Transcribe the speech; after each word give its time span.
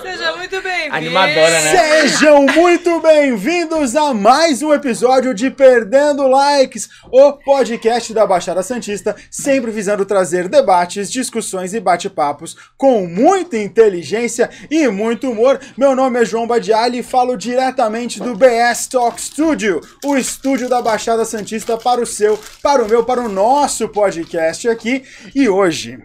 Seja 0.00 0.36
muito 0.36 0.62
bem-vindo. 0.62 0.94
Animadora, 0.94 1.60
né? 1.60 1.70
Sejam 1.70 2.46
muito 2.46 3.00
bem-vindos 3.00 3.96
a 3.96 4.14
mais 4.14 4.62
um 4.62 4.72
episódio 4.72 5.34
de 5.34 5.50
Perdendo 5.50 6.28
Likes, 6.28 6.88
o 7.10 7.32
podcast 7.32 8.14
da 8.14 8.24
Baixada 8.24 8.62
Santista, 8.62 9.16
sempre 9.28 9.72
visando 9.72 10.04
trazer 10.04 10.48
debates, 10.48 11.10
discussões 11.10 11.74
e 11.74 11.80
bate-papos 11.80 12.56
com 12.76 13.08
muita 13.08 13.58
inteligência 13.58 14.48
e 14.70 14.86
muito 14.86 15.30
humor. 15.30 15.58
Meu 15.76 15.96
nome 15.96 16.20
é 16.20 16.24
João 16.24 16.46
Badiali 16.46 17.00
e 17.00 17.02
falo 17.02 17.36
diretamente 17.36 18.20
do 18.20 18.36
BS 18.36 18.86
Talk 18.88 19.20
Studio, 19.20 19.80
o 20.04 20.16
estúdio 20.16 20.68
da 20.68 20.80
Baixada 20.80 21.24
Santista 21.24 21.76
para 21.76 22.00
o 22.00 22.06
seu, 22.06 22.38
para 22.62 22.84
o 22.84 22.88
meu, 22.88 23.04
para 23.04 23.20
o 23.20 23.28
nosso 23.28 23.88
podcast 23.88 24.68
aqui. 24.68 25.02
E 25.34 25.48
hoje, 25.48 25.98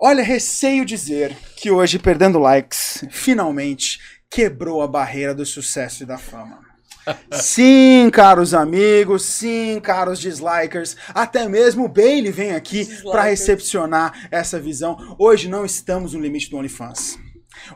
olha, 0.00 0.22
receio 0.22 0.84
dizer 0.84 1.36
que 1.56 1.70
hoje, 1.70 1.98
Perdendo 1.98 2.38
Likes, 2.38 3.04
finalmente 3.10 4.00
quebrou 4.30 4.80
a 4.80 4.88
barreira 4.88 5.34
do 5.34 5.44
sucesso 5.44 6.02
e 6.02 6.06
da 6.06 6.16
fama. 6.16 6.60
Sim, 7.32 8.10
caros 8.12 8.54
amigos, 8.54 9.24
sim, 9.24 9.80
caros 9.82 10.20
dislikers, 10.20 10.96
até 11.08 11.48
mesmo 11.48 11.86
o 11.86 11.88
Bailey 11.88 12.30
vem 12.30 12.54
aqui 12.54 12.86
para 13.10 13.22
recepcionar 13.22 14.28
essa 14.30 14.60
visão. 14.60 15.16
Hoje 15.18 15.48
não 15.48 15.64
estamos 15.64 16.12
no 16.12 16.20
limite 16.20 16.50
do 16.50 16.58
OnlyFans. 16.58 17.18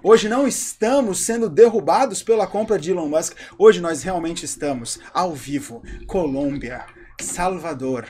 Hoje 0.03 0.29
não 0.29 0.47
estamos 0.47 1.21
sendo 1.21 1.49
derrubados 1.49 2.23
pela 2.23 2.47
compra 2.47 2.79
de 2.79 2.91
Elon 2.91 3.09
Musk. 3.09 3.37
Hoje 3.59 3.81
nós 3.81 4.03
realmente 4.03 4.45
estamos 4.45 4.99
ao 5.13 5.35
vivo. 5.35 5.83
Colômbia, 6.07 6.85
Salvador. 7.21 8.07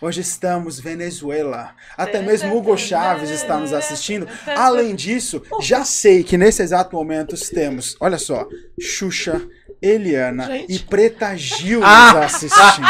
Hoje 0.00 0.20
estamos 0.20 0.80
Venezuela. 0.80 1.74
Até 1.96 2.20
mesmo 2.20 2.56
Hugo 2.56 2.76
Chaves 2.76 3.30
está 3.30 3.58
nos 3.58 3.72
assistindo. 3.72 4.28
Além 4.46 4.94
disso, 4.94 5.42
já 5.60 5.84
sei 5.84 6.24
que 6.24 6.36
nesse 6.36 6.62
exato 6.62 6.94
momento 6.96 7.36
temos, 7.50 7.96
olha 8.00 8.18
só, 8.18 8.46
Xuxa, 8.80 9.40
Eliana 9.80 10.56
e 10.68 10.78
Preta 10.78 11.36
Gil 11.36 11.80
nos 11.80 12.16
assistindo. 12.16 12.86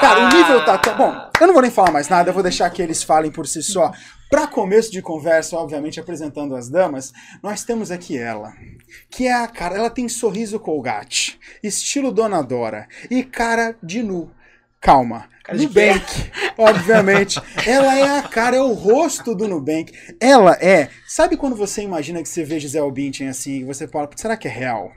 Cara, 0.00 0.26
o 0.26 0.28
nível 0.28 0.64
tá 0.64 0.78
tão. 0.78 0.96
Bom, 0.96 1.30
eu 1.40 1.46
não 1.46 1.54
vou 1.54 1.62
nem 1.62 1.70
falar 1.70 1.90
mais 1.90 2.08
nada, 2.08 2.30
eu 2.30 2.34
vou 2.34 2.42
deixar 2.42 2.70
que 2.70 2.80
eles 2.80 3.02
falem 3.02 3.30
por 3.30 3.46
si 3.46 3.62
só. 3.62 3.92
Para 4.30 4.46
começo 4.46 4.92
de 4.92 5.00
conversa, 5.00 5.56
obviamente 5.56 5.98
apresentando 5.98 6.54
as 6.54 6.68
damas, 6.68 7.12
nós 7.42 7.64
temos 7.64 7.90
aqui 7.90 8.16
ela, 8.18 8.52
que 9.10 9.26
é 9.26 9.32
a 9.32 9.48
cara, 9.48 9.76
ela 9.76 9.88
tem 9.88 10.06
sorriso 10.06 10.60
colgate, 10.60 11.40
estilo 11.62 12.12
Dona 12.12 12.42
Dora 12.42 12.86
e 13.10 13.24
cara 13.24 13.74
de 13.82 14.02
nu. 14.02 14.30
Calma. 14.80 15.28
Nubank, 15.52 16.30
obviamente. 16.58 17.40
Ela 17.66 17.98
é 17.98 18.18
a 18.18 18.22
cara, 18.22 18.56
é 18.56 18.60
o 18.60 18.72
rosto 18.72 19.34
do 19.34 19.48
Nubank. 19.48 19.92
Ela 20.20 20.52
é. 20.60 20.90
Sabe 21.06 21.36
quando 21.36 21.56
você 21.56 21.82
imagina 21.82 22.22
que 22.22 22.28
você 22.28 22.44
vê 22.44 22.60
Gisele 22.60 22.90
Bündchen 22.92 23.28
assim 23.28 23.60
e 23.60 23.64
você 23.64 23.88
fala, 23.88 24.10
será 24.14 24.36
que 24.36 24.46
é 24.46 24.50
real? 24.50 24.92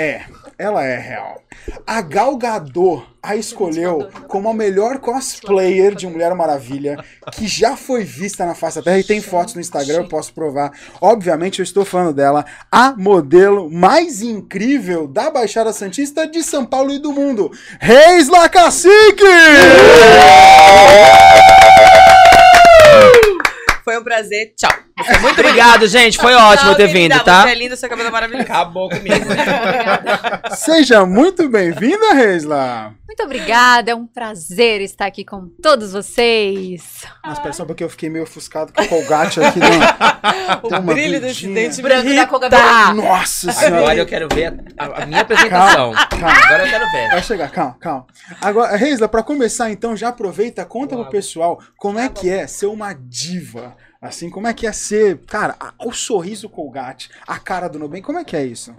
É, 0.00 0.22
ela 0.56 0.84
é 0.84 0.96
real. 0.96 1.42
A 1.84 2.00
Gal 2.00 2.36
Gadot 2.36 3.04
a 3.20 3.34
escolheu 3.34 4.08
como 4.28 4.48
a 4.48 4.54
melhor 4.54 4.98
cosplayer 5.00 5.92
de 5.92 6.06
Mulher 6.06 6.32
Maravilha 6.36 7.04
que 7.32 7.48
já 7.48 7.76
foi 7.76 8.04
vista 8.04 8.46
na 8.46 8.54
face 8.54 8.76
da 8.76 8.82
Terra 8.84 9.00
e 9.00 9.04
tem 9.04 9.20
fotos 9.20 9.54
no 9.54 9.60
Instagram, 9.60 10.02
eu 10.02 10.08
posso 10.08 10.32
provar. 10.32 10.70
Obviamente 11.00 11.58
eu 11.58 11.64
estou 11.64 11.84
falando 11.84 12.14
dela, 12.14 12.44
a 12.70 12.94
modelo 12.96 13.68
mais 13.68 14.22
incrível 14.22 15.08
da 15.08 15.30
Baixada 15.30 15.72
Santista 15.72 16.28
de 16.28 16.44
São 16.44 16.64
Paulo 16.64 16.92
e 16.92 17.00
do 17.00 17.12
mundo, 17.12 17.50
Reis 17.80 18.28
La 18.28 18.48
Cacique! 18.48 19.24
Foi 23.84 23.98
um 23.98 24.04
prazer. 24.04 24.54
Tchau. 24.56 24.87
Muito 25.20 25.40
obrigado, 25.40 25.86
gente. 25.86 26.18
Foi 26.18 26.34
ótimo 26.34 26.70
Tchau, 26.70 26.76
ter 26.76 26.88
vindo, 26.88 27.18
tá? 27.20 27.42
Você 27.42 27.50
é 27.50 27.54
linda, 27.54 27.76
seu 27.76 27.88
cabelo 27.88 28.08
é 28.08 28.10
maravilhoso. 28.10 28.44
Acabou 28.44 28.88
comigo. 28.88 29.26
Seja 30.56 31.06
muito 31.06 31.48
bem-vinda, 31.48 32.14
Reisla! 32.14 32.94
Muito 33.06 33.22
obrigada, 33.22 33.90
é 33.90 33.94
um 33.94 34.06
prazer 34.06 34.80
estar 34.80 35.06
aqui 35.06 35.24
com 35.24 35.48
todos 35.62 35.92
vocês. 35.92 37.04
Mas 37.24 37.38
pera 37.38 37.52
só 37.52 37.64
porque 37.64 37.82
eu 37.82 37.88
fiquei 37.88 38.10
meio 38.10 38.24
ofuscado 38.24 38.72
com 38.72 38.82
o 38.82 38.88
Colgate 38.88 39.40
aqui. 39.40 39.58
Né? 39.58 39.68
O 40.62 40.80
brilho 40.80 41.20
desse 41.20 41.46
dente 41.46 41.80
Branco 41.80 42.08
da. 42.14 42.26
Coca-Cola. 42.26 42.94
Nossa 42.94 43.52
senhora! 43.52 43.78
Agora 43.78 43.98
eu 43.98 44.06
quero 44.06 44.28
ver 44.32 44.54
a, 44.76 45.02
a 45.02 45.06
minha 45.06 45.20
apresentação. 45.20 45.92
Calma, 45.92 46.06
calma. 46.06 46.32
Agora 46.32 46.64
eu 46.64 46.70
quero 46.70 46.90
ver. 46.90 47.08
Vai 47.10 47.22
chegar, 47.22 47.50
calma, 47.50 47.76
calma. 47.78 48.06
Agora, 48.40 48.76
Reisla, 48.76 49.08
pra 49.08 49.22
começar 49.22 49.70
então, 49.70 49.96
já 49.96 50.08
aproveita, 50.08 50.64
conta 50.64 50.96
pro 50.96 51.10
pessoal 51.10 51.60
como 51.76 51.98
é 51.98 52.08
que 52.08 52.30
é 52.30 52.46
ser 52.46 52.66
uma 52.66 52.92
diva. 52.94 53.76
Assim, 54.00 54.30
como 54.30 54.46
é 54.46 54.54
que 54.54 54.66
é 54.66 54.72
ser, 54.72 55.18
cara, 55.26 55.56
a- 55.58 55.74
o 55.84 55.92
sorriso 55.92 56.48
Colgate, 56.48 57.10
a 57.26 57.36
cara 57.38 57.68
do 57.68 57.78
Nubank, 57.80 58.02
como 58.02 58.18
é 58.18 58.24
que 58.24 58.36
é 58.36 58.44
isso? 58.46 58.72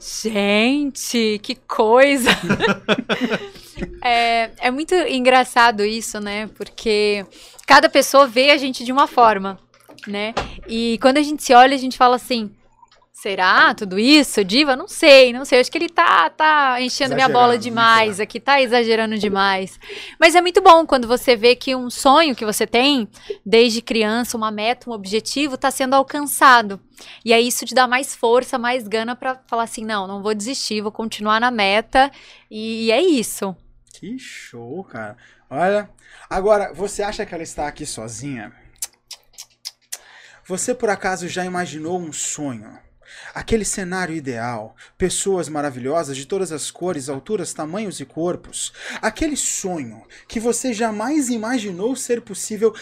Gente, 0.00 1.38
que 1.42 1.54
coisa! 1.54 2.30
é, 4.02 4.50
é 4.58 4.70
muito 4.70 4.94
engraçado 4.94 5.84
isso, 5.84 6.20
né? 6.20 6.46
Porque 6.56 7.26
cada 7.66 7.88
pessoa 7.88 8.26
vê 8.26 8.50
a 8.50 8.56
gente 8.56 8.84
de 8.84 8.92
uma 8.92 9.06
forma, 9.06 9.58
né? 10.06 10.32
E 10.66 10.98
quando 11.02 11.18
a 11.18 11.22
gente 11.22 11.42
se 11.42 11.52
olha, 11.52 11.74
a 11.74 11.78
gente 11.78 11.96
fala 11.98 12.16
assim. 12.16 12.50
Será 13.20 13.74
tudo 13.74 13.98
isso, 13.98 14.44
diva? 14.44 14.76
Não 14.76 14.86
sei, 14.86 15.32
não 15.32 15.44
sei. 15.44 15.58
Acho 15.58 15.72
que 15.72 15.76
ele 15.76 15.88
tá, 15.88 16.30
tá 16.30 16.80
enchendo 16.80 17.16
minha 17.16 17.28
bola 17.28 17.54
Exagerando, 17.54 17.64
demais 17.64 18.20
aqui, 18.20 18.38
tá 18.38 18.62
exagerando 18.62 19.18
demais. 19.18 19.76
Mas 20.20 20.36
é 20.36 20.40
muito 20.40 20.62
bom 20.62 20.86
quando 20.86 21.08
você 21.08 21.34
vê 21.34 21.56
que 21.56 21.74
um 21.74 21.90
sonho 21.90 22.36
que 22.36 22.44
você 22.44 22.64
tem, 22.64 23.08
desde 23.44 23.82
criança, 23.82 24.36
uma 24.36 24.52
meta, 24.52 24.88
um 24.88 24.92
objetivo, 24.92 25.58
tá 25.58 25.68
sendo 25.68 25.94
alcançado. 25.94 26.80
E 27.24 27.32
aí 27.32 27.48
isso 27.48 27.66
te 27.66 27.74
dá 27.74 27.88
mais 27.88 28.14
força, 28.14 28.56
mais 28.56 28.86
gana 28.86 29.16
pra 29.16 29.42
falar 29.48 29.64
assim, 29.64 29.84
não, 29.84 30.06
não 30.06 30.22
vou 30.22 30.32
desistir, 30.32 30.80
vou 30.80 30.92
continuar 30.92 31.40
na 31.40 31.50
meta. 31.50 32.12
E 32.48 32.92
é 32.92 33.02
isso. 33.02 33.56
Que 33.94 34.16
show, 34.16 34.84
cara. 34.84 35.16
Olha, 35.50 35.90
agora, 36.30 36.72
você 36.72 37.02
acha 37.02 37.26
que 37.26 37.34
ela 37.34 37.42
está 37.42 37.66
aqui 37.66 37.84
sozinha? 37.84 38.52
Você 40.46 40.72
por 40.72 40.88
acaso 40.88 41.26
já 41.26 41.44
imaginou 41.44 41.98
um 41.98 42.12
sonho? 42.12 42.86
Aquele 43.34 43.64
cenário 43.64 44.14
ideal, 44.14 44.74
pessoas 44.96 45.48
maravilhosas 45.48 46.16
de 46.16 46.26
todas 46.26 46.52
as 46.52 46.70
cores, 46.70 47.08
alturas, 47.08 47.52
tamanhos 47.52 48.00
e 48.00 48.04
corpos. 48.04 48.72
Aquele 49.00 49.36
sonho 49.36 50.02
que 50.26 50.40
você 50.40 50.72
jamais 50.72 51.28
imaginou 51.28 51.94
ser 51.96 52.22
possível, 52.22 52.74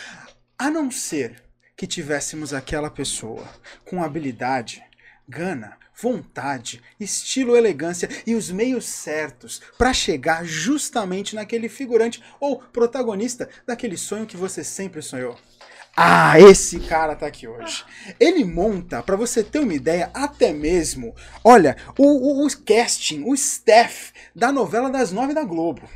a 0.59 0.71
não 0.71 0.91
ser 0.91 1.43
que 1.77 1.87
tivéssemos 1.87 2.55
aquela 2.55 2.91
pessoa 2.91 3.47
com 3.85 4.03
habilidade, 4.03 4.83
gana, 5.29 5.77
vontade, 6.01 6.83
estilo, 7.01 7.57
elegância 7.57 8.09
e 8.27 8.35
os 8.35 8.51
meios 8.51 8.85
certos 8.85 9.61
para 9.79 9.93
chegar 9.93 10.45
justamente 10.45 11.35
naquele 11.35 11.69
figurante 11.69 12.23
ou 12.39 12.59
protagonista 12.59 13.49
daquele 13.67 13.97
sonho 13.97 14.27
que 14.27 14.37
você 14.37 14.63
sempre 14.63 15.03
sonhou. 15.03 15.39
Ah, 15.97 16.39
esse 16.39 16.79
cara 16.81 17.17
tá 17.17 17.27
aqui 17.27 17.49
hoje. 17.49 17.83
Ele 18.21 18.45
monta, 18.45 19.03
pra 19.03 19.17
você 19.17 19.43
ter 19.43 19.61
uma 19.61 19.73
ideia, 19.73 20.11
até 20.13 20.53
mesmo, 20.53 21.15
olha, 21.43 21.75
o, 21.97 22.43
o, 22.43 22.47
o 22.47 22.59
casting, 22.65 23.25
o 23.25 23.33
staff 23.35 24.13
da 24.35 24.53
novela 24.53 24.91
das 24.91 25.11
nove 25.11 25.33
da 25.33 25.43
Globo. 25.43 25.89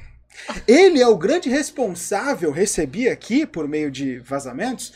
Ele 0.67 1.03
é 1.03 1.07
o 1.07 1.19
grande 1.19 1.51
responsável, 1.51 2.51
recebi 2.51 3.11
aqui, 3.11 3.45
por 3.45 3.69
meio 3.69 3.91
de 3.91 4.19
vazamentos, 4.21 4.91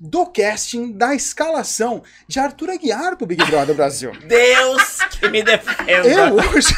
do 0.00 0.24
casting 0.24 0.92
da 0.92 1.14
escalação 1.14 2.02
de 2.26 2.40
Arthur 2.40 2.70
Aguiar 2.70 3.16
pro 3.16 3.26
Big 3.26 3.44
Brother 3.44 3.74
Brasil. 3.76 4.12
Deus 4.26 4.98
que 5.10 5.28
me 5.28 5.42
defenda. 5.42 6.08
Eu 6.08 6.34
hoje, 6.36 6.74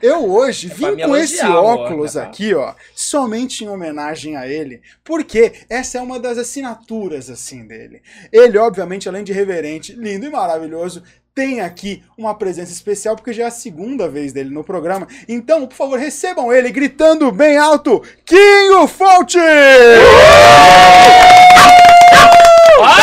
eu 0.00 0.32
hoje 0.32 0.70
É 0.70 0.74
vim 0.74 0.96
com 0.96 1.14
esse 1.14 1.40
elogiar, 1.40 1.46
amor, 1.46 1.80
óculos 1.80 2.14
né? 2.14 2.22
aqui, 2.22 2.54
ó, 2.54 2.72
somente 2.94 3.64
em 3.64 3.68
homenagem 3.68 4.36
a 4.36 4.48
ele, 4.48 4.80
porque 5.04 5.52
essa 5.68 5.98
é 5.98 6.00
uma 6.00 6.18
das 6.18 6.38
assinaturas 6.38 7.28
assim 7.28 7.66
dele. 7.66 8.00
Ele, 8.32 8.56
obviamente, 8.56 9.08
além 9.08 9.22
de 9.22 9.32
reverente, 9.32 9.92
lindo 9.92 10.24
e 10.24 10.30
maravilhoso, 10.30 11.02
tem 11.34 11.60
aqui 11.60 12.02
uma 12.16 12.34
presença 12.34 12.72
especial 12.72 13.16
porque 13.16 13.32
já 13.32 13.44
é 13.44 13.46
a 13.48 13.50
segunda 13.50 14.08
vez 14.08 14.32
dele 14.32 14.50
no 14.50 14.62
programa. 14.62 15.06
Então, 15.28 15.66
por 15.66 15.74
favor, 15.74 15.98
recebam 15.98 16.52
ele 16.52 16.70
gritando 16.70 17.30
bem 17.32 17.58
alto: 17.58 18.02
Kinho 18.24 18.86
Fonte! 18.86 19.38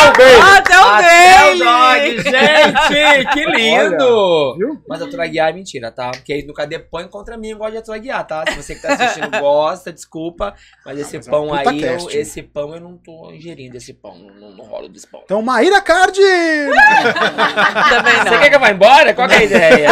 O 0.02 0.42
Até 0.56 1.52
o 1.52 1.58
dog, 1.58 2.22
gente! 2.22 3.26
Que 3.32 3.44
lindo! 3.46 4.04
Olha? 4.04 4.78
Mas 4.88 5.02
a 5.02 5.06
Tura 5.08 5.26
Guiar 5.26 5.50
é 5.50 5.52
mentira, 5.52 5.90
tá? 5.90 6.10
Porque 6.10 6.32
aí 6.32 6.46
no 6.46 6.52
Cadê 6.54 6.78
Põe 6.78 7.06
contra 7.08 7.36
mim 7.36 7.54
gosta 7.56 7.76
de 7.78 7.82
Tura 7.84 7.98
Guiar, 7.98 8.26
tá? 8.26 8.44
Se 8.48 8.56
você 8.56 8.74
que 8.74 8.82
tá 8.82 8.94
assistindo 8.94 9.30
gosta, 9.40 9.92
desculpa. 9.92 10.54
Mas 10.84 10.98
esse 10.98 11.16
mas 11.16 11.26
é 11.26 11.30
pão 11.30 11.48
puta 11.48 11.70
aí, 11.70 11.82
eu- 11.82 12.10
esse 12.10 12.42
pão 12.42 12.74
eu 12.74 12.80
não 12.80 12.96
tô 12.96 13.30
ingerindo 13.32 13.76
esse 13.76 13.92
pão. 13.94 14.14
Não, 14.38 14.50
não 14.52 14.64
rolo 14.64 14.88
desse 14.88 15.06
pão. 15.06 15.20
Então, 15.24 15.40
Maíra 15.42 15.80
Card! 15.80 16.18
Também 17.88 18.14
Você 18.16 18.30
não. 18.30 18.38
quer 18.40 18.48
que 18.50 18.56
eu 18.56 18.60
vá 18.60 18.70
embora? 18.70 19.14
Qual 19.14 19.28
que 19.28 19.34
é 19.34 19.38
a 19.38 19.42
ideia? 19.44 19.88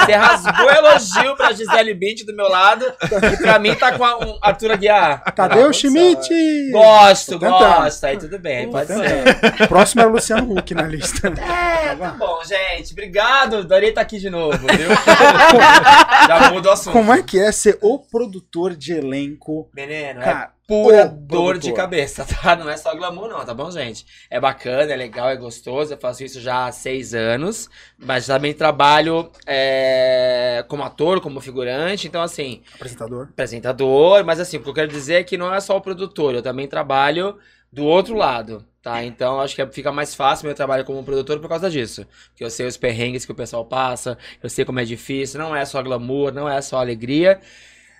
Você 0.00 0.12
rasgou 0.12 0.70
elogio 0.70 1.36
pra 1.36 1.52
Gisele 1.52 1.94
Bint 1.94 2.24
do 2.24 2.34
meu 2.34 2.48
lado 2.48 2.84
e 3.32 3.36
pra 3.38 3.58
mim 3.58 3.74
tá 3.74 3.92
com 3.92 4.04
a, 4.04 4.18
um, 4.18 4.38
Arthur 4.42 4.72
Aguiar. 4.72 5.22
Tadeu 5.34 5.64
Não, 5.64 5.72
Schmidt! 5.72 6.28
Gosto, 6.70 7.38
gosto. 7.38 8.04
Aí 8.04 8.16
tudo 8.18 8.38
bem, 8.38 8.70
pode 8.70 8.88
ser. 8.92 9.21
Tentando. 9.22 9.68
Próximo 9.68 10.00
era 10.00 10.10
o 10.10 10.12
Luciano 10.12 10.58
Huck 10.58 10.74
na 10.74 10.82
lista. 10.82 11.30
vai, 11.30 11.96
vai. 11.96 12.10
Tá 12.10 12.16
bom, 12.16 12.42
gente. 12.44 12.92
Obrigado. 12.92 13.56
Adorei 13.56 13.90
estar 13.90 14.00
aqui 14.00 14.18
de 14.18 14.30
novo, 14.30 14.58
viu? 14.58 14.88
Já 16.26 16.50
muda 16.52 16.68
o 16.68 16.72
assunto. 16.72 16.92
Como 16.92 17.12
é 17.12 17.22
que 17.22 17.38
é 17.38 17.50
ser 17.52 17.78
o 17.80 17.98
produtor 17.98 18.74
de 18.74 18.92
elenco? 18.92 19.68
Menino, 19.74 20.20
é 20.20 20.24
Cara, 20.24 20.52
pura 20.66 21.06
o 21.06 21.08
dor 21.08 21.54
de 21.58 21.70
produtor. 21.70 21.74
cabeça, 21.74 22.24
tá? 22.24 22.56
Não 22.56 22.68
é 22.68 22.76
só 22.76 22.94
glamour, 22.94 23.28
não, 23.28 23.44
tá 23.44 23.52
bom, 23.52 23.70
gente? 23.70 24.06
É 24.30 24.40
bacana, 24.40 24.92
é 24.92 24.96
legal, 24.96 25.28
é 25.28 25.36
gostoso. 25.36 25.92
Eu 25.92 25.98
faço 25.98 26.24
isso 26.24 26.40
já 26.40 26.66
há 26.66 26.72
seis 26.72 27.14
anos, 27.14 27.68
mas 27.98 28.26
também 28.26 28.54
trabalho 28.54 29.30
é, 29.46 30.64
como 30.68 30.82
ator, 30.82 31.20
como 31.20 31.40
figurante. 31.40 32.06
Então, 32.06 32.22
assim, 32.22 32.62
apresentador. 32.74 33.28
apresentador, 33.30 34.24
mas 34.24 34.40
assim, 34.40 34.56
o 34.56 34.62
que 34.62 34.68
eu 34.68 34.74
quero 34.74 34.88
dizer 34.88 35.14
é 35.14 35.24
que 35.24 35.36
não 35.36 35.52
é 35.52 35.60
só 35.60 35.76
o 35.76 35.80
produtor, 35.80 36.34
eu 36.34 36.42
também 36.42 36.66
trabalho 36.66 37.38
do 37.72 37.84
outro 37.84 38.14
lado, 38.14 38.64
tá? 38.82 39.02
Então 39.04 39.40
acho 39.40 39.56
que 39.56 39.66
fica 39.68 39.90
mais 39.90 40.14
fácil 40.14 40.46
meu 40.46 40.54
trabalho 40.54 40.84
como 40.84 41.02
produtor 41.02 41.40
por 41.40 41.48
causa 41.48 41.70
disso. 41.70 42.06
Porque 42.28 42.44
eu 42.44 42.50
sei 42.50 42.66
os 42.66 42.76
perrengues 42.76 43.24
que 43.24 43.32
o 43.32 43.34
pessoal 43.34 43.64
passa, 43.64 44.18
eu 44.42 44.50
sei 44.50 44.64
como 44.64 44.80
é 44.80 44.84
difícil, 44.84 45.40
não 45.40 45.56
é 45.56 45.64
só 45.64 45.82
glamour, 45.82 46.32
não 46.32 46.48
é 46.48 46.60
só 46.60 46.78
alegria. 46.78 47.40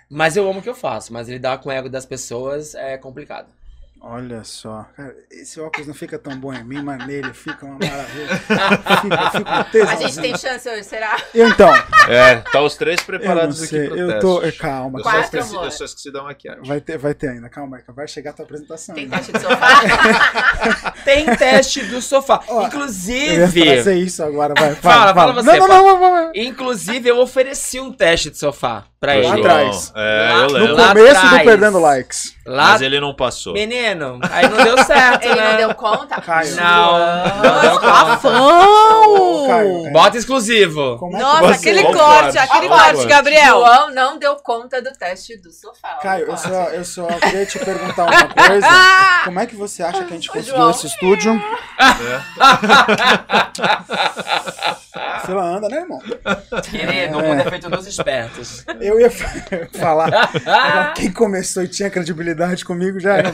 Mas 0.09 0.37
eu 0.37 0.47
amo 0.49 0.59
o 0.59 0.63
que 0.63 0.69
eu 0.69 0.75
faço, 0.75 1.11
mas 1.11 1.27
lidar 1.27 1.57
com 1.59 1.69
o 1.69 1.71
ego 1.71 1.89
das 1.89 2.05
pessoas 2.05 2.75
é 2.75 2.97
complicado. 2.97 3.47
Olha 4.05 4.43
só, 4.43 4.85
cara, 4.97 5.15
esse 5.31 5.61
óculos 5.61 5.87
não 5.87 5.93
fica 5.95 6.19
tão 6.19 6.35
bom 6.37 6.53
em 6.53 6.61
mim, 6.61 6.81
mas 6.83 7.07
nele 7.07 7.33
fica 7.33 7.65
uma 7.65 7.79
maravilha. 7.79 8.35
Fica, 8.37 9.31
fica 9.31 9.79
um 9.85 9.89
A 9.89 9.95
gente 9.95 10.19
tem 10.19 10.37
chance 10.37 10.67
hoje, 10.69 10.83
será? 10.83 11.15
Então, 11.33 11.69
É, 12.09 12.35
tá 12.51 12.61
os 12.61 12.75
três 12.75 13.01
preparados 13.01 13.63
aqui 13.63 13.87
pro 13.87 13.97
eu 13.97 14.07
teste. 14.07 14.21
tô. 14.21 14.41
Calma, 14.61 14.99
Eu 14.99 15.03
só, 15.05 15.09
Quatro, 15.09 15.23
esqueci, 15.39 15.55
amor. 15.55 15.63
eu 15.65 15.71
só 15.71 15.85
esqueci 15.85 16.11
da 16.11 16.21
maquiagem. 16.21 16.63
vai 16.65 16.81
ter, 16.81 16.97
vai 16.97 17.13
ter 17.13 17.29
ainda. 17.29 17.47
Calma, 17.47 17.71
Marca, 17.77 17.93
vai 17.93 18.05
chegar 18.05 18.31
a 18.31 18.33
tua 18.33 18.43
apresentação. 18.43 18.93
Tem 18.93 19.05
ainda. 19.05 19.15
teste 19.17 19.31
de 19.31 19.39
sofá? 19.39 20.93
Tem 21.05 21.25
teste 21.37 21.83
do 21.85 22.01
sofá. 22.01 22.43
Ó, 22.49 22.55
Eu 22.55 22.61
ia 22.61 22.67
Inclusive, 22.67 23.75
fazer 23.77 23.95
isso 23.95 24.21
agora, 24.21 24.53
vai. 24.57 24.75
Fala, 24.75 25.13
fala 25.13 25.31
você, 25.33 25.57
Não, 25.59 25.67
não, 25.67 25.83
não, 25.83 25.99
não, 25.99 26.25
não. 26.25 26.31
inclusive 26.35 27.07
eu 27.09 27.19
ofereci 27.19 27.79
um 27.79 27.91
teste 27.93 28.29
de 28.31 28.37
sofá 28.37 28.83
pra 28.99 29.15
ele. 29.17 29.27
Lá 29.27 29.35
atrás. 29.35 29.93
É, 29.95 30.29
Lá 30.33 30.39
eu 30.43 30.47
No 30.49 30.53
lembro. 30.55 30.75
Lá 30.75 30.87
começo 30.89 31.21
do. 31.29 31.43
Perdendo 31.45 31.79
Likes. 31.79 32.35
Lá, 32.45 32.71
Mas 32.73 32.81
ele 32.81 32.99
não 32.99 33.15
passou. 33.15 33.53
menino, 33.53 34.19
aí 34.29 34.49
não 34.49 34.61
deu 34.63 34.77
certo, 34.83 35.23
Ele 35.31 35.35
né? 35.39 35.49
não 35.51 35.57
deu 35.57 35.75
conta? 35.75 36.19
Caio. 36.19 36.53
Não, 36.57 36.99
não 36.99 37.61
deu. 37.61 37.77
Rafão! 37.77 39.49
É, 39.49 39.91
Bota 39.91 40.17
exclusivo. 40.17 40.97
como 40.97 41.15
é 41.15 41.21
Nossa, 41.21 41.41
você- 41.53 41.69
aquele 41.69 41.83
corte, 41.83 41.97
corte? 41.97 42.37
aquele 42.37 42.67
corte, 42.67 42.93
corte? 42.95 43.07
Gabriel. 43.07 43.59
João 43.59 43.93
não 43.93 44.17
deu 44.19 44.35
conta 44.35 44.81
do 44.81 44.91
teste 44.91 45.37
do 45.37 45.51
sofá. 45.51 45.99
Caio, 46.01 46.25
eu 46.27 46.35
só, 46.37 46.49
eu 46.69 46.83
só 46.83 47.07
queria 47.07 47.45
te 47.45 47.59
perguntar 47.59 48.03
uma 48.05 48.27
coisa. 48.27 48.67
Como 49.23 49.39
é 49.39 49.45
que 49.45 49.55
você 49.55 49.81
acha 49.81 49.99
que 50.03 50.11
a 50.11 50.15
gente 50.15 50.27
conseguiu 50.29 50.57
João. 50.57 50.71
esse 50.71 50.87
estúdio? 50.87 51.41
A 54.95 55.19
fila 55.25 55.41
anda, 55.43 55.69
né, 55.69 55.77
irmão? 55.77 55.99
Querido, 56.69 57.17
o 57.17 57.21
mundo 57.21 57.41
é 57.41 57.49
feito 57.49 57.69
dos 57.69 57.87
espertos. 57.87 58.65
Eu 58.81 58.99
ia 58.99 59.09
fa- 59.09 59.27
falar. 59.79 60.93
Quem 60.95 61.11
começou 61.11 61.63
e 61.63 61.67
tinha 61.67 61.89
credibilidade 61.89 62.32
comigo 62.63 62.99
já 62.99 63.17
era. 63.17 63.33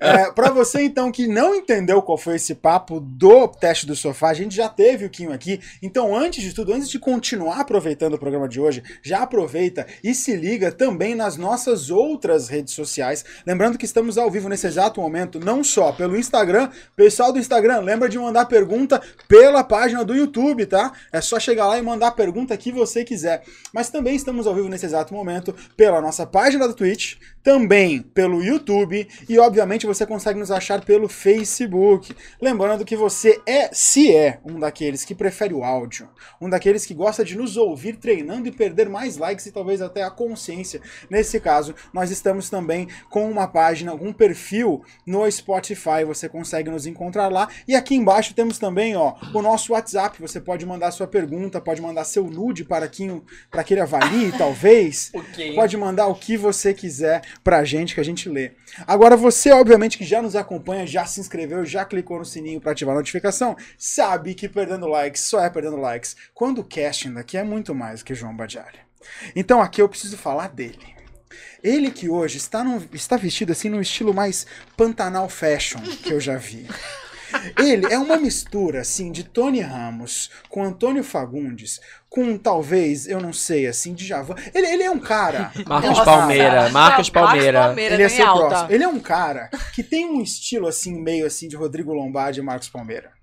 É, 0.00 0.30
pra 0.32 0.50
você, 0.50 0.82
então, 0.82 1.10
que 1.10 1.26
não 1.26 1.54
entendeu 1.54 2.00
qual 2.02 2.18
foi 2.18 2.36
esse 2.36 2.54
papo 2.54 3.00
do 3.00 3.48
teste 3.48 3.86
do 3.86 3.96
sofá, 3.96 4.30
a 4.30 4.34
gente 4.34 4.54
já 4.54 4.68
teve 4.68 5.04
o 5.04 5.10
Quinho 5.10 5.32
aqui. 5.32 5.60
Então, 5.82 6.16
antes 6.16 6.42
de 6.42 6.52
tudo, 6.52 6.72
antes 6.72 6.88
de 6.88 6.98
continuar 6.98 7.60
aproveitando 7.60 8.14
o 8.14 8.18
programa 8.18 8.48
de 8.48 8.60
hoje, 8.60 8.82
já 9.02 9.22
aproveita 9.22 9.86
e 10.02 10.14
se 10.14 10.34
liga 10.34 10.70
também 10.70 11.14
nas 11.14 11.36
nossas 11.36 11.90
outras 11.90 12.48
redes 12.48 12.74
sociais. 12.74 13.24
Lembrando 13.46 13.78
que 13.78 13.84
estamos 13.84 14.18
ao 14.18 14.30
vivo 14.30 14.48
nesse 14.48 14.66
exato 14.66 15.00
momento, 15.00 15.40
não 15.40 15.62
só 15.62 15.92
pelo 15.92 16.16
Instagram. 16.16 16.70
Pessoal 16.96 17.32
do 17.32 17.38
Instagram, 17.38 17.80
lembra 17.80 18.08
de 18.08 18.18
mandar 18.18 18.46
pergunta 18.46 19.00
pela 19.26 19.62
página 19.64 20.04
do 20.04 20.14
YouTube, 20.14 20.66
tá? 20.66 20.92
É 21.12 21.20
só 21.20 21.38
chegar 21.38 21.66
lá 21.66 21.78
e 21.78 21.82
mandar 21.82 22.08
a 22.08 22.12
pergunta 22.12 22.56
que 22.56 22.72
você 22.72 23.04
quiser. 23.04 23.42
Mas 23.72 23.90
também 23.90 24.16
estamos 24.16 24.46
ao 24.46 24.54
vivo 24.54 24.68
nesse 24.68 24.86
exato 24.86 25.14
momento 25.14 25.54
pela 25.76 26.00
nossa 26.00 26.26
página 26.26 26.66
do 26.66 26.74
Twitch, 26.74 27.16
também 27.42 28.02
pelo 28.02 28.27
YouTube 28.36 29.08
e, 29.28 29.38
obviamente, 29.38 29.86
você 29.86 30.06
consegue 30.06 30.38
nos 30.38 30.50
achar 30.50 30.84
pelo 30.84 31.08
Facebook. 31.08 32.14
Lembrando 32.40 32.84
que 32.84 32.96
você 32.96 33.40
é, 33.46 33.70
se 33.72 34.14
é, 34.14 34.38
um 34.44 34.58
daqueles 34.58 35.04
que 35.04 35.14
prefere 35.14 35.54
o 35.54 35.64
áudio, 35.64 36.08
um 36.40 36.48
daqueles 36.48 36.86
que 36.86 36.94
gosta 36.94 37.24
de 37.24 37.36
nos 37.36 37.56
ouvir 37.56 37.96
treinando 37.96 38.48
e 38.48 38.52
perder 38.52 38.88
mais 38.88 39.16
likes 39.16 39.46
e 39.46 39.52
talvez 39.52 39.80
até 39.82 40.02
a 40.02 40.10
consciência. 40.10 40.80
Nesse 41.10 41.40
caso, 41.40 41.74
nós 41.92 42.10
estamos 42.10 42.48
também 42.50 42.88
com 43.10 43.30
uma 43.30 43.46
página, 43.46 43.94
um 43.94 44.12
perfil 44.12 44.82
no 45.06 45.30
Spotify, 45.30 46.04
você 46.06 46.28
consegue 46.28 46.70
nos 46.70 46.86
encontrar 46.86 47.28
lá. 47.28 47.48
E 47.66 47.74
aqui 47.74 47.94
embaixo 47.94 48.34
temos 48.34 48.58
também, 48.58 48.96
ó, 48.96 49.14
o 49.34 49.42
nosso 49.42 49.72
WhatsApp, 49.72 50.20
você 50.20 50.40
pode 50.40 50.64
mandar 50.64 50.90
sua 50.90 51.06
pergunta, 51.06 51.60
pode 51.60 51.80
mandar 51.82 52.04
seu 52.04 52.24
nude 52.24 52.64
para 52.64 52.88
quem, 52.88 53.22
para 53.50 53.62
que 53.62 53.74
ele 53.74 53.80
avalie, 53.80 54.32
talvez. 54.36 55.10
Ok. 55.14 55.54
Pode 55.54 55.76
mandar 55.76 56.06
o 56.06 56.14
que 56.14 56.36
você 56.36 56.72
quiser 56.74 57.22
pra 57.44 57.64
gente 57.64 57.94
que 57.94 58.00
a 58.00 58.04
gente 58.04 58.17
lê. 58.26 58.52
Agora 58.86 59.14
você, 59.18 59.50
obviamente, 59.52 59.98
que 59.98 60.04
já 60.04 60.22
nos 60.22 60.34
acompanha, 60.34 60.86
já 60.86 61.04
se 61.04 61.20
inscreveu, 61.20 61.66
já 61.66 61.84
clicou 61.84 62.18
no 62.18 62.24
sininho 62.24 62.58
pra 62.62 62.72
ativar 62.72 62.94
a 62.94 62.98
notificação, 62.98 63.54
sabe 63.76 64.32
que 64.34 64.48
perdendo 64.48 64.86
likes 64.86 65.20
só 65.24 65.44
é 65.44 65.50
perdendo 65.50 65.76
likes. 65.76 66.16
Quando 66.32 66.60
o 66.60 66.64
casting 66.64 67.12
daqui 67.12 67.36
é 67.36 67.44
muito 67.44 67.74
mais 67.74 68.02
que 68.02 68.14
João 68.14 68.34
Badialha. 68.34 68.80
Então 69.36 69.60
aqui 69.60 69.82
eu 69.82 69.88
preciso 69.88 70.16
falar 70.16 70.48
dele. 70.48 70.96
Ele 71.62 71.90
que 71.90 72.08
hoje 72.08 72.38
está, 72.38 72.62
num- 72.64 72.82
está 72.92 73.16
vestido 73.16 73.52
assim 73.52 73.68
num 73.68 73.80
estilo 73.80 74.14
mais 74.14 74.46
Pantanal 74.76 75.28
Fashion 75.28 75.80
que 76.02 76.12
eu 76.12 76.20
já 76.20 76.36
vi. 76.36 76.66
Ele 77.58 77.92
é 77.92 77.98
uma 77.98 78.16
mistura, 78.16 78.80
assim, 78.80 79.10
de 79.10 79.24
Tony 79.24 79.60
Ramos 79.60 80.30
com 80.48 80.62
Antônio 80.62 81.04
Fagundes, 81.04 81.80
com 82.08 82.36
talvez, 82.38 83.06
eu 83.06 83.20
não 83.20 83.32
sei, 83.32 83.66
assim, 83.66 83.94
de 83.94 84.06
Javan. 84.06 84.34
Ele, 84.54 84.66
ele 84.66 84.82
é 84.82 84.90
um 84.90 84.98
cara. 84.98 85.52
Marcos 85.66 85.90
Nossa. 85.90 86.04
Palmeira, 86.04 86.70
Marcos 86.70 87.10
Palmeira. 87.10 87.60
Palmeira, 87.60 87.94
Ele 87.94 88.06
nem 88.06 88.16
ser 88.16 88.22
alta. 88.22 88.48
próximo. 88.48 88.72
Ele 88.72 88.84
é 88.84 88.88
um 88.88 89.00
cara 89.00 89.50
que 89.74 89.82
tem 89.82 90.06
um 90.06 90.22
estilo, 90.22 90.66
assim, 90.66 91.00
meio 91.00 91.26
assim, 91.26 91.48
de 91.48 91.56
Rodrigo 91.56 91.92
Lombardi 91.92 92.40
e 92.40 92.42
Marcos 92.42 92.68
Palmeira. 92.68 93.17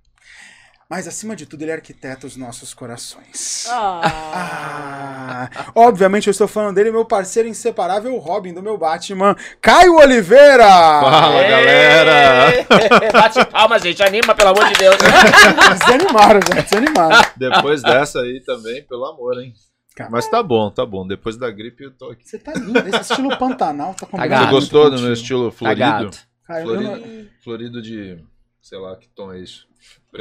Mas, 0.87 1.07
acima 1.07 1.35
de 1.35 1.47
tudo, 1.47 1.63
ele 1.63 1.71
arquiteta 1.71 2.27
os 2.27 2.35
nossos 2.37 2.71
corações. 2.73 3.65
Ah. 3.69 5.49
Ah, 5.49 5.71
obviamente 5.73 6.27
eu 6.27 6.31
estou 6.31 6.47
falando 6.47 6.75
dele, 6.75 6.91
meu 6.91 7.03
parceiro 7.05 7.49
inseparável, 7.49 8.13
o 8.13 8.19
Robin 8.19 8.53
do 8.53 8.61
meu 8.61 8.77
Batman, 8.77 9.35
Caio 9.59 9.95
Oliveira! 9.95 10.63
Fala, 10.67 11.41
galera! 11.41 12.65
Bate 13.11 13.45
palma, 13.45 13.79
gente. 13.79 14.03
Anima, 14.03 14.35
pelo 14.35 14.49
amor 14.49 14.67
de 14.67 14.75
Deus. 14.75 14.95
Desanimaram, 15.79 16.39
já, 16.53 16.61
desanimaram. 16.61 17.29
Depois 17.35 17.81
dessa 17.81 18.19
aí 18.21 18.41
também, 18.45 18.83
pelo 18.83 19.05
amor, 19.05 19.41
hein? 19.41 19.53
Cara. 19.95 20.09
Mas 20.11 20.27
tá 20.29 20.43
bom, 20.43 20.69
tá 20.69 20.85
bom. 20.85 21.07
Depois 21.07 21.35
da 21.37 21.49
gripe 21.49 21.85
eu 21.85 21.91
tô 21.91 22.11
aqui. 22.11 22.27
Você 22.29 22.37
tá 22.37 22.53
lindo, 22.53 22.77
esse 22.87 23.01
estilo 23.11 23.35
Pantanal 23.37 23.93
tá 23.95 24.05
combinando 24.05 24.29
gato. 24.29 24.45
Você 24.45 24.51
gostou 24.51 24.91
do 24.91 24.99
meu 25.01 25.13
estilo 25.13 25.49
Tá 25.51 25.57
florido? 25.57 26.11
não- 26.47 26.63
Florido, 26.63 27.29
florido 27.43 27.81
de. 27.81 28.23
Sei 28.61 28.77
lá 28.77 28.95
que 28.97 29.07
tom 29.09 29.33
é 29.33 29.39
isso. 29.39 29.65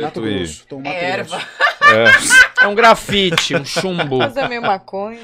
Mato 0.03 0.21
Preto 0.21 0.27
e. 0.29 0.39
Grosso, 0.39 0.67
tô 0.69 0.77
no 0.77 0.83
Mato 0.83 0.95
Erva. 0.97 1.37
Grosso. 1.39 2.35
É. 2.61 2.65
É 2.65 2.67
um 2.69 2.75
grafite, 2.75 3.55
um 3.57 3.65
chumbo. 3.65 4.19
Mas 4.19 4.37
é 4.37 4.49
meio 4.49 4.63
maconha. 4.63 5.21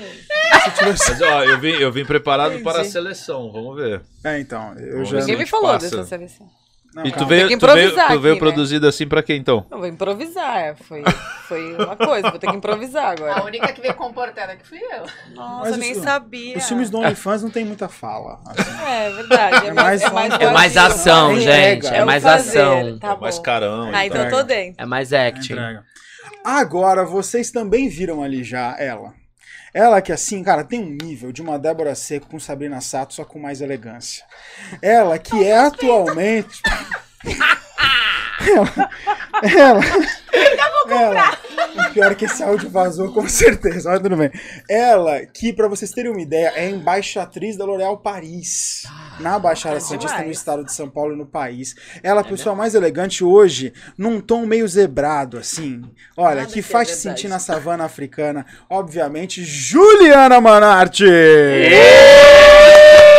Mas 0.82 1.22
ó, 1.22 1.42
eu 1.44 1.58
vim, 1.58 1.70
eu 1.70 1.90
vim 1.90 2.04
preparado 2.04 2.50
Entendi. 2.52 2.64
para 2.64 2.82
a 2.82 2.84
seleção, 2.84 3.50
vamos 3.50 3.76
ver. 3.76 4.02
É, 4.22 4.38
então, 4.38 4.74
eu 4.78 5.02
Ninguém 5.02 5.38
me 5.38 5.46
falou 5.46 5.72
passa. 5.72 5.88
dessa 5.90 6.04
seleção. 6.04 6.46
Não, 6.92 7.06
E 7.06 7.12
tu 7.12 7.24
veio, 7.24 7.56
tu 7.58 7.66
veio, 7.68 7.94
tu 7.94 8.18
veio 8.20 8.34
né? 8.34 8.38
produzido 8.40 8.88
assim 8.88 9.06
pra 9.06 9.22
quem 9.22 9.36
então? 9.38 9.64
Eu 9.70 9.78
vou 9.78 9.86
improvisar. 9.86 10.58
é, 10.58 10.74
Foi, 10.74 11.04
foi 11.46 11.74
uma 11.76 11.94
coisa, 11.94 12.30
vou 12.30 12.38
ter 12.40 12.48
que 12.50 12.56
improvisar 12.56 13.04
A 13.04 13.10
agora. 13.12 13.44
única 13.44 13.72
que 13.72 13.80
veio 13.80 13.94
comportada 13.94 14.56
que 14.56 14.66
fui 14.66 14.78
eu. 14.78 15.04
Nossa, 15.34 15.70
Mas 15.70 15.76
nem 15.76 15.92
os- 15.92 16.02
sabia. 16.02 16.58
Os 16.58 16.66
filmes 16.66 16.90
do 16.90 16.98
OnlyFans 16.98 17.42
não 17.44 17.50
tem 17.50 17.64
muita 17.64 17.88
fala. 17.88 18.40
assim. 18.44 18.84
É 18.88 19.10
verdade. 19.10 19.66
É, 19.66 19.68
É 19.68 19.72
mais, 19.72 20.02
mais- 20.02 20.04
é 20.04 20.10
mais, 20.10 20.42
É 20.42 20.50
mais 20.52 20.76
ação, 20.76 21.30
É 21.36 21.40
gente. 21.40 21.86
É 21.86 22.04
mais 22.04 22.22
fazer, 22.24 22.60
ação. 22.60 22.98
Tá 22.98 23.12
é 23.12 23.16
mais 23.20 23.38
carão. 23.38 23.90
Ah, 23.94 24.06
então 24.06 24.24
eu 24.24 24.30
tô 24.30 24.42
dentro. 24.42 24.82
É 24.82 24.86
mais 24.86 25.12
acting. 25.12 25.52
Entrega. 25.52 25.84
Agora, 26.44 27.04
vocês 27.04 27.50
também 27.52 27.88
viram 27.88 28.22
ali 28.22 28.42
já 28.42 28.74
ela. 28.78 29.12
Ela 29.72 30.02
que, 30.02 30.12
assim, 30.12 30.42
cara, 30.42 30.64
tem 30.64 30.80
um 30.80 30.96
nível 31.00 31.32
de 31.32 31.42
uma 31.42 31.58
Débora 31.58 31.94
Seco 31.94 32.28
com 32.28 32.40
Sabrina 32.40 32.80
Sato, 32.80 33.14
só 33.14 33.24
com 33.24 33.38
mais 33.38 33.60
elegância. 33.60 34.24
Ela 34.82 35.18
que 35.18 35.44
é 35.44 35.56
atualmente. 35.56 36.60
ela. 38.48 38.90
Ela. 39.42 39.82
ela 40.90 41.38
o 41.90 41.92
pior 41.92 42.12
é 42.12 42.14
que 42.14 42.24
esse 42.24 42.42
áudio 42.42 42.68
vazou, 42.68 43.12
com 43.12 43.28
certeza, 43.28 43.90
mas 43.90 44.00
tudo 44.00 44.16
bem. 44.16 44.30
Ela, 44.68 45.20
que, 45.26 45.52
pra 45.52 45.68
vocês 45.68 45.90
terem 45.90 46.10
uma 46.10 46.20
ideia, 46.20 46.52
é 46.54 46.68
embaixatriz 46.68 47.56
da 47.56 47.64
L'Oréal 47.64 47.98
Paris, 47.98 48.84
na 49.18 49.38
Baixada 49.38 49.76
Ah, 49.76 49.80
Santista, 49.80 50.22
no 50.22 50.30
estado 50.30 50.64
de 50.64 50.72
São 50.72 50.88
Paulo 50.88 51.14
e 51.14 51.16
no 51.16 51.26
país. 51.26 51.74
Ela, 52.02 52.20
é 52.20 52.22
a 52.22 52.26
pessoa 52.26 52.54
mais 52.54 52.74
elegante 52.74 53.22
hoje, 53.22 53.72
num 53.96 54.20
tom 54.20 54.46
meio 54.46 54.66
zebrado, 54.66 55.38
assim. 55.38 55.82
Olha, 56.16 56.42
Nada 56.42 56.52
que 56.52 56.60
é 56.60 56.62
faz 56.62 56.88
te 56.88 56.96
sentir 56.96 57.28
na 57.28 57.38
savana 57.38 57.84
africana. 57.84 58.46
Obviamente, 58.68 59.44
Juliana 59.44 60.40
Manarte! 60.40 61.04
Gente, 61.04 63.09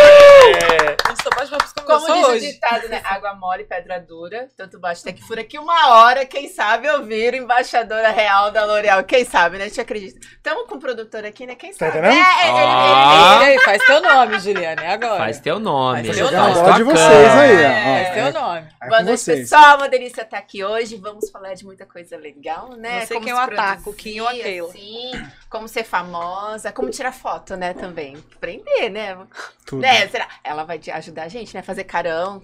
baixo 2.31 2.39
diz 2.39 2.43
o 2.43 2.47
hoje. 2.47 2.53
ditado, 2.53 2.89
né? 2.89 3.01
Água 3.03 3.33
mole, 3.35 3.63
pedra 3.63 4.00
dura. 4.00 4.47
Tanto 4.57 4.79
bate 4.79 5.01
até 5.01 5.13
que 5.13 5.21
fura 5.23 5.41
aqui 5.41 5.57
uma 5.59 5.89
hora. 5.95 6.25
Quem 6.25 6.47
sabe 6.50 6.88
eu 6.88 7.03
viro 7.05 7.35
embaixadora 7.35 8.09
real 8.11 8.51
da 8.51 8.65
L'Oréal. 8.65 9.03
Quem 9.03 9.23
sabe, 9.25 9.57
né? 9.57 9.65
A 9.65 9.67
gente 9.67 9.81
acredita. 9.81 10.19
Estamos 10.27 10.67
com 10.67 10.75
o 10.75 10.79
produtor 10.79 11.25
aqui, 11.25 11.45
né? 11.45 11.55
Quem 11.55 11.71
Tá 11.71 11.85
sabe? 11.91 11.97
entendendo? 12.00 12.13
É, 12.25 12.47
ele- 12.50 12.57
ele- 12.57 12.67
Ah. 12.67 13.39
E 13.41 13.45
aí, 13.45 13.59
faz 13.59 13.83
teu 13.85 14.01
nome, 14.01 14.39
Juliane, 14.39 14.85
agora. 14.85 15.17
Faz 15.17 15.39
teu 15.39 15.59
nome. 15.59 16.03
Faz 16.05 16.17
Tá 16.17 16.27
teu 16.27 16.31
nome. 16.39 16.53
bola 16.53 16.73
de 16.73 16.83
vocês 16.83 17.31
aí. 17.31 17.63
É, 17.63 18.09
ó. 18.09 18.13
teu 18.13 18.41
nome. 18.41 18.67
É 18.81 18.88
Boa 18.88 18.97
com 19.00 19.05
noite, 19.05 19.19
vocês. 19.19 19.39
pessoal. 19.41 19.77
Uma 19.77 19.89
delícia 19.89 20.21
estar 20.21 20.38
aqui 20.38 20.63
hoje. 20.63 20.95
Vamos 20.97 21.29
falar 21.29 21.53
de 21.53 21.65
muita 21.65 21.85
coisa 21.85 22.17
legal, 22.17 22.69
né? 22.77 23.05
Sei 23.05 23.15
Como 23.15 23.25
quem 23.27 23.35
se 23.35 23.39
eu 23.39 23.43
ataco, 23.43 23.89
o 23.89 23.93
Kim 23.93 24.19
ou 24.19 24.27
a 24.27 24.31
produzir, 24.31 24.50
Keila. 24.50 24.67
assim, 24.69 25.11
como 25.50 25.67
ser 25.67 25.83
famosa, 25.83 26.71
como 26.71 26.89
tirar 26.89 27.11
foto, 27.11 27.55
né, 27.55 27.73
também. 27.73 28.17
Aprender, 28.35 28.89
né? 28.89 29.17
Tudo. 29.65 29.81
Né, 29.81 30.07
será? 30.07 30.27
Ela 30.43 30.63
vai 30.63 30.79
te 30.79 30.89
ajudar 30.91 31.23
a 31.23 31.27
gente, 31.27 31.53
né? 31.53 31.61
Fazer 31.61 31.83
carão. 32.21 32.41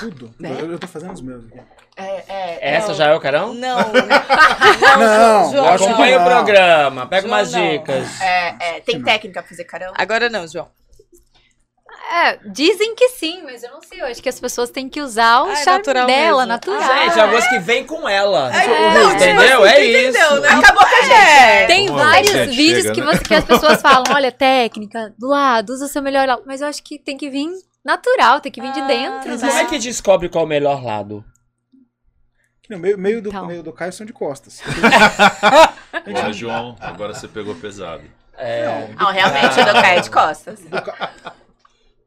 Tudo. 0.00 0.34
Né? 0.40 0.56
Eu, 0.60 0.72
eu 0.72 0.78
tô 0.78 0.86
fazendo 0.86 1.12
os 1.12 1.20
meus 1.20 1.44
aqui. 1.46 1.60
É, 1.96 2.24
é, 2.28 2.74
Essa 2.76 2.88
Não. 2.88 2.94
já 2.94 3.06
é 3.08 3.14
o 3.14 3.20
carão? 3.20 3.54
Não. 3.54 3.76
Não, 4.98 5.52
João, 5.52 5.64
lógico 5.64 5.78
João. 5.78 5.90
Acompanha 5.92 6.16
o 6.16 6.20
não. 6.20 6.26
programa, 6.26 7.06
pega 7.06 7.28
João, 7.28 7.38
umas 7.38 7.52
não. 7.52 7.70
dicas. 7.70 8.20
é, 8.20 8.56
é, 8.60 8.80
tem 8.80 9.00
técnica 9.02 9.40
pra 9.42 9.48
fazer 9.48 9.64
carão? 9.64 9.92
Agora 9.96 10.28
não, 10.28 10.46
João. 10.48 10.68
É, 12.12 12.38
dizem 12.50 12.94
que 12.94 13.08
sim, 13.10 13.42
mas 13.44 13.62
eu 13.62 13.70
não 13.70 13.80
sei. 13.82 14.00
Eu 14.00 14.06
acho 14.06 14.22
que 14.22 14.28
as 14.28 14.38
pessoas 14.40 14.70
têm 14.70 14.88
que 14.88 15.00
usar 15.00 15.42
o 15.42 15.46
Ah, 15.48 15.52
é 15.52 15.56
charme 15.56 15.78
natural 15.78 16.06
dela, 16.06 16.36
mesmo. 16.38 16.46
natural. 16.46 16.80
Gente, 17.04 17.18
é 17.18 17.22
a 17.22 17.26
gosto 17.28 17.48
que 17.48 17.58
vem 17.60 17.86
com 17.86 18.08
ela. 18.08 18.50
não, 18.50 19.12
entendeu? 19.12 19.64
É 19.64 19.84
isso. 19.84 20.08
entendeu, 20.10 20.40
né? 20.40 20.48
Acabou 20.48 20.82
com 20.86 20.94
a 20.96 21.00
gente. 21.02 21.12
É. 21.12 21.66
Tem 21.66 21.86
vários 21.88 22.32
gente 22.32 22.56
vídeos 22.56 22.82
chega, 22.82 22.94
que, 22.94 23.00
né? 23.00 23.06
você- 23.12 23.24
que 23.24 23.34
as 23.34 23.44
pessoas 23.44 23.80
falam, 23.80 24.04
olha, 24.12 24.30
técnica, 24.32 25.14
do 25.18 25.28
lado, 25.28 25.70
usa 25.72 25.86
o 25.86 25.88
seu 25.88 26.02
melhor 26.02 26.26
lado. 26.26 26.42
Mas 26.46 26.60
eu 26.60 26.66
acho 26.68 26.82
que 26.82 26.98
tem 26.98 27.16
que 27.16 27.30
vir 27.30 27.48
natural, 27.84 28.40
tem 28.40 28.50
que 28.50 28.60
vir 28.60 28.72
de 28.72 28.80
Ah, 28.80 28.86
dentro, 28.86 29.30
mas 29.30 29.42
né? 29.42 29.48
Como 29.48 29.60
é 29.60 29.64
que 29.66 29.78
descobre 29.78 30.28
qual 30.28 30.42
é 30.42 30.46
o 30.46 30.48
melhor 30.48 30.82
lado? 30.82 31.24
No 32.70 32.78
meio, 32.78 32.96
meio, 32.98 33.20
do, 33.20 33.28
Então. 33.28 33.46
meio 33.46 33.62
do 33.62 33.72
Caio 33.72 33.92
são 33.92 34.06
de 34.06 34.12
costas. 34.12 34.62
Olha, 36.06 36.32
João, 36.32 36.76
agora 36.80 37.12
você 37.12 37.28
pegou 37.28 37.54
pesado. 37.54 38.02
É. 38.36 38.88
Não, 38.98 39.12
realmente, 39.12 39.60
o 39.60 39.64
do 39.64 39.72
Caio 39.72 39.98
é 39.98 40.00
de 40.00 40.10
costas. 40.10 40.60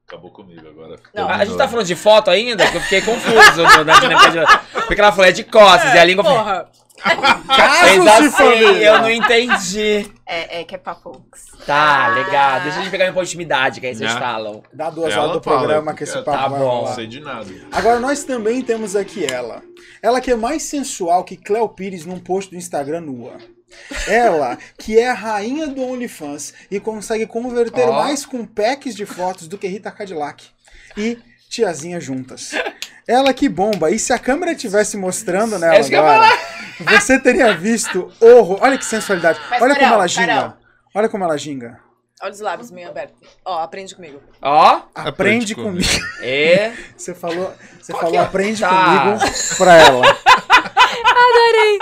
Acabou 0.07 0.31
comigo 0.31 0.67
agora. 0.67 0.95
Não, 1.13 1.29
A 1.29 1.45
gente 1.45 1.57
tá 1.57 1.67
falando 1.67 1.85
de 1.85 1.95
foto 1.95 2.31
ainda? 2.31 2.65
Que 2.71 2.77
eu 2.77 2.81
fiquei 2.81 3.01
confuso. 3.01 3.63
dinâmica 4.01 4.31
de- 4.31 4.81
Porque 4.87 4.99
ela 4.99 5.11
falou 5.11 5.25
é 5.25 5.31
de 5.31 5.43
costas 5.43 5.93
e 5.93 5.99
a 5.99 6.03
língua 6.05 6.23
Porra. 6.23 6.65
fez 6.71 6.86
Caso 7.01 8.01
se 8.03 8.09
assim, 8.09 8.29
família. 8.31 8.87
eu 8.87 8.99
não 9.01 9.09
entendi. 9.09 10.11
É, 10.25 10.61
é 10.61 10.63
que 10.63 10.75
é 10.75 10.77
pra 10.77 10.95
poucos. 10.95 11.41
Tá, 11.65 12.09
legal. 12.09 12.61
Deixa 12.61 12.79
a 12.79 12.81
gente 12.81 12.91
pegar 12.91 13.05
um 13.05 13.13
pouco 13.13 13.23
de 13.25 13.29
intimidade, 13.29 13.79
que 13.79 13.87
aí 13.87 13.95
vocês 13.95 14.13
Né? 14.13 14.19
falam. 14.19 14.63
Dá 14.73 14.89
duas 14.89 15.13
Ela 15.13 15.23
horas 15.23 15.37
do 15.37 15.43
fala, 15.43 15.57
programa 15.59 15.93
que 15.93 16.03
esse 16.03 16.13
tá 16.13 16.23
papo 16.23 16.49
vai 16.51 16.59
bom. 16.59 16.65
rolar. 16.67 16.89
Não 16.89 16.95
sei 16.95 17.07
de 17.07 17.19
nada. 17.19 17.47
Agora 17.71 17.99
nós 17.99 18.23
também 18.23 18.61
temos 18.61 18.95
aqui 18.95 19.25
ela. 19.25 19.61
Ela 20.01 20.19
que 20.19 20.31
é 20.31 20.35
mais 20.35 20.63
sensual 20.63 21.23
que 21.23 21.37
Cleo 21.37 21.69
Pires 21.69 22.05
num 22.05 22.19
post 22.19 22.49
do 22.51 22.57
Instagram 22.57 23.01
nua. 23.01 23.37
Ela, 24.07 24.57
que 24.77 24.97
é 24.97 25.09
a 25.09 25.13
rainha 25.13 25.67
do 25.67 25.83
OnlyFans 25.83 26.53
e 26.71 26.79
consegue 26.79 27.25
converter 27.27 27.87
Ó. 27.87 27.91
mais 27.91 28.25
com 28.25 28.45
packs 28.45 28.95
de 28.95 29.05
fotos 29.05 29.47
do 29.47 29.57
que 29.57 29.67
Rita 29.67 29.91
Cadillac 29.91 30.45
e 30.95 31.17
Tiazinha 31.49 31.99
juntas. 31.99 32.51
Ela 33.07 33.33
que 33.33 33.47
bomba. 33.47 33.89
E 33.91 33.97
se 33.97 34.11
a 34.13 34.19
câmera 34.19 34.51
estivesse 34.51 34.97
mostrando 34.97 35.57
nela 35.57 35.75
É 35.75 35.79
agora, 35.97 36.27
você 36.79 37.17
teria 37.19 37.53
visto 37.55 38.11
horror. 38.19 38.59
Olha 38.61 38.77
que 38.77 38.85
sensualidade. 38.85 39.39
Mas, 39.49 39.61
Olha 39.61 39.73
como 39.73 39.79
Carol, 39.85 39.95
ela 39.99 40.07
ginga. 40.07 40.27
Carol. 40.27 40.53
Olha 40.93 41.09
como 41.09 41.23
ela 41.23 41.37
ginga. 41.37 41.79
Olha 42.21 42.31
os 42.33 42.39
lábios 42.39 42.71
meio 42.71 42.89
abertos. 42.89 43.15
Ó, 43.45 43.59
aprende 43.61 43.95
comigo. 43.95 44.19
Ó, 44.41 44.81
Aprende, 44.95 45.09
Aprende 45.09 45.55
comigo. 45.55 45.87
comigo. 45.87 46.05
e. 46.23 46.71
Você 46.97 47.13
falou, 47.13 47.53
você 47.79 47.93
Qual 47.93 48.01
falou 48.01 48.15
é? 48.15 48.19
aprende 48.23 48.59
Tá. 48.61 48.69
comigo 48.69 49.55
pra 49.57 49.73
ela. 49.77 50.01
Adorei. 51.05 51.79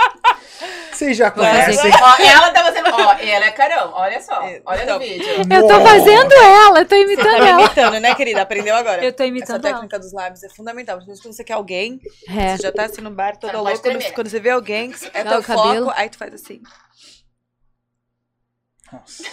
Vocês 0.95 1.17
já 1.17 1.29
conhecem. 1.31 1.91
Ó, 1.91 2.15
ela 2.23 2.51
tá 2.51 2.63
fazendo. 2.63 2.89
Ó, 2.93 3.13
ela 3.13 3.45
é 3.45 3.51
carão. 3.51 3.91
Olha 3.93 4.21
só. 4.21 4.41
Olha 4.65 4.83
então. 4.83 4.97
no 4.97 5.05
vídeo. 5.05 5.27
Eu 5.51 5.67
tô 5.67 5.81
fazendo 5.81 6.33
ela, 6.33 6.79
eu 6.79 6.85
tô 6.85 6.95
Você 6.95 7.01
imitando 7.03 7.31
tá 7.31 7.39
me 7.43 7.49
ela. 7.49 7.61
imitando, 7.61 7.99
né, 7.99 8.15
querida? 8.15 8.41
Aprendeu 8.41 8.75
agora. 8.75 9.03
Eu 9.03 9.11
tô 9.13 9.23
Essa 9.23 9.29
imitando 9.29 9.65
ela. 9.65 9.73
técnica 9.75 9.99
dos 9.99 10.13
lábios 10.13 10.43
é 10.43 10.49
fundamental. 10.49 10.95
Principalmente 10.97 11.23
quando 11.25 11.35
você 11.35 11.43
quer 11.43 11.53
alguém, 11.53 11.99
É. 12.29 12.55
você 12.55 12.63
já 12.63 12.71
tá 12.71 12.85
assim 12.85 13.01
no 13.01 13.11
bar, 13.11 13.37
todo 13.37 13.51
Não 13.53 13.63
louco. 13.63 13.81
Quando, 13.81 14.13
quando 14.13 14.29
você 14.29 14.39
vê 14.39 14.49
alguém, 14.51 14.93
é 15.13 15.23
Dá 15.23 15.31
teu 15.31 15.39
o 15.39 15.43
cabelo. 15.43 15.85
foco, 15.87 15.99
aí 15.99 16.09
tu 16.09 16.17
faz 16.17 16.33
assim. 16.33 16.61
Nossa. 18.91 19.23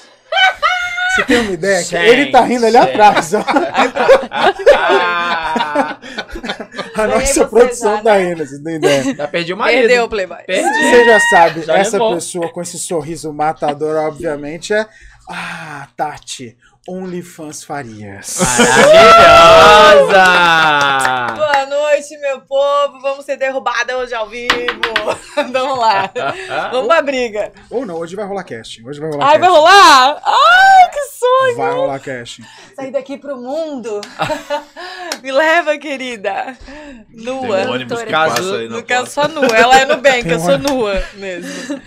Você 1.15 1.25
tem 1.27 1.39
uma 1.41 1.53
ideia? 1.53 1.79
que 1.85 1.91
Gente, 1.91 2.07
ele 2.09 2.31
tá 2.33 2.41
rindo 2.41 2.65
ali 2.67 2.77
atrás, 2.77 3.33
ó. 3.35 3.45
A 7.05 7.09
nossa 7.09 7.47
produção 7.47 7.97
já, 7.97 8.03
tá 8.03 8.19
né? 8.19 8.35
têm 8.65 8.77
ideia. 8.77 9.15
já 9.17 9.29
perdi 9.29 9.53
o 9.53 9.57
marido. 9.57 9.79
Perdeu 9.81 10.05
o 10.05 10.09
Playboy. 10.09 10.43
Perdi. 10.47 10.79
Você 10.79 11.05
já 11.05 11.21
sabe, 11.21 11.63
Já 11.63 11.77
essa 11.79 11.93
levou. 11.93 12.15
pessoa 12.15 12.49
com 12.53 12.63
esse 12.63 12.79
sorriso 12.79 13.33
matador, 13.33 13.97
obviamente, 14.07 14.73
é. 14.73 14.87
Ah, 15.29 15.89
Tati, 15.97 16.57
OnlyFans 16.89 17.63
Farias. 17.63 18.39
Maravilhosa! 18.41 20.25
Boa 21.37 21.67
noite, 21.67 22.19
meu 22.19 22.41
povo. 22.41 22.99
Vamos 23.01 23.25
ser 23.25 23.37
derrubadas 23.37 23.95
hoje 23.97 24.13
ao 24.15 24.29
vivo. 24.29 24.51
Vamos 25.53 25.79
lá. 25.79 26.11
Vamos 26.73 26.89
pra 26.89 27.01
briga. 27.01 27.53
Ou 27.71 27.87
não, 27.87 27.97
hoje 27.99 28.17
vai 28.17 28.27
rolar 28.27 28.43
casting. 28.43 28.85
Hoje 28.85 28.99
vai 28.99 29.11
rolar 29.11 29.27
Ai, 29.27 29.39
vai 29.39 29.49
casting. 29.49 29.57
rolar? 29.61 30.23
Ai, 30.25 30.91
que 30.91 31.01
sonho. 31.19 31.57
Vai 31.57 31.73
rolar 31.73 32.01
casting. 32.01 32.43
Sair 32.75 32.91
daqui 32.91 33.17
pro 33.17 33.37
mundo. 33.37 34.01
Me 35.23 35.31
leva, 35.31 35.79
querida. 35.79 36.57
Tem 36.67 37.07
Nua. 37.25 37.59
um 37.59 37.71
ônibus 37.75 38.03
que 38.03 38.11
Caso- 38.11 38.35
passa 38.35 38.57
aí 38.57 38.69
No 38.69 38.83
caso, 38.83 39.09
só 39.11 39.29
nua. 39.29 39.47
Ela 39.57 39.79
é 39.83 39.85
no 39.85 39.99
bem, 39.99 40.15
que 40.23 40.23
Tem 40.25 40.33
eu 40.33 40.41
sou 40.41 40.59
nua 40.59 41.01
mesmo. 41.15 41.81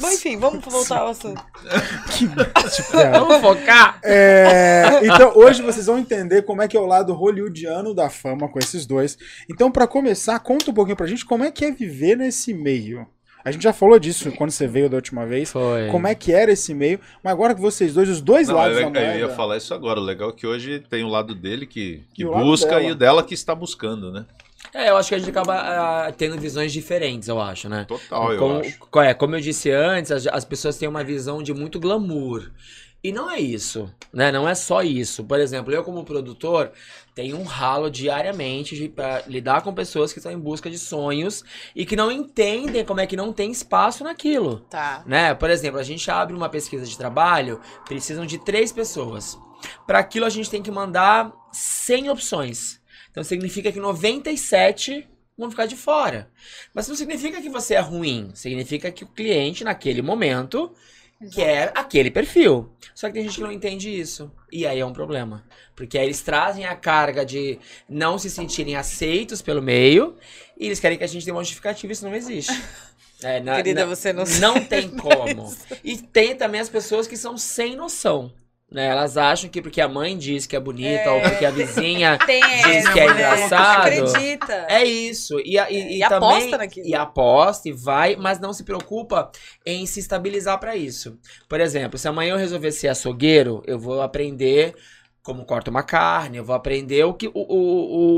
Bom, 0.00 0.10
enfim, 0.10 0.36
vamos 0.36 0.64
voltar 0.64 0.98
ao 0.98 1.08
assunto. 1.08 1.42
Que 2.12 2.28
tipo, 2.70 2.96
é. 2.96 3.10
Vamos 3.18 3.40
focar? 3.40 3.98
É, 4.02 5.00
então, 5.02 5.32
hoje 5.34 5.62
vocês 5.62 5.86
vão 5.86 5.98
entender 5.98 6.42
como 6.42 6.62
é 6.62 6.68
que 6.68 6.76
é 6.76 6.80
o 6.80 6.86
lado 6.86 7.12
hollywoodiano 7.12 7.94
da 7.94 8.08
fama 8.08 8.48
com 8.48 8.58
esses 8.58 8.86
dois. 8.86 9.18
Então, 9.50 9.70
pra 9.70 9.86
começar, 9.86 10.38
conta 10.40 10.70
um 10.70 10.74
pouquinho 10.74 10.96
pra 10.96 11.06
gente 11.06 11.24
como 11.24 11.44
é 11.44 11.50
que 11.50 11.64
é 11.64 11.70
viver 11.70 12.16
nesse 12.16 12.54
meio. 12.54 13.06
A 13.46 13.52
gente 13.52 13.62
já 13.62 13.72
falou 13.72 13.96
disso 13.96 14.32
quando 14.32 14.50
você 14.50 14.66
veio 14.66 14.90
da 14.90 14.96
última 14.96 15.24
vez. 15.24 15.52
Foi. 15.52 15.88
Como 15.92 16.04
é 16.08 16.16
que 16.16 16.32
era 16.32 16.50
esse 16.50 16.74
meio, 16.74 16.98
mas 17.22 17.32
agora 17.32 17.54
que 17.54 17.60
vocês 17.60 17.94
dois, 17.94 18.08
os 18.08 18.20
dois 18.20 18.48
Não, 18.48 18.56
lados 18.56 18.76
eu, 18.76 18.90
da 18.90 19.00
eu 19.00 19.20
ia 19.20 19.34
falar 19.36 19.56
isso 19.56 19.72
agora. 19.72 20.00
O 20.00 20.02
legal 20.02 20.30
é 20.30 20.32
que 20.32 20.44
hoje 20.44 20.80
tem 20.90 21.04
o 21.04 21.08
lado 21.08 21.32
dele 21.32 21.64
que, 21.64 22.02
que 22.12 22.22
E 22.22 22.26
o 22.26 22.32
lado 22.32 22.44
busca 22.44 22.82
e 22.82 22.90
o 22.90 22.94
dela 22.96 23.22
que 23.22 23.34
está 23.34 23.54
buscando, 23.54 24.10
né? 24.10 24.26
É, 24.76 24.90
eu 24.90 24.96
acho 24.98 25.08
que 25.08 25.14
a 25.14 25.18
gente 25.18 25.30
acaba 25.30 25.54
ah, 25.54 26.12
tendo 26.12 26.38
visões 26.38 26.70
diferentes, 26.70 27.28
eu 27.28 27.40
acho, 27.40 27.66
né? 27.66 27.86
Total, 27.88 28.32
eu 28.32 28.38
como, 28.38 28.60
acho. 28.60 29.00
é, 29.00 29.14
como 29.14 29.34
eu 29.34 29.40
disse 29.40 29.70
antes, 29.70 30.12
as, 30.12 30.26
as 30.26 30.44
pessoas 30.44 30.76
têm 30.76 30.86
uma 30.86 31.02
visão 31.02 31.42
de 31.42 31.54
muito 31.54 31.80
glamour. 31.80 32.50
E 33.02 33.10
não 33.10 33.30
é 33.30 33.38
isso, 33.38 33.90
né? 34.12 34.30
Não 34.30 34.46
é 34.46 34.54
só 34.54 34.82
isso. 34.82 35.24
Por 35.24 35.40
exemplo, 35.40 35.72
eu 35.72 35.82
como 35.82 36.04
produtor 36.04 36.72
tenho 37.14 37.38
um 37.38 37.44
ralo 37.44 37.88
diariamente 37.88 38.88
pra 38.88 39.22
lidar 39.26 39.62
com 39.62 39.72
pessoas 39.72 40.12
que 40.12 40.18
estão 40.18 40.32
em 40.32 40.38
busca 40.38 40.68
de 40.68 40.78
sonhos 40.78 41.42
e 41.74 41.86
que 41.86 41.96
não 41.96 42.12
entendem 42.12 42.84
como 42.84 43.00
é 43.00 43.06
que 43.06 43.16
não 43.16 43.32
tem 43.32 43.50
espaço 43.50 44.04
naquilo. 44.04 44.60
Tá. 44.68 45.02
Né? 45.06 45.32
Por 45.34 45.48
exemplo, 45.48 45.80
a 45.80 45.84
gente 45.84 46.10
abre 46.10 46.36
uma 46.36 46.50
pesquisa 46.50 46.84
de 46.84 46.98
trabalho, 46.98 47.60
precisam 47.86 48.26
de 48.26 48.38
três 48.44 48.72
pessoas. 48.72 49.38
Para 49.86 50.00
aquilo 50.00 50.26
a 50.26 50.30
gente 50.30 50.50
tem 50.50 50.60
que 50.60 50.70
mandar 50.70 51.32
100 51.52 52.10
opções. 52.10 52.80
Então 53.16 53.24
significa 53.24 53.72
que 53.72 53.80
97 53.80 55.08
vão 55.38 55.50
ficar 55.50 55.64
de 55.64 55.74
fora. 55.74 56.28
Mas 56.74 56.86
não 56.86 56.94
significa 56.94 57.40
que 57.40 57.48
você 57.48 57.72
é 57.72 57.80
ruim, 57.80 58.30
significa 58.34 58.92
que 58.92 59.04
o 59.04 59.06
cliente 59.06 59.64
naquele 59.64 60.02
momento 60.02 60.70
quer 61.34 61.72
aquele 61.74 62.10
perfil. 62.10 62.70
Só 62.94 63.06
que 63.06 63.14
tem 63.14 63.22
gente 63.22 63.36
que 63.36 63.40
não 63.42 63.50
entende 63.50 63.88
isso. 63.88 64.30
E 64.52 64.66
aí 64.66 64.80
é 64.80 64.84
um 64.84 64.92
problema. 64.92 65.42
Porque 65.74 65.96
aí 65.96 66.04
eles 66.04 66.20
trazem 66.20 66.66
a 66.66 66.76
carga 66.76 67.24
de 67.24 67.58
não 67.88 68.18
se 68.18 68.28
sentirem 68.28 68.76
aceitos 68.76 69.40
pelo 69.40 69.62
meio 69.62 70.14
e 70.58 70.66
eles 70.66 70.78
querem 70.78 70.98
que 70.98 71.04
a 71.04 71.06
gente 71.06 71.24
dê 71.24 71.32
uma 71.32 71.42
justificativa, 71.42 71.94
isso 71.94 72.04
não 72.06 72.14
existe. 72.14 72.52
É, 73.22 73.40
na- 73.40 73.56
Querida, 73.56 73.80
na- 73.80 73.86
você 73.96 74.12
não 74.12 74.24
não 74.38 74.62
tem 74.62 74.90
como. 74.90 75.50
E 75.82 75.96
tem 75.96 76.36
também 76.36 76.60
as 76.60 76.68
pessoas 76.68 77.06
que 77.06 77.16
são 77.16 77.38
sem 77.38 77.74
noção. 77.74 78.30
Né? 78.76 78.88
Elas 78.88 79.16
acham 79.16 79.48
que 79.48 79.62
porque 79.62 79.80
a 79.80 79.88
mãe 79.88 80.14
diz 80.18 80.46
que 80.46 80.54
é 80.54 80.60
bonita 80.60 81.04
É. 81.04 81.10
ou 81.10 81.22
porque 81.22 81.46
a 81.46 81.50
vizinha 81.50 82.18
Tem 82.26 82.42
Diz 82.42 82.66
essa, 82.84 82.92
que 82.92 83.00
é 83.00 83.06
né? 83.06 83.12
engraçado. 83.14 83.80
Acredita. 83.86 84.66
é 84.68 84.84
isso. 84.84 85.40
E, 85.42 85.58
a- 85.58 85.70
e, 85.70 85.96
E 85.96 86.00
também- 86.06 86.28
aposta 86.28 86.58
naquilo. 86.58 86.86
E 86.86 86.94
aposta 86.94 87.68
e 87.70 87.72
vai, 87.72 88.16
mas 88.16 88.38
não 88.38 88.52
se 88.52 88.64
preocupa 88.64 89.30
em 89.64 89.86
se 89.86 89.98
estabilizar 90.00 90.60
pra 90.60 90.76
isso. 90.76 91.18
Por 91.48 91.58
exemplo, 91.58 91.98
se 91.98 92.06
amanhã 92.06 92.34
eu 92.34 92.36
resolver 92.38 92.70
ser 92.70 92.88
açougueiro, 92.88 93.62
eu 93.66 93.78
vou 93.78 94.02
aprender 94.02 94.74
como 95.26 95.44
corta 95.44 95.72
uma 95.72 95.82
carne, 95.82 96.36
eu 96.38 96.44
vou 96.44 96.54
aprender 96.54 97.02
o, 97.04 97.12
que, 97.12 97.26
o, 97.26 97.32
o, 97.34 97.42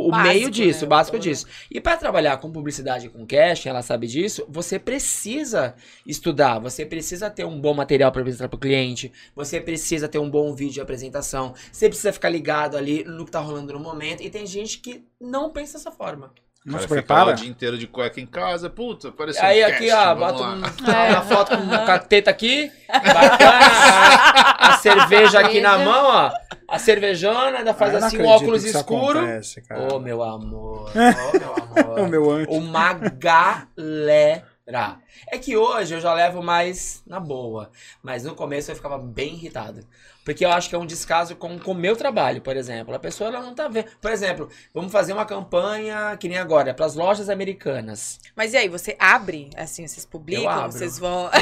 o, 0.04 0.08
o 0.08 0.10
Básico, 0.10 0.28
meio 0.28 0.50
disso, 0.50 0.80
né? 0.82 0.86
o 0.86 0.88
básico 0.90 1.16
Uhum. 1.16 1.22
disso. 1.22 1.46
E 1.70 1.80
para 1.80 1.96
trabalhar 1.96 2.36
com 2.36 2.52
publicidade 2.52 3.06
e 3.06 3.08
com 3.08 3.26
casting, 3.26 3.70
ela 3.70 3.80
sabe 3.80 4.06
disso, 4.06 4.44
você 4.46 4.78
precisa 4.78 5.74
estudar, 6.06 6.58
você 6.58 6.84
precisa 6.84 7.30
ter 7.30 7.46
um 7.46 7.58
bom 7.58 7.72
material 7.72 8.12
para 8.12 8.20
apresentar 8.20 8.48
para 8.48 8.56
o 8.56 8.60
cliente, 8.60 9.10
você 9.34 9.58
precisa 9.58 10.06
ter 10.06 10.18
um 10.18 10.28
bom 10.28 10.54
vídeo 10.54 10.74
de 10.74 10.80
apresentação, 10.82 11.54
você 11.72 11.88
precisa 11.88 12.12
ficar 12.12 12.28
ligado 12.28 12.76
ali 12.76 13.02
no 13.04 13.24
que 13.24 13.30
tá 13.30 13.40
rolando 13.40 13.72
no 13.72 13.80
momento. 13.80 14.22
E 14.22 14.28
tem 14.28 14.46
gente 14.46 14.78
que 14.78 15.02
não 15.18 15.50
pensa 15.50 15.78
dessa 15.78 15.90
forma. 15.90 16.30
Não 16.66 16.74
cara 16.74 16.82
se 16.88 16.92
lá 16.92 17.00
o 17.00 17.04
prepara? 17.06 17.32
dia 17.34 17.48
inteiro 17.48 17.78
de 17.78 17.86
cueca 17.86 18.20
em 18.20 18.26
casa, 18.26 18.68
puta, 18.68 19.08
apareceu 19.08 19.42
Aí 19.42 19.62
um 19.62 19.66
aqui, 19.68 19.86
casting, 19.88 20.08
ó, 20.10 20.14
bota 20.14 20.42
um, 20.42 20.62
É. 20.92 21.10
uma 21.12 21.22
foto 21.22 21.56
com 21.56 21.90
a 21.92 21.98
teta 21.98 22.30
aqui, 22.30 22.70
bacana, 22.92 24.57
a, 24.68 24.78
cerveja 24.78 25.40
aqui 25.40 25.60
na 25.60 25.78
mão, 25.78 26.06
ó. 26.06 26.32
A 26.66 26.78
cervejona, 26.78 27.58
ainda 27.58 27.74
faz 27.74 27.94
Ah, 27.94 28.06
assim 28.06 28.20
um 28.20 28.26
óculos 28.26 28.64
escuro. 28.64 29.18
acontece, 29.20 29.62
cara. 29.62 29.94
Ô, 29.94 29.98
meu 29.98 30.22
amor, 30.22 30.90
ô, 30.92 31.38
meu 31.38 31.54
amor. 31.54 31.98
O 31.98 32.06
meu 32.06 32.30
antes. 32.30 32.56
Uma 32.56 32.92
galera. 32.92 34.98
É 35.30 35.38
que 35.38 35.56
hoje 35.56 35.94
eu 35.94 36.00
já 36.00 36.12
levo 36.12 36.42
mais 36.42 37.02
na 37.06 37.18
boa. 37.18 37.70
Mas 38.02 38.24
no 38.24 38.34
começo 38.34 38.70
eu 38.70 38.76
ficava 38.76 38.98
bem 38.98 39.34
irritado. 39.34 39.80
Porque 40.28 40.44
eu 40.44 40.52
acho 40.52 40.68
que 40.68 40.74
é 40.74 40.78
um 40.78 40.84
descaso 40.84 41.34
com 41.36 41.58
com 41.58 41.72
o 41.72 41.74
meu 41.74 41.96
trabalho, 41.96 42.42
por 42.42 42.54
exemplo. 42.54 42.94
A 42.94 42.98
pessoa 42.98 43.30
ela 43.30 43.40
não 43.40 43.54
tá 43.54 43.66
vendo. 43.66 43.86
Por 44.00 44.10
exemplo, 44.10 44.48
vamos 44.74 44.92
fazer 44.92 45.14
uma 45.14 45.24
campanha 45.24 46.14
que 46.20 46.28
nem 46.28 46.36
agora, 46.36 46.74
para 46.74 46.84
as 46.84 46.94
lojas 46.94 47.30
americanas. 47.30 48.20
Mas 48.36 48.52
e 48.52 48.58
aí, 48.58 48.68
você 48.68 48.94
abre, 48.98 49.48
assim, 49.56 49.86
vocês 49.86 50.04
Eu 50.04 50.10
publicam, 50.10 50.48
abro. 50.50 50.72
vocês 50.72 50.98
vão... 50.98 51.30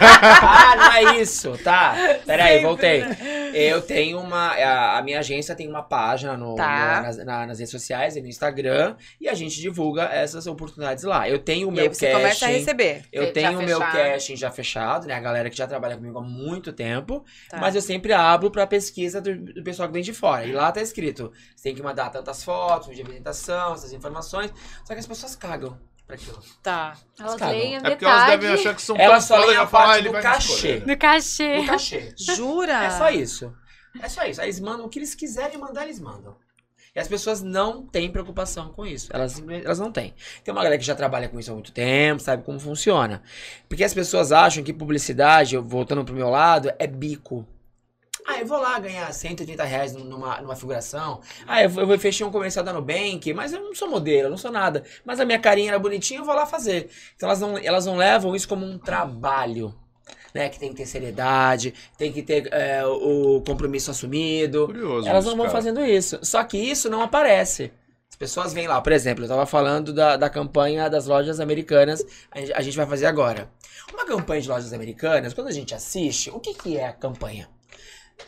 Ah, 0.00 0.76
não 0.76 0.92
é 0.92 1.20
isso, 1.20 1.58
tá? 1.62 1.94
Peraí, 2.24 2.62
voltei. 2.62 3.02
Eu 3.54 3.80
tenho 3.82 4.18
uma. 4.20 4.52
A, 4.52 4.98
a 4.98 5.02
minha 5.02 5.18
agência 5.18 5.54
tem 5.54 5.68
uma 5.68 5.82
página 5.82 6.36
no, 6.36 6.54
Tá. 6.56 6.96
no- 6.96 7.02
nas, 7.02 7.16
na- 7.24 7.46
nas 7.46 7.58
redes 7.58 7.70
sociais 7.70 8.16
e 8.16 8.20
no 8.20 8.28
Instagram. 8.28 8.96
E 9.20 9.28
a 9.28 9.34
gente 9.34 9.60
divulga 9.60 10.04
essas 10.04 10.46
oportunidades 10.46 11.04
lá. 11.04 11.28
Eu 11.28 11.38
tenho 11.38 11.68
o 11.68 11.72
E 11.72 11.74
meu 11.74 11.84
aí 11.84 11.94
você 11.94 12.10
começa 12.12 12.44
a 12.44 12.48
casting. 12.48 12.58
receber. 12.60 13.02
Eu 13.12 13.32
tenho 13.32 13.58
o 13.58 13.62
meu 13.62 13.78
casting 13.78 14.36
já 14.36 14.50
fechado, 14.50 15.06
né? 15.06 15.14
A 15.14 15.20
galera 15.20 15.50
que 15.50 15.56
já 15.56 15.66
trabalha 15.66 15.96
comigo 15.96 16.18
há 16.18 16.22
muito 16.22 16.72
tempo. 16.72 17.24
Tá. 17.48 17.58
Mas 17.58 17.74
eu 17.74 17.82
sempre 17.82 18.05
abro 18.12 18.50
pra 18.50 18.66
pesquisa 18.66 19.20
do, 19.20 19.36
do 19.36 19.62
pessoal 19.62 19.88
que 19.88 19.94
vem 19.94 20.02
de 20.02 20.12
fora. 20.12 20.44
E 20.44 20.52
lá 20.52 20.70
tá 20.72 20.80
escrito: 20.80 21.32
você 21.54 21.64
tem 21.64 21.74
que 21.74 21.82
mandar 21.82 22.10
tantas 22.10 22.44
fotos 22.44 22.94
de 22.94 23.02
apresentação, 23.02 23.74
essas 23.74 23.92
informações. 23.92 24.52
Só 24.84 24.94
que 24.94 25.00
as 25.00 25.06
pessoas 25.06 25.36
cagam 25.36 25.78
pra 26.06 26.16
aquilo. 26.16 26.40
Tá. 26.62 26.96
Elas 27.18 27.34
Cagam. 27.34 27.58
leem 27.58 27.76
a 27.76 27.78
É 27.78 27.90
porque 27.90 28.04
elas 28.04 28.26
devem 28.26 28.50
achar 28.50 28.74
que 28.74 28.82
são 28.82 28.96
Elas 28.96 29.24
só 29.24 29.44
leem 29.44 29.58
a 29.58 29.66
parte 29.66 30.08
ah, 30.08 30.12
do 30.12 30.20
cachê. 30.20 30.80
do 30.80 30.96
cachê. 30.96 31.58
No 31.58 31.66
cachê. 31.66 32.14
Jura? 32.16 32.84
É 32.84 32.90
só 32.90 33.10
isso. 33.10 33.52
É 34.00 34.08
só 34.08 34.24
isso. 34.24 34.40
Aí 34.40 34.46
eles 34.46 34.60
mandam 34.60 34.86
o 34.86 34.88
que 34.88 34.98
eles 34.98 35.14
quiserem 35.14 35.58
mandar, 35.58 35.84
eles 35.84 35.98
mandam. 35.98 36.36
E 36.94 36.98
as 36.98 37.08
pessoas 37.08 37.42
não 37.42 37.86
têm 37.86 38.10
preocupação 38.10 38.72
com 38.72 38.86
isso. 38.86 39.10
Elas, 39.12 39.42
elas 39.62 39.78
não 39.78 39.92
têm. 39.92 40.14
Tem 40.42 40.50
uma 40.52 40.62
galera 40.62 40.78
que 40.78 40.84
já 40.84 40.94
trabalha 40.94 41.28
com 41.28 41.38
isso 41.38 41.50
há 41.50 41.54
muito 41.54 41.70
tempo, 41.70 42.22
sabe 42.22 42.42
como 42.42 42.58
funciona. 42.58 43.22
Porque 43.68 43.84
as 43.84 43.92
pessoas 43.92 44.32
acham 44.32 44.64
que 44.64 44.72
publicidade, 44.72 45.58
voltando 45.58 46.04
pro 46.06 46.14
meu 46.14 46.30
lado, 46.30 46.72
é 46.78 46.86
bico. 46.86 47.46
Ah, 48.26 48.40
eu 48.40 48.46
vou 48.46 48.58
lá 48.58 48.78
ganhar 48.80 49.12
180 49.12 49.62
reais 49.64 49.92
numa, 49.94 50.40
numa 50.40 50.56
figuração. 50.56 51.20
Ah, 51.46 51.62
eu 51.62 51.70
vou, 51.70 51.84
eu 51.84 51.98
fechar 51.98 52.26
um 52.26 52.32
comercial 52.32 52.64
da 52.64 52.72
Nubank, 52.72 53.32
mas 53.32 53.52
eu 53.52 53.62
não 53.62 53.74
sou 53.74 53.88
modelo, 53.88 54.26
eu 54.26 54.30
não 54.30 54.36
sou 54.36 54.50
nada. 54.50 54.82
Mas 55.04 55.20
a 55.20 55.24
minha 55.24 55.38
carinha 55.38 55.70
era 55.70 55.78
bonitinha, 55.78 56.20
eu 56.20 56.24
vou 56.24 56.34
lá 56.34 56.44
fazer. 56.44 56.90
Então 57.14 57.28
elas 57.28 57.40
não, 57.40 57.56
elas 57.56 57.86
não 57.86 57.96
levam 57.96 58.34
isso 58.34 58.48
como 58.48 58.66
um 58.66 58.78
trabalho. 58.78 59.74
Né, 60.34 60.50
que 60.50 60.58
tem 60.58 60.68
que 60.68 60.74
ter 60.76 60.84
seriedade, 60.84 61.72
tem 61.96 62.12
que 62.12 62.22
ter 62.22 62.52
é, 62.52 62.84
o 62.84 63.40
compromisso 63.40 63.90
assumido. 63.90 64.66
Curioso 64.66 65.08
Elas 65.08 65.24
não 65.24 65.34
vão 65.34 65.46
cara. 65.46 65.56
fazendo 65.56 65.82
isso. 65.82 66.18
Só 66.22 66.44
que 66.44 66.58
isso 66.58 66.90
não 66.90 67.00
aparece. 67.00 67.72
As 68.10 68.16
pessoas 68.16 68.52
vêm 68.52 68.68
lá, 68.68 68.78
por 68.82 68.92
exemplo, 68.92 69.24
eu 69.24 69.28
tava 69.28 69.46
falando 69.46 69.94
da, 69.94 70.16
da 70.18 70.28
campanha 70.28 70.90
das 70.90 71.06
lojas 71.06 71.40
americanas, 71.40 72.04
a 72.30 72.38
gente, 72.38 72.52
a 72.52 72.60
gente 72.60 72.76
vai 72.76 72.86
fazer 72.86 73.06
agora. 73.06 73.50
Uma 73.90 74.04
campanha 74.04 74.42
de 74.42 74.48
lojas 74.48 74.74
americanas, 74.74 75.32
quando 75.32 75.48
a 75.48 75.52
gente 75.52 75.74
assiste, 75.74 76.30
o 76.30 76.38
que, 76.38 76.52
que 76.52 76.76
é 76.76 76.88
a 76.88 76.92
campanha? 76.92 77.48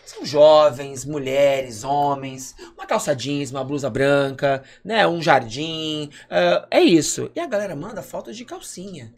São 0.04 0.24
jovens, 0.24 1.04
mulheres, 1.04 1.84
homens, 1.84 2.54
uma 2.76 2.86
calça 2.86 3.14
jeans, 3.14 3.50
uma 3.50 3.64
blusa 3.64 3.88
branca, 3.88 4.62
né? 4.84 5.06
Um 5.06 5.20
jardim. 5.22 6.10
ah, 6.30 6.66
é 6.70 6.80
isso. 6.80 7.30
E 7.34 7.40
a 7.40 7.46
galera 7.46 7.74
manda 7.76 8.02
foto 8.02 8.32
de 8.32 8.44
calcinha. 8.44 9.14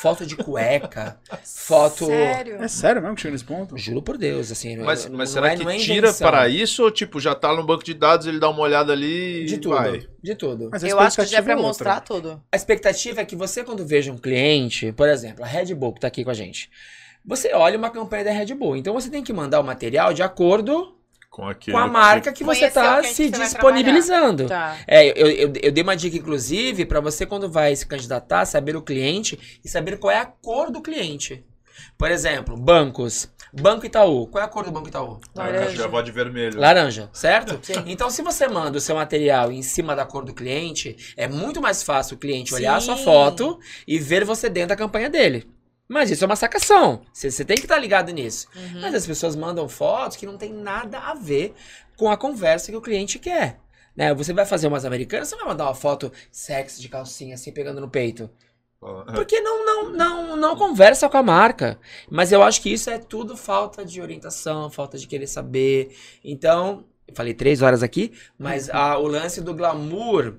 Foto 0.00 0.26
de 0.26 0.36
cueca. 0.36 1.18
foto. 1.42 2.06
Sério? 2.06 2.62
É 2.62 2.68
sério 2.68 3.00
mesmo 3.00 3.16
que 3.16 3.22
chega 3.22 3.32
nesse 3.32 3.44
ponto? 3.44 3.76
Juro 3.78 4.02
por 4.02 4.18
Deus, 4.18 4.52
assim. 4.52 4.76
Mas, 4.76 5.06
não- 5.06 5.16
mas 5.16 5.30
não 5.30 5.34
será 5.34 5.52
é- 5.52 5.56
que 5.56 5.64
não 5.64 5.70
é 5.70 5.76
tira 5.78 6.08
invenção. 6.08 6.28
para 6.30 6.48
isso 6.48 6.82
ou 6.84 6.90
tipo, 6.90 7.18
já 7.18 7.34
tá 7.34 7.54
no 7.56 7.64
banco 7.64 7.82
de 7.82 7.94
dados, 7.94 8.26
ele 8.26 8.38
dá 8.38 8.48
uma 8.50 8.60
olhada 8.60 8.92
ali 8.92 9.42
e 9.44 9.46
De 9.46 9.58
tudo. 9.58 9.74
vai? 9.74 10.06
De 10.22 10.34
tudo. 10.34 10.68
Mas 10.70 10.82
Eu 10.84 11.00
acho 11.00 11.16
que 11.16 11.26
já 11.26 11.38
é 11.38 11.42
pra 11.42 11.54
outra. 11.54 11.66
mostrar 11.68 12.00
tudo. 12.00 12.42
A 12.52 12.56
expectativa 12.56 13.22
é 13.22 13.24
que 13.24 13.34
você, 13.34 13.64
quando 13.64 13.86
veja 13.86 14.12
um 14.12 14.18
cliente, 14.18 14.92
por 14.92 15.08
exemplo, 15.08 15.42
a 15.42 15.46
Red 15.48 15.74
Bull 15.74 15.94
que 15.94 16.00
tá 16.00 16.08
aqui 16.08 16.22
com 16.22 16.30
a 16.30 16.34
gente, 16.34 16.70
você 17.26 17.52
olha 17.52 17.76
uma 17.76 17.90
campanha 17.90 18.24
da 18.24 18.30
Red 18.30 18.54
Bull. 18.54 18.76
Então 18.76 18.94
você 18.94 19.10
tem 19.10 19.22
que 19.22 19.32
mandar 19.32 19.60
o 19.60 19.64
material 19.64 20.14
de 20.14 20.22
acordo 20.22 20.94
Com, 21.30 21.50
com 21.70 21.76
a 21.76 21.88
marca 21.88 22.32
que 22.32 22.44
você 22.44 22.70
tá 22.70 23.02
se 23.02 23.08
que 23.08 23.30
você 23.30 23.30
vai 23.30 23.46
disponibilizando. 23.48 24.46
Tá. 24.46 24.76
É, 24.86 25.06
eu, 25.20 25.26
eu, 25.26 25.52
eu 25.60 25.72
dei 25.72 25.82
uma 25.82 25.96
dica, 25.96 26.16
inclusive, 26.16 26.86
pra 26.86 27.00
você, 27.00 27.26
quando 27.26 27.50
vai 27.50 27.74
se 27.74 27.84
candidatar, 27.84 28.46
saber 28.46 28.76
o 28.76 28.82
cliente 28.82 29.60
e 29.64 29.68
saber 29.68 29.98
qual 29.98 30.12
é 30.12 30.18
a 30.18 30.26
cor 30.26 30.70
do 30.70 30.80
cliente. 30.80 31.44
Por 31.98 32.10
exemplo, 32.10 32.56
bancos. 32.56 33.28
Banco 33.52 33.86
Itaú. 33.86 34.26
Qual 34.26 34.42
é 34.42 34.44
a 34.44 34.48
cor 34.48 34.64
do 34.64 34.70
Banco 34.70 34.88
Itaú? 34.88 35.18
Eu 35.34 35.70
que 35.70 35.76
já 35.76 35.86
vou 35.86 36.02
de 36.02 36.10
vermelho. 36.10 36.60
Laranja, 36.60 37.08
certo? 37.12 37.58
Então, 37.86 38.10
se 38.10 38.22
você 38.22 38.48
manda 38.48 38.76
o 38.76 38.80
seu 38.80 38.94
material 38.96 39.50
em 39.50 39.62
cima 39.62 39.94
da 39.94 40.04
cor 40.04 40.24
do 40.24 40.34
cliente, 40.34 41.14
é 41.16 41.26
muito 41.26 41.60
mais 41.60 41.82
fácil 41.82 42.16
o 42.16 42.18
cliente 42.18 42.54
olhar 42.54 42.76
a 42.76 42.80
sua 42.80 42.96
Sim. 42.96 43.04
foto 43.04 43.58
e 43.86 43.98
ver 43.98 44.24
você 44.24 44.48
dentro 44.48 44.70
da 44.70 44.76
campanha 44.76 45.08
dele. 45.08 45.46
Mas 45.88 46.10
isso 46.10 46.24
é 46.24 46.26
uma 46.26 46.36
sacação. 46.36 47.02
Você, 47.12 47.44
tem 47.44 47.56
que 47.56 47.62
estar 47.62 47.78
ligado 47.78 48.10
nisso. 48.12 48.48
Uhum. 48.56 48.80
Mas 48.80 48.94
as 48.94 49.06
pessoas 49.06 49.36
mandam 49.36 49.68
fotos 49.68 50.16
que 50.16 50.26
não 50.26 50.36
tem 50.36 50.52
nada 50.52 50.98
a 50.98 51.14
ver 51.14 51.54
com 51.96 52.10
a 52.10 52.16
conversa 52.16 52.70
que 52.70 52.76
o 52.76 52.80
cliente 52.82 53.18
quer. 53.18 53.60
Né? 53.96 54.12
Você 54.14 54.32
vai 54.32 54.44
fazer 54.44 54.66
umas 54.66 54.84
americanas, 54.84 55.28
você 55.28 55.36
vai 55.36 55.46
mandar 55.46 55.64
uma 55.64 55.74
foto 55.74 56.12
sexy 56.30 56.82
de 56.82 56.88
calcinha 56.88 57.34
assim, 57.34 57.52
pegando 57.52 57.80
no 57.80 57.88
peito. 57.88 58.28
Porque 59.14 59.40
não, 59.40 59.64
não, 59.64 59.90
não, 59.90 60.36
não 60.36 60.56
conversa 60.56 61.08
com 61.08 61.16
a 61.16 61.22
marca. 61.22 61.78
Mas 62.10 62.30
eu 62.30 62.42
acho 62.42 62.60
que 62.60 62.72
isso 62.72 62.90
é 62.90 62.98
tudo 62.98 63.36
falta 63.36 63.84
de 63.84 64.00
orientação, 64.02 64.70
falta 64.70 64.98
de 64.98 65.06
querer 65.06 65.26
saber. 65.26 65.96
Então, 66.22 66.84
eu 67.08 67.14
falei 67.14 67.32
três 67.32 67.62
horas 67.62 67.82
aqui, 67.82 68.12
mas 68.38 68.68
a- 68.68 68.98
o 68.98 69.06
lance 69.06 69.40
do 69.40 69.54
glamour 69.54 70.36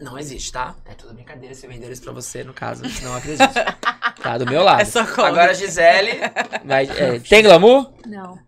não 0.00 0.18
existe, 0.18 0.52
tá? 0.52 0.74
É 0.86 0.94
tudo 0.94 1.14
brincadeira 1.14 1.54
se 1.54 1.66
vender 1.66 1.90
isso 1.90 2.02
pra 2.02 2.12
você, 2.12 2.42
no 2.44 2.52
caso, 2.52 2.82
não 3.02 3.14
acredito. 3.16 3.52
Tá 4.22 4.38
do 4.38 4.46
meu 4.46 4.62
lado. 4.62 4.80
É 4.80 4.84
só. 4.84 5.00
Agora 5.00 5.50
a 5.50 5.54
Gisele 5.54 6.12
vai. 6.64 6.84
é, 6.86 7.18
tem 7.20 7.42
glamour? 7.42 7.92
Não. 8.06 8.38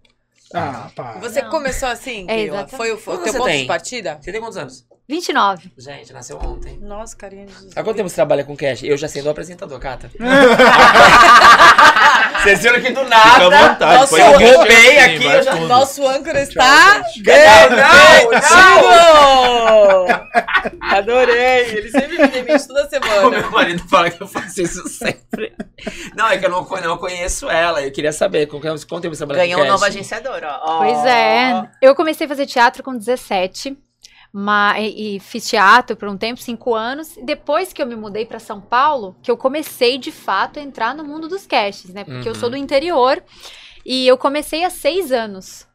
Ah, 0.55 0.89
pá. 0.95 1.19
Você 1.21 1.43
Não. 1.43 1.51
começou 1.51 1.89
assim, 1.89 2.25
É, 2.29 2.37
Keila? 2.37 2.69
Foi 2.69 2.93
o, 2.93 2.97
foi 2.97 3.17
o 3.17 3.19
teu 3.19 3.33
ponto 3.33 3.45
tem? 3.47 3.63
de 3.63 3.67
partida? 3.67 4.19
Você 4.23 4.31
tem 4.33 4.41
quantos 4.41 4.57
anos? 4.57 4.87
29. 5.09 5.73
Gente, 5.77 6.13
nasceu 6.13 6.39
ontem. 6.39 6.79
Nossa, 6.79 7.17
carinha 7.17 7.47
de 7.47 7.53
Jesus. 7.53 7.73
Há 7.77 7.83
quanto 7.85 7.97
tempo 7.97 8.09
você 8.09 8.15
trabalha 8.17 8.43
com 8.45 8.57
cash? 8.57 8.83
Eu 8.83 8.97
já 8.97 9.07
sei 9.09 9.23
do 9.23 9.31
apresentador, 9.31 9.79
Cata. 9.79 10.11
Vocês 12.47 12.63
viram 12.63 12.81
que 12.81 12.91
do 12.91 13.01
Fica 13.05 13.09
nada. 13.11 13.47
à 13.47 13.69
vontade. 13.69 13.95
nossa, 14.01 14.17
pode 14.17 14.43
eu 14.45 14.57
roubei 14.57 14.99
aqui, 15.01 15.27
eu 15.27 15.43
já-. 15.43 15.55
Nosso 15.57 16.07
âncora 16.07 16.41
está 16.43 16.99
Não, 16.99 17.03
demitido! 17.23 17.77
Adorei! 20.81 21.77
Ele 21.77 21.91
sempre 21.91 22.19
me 22.19 22.29
demite 22.29 22.67
toda 22.69 22.87
O 22.87 22.89
semana. 22.89 23.31
meu 23.31 23.51
marido 23.51 23.83
fala 23.89 24.11
que 24.11 24.23
eu 24.23 24.29
faço 24.29 24.63
isso 24.63 24.89
sempre. 24.89 25.55
Não, 26.15 26.29
é 26.29 26.39
que 26.39 26.47
eu 26.47 26.51
não, 26.51 26.65
não 26.65 26.97
conheço 26.99 27.51
ela. 27.51 27.83
Eu 27.83 27.91
queria 27.91 28.13
saber 28.13 28.47
quanto 28.47 29.01
tempo 29.01 29.15
você 29.15 29.19
trabalha 29.19 29.41
Ganhou 29.41 29.63
um 29.63 29.67
novo 29.67 29.85
agenciador, 29.85 30.41
ó. 30.45 30.79
Pois 30.79 31.05
é. 31.05 31.69
Eu 31.83 31.95
comecei 31.95 32.27
a 32.27 32.29
fazer 32.29 32.47
teatro 32.47 32.83
com 32.83 32.97
17. 32.97 33.77
Mas, 34.33 34.83
e, 34.85 35.17
e 35.17 35.21
fiz 35.21 35.49
teatro 35.49 35.97
por 35.97 36.09
um 36.09 36.17
tempo, 36.17 36.41
cinco 36.41 36.75
anos. 36.75 37.17
E 37.17 37.23
Depois 37.25 37.73
que 37.73 37.81
eu 37.83 37.87
me 37.87 37.97
mudei 37.97 38.27
para 38.27 38.39
São 38.39 38.61
Paulo, 38.61 39.17
que 39.23 39.31
eu 39.31 39.37
comecei 39.37 39.99
de 39.99 40.13
fato 40.13 40.59
a 40.59 40.63
entrar 40.63 40.95
no 40.95 41.05
mundo 41.05 41.29
dos 41.29 41.47
castes, 41.47 41.93
né? 41.93 42.05
Porque 42.05 42.29
eu 42.29 42.35
Uhum. 42.35 42.39
sou 42.41 42.51
do 42.51 42.57
interior 42.57 43.23
e 43.85 44.07
eu 44.07 44.19
comecei 44.19 44.65
há 44.65 44.71
seis 44.71 45.13
anos. 45.13 45.67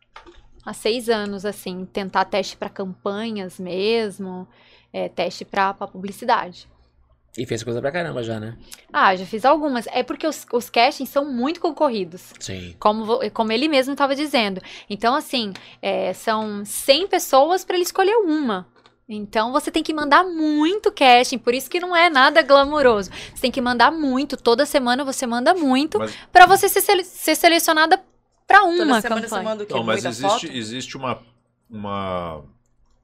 Há 0.65 0.73
seis 0.73 1.09
anos, 1.09 1.43
assim, 1.45 1.85
tentar 1.85 2.25
teste 2.25 2.55
para 2.55 2.69
campanhas 2.69 3.59
mesmo, 3.59 4.47
é, 4.93 5.09
teste 5.09 5.43
para 5.43 5.73
publicidade. 5.73 6.69
E 7.37 7.45
fez 7.45 7.63
coisa 7.63 7.79
pra 7.79 7.91
caramba 7.91 8.21
já, 8.23 8.39
né? 8.39 8.57
Ah, 8.91 9.15
já 9.15 9.25
fiz 9.25 9.45
algumas. 9.45 9.87
É 9.87 10.03
porque 10.03 10.27
os, 10.27 10.45
os 10.51 10.69
castings 10.69 11.09
são 11.09 11.23
muito 11.31 11.61
concorridos. 11.61 12.33
Sim. 12.39 12.75
Como, 12.77 13.19
como 13.31 13.51
ele 13.53 13.69
mesmo 13.69 13.93
estava 13.93 14.13
dizendo. 14.15 14.61
Então, 14.89 15.15
assim, 15.15 15.53
é, 15.81 16.11
são 16.13 16.65
100 16.65 17.07
pessoas 17.07 17.63
para 17.63 17.75
ele 17.75 17.83
escolher 17.85 18.15
uma. 18.17 18.67
Então, 19.07 19.51
você 19.51 19.71
tem 19.71 19.81
que 19.83 19.93
mandar 19.93 20.23
muito 20.25 20.91
casting, 20.91 21.37
por 21.37 21.53
isso 21.53 21.69
que 21.69 21.79
não 21.79 21.95
é 21.95 22.09
nada 22.09 22.41
glamuroso. 22.41 23.09
Você 23.33 23.41
tem 23.41 23.51
que 23.51 23.61
mandar 23.61 23.91
muito, 23.91 24.35
toda 24.37 24.65
semana 24.65 25.03
você 25.05 25.25
manda 25.25 25.53
muito, 25.53 25.99
Mas- 25.99 26.13
para 26.31 26.45
você 26.45 26.67
ser, 26.69 26.81
sele- 26.81 27.03
ser 27.03 27.35
selecionada 27.35 28.01
Pra 28.47 28.59
Toda 28.59 28.83
uma 28.83 28.99
semana 28.99 29.21
você 29.21 29.27
campanha. 29.29 29.43
manda 29.49 29.63
o 29.63 29.65
quê? 29.67 29.73
Não, 29.73 29.83
mas 29.83 30.03
existe, 30.03 30.47
foto? 30.47 30.57
existe 30.57 30.97
uma, 30.97 31.19
uma 31.69 32.43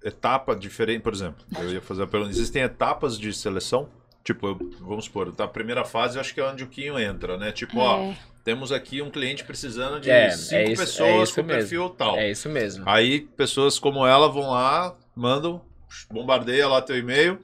etapa 0.03 0.53
diferente, 0.53 1.01
por 1.01 1.13
exemplo, 1.13 1.45
eu 1.57 1.71
ia 1.71 1.81
fazer 1.81 2.03
a 2.03 2.07
pergunta, 2.07 2.31
existem 2.31 2.63
etapas 2.63 3.17
de 3.17 3.31
seleção? 3.33 3.87
Tipo, 4.27 4.47
eu- 4.47 4.59
vamos 4.81 5.05
supor, 5.05 5.31
tá, 5.33 5.45
a 5.45 5.47
primeira 5.47 5.85
fase 5.85 6.17
eu 6.17 6.21
acho 6.21 6.33
que 6.33 6.41
é 6.41 6.43
onde 6.43 6.61
o 6.61 6.67
Quinho 6.67 6.99
entra, 6.99 7.37
né? 7.37 7.49
Tipo, 7.53 7.79
ó, 7.79 7.97
É. 8.11 8.17
temos 8.43 8.73
aqui 8.73 9.01
um 9.01 9.09
cliente 9.09 9.45
precisando 9.45 10.01
de 10.01 10.09
É, 10.11 10.31
cinco 10.31 10.55
é 10.55 10.63
isso- 10.73 10.81
é 10.81 10.85
pessoas 10.85 11.29
isso 11.29 11.35
com 11.41 11.47
mesmo. 11.47 11.59
perfil 11.61 11.89
tal. 11.91 12.17
É 12.17 12.29
isso 12.29 12.49
mesmo. 12.49 12.83
Aí 12.85 13.21
pessoas 13.21 13.79
como 13.79 14.05
ela 14.05 14.27
vão 14.27 14.49
lá, 14.49 14.93
mandam, 15.15 15.61
bombardeia 16.11 16.67
lá 16.67 16.81
teu 16.81 16.97
e-mail. 16.97 17.39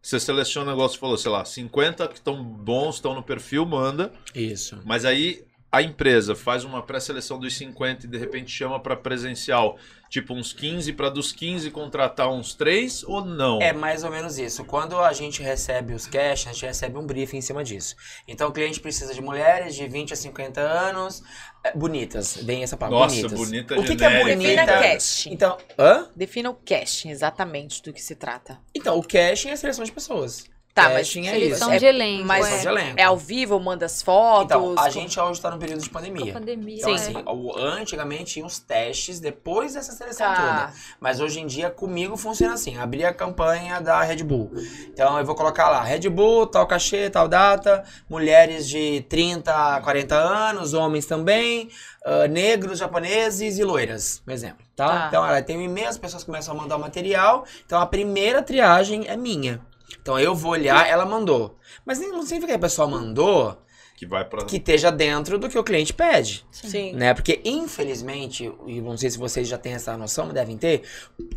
Você 0.00 0.18
seleciona 0.18 0.66
o 0.68 0.74
negócio, 0.74 0.98
falou, 0.98 1.18
sei 1.18 1.30
lá, 1.30 1.44
50 1.44 2.08
que 2.08 2.14
estão 2.14 2.42
bons, 2.42 2.94
estão 2.94 3.14
no 3.14 3.22
perfil, 3.22 3.66
manda. 3.66 4.10
Isso. 4.34 4.80
Mas 4.86 5.04
aí 5.04 5.44
a 5.72 5.80
empresa 5.80 6.34
faz 6.34 6.64
uma 6.64 6.82
pré-seleção 6.82 7.38
dos 7.38 7.56
50 7.56 8.04
e 8.04 8.08
de 8.08 8.18
repente 8.18 8.50
chama 8.50 8.78
para 8.78 8.94
presencial, 8.94 9.78
tipo 10.10 10.34
uns 10.34 10.52
15 10.52 10.92
para 10.92 11.08
dos 11.08 11.32
15 11.32 11.70
contratar 11.70 12.30
uns 12.30 12.52
3 12.52 13.02
ou 13.04 13.24
não? 13.24 13.58
É 13.62 13.72
mais 13.72 14.04
ou 14.04 14.10
menos 14.10 14.38
isso. 14.38 14.66
Quando 14.66 14.98
a 15.00 15.14
gente 15.14 15.42
recebe 15.42 15.94
os 15.94 16.06
cash, 16.06 16.46
a 16.46 16.52
gente 16.52 16.66
recebe 16.66 16.98
um 16.98 17.06
briefing 17.06 17.38
em 17.38 17.40
cima 17.40 17.64
disso. 17.64 17.96
Então 18.28 18.50
o 18.50 18.52
cliente 18.52 18.80
precisa 18.80 19.14
de 19.14 19.22
mulheres 19.22 19.74
de 19.74 19.88
20 19.88 20.12
a 20.12 20.16
50 20.16 20.60
anos, 20.60 21.22
é, 21.64 21.74
bonitas. 21.74 22.36
Vem 22.42 22.62
essa 22.62 22.76
palavra, 22.76 23.06
Nossa, 23.06 23.28
bonitas. 23.28 23.38
bonita 23.38 23.80
O 23.80 23.84
que, 23.84 23.96
que 23.96 24.04
é 24.04 24.10
Defina 24.10 24.34
bonita? 24.36 24.66
cara. 24.66 24.92
casting. 24.92 25.30
Então, 25.32 25.56
hã? 25.78 26.06
Defina 26.14 26.50
o 26.50 26.54
casting, 26.54 27.08
exatamente 27.08 27.82
do 27.82 27.94
que 27.94 28.02
se 28.02 28.14
trata. 28.14 28.58
Então, 28.74 28.98
o 28.98 29.02
casting 29.02 29.48
é 29.48 29.52
a 29.52 29.56
seleção 29.56 29.84
de 29.86 29.92
pessoas. 29.92 30.44
Tá, 30.74 30.88
mas 30.88 31.00
é 31.16 31.22
Seleção 31.22 31.70
isso. 31.70 31.80
de 31.80 31.84
elenco. 31.86 32.24
Mas 32.24 32.46
Seleção 32.46 32.72
de 32.74 32.80
elenco. 32.80 32.94
é 33.00 33.02
ao 33.04 33.16
vivo, 33.16 33.60
manda 33.60 33.84
as 33.84 34.00
fotos. 34.00 34.44
Então, 34.46 34.72
a 34.78 34.84
com- 34.84 34.90
gente 34.90 35.20
hoje 35.20 35.32
está 35.32 35.50
no 35.50 35.58
período 35.58 35.82
de 35.82 35.88
Com 35.90 35.94
pandemia. 35.98 36.32
pandemia. 36.32 36.76
Então, 36.78 36.90
é. 36.90 36.94
assim, 36.94 37.14
antigamente 37.58 38.32
tinha 38.32 38.46
uns 38.46 38.58
testes 38.58 39.20
depois 39.20 39.74
dessa 39.74 39.92
seleção 39.92 40.26
Tá. 40.26 40.34
toda. 40.36 40.72
Mas 40.98 41.20
hoje 41.20 41.40
em 41.40 41.46
dia, 41.46 41.68
comigo 41.68 42.16
funciona 42.16 42.54
assim: 42.54 42.78
abrir 42.78 43.04
a 43.04 43.12
campanha 43.12 43.80
da 43.80 44.00
Red 44.02 44.22
Bull. 44.24 44.50
Então 44.88 45.18
eu 45.18 45.24
vou 45.26 45.34
colocar 45.34 45.68
lá: 45.68 45.82
Red 45.82 46.08
Bull, 46.08 46.46
tal 46.46 46.66
cachê, 46.66 47.10
tal 47.10 47.28
data, 47.28 47.84
mulheres 48.08 48.66
de 48.68 49.02
30 49.08 49.76
a 49.76 49.80
40 49.80 50.14
anos, 50.14 50.72
homens 50.72 51.04
também, 51.04 51.68
ah, 52.04 52.26
negros, 52.28 52.78
japoneses 52.78 53.58
e 53.58 53.64
loiras, 53.64 54.20
por 54.24 54.32
exemplo. 54.32 54.64
Tá? 54.74 54.88
Tá. 54.88 55.04
Então, 55.08 55.26
ela 55.26 55.42
tem 55.42 55.58
um 55.58 55.62
e-mail, 55.62 55.88
as 55.88 55.98
pessoas 55.98 56.24
começam 56.24 56.54
a 56.54 56.56
mandar 56.56 56.76
o 56.76 56.80
material. 56.80 57.44
Então 57.66 57.78
a 57.78 57.86
primeira 57.86 58.42
triagem 58.42 59.06
é 59.06 59.16
minha. 59.18 59.60
Então 60.00 60.18
eu 60.18 60.34
vou 60.34 60.52
olhar, 60.52 60.88
ela 60.88 61.04
mandou. 61.04 61.56
Mas 61.84 61.98
nem- 61.98 62.10
não 62.10 62.22
significa 62.22 62.48
que 62.52 62.56
a 62.56 62.58
pessoa 62.58 62.86
mandou 62.88 63.56
Que 63.96 64.06
vai 64.06 64.24
para 64.24 64.44
que 64.44 64.56
esteja 64.56 64.90
dentro 64.90 65.38
do 65.38 65.48
que 65.48 65.58
o 65.58 65.64
cliente 65.64 65.92
pede 65.92 66.44
Sim. 66.50 66.92
né? 66.94 67.14
Porque, 67.14 67.40
infelizmente, 67.44 68.52
e 68.66 68.80
não 68.80 68.96
sei 68.96 69.10
se 69.10 69.18
vocês 69.18 69.46
já 69.48 69.58
têm 69.58 69.74
essa 69.74 69.96
noção, 69.96 70.24
mas 70.26 70.34
devem 70.34 70.56
ter, 70.56 70.82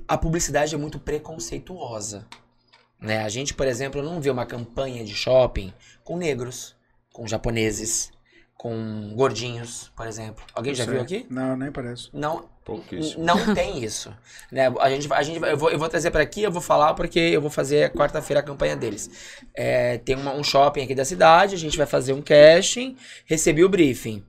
a 0.07 0.17
publicidade 0.17 0.73
é 0.73 0.77
muito 0.77 0.99
preconceituosa. 0.99 2.27
Né? 2.99 3.19
A 3.23 3.29
gente, 3.29 3.53
por 3.53 3.67
exemplo, 3.67 4.01
não 4.01 4.21
vê 4.21 4.29
uma 4.29 4.45
campanha 4.45 5.03
de 5.03 5.13
shopping 5.13 5.73
com 6.03 6.17
negros, 6.17 6.75
com 7.13 7.27
japoneses, 7.27 8.11
com 8.57 9.13
gordinhos, 9.15 9.91
por 9.95 10.07
exemplo. 10.07 10.43
Alguém 10.53 10.73
já 10.73 10.85
viu 10.85 11.01
aqui? 11.01 11.25
Não, 11.29 11.55
nem 11.57 11.71
parece. 11.71 12.09
Não, 12.13 12.49
pouquíssimo. 12.63 13.23
não 13.23 13.53
tem 13.53 13.83
isso. 13.83 14.15
Né? 14.51 14.67
A 14.79 14.89
gente, 14.89 15.11
a 15.13 15.21
gente, 15.23 15.43
eu, 15.43 15.57
vou, 15.57 15.69
eu 15.69 15.77
vou 15.77 15.89
trazer 15.89 16.09
para 16.09 16.23
aqui, 16.23 16.41
eu 16.41 16.51
vou 16.51 16.61
falar 16.61 16.93
porque 16.93 17.19
eu 17.19 17.41
vou 17.41 17.51
fazer 17.51 17.91
quarta-feira 17.91 18.39
a 18.39 18.43
campanha 18.43 18.75
deles. 18.75 19.37
É, 19.53 19.97
tem 19.99 20.15
uma- 20.15 20.33
um 20.33 20.43
shopping 20.43 20.83
aqui 20.83 20.95
da 20.95 21.05
cidade, 21.05 21.53
a 21.53 21.57
gente 21.57 21.77
vai 21.77 21.85
fazer 21.85 22.13
um 22.13 22.21
casting, 22.21 22.97
recebi 23.25 23.63
o 23.63 23.69
briefing. 23.69 24.25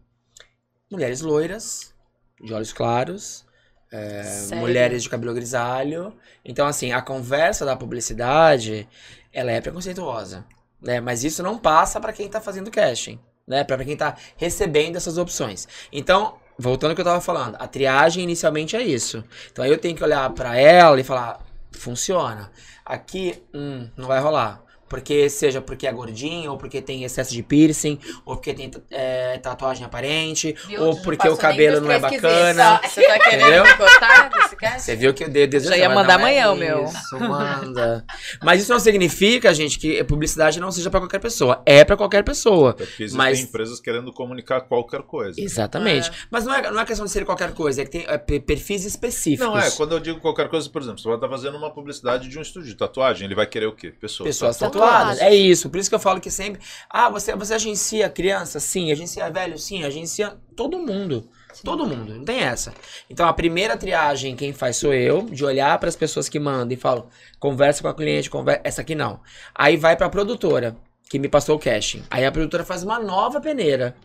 Mulheres 0.90 1.20
loiras, 1.20 1.94
de 2.42 2.52
olhos 2.52 2.72
claros, 2.72 3.46
é, 3.90 4.54
mulheres 4.56 5.02
de 5.04 5.08
cabelo 5.08 5.32
grisalho. 5.34 6.12
Então, 6.44 6.66
assim, 6.66 6.92
a 6.92 7.00
conversa 7.00 7.64
da 7.64 7.76
publicidade, 7.76 8.88
ela 9.32 9.52
é 9.52 9.60
preconceituosa. 9.60 10.44
Né? 10.82 11.00
Mas 11.00 11.24
isso 11.24 11.42
não 11.42 11.56
passa 11.56 11.98
para 12.00 12.12
quem 12.12 12.28
tá 12.28 12.40
fazendo 12.40 12.70
casting. 12.70 13.18
Né? 13.46 13.64
Para 13.64 13.84
quem 13.84 13.96
tá 13.96 14.16
recebendo 14.36 14.96
essas 14.96 15.18
opções. 15.18 15.68
Então, 15.92 16.34
voltando 16.58 16.90
ao 16.90 16.94
que 16.94 17.00
eu 17.00 17.04
tava 17.04 17.20
falando, 17.20 17.56
a 17.58 17.66
triagem 17.68 18.24
inicialmente 18.24 18.76
é 18.76 18.82
isso. 18.82 19.24
Então 19.52 19.64
aí 19.64 19.70
eu 19.70 19.78
tenho 19.78 19.96
que 19.96 20.02
olhar 20.02 20.28
pra 20.30 20.56
ela 20.56 21.00
e 21.00 21.04
falar, 21.04 21.40
funciona. 21.72 22.50
Aqui, 22.84 23.42
hum, 23.54 23.88
não 23.96 24.08
vai 24.08 24.20
rolar. 24.20 24.65
Porque 24.88 25.28
seja 25.28 25.60
porque 25.60 25.86
é 25.86 25.92
gordinho, 25.92 26.52
ou 26.52 26.56
porque 26.56 26.80
tem 26.80 27.02
excesso 27.04 27.32
de 27.32 27.42
piercing, 27.42 27.98
ou 28.24 28.36
porque 28.36 28.54
tem 28.54 28.70
é, 28.90 29.36
tatuagem 29.38 29.84
aparente, 29.84 30.54
Viu? 30.68 30.82
ou 30.82 30.96
porque 31.02 31.28
o 31.28 31.36
cabelo 31.36 31.80
não 31.80 31.90
é 31.90 31.98
bacana. 31.98 32.80
Você 32.84 33.02
tá 33.06 33.18
querendo 33.18 33.62
desse? 33.64 34.56
Você 34.78 34.96
viu 34.96 35.12
que 35.12 35.24
o 35.24 35.28
dedo 35.30 35.58
Já 35.60 35.76
ia 35.76 35.88
mandar 35.88 36.14
amanhã 36.14 36.50
o 36.50 36.54
o 36.54 36.56
meu. 36.56 36.84
Isso, 36.84 37.18
manda. 37.18 38.04
Mas 38.42 38.62
isso 38.62 38.72
não 38.72 38.78
significa, 38.80 39.52
gente, 39.52 39.78
que 39.78 40.02
publicidade 40.04 40.58
não 40.60 40.70
seja 40.70 40.90
pra 40.90 41.00
qualquer 41.00 41.18
pessoa. 41.18 41.62
É 41.66 41.84
pra 41.84 41.96
qualquer 41.96 42.22
pessoa. 42.24 42.70
Até 42.70 42.84
porque 42.86 43.02
existem 43.04 43.18
Mas- 43.18 43.40
empresas 43.40 43.80
querendo 43.80 44.12
comunicar 44.12 44.62
qualquer 44.62 45.02
coisa. 45.02 45.40
Exatamente. 45.40 46.10
Mas 46.30 46.44
não 46.44 46.54
é, 46.54 46.70
não 46.70 46.80
é 46.80 46.84
questão 46.84 47.04
de 47.04 47.12
ser 47.12 47.24
qualquer 47.24 47.52
coisa, 47.52 47.82
é 47.82 47.84
que 47.84 47.90
tem 47.90 48.04
é, 48.06 48.16
pe- 48.18 48.40
perfis 48.40 48.84
específicos. 48.84 49.46
Não, 49.46 49.58
é, 49.58 49.70
quando 49.72 49.92
eu 49.92 50.00
digo 50.00 50.20
qualquer 50.20 50.48
coisa, 50.48 50.68
por 50.70 50.80
exemplo, 50.80 50.98
você 51.00 51.08
vai 51.08 51.16
estar 51.16 51.28
fazendo 51.28 51.56
uma 51.58 51.70
publicidade 51.70 52.28
de 52.28 52.38
um 52.38 52.42
estúdio 52.42 52.68
de 52.68 52.76
tatuagem, 52.76 53.26
ele 53.26 53.34
vai 53.34 53.46
querer 53.46 53.66
o 53.66 53.72
quê? 53.72 53.90
Pessoas. 53.90 54.28
Pessoas 54.28 54.56
tatuadas. 54.56 54.75
É 55.20 55.34
isso. 55.34 55.70
Por 55.70 55.78
isso 55.78 55.88
que 55.88 55.94
eu 55.94 56.00
falo 56.00 56.20
que 56.20 56.30
sempre. 56.30 56.60
Ah, 56.88 57.08
você, 57.08 57.34
você 57.34 57.54
agencia 57.54 58.08
criança? 58.08 58.60
Sim. 58.60 58.92
Agencia 58.92 59.30
velho? 59.30 59.58
Sim. 59.58 59.84
Agencia 59.84 60.36
todo 60.54 60.78
mundo. 60.78 61.28
Todo 61.64 61.86
mundo. 61.86 62.14
Não 62.14 62.24
tem 62.24 62.40
essa. 62.40 62.72
Então 63.08 63.26
a 63.26 63.32
primeira 63.32 63.76
triagem 63.76 64.36
quem 64.36 64.52
faz 64.52 64.76
sou 64.76 64.92
eu, 64.92 65.22
de 65.22 65.44
olhar 65.44 65.78
para 65.78 65.88
as 65.88 65.96
pessoas 65.96 66.28
que 66.28 66.38
mandam 66.38 66.72
e 66.72 66.76
falo, 66.76 67.08
conversa 67.38 67.82
com 67.82 67.88
a 67.88 67.94
cliente, 67.94 68.30
conversa. 68.30 68.60
Essa 68.64 68.82
aqui 68.82 68.94
não. 68.94 69.20
Aí 69.54 69.76
vai 69.76 69.96
pra 69.96 70.08
produtora, 70.08 70.76
que 71.08 71.18
me 71.18 71.28
passou 71.28 71.56
o 71.56 71.58
casting. 71.58 72.02
Aí 72.10 72.24
a 72.24 72.32
produtora 72.32 72.64
faz 72.64 72.82
uma 72.82 72.98
nova 72.98 73.40
peneira. 73.40 73.96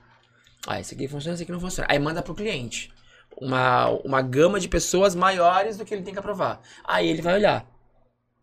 Ah, 0.65 0.79
esse 0.79 0.93
aqui 0.93 1.07
funciona, 1.07 1.33
esse 1.33 1.43
aqui 1.43 1.51
não 1.51 1.59
funciona. 1.59 1.87
Aí 1.91 1.99
manda 1.99 2.21
pro 2.21 2.35
cliente. 2.35 2.91
Uma, 3.39 3.89
uma 4.05 4.21
gama 4.21 4.59
de 4.59 4.67
pessoas 4.67 5.15
maiores 5.15 5.77
do 5.77 5.85
que 5.85 5.93
ele 5.93 6.03
tem 6.03 6.13
que 6.13 6.19
aprovar. 6.19 6.61
Aí 6.83 7.07
ele 7.07 7.21
vai 7.21 7.35
olhar. 7.35 7.65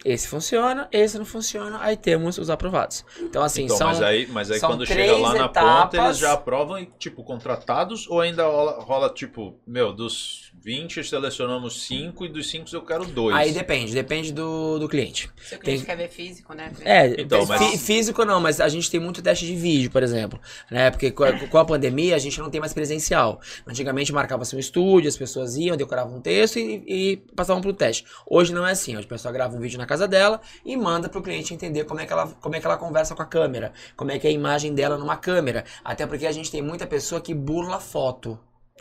Esse 0.04 0.28
funciona, 0.28 0.88
esse 0.92 1.18
não 1.18 1.24
funciona, 1.24 1.78
aí 1.80 1.96
temos 1.96 2.38
os 2.38 2.48
aprovados. 2.50 3.04
Então, 3.20 3.42
assim, 3.42 3.64
Então, 3.64 3.76
são. 3.76 3.88
mas 3.88 4.00
aí, 4.00 4.26
mas 4.28 4.50
aí 4.50 4.60
quando 4.60 4.86
chega 4.86 5.16
lá 5.16 5.34
na 5.34 5.44
etapas. 5.46 5.82
ponta, 5.82 6.04
eles 6.04 6.18
já 6.18 6.32
aprovam, 6.34 6.78
e, 6.78 6.86
tipo, 6.98 7.24
contratados 7.24 8.06
ou 8.08 8.20
ainda 8.20 8.44
rola, 8.46 8.80
rola, 8.80 9.10
tipo, 9.12 9.58
meu, 9.66 9.92
dos 9.92 10.47
20 10.68 11.02
selecionamos 11.02 11.86
5 11.86 12.26
e 12.26 12.28
dos 12.28 12.50
5 12.50 12.68
eu 12.74 12.82
quero 12.82 13.06
2. 13.06 13.34
Aí 13.34 13.52
depende, 13.52 13.94
depende 13.94 14.30
do, 14.30 14.78
do 14.78 14.86
cliente. 14.86 15.30
Se 15.40 15.54
o 15.54 15.58
cliente 15.58 15.86
Tem- 15.86 15.86
quer 15.86 15.96
ver 15.96 16.10
físico, 16.10 16.52
né? 16.52 16.70
É, 16.82 17.22
Então, 17.22 17.46
mas- 17.46 17.80
físico 17.80 18.22
não, 18.22 18.38
mas 18.38 18.60
a 18.60 18.68
gente 18.68 18.90
tem 18.90 19.00
muito 19.00 19.22
teste 19.22 19.46
de 19.46 19.56
vídeo, 19.56 19.90
por 19.90 20.02
exemplo. 20.02 20.38
Né? 20.70 20.90
Porque 20.90 21.10
com 21.10 21.24
a, 21.24 21.32
com 21.48 21.56
a 21.56 21.64
pandemia 21.64 22.14
a 22.14 22.18
gente 22.18 22.38
não 22.38 22.50
tem 22.50 22.60
mais 22.60 22.74
presencial. 22.74 23.40
Antigamente 23.66 24.12
marcava-se 24.12 24.54
um 24.54 24.58
estúdio, 24.58 25.08
as 25.08 25.16
pessoas 25.16 25.56
iam, 25.56 25.74
decoravam 25.74 26.18
um 26.18 26.20
texto 26.20 26.58
e, 26.58 26.84
e 26.86 27.16
passavam 27.34 27.62
pro 27.62 27.72
teste. 27.72 28.04
Hoje 28.26 28.52
não 28.52 28.66
é 28.66 28.72
assim. 28.72 28.94
Hoje 28.94 29.06
a 29.06 29.08
pessoa 29.08 29.32
grava 29.32 29.56
um 29.56 29.60
vídeo 29.60 29.78
na 29.78 29.86
casa 29.86 30.06
dela 30.06 30.38
e 30.66 30.76
manda 30.76 31.08
pro 31.08 31.22
cliente 31.22 31.54
entender 31.54 31.84
como 31.84 32.00
é, 32.00 32.04
que 32.04 32.12
ela, 32.12 32.26
como 32.42 32.54
é 32.54 32.60
que 32.60 32.66
ela 32.66 32.76
conversa 32.76 33.14
com 33.14 33.22
a 33.22 33.26
câmera, 33.26 33.72
como 33.96 34.10
é 34.10 34.18
que 34.18 34.26
é 34.26 34.30
a 34.30 34.34
imagem 34.34 34.74
dela 34.74 34.98
numa 34.98 35.16
câmera. 35.16 35.64
Até 35.82 36.06
porque 36.06 36.26
a 36.26 36.32
gente 36.32 36.50
tem 36.50 36.60
muita 36.60 36.86
pessoa 36.86 37.22
que 37.22 37.32
burla 37.32 37.80
foto. 37.80 38.38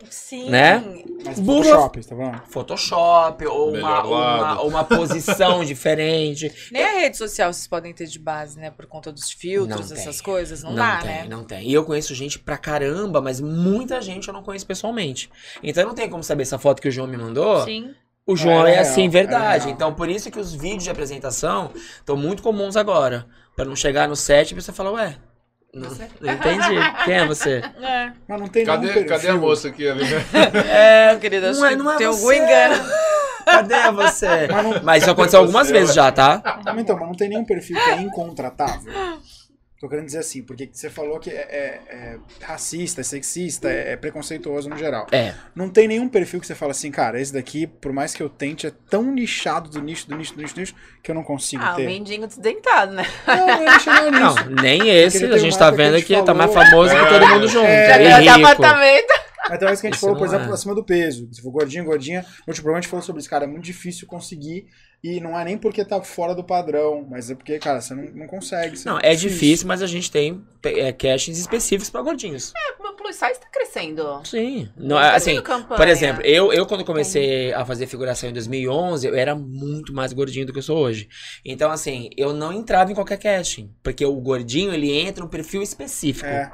Sim. 0.09 0.49
Né? 0.49 0.83
Mas 1.25 1.39
Burla- 1.39 1.63
Photoshop, 1.63 2.03
você 2.03 2.09
tá 2.09 2.15
falando? 2.15 2.41
Photoshop, 2.47 3.45
ou 3.47 3.73
uma, 3.75 4.03
uma, 4.03 4.61
ou 4.61 4.69
uma 4.69 4.83
posição 4.83 5.63
diferente. 5.65 6.51
Nem 6.71 6.83
a 6.83 6.91
rede 6.99 7.17
social 7.17 7.51
vocês 7.51 7.67
podem 7.67 7.93
ter 7.93 8.05
de 8.07 8.19
base, 8.19 8.59
né? 8.59 8.69
Por 8.71 8.85
conta 8.85 9.11
dos 9.11 9.31
filtros, 9.31 9.89
Não 9.89 9.97
essas 9.97 10.15
tem. 10.17 10.23
coisas. 10.25 10.63
Não, 10.63 10.75
dá, 10.75 10.97
tem, 10.97 11.09
né? 11.09 11.27
não 11.29 11.43
tem. 11.43 11.67
E 11.67 11.73
eu 11.73 11.83
conheço 11.83 12.13
gente 12.13 12.37
pra 12.39 12.57
caramba, 12.57 13.21
mas 13.21 13.39
muita 13.41 14.01
gente 14.01 14.27
eu 14.27 14.33
não 14.33 14.43
conheço 14.43 14.65
pessoalmente. 14.67 15.29
Então 15.63 15.85
não 15.87 15.95
tem 15.95 16.09
como 16.09 16.23
saber 16.23 16.43
essa 16.43 16.59
foto 16.59 16.81
que 16.81 16.87
o 16.87 16.91
João 16.91 17.07
me 17.07 17.17
mandou. 17.17 17.63
Sim. 17.65 17.93
O 18.25 18.35
João 18.35 18.65
É 18.67 18.71
é, 18.71 18.73
real, 18.73 18.81
assim, 18.81 19.05
é 19.05 19.09
verdade. 19.09 19.63
real. 19.65 19.75
então 19.75 19.93
por 19.93 20.09
isso 20.09 20.29
que 20.29 20.39
os 20.39 20.53
vídeos 20.53 20.83
de 20.83 20.89
apresentação 20.89 21.71
estão 21.97 22.15
muito 22.17 22.43
comuns 22.43 22.75
agora. 22.75 23.25
Pra 23.55 23.65
não 23.65 23.75
chegar 23.75 24.07
no 24.07 24.15
set 24.15 24.51
e 24.51 24.53
a 24.53 24.55
pessoa 24.57 24.75
falar, 24.75 24.91
ué, 24.91 25.17
não, 25.73 25.89
não 26.21 26.33
entendi. 26.33 26.75
Quem 27.05 27.13
é 27.13 27.25
você? 27.25 27.61
É. 27.81 28.11
Mas 28.27 28.39
não 28.39 28.47
tem 28.47 28.65
Cadê, 28.65 29.03
cadê 29.03 29.29
a 29.29 29.35
moça 29.35 29.67
aqui? 29.67 29.87
amiga? 29.87 30.23
É, 30.69 31.15
querida, 31.19 31.51
acho 31.51 31.59
não 31.59 31.67
é, 31.67 31.75
não 31.75 31.91
é 31.91 31.97
tem 31.97 32.07
você. 32.07 32.17
algum 32.19 32.31
engano. 32.31 32.83
Cadê 33.47 33.91
você? 33.91 34.47
Mas 34.51 34.63
não- 34.65 34.83
Mas 34.83 35.03
isso 35.03 35.11
aconteceu 35.11 35.39
algumas 35.39 35.69
vezes 35.69 35.95
já, 35.95 36.11
tá? 36.11 36.41
Então, 36.77 36.97
mas 36.97 37.07
não 37.07 37.15
tem 37.15 37.29
nenhum 37.29 37.45
perfil 37.45 37.77
que 37.81 37.89
é 37.91 38.01
incontratável. 38.01 38.91
Tô 39.79 39.87
querendo 39.87 40.05
dizer 40.07 40.17
assim, 40.19 40.41
porque 40.41 40.67
você 40.73 40.89
falou 40.89 41.19
que 41.19 41.29
é, 41.29 41.33
é- 41.35 41.81
é 41.95 42.17
racista, 42.41 43.01
é 43.01 43.03
sexista, 43.03 43.69
é, 43.69 43.91
é 43.91 43.95
preconceituoso 43.95 44.67
no 44.67 44.75
geral. 44.75 45.05
É. 45.11 45.35
Não 45.55 45.69
tem 45.69 45.87
nenhum 45.87 46.09
perfil 46.09 46.39
que 46.39 46.47
você 46.47 46.55
fala 46.55 46.71
assim, 46.71 46.89
cara, 46.89 47.21
esse 47.21 47.31
daqui, 47.31 47.67
por 47.67 47.93
mais 47.93 48.11
que 48.15 48.23
eu 48.23 48.27
tente, 48.27 48.65
é 48.65 48.71
tão 48.89 49.03
nichado 49.11 49.69
do 49.69 49.79
nicho, 49.79 50.07
do 50.09 50.17
nicho, 50.17 50.33
do 50.33 50.41
nicho, 50.41 50.55
do 50.55 50.59
nicho, 50.61 50.75
que 51.03 51.11
eu 51.11 51.15
não 51.15 51.23
consigo 51.23 51.61
Ah, 51.63 51.73
o 51.73 51.75
ter. 51.75 51.85
mendigo 51.85 52.25
desdentado, 52.25 52.93
né? 52.93 53.05
Não, 53.27 53.49
eu 53.49 54.11
nisso. 54.11 54.49
Não, 54.49 54.63
nem 54.63 54.89
esse. 54.89 55.23
A 55.25 55.37
gente 55.37 55.57
tá 55.57 55.69
que 55.69 55.77
vendo 55.77 55.97
gente 55.99 56.07
que 56.07 56.23
tá 56.23 56.33
mais 56.33 56.51
famoso 56.51 56.89
que 56.89 56.95
É, 56.99 57.07
todo 57.19 57.27
mundo 57.27 57.47
junto. 57.47 57.65
é, 57.67 57.93
até 57.93 58.19
rico. 58.19 58.47
apartamento. 58.47 59.13
Então 59.49 59.69
é 59.69 59.73
isso 59.73 59.81
que 59.81 59.87
a 59.87 59.89
gente 59.91 59.95
Isso 59.97 60.01
falou, 60.01 60.17
por 60.17 60.27
não 60.27 60.33
exemplo, 60.33 60.51
é. 60.51 60.53
acima 60.55 60.75
do 60.75 60.83
peso. 60.83 61.29
Se 61.31 61.41
for 61.41 61.51
gordinho, 61.51 61.85
gordinha, 61.85 62.21
no 62.21 62.27
último 62.49 62.63
programa 62.63 62.79
a 62.79 62.81
gente 62.81 62.89
falou 62.89 63.05
sobre 63.05 63.21
isso, 63.21 63.29
cara, 63.29 63.45
é 63.45 63.47
muito 63.47 63.63
difícil 63.63 64.05
conseguir. 64.07 64.65
E 65.03 65.19
não 65.19 65.39
é 65.39 65.45
nem 65.45 65.57
porque 65.57 65.85
tá 65.85 66.01
fora 66.01 66.33
do 66.33 66.43
padrão, 66.43 67.05
mas 67.07 67.29
é 67.29 67.35
porque, 67.35 67.59
cara, 67.59 67.79
você 67.79 67.93
não, 67.93 68.03
não 68.03 68.27
consegue. 68.27 68.75
você 68.75 68.89
Não, 68.89 68.99
é 68.99 69.13
difícil, 69.13 69.67
mas 69.67 69.81
a 69.83 69.87
gente 69.87 70.11
tem 70.11 70.43
é, 70.63 70.91
castings 70.91 71.37
específicos 71.37 71.89
pra 71.89 72.01
gordinhos. 72.01 72.51
O 72.79 72.93
plus 72.93 73.15
size 73.15 73.39
tá 73.39 73.47
crescendo. 73.51 74.21
Sim. 74.25 74.69
Não, 74.75 74.97
Tá 74.97 75.15
assim, 75.15 75.39
por 75.41 75.87
exemplo, 75.87 76.23
eu, 76.23 76.51
eu 76.51 76.65
quando 76.65 76.83
comecei 76.83 77.53
a 77.53 77.63
fazer 77.63 77.85
figuração 77.85 78.29
em 78.29 78.33
2011, 78.33 79.07
eu 79.07 79.15
era 79.15 79.35
muito 79.35 79.93
mais 79.93 80.13
gordinho 80.13 80.47
do 80.47 80.51
que 80.51 80.59
eu 80.59 80.63
sou 80.63 80.79
hoje. 80.79 81.07
Então, 81.45 81.69
assim, 81.69 82.09
eu 82.17 82.33
não 82.33 82.51
entrava 82.51 82.91
em 82.91 82.95
qualquer 82.95 83.17
casting. 83.17 83.71
Porque 83.83 84.03
o 84.03 84.15
gordinho, 84.15 84.73
ele 84.73 84.91
entra 84.91 85.23
num 85.23 85.29
perfil 85.29 85.61
específico. 85.61 86.27
É, 86.27 86.51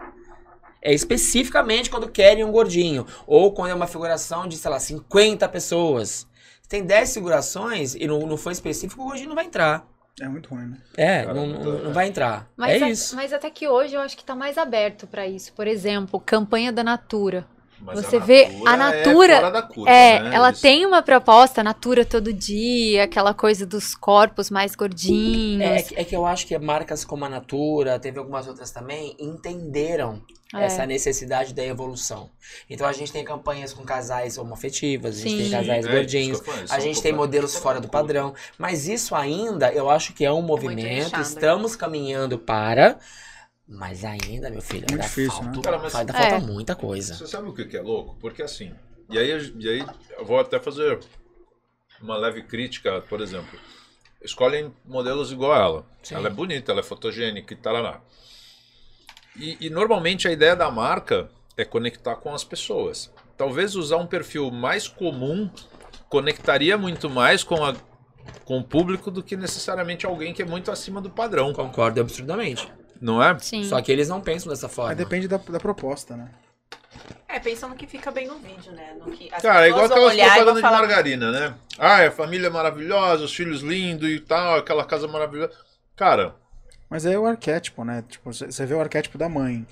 É 0.81 0.93
especificamente 0.93 1.89
quando 1.89 2.09
querem 2.11 2.43
um 2.43 2.51
gordinho. 2.51 3.07
Ou 3.25 3.53
quando 3.53 3.71
é 3.71 3.73
uma 3.73 3.87
figuração 3.87 4.47
de, 4.47 4.57
sei 4.57 4.69
lá, 4.69 4.79
50 4.79 5.47
pessoas. 5.47 6.27
Tem 6.67 6.83
10 6.83 7.13
figurações 7.13 7.93
e 7.95 8.07
não, 8.07 8.19
não 8.25 8.37
foi 8.37 8.53
específico, 8.53 9.01
o 9.01 9.05
gordinho 9.05 9.29
não 9.29 9.35
vai 9.35 9.45
entrar. 9.45 9.85
é 10.21 10.27
muito 10.27 10.49
ruim, 10.49 10.67
né? 10.67 10.77
É, 10.97 11.21
Cara, 11.23 11.33
não, 11.33 11.47
não, 11.47 11.83
não 11.85 11.93
vai 11.93 12.07
entrar. 12.07 12.47
Mas, 12.55 12.81
é 12.81 12.85
a- 12.85 12.89
isso. 12.89 13.15
mas 13.15 13.33
até 13.33 13.49
que 13.49 13.67
hoje 13.67 13.95
eu 13.95 14.01
acho 14.01 14.15
que 14.15 14.23
tá 14.23 14.35
mais 14.35 14.57
aberto 14.57 15.05
pra 15.07 15.27
isso. 15.27 15.51
Por 15.53 15.67
exemplo, 15.67 16.19
campanha 16.19 16.71
da 16.71 16.83
Natura. 16.83 17.45
Mas 17.85 17.99
Você 17.99 18.17
vê, 18.17 18.47
a 18.65 18.77
Natura- 18.77 19.33
É, 19.33 19.39
fora 19.41 19.51
da 19.51 19.61
curva, 19.61 19.89
É, 19.89 20.19
né? 20.23 20.35
ela 20.35 20.47
Eles- 20.49 20.61
tem 20.61 20.85
uma 20.85 21.01
proposta, 21.01 21.61
Natura 21.61 22.05
todo 22.05 22.31
dia, 22.31 23.03
aquela 23.03 23.33
coisa 23.33 23.65
dos 23.65 23.93
corpos 23.93 24.49
mais 24.49 24.73
gordinhos. 24.73 25.61
É, 25.61 25.81
que- 25.83 25.95
é 25.99 26.03
que 26.05 26.15
eu 26.15 26.25
acho 26.25 26.47
que 26.47 26.57
marcas 26.57 27.03
como 27.03 27.25
a 27.25 27.29
Natura, 27.29 27.99
teve 27.99 28.17
algumas 28.19 28.47
outras 28.47 28.71
também, 28.71 29.17
entenderam 29.19 30.21
É. 30.53 30.65
essa 30.65 30.85
necessidade 30.85 31.53
da 31.53 31.63
evolução. 31.63 32.29
Então 32.69 32.85
a 32.87 32.93
gente 32.93 33.11
tem 33.11 33.23
campanhas 33.23 33.73
com 33.73 33.83
casais 33.83 34.37
homoafetivos, 34.37 35.17
a 35.17 35.19
gente 35.21 35.29
Sim. 35.31 35.37
tem 35.49 35.51
casais 35.51 35.85
É, 35.85 35.91
gordinhos, 35.91 36.39
falei, 36.41 36.65
a 36.69 36.79
gente 36.79 37.01
tem 37.01 37.11
modelos 37.11 37.55
fora 37.55 37.81
do 37.81 37.87
padrão. 37.89 38.33
Mas 38.57 38.87
isso 38.87 39.15
ainda, 39.15 39.71
eu 39.73 39.89
acho 39.89 40.13
que 40.13 40.23
é 40.23 40.31
um 40.31 40.41
movimento, 40.41 41.05
nichado, 41.05 41.23
estamos 41.23 41.75
caminhando 41.75 42.37
para. 42.37 42.99
Mas 43.67 44.03
ainda, 44.03 44.49
meu 44.49 44.61
filho, 44.61 44.85
ainda 44.89 45.03
difícil, 45.03 45.31
falta, 45.31 45.55
né? 45.57 45.61
Cara, 45.63 45.79
mas- 45.79 45.95
ainda 45.95 46.13
É. 46.13 46.29
falta 46.29 46.45
muita 46.45 46.75
coisa. 46.75 47.15
Você 47.15 47.25
sabe 47.27 47.47
o 47.49 47.53
que 47.53 47.75
é 47.75 47.81
louco? 47.81 48.15
Porque 48.19 48.43
assim, 48.43 48.73
e 49.09 49.17
aí, 49.17 49.29
e 49.57 49.69
aí 49.69 49.85
eu 50.17 50.25
vou 50.25 50.39
até 50.39 50.59
fazer 50.59 50.99
uma 52.01 52.17
leve 52.17 52.43
crítica, 52.43 53.01
por 53.09 53.21
exemplo. 53.21 53.57
Escolhem 54.21 54.73
modelos 54.85 55.31
igual 55.31 55.53
a 55.53 55.57
ela. 55.57 55.85
Sim. 56.03 56.15
Ela 56.15 56.27
é 56.27 56.31
bonita, 56.31 56.71
ela 56.71 56.81
é 56.81 56.83
fotogênica 56.83 57.53
e 57.53 57.57
tal. 57.57 57.75
E, 59.35 59.57
e 59.59 59.69
normalmente 59.69 60.27
a 60.27 60.31
ideia 60.31 60.55
da 60.55 60.69
marca 60.69 61.29
é 61.57 61.65
conectar 61.65 62.15
com 62.15 62.33
as 62.33 62.43
pessoas. 62.43 63.11
Talvez 63.37 63.75
usar 63.75 63.97
um 63.97 64.07
perfil 64.07 64.51
mais 64.51 64.87
comum 64.87 65.49
conectaria 66.07 66.77
muito 66.77 67.09
mais 67.09 67.43
com, 67.43 67.63
a, 67.63 67.73
com 68.45 68.59
o 68.59 68.63
público 68.63 69.09
do 69.09 69.23
que 69.23 69.35
necessariamente 69.35 70.05
alguém 70.05 70.33
que 70.33 70.41
é 70.43 70.45
muito 70.45 70.71
acima 70.71 71.01
do 71.01 71.09
padrão, 71.09 71.51
Concordo 71.53 71.99
absurdamente. 71.99 72.71
não 73.01 73.21
é? 73.21 73.37
Sim. 73.39 73.63
Só 73.63 73.81
que 73.81 73.91
eles 73.91 74.07
não 74.07 74.21
pensam 74.21 74.49
dessa 74.49 74.69
forma. 74.69 74.89
Mas 74.89 74.97
depende 74.97 75.27
da, 75.27 75.37
da 75.37 75.59
proposta, 75.59 76.15
né? 76.15 76.29
É, 77.27 77.39
pensa 77.39 77.67
no 77.67 77.75
que 77.75 77.87
fica 77.87 78.11
bem 78.11 78.27
no 78.27 78.37
vídeo, 78.37 78.71
né? 78.73 78.95
No 78.99 79.11
que 79.11 79.27
as 79.33 79.41
Cara, 79.41 79.65
é 79.65 79.69
igual 79.69 79.85
aquelas 79.85 80.15
propagandas 80.15 80.55
de 80.55 80.61
falar, 80.61 80.77
margarina, 80.77 81.31
né? 81.31 81.55
Ah, 81.79 82.05
a 82.05 82.11
família 82.11 82.45
é 82.45 82.49
maravilhosa, 82.51 83.23
os 83.23 83.35
filhos 83.35 83.61
lindos 83.61 84.07
e 84.07 84.19
tal, 84.19 84.57
aquela 84.57 84.85
casa 84.85 85.07
maravilhosa. 85.07 85.51
Cara, 85.95 86.35
Mas 86.93 87.07
é 87.07 87.17
o 87.17 87.25
arquétipo, 87.25 87.83
né? 87.83 88.03
Tipo, 88.07 88.31
você 88.31 88.65
vê 88.67 88.75
o 88.75 88.79
arquétipo 88.79 89.17
da 89.17 89.27
mãe. 89.27 89.65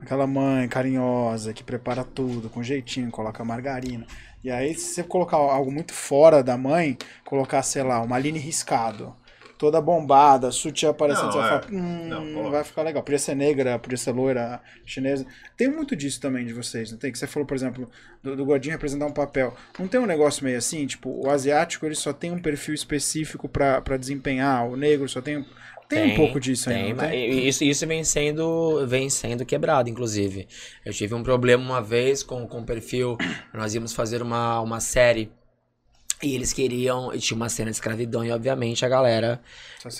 Aquela 0.00 0.26
mãe 0.26 0.66
carinhosa, 0.66 1.52
que 1.52 1.62
prepara 1.62 2.02
tudo, 2.02 2.48
com 2.48 2.62
jeitinho, 2.62 3.10
coloca 3.10 3.44
margarina. 3.44 4.06
E 4.42 4.50
aí, 4.50 4.74
se 4.74 4.94
você 4.94 5.02
colocar 5.02 5.36
algo 5.36 5.70
muito 5.70 5.92
fora 5.92 6.42
da 6.42 6.56
mãe, 6.56 6.96
colocar, 7.26 7.62
sei 7.62 7.82
lá, 7.82 8.00
uma 8.00 8.16
Aline 8.16 8.38
riscado, 8.38 9.14
toda 9.58 9.82
bombada, 9.82 10.50
sutiã 10.50 10.88
aparecendo, 10.92 11.26
Não, 11.26 11.32
você 11.32 11.38
vai 11.38 11.46
é. 11.46 11.60
falar, 11.60 11.74
hum, 11.74 12.08
Não, 12.08 12.50
vai 12.50 12.64
ficar 12.64 12.80
legal. 12.80 13.02
Podia 13.02 13.18
ser 13.18 13.34
negra, 13.34 13.78
podia 13.78 13.98
ser 13.98 14.12
loira, 14.12 14.58
chinesa. 14.86 15.26
Tem 15.58 15.68
muito 15.68 15.94
disso 15.94 16.22
também 16.22 16.46
de 16.46 16.54
vocês, 16.54 16.90
não 16.90 16.96
tem? 16.96 17.12
Que 17.12 17.18
você 17.18 17.26
falou, 17.26 17.46
por 17.46 17.54
exemplo, 17.54 17.86
do, 18.22 18.34
do 18.34 18.46
gordinho 18.46 18.72
representar 18.72 19.04
um 19.04 19.12
papel. 19.12 19.54
Não 19.78 19.86
tem 19.86 20.00
um 20.00 20.06
negócio 20.06 20.42
meio 20.42 20.56
assim? 20.56 20.86
Tipo, 20.86 21.10
o 21.22 21.28
asiático, 21.28 21.84
ele 21.84 21.94
só 21.94 22.14
tem 22.14 22.32
um 22.32 22.40
perfil 22.40 22.72
específico 22.72 23.46
pra 23.46 23.98
desempenhar, 23.98 24.66
o 24.66 24.74
negro 24.74 25.06
só 25.06 25.20
tem... 25.20 25.44
Tem, 25.94 26.12
um 26.12 26.16
pouco 26.16 26.40
disso 26.40 26.68
tem, 26.68 26.94
não 26.94 27.06
tem? 27.06 27.48
Isso, 27.48 27.64
isso 27.64 27.86
vem 27.86 28.02
sendo 28.04 28.86
vem 28.86 29.10
sendo 29.10 29.44
quebrado, 29.44 29.88
inclusive. 29.88 30.48
Eu 30.84 30.92
tive 30.92 31.14
um 31.14 31.22
problema 31.22 31.62
uma 31.62 31.80
vez 31.82 32.22
com, 32.22 32.42
o 32.44 32.64
perfil. 32.64 33.16
Nós 33.52 33.74
íamos 33.74 33.92
fazer 33.92 34.22
uma, 34.22 34.60
uma 34.60 34.80
série. 34.80 35.30
E 36.22 36.34
eles 36.34 36.52
queriam. 36.52 37.12
E 37.12 37.18
tinha 37.18 37.36
uma 37.36 37.48
cena 37.48 37.70
de 37.70 37.76
escravidão, 37.76 38.24
e 38.24 38.30
obviamente 38.30 38.84
a 38.84 38.88
galera 38.88 39.40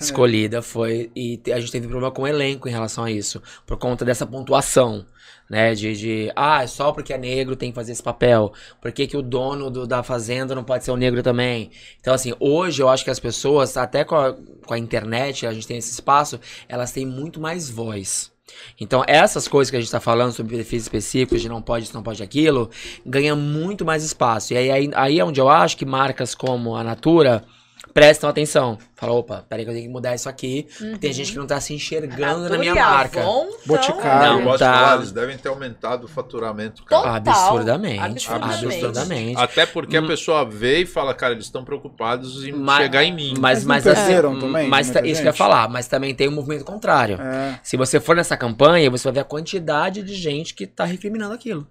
escolhida 0.01 0.63
foi. 0.63 1.11
E 1.15 1.41
a 1.53 1.61
gente 1.61 1.73
teve 1.73 1.89
problema 1.89 2.13
com 2.13 2.23
o 2.23 2.27
elenco 2.27 2.69
em 2.69 2.73
relação 2.73 3.05
a 3.05 3.11
isso. 3.11 3.43
Por 3.67 3.77
conta 3.77 4.05
dessa 4.05 4.27
pontuação. 4.27 5.05
Né? 5.53 5.75
De, 5.75 5.95
de 5.95 6.33
ah, 6.35 6.63
é 6.63 6.67
só 6.67 6.93
porque 6.93 7.13
é 7.13 7.19
negro 7.19 7.55
tem 7.55 7.71
que 7.71 7.75
fazer 7.75 7.93
esse 7.93 8.03
papel. 8.03 8.55
Por 8.81 8.91
que, 8.91 9.07
que 9.07 9.19
o 9.19 9.21
dono 9.23 9.71
do- 9.71 9.87
da 9.87 10.03
fazenda 10.03 10.55
não 10.55 10.65
pode 10.65 10.83
ser 10.83 10.93
um 10.93 10.97
negro 10.97 11.23
também? 11.23 11.71
Então, 12.01 12.15
assim, 12.15 12.33
hoje 12.41 12.83
eu 12.83 12.89
acho 12.89 13.05
que 13.05 13.11
as 13.11 13.21
pessoas, 13.21 13.77
até 13.77 14.03
com 14.03 14.17
a, 14.17 14.33
com 14.67 14.73
a 14.73 14.79
internet, 14.79 15.47
a 15.47 15.53
gente 15.53 15.67
tem 15.67 15.77
esse 15.77 15.91
espaço, 15.93 16.41
elas 16.67 16.91
têm 16.91 17.05
muito 17.05 17.39
mais 17.39 17.69
voz. 17.69 18.33
Então, 18.81 19.05
essas 19.07 19.47
coisas 19.47 19.71
que 19.71 19.77
a 19.77 19.81
gente 19.81 19.93
tá 19.93 20.01
falando 20.01 20.33
sobre 20.33 20.57
perfis 20.57 20.85
específicos, 20.85 21.43
de 21.43 21.49
não 21.51 21.61
pode 21.61 21.85
isso, 21.85 21.95
não 21.95 22.03
pode 22.03 22.23
aquilo, 22.23 22.71
ganha 23.05 23.37
muito 23.37 23.85
mais 23.85 24.03
espaço. 24.03 24.55
E 24.55 24.57
aí, 24.57 24.71
aí, 24.71 24.91
aí 24.95 25.19
é 25.21 25.25
onde 25.25 25.39
eu 25.41 25.51
acho 25.51 25.77
que 25.77 25.85
marcas 25.85 26.35
como 26.35 26.75
a 26.77 26.83
Natura 26.83 27.45
prestam 27.93 28.29
atenção. 28.31 28.79
Fala, 28.97 29.13
opa, 29.15 29.45
peraí 29.49 29.65
que 29.65 29.71
eu 29.71 29.75
tenho 29.75 29.87
que 29.87 29.93
mudar 29.93 30.15
isso 30.15 30.29
aqui. 30.29 30.67
porque 30.79 30.99
Tem 30.99 31.13
gente 31.13 31.33
que 31.33 31.39
não 31.39 31.47
tá 31.47 31.61
se 31.61 31.75
enxergando 31.75 32.49
na 32.49 32.57
minha 32.59 32.75
marca. 32.75 33.23
Boticário. 33.67 34.33
Não, 34.39 34.45
gosto 34.45 34.59
tá. 34.61 34.95
eles 34.97 35.13
devem 35.13 35.37
ter 35.37 35.49
aumentado 35.49 36.05
o 36.05 36.09
faturamento, 36.09 36.85
cara. 36.85 37.21
Total. 37.21 37.35
Absurdamente. 37.35 38.01
Absurdamente. 38.01 38.65
Absurdamente. 38.85 39.41
Até 39.41 39.67
porque 39.67 39.99
Hum. 39.99 40.05
a 40.05 40.07
pessoa 40.07 40.45
vê 40.45 40.83
e 40.83 40.87
fala, 40.87 41.15
cara, 41.15 41.33
eles 41.35 41.47
estão 41.47 41.65
preocupados 41.65 42.45
em 42.45 42.53
Mas- 42.53 42.83
chegar 42.83 43.05
em 43.05 43.13
mim. 43.15 43.35
Mas, 43.39 43.65
Mas 43.65 43.65
mas, 43.65 43.85
não 43.85 43.93
assim, 43.93 44.03
perderam 44.03 44.39
também, 44.39 44.69
mas 44.69 44.91
tá- 44.91 45.01
isso 45.01 45.21
que 45.21 45.27
eu 45.29 45.31
ia 45.33 45.37
falar, 45.37 45.69
mas 45.69 45.87
também 45.89 46.15
tem 46.15 46.29
um 46.29 46.33
movimento 46.33 46.65
contrário. 46.65 47.21
É. 47.21 47.59
Se 47.63 47.77
você 47.77 47.99
for 48.01 48.15
nessa 48.17 48.37
campanha, 48.37 48.91
você 48.91 49.05
vai 49.05 49.15
ver 49.15 49.21
a 49.21 49.25
quantidade 49.25 50.03
de 50.03 50.15
gente 50.15 50.55
que 50.55 50.67
tá 50.67 50.85
recriminando 50.85 51.35
aquilo. 51.35 51.67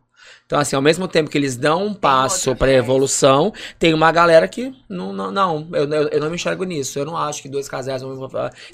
Então, 0.46 0.60
assim, 0.60 0.76
ao 0.76 0.82
mesmo 0.82 1.08
tempo 1.08 1.30
que 1.30 1.38
eles 1.38 1.56
dão 1.56 1.86
um 1.86 1.94
passo 1.94 2.54
viés. 2.56 2.78
evolução, 2.78 3.54
tem 3.80 3.94
uma 3.94 4.12
galera 4.12 4.48
que 4.50 4.74
não, 4.90 5.14
não, 5.14 5.32
não 5.32 5.68
eu, 5.72 5.86
eu, 5.86 6.08
eu 6.10 6.20
não 6.20 6.30
me 6.30 6.36
enxergo 6.36 6.66
nisso. 6.66 7.00
Eu 7.00 7.06
não 7.06 7.16
acho 7.16 7.42
que 7.42 7.48
dois 7.48 7.70
casais, 7.70 8.02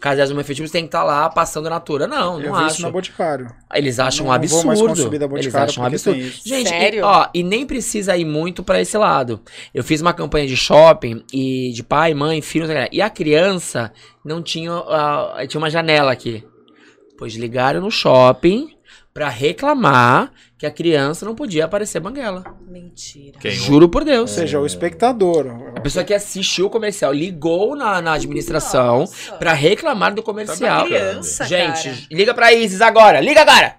casais 0.02 0.32
homoafetivos 0.32 0.72
tem 0.72 0.82
que 0.82 0.88
estar 0.88 1.04
lá 1.04 1.30
passando 1.30 1.70
natura. 1.70 2.08
Não, 2.08 2.42
Eu 2.42 2.52
não 2.52 2.60
vi 2.60 2.68
isso 2.68 2.82
na 2.82 2.88
acho. 2.88 2.94
Boticário. 2.94 3.54
Eles 3.74 4.00
acham 4.00 4.26
Não 4.26 4.34
um 4.34 4.48
vou 4.48 4.64
mais 4.66 4.82
absurdo. 4.82 5.38
Eles 5.38 5.54
acham 5.54 5.84
um 5.84 5.88
absurdo. 5.88 6.20
Gente, 6.20 6.70
Sério? 6.70 7.00
E, 7.00 7.04
ó, 7.04 7.28
e 7.32 7.44
nem 7.44 7.64
precisa 7.64 8.18
ir 8.18 8.26
muito 8.26 8.64
pra 8.64 8.82
esse 8.82 8.98
lado. 8.98 9.40
Eu 9.72 9.84
fiz 9.84 10.02
uma 10.02 10.14
campanha 10.14 10.48
de 10.48 10.58
shopping 10.58 11.24
e 11.32 11.72
de 11.74 11.84
pai, 11.84 12.14
mãe, 12.14 12.42
filho, 12.42 12.68
e 12.92 13.02
a 13.02 13.10
criança 13.10 13.92
não 14.26 14.42
tinha, 14.42 14.72
ah, 14.72 15.46
tinha 15.48 15.60
uma 15.60 15.70
janela 15.70 16.12
aqui. 16.12 16.44
Pois 17.18 17.36
ligaram 17.36 17.82
no 17.82 17.92
shopping 17.92 18.77
pra 19.18 19.30
reclamar 19.30 20.32
que 20.60 20.64
a 20.68 20.70
criança 20.70 21.26
não 21.26 21.34
podia 21.34 21.66
aparecer 21.66 22.00
banguela. 22.00 22.44
Mentira. 22.68 23.40
Quem? 23.40 23.50
Juro 23.50 23.90
por 23.90 24.04
Ou 24.04 24.06
Deus. 24.06 24.30
seja, 24.30 24.60
o 24.60 24.66
espectador. 24.66 25.48
A 25.76 25.82
pessoa 25.82 26.06
que 26.06 26.14
assistiu 26.14 26.68
o 26.68 26.70
comercial 26.70 27.12
ligou 27.12 27.76
na, 27.76 28.00
na 28.00 28.14
administração 28.14 29.06
pra 29.40 29.54
reclamar 29.54 30.14
do 30.14 30.22
comercial. 30.22 30.82
Tá 30.82 30.86
criança, 30.86 31.46
Gente, 31.46 31.84
cara. 31.90 31.98
liga 32.12 32.32
pra 32.36 32.54
Isis 32.54 32.80
agora, 32.80 33.20
liga 33.20 33.42
agora! 33.42 33.78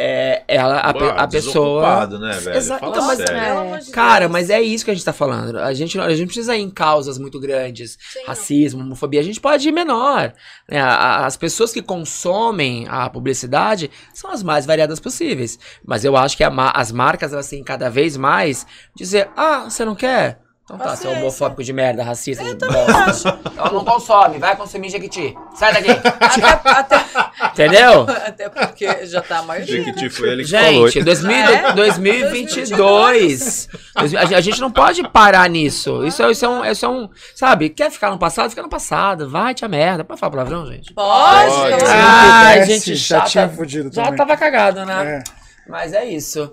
É, 0.00 0.44
ela, 0.46 0.78
a, 0.78 0.92
Bah, 0.92 1.10
a 1.24 1.26
pessoa. 1.26 1.82
né, 2.20 2.32
velho? 2.38 2.56
Então, 2.76 3.04
mas- 3.04 3.18
de 3.86 3.90
Cara, 3.90 4.28
mas 4.28 4.48
é 4.48 4.62
isso 4.62 4.84
que 4.84 4.92
a 4.92 4.94
gente 4.94 5.04
tá 5.04 5.12
falando. 5.12 5.58
A 5.58 5.74
gente, 5.74 5.96
não- 5.98 6.04
a 6.04 6.10
gente 6.10 6.20
não 6.20 6.26
precisa 6.26 6.56
ir 6.56 6.60
em 6.62 6.70
causas 6.70 7.18
muito 7.18 7.40
grandes. 7.40 7.98
Sim, 8.12 8.20
Racismo, 8.24 8.80
homofobia. 8.82 9.18
A 9.18 9.24
gente 9.24 9.40
pode 9.40 9.68
ir 9.68 9.72
menor. 9.72 10.32
né? 10.70 10.80
As 10.80 11.36
pessoas 11.36 11.72
que 11.72 11.82
consomem 11.82 12.86
a 12.88 13.10
publicidade 13.10 13.90
são 14.14 14.30
as 14.30 14.42
mais 14.42 14.64
variadas 14.66 15.00
possíveis. 15.00 15.58
Mas 15.84 16.04
eu 16.04 16.16
acho 16.16 16.36
que 16.36 16.44
a 16.44 16.52
as 16.74 16.92
marcas, 16.92 17.32
elas 17.32 17.48
têm 17.48 17.64
cada 17.64 17.90
vez 17.90 18.16
mais 18.16 18.64
dizer: 18.94 19.28
ah, 19.36 19.64
você 19.68 19.84
não 19.84 19.96
quer? 19.96 20.38
Então 20.70 20.76
tá, 20.76 20.94
você 20.94 21.08
é 21.08 21.10
homofóbico 21.12 21.64
de 21.64 21.72
merda, 21.72 22.02
racista 22.04 22.44
de 22.44 22.54
bosta. 22.56 23.40
Então 23.50 23.72
não 23.72 23.84
consome, 23.86 24.36
vai 24.38 24.54
consumir 24.54 24.90
Jequiti. 24.90 25.34
Sai 25.54 25.72
daqui. 25.72 25.88
Até, 25.90 26.96
até, 26.96 27.04
Entendeu? 27.64 28.02
até 28.02 28.48
porque 28.50 29.06
já 29.06 29.22
tá 29.22 29.38
a 29.38 29.42
maioria. 29.42 29.82
Jequiti 29.82 30.10
foi 30.10 30.28
ele 30.28 30.44
que 30.44 30.50
falou. 30.50 30.88
Gente, 30.90 31.02
2000, 31.04 31.32
É? 31.36 31.72
2022. 31.72 33.68
A, 33.94 34.02
a 34.36 34.40
gente 34.42 34.60
não 34.60 34.70
pode 34.70 35.02
parar 35.08 35.48
nisso. 35.48 36.04
Isso 36.04 36.22
é, 36.22 36.30
isso, 36.30 36.44
é 36.44 36.48
um, 36.48 36.64
isso 36.64 36.84
é 36.84 36.88
um. 36.88 37.08
Sabe, 37.34 37.70
quer 37.70 37.90
ficar 37.90 38.10
no 38.10 38.18
passado? 38.18 38.50
Fica 38.50 38.62
no 38.62 38.68
passado. 38.68 39.28
Vai, 39.28 39.54
tia 39.54 39.68
merda. 39.68 40.04
Pode 40.04 40.20
falar 40.20 40.32
palavrão, 40.32 40.66
gente? 40.66 40.92
Pode, 40.92 41.50
Pode. 41.50 41.70
pode. 41.78 41.84
Ah, 41.86 42.52
Se 42.60 42.64
gente 42.66 42.94
já 42.94 43.18
chata. 43.20 43.30
tinha 43.30 43.48
fudido 43.48 43.90
Já 43.92 44.02
também. 44.04 44.18
tava 44.18 44.36
cagado, 44.36 44.84
né? 44.84 45.22
É. 45.24 45.24
Mas 45.66 45.92
é 45.92 46.04
isso. 46.04 46.52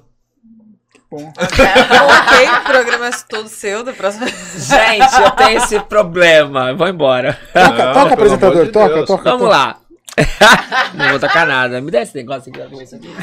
Bom. 1.10 1.32
ok, 1.38 2.50
o 2.60 2.64
programa 2.64 3.08
é 3.08 3.12
todo 3.30 3.48
seu 3.48 3.84
da 3.84 3.94
próxima. 3.94 4.28
Gente, 4.28 5.22
eu 5.22 5.32
tenho 5.32 5.58
esse 5.58 5.80
problema. 5.82 6.70
Eu 6.70 6.78
vou 6.78 6.88
embora. 6.88 7.40
Toca, 7.54 7.70
Não, 7.86 7.94
toca 7.94 8.00
pelo 8.18 8.34
apresentador, 8.34 8.66
de 8.66 8.72
toca, 8.72 8.94
Deus. 8.96 9.08
toca, 9.08 9.24
Vamos 9.24 9.42
toca. 9.48 9.50
lá. 9.58 9.80
Não 10.94 11.10
vou 11.10 11.20
tocar 11.20 11.46
nada. 11.46 11.82
Me 11.82 11.92
dá 11.92 12.02
esse 12.02 12.16
negócio 12.16 12.52
aqui. 12.52 12.62
ó, 12.76 12.82
isso 12.82 12.96
aqui. 12.96 13.14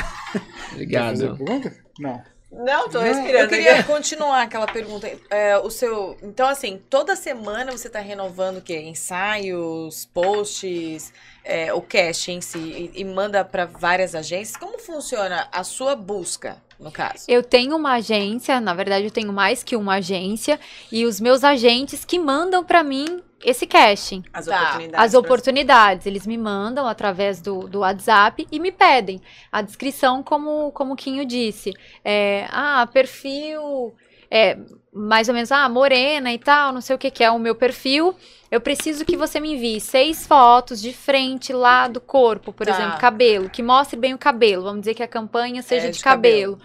Obrigado. 0.72 1.36
pergunta? 1.36 1.72
Não. 1.98 2.22
Não, 2.54 2.86
tô 2.86 2.98
Eu 2.98 3.14
respirando. 3.14 3.48
queria 3.48 3.76
aqui. 3.80 3.84
continuar 3.84 4.42
aquela 4.42 4.66
pergunta. 4.66 5.10
É, 5.30 5.56
o 5.56 5.70
seu, 5.70 6.18
então, 6.22 6.46
assim, 6.46 6.78
toda 6.90 7.16
semana 7.16 7.72
você 7.72 7.86
está 7.86 7.98
renovando 7.98 8.58
o 8.58 8.60
quê? 8.60 8.78
Ensaios, 8.78 10.04
posts, 10.12 11.14
é, 11.42 11.72
o 11.72 11.80
cast 11.80 12.30
em 12.30 12.42
si 12.42 12.58
e, 12.94 13.00
e 13.00 13.04
manda 13.06 13.42
para 13.42 13.64
várias 13.64 14.14
agências. 14.14 14.54
Como 14.54 14.78
funciona 14.78 15.48
a 15.50 15.64
sua 15.64 15.96
busca, 15.96 16.58
no 16.82 16.90
caso? 16.90 17.24
Eu 17.28 17.42
tenho 17.42 17.76
uma 17.76 17.92
agência, 17.94 18.60
na 18.60 18.74
verdade 18.74 19.04
eu 19.04 19.10
tenho 19.10 19.32
mais 19.32 19.62
que 19.62 19.76
uma 19.76 19.94
agência, 19.94 20.58
e 20.90 21.04
os 21.06 21.20
meus 21.20 21.44
agentes 21.44 22.04
que 22.04 22.18
mandam 22.18 22.64
pra 22.64 22.82
mim 22.82 23.22
esse 23.44 23.66
casting. 23.66 24.22
As 24.32 24.46
Tá. 24.46 24.60
oportunidades. 24.60 25.06
As 25.06 25.14
oportunidades, 25.14 26.06
eles 26.06 26.26
me 26.26 26.38
mandam 26.38 26.86
através 26.86 27.40
do, 27.40 27.68
do 27.68 27.80
WhatsApp 27.80 28.46
e 28.50 28.60
me 28.60 28.70
pedem 28.70 29.20
a 29.50 29.62
descrição, 29.62 30.22
como, 30.22 30.70
como 30.72 30.94
o 30.94 30.96
Quinho 30.96 31.24
disse. 31.24 31.72
É, 32.04 32.46
ah, 32.50 32.86
perfil, 32.92 33.94
é, 34.30 34.58
mais 34.92 35.28
ou 35.28 35.34
menos, 35.34 35.50
ah, 35.50 35.68
morena 35.68 36.32
e 36.32 36.38
tal, 36.38 36.72
não 36.72 36.80
sei 36.80 36.94
o 36.94 36.98
que, 36.98 37.10
que 37.10 37.24
é 37.24 37.30
o 37.30 37.38
meu 37.38 37.54
perfil. 37.54 38.14
Eu 38.50 38.60
preciso 38.60 39.04
que 39.06 39.16
você 39.16 39.40
me 39.40 39.54
envie 39.54 39.80
seis 39.80 40.26
fotos 40.26 40.80
de 40.82 40.92
frente, 40.92 41.52
lado, 41.52 42.00
corpo, 42.00 42.52
por 42.52 42.66
Tá. 42.66 42.72
exemplo, 42.74 42.98
cabelo, 42.98 43.48
que 43.48 43.62
mostre 43.62 43.98
bem 43.98 44.12
o 44.12 44.18
cabelo. 44.18 44.64
Vamos 44.64 44.80
dizer 44.80 44.94
que 44.94 45.02
a 45.02 45.08
campanha 45.08 45.62
seja 45.62 45.86
É, 45.86 45.90
de, 45.90 45.96
de 45.96 46.04
cabelo. 46.04 46.58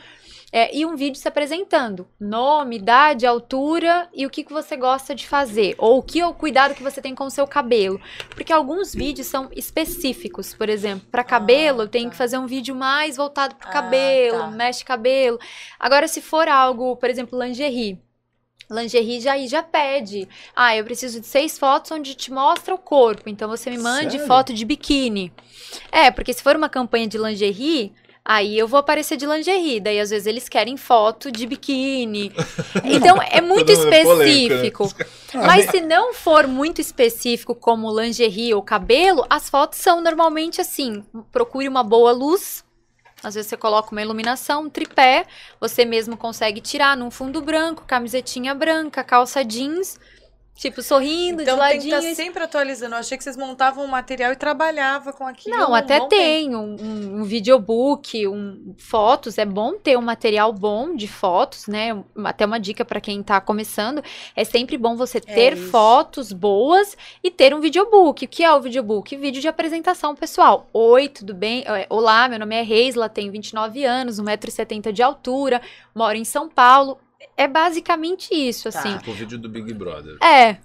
É, 0.52 0.76
e 0.76 0.86
um 0.86 0.96
vídeo 0.96 1.20
se 1.20 1.28
apresentando. 1.28 2.08
Nome, 2.20 2.78
idade, 2.78 3.26
altura 3.26 4.10
e 4.14 4.26
o 4.26 4.30
que, 4.30 4.44
que 4.46 4.52
você 4.54 4.78
gosta 4.78 5.14
de 5.14 5.28
fazer. 5.28 5.76
Ou 5.78 5.98
o 6.00 6.04
que 6.04 6.24
o 6.24 6.34
cuidado 6.34 6.74
que 6.74 6.82
você 6.84 7.02
tem 7.02 7.14
com 7.14 7.26
o 7.26 7.30
seu 7.30 7.46
cabelo. 7.46 8.00
Porque 8.30 8.52
alguns 8.54 8.94
vídeos 8.96 9.28
são 9.28 9.50
específicos. 9.54 10.54
Por 10.54 10.70
exemplo, 10.70 11.06
para 11.12 11.24
cabelo, 11.24 11.82
eu 11.84 11.88
tenho 11.90 12.06
tá. 12.06 12.12
que 12.12 12.18
fazer 12.18 12.38
um 12.38 12.48
vídeo 12.48 12.74
mais 12.76 13.18
voltado 13.18 13.56
para 13.56 13.70
Ah, 13.70 13.74
cabelo, 13.74 14.40
tá. 14.40 14.48
mexe 14.48 14.86
cabelo. 14.86 15.38
Agora, 15.80 16.08
se 16.08 16.22
for 16.22 16.48
algo, 16.48 16.96
por 16.96 17.10
exemplo, 17.10 17.38
lingerie. 17.42 18.00
Lingerie 18.70 19.22
já 19.22 19.34
aí 19.34 19.48
já 19.48 19.64
pede. 19.64 20.28
Ah, 20.56 20.76
eu 20.76 20.84
preciso 20.84 21.22
de 21.22 21.28
seis 21.28 21.58
fotos 21.58 21.92
onde 21.92 22.14
te 22.16 22.32
mostra 22.32 22.76
o 22.76 22.78
corpo. 22.78 23.30
Então 23.30 23.48
você 23.48 23.70
me 23.70 23.78
mande 23.78 24.12
Sério? 24.12 24.28
foto 24.28 24.54
de 24.54 24.66
biquíni. 24.66 25.32
É, 25.92 26.12
porque 26.12 26.34
se 26.34 26.44
for 26.44 26.56
uma 26.56 26.68
campanha 26.68 27.08
de 27.08 27.18
lingerie, 27.18 27.94
aí 28.26 28.58
eu 28.58 28.68
vou 28.68 28.78
aparecer 28.78 29.16
de 29.16 29.26
lingerie. 29.26 29.80
Daí 29.80 30.00
às 30.00 30.10
vezes 30.10 30.28
eles 30.28 30.50
querem 30.50 30.76
foto 30.76 31.32
de 31.32 31.48
biquíni. 31.48 32.34
Então 32.84 33.18
é 33.22 33.40
muito 33.40 33.72
é 33.72 33.76
né? 33.76 34.02
específico. 34.02 34.94
Mas 35.34 35.70
se 35.70 35.80
não 35.82 36.14
for 36.14 36.46
muito 36.46 36.82
específico, 36.82 37.56
como 37.56 37.98
lingerie 37.98 38.54
ou 38.54 38.62
cabelo, 38.62 39.26
as 39.30 39.50
fotos 39.50 39.80
são 39.80 40.02
normalmente 40.02 40.60
assim: 40.60 41.04
procure 41.32 41.68
uma 41.70 41.84
boa 41.84 42.12
luz. 42.12 42.67
Às 43.24 43.36
vezes 43.36 43.50
você 43.50 43.58
coloca 43.58 43.92
uma 43.92 44.02
iluminação, 44.02 44.64
um 44.64 44.70
tripé, 44.70 45.26
você 45.60 45.84
mesmo 45.84 46.16
consegue 46.16 46.62
tirar 46.62 46.96
num 46.96 47.10
fundo 47.10 47.42
branco, 47.42 47.84
camisetinha 47.86 48.54
branca, 48.54 49.04
calça 49.04 49.44
jeans, 49.44 50.00
tipo 50.58 50.82
sorrindo 50.82 51.42
Então 51.44 51.56
de 51.56 51.62
tem 51.62 51.80
que 51.80 51.90
ladinho. 51.90 52.12
estar 52.12 52.24
sempre 52.24 52.44
atualizando. 52.44 52.96
Eu 52.96 53.00
achei 53.00 53.18
que 53.18 53.24
vocês 53.24 53.38
montavam 53.38 53.86
um 53.86 53.88
material 53.88 54.32
e 54.32 54.36
trabalhavam 54.36 55.14
com 55.14 55.26
aquilo. 55.26 55.56
Não, 55.56 55.72
um 55.72 55.76
até 55.76 56.06
tem 56.08 56.56
um, 56.56 56.76
um, 56.80 57.20
um 57.20 57.24
videobook, 57.24 58.28
um, 58.28 58.74
fotos. 58.78 59.38
É 59.38 59.46
bom 59.46 59.74
ter 59.78 59.98
um 59.98 60.02
material 60.02 60.52
bom 60.52 60.96
de 60.96 61.08
fotos, 61.08 61.68
né? 61.68 62.04
Até 62.24 62.46
uma 62.46 62.60
dica 62.60 62.84
para 62.84 63.00
quem 63.00 63.22
tá 63.22 63.40
começando. 63.40 64.04
É 64.36 64.44
sempre 64.44 64.78
bom 64.78 64.96
você 64.96 65.22
ter 65.22 65.54
isso. 65.54 65.70
fotos 65.70 66.34
boas 66.34 66.98
e 67.24 67.30
ter 67.30 67.54
um 67.54 67.60
videobook. 67.60 68.26
O 68.26 68.28
que 68.28 68.44
é 68.44 68.52
o 68.52 68.60
videobook? 68.60 69.16
Vídeo 69.16 69.42
de 69.42 69.48
apresentação 69.48 70.16
pessoal. 70.16 70.68
Oi, 70.74 71.08
tudo 71.08 71.34
bem? 71.34 71.64
É, 71.68 71.86
Olá, 71.90 72.28
meu 72.28 72.40
nome 72.40 72.56
é 72.56 72.64
Reisla, 72.64 73.08
tenho 73.08 73.32
29 73.32 73.86
anos, 73.86 74.20
1,70m 74.20 74.92
de 74.92 75.04
altura, 75.04 75.62
moro 75.94 76.18
em 76.18 76.26
São 76.26 76.50
Paulo. 76.50 76.98
É 77.36 77.48
basicamente 77.48 78.34
isso, 78.34 78.70
Tá. 78.72 78.80
assim. 78.80 78.98
Tipo 78.98 79.12
o 79.12 79.14
vídeo 79.14 79.38
do 79.38 79.50
Big 79.50 79.74
Brother. 79.74 80.18
É. 80.24 80.58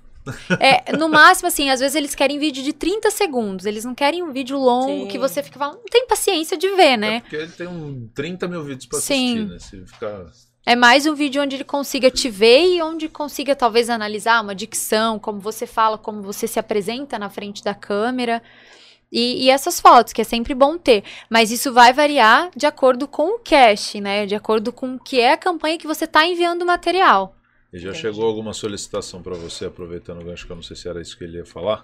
É, 0.61 0.97
no 0.97 1.09
máximo, 1.09 1.49
assim, 1.49 1.69
às 1.69 1.81
vezes 1.81 1.97
eles 1.97 2.15
querem 2.15 2.39
vídeo 2.39 2.63
de 2.63 2.73
30 2.73 3.11
segundos. 3.11 3.67
Eles 3.67 3.85
não 3.85 3.95
querem 3.95 4.23
um 4.23 4.31
vídeo 4.33 4.57
longo 4.57 5.03
Sim. 5.03 5.09
que 5.09 5.19
você 5.19 5.43
fica 5.43 5.59
falando, 5.59 5.79
não 5.79 5.85
tem 5.91 6.07
paciência 6.07 6.57
de 6.57 6.69
ver, 6.77 6.93
É 6.93 6.97
né? 6.97 7.21
porque 7.21 7.35
ele 7.37 7.51
tem 7.53 7.67
um 7.67 8.09
30 8.15 8.47
mil 8.47 8.63
vídeos 8.63 8.87
pra 8.87 9.01
Sim. 9.01 9.49
assistir, 9.49 9.79
né? 9.79 9.85
Se 9.85 9.93
ficar... 9.93 10.27
É 10.65 10.77
mais 10.77 11.07
um 11.07 11.15
vídeo 11.15 11.43
onde 11.43 11.57
ele 11.57 11.65
consiga 11.65 12.09
te 12.09 12.31
ver 12.31 12.77
e 12.77 12.81
onde 12.81 13.09
consiga 13.09 13.57
talvez 13.57 13.91
analisar 13.91 14.41
uma 14.41 14.55
dicção, 14.55 15.19
como 15.19 15.41
você 15.41 15.67
fala, 15.67 15.99
como 15.99 16.23
você 16.23 16.47
se 16.47 16.57
apresenta 16.61 17.19
na 17.19 17.29
frente 17.29 17.65
da 17.65 17.75
câmera. 17.75 18.41
E, 19.13 19.45
e 19.45 19.51
essas 19.51 19.79
fotos, 19.79 20.15
que 20.15 20.23
é 20.23 20.25
sempre 20.25 20.55
bom 20.55 20.79
ter. 20.79 21.05
Mas 21.29 21.51
isso 21.51 21.73
vai 21.73 21.93
variar 21.93 22.51
de 22.57 22.65
acordo 22.65 23.07
com 23.07 23.37
o 23.37 23.39
cache, 23.39 24.01
né? 24.01 24.25
De 24.25 24.35
acordo 24.35 24.73
com 24.73 24.95
o 24.95 24.99
que 24.99 25.21
é 25.21 25.33
a 25.33 25.37
campanha 25.37 25.79
que 25.79 25.87
você 25.87 26.07
está 26.07 26.27
enviando 26.27 26.63
o 26.63 26.67
material. 26.67 27.37
E 27.73 27.79
já 27.79 27.91
Entendi. 27.91 28.03
chegou 28.03 28.27
alguma 28.27 28.53
solicitação 28.53 29.23
pra 29.23 29.35
você, 29.35 29.67
aproveitando 29.67 30.21
o 30.21 30.25
gancho, 30.25 30.47
que 30.47 30.53
eu 30.53 30.57
não 30.57 30.63
sei 30.63 30.77
se 30.77 30.89
era 30.89 31.01
isso 31.01 31.17
que 31.17 31.25
ele 31.25 31.39
ia 31.39 31.47
falar, 31.47 31.83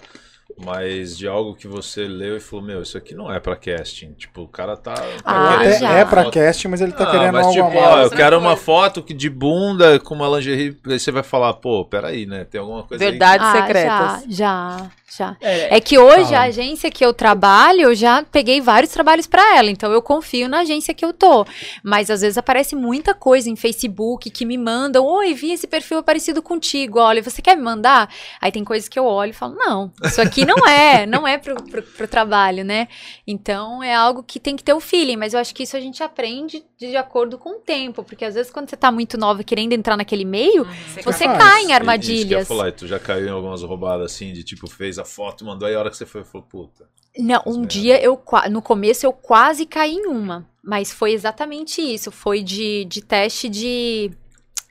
mas 0.57 1.17
de 1.17 1.29
algo 1.29 1.55
que 1.55 1.69
você 1.69 2.07
leu 2.07 2.37
e 2.37 2.41
falou, 2.41 2.65
meu, 2.65 2.83
isso 2.83 2.97
aqui 2.99 3.15
não 3.15 3.33
é 3.33 3.39
pra 3.39 3.55
casting. 3.57 4.13
Tipo, 4.13 4.43
o 4.43 4.49
cara 4.49 4.77
tá. 4.77 4.95
tá 4.95 5.03
Ah, 5.25 5.71
já. 5.79 5.91
é 5.99 6.05
pra 6.05 6.25
foto. 6.25 6.33
cast, 6.33 6.67
mas 6.69 6.81
ele 6.81 6.93
tá 6.93 7.05
Ah, 7.05 7.11
querendo 7.11 7.33
mas 7.33 7.47
algo 7.47 7.55
tipo, 7.65 7.77
ó, 7.79 7.97
mais. 7.97 8.11
eu 8.11 8.17
quero 8.17 8.39
uma 8.39 8.57
foto 8.57 9.03
que 9.03 9.15
de 9.15 9.29
bunda 9.31 9.99
com 10.01 10.15
uma 10.15 10.29
lingerie, 10.29 10.77
aí 10.87 10.99
você 10.99 11.13
vai 11.13 11.23
falar, 11.23 11.53
pô, 11.55 11.85
peraí, 11.85 12.27
né? 12.27 12.45
Tem 12.45 12.61
alguma 12.61 12.83
coisa 12.83 13.05
aí. 13.05 13.11
Verdades 13.11 13.47
Ah, 13.47 13.53
secretas. 13.53 14.25
já, 14.37 14.91
já, 15.17 15.37
já. 15.37 15.37
É 15.41 15.81
que 15.81 15.99
hoje 15.99 16.25
Fala. 16.25 16.39
a 16.39 16.43
agência 16.45 16.91
que 16.91 17.05
eu 17.05 17.13
trabalho, 17.15 17.83
eu 17.83 17.95
já 17.95 18.23
peguei 18.25 18.61
vários 18.61 18.91
trabalhos 18.93 19.27
pra 19.27 19.57
ela, 19.59 19.71
então 19.71 19.93
eu 19.93 20.03
confio 20.03 20.49
na 20.49 20.61
agência 20.61 20.93
que 20.95 21.05
eu 21.05 21.13
tô. 21.13 21.47
Mas 21.85 22.11
às 22.11 22.21
vezes 22.23 22.37
aparece 22.39 22.75
muita 22.75 23.15
coisa 23.15 23.49
em 23.49 23.55
Facebook 23.57 24.29
que 24.31 24.45
me 24.45 24.59
mandam, 24.59 25.05
oi, 25.05 25.35
vi 25.35 25.53
esse 25.53 25.67
perfil 25.67 26.03
parecido 26.03 26.43
contigo, 26.43 26.99
olha, 26.99 27.23
você 27.23 27.41
quer 27.41 27.57
me 27.57 27.63
mandar? 27.63 28.09
Aí 28.41 28.51
tem 28.51 28.65
coisas 28.65 28.89
que 28.89 28.99
eu 28.99 29.05
olho 29.05 29.31
e 29.31 29.35
falo, 29.35 29.55
não, 29.55 29.93
isso 30.05 30.21
aqui 30.21 30.38
não 30.45 30.67
é, 30.67 31.07
não 31.07 31.27
é 31.27 31.39
pro, 31.39 31.55
pro, 31.65 31.83
pro 31.83 32.09
trabalho, 32.09 32.65
né? 32.65 32.89
Então 33.27 33.83
é 33.83 33.95
algo 33.95 34.23
que 34.23 34.39
tem 34.41 34.57
que 34.57 34.65
ter 34.65 34.73
o 34.73 34.81
feeling, 34.81 35.17
mas 35.17 35.35
eu 35.35 35.41
acho 35.41 35.55
que 35.55 35.63
isso 35.63 35.77
a 35.77 35.81
gente 35.81 36.03
aprende 36.03 36.65
de, 36.77 36.89
de 36.91 36.97
acordo 36.97 37.39
com 37.39 37.51
o 37.57 37.61
tempo, 37.61 38.03
porque 38.03 38.25
às 38.25 38.35
vezes 38.35 38.51
quando 38.53 38.69
você 38.71 38.77
tá 38.77 38.91
muito 38.93 39.17
nova 39.19 39.43
querendo 39.45 39.73
entrar 39.73 39.97
naquele 39.97 40.25
meio, 40.25 40.65
você 41.05 41.25
faz. 41.25 41.39
cai 41.39 41.39
em 41.39 41.39
E- 41.39 41.59
Isso 41.61 41.67
que 41.67 41.73
armadilhas. 41.73 42.49
falar, 42.49 42.69
e 42.69 42.73
tu 42.73 42.87
já 42.87 42.99
caiu 42.99 43.27
em 43.27 43.31
algumas 43.31 43.63
roubadas 43.63 44.13
assim, 44.13 44.33
de 44.33 44.43
tipo, 44.43 44.69
fez 44.69 44.99
a 44.99 45.05
foto, 45.05 45.45
mandou 45.45 45.67
aí 45.69 45.75
a 45.75 45.79
hora 45.79 45.91
que 45.91 45.97
você 45.97 46.07
foi, 46.07 46.25
falou, 46.25 46.47
puta. 46.47 46.89
Não, 47.19 47.43
um 47.47 47.53
merda. 47.59 47.67
dia 47.67 48.01
eu 48.03 48.21
no 48.51 48.63
começo 48.63 49.05
eu 49.05 49.13
quase 49.13 49.67
caí 49.67 49.95
em 49.95 50.07
uma, 50.07 50.47
mas 50.63 50.93
foi 50.93 51.13
exatamente 51.13 51.81
isso, 51.81 52.13
foi 52.13 52.43
de, 52.43 52.85
de 52.85 53.01
teste 53.03 53.49
de 53.49 54.11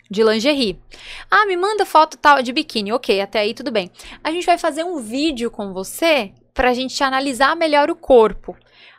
de 0.09 0.23
lingerie. 0.23 0.79
Ah, 1.29 1.45
me 1.45 1.57
manda 1.57 1.85
foto 1.85 2.17
tal 2.17 2.41
de 2.41 2.51
biquíni. 2.53 2.91
OK, 2.91 3.19
até 3.21 3.39
aí 3.39 3.53
tudo 3.53 3.71
bem. 3.71 3.91
A 4.23 4.31
gente 4.31 4.45
vai 4.45 4.57
fazer 4.57 4.83
um 4.83 4.99
vídeo 4.99 5.51
com 5.51 5.73
você 5.73 6.31
pra 6.53 6.73
gente 6.73 7.03
analisar 7.03 7.55
melhor 7.55 7.89
o 7.89 7.95
corpo. 7.95 8.55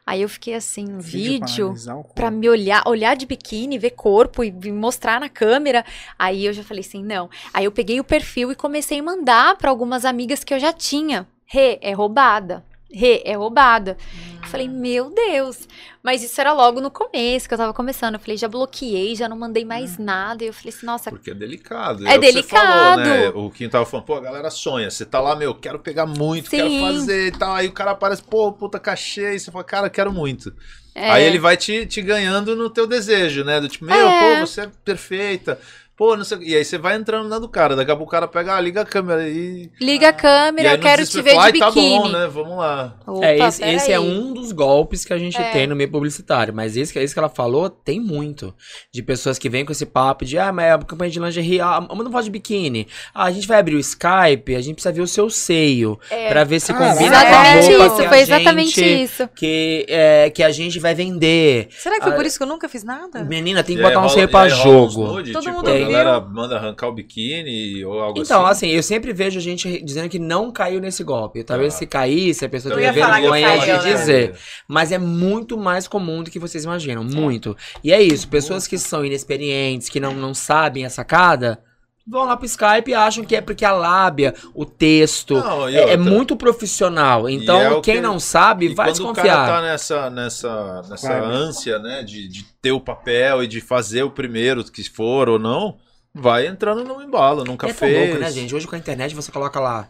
Aí 0.07 0.23
eu 0.23 0.29
fiquei 0.29 0.55
assim, 0.55 0.89
um 0.89 1.01
vídeo 1.01 1.67
analisar 1.67 1.95
o 1.97 2.03
corpo. 2.03 2.15
Pra 2.15 2.31
me 2.31 2.49
olhar, 2.49 2.83
olhar 2.87 3.15
de 3.15 3.27
biquíni, 3.27 3.79
ver 3.79 3.91
corpo 3.91 4.43
e 4.43 4.51
me 4.51 4.73
mostrar 4.73 5.21
na 5.21 5.29
câmera. 5.29 5.85
Aí 6.19 6.47
eu 6.47 6.53
já 6.53 6.63
falei 6.63 6.81
assim, 6.81 7.03
não. 7.03 7.29
Aí 7.53 7.67
eu 7.67 7.73
peguei 7.73 8.01
o 8.01 8.05
perfil 8.05 8.51
e 8.51 8.55
comecei 8.55 9.01
a 9.01 9.03
mandar 9.03 9.57
pra 9.59 9.69
algumas 9.69 10.07
amigas 10.07 10.43
que 10.43 10.55
eu 10.55 10.59
já 10.59 10.73
tinha. 10.73 11.29
Rê, 11.45 11.79
é 11.83 11.93
roubada. 11.93 12.65
Rê, 12.91 13.23
é 13.25 13.35
roubada. 13.37 13.99
Eu 14.43 14.49
falei, 14.49 14.67
meu 14.69 15.11
Deus. 15.11 15.69
Mas 16.03 16.23
isso 16.23 16.41
era 16.41 16.53
logo 16.55 16.81
no 16.81 16.91
começo, 16.91 17.47
que 17.47 17.53
eu 17.53 17.59
tava 17.59 17.75
começando. 17.75 18.15
Eu 18.15 18.21
falei, 18.21 18.37
já 18.39 18.49
bloqueei, 18.49 19.15
já 19.15 19.29
não 19.29 19.37
mandei 19.37 19.63
mais 19.65 19.99
nada. 19.99 20.43
E 20.43 20.47
eu 20.47 20.55
falei 20.55 20.73
assim, 20.75 20.87
nossa, 20.87 21.11
Porque 21.11 21.33
é 21.33 21.35
delicado. 21.35 22.07
É 22.09 22.17
o 22.17 22.21
que 22.21 22.33
você 22.33 22.43
falou, 22.43 22.97
delicado. 22.97 23.01
né? 23.09 23.29
O 23.35 23.51
Kim 23.51 23.69
tava 23.69 23.85
falando, 23.85 24.07
pô, 24.07 24.15
a 24.15 24.21
galera 24.21 24.49
sonha. 24.51 24.91
Você 24.91 25.05
tá 25.05 25.21
lá, 25.21 25.37
meu, 25.37 25.55
quero 25.55 25.79
pegar 25.79 26.07
muito, 26.07 26.49
quero 26.49 26.69
Sim. 26.71 26.81
fazer 26.81 27.27
e 27.29 27.33
tal. 27.33 27.55
Aí 27.55 27.67
o 27.67 27.73
cara 27.73 27.91
aparece, 27.91 28.23
pô, 28.23 28.51
puta 28.53 28.79
cachê. 28.79 29.35
E 29.35 29.41
você 29.41 29.51
fala, 29.51 29.65
cara, 29.65 29.91
quero 29.91 30.11
muito. 30.11 30.55
é, 30.95 31.11
Aí 31.11 31.25
ele 31.25 31.39
vai 31.39 31.57
te, 31.59 31.85
te 31.85 32.01
ganhando 32.01 32.57
no 32.57 32.71
teu 32.71 32.87
desejo, 32.87 33.45
né? 33.45 33.61
Do 33.61 33.69
tipo, 33.69 33.85
meu, 33.85 33.95
É. 34.09 34.41
pô, 34.41 34.47
você 34.47 34.63
é 34.63 34.71
perfeita. 34.83 35.61
Pô, 35.99 36.17
não 36.17 36.25
sei. 36.25 36.39
E 36.43 36.55
aí 36.55 36.65
você 36.65 36.79
vai 36.79 36.95
entrando 36.95 37.29
na 37.29 37.41
do 37.41 37.49
cara. 37.49 37.75
Daqui 37.75 37.91
a 37.91 37.97
pouco 37.97 38.09
o 38.09 38.13
cara 38.13 38.29
pega, 38.29 38.55
ah, 38.55 38.61
liga 38.61 38.83
a 38.83 38.85
câmera 38.85 39.29
e. 39.29 39.69
Liga 39.81 40.11
a 40.11 40.13
câmera, 40.13 40.75
eu 40.75 40.79
quero 40.79 41.05
te 41.05 41.21
ver 41.21 41.33
de 41.33 41.39
"Ai, 41.39 41.51
biquíni. 41.51 41.97
Tá 41.97 42.03
bom, 42.05 42.09
né? 42.09 42.27
Vamos 42.29 42.57
lá. 42.57 42.95
Opa, 43.05 43.27
É, 43.27 43.39
esse, 43.49 43.65
esse 43.65 43.91
é 43.93 43.99
um 43.99 44.33
dos 44.33 44.53
golpes 44.53 45.05
que 45.05 45.13
a 45.13 45.19
gente 45.19 45.37
É. 45.37 45.51
tem 45.51 45.67
no 45.67 45.75
meio 45.75 45.91
publicitário. 45.91 46.55
Mas 46.55 46.77
esse, 46.77 46.93
que- 46.93 47.01
esse 47.01 47.13
que 47.13 47.19
ela 47.19 47.29
falou, 47.29 47.69
tem 47.69 47.99
muito. 48.01 48.55
De 48.95 49.03
pessoas 49.03 49.41
que 49.41 49.49
vêm 49.49 49.65
com 49.65 49.73
esse 49.73 49.85
papo 49.87 50.25
de, 50.25 50.39
ah, 50.39 50.53
mas 50.53 50.67
é 50.67 50.71
a 50.73 50.79
campanha 50.79 51.11
de 51.11 51.19
lingerie, 51.19 51.61
ah, 51.61 51.81
mas 51.81 51.99
não 52.05 52.13
pode 52.13 52.27
de 52.27 52.31
biquíni. 52.31 52.87
Ah, 53.13 53.25
a 53.25 53.31
gente 53.33 53.49
vai 53.49 53.59
abrir 53.59 53.75
o 53.75 53.81
Skype, 53.81 54.55
a 54.55 54.61
gente 54.61 54.75
precisa 54.75 54.93
ver 54.93 55.01
o 55.03 55.07
seu 55.09 55.29
seio. 55.29 55.99
É. 56.11 56.29
Pra 56.29 56.45
ver 56.45 56.61
se 56.61 56.73
Caraca. 56.73 56.93
combina 56.93 57.21
com 57.27 57.35
a 57.35 57.43
roupa 57.43 57.59
isso, 57.59 57.97
que 57.97 58.05
a 58.05 58.09
foi 58.09 58.21
exatamente 58.21 58.81
gente, 58.81 59.03
isso. 59.03 59.29
Que, 59.35 59.85
é, 59.89 60.31
que 60.31 60.45
a 60.45 60.51
gente 60.53 60.79
vai 60.79 60.95
vender. 60.95 61.67
Será 61.71 61.97
que 61.97 62.03
foi 62.05 62.13
Ah, 62.13 62.15
por 62.17 62.25
isso 62.25 62.39
que 62.39 62.45
eu 62.45 62.49
nunca 62.49 62.69
fiz 62.69 62.85
nada? 62.85 63.25
Menina, 63.25 63.65
tem 63.65 63.75
que 63.75 63.83
botar 63.83 63.99
um 64.01 64.09
seio 64.09 64.29
pra 64.29 64.49
jogo. 64.49 65.07
Todo 65.09 65.25
tipo, 65.25 65.51
mundo 65.53 65.73
viu. 65.73 65.88
Galera 65.89 66.21
manda 66.21 66.57
arrancar 66.57 66.89
o 66.89 66.93
biquíni 66.93 67.85
ou 67.85 68.01
algo 68.01 68.21
Então, 68.21 68.47
assim. 68.47 68.67
assim, 68.67 68.77
eu 68.77 68.83
sempre 68.83 69.13
vejo 69.13 69.41
gente 69.41 69.83
dizendo 69.83 70.09
que 70.09 70.19
não 70.19 70.51
caiu 70.53 70.81
nesse 70.81 71.03
golpe. 71.05 71.43
Talvez 71.45 71.75
Ah. 71.75 71.79
se 71.79 71.87
caísse, 71.87 72.45
a 72.45 72.49
pessoa 72.49 72.75
que 72.75 72.81
vergonha 72.93 73.59
de 73.59 73.67
né? 73.67 73.79
dizer. 73.79 74.35
Mas 74.67 74.93
é 74.93 74.99
muito 74.99 75.57
mais 75.57 75.87
comum 75.89 76.23
do 76.23 76.31
que 76.31 76.39
vocês 76.39 76.65
imaginam. 76.65 77.03
Muito. 77.05 77.57
E 77.83 77.93
é 77.93 78.01
isso. 78.03 78.29
Pessoas 78.29 78.67
que 78.67 78.79
são 78.79 79.05
inexperientes, 79.05 79.89
que 79.89 80.01
não, 80.01 80.13
não 80.15 80.35
sabem 80.35 80.85
a 80.85 80.91
sacada, 80.91 81.61
vão 82.09 82.25
lá 82.25 82.37
pro 82.37 82.47
Skype 82.47 82.91
e 82.91 82.95
acham 82.95 83.25
que 83.25 83.37
é 83.37 83.41
porque 83.41 83.65
a 83.65 83.73
lábia, 83.73 84.35
o 84.55 84.65
texto. 84.65 85.35
Não, 85.35 85.69
é, 85.69 85.93
é 85.93 85.97
muito 85.97 86.37
profissional. 86.37 87.29
Então, 87.29 87.61
é 87.61 87.81
quem 87.81 87.97
que- 87.97 88.01
não 88.01 88.19
sabe, 88.19 88.67
E 88.67 88.75
vai 88.75 88.87
quando 88.89 88.89
o 88.91 89.13
desconfiar. 89.13 89.47
cara 89.47 89.47
tá 89.47 89.63
nessa, 89.63 90.11
nessa, 90.11 90.83
nessa 90.89 91.09
Vai. 91.09 91.21
ânsia, 91.31 91.79
né, 91.79 92.03
de, 92.03 92.29
de 92.29 92.45
ter 92.63 92.73
o 92.73 92.81
papel 92.81 93.43
e 93.43 93.47
de 93.47 93.61
fazer 93.61 94.03
o 94.03 94.11
primeiro 94.11 94.65
que 94.65 94.83
for 94.89 95.29
ou 95.29 95.39
não, 95.39 95.77
vai 96.15 96.47
entrando 96.47 96.83
no 96.85 97.03
embalo, 97.03 97.45
nunca 97.45 97.67
é 97.67 97.73
tão 97.73 97.89
fez. 97.89 98.09
louco, 98.09 98.23
né, 98.23 98.31
gente? 98.31 98.55
Hoje 98.55 98.67
com 98.67 98.75
a 98.75 98.79
internet 98.79 99.15
você 99.15 99.31
coloca 99.31 99.61
lá 99.61 99.89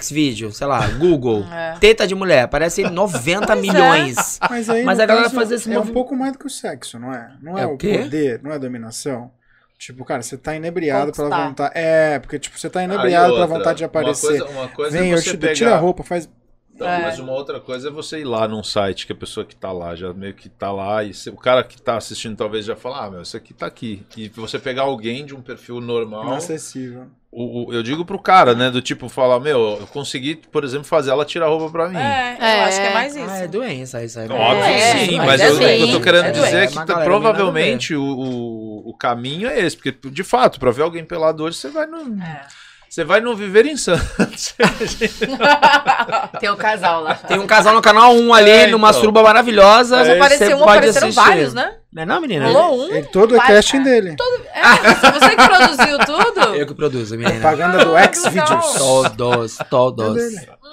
Xvideo, 0.00 0.52
sei 0.52 0.66
lá, 0.66 0.86
Google, 0.88 1.44
É. 1.52 1.74
teta 1.80 2.06
de 2.06 2.14
mulher, 2.14 2.42
aparece 2.42 2.82
90 2.90 3.54
milhões. 3.56 4.38
Mas 4.50 4.68
aí, 4.68 4.84
Mas 4.84 4.98
a 5.00 5.06
galera 5.06 5.30
faz 5.30 5.50
esse 5.50 5.70
é 5.70 5.74
movi- 5.76 5.90
um 5.90 5.94
pouco 5.94 6.14
mais 6.16 6.32
do 6.32 6.38
que 6.38 6.46
o 6.46 6.50
sexo, 6.50 6.98
não 6.98 7.12
é? 7.12 7.30
Não 7.40 7.56
é, 7.58 7.62
É 7.62 7.66
o 7.66 7.74
o 7.74 7.78
quê? 7.78 7.98
poder, 7.98 8.40
não 8.42 8.50
é 8.50 8.54
a 8.56 8.58
dominação. 8.58 9.30
Tipo, 9.78 10.04
cara, 10.04 10.22
você 10.22 10.36
tá 10.36 10.56
inebriado 10.56 11.12
pela 11.12 11.28
Conquistar. 11.28 11.48
vontade. 11.48 11.72
É, 11.76 12.18
porque, 12.18 12.38
tipo, 12.38 12.58
você 12.58 12.68
tá 12.68 12.82
inebriado 12.82 13.32
pela 13.32 13.42
outra, 13.44 13.58
vontade 13.58 13.78
de 13.78 13.84
aparecer. 13.84 14.26
Uma 14.26 14.38
coisa, 14.44 14.58
uma 14.58 14.68
coisa 14.68 14.98
Vem, 14.98 15.10
é 15.10 15.14
eu 15.14 15.18
você 15.18 15.30
te 15.30 15.36
pegar... 15.36 15.54
tira 15.54 15.74
a 15.74 15.78
roupa, 15.78 16.02
faz. 16.02 16.28
Então, 16.74 16.88
É. 16.88 17.02
Mas 17.02 17.18
uma 17.18 17.32
outra 17.32 17.58
coisa 17.60 17.88
é 17.88 17.90
você 17.90 18.20
ir 18.20 18.24
lá 18.24 18.46
num 18.46 18.62
site 18.62 19.04
que 19.06 19.12
a 19.12 19.16
pessoa 19.16 19.44
que 19.46 19.54
tá 19.56 19.70
lá 19.72 19.94
já 19.96 20.12
meio 20.12 20.32
que 20.34 20.48
tá 20.48 20.70
lá 20.70 21.02
e 21.02 21.12
se- 21.12 21.28
o 21.30 21.36
cara 21.36 21.62
que 21.64 21.80
tá 21.80 21.96
assistindo 21.96 22.36
talvez 22.36 22.64
já 22.64 22.76
fala, 22.76 23.04
ah, 23.04 23.10
meu, 23.10 23.22
isso 23.22 23.36
aqui 23.36 23.52
tá 23.52 23.66
aqui. 23.66 24.04
E 24.16 24.28
você 24.28 24.58
pegar 24.60 24.82
alguém 24.82 25.24
de 25.26 25.34
um 25.34 25.40
perfil 25.40 25.80
normal, 25.80 26.24
Inacessível. 26.28 27.06
o, 27.32 27.70
o- 27.70 27.72
eu 27.74 27.82
digo 27.82 28.04
pro 28.04 28.16
cara, 28.20 28.54
né, 28.54 28.70
do 28.70 28.80
tipo 28.80 29.08
falar, 29.08 29.40
meu, 29.40 29.76
eu 29.80 29.86
consegui, 29.88 30.36
por 30.36 30.62
exemplo, 30.62 30.84
fazer 30.86 31.10
ela 31.10 31.24
tirar 31.24 31.46
a 31.46 31.48
roupa 31.48 31.68
pra 31.68 31.88
mim. 31.88 31.96
É, 31.96 32.36
eu 32.38 32.44
É. 32.44 32.64
acho 32.66 32.80
que 32.80 32.86
é 32.86 32.94
mais 32.94 33.16
isso. 33.16 33.26
Ah, 33.28 33.38
é 33.38 33.48
doença 33.48 34.04
isso 34.04 34.20
aí. 34.20 34.28
Óbvio 34.28 34.62
É, 34.64 34.92
que 34.92 34.98
sim, 35.10 35.16
mas 35.16 35.26
mas 35.26 35.40
é 35.40 35.48
eu- 35.48 35.54
o 35.54 35.58
que 35.58 35.82
eu 35.82 35.90
tô 35.98 36.00
querendo 36.00 36.26
é 36.26 36.30
dizer 36.30 36.56
é 36.62 36.66
que 36.68 36.74
tá- 36.86 37.00
provavelmente 37.02 37.92
o, 37.96 38.04
o, 38.04 38.67
o 38.90 38.96
caminho 38.96 39.48
é 39.48 39.60
esse, 39.60 39.76
porque 39.76 39.92
de 40.10 40.24
fato, 40.24 40.58
pra 40.58 40.70
ver 40.70 40.82
alguém 40.82 41.04
pelado 41.04 41.44
hoje, 41.44 41.56
você 41.58 41.68
vai 41.68 41.86
no, 41.86 41.98
É. 42.22 42.46
você 42.88 43.04
vai 43.04 43.20
no 43.20 43.36
Viver 43.36 43.66
em 43.66 43.76
Santos. 43.76 44.54
Tem 46.40 46.48
o 46.50 46.56
casal 46.56 47.02
lá. 47.02 47.14
Tem 47.14 47.38
um 47.38 47.46
casal 47.46 47.74
no 47.74 47.82
canal 47.82 48.14
1 48.14 48.32
ali, 48.34 48.50
É, 48.50 48.66
numa 48.68 48.88
então. 48.90 49.00
suruba 49.00 49.22
maravilhosa. 49.22 49.96
Mas 49.98 50.06
você 50.06 50.12
Apareceu 50.14 50.56
um, 50.58 50.62
apareceram 50.62 51.08
assistir. 51.08 51.26
vários, 51.28 51.54
né? 51.54 51.76
Não 51.92 52.02
é 52.02 52.06
não, 52.06 52.20
menina? 52.20 52.46
Rolou 52.46 52.86
um. 52.86 52.94
Ele, 52.94 53.06
todo 53.08 53.34
é 53.34 53.38
Vai, 53.38 53.46
casting 53.48 53.78
cara. 53.78 53.90
dele. 53.90 54.16
É, 54.54 55.12
você 55.12 55.36
que 55.36 55.48
produziu 55.48 55.98
tudo? 56.06 56.54
Eu 56.54 56.66
que 56.66 56.74
produzo, 56.74 57.16
menina. 57.16 57.40
Propaganda 57.40 57.84
do 57.84 57.96
Ah, 57.96 58.12
Xvideos. 58.12 58.74
Todos, 58.76 59.60
É 59.60 59.64
todos. 59.64 60.22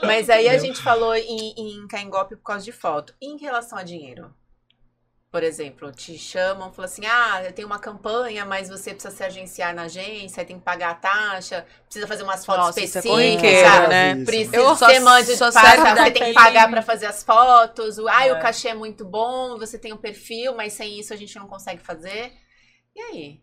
Mas 0.03 0.29
aí 0.29 0.49
a 0.49 0.57
gente 0.57 0.81
falou 0.81 1.15
em, 1.15 1.53
em 1.57 1.87
cair 1.87 2.03
em 2.05 2.09
golpe 2.09 2.35
por 2.35 2.43
causa 2.43 2.63
de 2.65 2.71
foto. 2.71 3.13
E 3.21 3.27
em 3.33 3.37
relação 3.37 3.77
a 3.77 3.83
dinheiro? 3.83 4.27
Por 5.35 5.43
exemplo, 5.43 5.91
te 5.91 6.17
chamam, 6.17 6.71
falam 6.71 6.89
assim: 6.89 7.05
ah, 7.05 7.43
eu 7.43 7.51
tenho 7.51 7.67
uma 7.67 7.77
campanha, 7.77 8.45
mas 8.45 8.69
você 8.69 8.93
precisa 8.93 9.13
se 9.13 9.21
agenciar 9.21 9.75
na 9.75 9.81
agência, 9.81 10.45
tem 10.45 10.57
que 10.57 10.63
pagar 10.63 10.91
a 10.91 10.95
taxa, 10.95 11.65
precisa 11.83 12.07
fazer 12.07 12.23
umas 12.23 12.45
fotos 12.45 12.67
Nossa, 12.67 12.79
é 12.79 12.83
específicas. 12.85 13.59
sabe? 13.59 13.87
né? 13.89 14.23
Precisa, 14.23 14.55
Eu 14.55 14.63
manda 14.63 15.35
só 15.35 15.49
de 15.49 15.53
serve 15.59 15.89
você 15.93 16.11
tem 16.11 16.23
que 16.23 16.33
pagar 16.33 16.69
pra 16.69 16.81
fazer 16.81 17.07
as 17.07 17.21
fotos. 17.21 17.97
O, 17.97 18.07
ai, 18.07 18.29
É. 18.29 18.33
o 18.33 18.39
cachê 18.39 18.69
é 18.69 18.73
muito 18.73 19.03
bom, 19.03 19.57
você 19.57 19.77
tem 19.77 19.91
um 19.91 19.97
perfil, 19.97 20.55
mas 20.55 20.71
sem 20.71 20.97
isso 20.97 21.13
a 21.13 21.17
gente 21.17 21.35
não 21.35 21.47
consegue 21.47 21.83
fazer. 21.83 22.31
E 22.95 23.01
aí? 23.01 23.41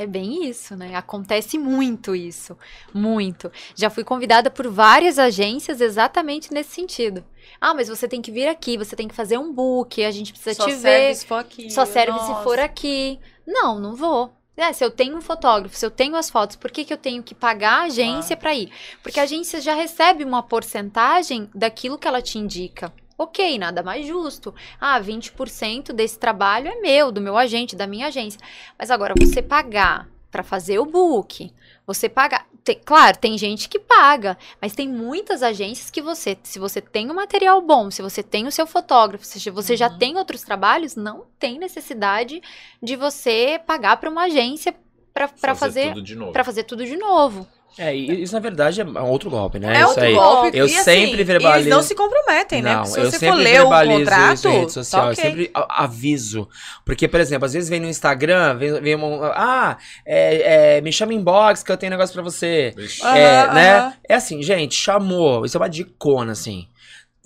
É 0.00 0.06
bem 0.06 0.48
isso, 0.48 0.74
né? 0.74 0.96
Acontece 0.96 1.58
muito 1.58 2.16
isso. 2.16 2.56
Muito. 2.94 3.52
Já 3.74 3.90
fui 3.90 4.02
convidada 4.02 4.50
por 4.50 4.66
várias 4.66 5.18
agências 5.18 5.78
exatamente 5.78 6.54
nesse 6.54 6.70
sentido. 6.70 7.22
Ah, 7.60 7.74
mas 7.74 7.86
você 7.86 8.08
tem 8.08 8.22
que 8.22 8.32
vir 8.32 8.48
aqui, 8.48 8.78
você 8.78 8.96
tem 8.96 9.06
que 9.06 9.14
fazer 9.14 9.36
um 9.36 9.52
book, 9.52 10.02
a 10.02 10.10
gente 10.10 10.32
precisa 10.32 10.54
Só 10.54 10.64
te 10.64 10.72
serve 10.72 11.08
ver. 11.08 11.14
se 11.14 11.26
for 11.26 11.34
aqui. 11.34 11.70
Só 11.70 11.84
serve 11.84 12.12
Nossa. 12.12 12.34
se 12.34 12.42
for 12.42 12.58
aqui. 12.58 13.20
Não, 13.46 13.78
não 13.78 13.94
vou. 13.94 14.32
É, 14.56 14.72
se 14.72 14.82
eu 14.82 14.90
tenho 14.90 15.18
um 15.18 15.20
fotógrafo, 15.20 15.76
se 15.76 15.84
eu 15.84 15.90
tenho 15.90 16.16
as 16.16 16.30
fotos, 16.30 16.56
por 16.56 16.70
que, 16.70 16.82
que 16.82 16.94
eu 16.94 16.98
tenho 16.98 17.22
que 17.22 17.34
pagar 17.34 17.82
a 17.82 17.84
agência 17.84 18.38
pra 18.38 18.54
ir? 18.54 18.72
Porque 19.02 19.20
a 19.20 19.24
agência 19.24 19.60
já 19.60 19.74
recebe 19.74 20.24
uma 20.24 20.42
porcentagem 20.42 21.50
daquilo 21.54 21.98
que 21.98 22.08
ela 22.08 22.22
te 22.22 22.38
indica. 22.38 22.90
Ok, 23.22 23.58
nada 23.58 23.82
mais 23.82 24.06
justo. 24.06 24.54
Ah, 24.80 24.98
20% 24.98 25.92
desse 25.92 26.18
trabalho 26.18 26.68
é 26.68 26.76
meu, 26.80 27.12
do 27.12 27.20
meu 27.20 27.36
agente, 27.36 27.76
da 27.76 27.86
minha 27.86 28.06
agência. 28.06 28.40
Mas 28.78 28.90
agora, 28.90 29.12
você 29.20 29.42
pagar 29.42 30.08
pra 30.30 30.42
fazer 30.42 30.78
o 30.78 30.86
book, 30.86 31.52
você 31.86 32.08
pagar. 32.08 32.46
tem- 32.64 32.80
claro, 32.84 33.18
tem 33.18 33.36
gente 33.38 33.68
que 33.68 33.78
paga, 33.78 34.38
mas 34.60 34.74
tem 34.74 34.86
muitas 34.88 35.42
agências 35.42 35.90
que 35.90 36.00
você, 36.02 36.36
se 36.42 36.58
você 36.58 36.80
tem 36.80 37.10
um 37.10 37.14
material 37.14 37.60
bom, 37.60 37.90
se 37.90 38.00
você 38.02 38.22
tem 38.22 38.46
o 38.46 38.52
seu 38.52 38.66
fotógrafo, 38.66 39.24
se 39.24 39.50
você 39.50 39.76
já 39.76 39.88
Uhum. 39.88 39.98
tem 39.98 40.16
outros 40.16 40.42
trabalhos, 40.42 40.94
não 40.94 41.24
tem 41.38 41.58
necessidade 41.58 42.42
de 42.82 42.96
você 42.96 43.60
pagar 43.66 43.96
para 43.98 44.08
uma 44.10 44.24
agência 44.24 44.74
para 45.12 45.54
fazer 45.54 45.94
novo. 46.16 46.32
para 46.32 46.44
fazer 46.44 46.64
tudo 46.64 46.84
de 46.86 46.96
novo. 46.96 47.46
É, 47.78 47.94
isso 47.94 48.34
na 48.34 48.40
verdade 48.40 48.80
é 48.80 48.84
um 48.84 49.08
outro 49.08 49.30
golpe, 49.30 49.58
né? 49.58 49.74
É 49.74 49.78
isso 49.80 49.88
outro 49.88 50.04
aí. 50.04 50.14
golpe. 50.14 50.58
Eu 50.58 50.66
e, 50.66 50.74
assim, 50.74 50.82
sempre 50.84 51.24
verbalizo- 51.24 51.60
Eles 51.60 51.70
não 51.74 51.82
se 51.82 51.94
comprometem, 51.94 52.62
né? 52.62 52.74
Não, 52.74 52.82
Porque 52.82 52.94
se 52.94 53.00
eu 53.00 53.10
você 53.10 53.18
sempre 53.18 53.36
for 53.36 53.42
ler 53.42 53.60
o 53.62 53.68
contrato, 53.68 54.34
isso 54.34 54.48
em 54.48 54.52
rede 54.52 54.72
social, 54.72 55.02
tá 55.02 55.08
eu 55.10 55.14
sempre 55.14 55.50
aviso. 55.54 56.48
Porque, 56.84 57.08
por 57.08 57.20
exemplo, 57.20 57.46
às 57.46 57.52
vezes 57.52 57.68
vem 57.68 57.80
no 57.80 57.88
Instagram, 57.88 58.56
vem, 58.56 58.80
vem 58.80 58.96
um, 58.96 59.24
ah, 59.24 59.78
é, 60.04 60.76
é, 60.76 60.80
me 60.80 60.92
chama 60.92 61.14
inbox 61.14 61.62
que 61.62 61.70
eu 61.72 61.76
tenho 61.76 61.90
negócio 61.90 62.12
pra 62.12 62.22
você. 62.22 62.74
É, 63.14 63.52
né? 63.52 63.94
É 64.08 64.14
assim, 64.14 64.42
gente, 64.42 64.74
chamou, 64.74 65.44
isso 65.44 65.56
é 65.56 65.60
uma 65.60 65.68
dicona, 65.68 66.32
assim. 66.32 66.66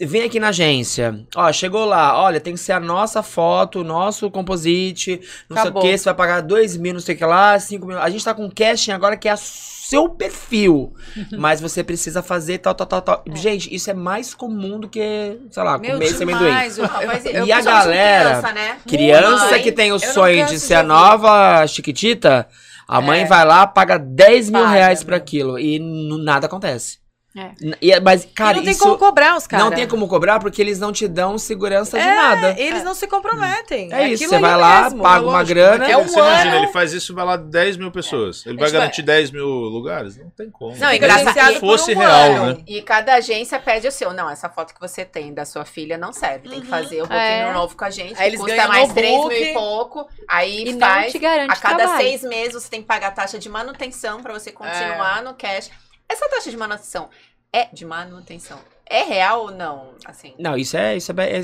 Vem 0.00 0.22
aqui 0.24 0.40
na 0.40 0.48
agência, 0.48 1.24
ó, 1.36 1.52
chegou 1.52 1.84
lá, 1.84 2.20
olha, 2.20 2.40
tem 2.40 2.54
que 2.54 2.58
ser 2.58 2.72
a 2.72 2.80
nossa 2.80 3.22
foto, 3.22 3.80
o 3.80 3.84
nosso 3.84 4.28
composite, 4.28 5.20
não 5.48 5.56
Acabou. 5.56 5.82
sei 5.82 5.90
o 5.90 5.92
que, 5.92 5.98
você 5.98 6.04
vai 6.06 6.14
pagar 6.14 6.40
dois 6.40 6.76
mil, 6.76 6.92
não 6.94 7.00
sei 7.00 7.14
o 7.14 7.18
que 7.18 7.24
lá, 7.24 7.56
cinco 7.60 7.86
mil. 7.86 7.96
A 8.00 8.10
gente 8.10 8.24
tá 8.24 8.34
com 8.34 8.50
casting 8.50 8.90
agora 8.90 9.16
que 9.16 9.28
é 9.28 9.36
seu 9.36 10.08
perfil, 10.08 10.92
mas 11.38 11.60
você 11.60 11.84
precisa 11.84 12.24
fazer 12.24 12.58
tal, 12.58 12.74
tal, 12.74 12.86
tal, 12.88 13.02
tal. 13.02 13.24
Gente, 13.34 13.72
isso 13.72 13.88
é 13.88 13.94
mais 13.94 14.34
comum 14.34 14.80
do 14.80 14.88
que, 14.88 15.38
sei 15.52 15.62
lá, 15.62 15.78
Meu, 15.78 15.92
comer 15.92 16.06
esse 16.06 16.22
amendoim. 16.24 16.50
Eu- 17.32 17.46
E 17.46 17.52
a 17.52 17.60
galera, 17.60 18.30
criança, 18.30 18.52
né? 18.52 18.76
Criança 18.88 19.50
Mãe, 19.52 19.62
que 19.62 19.70
tem 19.70 19.92
o 19.92 19.98
sonho 20.00 20.44
de 20.46 20.58
ser 20.58 20.74
a 20.74 20.82
nova 20.82 21.64
Chiquitita, 21.68 22.48
a 22.88 23.00
mãe 23.00 23.20
É. 23.22 23.24
vai 23.26 23.44
lá, 23.44 23.64
paga 23.64 23.96
10 23.96 24.50
mil 24.50 24.60
Paga, 24.60 24.74
reais 24.74 25.04
pra 25.04 25.12
né? 25.16 25.22
aquilo 25.22 25.56
e 25.56 25.78
nada 25.78 26.46
acontece. 26.46 26.98
É. 27.36 27.50
E- 27.80 27.98
mas, 28.00 28.24
cara, 28.32 28.52
e 28.52 28.56
não 28.58 28.62
tem 28.62 28.70
isso 28.72 28.80
como 28.84 28.96
cobrar 28.96 29.36
os 29.36 29.44
caras. 29.44 29.66
não 29.66 29.74
tem 29.74 29.88
como 29.88 30.06
cobrar 30.06 30.38
porque 30.38 30.62
eles 30.62 30.78
não 30.78 30.92
te 30.92 31.08
dão 31.08 31.36
segurança 31.36 31.98
de 31.98 32.04
É, 32.06 32.14
nada. 32.14 32.54
Eles 32.56 32.84
não 32.84 32.94
se 32.94 33.08
comprometem. 33.08 33.92
É 33.92 34.08
isso, 34.08 34.28
você 34.28 34.36
ali 34.36 34.42
vai 34.42 34.56
lá, 34.56 34.82
mesmo. 34.84 35.02
paga 35.02 35.24
uma 35.26 35.32
Lógico, 35.38 35.48
grana. 35.48 35.78
mas 35.78 35.90
É 35.90 35.96
um 35.96 36.06
você 36.06 36.18
imagina, 36.20 36.50
ano. 36.54 36.64
ele 36.64 36.72
faz 36.72 36.92
isso 36.92 37.12
vai 37.12 37.24
lá 37.24 37.36
10 37.36 37.76
mil 37.76 37.90
pessoas. 37.90 38.46
Ele 38.46 38.56
vai 38.56 38.68
gente 38.68 38.74
garantir 38.78 39.02
10 39.02 39.32
mil 39.32 39.46
lugares? 39.46 40.16
Não 40.16 40.30
tem 40.30 40.48
como. 40.48 40.76
Não, 40.76 40.90
Se 40.90 40.96
engraçado 40.96 41.54
fosse 41.58 41.92
por 41.92 41.96
um 41.96 42.06
real, 42.06 42.20
ano. 42.30 42.46
né? 42.58 42.62
E 42.68 42.80
cada 42.82 43.14
agência 43.14 43.58
pede 43.58 43.88
o 43.88 43.92
seu. 43.92 44.12
Não, 44.12 44.30
essa 44.30 44.48
foto 44.48 44.72
que 44.72 44.80
você 44.80 45.04
tem 45.04 45.34
da 45.34 45.44
sua 45.44 45.64
filha 45.64 45.98
não 45.98 46.12
serve. 46.12 46.48
Tem 46.48 46.60
que 46.60 46.68
fazer 46.68 47.02
o 47.02 47.12
É. 47.12 47.52
novo 47.52 47.76
com 47.76 47.84
a 47.84 47.90
gente. 47.90 48.14
Aí 48.20 48.28
eles 48.28 48.40
custa 48.40 48.68
mais 48.68 48.88
no 48.90 48.94
3 48.94 49.10
mil 49.26 49.32
e 49.32 49.52
pouco. 49.52 50.06
Aí 50.28 50.68
E 50.68 50.72
não 50.72 50.78
faz. 50.78 51.10
te 51.10 51.18
garante 51.18 51.50
A 51.52 51.56
cada 51.56 51.76
trabalho. 51.78 52.00
seis 52.00 52.22
meses 52.22 52.54
você 52.54 52.70
tem 52.70 52.80
que 52.80 52.86
pagar 52.86 53.08
a 53.08 53.10
taxa 53.10 53.40
de 53.40 53.48
manutenção 53.48 54.22
pra 54.22 54.32
você 54.32 54.52
continuar 54.52 55.20
no 55.22 55.34
cash. 55.34 55.68
Essa 56.08 56.28
taxa 56.28 56.50
de 56.50 56.56
manutenção 56.56 57.08
é 57.52 57.68
de 57.72 57.84
manutenção. 57.84 58.58
É 58.86 59.02
real 59.02 59.44
ou 59.44 59.50
não? 59.50 59.94
Assim. 60.04 60.34
Não, 60.38 60.56
isso 60.56 60.76
é, 60.76 60.96
isso 60.96 61.10
é, 61.12 61.14
é, 61.40 61.42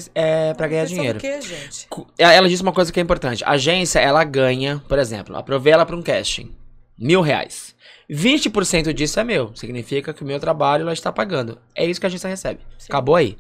é 0.51 0.55
pra 0.55 0.69
ganhar 0.69 0.85
dinheiro. 0.85 1.19
o 1.19 1.21
quê, 1.21 1.41
gente? 1.41 1.87
Cu- 1.89 2.07
Ela 2.19 2.49
disse 2.49 2.63
uma 2.63 2.73
coisa 2.73 2.93
que 2.93 3.01
é 3.01 3.03
importante. 3.03 3.43
A 3.45 3.53
agência, 3.53 3.99
ela 3.99 4.23
ganha, 4.25 4.83
por 4.89 4.99
exemplo, 4.99 5.35
aprovei 5.37 5.73
ela 5.73 5.87
pra 5.87 5.97
um 5.97 6.03
casting. 6.03 6.55
Mil 6.99 7.23
reais. 7.23 7.75
20% 8.11 8.93
disso 8.93 9.19
é 9.19 9.25
meu. 9.25 9.55
Significa 9.57 10.13
que 10.13 10.23
o 10.23 10.27
meu 10.27 10.39
trabalho 10.39 10.83
ela 10.83 10.93
está 10.93 11.11
pagando. 11.11 11.59
É 11.75 11.87
isso 11.87 11.99
que 11.99 12.05
a 12.07 12.09
agência 12.09 12.29
recebe. 12.29 12.61
Acabou 12.89 13.15
aí. 13.17 13.39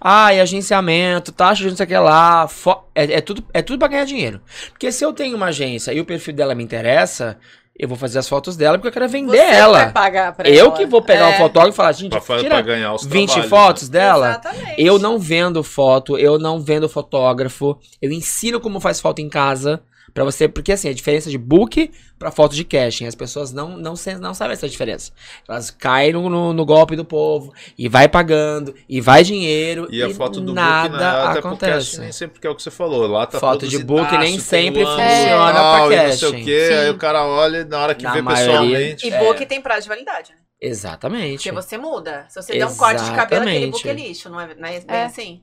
Ah, 0.00 0.32
e 0.32 0.40
agenciamento, 0.40 1.32
taxa 1.32 1.64
de 1.64 1.70
não 1.70 1.76
sei 1.76 1.84
o 1.84 1.88
que 1.88 1.96
lá. 1.98 2.48
É, 2.94 3.14
é 3.14 3.20
tudo, 3.20 3.44
é 3.52 3.60
tudo 3.62 3.78
pra 3.80 3.88
ganhar 3.88 4.04
dinheiro. 4.04 4.40
Porque 4.70 4.92
se 4.92 5.04
eu 5.04 5.12
tenho 5.12 5.36
uma 5.36 5.46
agência 5.46 5.92
e 5.92 6.00
o 6.00 6.04
perfil 6.04 6.34
dela 6.34 6.54
me 6.54 6.62
interessa, 6.62 7.36
eu 7.78 7.88
vou 7.88 7.96
fazer 7.96 8.18
as 8.18 8.28
fotos 8.28 8.56
dela 8.56 8.76
porque 8.78 8.88
eu 8.88 8.92
quero 8.92 9.08
vender 9.08 9.36
Você 9.38 9.54
ela. 9.54 9.78
vai 9.84 9.92
pagar 9.92 10.32
pra 10.34 10.48
Eu 10.48 10.66
ela. 10.66 10.72
que 10.76 10.84
vou 10.86 11.00
pegar 11.02 11.28
o 11.28 11.30
É, 11.32 11.38
fotógrafo 11.38 11.74
e 11.74 11.76
falar, 11.76 11.92
gente, 11.92 12.10
Pra, 12.10 12.20
tira 12.38 12.48
pra 12.50 12.60
ganhar 12.60 12.92
os 12.94 13.04
20 13.04 13.28
trabalhos, 13.28 13.50
fotos 13.50 13.88
dela. 13.88 14.28
Exatamente. 14.30 14.74
Eu 14.78 14.98
não 14.98 15.18
vendo 15.18 15.62
foto, 15.64 16.18
eu 16.18 16.38
não 16.38 16.60
vendo 16.60 16.88
fotógrafo. 16.88 17.78
Eu 18.00 18.12
ensino 18.12 18.60
como 18.60 18.78
faz 18.80 19.00
foto 19.00 19.20
em 19.20 19.28
casa. 19.28 19.80
Pra 20.14 20.24
você, 20.24 20.46
porque 20.46 20.72
assim, 20.72 20.88
a 20.88 20.92
diferença 20.92 21.30
de 21.30 21.38
book 21.38 21.90
pra 22.18 22.30
foto 22.30 22.54
de 22.54 22.64
casting, 22.64 23.06
as 23.06 23.14
pessoas 23.14 23.50
não, 23.52 23.70
não, 23.78 23.94
não 24.20 24.34
sabem 24.34 24.52
essa 24.52 24.68
diferença. 24.68 25.10
Elas 25.48 25.70
caem 25.70 26.12
no, 26.12 26.28
no, 26.28 26.52
no 26.52 26.64
golpe 26.66 26.94
do 26.94 27.04
povo 27.04 27.52
e 27.78 27.88
vai 27.88 28.06
pagando 28.08 28.74
e 28.88 29.00
vai 29.00 29.24
dinheiro 29.24 29.88
E 29.90 30.02
a 30.02 30.10
foto 30.10 30.40
do 30.40 30.52
nada 30.52 30.90
book, 30.90 31.02
até 31.30 31.40
pro 31.40 31.48
acontece. 31.48 31.72
casting 31.90 32.00
nem 32.00 32.12
sempre 32.12 32.40
que 32.40 32.46
é 32.46 32.50
o 32.50 32.54
que 32.54 32.62
você 32.62 32.70
falou. 32.70 33.06
Lá 33.06 33.26
tá 33.26 33.40
Foto 33.40 33.66
de 33.66 33.78
book 33.82 34.16
nem 34.18 34.38
sempre 34.38 34.84
um 34.84 34.86
funciona 34.86 35.52
tal, 35.52 35.86
pra 35.88 35.94
e 36.04 36.06
Não 36.08 36.12
sei 36.16 36.28
o 36.28 36.32
casting. 36.32 36.44
quê, 36.44 36.66
Sim. 36.68 36.74
aí 36.74 36.90
o 36.90 36.98
cara 36.98 37.24
olha 37.26 37.58
e 37.58 37.64
na 37.64 37.78
hora 37.80 37.94
que 37.94 38.04
Na 38.04 38.12
vê 38.12 38.22
maioria- 38.22 38.46
pessoalmente. 38.52 39.06
E 39.08 39.10
É. 39.12 39.18
book 39.18 39.46
tem 39.46 39.60
prazo 39.60 39.82
de 39.82 39.88
validade, 39.88 40.30
né? 40.32 40.36
Exatamente. 40.60 41.36
Porque 41.50 41.52
você 41.52 41.76
muda. 41.76 42.24
Se 42.28 42.40
você 42.40 42.52
der 42.52 42.66
um 42.66 42.76
corte 42.76 43.02
de 43.02 43.10
cabelo, 43.12 43.42
aquele 43.42 43.66
book 43.66 43.78
é 43.78 43.90
Exatamente. 43.90 44.08
lixo, 44.08 44.30
não 44.30 44.40
é, 44.40 44.54
não 44.54 44.68
é 44.68 44.80
bem 44.80 44.96
É. 44.96 45.04
assim? 45.04 45.42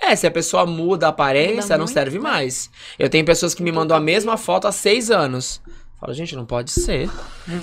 É, 0.00 0.14
se 0.14 0.26
a 0.26 0.30
pessoa 0.30 0.64
muda 0.64 1.06
a 1.06 1.10
aparência, 1.10 1.62
Muda 1.62 1.78
não 1.78 1.84
muito, 1.84 1.94
serve 1.94 2.18
mais. 2.18 2.70
Eu 2.98 3.08
tenho 3.08 3.24
pessoas 3.24 3.54
que 3.54 3.62
me 3.62 3.72
mandam 3.72 3.96
a 3.96 4.00
mesma 4.00 4.36
foto 4.36 4.68
há 4.68 4.72
seis 4.72 5.10
anos. 5.10 5.60
Falo, 6.00 6.14
gente, 6.14 6.36
não 6.36 6.46
pode 6.46 6.70
ser. 6.70 7.10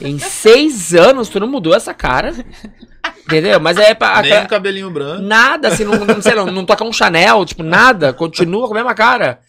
em 0.02 0.20
seis 0.20 0.94
anos, 0.94 1.30
tu 1.30 1.40
não 1.40 1.48
mudou 1.48 1.74
essa 1.74 1.94
cara? 1.94 2.34
Entendeu? 3.26 3.60
Mas 3.60 3.78
é 3.78 3.94
pra. 3.94 4.22
Nem 4.22 4.42
um 4.42 4.48
cabelinho 4.48 4.92
branco. 4.92 5.22
Nada, 5.22 5.70
assim, 5.70 5.86
não, 5.86 5.94
não, 6.06 6.22
sei, 6.22 6.36
não, 6.36 6.46
não 6.48 6.66
toca 6.66 6.84
um 6.84 6.92
Chanel, 6.92 7.46
tipo, 7.46 7.64
nada, 7.64 8.12
continua 8.12 8.68
com 8.68 8.74
a 8.74 8.78
mesma 8.78 8.94
cara. 8.94 9.40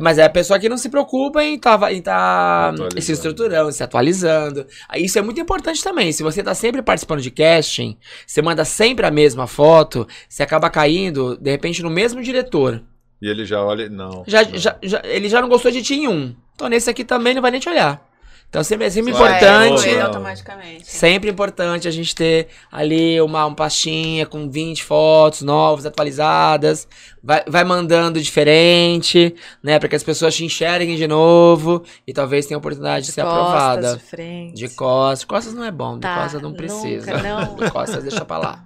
Mas 0.00 0.18
é 0.18 0.24
a 0.24 0.28
pessoa 0.30 0.58
que 0.58 0.68
não 0.68 0.76
se 0.76 0.90
preocupa 0.90 1.42
em 1.42 1.58
tá, 1.58 1.90
em 1.92 2.02
tá 2.02 2.74
se 3.00 3.12
estruturando, 3.12 3.72
se 3.72 3.82
atualizando. 3.82 4.66
Isso 4.96 5.18
é 5.18 5.22
muito 5.22 5.40
importante 5.40 5.82
também. 5.82 6.12
Se 6.12 6.22
você 6.22 6.42
tá 6.42 6.54
sempre 6.54 6.82
participando 6.82 7.22
de 7.22 7.30
casting, 7.30 7.96
você 8.26 8.42
manda 8.42 8.64
sempre 8.66 9.06
a 9.06 9.10
mesma 9.10 9.46
foto, 9.46 10.06
você 10.28 10.42
acaba 10.42 10.68
caindo, 10.68 11.38
de 11.40 11.50
repente, 11.50 11.82
no 11.82 11.88
mesmo 11.90 12.22
diretor. 12.22 12.82
E 13.20 13.28
ele 13.28 13.44
já 13.44 13.64
olha. 13.64 13.88
Não. 13.88 14.24
Já, 14.26 14.42
não. 14.44 14.56
já, 14.58 14.76
já- 14.82 15.02
ele 15.04 15.28
já 15.28 15.40
não 15.40 15.48
gostou 15.48 15.70
de 15.70 15.82
ti 15.82 15.94
em 15.94 16.06
um. 16.08 16.34
Então 16.54 16.68
nesse 16.68 16.90
aqui 16.90 17.04
também 17.04 17.34
não 17.34 17.42
vai 17.42 17.50
nem 17.50 17.60
te 17.60 17.68
olhar. 17.68 18.06
Então 18.48 18.64
sempre, 18.64 18.86
é 18.86 18.90
sempre 18.90 19.12
é, 19.12 19.14
importante. 19.14 19.86
Ele 19.86 19.98
não. 19.98 20.06
automaticamente. 20.06 20.86
Sempre 20.86 21.30
importante 21.30 21.86
a 21.86 21.90
gente 21.90 22.14
ter 22.14 22.48
ali 22.72 23.20
uma, 23.20 23.44
uma 23.44 23.54
pastinha 23.54 24.24
com 24.24 24.48
20 24.48 24.84
fotos 24.84 25.42
novas, 25.42 25.84
atualizadas. 25.84 26.88
Vai, 27.22 27.44
vai 27.46 27.62
mandando 27.62 28.18
diferente, 28.18 29.34
né? 29.62 29.78
Pra 29.78 29.86
que 29.86 29.96
as 29.96 30.02
pessoas 30.02 30.34
te 30.34 30.46
enxerguem 30.46 30.96
de 30.96 31.06
novo. 31.06 31.82
E 32.06 32.12
talvez 32.14 32.46
tenha 32.46 32.56
a 32.56 32.58
oportunidade 32.60 33.06
de, 33.06 33.12
ser 33.12 33.22
costas, 33.22 33.38
aprovada. 33.38 33.96
De 33.96 34.02
frente. 34.02 34.54
De 34.54 34.68
costas. 34.70 35.24
Costas 35.24 35.52
não 35.52 35.64
é 35.64 35.70
bom, 35.70 35.96
de 35.96 36.00
Tá, 36.00 36.22
costas 36.22 36.40
não 36.40 36.54
precisa. 36.54 37.12
nunca, 37.12 37.22
não. 37.22 37.54
De 37.58 37.70
costas 37.70 38.02
deixa 38.02 38.24
pra 38.24 38.38
lá. 38.38 38.64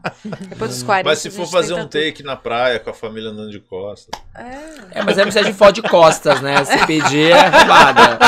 Depois 0.49 0.71
dos 0.71 0.83
40. 0.85 1.09
Mas 1.09 1.19
se 1.19 1.31
for 1.31 1.47
fazer 1.47 1.75
um 1.75 1.89
tudo. 1.89 1.91
take 1.91 2.23
na 2.23 2.37
praia 2.37 2.79
com 2.79 2.91
a 2.91 2.95
família 2.95 3.31
andando 3.31 3.51
de 3.51 3.59
costas. 3.59 4.11
É. 4.37 5.01
É, 5.01 5.03
mas 5.03 5.19
aí 5.19 5.25
precisa 5.25 5.45
de 5.45 5.53
foto 5.53 5.75
de 5.75 5.83
costas, 5.83 6.41
né? 6.41 6.65
Se 6.65 6.87
pedir 6.87 7.33
é 7.33 7.49
roubada. 7.49 8.19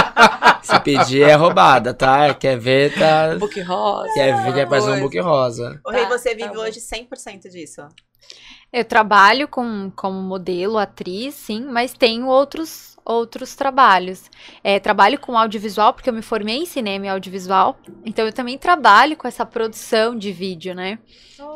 Se 0.64 0.80
pedir 0.80 1.22
é 1.22 1.34
roubada, 1.34 1.92
tá? 1.92 2.32
Quer 2.34 2.58
ver, 2.58 2.94
tá. 2.98 3.36
Book 3.36 3.60
rosa. 3.60 4.08
Quer 4.14 4.42
ver, 4.44 4.54
quer 4.54 4.68
fazer 4.68 4.90
um 4.92 5.00
book 5.00 5.18
rosa. 5.20 5.80
O 5.84 5.90
Rei, 5.90 6.02
Tá, 6.04 6.08
você 6.08 6.30
tá 6.30 6.36
vive 6.36 6.54
bom. 6.54 6.62
hoje 6.62 6.80
100% 6.80 7.50
disso. 7.50 7.82
Eu 8.72 8.84
trabalho 8.84 9.46
com, 9.46 9.92
como 9.94 10.20
modelo, 10.20 10.78
atriz, 10.78 11.34
sim, 11.34 11.64
mas 11.64 11.92
tenho 11.92 12.26
outros 12.26 12.93
outros 13.04 13.54
trabalhos. 13.54 14.30
É, 14.62 14.80
trabalho 14.80 15.18
com 15.18 15.36
audiovisual, 15.36 15.92
porque 15.92 16.08
eu 16.08 16.14
me 16.14 16.22
formei 16.22 16.56
em 16.56 16.66
cinema 16.66 17.06
e 17.06 17.08
audiovisual, 17.08 17.78
então 18.04 18.24
eu 18.24 18.32
também 18.32 18.56
trabalho 18.56 19.16
com 19.16 19.28
essa 19.28 19.44
produção 19.44 20.16
de 20.16 20.32
vídeo, 20.32 20.74
né? 20.74 20.98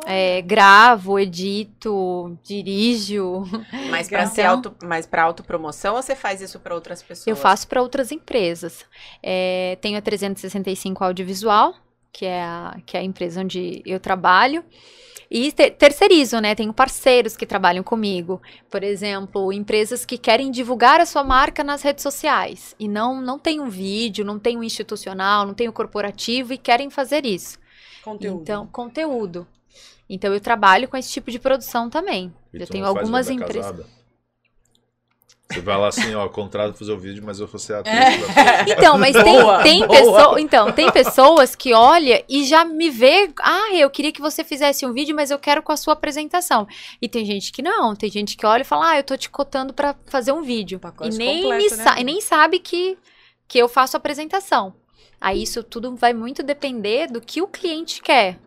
É, 0.05 0.41
gravo, 0.41 1.17
edito, 1.17 2.37
dirijo. 2.43 3.43
Mas 3.89 4.07
pra 4.07 4.19
Legal. 4.19 4.35
ser 4.35 4.41
auto, 4.43 4.75
mas 4.83 5.07
para 5.07 5.23
autopromoção 5.23 5.95
ou 5.95 6.01
você 6.01 6.15
faz 6.15 6.41
isso 6.41 6.59
pra 6.59 6.75
outras 6.75 7.01
pessoas? 7.01 7.27
Eu 7.27 7.35
faço 7.35 7.67
para 7.67 7.81
outras 7.81 8.11
empresas. 8.11 8.85
É, 9.23 9.77
tenho 9.81 9.97
a 9.97 10.01
365 10.01 11.03
Audiovisual, 11.03 11.73
que 12.11 12.25
é 12.25 12.41
a, 12.41 12.77
que 12.85 12.97
é 12.97 12.99
a 12.99 13.03
empresa 13.03 13.41
onde 13.41 13.81
eu 13.85 13.99
trabalho. 13.99 14.63
E 15.31 15.51
te- 15.51 15.69
terceirizo, 15.69 16.39
né? 16.39 16.55
Tenho 16.55 16.73
parceiros 16.73 17.37
que 17.37 17.45
trabalham 17.45 17.83
comigo. 17.83 18.41
Por 18.69 18.83
exemplo, 18.83 19.53
empresas 19.53 20.03
que 20.05 20.17
querem 20.17 20.49
divulgar 20.49 20.99
a 20.99 21.05
sua 21.05 21.23
marca 21.23 21.63
nas 21.63 21.83
redes 21.83 22.01
sociais. 22.01 22.75
E 22.79 22.87
não, 22.87 23.21
não 23.21 23.37
tem 23.37 23.59
um 23.59 23.69
vídeo, 23.69 24.25
não 24.25 24.39
tem 24.39 24.57
um 24.57 24.63
institucional, 24.63 25.45
não 25.45 25.53
tem 25.53 25.69
um 25.69 25.71
corporativo 25.71 26.51
e 26.53 26.57
querem 26.57 26.89
fazer 26.89 27.25
isso. 27.25 27.59
Conteúdo. 28.03 28.41
Então, 28.41 28.65
conteúdo. 28.67 29.47
Então, 30.09 30.33
eu 30.33 30.39
trabalho 30.41 30.87
com 30.87 30.97
esse 30.97 31.11
tipo 31.11 31.29
de 31.29 31.37
produção 31.37 31.89
também. 31.91 32.33
E 32.51 32.59
eu 32.61 32.65
tenho 32.67 32.85
algumas 32.85 33.29
empresas. 33.29 33.71
casada? 33.77 33.98
Você 35.51 35.61
vai 35.61 35.75
lá 35.79 35.87
assim, 35.87 36.13
ó, 36.13 36.29
contrato 36.29 36.77
fazer 36.77 36.91
o 36.91 36.97
vídeo, 36.99 37.23
mas 37.25 37.39
eu 37.39 37.47
vou 37.47 37.59
ser 37.59 37.73
atriz. 37.73 37.95
É. 37.95 38.69
Então, 38.71 38.99
mas 38.99 39.13
tem, 39.15 39.23
Boa, 39.41 39.63
tem, 39.63 39.79
boa. 39.79 39.89
pessoa, 39.89 40.41
então, 40.41 40.71
tem 40.71 40.91
pessoas 40.91 41.55
que 41.55 41.73
olha 41.73 42.23
e 42.29 42.43
já 42.43 42.63
me 42.63 42.89
vê, 42.91 43.31
ah, 43.41 43.73
eu 43.73 43.89
queria 43.89 44.11
que 44.11 44.21
você 44.21 44.43
fizesse 44.43 44.85
um 44.85 44.93
vídeo, 44.93 45.15
mas 45.15 45.31
eu 45.31 45.39
quero 45.39 45.63
com 45.63 45.71
a 45.71 45.77
sua 45.77 45.93
apresentação. 45.93 46.67
E 47.01 47.09
tem 47.09 47.25
gente 47.25 47.51
que 47.51 47.63
não, 47.63 47.95
tem 47.95 48.11
gente 48.11 48.37
que 48.37 48.45
olha 48.45 48.61
e 48.61 48.65
fala, 48.65 48.91
ah, 48.91 48.97
eu 48.99 49.03
tô 49.03 49.17
te 49.17 49.27
cotando 49.29 49.73
pra 49.73 49.95
fazer 50.05 50.31
um 50.31 50.43
vídeo. 50.43 50.79
Pacote 50.79 51.15
E 51.15 51.17
nem, 51.17 51.41
completo, 51.41 51.63
me 51.63 51.77
né? 51.77 51.83
sa- 51.83 51.99
e 51.99 52.03
nem 52.03 52.21
sabe 52.21 52.59
que, 52.59 52.95
que 53.47 53.57
eu 53.57 53.67
faço 53.67 53.97
apresentação. 53.97 54.75
Aí 55.19 55.41
isso 55.41 55.63
tudo 55.63 55.95
vai 55.95 56.13
muito 56.13 56.43
depender 56.43 57.07
do 57.07 57.19
que 57.19 57.41
o 57.41 57.47
cliente 57.47 58.01
quer. 58.03 58.37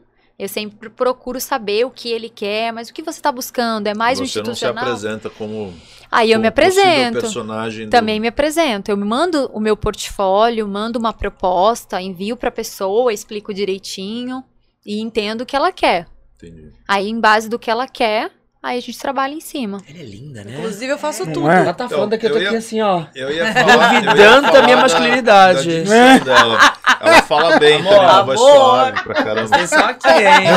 Eu 0.42 0.48
sempre 0.48 0.90
procuro 0.90 1.40
saber 1.40 1.86
o 1.86 1.90
que 1.90 2.10
ele 2.10 2.28
quer, 2.28 2.72
mas 2.72 2.88
o 2.88 2.92
que 2.92 3.00
você 3.00 3.20
está 3.20 3.30
buscando? 3.30 3.86
É 3.86 3.94
mais 3.94 4.18
um 4.18 4.26
Você 4.26 4.40
não 4.40 4.46
se 4.46 4.50
institucional? 4.50 4.82
apresenta 4.84 5.30
como 5.30 5.72
Aí 6.10 6.32
eu 6.32 6.40
me 6.40 6.48
apresento. 6.48 7.20
personagem 7.20 7.86
do- 7.86 7.90
Também 7.92 8.18
me 8.18 8.26
apresento. 8.26 8.90
Eu 8.90 8.96
me 8.96 9.04
mando 9.04 9.48
o 9.52 9.60
meu 9.60 9.76
portfólio, 9.76 10.66
mando 10.66 10.98
uma 10.98 11.12
proposta, 11.12 12.02
envio 12.02 12.36
para 12.36 12.48
a 12.48 12.52
pessoa, 12.52 13.12
explico 13.12 13.54
direitinho 13.54 14.42
e 14.84 15.00
entendo 15.00 15.42
o 15.42 15.46
que 15.46 15.54
ela 15.54 15.70
quer. 15.70 16.08
Entendi. 16.36 16.72
Aí, 16.88 17.08
em 17.08 17.20
base 17.20 17.48
do 17.48 17.56
que 17.56 17.70
ela 17.70 17.86
quer, 17.86 18.32
aí 18.62 18.78
a 18.78 18.80
gente 18.80 18.98
trabalha 18.98 19.32
em 19.34 19.40
cima. 19.40 19.82
Ela 19.88 19.98
é 19.98 20.02
linda, 20.02 20.44
né? 20.44 20.54
Inclusive, 20.56 20.92
eu 20.92 20.98
faço 20.98 21.24
Não 21.26 21.32
tudo. 21.32 21.50
é? 21.50 21.60
Ela 21.60 21.74
tá 21.74 21.88
falando 21.88 22.16
que 22.16 22.26
eu 22.26 22.30
tô 22.30 22.36
eu 22.36 22.42
ia- 22.42 22.48
aqui 22.48 22.56
assim, 22.58 22.80
ó. 22.80 23.04
Eu 23.14 23.30
ia 23.32 23.52
falar. 23.52 24.00
Duvidando 24.00 24.52
da 24.52 24.62
minha 24.62 24.76
masculinidade. 24.76 25.68
Da, 25.68 25.80
dicção 25.80 26.18
dela. 26.24 26.72
Ela 27.00 27.22
fala 27.22 27.58
bem, 27.58 27.80
Amor, 27.80 27.92
também, 27.94 28.08
uma 28.08 28.22
voz 28.22 28.40
amor. 28.40 28.54
suave 28.54 29.02
pra 29.02 29.14
caramba. 29.14 29.56
Atenção 29.56 29.84
aqui, 29.86 30.08
hein? 30.08 30.46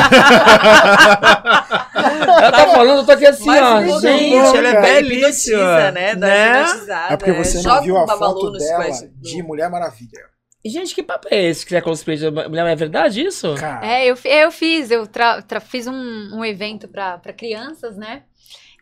ela 2.38 2.52
tá 2.52 2.68
falando, 2.68 2.98
eu 3.00 3.06
tô 3.06 3.12
aqui 3.14 3.26
assim, 3.26 3.46
Mas 3.46 3.62
ó. 3.94 4.00
Gente, 4.00 4.30
bom, 4.30 4.56
ela 4.56 4.68
é 4.68 4.74
cara. 4.74 4.82
belíssima. 4.88 5.58
Hipnotiza, 5.58 5.92
né? 5.92 6.16
Né? 6.16 6.66
É 7.10 7.18
porque 7.18 7.32
você 7.34 7.56
não 7.58 7.64
Joga 7.64 7.82
viu 7.82 7.96
um 7.96 8.04
a 8.04 8.08
foto 8.08 8.52
dela 8.52 8.86
de 9.22 9.42
Mulher 9.44 9.70
Maravilha. 9.70 10.35
E, 10.66 10.70
Gente, 10.70 10.96
que 10.96 11.04
papo 11.04 11.28
é 11.30 11.44
esse 11.46 11.64
que 11.64 11.70
você 11.70 11.78
é 11.78 11.82
cosplay 11.82 12.18
de 12.18 12.30
mulher? 12.32 12.66
É 12.66 12.76
verdade 12.76 13.22
isso? 13.24 13.54
Cara, 13.54 13.86
É, 13.86 14.06
eu, 14.08 14.18
fi- 14.18 14.30
eu 14.30 14.52
fiz, 14.52 14.90
eu 14.90 15.06
tra- 15.06 15.40
tra- 15.44 15.60
fiz 15.60 15.86
um, 15.86 15.94
um 15.94 16.44
evento 16.44 16.88
para 16.88 17.20
crianças, 17.38 17.96
né? 17.96 18.24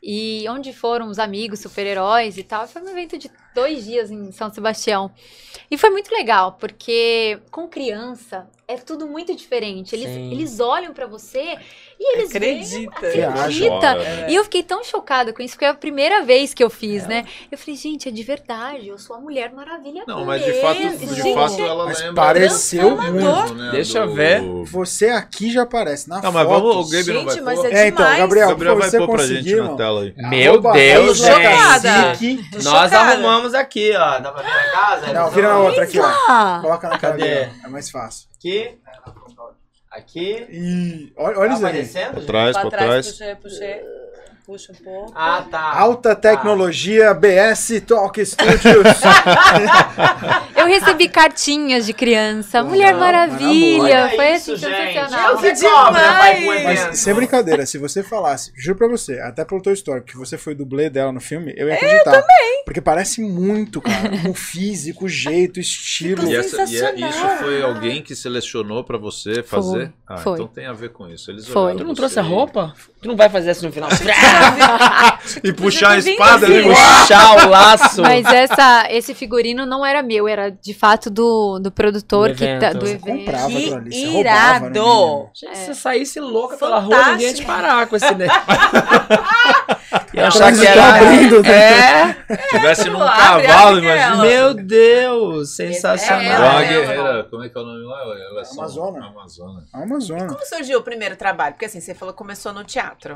E 0.02 0.46
onde 0.50 0.74
foram 0.74 1.08
os 1.10 1.20
amigos, 1.20 1.60
super-heróis 1.60 2.38
e 2.38 2.44
tal. 2.44 2.68
Foi 2.68 2.82
um 2.82 2.90
evento 2.90 3.18
de 3.18 3.30
dois 3.54 3.86
dias 3.86 4.10
em 4.12 4.32
São 4.32 4.52
Sebastião. 4.54 5.12
E 5.72 5.78
foi 5.78 5.90
muito 5.90 6.10
legal, 6.14 6.54
porque 6.54 7.40
com 7.52 7.68
criança 7.68 8.48
é 8.68 8.76
tudo 8.78 9.06
muito 9.08 9.34
diferente. 9.36 9.94
Eles, 9.96 10.10
Sim. 10.10 10.32
eles 10.32 10.60
olham 10.60 10.94
pra 10.94 11.06
você 11.06 11.58
e 12.04 12.18
eles 12.18 12.32
veem- 12.34 12.88
Acredita. 12.90 13.30
acredita. 13.30 13.98
E 14.30 14.36
eu 14.36 14.44
fiquei 14.44 14.64
tão 14.64 14.84
chocada 14.84 15.32
com 15.34 15.42
isso, 15.42 15.54
porque 15.56 15.66
é 15.66 15.70
a 15.70 15.74
primeira 15.74 16.24
vez 16.24 16.54
que 16.54 16.64
eu 16.64 16.70
fiz, 16.70 17.08
né? 17.08 17.26
Eu 17.52 17.58
falei, 17.58 17.76
gente, 17.76 18.10
é 18.10 18.12
de 18.12 18.24
verdade, 18.24 18.88
eu 18.88 18.98
sou 19.00 19.16
a 19.16 19.20
Mulher 19.20 19.52
Maravilha 19.54 20.04
Não, 20.08 20.26
mas 20.26 20.44
de 20.44 20.54
fato, 20.62 20.80
mesmo. 20.80 21.08
de 21.08 21.22
Gente, 21.22 21.34
fato 21.36 21.62
ela 21.62 21.86
Mas 21.86 22.00
lembra. 22.00 22.14
pareceu 22.16 22.98
mesmo, 23.02 23.54
né, 23.56 23.72
Deixa 23.72 24.00
eu 24.00 24.08
do- 24.08 24.14
ver. 24.14 24.42
você 24.66 25.10
aqui 25.10 25.52
já 25.52 25.64
aparece 25.64 26.10
na 26.10 26.16
Não, 26.16 26.24
foto. 26.24 26.34
mas 26.34 26.48
vamos, 26.48 26.76
o 26.88 26.90
Gabe 26.92 27.14
não 27.14 27.26
vai 27.26 27.34
Gente, 27.36 27.44
mas 27.44 27.60
pôr. 27.60 27.74
é 27.74 27.74
É, 27.84 27.88
então. 27.88 28.18
Gabriel, 28.18 28.50
Gabriel 28.50 28.78
vai 28.78 28.90
você 28.90 28.98
pôr 28.98 29.10
pra 29.10 29.26
gente 29.26 29.38
conseguir, 29.44 29.62
na 29.62 29.76
tela 29.76 30.02
aí. 30.02 30.14
Meu 30.18 30.54
Arroba 30.54 30.72
Deus. 30.74 31.20
Tô 31.22 31.28
Nós 31.28 32.92
chocada. 32.92 33.00
arrumamos 33.00 33.54
aqui, 33.54 33.92
ó. 33.96 34.20
Dá 34.20 34.32
pra 34.32 34.42
ver 34.44 34.50
na 34.50 34.72
casa? 34.72 35.14
Não, 35.14 35.30
vira 35.32 35.50
na 35.50 35.58
outra 35.60 35.84
aqui, 35.84 36.00
ó. 36.00 36.62
Coloca 36.62 36.90
na 36.90 36.98
cara 36.98 37.14
Cadê? 37.18 37.24
dele, 37.24 37.52
ó. 37.64 37.68
É 37.68 37.70
mais 37.70 37.90
fácil. 37.90 38.28
Aqui. 38.38 38.72
Aqui. 39.94 40.46
E 40.50 41.14
olha, 41.16 41.38
olha 41.38 41.50
Tá 41.50 41.56
isso 41.56 41.66
aí. 41.66 41.72
aparecendo, 41.72 42.14
Pra 42.14 42.22
trás, 42.26 42.58
pra 42.58 42.70
trás. 42.72 43.08
puxei, 43.08 43.36
puxei. 43.36 43.82
Puxa 44.46 44.74
um 44.74 44.76
pouco. 44.84 45.14
Ah, 45.16 45.46
tá. 45.50 45.80
Alta 45.80 46.14
tecnologia 46.16 47.14
BS 47.14 47.80
Talk 47.88 48.24
Studios. 48.26 48.64
Eu 50.56 50.68
recebi 50.68 51.08
cartinhas 51.08 51.86
de 51.86 51.94
criança. 51.94 52.62
Mulher 52.64 52.94
Não, 52.94 53.00
Maravilha. 53.00 54.12
Foi 54.16 54.34
isso, 54.34 54.54
assim, 54.54 54.66
gente. 54.66 54.94
sensacional. 54.94 55.44
Eu 55.44 55.54
demais. 55.54 56.64
Mas 56.64 57.00
sem 57.00 57.14
brincadeira, 57.14 57.66
se 57.66 57.78
você 57.78 58.04
falasse, 58.04 58.52
juro 58.56 58.78
pra 58.78 58.88
você, 58.88 59.20
até 59.20 59.46
pelo 59.46 59.62
teu 59.62 59.72
histórico, 59.74 60.08
que 60.08 60.18
você 60.18 60.38
foi 60.38 60.54
dublê 60.56 60.90
dela 60.90 61.12
no 61.12 61.22
filme, 61.22 61.54
eu 61.58 61.68
ia 61.68 61.76
acreditar. 61.76 62.16
Eu 62.16 62.22
também. 62.22 62.64
Porque 62.66 62.82
parece 62.82 63.22
muito, 63.22 63.82
cara. 63.82 64.30
O 64.30 64.34
físico, 64.34 65.06
o 65.06 65.10
jeito, 65.10 65.58
o 65.58 65.60
estilo. 65.60 66.28
E, 66.30 66.36
essa, 66.36 66.64
e 66.64 66.82
é- 66.82 67.10
isso 67.10 67.28
foi 67.40 67.62
alguém 67.62 68.02
que 68.02 68.16
selecionou 68.16 68.84
pra 68.84 68.98
você 68.98 69.42
fazer? 69.44 69.92
ah, 70.08 70.18
foi. 70.18 70.34
então 70.34 70.48
tem 70.48 70.66
a 70.66 70.74
ver 70.74 70.90
com 70.90 71.10
isso. 71.10 71.30
Eles 71.32 71.48
Foi. 71.48 71.62
olharam 71.62 71.78
Tu 71.80 71.84
não 71.84 71.90
você 71.92 71.96
trouxe 71.96 72.20
a 72.20 72.24
roupa? 72.24 72.74
Tu 73.02 73.08
não 73.08 73.16
vai 73.16 73.30
fazer 73.30 73.52
isso 73.52 73.66
no 73.66 73.72
final? 73.72 73.90
E 75.44 75.54
puxar 75.54 75.92
a 75.94 75.96
vindo 75.96 76.10
espada, 76.12 76.46
assim. 76.46 76.68
né? 76.68 76.74
Puxar 76.76 77.46
o 77.46 77.50
laço. 77.50 78.02
Mas 78.02 78.26
essa, 78.26 78.88
esse 78.90 79.14
figurino 79.14 79.66
não 79.66 79.86
era 79.86 80.04
meu, 80.04 80.28
era 80.28 80.50
de 80.50 80.74
fato 80.74 81.10
do, 81.10 81.60
do 81.60 81.72
produtor 81.72 82.30
Do 82.30 82.36
que 82.36 82.44
evento. 82.44 82.62
tá, 82.62 82.74
do 82.74 82.86
Você 82.86 82.94
evento. 82.94 83.18
comprava 83.20 83.48
Que 83.50 83.74
ali, 83.74 83.92
você 83.92 84.20
irado. 84.20 85.30
Se 85.34 85.46
você 85.48 85.74
saísse 85.74 86.20
louca 86.20 86.58
pela 86.58 86.80
rua, 86.80 87.12
ninguém 87.12 87.28
ia 87.28 87.34
te 87.34 87.44
Fantástico. 87.46 87.48
parar 87.48 87.88
com 87.88 87.96
esse 87.96 88.14
negócio. 88.16 88.42
Ia 90.14 90.28
achar 90.28 90.54
que 90.54 90.66
era. 90.66 90.96
abrindo, 90.96 91.42
né? 91.42 92.16
É, 92.30 92.36
Tivesse 92.50 92.90
num 92.90 93.02
Abre, 93.02 93.48
cavalo, 93.48 93.78
abre 93.78 93.86
imagina. 93.86 94.18
meu 94.24 94.54
Deus, 94.54 95.56
sensacional. 95.56 96.22
É, 96.22 96.38
João 96.38 96.60
é, 96.60 96.68
Guerreira, 96.68 97.24
como 97.30 97.44
é 97.44 97.50
que 97.50 97.58
é 97.58 97.62
o 97.62 97.66
nome 97.66 97.86
lá? 97.86 98.02
Ela 98.02 98.42
é 98.42 98.52
Amazona. 98.54 99.06
Amazona. 99.08 99.64
A 99.74 99.84
Amazônia. 99.84 100.28
Como 100.28 100.46
surgiu 100.46 100.80
o 100.80 100.84
primeiro 100.84 101.16
trabalho? 101.16 101.54
Porque 101.54 101.66
assim, 101.66 101.80
você 101.80 101.94
falou 101.96 102.14
que 102.14 102.18
começou 102.18 102.54
no 102.54 102.64
teatro. 102.64 103.16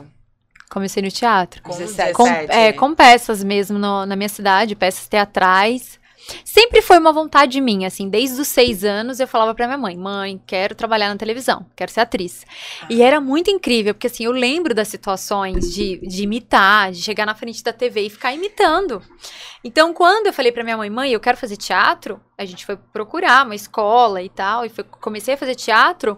Comecei 0.70 1.02
no 1.02 1.10
teatro. 1.12 1.62
Com 1.64 1.70
17. 1.78 2.14
Com, 2.14 2.24
17. 2.24 2.52
é, 2.52 2.74
com 2.74 2.94
peças 2.94 3.44
mesmo 3.44 3.80
no- 3.80 4.06
na 4.06 4.16
minha 4.16 4.30
cidade, 4.30 4.76
peças 4.76 5.08
teatrais. 5.08 5.98
Sempre 6.44 6.82
foi 6.82 6.98
uma 6.98 7.14
vontade 7.14 7.62
minha, 7.62 7.88
assim, 7.88 8.10
desde 8.10 8.42
os 8.42 8.50
seis 8.50 8.84
anos 8.84 9.22
eu 9.22 9.28
falava 9.28 9.56
pra 9.56 9.66
minha 9.66 9.78
mãe, 9.78 9.96
mãe, 9.96 10.42
quero 10.46 10.76
trabalhar 10.76 11.08
na 11.08 11.16
televisão, 11.16 11.66
quero 11.74 11.90
ser 11.90 12.02
atriz. 12.02 12.46
E 12.90 13.02
era 13.02 13.22
muito 13.22 13.50
incrível, 13.50 13.94
porque 13.94 14.08
assim, 14.08 14.26
eu 14.26 14.34
lembro 14.34 14.76
das 14.76 14.90
situações 14.90 15.74
de, 15.74 15.98
de 16.06 16.24
imitar, 16.24 16.92
de 16.92 17.02
chegar 17.02 17.26
na 17.26 17.34
frente 17.34 17.64
da 17.64 17.72
TV 17.72 18.02
e 18.02 18.10
ficar 18.10 18.34
imitando. 18.34 19.02
Então, 19.64 19.94
quando 19.94 20.28
eu 20.28 20.34
falei 20.34 20.52
pra 20.52 20.66
minha 20.66 20.76
mãe, 20.76 20.90
mãe, 20.90 21.12
eu 21.14 21.20
quero 21.20 21.38
fazer 21.38 21.56
teatro, 21.56 22.20
a 22.38 22.44
gente 22.44 22.66
foi 22.66 22.76
procurar 22.76 23.46
uma 23.46 23.56
escola 23.56 24.22
e 24.22 24.28
tal, 24.28 24.66
e 24.66 24.70
foi- 24.70 24.84
comecei 24.84 25.36
a 25.36 25.38
fazer 25.38 25.56
teatro, 25.56 26.18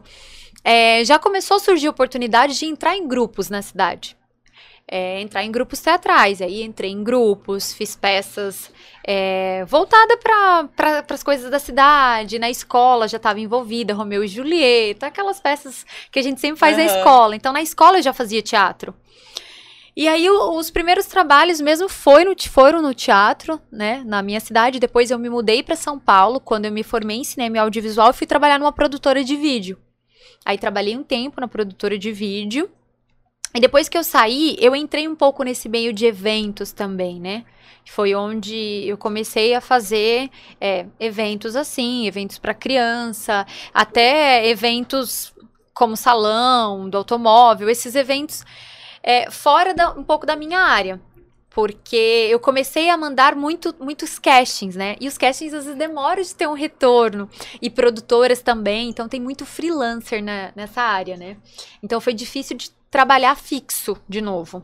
é, 0.64 1.04
já 1.06 1.20
começou 1.20 1.58
a 1.58 1.60
surgir 1.60 1.86
a 1.86 1.92
oportunidade 1.92 2.58
de 2.58 2.66
entrar 2.66 2.96
em 2.98 3.08
grupos 3.08 3.48
na 3.50 3.62
cidade 3.62 4.18
é, 4.92 5.22
entrar 5.22 5.44
em 5.44 5.52
grupos 5.52 5.80
teatrais. 5.80 6.42
Aí 6.42 6.64
entrei 6.64 6.92
em 6.92 7.04
grupos, 7.04 7.72
fiz 7.74 7.96
peças 7.96 8.72
é, 9.06 9.64
voltada 9.66 10.18
para 10.18 10.64
pra, 10.76 11.06
as 11.10 11.24
coisas 11.24 11.50
da 11.52 11.60
cidade, 11.60 12.40
na 12.40 12.50
escola 12.50 13.08
já 13.08 13.18
estava 13.18 13.40
envolvida, 13.40 13.94
Romeu 13.94 14.24
e 14.24 14.28
Julieta, 14.28 15.08
aquelas 15.08 15.40
peças 15.40 15.86
que 16.12 16.20
a 16.20 16.22
gente 16.22 16.42
sempre 16.42 16.60
faz 16.60 16.76
na 16.78 16.84
Aham. 16.84 16.98
escola. 16.98 17.36
Então 17.36 17.54
na 17.54 17.62
escola 17.62 17.98
eu 18.00 18.02
já 18.04 18.14
fazia 18.14 18.42
teatro. 18.42 18.94
E 19.96 20.08
aí 20.08 20.30
o- 20.30 20.58
os 20.58 20.70
primeiros 20.72 21.08
trabalhos 21.08 21.60
mesmo 21.60 21.90
foi 21.90 22.24
no, 22.24 22.34
foram 22.48 22.82
no 22.82 22.94
teatro, 22.94 23.60
né, 23.72 24.02
na 24.06 24.22
minha 24.22 24.40
cidade. 24.40 24.80
Depois 24.80 25.12
eu 25.12 25.20
me 25.20 25.30
mudei 25.30 25.62
para 25.62 25.76
São 25.76 26.00
Paulo, 26.00 26.40
quando 26.40 26.66
eu 26.66 26.72
me 26.72 26.84
formei 26.84 27.18
em 27.18 27.24
cinema 27.24 27.58
e 27.58 27.60
audiovisual, 27.60 28.14
fui 28.14 28.26
trabalhar 28.26 28.58
numa 28.60 28.72
produtora 28.72 29.24
de 29.24 29.36
vídeo. 29.36 29.78
Aí 30.46 30.58
trabalhei 30.58 30.96
um 30.98 31.04
tempo 31.04 31.42
na 31.42 31.48
produtora 31.48 31.98
de 31.98 32.12
vídeo. 32.14 32.70
E 33.54 33.60
depois 33.60 33.90
que 33.90 33.98
eu 33.98 34.04
saí, 34.04 34.56
eu 34.60 34.76
entrei 34.76 35.08
um 35.08 35.16
pouco 35.16 35.44
nesse 35.44 35.68
meio 35.68 35.92
de 35.92 36.06
eventos 36.06 36.72
também, 36.72 37.20
né? 37.20 37.46
Foi 37.86 38.14
onde 38.14 38.84
eu 38.88 38.96
comecei 38.98 39.56
a 39.56 39.62
fazer 39.62 40.30
é, 40.62 40.86
eventos 41.00 41.56
assim, 41.56 42.06
eventos 42.06 42.38
para 42.38 42.54
criança, 42.54 43.48
até 43.74 44.48
eventos 44.48 45.34
como 45.74 45.98
salão 45.98 46.88
do 46.88 46.98
automóvel, 46.98 47.68
esses 47.68 47.96
eventos 47.96 48.44
é, 49.02 49.32
fora 49.32 49.74
da- 49.74 49.92
um 49.94 50.04
pouco 50.04 50.26
da 50.28 50.36
minha 50.36 50.60
área. 50.60 51.02
Porque 51.50 52.28
eu 52.30 52.40
comecei 52.40 52.90
a 52.92 52.98
mandar 52.98 53.36
muito, 53.36 53.76
muitos 53.80 54.20
castings, 54.20 54.76
né? 54.76 54.96
E 55.02 55.08
os 55.08 55.18
castings 55.18 55.52
às 55.54 55.64
vezes 55.66 55.78
demoram 55.80 56.22
de 56.22 56.36
ter 56.36 56.48
um 56.48 56.54
retorno. 56.54 57.28
E 57.60 57.72
produtoras 57.72 58.40
também. 58.42 58.90
Então 58.90 59.10
tem 59.10 59.20
muito 59.20 59.46
freelancer 59.48 60.24
na- 60.24 60.52
nessa 60.56 60.82
área, 60.82 61.18
né? 61.18 61.38
Então 61.82 62.00
foi 62.00 62.14
difícil 62.14 62.56
de 62.56 62.70
trabalhar 62.90 63.36
fixo 63.36 63.98
de 64.08 64.22
novo. 64.22 64.64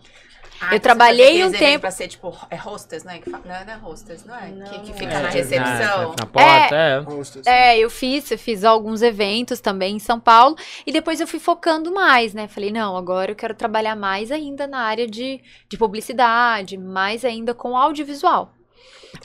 Ah, 0.62 0.74
Eu 0.74 0.80
trabalhei 0.80 1.44
um 1.44 1.52
tempo- 1.52 1.82
Pra 1.82 1.92
ser 1.92 2.08
tipo, 2.08 2.34
é 2.50 2.56
hostess, 2.56 3.04
né? 3.04 3.20
Que 3.20 3.30
fa- 3.30 3.42
Não, 3.44 3.66
não 3.66 3.74
é 3.74 3.78
hostess, 3.84 4.24
não 4.26 4.34
é? 4.34 4.48
Não, 4.48 4.66
que, 4.66 4.80
que 4.80 4.88
não 4.92 4.98
fica 4.98 5.14
é. 5.14 5.20
na 5.22 5.28
É, 5.28 5.32
recepção. 5.32 6.16
Na 6.18 6.26
porta, 6.26 6.76
é. 6.76 7.00
Hostess. 7.02 7.46
É, 7.46 7.78
eu 7.78 7.90
fiz, 7.90 8.32
eu 8.32 8.38
fiz 8.40 8.64
alguns 8.64 9.02
eventos 9.02 9.60
também 9.60 9.98
em 9.98 10.00
São 10.00 10.18
Paulo 10.18 10.56
e 10.88 10.94
depois 10.94 11.20
eu 11.20 11.28
fui 11.28 11.40
focando 11.40 11.94
mais, 11.94 12.34
né? 12.34 12.48
Falei, 12.48 12.72
não, 12.72 12.96
agora 12.96 13.32
eu 13.32 13.36
quero 13.36 13.54
trabalhar 13.54 13.98
mais 13.98 14.32
ainda 14.32 14.66
na 14.66 14.80
área 14.80 15.06
de, 15.06 15.42
de 15.68 15.78
publicidade, 15.78 16.78
mais 16.78 17.26
ainda 17.26 17.54
com 17.54 17.76
audiovisual. 17.76 18.55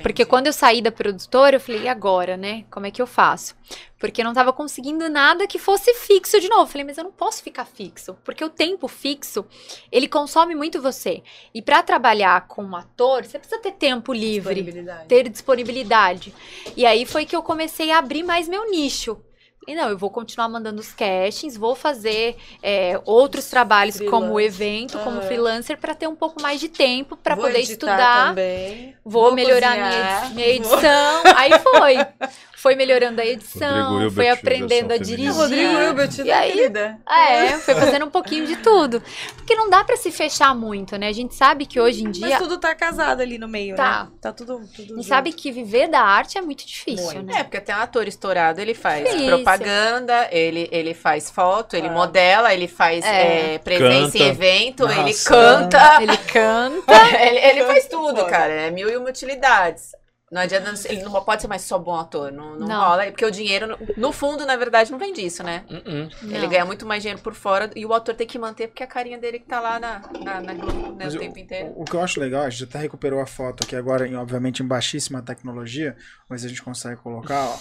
Porque 0.03 0.25
quando 0.25 0.47
eu 0.47 0.53
saí 0.53 0.81
da 0.81 0.91
produtora, 0.91 1.57
eu 1.57 1.61
falei, 1.61 1.83
e 1.83 1.89
agora, 1.89 2.37
né? 2.37 2.65
Como 2.71 2.87
é 2.87 2.91
que 2.91 3.01
eu 3.01 3.07
faço? 3.07 3.55
Porque 3.99 4.21
eu 4.21 4.25
não 4.25 4.33
tava 4.33 4.53
conseguindo 4.53 5.09
nada 5.09 5.47
que 5.47 5.59
fosse 5.59 5.93
fixo 5.95 6.41
de 6.41 6.49
novo. 6.49 6.71
Falei, 6.71 6.85
mas 6.85 6.99
eu 6.99 7.05
não 7.05 7.13
posso 7.13 7.43
ficar 7.43 7.67
fixo, 7.67 8.17
porque 8.25 8.45
o 8.45 8.49
tempo 8.49 8.89
fixo, 8.89 9.45
ele 9.93 10.09
consome 10.09 10.55
muito 10.55 10.81
você. 10.81 11.23
E 11.55 11.61
pra 11.61 11.83
trabalhar 11.83 12.47
com 12.47 12.65
um 12.65 12.77
ator, 12.77 13.25
você 13.25 13.39
precisa 13.39 13.61
ter 13.61 13.73
tempo 13.73 14.13
livre 14.13 14.55
Disponibilidade. 14.55 15.09
ter 15.09 15.29
disponibilidade. 15.29 16.35
E 16.77 16.87
aí 16.87 17.05
foi 17.05 17.27
que 17.27 17.37
eu 17.37 17.43
comecei 17.43 17.91
a 17.91 17.99
abrir 17.99 18.23
mais 18.23 18.49
meu 18.49 18.71
nicho. 18.71 19.19
E 19.69 19.75
não, 19.75 19.89
eu 19.91 19.99
vou 19.99 20.09
continuar 20.11 20.49
mandando 20.49 20.81
os 20.81 20.91
castings, 20.93 21.57
vou 21.57 21.75
fazer 21.75 22.37
é, 22.63 22.99
outros 23.05 23.49
trabalhos 23.51 23.99
como 24.01 24.27
Freelance. 24.35 24.45
evento, 24.47 24.99
como 25.01 25.21
freelancer, 25.23 25.77
para 25.79 25.95
ter 25.95 26.09
um 26.09 26.17
pouco 26.17 26.41
mais 26.43 26.59
de 26.59 26.69
tempo 26.69 27.15
para 27.17 27.35
Vou 27.37 27.45
poder 27.45 27.61
estudar. 27.61 28.29
Também. 28.31 28.97
Vou, 29.05 29.35
melhorar 29.35 29.77
cozinhar, 29.77 30.31
minha, 30.31 30.47
minha 30.51 30.63
vou- 30.63 30.75
edição. 30.77 31.23
Aí 31.37 31.53
foi. 31.59 31.97
Foi 32.61 32.75
melhorando 32.77 33.23
a 33.23 33.25
edição, 33.25 34.11
foi 34.11 34.29
aprendendo 34.29 34.93
a 34.93 34.99
dirigir. 34.99 35.33
Rodrigo 35.33 35.81
Hilbert, 35.81 36.11
E 36.25 36.31
aí, 36.31 36.53
querida? 36.53 36.99
É, 37.09 37.57
foi 37.57 37.75
fazendo 37.75 38.05
um 38.05 38.11
pouquinho 38.11 38.47
de 38.47 38.57
tudo. 38.57 39.03
Porque 39.35 39.57
não 39.57 39.71
dá 39.71 39.83
para 39.83 39.97
se 39.97 40.11
fechar 40.13 40.55
muito, 40.55 40.99
né? 40.99 41.09
A 41.09 41.13
gente 41.13 41.35
sabe 41.35 41.65
que 41.65 41.81
hoje 41.81 42.05
em 42.05 42.11
dia. 42.11 42.29
Mas 42.29 42.39
tudo 42.39 42.59
tá 42.59 42.75
casado 42.75 43.23
ali 43.23 43.39
no 43.39 43.49
meio, 43.49 43.77
Tá. 43.77 44.05
né? 44.05 44.11
Tá 44.21 44.31
tudo, 44.33 44.61
tudo 44.77 44.93
A 44.93 44.97
gente 44.97 45.07
sabe 45.09 45.33
que 45.33 45.51
viver 45.51 45.89
da 45.89 46.03
arte 46.03 46.37
é 46.37 46.43
muito 46.43 46.67
difícil, 46.67 47.07
Muito. 47.15 47.33
né? 47.33 47.41
É, 47.41 47.45
porque 47.45 47.57
até 47.57 47.75
um 47.75 47.81
ator 47.81 48.07
estourado, 48.07 48.61
ele 48.61 48.75
faz 48.75 49.09
Isso. 49.09 49.25
propaganda, 49.27 50.29
ele, 50.31 50.69
ele 50.71 50.93
faz 50.93 51.31
foto, 51.31 51.77
ele 51.77 51.89
Ah. 51.89 51.93
modela, 51.93 52.53
ele 52.53 52.69
faz 52.69 53.03
É. 53.07 53.55
é, 53.55 53.59
presença 53.59 54.19
em 54.19 54.21
Canta. 54.21 54.25
evento, 54.31 54.85
ele 54.85 54.95
Narração. 54.97 55.37
canta, 55.71 56.03
Ele 56.03 56.17
canta. 56.19 56.93
ele, 57.27 57.39
ele 57.39 57.65
faz 57.65 57.87
tudo, 57.89 58.27
cara. 58.27 58.53
É 58.53 58.71
mil 58.71 58.91
e 58.91 58.97
uma 58.99 59.09
utilidades. 59.09 59.93
Não 60.31 60.41
adianta, 60.43 60.73
ele 60.89 61.03
não 61.03 61.11
pode 61.25 61.43
ser 61.43 61.49
mais 61.49 61.63
só 61.63 61.77
bom 61.77 61.97
ator, 61.97 62.31
não, 62.31 62.57
não, 62.57 62.69
Não. 62.69 62.81
rola, 62.81 63.05
porque 63.07 63.25
o 63.25 63.31
dinheiro, 63.33 63.77
no, 63.97 64.13
fundo, 64.13 64.47
na 64.47 64.57
verdade, 64.57 64.93
não 64.93 64.99
vem 64.99 65.13
disso, 65.13 65.43
né? 65.43 65.65
Uh-uh. 65.69 66.09
Ele 66.23 66.39
Não. 66.43 66.49
ganha 66.49 66.65
muito 66.65 66.87
mais 66.87 67.03
dinheiro 67.03 67.21
por 67.21 67.35
fora 67.35 67.69
e 67.75 67.85
o 67.85 67.93
ator 67.93 68.15
tem 68.15 68.29
que 68.29 68.39
manter 68.39 68.69
porque 68.69 68.85
a 68.85 68.87
carinha 68.87 69.19
dele 69.19 69.41
que 69.41 69.47
tá 69.47 69.59
lá 69.59 69.81
na, 69.81 70.01
na, 70.23 70.41
na 70.41 70.55
Globo 70.55 70.95
né, 70.95 71.09
o 71.09 71.19
tempo 71.19 71.37
inteiro. 71.37 71.73
O, 71.75 71.83
o 71.83 71.85
que 71.85 71.95
eu 71.95 72.01
acho 72.01 72.21
legal, 72.21 72.43
a 72.45 72.51
gente 72.51 72.63
até 72.63 72.79
recuperou 72.79 73.21
a 73.21 73.27
foto 73.27 73.65
aqui 73.65 73.75
agora, 73.75 74.07
em, 74.07 74.15
obviamente 74.15 74.63
em 74.63 74.67
baixíssima 74.67 75.21
tecnologia, 75.21 75.97
mas 76.29 76.45
a 76.45 76.49
gente 76.49 76.63
consegue 76.63 76.97
colocar, 77.01 77.49
ó. 77.49 77.59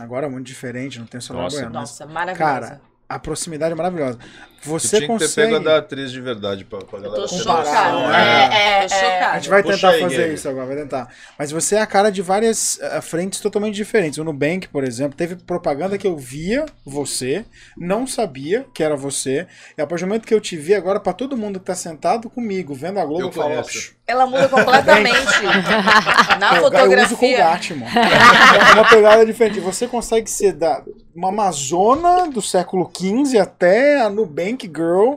Agora 0.00 0.26
é 0.26 0.30
muito 0.30 0.46
diferente, 0.46 0.98
não 0.98 1.06
tem 1.06 1.20
celular 1.20 1.44
Nossa. 1.44 1.56
bueno, 1.56 1.70
mas 1.74 1.90
Nossa, 1.90 2.06
maravilhosa. 2.06 2.38
Cara, 2.60 2.80
a 3.14 3.18
proximidade 3.18 3.72
é 3.72 3.76
maravilhosa. 3.76 4.18
Você 4.64 4.98
tinha 4.98 5.08
que 5.08 5.18
ter 5.18 5.24
consegue. 5.24 5.34
pego 5.34 5.56
a 5.56 5.58
da 5.58 5.78
atriz 5.78 6.12
de 6.12 6.20
verdade 6.20 6.64
pra, 6.64 6.78
pra 6.84 7.00
galera. 7.00 7.22
tô 7.22 7.26
ter 7.26 7.42
chocada. 7.42 7.92
noção, 7.92 8.14
É. 8.14 8.84
É, 8.84 8.86
Tô 8.86 8.94
é, 8.94 9.24
A 9.24 9.34
gente 9.38 9.48
vai 9.50 9.62
Puxa 9.62 9.74
tentar 9.74 9.90
aí, 9.90 10.00
fazer 10.00 10.14
Guilherme. 10.14 10.34
isso 10.34 10.48
agora, 10.48 10.66
vai 10.66 10.76
tentar. 10.76 11.08
Mas 11.36 11.50
você 11.50 11.74
é 11.74 11.80
a 11.80 11.86
cara 11.86 12.10
de 12.10 12.22
várias 12.22 12.78
eh, 12.80 13.00
frentes 13.00 13.40
totalmente 13.40 13.74
diferentes. 13.74 14.18
O 14.18 14.24
Nubank, 14.24 14.68
por 14.68 14.84
exemplo, 14.84 15.16
teve 15.16 15.34
propaganda 15.34 15.98
que 15.98 16.06
eu 16.06 16.16
via 16.16 16.64
você, 16.84 17.44
não 17.76 18.06
sabia 18.06 18.64
que 18.72 18.84
era 18.84 18.94
você. 18.94 19.48
E 19.76 19.82
a 19.82 19.86
partir 19.86 20.04
do 20.04 20.08
momento 20.08 20.26
que 20.28 20.34
eu 20.34 20.40
te 20.40 20.56
vi 20.56 20.74
agora, 20.74 21.00
pra 21.00 21.12
todo 21.12 21.36
mundo 21.36 21.58
que 21.58 21.66
tá 21.66 21.74
sentado 21.74 22.30
comigo, 22.30 22.72
vendo 22.72 23.00
a 23.00 23.04
Globo, 23.04 23.22
Eu 23.22 23.32
eu 23.32 24.01
Ela 24.06 24.26
muda 24.26 24.48
completamente. 24.48 25.16
Na 26.38 26.56
eu, 26.56 26.62
eu 26.62 26.62
uso 26.62 26.70
fotografia. 26.70 27.16
Colgate, 27.16 27.74
mano. 27.74 27.92
É 27.98 28.74
uma 28.74 28.88
pegada 28.88 29.24
diferente. 29.24 29.60
Você 29.60 29.86
consegue 29.86 30.28
ser 30.28 30.52
da 30.52 30.82
uma 31.14 31.28
Amazona 31.28 32.28
do 32.28 32.42
século 32.42 32.90
XV 32.94 33.38
até 33.38 34.00
a 34.00 34.10
Nubank 34.10 34.66
Girl. 34.66 35.14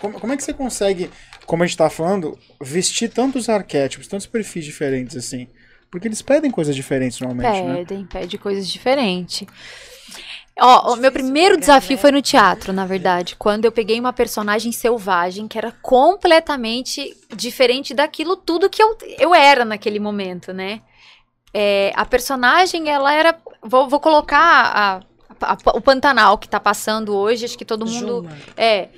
Como, 0.00 0.20
como 0.20 0.32
é 0.32 0.36
que 0.36 0.44
você 0.44 0.52
consegue, 0.52 1.10
como 1.44 1.62
a 1.62 1.66
gente 1.66 1.76
tá 1.76 1.90
falando, 1.90 2.38
vestir 2.60 3.08
tantos 3.08 3.48
arquétipos, 3.48 4.06
tantos 4.06 4.26
perfis 4.26 4.64
diferentes 4.64 5.16
assim? 5.16 5.48
Porque 5.90 6.06
eles 6.06 6.22
pedem 6.22 6.52
coisas 6.52 6.76
diferentes 6.76 7.18
normalmente, 7.18 7.62
né? 7.62 7.76
Pedem, 7.78 8.06
pede 8.06 8.38
coisas 8.38 8.68
diferentes. 8.68 9.46
Ó, 10.58 10.92
o 10.92 10.96
meu 10.96 11.10
primeiro 11.10 11.54
pegar, 11.54 11.60
desafio 11.60 11.96
né? 11.96 12.00
foi 12.02 12.12
no 12.12 12.20
teatro, 12.22 12.72
na 12.72 12.84
verdade, 12.84 13.34
quando 13.36 13.64
eu 13.64 13.72
peguei 13.72 13.98
uma 13.98 14.12
personagem 14.12 14.72
selvagem 14.72 15.48
que 15.48 15.56
era 15.56 15.72
completamente 15.82 17.16
diferente 17.34 17.94
daquilo 17.94 18.36
tudo 18.36 18.68
que 18.68 18.82
eu, 18.82 18.96
eu 19.18 19.34
era 19.34 19.64
naquele 19.64 19.98
momento, 19.98 20.52
né? 20.52 20.80
é, 21.52 21.92
a 21.96 22.04
personagem, 22.04 22.88
ela 22.88 23.12
era. 23.12 23.36
Vou, 23.62 23.88
vou 23.88 23.98
colocar 23.98 24.38
a- 24.38 25.00
a- 25.40 25.52
a- 25.52 25.76
o 25.76 25.80
Pantanal 25.80 26.38
que 26.38 26.48
tá 26.48 26.60
passando 26.60 27.14
hoje, 27.16 27.44
acho 27.44 27.58
que 27.58 27.64
todo 27.64 27.84
mundo. 27.84 28.22
Juma. 28.22 28.36
É. 28.56 28.88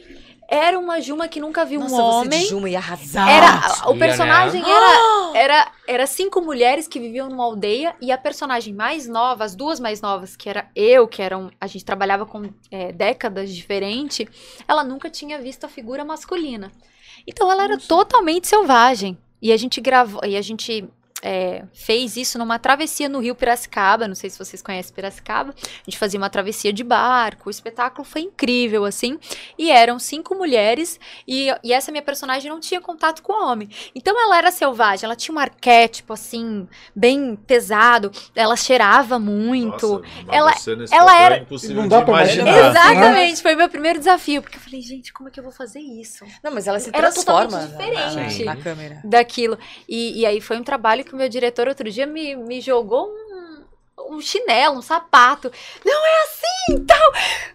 Era 0.55 0.79
uma 0.79 1.01
Juma 1.01 1.29
que 1.29 1.41
nunca 1.41 1.65
viu 1.65 1.81
Nossa, 1.81 1.95
um 1.95 1.97
você 1.97 2.27
homem. 2.27 2.41
de 2.43 2.47
Juma 2.47 2.69
ia 2.69 2.79
arrasar. 2.79 3.27
Era, 3.27 3.89
o 3.89 3.95
Ia, 3.95 3.99
personagem 3.99 4.61
né? 4.61 4.69
era, 4.69 5.33
era, 5.35 5.73
era 5.89 6.07
cinco 6.07 6.43
mulheres 6.43 6.87
que 6.87 7.01
viviam 7.01 7.31
numa 7.31 7.43
aldeia 7.43 7.97
e 8.03 8.13
a 8.13 8.19
personagem 8.19 8.75
mais 8.75 9.09
nova, 9.09 9.45
as 9.45 9.55
duas 9.55 9.81
mais 9.81 10.03
novas, 10.03 10.37
que 10.37 10.51
era 10.51 10.69
eu, 10.77 11.09
que 11.09 11.23
eram. 11.23 11.51
A 11.59 11.67
gente 11.67 11.87
trabalhava 11.87 12.27
com 12.27 12.51
é, 12.71 12.93
décadas 12.93 13.51
diferente, 13.51 14.29
ela 14.69 14.85
nunca 14.85 15.09
tinha 15.09 15.39
visto 15.39 15.65
a 15.65 15.69
figura 15.69 16.05
masculina. 16.05 16.71
Então 17.27 17.51
ela 17.51 17.65
era 17.65 17.79
totalmente 17.79 18.47
selvagem. 18.47 19.17
E 19.41 19.53
a 19.53 19.57
gente 19.57 19.81
gravou. 19.81 20.21
E 20.25 20.37
a 20.37 20.43
gente. 20.43 20.89
É, 21.23 21.63
fez 21.73 22.17
isso 22.17 22.37
numa 22.39 22.59
travessia 22.59 23.09
no 23.09 23.21
Rio 23.21 23.35
Piracicaba. 23.35 24.09
Não 24.09 24.15
sei 24.15 24.29
se 24.29 24.39
vocês 24.39 24.61
conhecem 24.61 24.93
Piracicaba. 24.93 25.55
A 25.57 25.85
gente 25.91 25.97
fazia 25.99 26.19
uma 26.19 26.29
travessia 26.29 26.73
de 26.73 26.83
barco. 26.83 27.49
O 27.49 27.51
espetáculo 27.51 28.05
foi 28.05 28.23
incrível, 28.23 28.85
assim. 28.85 29.19
E 29.57 29.71
eram 29.71 29.99
cinco 29.99 30.35
mulheres 30.35 30.99
e, 31.27 31.49
e 31.63 31.73
essa 31.73 31.93
minha 31.93 32.03
personagem 32.03 32.51
não 32.51 32.59
tinha 32.61 32.81
contato 32.81 33.23
com 33.23 33.33
o 33.33 33.47
homem. 33.47 33.69
Então 33.95 34.21
ela 34.21 34.37
era 34.37 34.51
selvagem, 34.51 35.05
ela 35.05 35.15
tinha 35.17 35.35
um 35.35 35.39
arquétipo 35.39 36.13
assim, 36.13 36.67
bem 36.95 37.37
pesado, 37.37 38.11
ela 38.35 38.57
cheirava 38.57 39.19
muito. 39.19 39.89
Nossa, 40.01 40.03
mas 40.27 40.37
Ela- 40.37 40.53
você 40.57 40.77
nesse 40.77 40.95
ela 40.95 41.05
papel 41.07 41.25
era- 41.25 41.37
é 41.37 41.39
impossível 41.41 41.77
Não 41.83 41.89
dá 41.89 41.99
de 42.01 42.05
pra 42.05 42.15
imaginar. 42.15 42.49
imaginar. 42.59 42.71
Exatamente, 42.93 43.43
foi 43.43 43.55
meu 43.55 43.69
primeiro 43.69 43.99
desafio, 43.99 44.43
porque 44.43 44.57
eu 44.57 44.61
falei, 44.61 44.81
gente, 44.81 45.13
como 45.13 45.29
é 45.29 45.33
que 45.33 45.39
eu 45.39 45.45
vou 45.45 45.53
fazer 45.53 45.79
isso? 45.81 46.25
Não, 46.43 46.51
mas 46.53 46.67
ela 46.67 46.81
se 46.81 46.89
Era 46.93 47.11
transforma 47.13 47.67
totalmente 47.67 47.93
na- 47.95 48.01
na, 48.01 48.09
diferente. 48.09 48.45
na 48.45 48.57
câmera. 48.57 49.01
Daquilo. 49.05 49.59
E, 49.89 50.21
e 50.21 50.27
aí 50.27 50.41
foi 50.41 50.57
um 50.59 50.63
trabalho 50.65 51.05
que 51.05 51.12
o 51.15 51.19
meu 51.19 51.29
diretor 51.29 51.69
outro 51.69 51.91
dia 51.91 52.07
me, 52.07 52.35
me 52.37 52.61
jogou 52.61 53.09
um, 53.09 54.15
um 54.17 54.21
chinelo, 54.21 54.79
um 54.79 54.83
sapato. 54.83 55.51
Não 55.85 56.07
é 56.07 56.23
assim 56.23 56.85
tal. 56.87 57.13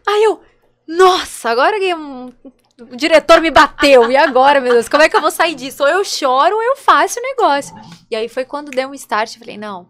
Aí 0.07 0.23
eu, 0.23 0.41
nossa, 0.87 1.49
agora 1.49 1.79
que 1.79 1.93
um- 1.93 2.31
o 2.79 2.95
diretor 2.95 3.41
me 3.41 3.49
bateu. 3.51 4.11
E 4.11 4.15
agora, 4.15 4.61
meu 4.61 4.73
Deus, 4.73 4.87
como 4.87 5.03
é 5.03 5.09
que 5.09 5.15
eu 5.15 5.21
vou 5.21 5.31
sair 5.31 5.55
disso? 5.55 5.83
Ou 5.83 5.89
eu 5.89 6.03
choro 6.03 6.55
ou 6.55 6.61
eu 6.63 6.75
faço 6.75 7.19
o 7.19 7.23
negócio. 7.23 7.75
E 8.09 8.15
aí 8.15 8.29
foi 8.29 8.45
quando 8.45 8.69
deu 8.71 8.89
um 8.89 8.93
start, 8.93 9.33
eu 9.33 9.39
falei, 9.39 9.57
não, 9.57 9.89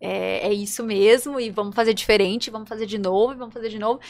é, 0.00 0.48
é 0.48 0.52
isso 0.52 0.82
mesmo, 0.84 1.40
e 1.40 1.48
vamos 1.50 1.74
fazer 1.74 1.94
diferente, 1.94 2.50
vamos 2.50 2.68
fazer 2.68 2.86
de 2.86 2.98
novo, 2.98 3.36
vamos 3.36 3.54
fazer 3.54 3.68
de 3.70 3.78
novo. 3.78 4.00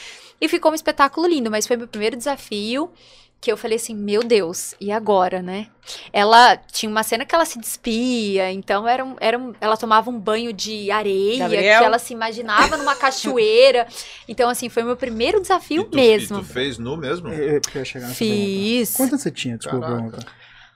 E 0.41 0.49
ficou 0.49 0.73
um 0.73 0.75
espetáculo 0.75 1.27
lindo, 1.29 1.51
mas 1.51 1.67
foi 1.67 1.77
meu 1.77 1.87
primeiro 1.87 2.17
desafio, 2.17 2.91
que 3.45 3.53
eu 3.53 3.57
falei 3.59 3.77
assim, 3.77 3.95
meu 3.95 4.23
Deus, 4.23 4.75
e 4.81 4.91
agora, 4.91 5.43
né? 5.43 5.67
Ela 6.11 6.57
tinha 6.57 6.89
uma 6.89 7.03
cena 7.03 7.27
que 7.27 7.35
ela 7.35 7.45
se 7.45 7.59
despia, 7.59 8.51
então 8.51 8.89
era 8.89 9.05
um, 9.05 9.17
era 9.21 9.39
um- 9.39 9.53
ela 9.61 9.77
tomava 9.77 10.09
um 10.09 10.19
banho 10.19 10.51
de 10.51 10.91
areia, 10.91 11.41
Gabriel? 11.41 11.79
que 11.81 11.85
ela 11.85 11.99
se 11.99 12.15
imaginava 12.15 12.77
numa 12.79 12.97
cachoeira. 12.97 13.87
Então, 14.27 14.49
assim, 14.49 14.71
foi 14.71 14.83
meu 14.83 14.97
primeiro 14.97 15.39
E 15.39 15.43
desafio 15.43 15.85
tu- 15.85 15.95
mesmo. 15.95 16.39
E 16.39 16.41
tu 16.41 16.47
fez 16.47 16.79
nu 16.79 16.97
mesmo? 16.97 17.29
Eu, 17.29 17.61
eu 17.75 17.85
chegar. 17.85 18.09
Fiz. 18.09 18.95
Quantos 18.97 19.21
você 19.21 19.31
tinha? 19.31 19.59
Desculpa 19.59 19.87
Caraca. 19.87 20.19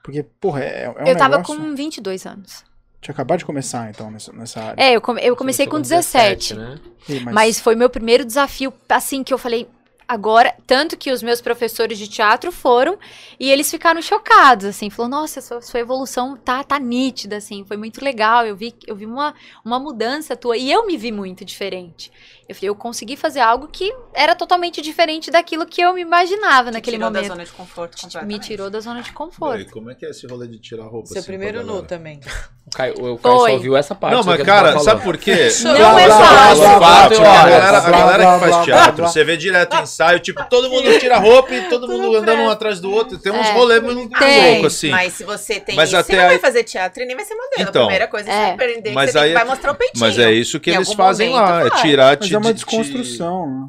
Porque, 0.03 0.23
porra, 0.23 0.63
é, 0.63 0.85
é 0.85 0.91
um 0.91 1.07
eu 1.07 1.17
tava 1.17 1.39
negócio... 1.39 1.57
com 1.57 1.75
22 1.75 2.27
anos. 2.27 2.65
Tinha 3.01 3.13
acabado 3.15 3.39
de 3.39 3.45
começar, 3.47 3.89
então, 3.89 4.11
nessa, 4.11 4.33
nessa 4.33 4.61
área. 4.61 4.83
É, 4.83 4.93
eu, 4.95 5.01
come- 5.01 5.21
eu 5.23 5.35
comecei 5.35 5.67
com 5.67 5.81
17. 5.81 6.55
né? 6.55 6.79
Ih, 7.09 7.21
Mas... 7.21 7.59
foi 7.61 7.75
meu 7.75 7.89
primeiro 7.89 8.25
desafio, 8.25 8.73
assim, 8.89 9.23
que 9.25 9.33
eu 9.33 9.39
falei, 9.39 9.67
agora, 10.09 10.55
tanto 10.67 10.97
que 10.97 11.13
os 11.13 11.23
meus 11.23 11.43
professores 11.43 11.99
de 11.99 12.09
teatro 12.09 12.51
foram 12.51 12.99
e 13.39 13.51
eles 13.51 13.71
ficaram 13.71 14.01
chocados, 14.01 14.65
assim, 14.65 14.89
falou, 14.89 15.11
nossa, 15.11 15.43
sua, 15.43 15.61
sua 15.61 15.81
evolução 15.81 16.35
tá, 16.35 16.65
tá 16.65 16.79
nítida, 16.79 17.37
assim, 17.37 17.63
foi 17.63 17.77
muito 17.77 18.03
legal, 18.03 18.47
eu 18.47 18.57
vi, 18.57 18.75
eu 18.87 18.97
vi 18.97 19.05
uma, 19.05 19.35
uma 19.63 19.79
mudança 19.79 20.35
tua, 20.35 20.57
e 20.57 20.73
eu 20.73 20.87
me 20.87 20.97
vi 20.97 21.13
muito 21.13 21.45
diferente. 21.45 22.11
Eu 22.49 22.55
falei, 22.55 22.71
eu 22.71 22.75
consegui 22.75 23.15
fazer 23.15 23.41
algo 23.41 23.69
que 23.71 23.95
era 24.15 24.35
totalmente 24.35 24.81
diferente 24.81 25.31
daquilo 25.31 25.67
que 25.67 25.83
eu 25.83 25.93
me 25.93 26.01
imaginava 26.01 26.71
naquele 26.71 26.97
tirou 26.97 27.11
da 27.11 27.19
momento. 27.19 27.31
zona 27.33 27.45
de 27.45 27.51
conforto 27.53 27.97
Me 28.25 28.39
tirou 28.39 28.71
da 28.71 28.81
zona 28.81 29.03
de 29.03 29.13
conforto. 29.13 29.71
como 29.71 29.91
é 29.91 29.95
que 29.95 30.07
é 30.07 30.11
esse 30.11 30.27
rolê 30.27 30.47
de 30.47 30.59
tirar 30.59 30.85
roupa? 30.87 31.09
Seu 31.09 31.19
assim, 31.19 31.27
primeiro 31.27 31.63
nu 31.63 31.83
também. 31.83 32.21
O 32.67 32.71
Caio, 32.71 33.13
o 33.15 33.19
Caio 33.19 33.39
só 33.39 33.59
viu 33.59 33.77
essa 33.77 33.95
parte. 33.95 34.15
Não, 34.15 34.21
do 34.23 34.27
mas 34.27 34.43
cara, 34.43 34.73
tá 34.75 34.79
sabe 34.81 35.03
por 35.03 35.17
quê? 35.19 35.49
Não 35.63 35.99
é 35.99 36.09
fácil. 36.09 36.63
blá, 36.63 36.79
blá, 36.79 36.79
blá, 36.79 37.09
Tipo, 37.09 37.21
blá, 37.21 37.31
a 37.31 37.49
galera, 37.49 37.79
a 37.79 37.81
blá, 37.81 37.91
galera 37.99 38.23
blá, 38.25 38.35
que 38.35 38.41
faz 38.41 38.55
blá, 38.57 38.65
teatro, 38.65 38.97
blá. 38.97 39.09
você 39.09 39.25
vê 39.25 39.37
direto 39.39 39.77
em 39.77 39.83
ensaio, 39.83 40.21
tipo, 40.21 40.45
todo 40.51 40.69
mundo 40.71 40.99
tira 40.99 41.19
roupa 41.19 41.55
e 41.55 41.69
todo 41.69 41.89
mundo 41.89 42.17
andando 42.17 42.41
um 42.43 42.51
atrás 42.51 42.79
do 42.81 42.91
outro. 42.91 43.19
Tem 43.19 43.33
uns 43.33 43.47
É. 43.47 43.53
rolês 43.53 43.83
muito 43.83 44.19
Tem. 44.19 44.53
loucos, 44.55 44.75
assim. 44.75 44.91
Mas 44.91 45.13
se 45.15 45.25
você 45.25 45.61
tem 45.61 45.77
Mas 45.77 45.89
isso, 45.91 45.97
até 45.99 46.13
você 46.15 46.21
não 46.21 46.29
vai 46.29 46.39
fazer 46.39 46.65
teatro 46.65 47.03
e 47.03 47.07
nem 47.07 47.17
vai 47.17 47.25
ser 47.25 47.35
modelo. 47.35 47.69
Então. 47.71 47.83
a 47.83 47.87
primeira 47.87 48.07
coisa 48.09 48.31
É. 48.31 48.33
você 48.33 48.41
vai 48.41 48.51
aprender, 48.53 48.93
Mas 48.93 49.07
que 49.07 49.13
você 49.13 49.19
tem 49.19 49.23
aí 49.23 49.29
que 49.29 49.35
vai 49.35 49.43
é 49.43 49.47
mostrar 49.47 49.71
o 49.71 49.75
peitinho. 49.75 50.01
Mas 50.07 50.19
é 50.19 50.33
isso 50.33 50.61
que 50.61 50.71
eles 50.71 50.93
fazem 50.93 51.31
lá, 51.35 51.61
é 51.63 51.69
vai. 51.71 51.81
tirar... 51.83 52.17
É 52.39 52.47
uma 52.47 52.55
desconstrução, 52.55 53.47
né? 53.47 53.67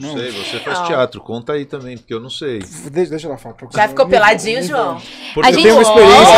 sei, 0.14 0.30
você 0.30 0.58
faz 0.60 0.78
Não. 0.78 0.86
teatro, 0.86 1.20
conta 1.20 1.52
aí 1.52 1.66
também, 1.66 1.98
porque 1.98 2.14
eu 2.14 2.18
não 2.18 2.30
sei. 2.30 2.58
Deixa, 2.90 3.10
deixa 3.10 3.26
ela 3.28 3.36
falar. 3.36 3.54
Já 3.70 3.86
ficou 3.86 4.08
peladinho, 4.08 4.62
João? 4.62 4.98
Porque 5.34 5.46
A 5.46 5.50
eu 5.50 5.54
gente- 5.54 5.62
tenho 5.62 5.74
uma 5.74 5.82
experiência. 5.82 6.34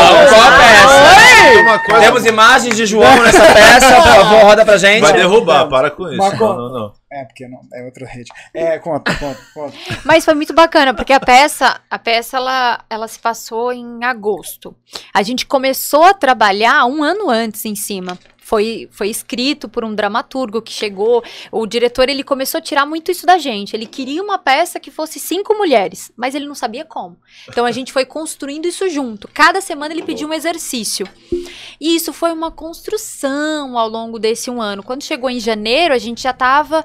Tem 1.53 1.63
uma 1.63 1.79
coisa- 1.79 2.01
Temos 2.01 2.27
imagens 2.27 2.77
de 2.77 2.87
João 2.87 3.23
nessa 3.23 3.39
peça, 3.55 3.97
por 4.03 4.03
favor, 4.03 4.43
roda 4.43 4.65
pra 4.65 4.77
gente. 4.77 5.01
Vai 5.01 5.13
derrubar, 5.13 5.69
para 5.69 5.91
com 5.93 6.09
isso. 6.09 6.17
Marco- 6.19 6.45
Não, 6.45 6.57
não, 6.57 6.73
não. 6.73 6.93
É, 7.13 7.25
porque 7.25 7.47
não, 7.47 7.61
é 7.73 7.85
outra 7.85 8.05
rede. 8.07 8.31
É, 8.53 8.79
conta, 8.81 9.15
conta, 9.15 9.41
conta. 9.55 9.77
Mas 10.05 10.25
foi 10.25 10.35
muito 10.35 10.53
bacana, 10.53 10.93
porque 10.93 11.13
a 11.13 11.21
peça, 11.21 11.81
a 11.89 11.99
peça 12.01 12.37
ela, 12.39 12.81
ela 12.91 13.07
se 13.07 13.19
passou 13.21 13.73
em 13.73 14.03
agosto. 14.05 14.75
A 15.15 15.23
gente 15.23 15.47
começou 15.47 16.03
a 16.03 16.13
trabalhar 16.15 16.85
um 16.87 17.03
ano 17.05 17.31
antes 17.31 17.65
em 17.65 17.77
cima. 17.77 18.19
Foi, 18.47 18.89
foi 18.93 19.09
escrito 19.09 19.69
por 19.69 19.85
um 19.85 19.93
dramaturgo 19.93 20.63
que 20.63 20.73
chegou. 20.73 21.21
O 21.51 21.67
diretor 21.67 22.09
ele 22.09 22.23
começou 22.23 22.59
a 22.59 22.63
tirar 22.63 22.87
muito 22.87 23.11
isso 23.11 23.27
da 23.27 23.39
gente. 23.39 23.75
Ele 23.75 23.87
queria 23.87 24.23
uma 24.23 24.39
peça 24.39 24.79
que 24.79 24.89
fosse 24.89 25.19
cinco 25.19 25.53
mulheres, 25.55 26.13
mas 26.17 26.33
ele 26.33 26.47
não 26.47 26.55
sabia 26.55 26.85
como. 26.85 27.17
Então 27.49 27.67
a 27.67 27.73
gente 27.73 27.93
foi 27.93 28.05
construindo 28.05 28.67
isso 28.67 28.89
junto. 28.89 29.27
Cada 29.35 29.61
semana 29.61 29.93
ele 29.93 30.05
pedia 30.05 30.29
um 30.29 30.33
exercício. 30.33 31.09
E 31.81 31.97
isso 31.97 32.13
foi 32.13 32.31
uma 32.31 32.53
construção 32.53 33.77
ao 33.77 33.89
longo 33.89 34.17
desse 34.17 34.49
um 34.49 34.63
ano. 34.63 34.81
Quando 34.81 35.03
chegou 35.03 35.29
em 35.29 35.41
janeiro, 35.41 35.93
a 35.93 35.99
gente 35.99 36.23
já 36.23 36.31
estava 36.31 36.85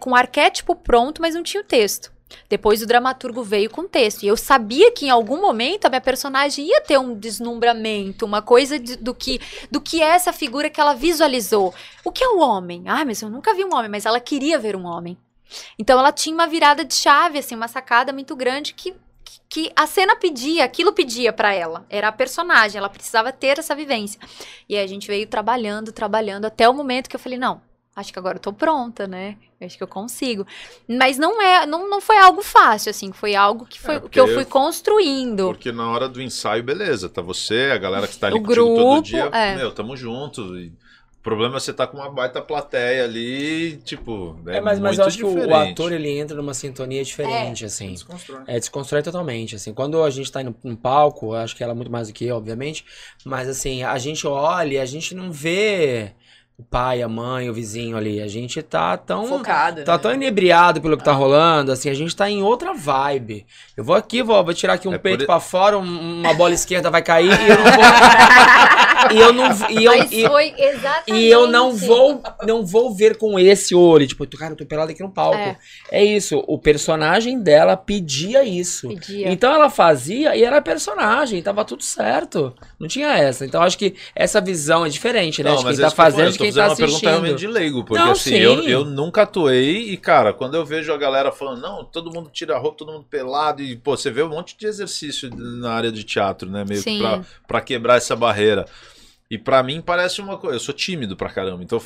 com 0.00 0.10
o 0.10 0.14
arquétipo 0.14 0.76
pronto, 0.76 1.22
mas 1.22 1.34
não 1.34 1.42
tinha 1.42 1.62
o 1.62 1.66
texto. 1.66 2.12
Depois 2.48 2.82
o 2.82 2.86
dramaturgo 2.86 3.42
veio 3.42 3.70
com 3.70 3.86
texto. 3.86 4.22
E 4.22 4.28
eu 4.28 4.36
sabia 4.36 4.92
que 4.92 5.06
em 5.06 5.10
algum 5.10 5.40
momento 5.40 5.84
a 5.86 5.88
minha 5.88 6.00
personagem 6.00 6.66
ia 6.66 6.80
ter 6.80 6.98
um 6.98 7.14
deslumbramento, 7.14 8.24
uma 8.24 8.42
coisa 8.42 8.78
de- 8.78 8.96
do, 8.96 9.14
que, 9.14 9.40
do 9.70 9.80
que 9.80 10.02
é 10.02 10.06
essa 10.08 10.32
figura 10.32 10.70
que 10.70 10.80
ela 10.80 10.94
visualizou. 10.94 11.74
O 12.04 12.12
que 12.12 12.22
é 12.24 12.28
o 12.28 12.38
homem? 12.40 12.84
Ah, 12.86 13.04
mas 13.04 13.22
eu 13.22 13.30
nunca 13.30 13.54
vi 13.54 13.64
um 13.64 13.74
homem, 13.74 13.90
mas 13.90 14.06
ela 14.06 14.20
queria 14.20 14.58
ver 14.58 14.76
um 14.76 14.84
homem. 14.86 15.16
Então 15.78 15.98
ela 15.98 16.12
tinha 16.12 16.34
uma 16.34 16.46
virada 16.46 16.84
de 16.84 16.94
chave, 16.94 17.38
assim, 17.38 17.54
uma 17.54 17.68
sacada 17.68 18.12
muito 18.12 18.36
grande 18.36 18.74
que, 18.74 18.94
que, 19.48 19.72
a 19.74 19.86
cena 19.86 20.14
pedia, 20.16 20.64
aquilo 20.64 20.92
pedia 20.92 21.32
pra 21.32 21.54
ela. 21.54 21.86
Era 21.88 22.08
a 22.08 22.12
personagem, 22.12 22.78
ela 22.78 22.90
precisava 22.90 23.32
ter 23.32 23.58
essa 23.58 23.74
vivência. 23.74 24.20
E 24.68 24.76
aí 24.76 24.84
a 24.84 24.86
gente 24.86 25.06
veio 25.06 25.26
trabalhando, 25.26 25.90
trabalhando, 25.92 26.44
até 26.44 26.68
o 26.68 26.74
momento 26.74 27.08
que 27.08 27.16
eu 27.16 27.20
falei, 27.20 27.38
não, 27.38 27.62
acho 27.98 28.12
que 28.12 28.18
agora 28.18 28.36
eu 28.36 28.40
tô 28.40 28.52
pronta, 28.52 29.06
né? 29.06 29.36
Eu 29.60 29.66
acho 29.66 29.76
que 29.76 29.82
eu 29.82 29.88
consigo. 29.88 30.46
Mas 30.88 31.18
não 31.18 31.40
é, 31.42 31.66
não, 31.66 31.88
não 31.88 32.00
foi 32.00 32.16
algo 32.18 32.42
fácil, 32.42 32.90
assim, 32.90 33.12
foi 33.12 33.34
algo 33.34 33.66
que, 33.66 33.80
foi, 33.80 33.96
É, 33.96 34.00
que 34.00 34.20
eu 34.20 34.26
fui 34.28 34.44
construindo. 34.44 35.46
Porque 35.48 35.72
na 35.72 35.90
hora 35.90 36.08
do 36.08 36.22
ensaio, 36.22 36.62
beleza, 36.62 37.08
tá 37.08 37.20
você, 37.20 37.70
a 37.72 37.78
galera 37.78 38.06
que 38.06 38.12
está 38.14 38.28
ali 38.28 38.36
O 38.36 38.42
contigo 38.42 38.66
todo 38.74 38.88
grupo, 38.88 39.02
dia, 39.02 39.24
é. 39.32 39.56
meu, 39.56 39.72
tamo 39.72 39.96
junto. 39.96 40.58
E 40.58 40.68
o 40.68 41.22
problema 41.22 41.56
é 41.56 41.60
você 41.60 41.72
tá 41.74 41.86
com 41.86 41.96
uma 41.98 42.08
baita 42.10 42.40
plateia 42.40 43.04
ali, 43.04 43.76
tipo, 43.78 44.38
é, 44.46 44.56
É, 44.58 44.60
mas, 44.60 44.78
mas 44.78 44.98
eu 44.98 45.04
acho 45.04 45.18
que 45.18 45.24
o- 45.24 45.28
diferente. 45.34 45.72
ator 45.72 45.92
ele 45.92 46.08
entra 46.18 46.36
numa 46.36 46.54
sintonia 46.54 47.02
diferente, 47.04 47.64
assim. 47.64 47.90
Desconstrói. 47.92 48.42
É, 48.46 48.58
desconstrói 48.58 49.02
totalmente, 49.02 49.56
assim. 49.56 49.74
Quando 49.74 50.02
a 50.02 50.10
gente 50.10 50.30
tá 50.30 50.40
indo 50.40 50.54
no 50.62 50.76
palco, 50.76 51.26
eu 51.26 51.34
acho 51.34 51.56
que 51.56 51.62
ela 51.62 51.72
é 51.72 51.76
muito 51.76 51.90
mais 51.90 52.08
do 52.08 52.14
que 52.14 52.24
eu, 52.24 52.36
obviamente, 52.36 52.84
mas 53.24 53.48
assim, 53.48 53.82
a 53.82 53.98
gente 53.98 54.26
olha 54.26 54.74
e 54.74 54.78
a 54.78 54.86
gente 54.86 55.14
não 55.14 55.30
vê 55.32 56.14
o 56.58 56.64
pai, 56.64 57.00
a 57.02 57.08
mãe, 57.08 57.48
o 57.48 57.54
vizinho 57.54 57.96
ali. 57.96 58.20
A 58.20 58.26
gente 58.26 58.60
tá 58.62 58.96
tão. 58.96 59.26
Focada. 59.28 59.84
Tá 59.84 59.92
né? 59.92 59.98
tão 59.98 60.12
inebriado 60.12 60.80
pelo 60.80 60.96
que 60.98 61.04
tá 61.04 61.12
rolando, 61.12 61.70
assim, 61.70 61.88
a 61.88 61.94
gente 61.94 62.16
tá 62.16 62.28
em 62.28 62.42
outra 62.42 62.74
vibe. 62.74 63.46
Eu 63.76 63.84
vou 63.84 63.94
aqui, 63.94 64.24
vou, 64.24 64.42
vou 64.44 64.52
tirar 64.52 64.72
aqui 64.74 64.88
um 64.88 64.92
É 64.92 64.98
por 64.98 65.02
peito 65.04 65.22
i- 65.22 65.26
pra 65.26 65.38
fora, 65.38 65.78
um- 65.78 66.20
uma 66.20 66.34
bola 66.34 66.52
esquerda 66.54 66.90
vai 66.90 67.00
cair 67.00 67.30
e 67.30 67.48
eu 67.48 67.56
não 67.58 67.62
vou. 67.72 67.84
e 69.14 69.20
eu 69.20 69.32
não. 69.32 69.70
E 69.70 69.84
eu, 69.84 69.98
Mas 69.98 70.10
e- 70.12 70.26
foi 70.26 70.54
exatamente. 70.58 71.12
e 71.12 71.30
eu 71.30 71.46
não 71.46 71.72
vou, 71.76 72.20
não 72.44 72.66
vou 72.66 72.92
ver 72.92 73.16
com 73.16 73.38
esse 73.38 73.72
olho, 73.72 74.04
tipo, 74.08 74.26
cara, 74.36 74.52
eu 74.52 74.56
tô 74.56 74.66
pelado 74.66 74.90
aqui 74.90 75.00
no 75.02 75.10
palco. 75.10 75.36
É. 75.38 75.56
É, 75.92 76.04
isso, 76.04 76.42
o 76.48 76.58
personagem 76.58 77.40
dela 77.40 77.76
pedia 77.76 78.42
isso. 78.42 78.88
Pedia. 78.88 79.30
Então 79.30 79.52
ela 79.54 79.70
fazia 79.70 80.34
e 80.34 80.42
era 80.42 80.60
personagem, 80.60 81.40
tava 81.40 81.64
tudo 81.64 81.84
certo. 81.84 82.52
Não 82.80 82.88
tinha 82.88 83.16
essa. 83.16 83.46
Então 83.46 83.62
acho 83.62 83.78
que 83.78 83.94
essa 84.14 84.40
visão 84.40 84.84
é 84.84 84.88
diferente, 84.88 85.40
né? 85.42 85.50
Não, 85.50 85.58
de 85.58 85.64
mas 85.64 85.76
quem 85.76 85.84
tá 85.84 85.90
fazendo 85.94 86.47
eu 86.56 86.62
de 86.62 86.68
tô 86.70 86.76
quem 86.76 86.86
fazendo 86.86 86.86
tá 86.86 86.86
uma 86.92 87.00
pergunta 87.00 87.10
realmente 87.10 87.34
assistindo. 87.34 87.52
de 87.52 87.58
leigo, 87.58 87.84
porque 87.84 88.02
Não, 88.04 88.10
assim, 88.12 88.34
eu, 88.36 88.62
sim. 88.62 88.68
eu 88.68 88.84
nunca 88.84 89.22
atuei 89.22 89.90
e, 89.90 89.96
cara, 89.96 90.32
quando 90.32 90.54
eu 90.56 90.64
vejo 90.64 90.92
a 90.92 90.96
galera 90.96 91.30
falando, 91.32 91.60
não, 91.60 91.84
todo 91.84 92.12
mundo 92.12 92.30
tira 92.30 92.54
a 92.56 92.58
roupa, 92.58 92.78
todo 92.78 92.92
mundo 92.92 93.04
pelado, 93.08 93.62
e, 93.62 93.76
pô, 93.76 93.96
você 93.96 94.10
vê 94.10 94.22
um 94.22 94.28
monte 94.28 94.56
de 94.56 94.66
exercício 94.66 95.30
na 95.34 95.72
área 95.72 95.90
de 95.92 96.04
teatro, 96.04 96.48
né, 96.50 96.64
meio 96.68 96.80
Sim. 96.82 96.96
que 96.96 97.02
pra, 97.02 97.20
pra 97.46 97.60
quebrar 97.60 97.96
essa 97.96 98.14
barreira. 98.16 98.64
E 99.30 99.36
pra 99.36 99.62
mim 99.62 99.82
parece 99.82 100.22
uma 100.22 100.38
coisa. 100.38 100.56
Eu 100.56 100.60
sou 100.60 100.74
tímido 100.74 101.14
pra 101.14 101.28
caramba, 101.28 101.62
então 101.62 101.78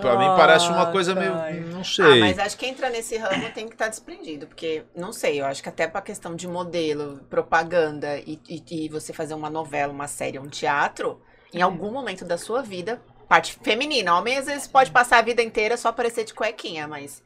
pra 0.00 0.16
mim 0.18 0.24
Ah, 0.28 0.34
parece 0.34 0.66
uma 0.70 0.86
coisa 0.86 1.14
tá. 1.14 1.20
meio. 1.20 1.66
Não 1.70 1.80
Ah, 1.80 1.84
sei. 1.84 2.20
mas 2.20 2.38
acho 2.38 2.56
que 2.56 2.64
entra 2.64 2.88
nesse 2.88 3.18
ramo 3.18 3.50
tem 3.52 3.66
que 3.68 3.74
estar 3.74 3.88
desprendido, 3.88 4.46
porque, 4.46 4.82
não 4.96 5.12
sei, 5.12 5.38
eu 5.38 5.44
acho 5.44 5.62
que 5.62 5.68
até 5.68 5.86
pra 5.86 6.00
questão 6.00 6.34
de 6.34 6.48
modelo, 6.48 7.20
propaganda 7.28 8.18
e, 8.20 8.40
e- 8.48 8.62
e 8.86 8.88
você 8.88 9.12
fazer 9.12 9.34
uma 9.34 9.50
novela, 9.50 9.92
uma 9.92 10.08
série, 10.08 10.38
um 10.38 10.48
teatro, 10.48 11.20
em 11.52 11.60
algum 11.60 11.90
momento 11.92 12.24
da 12.24 12.38
sua 12.38 12.62
vida, 12.62 12.98
parte 13.28 13.58
feminina, 13.62 14.16
homem 14.18 14.36
às 14.38 14.46
vezes 14.46 14.66
pode 14.66 14.90
passar 14.90 15.18
a 15.18 15.22
vida 15.22 15.42
inteira 15.42 15.76
só 15.76 15.88
aparecer 15.88 16.24
de 16.24 16.32
cuequinha, 16.34 16.86
mas 16.86 17.22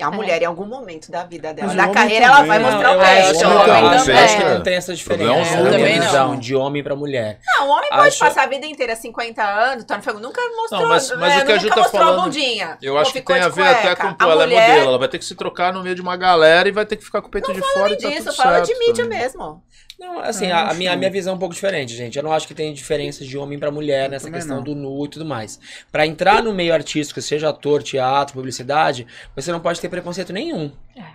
a 0.00 0.10
mulher 0.10 0.42
em 0.42 0.46
algum 0.46 0.64
momento 0.66 1.12
da 1.12 1.22
vida 1.22 1.54
dela, 1.54 1.68
Mas 1.68 1.76
da 1.76 1.88
carreira, 1.92 2.24
ela 2.26 2.36
também, 2.38 2.48
vai 2.48 2.58
né? 2.58 2.64
mostrar 2.70 2.88
Não, 2.88 2.90
o 2.90 2.94
eu 2.96 3.00
pé. 3.06 3.20
acho, 3.20 3.38
o 3.38 3.42
eu, 3.44 3.50
homem 3.50 3.98
também. 3.98 4.18
acho 4.18 4.34
É. 4.34 4.36
que 4.38 4.44
não 4.54 4.60
tem 4.60 4.74
essa 4.74 4.94
diferença. 4.96 5.54
É 5.54 5.56
Não 5.62 5.70
também 5.70 5.98
não. 5.98 6.06
visão 6.06 6.36
de 6.36 6.56
homem 6.56 6.82
pra 6.82 6.96
mulher. 6.96 7.38
Não, 7.46 7.68
o 7.68 7.70
homem 7.70 7.88
pode 7.88 8.08
Acho- 8.08 8.18
passar 8.18 8.42
a 8.42 8.46
vida 8.48 8.66
inteira 8.66 8.96
50 8.96 9.44
anos, 9.44 9.84
tá 9.84 9.96
no 9.96 10.02
fogo, 10.02 10.18
nunca 10.18 10.40
mostrou, 10.56 10.80
Não, 10.80 10.88
mas- 10.88 11.08
mas 11.16 11.32
é, 11.34 11.42
o 11.42 11.46
que 11.46 11.52
a 11.52 11.58
Ju 11.58 11.68
tá 11.68 11.76
mostrou 11.76 12.02
a 12.02 12.06
falando, 12.06 12.24
bundinha. 12.24 12.78
Eu 12.82 12.94
Pô, 12.94 12.98
acho 13.00 13.12
que 13.12 13.20
tem 13.22 13.40
a 13.40 13.48
ver 13.48 13.62
até 13.68 13.94
com 13.94 14.08
A 14.08 14.16
ela 14.22 14.42
é 14.42 14.46
mulher- 14.46 14.68
modelo. 14.70 14.88
Ela 14.88 14.98
vai 14.98 15.08
ter 15.08 15.18
que 15.18 15.24
se 15.24 15.36
trocar 15.36 15.72
no 15.72 15.82
meio 15.84 15.94
de 15.94 16.02
uma 16.02 16.16
galera 16.16 16.68
e 16.68 16.72
vai 16.72 16.84
ter 16.84 16.96
que 16.96 17.04
ficar 17.04 17.20
com 17.22 17.28
o 17.28 17.30
peito 17.30 17.52
de 17.52 17.60
fora 17.60 17.92
e 17.92 17.96
tá 17.98 18.08
disso, 18.08 18.24
tudo 18.24 18.34
fala 18.36 18.56
certo 18.56 18.66
de 18.72 18.78
mídia 18.80 19.04
também. 19.04 19.18
mesmo. 19.20 19.62
Não, 20.02 20.18
assim, 20.18 20.48
Eu 20.48 20.56
a, 20.56 20.70
a 20.70 20.74
minha, 20.74 20.92
a 20.92 20.96
minha 20.96 21.10
visão 21.10 21.34
é 21.34 21.36
um 21.36 21.38
pouco 21.38 21.54
diferente, 21.54 21.94
gente. 21.94 22.18
Eu 22.18 22.24
não 22.24 22.32
acho 22.32 22.48
que 22.48 22.54
tem 22.54 22.74
diferença 22.74 23.24
de 23.24 23.38
homem 23.38 23.56
pra 23.56 23.70
mulher 23.70 24.10
nessa 24.10 24.28
questão 24.28 24.56
não. 24.56 24.64
do 24.64 24.74
nu 24.74 25.04
e 25.04 25.08
tudo 25.08 25.24
mais. 25.24 25.60
Pra 25.92 26.04
entrar 26.04 26.42
no 26.42 26.52
meio 26.52 26.74
artístico, 26.74 27.20
seja 27.22 27.50
ator, 27.50 27.84
teatro, 27.84 28.34
publicidade, 28.34 29.06
você 29.36 29.52
não 29.52 29.60
pode 29.60 29.80
ter 29.80 29.88
preconceito 29.88 30.32
nenhum. 30.32 30.72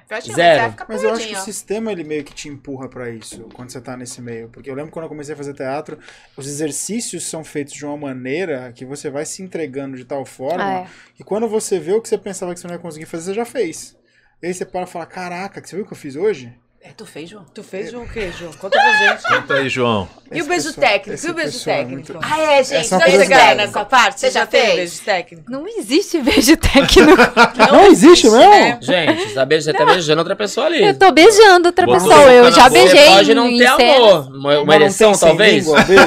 Praticamente, 0.08 0.36
Zero. 0.36 0.56
você 0.56 0.62
vai 0.62 0.72
ficar 0.72 0.86
Mas 0.88 1.04
eu 1.04 1.12
acho 1.12 1.28
que 1.28 1.36
o 1.36 1.40
sistema 1.40 1.92
ele 1.92 2.06
meio 2.06 2.24
que 2.24 2.34
te 2.34 2.48
empurra 2.48 2.88
pra 2.88 3.10
isso 3.10 3.42
quando 3.54 3.70
você 3.70 3.82
tá 3.82 3.98
nesse 3.98 4.22
meio. 4.22 4.48
Porque 4.48 4.70
eu 4.70 4.74
lembro 4.74 4.90
quando 4.92 5.04
eu 5.04 5.10
comecei 5.10 5.34
a 5.34 5.38
fazer 5.38 5.54
teatro, 5.54 6.00
os 6.38 6.48
exercícios 6.48 7.26
são 7.26 7.44
feitos 7.44 7.74
de 7.74 7.86
uma 7.86 7.98
maneira 7.98 8.72
que 8.74 8.86
você 8.86 9.10
vai 9.10 9.26
se 9.26 9.44
entregando 9.44 9.98
de 9.98 10.06
tal 10.06 10.26
forma 10.26 10.64
É. 10.64 10.88
que 11.14 11.26
quando 11.26 11.48
você 11.50 11.78
vê 11.78 11.92
o 11.92 12.02
que 12.02 12.08
você 12.08 12.18
pensava 12.18 12.54
que 12.54 12.60
você 12.62 12.68
não 12.68 12.76
ia 12.76 12.80
conseguir 12.80 13.06
fazer, 13.06 13.26
você 13.26 13.34
já 13.34 13.46
fez. 13.46 13.98
E 14.42 14.48
aí 14.48 14.54
você 14.54 14.64
para 14.66 14.84
e 14.84 14.88
fala: 14.88 15.06
Caraca, 15.06 15.62
você 15.62 15.76
viu 15.76 15.84
o 15.84 15.88
que 15.88 15.94
eu 15.94 15.98
fiz 15.98 16.16
hoje? 16.16 16.54
É, 16.80 16.92
tu 16.96 17.06
fez, 17.06 17.30
João? 17.30 17.44
Tu 17.54 17.64
fez 17.64 17.94
o 17.94 18.06
quê, 18.08 18.32
João? 18.38 18.54
Conta 18.54 18.80
pra 18.80 18.94
gente. 18.98 19.24
Conta 19.24 19.54
aí, 19.56 19.68
João. 19.68 20.08
E 20.32 20.42
o 20.42 20.46
beijo 20.46 20.72
técnico? 20.74 21.26
E 21.28 21.30
o 21.30 21.34
beijo 21.34 21.58
é 21.58 21.64
técnico? 21.64 22.14
muito- 22.14 22.20
Ah, 22.22 22.40
é, 22.40 22.64
gente. 22.64 22.76
Essa 22.78 22.96
é 22.96 22.98
uma 22.98 23.06
Já 23.08 23.36
técnico. 23.36 23.56
nessa 23.58 23.86
parte? 23.86 24.20
Você 24.22 24.32
já 24.32 24.46
teve 24.46 24.66
fez? 24.66 24.76
beijo 24.78 25.02
técnico? 25.04 25.52
Não 25.52 25.68
existe 25.68 26.22
beijo 26.22 26.56
técnico. 26.56 27.12
Não, 27.72 27.88
existe 27.88 28.30
mesmo? 28.30 28.50
né? 28.50 28.78
Gente, 28.82 29.28
você 29.28 29.34
tá, 29.34 29.46
beijando, 29.46 29.78
tá 29.78 29.86
beijando 29.86 30.20
outra 30.22 30.36
pessoa 30.36 30.68
ali. 30.68 30.84
Eu 30.86 30.98
tô 30.98 31.12
beijando 31.12 31.68
outra 31.68 31.86
Botou 31.86 32.08
pessoa. 32.08 32.32
Eu 32.32 32.52
já 32.54 32.70
beijei 32.70 33.00
Você 33.00 33.06
pode 33.12 33.34
não 33.34 33.58
ter 33.58 33.66
amor. 33.66 34.28
Uma, 34.30 34.60
uma 34.60 34.66
não 34.66 34.74
ereção, 34.74 35.12
talvez? 35.18 35.66
língua, 35.66 35.84
beijo? 35.84 36.04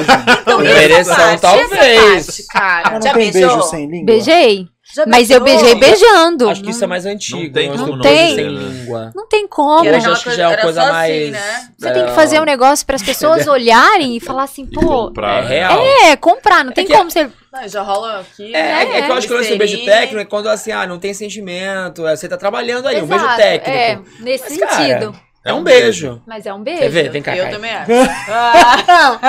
Uma 0.47 0.69
essa 0.69 0.81
ereção, 0.81 1.37
talvez. 1.37 2.25
parte, 2.25 2.43
cara. 2.47 2.91
Mas 2.91 3.03
Já 3.03 3.13
não 3.13 3.19
tem 3.19 3.31
beijou? 3.31 3.49
beijo 3.55 3.69
sem 3.69 3.85
língua? 3.87 4.05
Beijei. 4.05 4.67
Já 4.93 5.05
Mas 5.05 5.29
eu 5.29 5.41
beijei 5.41 5.75
beijando. 5.75 6.49
Acho 6.49 6.61
que 6.61 6.71
isso 6.71 6.83
é 6.83 6.87
mais 6.87 7.05
antigo. 7.05 7.41
Não 7.43 7.51
tem 7.51 7.69
mas 7.69 7.79
como 7.81 7.95
não 7.95 8.01
beijo 8.01 8.35
ter, 8.35 8.35
sem 8.35 8.51
né? 8.51 8.59
língua. 8.59 9.11
Não 9.15 9.27
tem 9.27 9.47
como. 9.47 9.81
Que 9.81 9.87
era 9.87 9.97
Hoje 9.97 10.05
aquela 10.05 10.15
acho 10.15 10.23
que 10.29 10.35
já 10.35 10.43
é 10.43 10.47
uma 10.47 10.57
coisa 10.57 10.81
assim, 10.81 10.91
mais... 10.91 11.31
né? 11.31 11.67
Você 11.77 11.91
tem 11.91 12.05
que 12.05 12.11
fazer 12.11 12.41
um 12.41 12.43
negócio 12.43 12.85
para 12.85 12.95
as 12.95 13.01
pessoas 13.03 13.47
olharem 13.47 14.17
e 14.17 14.19
falar 14.19 14.43
assim, 14.43 14.63
E 14.63 14.73
pô. 14.73 14.81
comprar. 15.07 15.43
É 15.43 15.47
real. 15.47 15.81
É, 16.03 16.15
comprar. 16.15 16.65
Não 16.65 16.71
tem 16.73 16.85
que- 16.85 16.93
como 16.93 17.09
você. 17.09 17.29
Não, 17.53 17.67
já 17.67 17.81
rola 17.81 18.21
aqui. 18.21 18.55
É, 18.55 18.59
é, 18.59 18.63
né? 18.85 18.97
é 18.99 19.01
que 19.01 19.11
eu 19.11 19.15
acho 19.15 19.27
que 19.27 19.33
o 19.33 19.37
lance 19.37 19.49
do 19.49 19.57
beijo 19.57 19.83
técnico 19.83 20.19
é 20.21 20.25
quando 20.25 20.47
assim, 20.47 20.71
ah, 20.71 20.87
não 20.87 20.97
tem 20.99 21.13
sentimento, 21.13 22.07
é, 22.07 22.15
você 22.15 22.27
tá 22.29 22.37
trabalhando 22.37 22.87
ali, 22.87 23.01
um 23.01 23.05
beijo 23.07 23.23
Exato, 23.25 23.41
técnico. 23.41 23.69
É, 23.77 23.99
nesse 24.21 24.49
Mas, 24.57 24.59
cara, 24.59 24.71
sentido. 24.73 25.15
É 25.43 25.51
um 25.53 25.63
beijo. 25.63 26.21
Mas 26.27 26.45
é 26.45 26.53
um 26.53 26.61
beijo. 26.61 26.81
Quer 26.81 26.89
ver? 26.89 27.09
Vem 27.09 27.21
cá, 27.21 27.35
Eu 27.35 27.45
Caio. 27.45 27.55
também 27.55 27.71
acho. 27.73 27.91
Ah, 28.29 29.19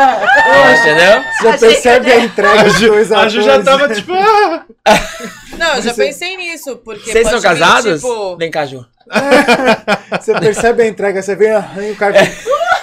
Entendeu? 0.78 1.24
Você 1.40 1.66
percebe 1.66 2.12
a 2.12 2.18
entrega 2.20 2.64
dos 2.64 2.80
dois 2.80 3.12
A 3.12 3.28
Ju 3.28 3.42
já 3.42 3.62
tava 3.62 3.88
tipo. 3.88 4.12
ah! 4.14 4.64
não, 5.58 5.74
eu 5.76 5.82
já 5.82 5.94
Você- 5.94 6.04
pensei 6.06 6.36
nisso, 6.36 6.76
porque 6.84 7.10
Vocês 7.10 7.26
são 7.28 7.38
vir, 7.40 7.42
casados? 7.48 8.00
tipo, 8.02 8.36
Vem 8.36 8.50
cá, 8.50 8.66
Ju. 8.66 8.84
Você 10.20 10.38
percebe 10.38 10.82
a 10.82 10.86
entrega, 10.86 11.22
você 11.22 11.34
vê 11.34 11.50
arranha 11.50 11.92
o 11.92 11.96
cara. 11.96 12.18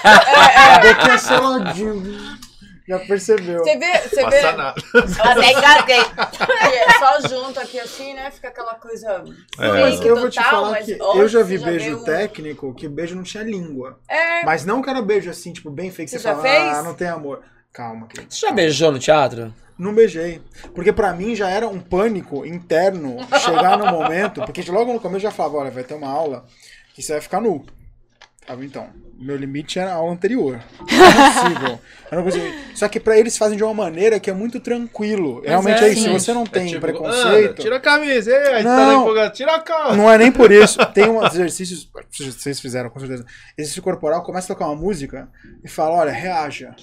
A 0.03 0.79
boquinha 0.79 1.17
seladinho. 1.17 2.28
Já 2.89 2.99
percebeu. 3.05 3.59
Você 3.59 3.77
vê, 3.77 3.97
você 3.99 4.27
vê 4.29 4.41
nada. 4.51 4.73
Até 5.23 5.51
engasguei. 5.51 5.99
é 5.99 6.91
só 6.97 7.27
junto 7.27 7.59
aqui 7.59 7.79
assim, 7.79 8.15
né? 8.15 8.31
Fica 8.31 8.47
aquela 8.47 8.73
coisa 8.75 9.23
É. 9.59 9.67
Mas 9.67 10.01
eu 10.01 10.15
vou 10.15 10.27
te 10.29 10.43
falar 10.43 10.71
mas 10.71 10.85
que 10.85 10.93
eu 10.99 11.27
já 11.27 11.43
vi 11.43 11.59
você 11.59 11.65
beijo 11.65 11.97
um- 11.99 12.03
técnico 12.03 12.73
que 12.73 12.87
beijo 12.87 13.15
não 13.15 13.21
tinha 13.21 13.43
língua. 13.43 13.99
É, 14.09 14.43
Mas 14.43 14.65
não 14.65 14.81
que 14.81 14.89
era 14.89 15.03
beijo 15.03 15.29
assim, 15.29 15.53
tipo, 15.53 15.69
bem 15.69 15.91
feito. 15.91 16.09
Você, 16.09 16.17
Você 16.17 16.23
já 16.23 16.31
fala, 16.35 16.41
fez? 16.43 16.77
ah, 16.77 16.81
não 16.81 16.95
tem 16.95 17.07
amor. 17.07 17.41
Calma, 17.71 18.07
querido. 18.07 18.33
Você 18.33 18.47
já 18.47 18.51
beijou 18.51 18.91
no 18.91 18.97
teatro? 18.97 19.53
Não 19.77 19.93
beijei. 19.93 20.41
Porque 20.73 20.91
pra 20.91 21.13
mim 21.13 21.35
já 21.35 21.47
era 21.47 21.67
um 21.67 21.79
pânico 21.79 22.43
interno 22.45 23.17
chegar 23.39 23.77
no 23.77 23.85
momento. 23.85 24.41
Porque 24.43 24.63
logo 24.71 24.91
no 24.91 24.99
começo 24.99 25.25
eu 25.27 25.29
já 25.29 25.31
falava: 25.31 25.57
olha, 25.57 25.71
vai 25.71 25.83
ter 25.83 25.93
uma 25.93 26.09
aula 26.09 26.43
que 26.95 27.03
você 27.03 27.13
vai 27.13 27.21
ficar 27.21 27.39
nu. 27.39 27.63
Então, 28.61 28.89
meu 29.19 29.35
limite 29.35 29.77
era 29.77 29.91
a 29.91 29.95
aula 29.95 30.13
anterior. 30.13 30.63
Não 32.11 32.19
é 32.19 32.23
possível. 32.23 32.51
Só 32.73 32.87
que 32.87 32.99
pra 32.99 33.17
eles 33.17 33.37
fazem 33.37 33.57
de 33.57 33.63
uma 33.63 33.73
maneira 33.73 34.19
que 34.19 34.29
é 34.29 34.33
muito 34.33 34.59
tranquilo. 34.59 35.41
Realmente 35.41 35.83
é, 35.83 35.87
é, 35.87 35.91
isso. 35.91 36.01
Se 36.01 36.07
sim. 36.07 36.13
você 36.13 36.33
não 36.33 36.45
tem 36.45 36.67
tipo, 36.67 36.81
preconceito. 36.81 37.51
anda, 37.51 37.61
tira 37.61 37.75
a 37.75 37.79
camisa, 37.79 38.31
ei, 38.31 38.53
aí 38.55 38.63
tá 38.63 38.75
Não. 38.77 39.01
empolgação, 39.01 39.33
tira 39.33 39.55
a 39.55 39.59
calça. 39.59 39.95
Não 39.95 40.09
é 40.09 40.17
nem 40.17 40.31
por 40.31 40.51
isso. 40.51 40.79
Tem 40.93 41.09
uns 41.09 41.33
exercícios. 41.33 41.89
Vocês 42.09 42.59
fizeram, 42.59 42.89
com 42.89 42.99
certeza. 42.99 43.25
Exercício 43.57 43.83
corporal, 43.83 44.23
começa 44.23 44.51
a 44.51 44.55
tocar 44.55 44.67
uma 44.67 44.75
música 44.75 45.29
e 45.63 45.67
fala: 45.67 45.95
olha, 45.95 46.11
reaja. 46.11 46.75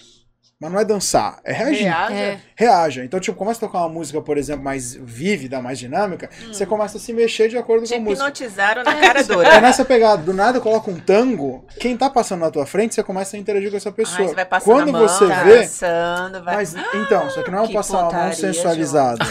Mas 0.59 0.73
não 0.73 0.81
é 0.81 0.85
dançar, 0.87 1.39
é 1.45 1.53
reagir. 1.53 1.85
reaja. 1.85 2.15
É. 2.15 2.39
Reaja. 2.57 3.05
Então, 3.05 3.21
tipo, 3.21 3.37
começa 3.37 3.59
a 3.63 3.69
tocar 3.69 3.81
uma 3.81 3.91
música, 3.91 4.23
por 4.23 4.39
exemplo, 4.39 4.65
mais 4.65 4.95
vívida, 4.95 5.61
mais 5.61 5.79
dinâmica, 5.79 6.31
Hum. 6.43 6.55
você 6.55 6.65
começa 6.65 6.97
a 6.97 7.01
se 7.01 7.13
mexer 7.13 7.49
de 7.49 7.59
acordo 7.59 7.85
Te 7.85 7.91
com 7.91 7.97
a 7.97 8.01
música. 8.01 8.23
hipnotizaram 8.27 8.83
na 8.83 8.95
cara 8.95 9.21
É 9.21 9.23
dura. 9.23 9.61
nessa 9.61 9.85
pegada, 9.85 10.23
do 10.23 10.33
nada 10.33 10.59
coloca 10.59 10.91
um 10.91 10.99
tango, 10.99 11.63
quem 11.79 11.95
tá 11.95 12.09
passando 12.09 12.41
na 12.41 12.51
tua 12.51 12.65
frente, 12.65 12.95
você 12.95 13.03
começa 13.03 13.37
a 13.37 13.39
interagir 13.39 13.71
com 13.71 13.77
essa 13.77 13.91
Ai, 13.91 13.95
pessoa. 13.95 14.29
você 14.29 14.35
vai 14.35 14.47
passando 14.47 14.65
Quando 14.73 14.89
a 14.89 14.93
mão, 14.93 15.03
você 15.07 15.29
tá 15.29 15.43
vê. 15.45 15.59
dançando, 15.61 16.43
vai... 16.43 16.55
Mas 16.55 16.75
então, 16.95 17.29
só 17.29 17.43
que 17.43 17.51
não 17.51 17.65
é 17.65 17.67
Que 17.67 17.75
passar 17.75 17.99
a 17.99 18.01
mão 18.01 18.11
putaria, 18.11 18.35
sensualizada. 18.35 19.27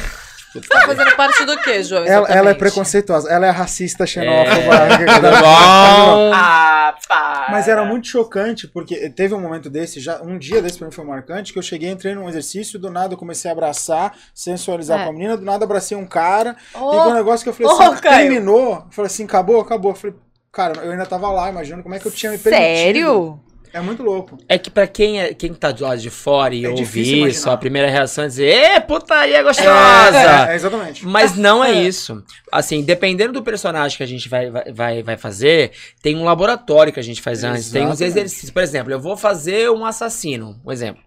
Você 0.61 0.67
tá 0.69 0.81
fazendo 0.85 1.15
parte 1.15 1.45
do 1.45 1.57
quê, 1.61 1.83
João? 1.83 2.05
Ela, 2.05 2.27
ela 2.29 2.49
é 2.51 2.53
preconceituosa, 2.53 3.29
ela 3.29 3.45
é 3.45 3.49
racista, 3.49 4.03
É, 4.03 4.07
xenófoba. 4.07 4.75
Ah, 6.33 6.95
para. 7.07 7.47
Mas 7.51 7.67
era 7.67 7.83
muito 7.85 8.07
chocante, 8.07 8.67
porque 8.67 9.09
teve 9.09 9.33
um 9.33 9.39
momento 9.39 9.69
desse, 9.69 9.99
já 9.99 10.21
um 10.21 10.37
dia 10.37 10.61
desse 10.61 10.77
pra 10.77 10.87
mim 10.87 10.93
foi 10.93 11.05
marcante, 11.05 11.51
que 11.53 11.59
eu 11.59 11.63
cheguei, 11.63 11.89
entrei 11.89 12.15
num 12.15 12.27
exercício, 12.29 12.79
do 12.79 12.89
nada 12.89 13.13
eu 13.13 13.17
comecei 13.17 13.49
a 13.49 13.53
abraçar, 13.53 14.13
sensualizar 14.33 15.01
É. 15.01 15.03
com 15.03 15.09
a 15.09 15.13
menina, 15.13 15.37
do 15.37 15.43
nada 15.45 15.65
abracei 15.65 15.97
um 15.97 16.05
cara, 16.05 16.55
Oh, 16.73 16.93
e 16.93 16.97
com 17.03 17.09
um 17.09 17.13
negócio 17.13 17.43
que 17.43 17.49
eu 17.49 17.53
falei 17.53 17.71
Oh, 17.71 17.91
assim, 17.93 18.01
Caio. 18.01 18.17
terminou, 18.29 18.73
eu 18.75 18.85
falei 18.91 19.07
assim, 19.07 19.23
acabou, 19.25 19.59
acabou. 19.61 19.91
Eu 19.91 19.95
falei, 19.95 20.15
cara, 20.51 20.81
eu 20.83 20.91
ainda 20.91 21.05
tava 21.05 21.29
lá, 21.31 21.49
imaginando 21.49 21.83
como 21.83 21.95
é 21.95 21.99
que 21.99 22.05
eu 22.05 22.11
tinha 22.11 22.31
me 22.31 22.37
permitido. 22.37 22.75
Sério? 22.77 23.39
É 23.75 23.81
muito 23.81 24.01
louco. 24.01 24.37
É 24.47 24.57
que 24.57 24.69
pra 24.69 24.87
quem, 24.87 25.19
é, 25.19 25.33
quem 25.33 25.53
tá 25.53 25.69
do 25.69 25.83
lado 25.83 25.99
de 25.99 26.09
fora 26.09 26.55
e 26.55 26.63
É 26.63 26.69
ouve 26.69 27.01
isso, 27.01 27.15
imaginar. 27.15 27.51
a 27.51 27.57
primeira 27.57 27.89
reação 27.89 28.23
é 28.23 28.27
dizer, 28.27 28.45
ê, 28.45 28.79
putaria 28.79 29.39
É, 29.39 29.43
gostosa! 29.43 30.47
é, 30.49 30.55
exatamente. 30.55 31.05
Mas 31.05 31.35
não 31.35 31.61
é 31.61 31.73
isso. 31.73 32.23
Assim, 32.49 32.81
dependendo 32.81 33.33
do 33.33 33.43
personagem 33.43 33.97
que 33.97 34.03
a 34.03 34.05
gente 34.07 34.29
vai, 34.29 34.49
vai, 34.49 35.03
vai, 35.03 35.17
fazer, 35.17 35.73
tem 36.01 36.15
um 36.15 36.23
laboratório 36.23 36.93
que 36.93 37.01
a 37.01 37.03
gente 37.03 37.21
faz 37.21 37.43
antes. 37.43 37.69
Tem 37.69 37.85
uns 37.85 37.99
exercícios. 37.99 38.49
Por 38.49 38.63
exemplo, 38.63 38.93
eu 38.93 38.99
vou 38.99 39.17
fazer 39.17 39.69
um 39.69 39.85
assassino. 39.85 40.57
Um 40.65 40.71
exemplo. 40.71 41.03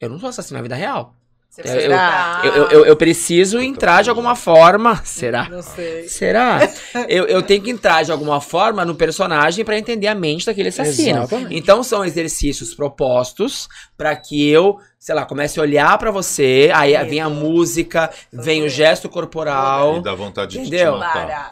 Eu 0.00 0.08
não 0.08 0.18
sou 0.18 0.30
assassino 0.30 0.56
na 0.56 0.62
vida 0.62 0.74
real. 0.74 1.14
Você 1.64 1.86
Eu- 1.86 2.52
eu- 2.54 2.70
Eu, 2.70 2.84
eu, 2.86 2.96
preciso 2.96 3.60
entrar 3.60 4.02
de 4.02 4.10
alguma 4.10 4.34
forma. 4.36 5.00
Será? 5.04 5.48
Não 5.48 5.62
sei. 5.62 6.08
Será? 6.08 6.60
Eu, 7.08 7.26
eu 7.26 7.42
tenho 7.42 7.62
que 7.62 7.70
entrar 7.70 8.02
de 8.04 8.10
alguma 8.12 8.40
forma 8.40 8.84
no 8.84 8.94
personagem 8.94 9.64
pra 9.64 9.78
entender 9.78 10.06
a 10.08 10.14
mente 10.14 10.44
daquele 10.46 10.68
assassino. 10.70 11.18
Exatamente. 11.18 11.54
Então 11.56 11.82
são 11.82 12.04
exercícios 12.04 12.74
propostos 12.74 13.68
pra 13.96 14.14
que 14.16 14.48
eu, 14.48 14.78
sei 14.98 15.14
lá, 15.14 15.24
comece 15.24 15.58
a 15.58 15.62
olhar 15.62 15.96
pra 15.98 16.10
você, 16.10 16.70
aí 16.74 16.96
vem 17.04 17.20
a 17.20 17.28
música, 17.28 18.10
vem 18.32 18.64
o 18.64 18.68
gesto 18.68 19.08
corporal. 19.08 19.98
E 19.98 20.02
dá 20.02 20.14
vontade 20.14 20.52
de 20.52 20.58
te 20.62 20.66
Entendeu? 20.66 20.98
matar. 20.98 21.26
Para. 21.26 21.48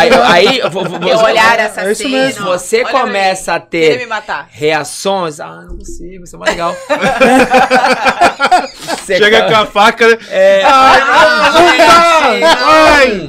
Aí, 0.00 0.10
aí 0.48 0.58
eu 0.60 0.70
vou, 0.70 0.84
vou, 0.84 0.98
olhar 1.24 1.58
é 1.58 1.66
isso 1.70 1.80
assassino. 1.80 2.10
mesmo. 2.10 2.44
você 2.46 2.82
Olha 2.82 2.90
começa 2.90 3.54
a 3.54 3.60
ter 3.60 4.06
matar. 4.06 4.48
reações. 4.50 5.38
Ah, 5.38 5.62
não 5.68 5.76
consigo, 5.76 6.24
isso 6.24 6.36
é 6.36 6.38
mais 6.38 6.50
legal. 6.52 6.74
Você 8.96 9.16
Chega 9.22 9.42
co- 9.42 9.48
com 9.50 9.56
a 9.56 9.66
faca. 9.66 10.08
né? 10.08 10.18
É, 10.30 10.62
Ai, 10.64 12.42
ai. 12.42 13.28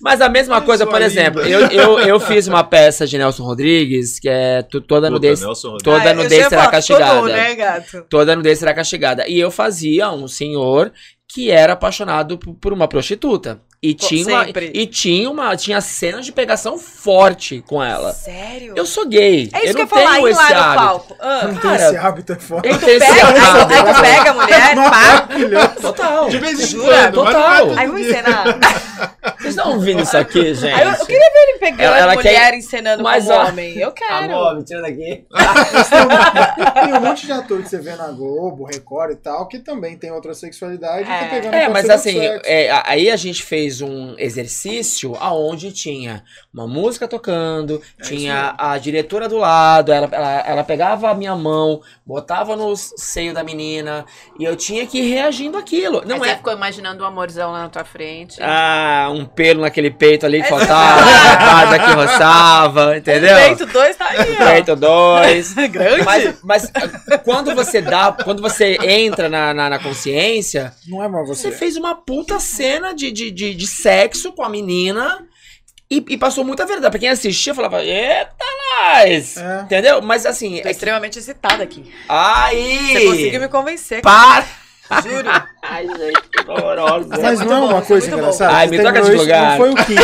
Mas 0.00 0.20
a 0.20 0.28
mesma 0.28 0.60
coisa, 0.60 0.86
por 0.86 1.00
exemplo, 1.00 1.40
eu, 1.42 1.68
eu, 1.68 1.98
eu 2.00 2.20
fiz 2.20 2.46
uma 2.46 2.62
peça 2.62 3.06
de 3.06 3.16
Nelson 3.18 3.44
Rodrigues, 3.44 4.18
que 4.18 4.28
é 4.28 4.62
toda 4.62 4.80
Puta, 4.86 5.10
nudez. 5.10 5.40
Toda 5.82 6.02
Ah, 6.02 6.08
eu 6.08 6.16
nudez 6.16 6.48
será 6.48 6.68
castigada. 6.68 7.20
Todo, 7.20 7.28
né, 7.28 7.54
gato? 7.54 8.06
Toda 8.08 8.36
nudez 8.36 8.58
será 8.58 8.74
castigada. 8.74 9.28
E 9.28 9.38
eu 9.38 9.50
fazia 9.50 10.10
um 10.10 10.28
senhor 10.28 10.92
que 11.28 11.50
era 11.50 11.72
apaixonado 11.72 12.38
por 12.38 12.72
uma 12.72 12.88
prostituta. 12.88 13.60
E 13.82 13.94
tinha, 13.94 14.26
uma, 14.26 14.46
e 14.72 14.86
tinha 14.86 15.30
uma 15.30 15.54
tinha 15.56 15.80
cenas 15.80 16.24
de 16.24 16.32
pegação 16.32 16.78
forte 16.78 17.62
com 17.68 17.82
ela. 17.84 18.12
Sério? 18.12 18.72
Eu 18.74 18.86
sou 18.86 19.06
gay. 19.06 19.48
é 19.52 19.58
isso 19.60 19.68
eu 19.68 19.74
que 19.76 19.82
eu 19.82 19.86
falar, 19.86 20.18
esse 20.18 20.32
lá 20.32 20.48
no 20.50 20.56
hábito. 20.56 20.76
palco? 20.86 21.16
Ah, 21.20 21.40
Não 21.44 21.52
tem 21.52 21.60
Cara, 21.60 21.86
esse 21.86 21.96
hábito, 21.96 22.32
é 22.32 22.36
foda. 22.36 22.68
Eu 22.68 22.78
tenho 22.78 22.98
pega, 22.98 23.14
aí, 23.14 23.20
hábito. 23.20 23.74
aí 23.74 23.94
tu 23.94 24.00
pega 24.00 24.30
a 24.30 24.34
mulher, 24.34 24.74
pá. 24.74 24.90
Maravilhoso. 24.90 25.68
Total. 25.82 26.28
De 26.28 26.38
vez 26.38 26.72
em 26.72 26.78
quando, 26.78 27.16
não 27.16 27.24
Total. 27.26 27.70
é 27.70 27.78
Aí 27.78 27.86
vou 27.86 27.98
encenar. 27.98 28.44
Vocês 29.38 29.54
estão 29.54 29.72
ouvindo 29.74 30.02
isso 30.02 30.16
aqui, 30.16 30.54
gente? 30.54 30.72
Aí 30.72 30.82
eu, 30.86 30.92
eu 30.92 31.06
queria 31.06 31.30
ver 31.30 31.38
ele 31.50 31.58
pegando 31.58 31.82
Ela- 31.82 31.98
ela 31.98 32.14
mulher 32.14 32.32
quer- 32.50 32.54
encenando 32.54 33.02
Mas, 33.02 33.26
como 33.26 33.36
ó, 33.38 33.46
homem. 33.48 33.76
Eu 33.78 33.92
quero. 33.92 34.14
Amor, 34.34 34.56
me 34.56 34.64
tira 34.64 34.80
daqui. 34.80 35.24
Tem 36.82 36.94
um 36.94 37.00
monte 37.00 37.26
de 37.26 37.32
ator 37.32 37.62
que 37.62 37.68
você 37.68 37.78
vê 37.78 37.94
na 37.94 38.08
Globo, 38.08 38.64
Record 38.64 39.12
e 39.12 39.16
tal, 39.16 39.46
que 39.46 39.58
também 39.58 39.96
tem 39.96 40.10
outra 40.10 40.32
sexualidade 40.34 41.02
e 41.02 41.04
tá 41.06 41.12
É. 41.12 41.28
pegando 41.28 41.54
É, 41.54 41.68
mas 41.68 41.88
assim, 41.90 42.18
é, 42.44 42.82
aí 42.86 43.10
a 43.10 43.16
gente 43.16 43.42
fez 43.42 43.65
um 43.80 44.14
exercício 44.18 45.14
aonde 45.18 45.72
tinha 45.72 46.22
uma 46.52 46.66
música 46.66 47.06
tocando, 47.06 47.82
tinha 48.02 48.54
a 48.56 48.78
diretora 48.78 49.28
do 49.28 49.36
lado, 49.36 49.92
ela, 49.92 50.08
ela, 50.10 50.40
ela 50.46 50.64
pegava 50.64 51.10
a 51.10 51.14
minha 51.14 51.34
mão, 51.34 51.80
botava 52.04 52.56
no 52.56 52.74
seio 52.76 53.34
da 53.34 53.44
menina 53.44 54.04
e 54.38 54.44
eu 54.44 54.56
tinha 54.56 54.86
que 54.86 54.98
ir 54.98 55.10
reagindo 55.10 55.58
àquilo. 55.58 56.02
Não 56.06 56.14
Aí 56.14 56.20
você 56.20 56.30
é. 56.30 56.36
ficou 56.36 56.52
imaginando 56.52 57.02
um 57.02 57.06
amorzão 57.06 57.52
lá 57.52 57.62
na 57.62 57.68
tua 57.68 57.84
frente. 57.84 58.38
Ah, 58.40 59.08
um 59.12 59.24
pelo 59.24 59.62
naquele 59.62 59.90
peito 59.90 60.24
ali 60.24 60.42
que 60.42 60.48
faltava, 60.48 61.00
a 61.32 61.36
barba 61.36 61.78
que 61.78 61.92
roçava, 61.92 62.96
entendeu? 62.96 63.36
Peito 63.36 63.66
dois 63.66 63.96
tá 63.96 64.06
aí, 64.08 64.36
ó. 64.40 64.44
Peito 64.52 64.76
dois. 64.76 65.54
Grande. 65.70 66.04
Mas, 66.04 66.38
mas 66.42 66.72
ah, 66.74 67.18
quando 67.18 67.54
você 67.54 67.80
dá, 67.80 68.16
quando 68.24 68.40
você 68.40 68.78
entra 68.82 69.28
na, 69.28 69.52
na, 69.52 69.70
na 69.70 69.78
consciência, 69.78 70.72
Não 70.86 71.02
é 71.02 71.08
mais 71.08 71.28
você 71.28 71.50
você. 71.50 71.56
fez 71.56 71.76
uma 71.76 71.94
puta 71.94 72.38
cena 72.38 72.94
de, 72.94 73.10
de, 73.10 73.30
de, 73.30 73.54
de 73.56 73.66
sexo 73.66 74.32
com 74.32 74.42
a 74.42 74.48
menina 74.48 75.24
e, 75.90 76.04
e 76.08 76.16
passou 76.16 76.44
muita 76.44 76.66
verdade. 76.66 76.90
Pra 76.90 76.98
quem 77.00 77.08
assistia, 77.08 77.54
falava, 77.54 77.82
eita, 77.82 78.30
nós! 78.94 79.36
É. 79.36 79.60
Entendeu? 79.62 80.02
Mas 80.02 80.26
assim, 80.26 80.60
Tô 80.60 80.68
é, 80.68 80.70
extremamente 80.70 81.18
excitada 81.18 81.62
aqui. 81.62 81.92
aí! 82.08 82.92
Você 82.92 83.04
conseguiu 83.06 83.40
me 83.40 83.48
convencer. 83.48 84.02
Para! 84.02 84.44
Juro. 85.02 85.28
Ai, 85.62 85.84
gente, 85.84 86.22
que 86.30 86.48
horrorosa. 86.48 87.08
Mas 87.20 87.40
muito 87.40 87.50
não 87.50 87.56
é 87.56 87.68
uma 87.72 87.78
é 87.78 87.82
coisa 87.82 88.08
engraçada. 88.08 88.52
Ai, 88.56 88.66
me 88.68 88.78
troca 88.78 89.02
de 89.02 89.10
lugar. 89.12 89.50
Não 89.50 89.56
foi 89.56 89.70
o 89.72 89.76
fez. 89.84 89.98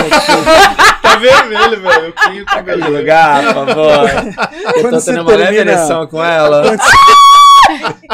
Tá 1.03 1.17
vermelho, 1.21 1.81
velho. 1.81 2.09
O 2.09 2.13
Quinho 2.13 2.45
tá 2.45 2.53
Troca 2.55 2.73
de 2.73 2.79
vermelho. 2.81 2.99
lugar, 2.99 3.45
por 3.45 3.55
favor. 3.67 4.09
Eu 4.75 4.83
Quando 4.83 4.99
tô 4.99 5.05
tendo 5.05 5.23
uma 5.23 5.31
leve 5.37 5.43
termina- 5.55 5.71
ereção 5.73 6.07
com 6.09 6.25
ela. 6.25 6.63
Quando 6.63 6.81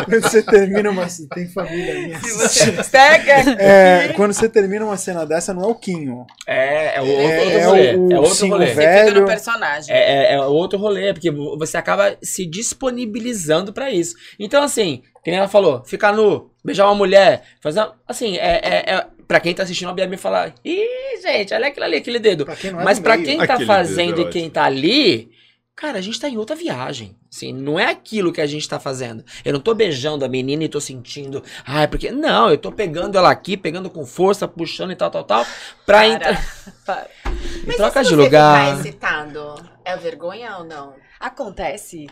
quando 0.05 0.23
você 0.23 0.43
termina 0.43 0.91
uma. 0.91 1.07
Tem 1.35 1.49
família 1.49 1.95
minha. 1.95 2.21
Se 2.21 2.71
você 2.71 2.73
pega. 2.91 3.51
É, 3.63 4.13
quando 4.15 4.33
você 4.33 4.49
termina 4.49 4.85
uma 4.85 4.97
cena 4.97 5.25
dessa, 5.27 5.53
não 5.55 5.65
é 5.65 5.67
o 5.67 5.75
Quinho. 5.75 6.27
É, 6.47 6.97
é 6.97 7.01
o 7.03 7.07
outro, 7.07 7.23
É, 7.23 7.39
outro 7.41 7.59
é 7.59 7.65
rolê. 7.65 7.95
o- 7.97 8.13
é 8.13 8.19
outro 8.21 8.35
sim, 8.35 8.47
o 8.47 8.51
rolê. 8.51 8.67
velho. 8.67 8.91
Você 8.99 9.07
fica 9.09 9.21
no 9.21 9.27
personagem. 9.27 9.95
É, 9.95 9.99
é, 9.99 10.35
é 10.35 10.41
outro 10.41 10.79
rolê, 10.79 11.13
porque 11.13 11.31
você 11.31 11.77
acaba 11.77 12.17
se 12.23 12.47
disponibilizando 12.47 13.73
pra 13.73 13.91
isso. 13.91 14.15
Então, 14.39 14.63
assim, 14.63 15.03
que 15.25 15.31
nem 15.31 15.39
ela 15.39 15.49
falou, 15.49 15.83
ficar 15.85 16.13
nu, 16.13 16.51
beijar 16.65 16.87
uma 16.87 16.95
mulher, 16.95 17.43
fazer. 17.61 17.81
uma- 17.81 17.95
Assim, 18.07 18.37
é, 18.37 18.61
é, 18.63 18.95
é. 18.95 19.07
Pra 19.27 19.41
quem 19.41 19.53
tá 19.53 19.63
assistindo 19.63 19.91
a 19.91 19.93
Bia 19.93 20.07
me 20.07 20.17
falar, 20.17 20.55
ih, 20.65 20.87
gente, 21.23 21.53
olha 21.53 21.69
aquilo 21.69 21.85
ali, 21.85 21.97
aquele 21.99 22.19
dedo. 22.19 22.47
Pra 22.47 22.55
é 22.65 22.71
Mas 22.73 22.99
pra 22.99 23.15
meio. 23.15 23.29
quem 23.29 23.37
tá 23.37 23.45
Aquele 23.55 23.67
fazendo 23.67 24.23
é 24.23 24.25
e 24.25 24.29
quem 24.31 24.49
tá 24.49 24.65
ali, 24.65 25.29
cara, 25.79 25.99
a 25.99 26.01
gente 26.01 26.19
tá 26.19 26.29
em 26.29 26.37
outra 26.37 26.57
viagem. 26.57 27.15
Assim, 27.33 27.53
não 27.53 27.79
é 27.79 27.85
aquilo 27.85 28.33
que 28.33 28.41
a 28.41 28.47
gente 28.47 28.69
tá 28.69 28.81
fazendo. 28.81 29.25
Eu 29.45 29.53
não 29.53 29.61
tô 29.61 29.75
beijando 29.75 30.25
a 30.25 30.29
menina 30.29 30.65
e 30.65 30.69
tô 30.69 30.81
sentindo. 30.81 31.41
Ai, 31.65 31.87
porque. 31.87 32.11
Não, 32.11 32.51
eu 32.51 32.59
tô 32.59 32.73
pegando 32.73 33.17
ela 33.17 33.31
aqui, 33.31 33.57
pegando 33.57 33.89
com 33.89 34.05
força, 34.05 34.49
puxando 34.49 34.91
e 34.91 34.97
tal, 34.97 35.09
tal, 35.09 35.23
tal. 35.23 35.45
Pra 35.87 35.99
Para. 35.99 36.07
entrar. 36.07 37.09
Me 37.65 37.77
troca 37.77 38.03
de 38.03 38.09
você 38.09 38.17
lugar. 38.17 38.67
ficar 38.67 38.81
excitado? 38.81 39.71
É 39.85 39.97
vergonha 39.97 40.57
ou 40.59 40.65
não? 40.65 40.95
Acontece. 41.21 42.09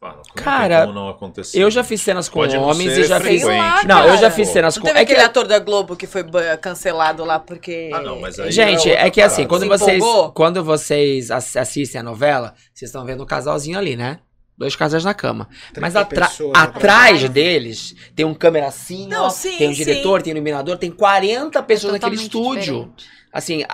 Não, 0.00 0.10
como 0.12 0.24
Cara, 0.34 0.86
não 0.86 1.08
acontecer? 1.08 1.58
Eu 1.60 1.70
já 1.70 1.82
fiz 1.82 2.00
cenas 2.00 2.28
com 2.28 2.38
Pode 2.38 2.54
não 2.56 2.62
homens 2.62 2.96
e 2.96 3.04
já 3.04 3.18
fiz. 3.20 3.42
lá, 3.42 3.82
Não, 3.82 3.96
cara. 3.96 4.08
eu 4.08 4.16
já 4.16 4.30
fiz 4.30 4.48
cenas 4.48 4.76
Não 4.76 4.82
com. 4.82 4.86
teve 4.86 5.00
É 5.00 5.04
que, 5.04 5.12
aquele 5.12 5.26
ator 5.26 5.46
da 5.46 5.58
Globo 5.58 5.96
que 5.96 6.06
foi 6.06 6.24
cancelado 6.60 7.24
lá 7.24 7.38
porque. 7.40 7.90
Ah, 7.92 8.00
não, 8.00 8.20
mas 8.20 8.38
aí 8.38 8.52
gente, 8.52 8.88
é, 8.90 9.06
é 9.06 9.10
que 9.10 9.20
assim, 9.20 9.44
quando 9.46 9.62
Se 9.62 9.68
vocês, 9.68 9.96
empolgou? 9.96 10.30
quando 10.32 10.62
vocês 10.62 11.30
ass- 11.32 11.56
assistem 11.56 12.00
a 12.00 12.04
novela, 12.04 12.54
vocês 12.72 12.88
estão 12.90 13.04
vendo 13.04 13.24
um 13.24 13.26
casalzinho 13.26 13.76
ali, 13.76 13.96
né? 13.96 14.20
Dois 14.56 14.74
casais 14.76 15.04
na 15.04 15.14
cama. 15.14 15.48
Mas 15.80 15.92
30 15.94 16.00
atra- 16.00 16.26
pessoas 16.28 16.50
atrás 16.56 16.76
atrás. 17.16 17.28
deles 17.30 17.94
tem 18.14 18.24
um 18.26 18.34
câmera 18.34 18.66
assim, 18.68 19.06
Não, 19.08 19.26
ó, 19.26 19.30
sim, 19.30 19.56
tem 19.56 19.68
um 19.68 19.72
sim. 19.72 19.78
diretor, 19.84 20.22
tem 20.22 20.32
um 20.32 20.36
iluminador, 20.36 20.76
tem 20.78 20.90
40 20.90 21.62
pessoas 21.62 21.92
naquele 21.94 22.14
estúdio. 22.16 22.62
diferente. 22.96 23.06
Assim, 23.32 23.64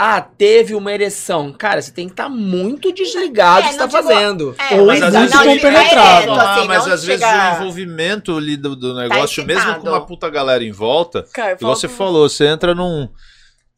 ah, 0.00 0.20
teve 0.20 0.74
uma 0.76 0.92
ereção. 0.92 1.52
Cara, 1.52 1.82
você 1.82 1.90
tem 1.90 2.06
que 2.06 2.12
estar 2.12 2.28
muito 2.28 2.92
desligado 2.92 3.66
É, 3.66 3.68
do 3.68 3.72
que 3.72 3.78
tá 3.78 3.86
digo- 3.86 4.02
fazendo. 4.02 4.54
É, 4.70 4.74
Ou 4.80 4.86
mas 4.86 5.00
muito 5.00 5.12
não, 5.12 5.20
não, 5.22 5.44
compenetrado. 5.54 6.20
direto, 6.22 6.30
Ah, 6.40 6.54
assim, 6.54 6.68
mas 6.68 6.86
às 6.88 7.04
vezes 7.04 7.20
chega- 7.26 7.52
o 7.52 7.56
envolvimento 7.56 8.36
ali 8.36 8.56
do, 8.56 8.76
do 8.76 8.94
negócio, 8.94 9.44
mesmo 9.44 9.74
com 9.80 9.88
uma 9.88 10.06
puta 10.06 10.30
galera 10.30 10.62
em 10.62 10.70
volta, 10.72 11.24
Cara, 11.32 11.52
igual 11.52 11.74
você 11.74 11.88
falou, 11.88 12.28
você 12.28 12.46
entra 12.46 12.74
num. 12.74 13.08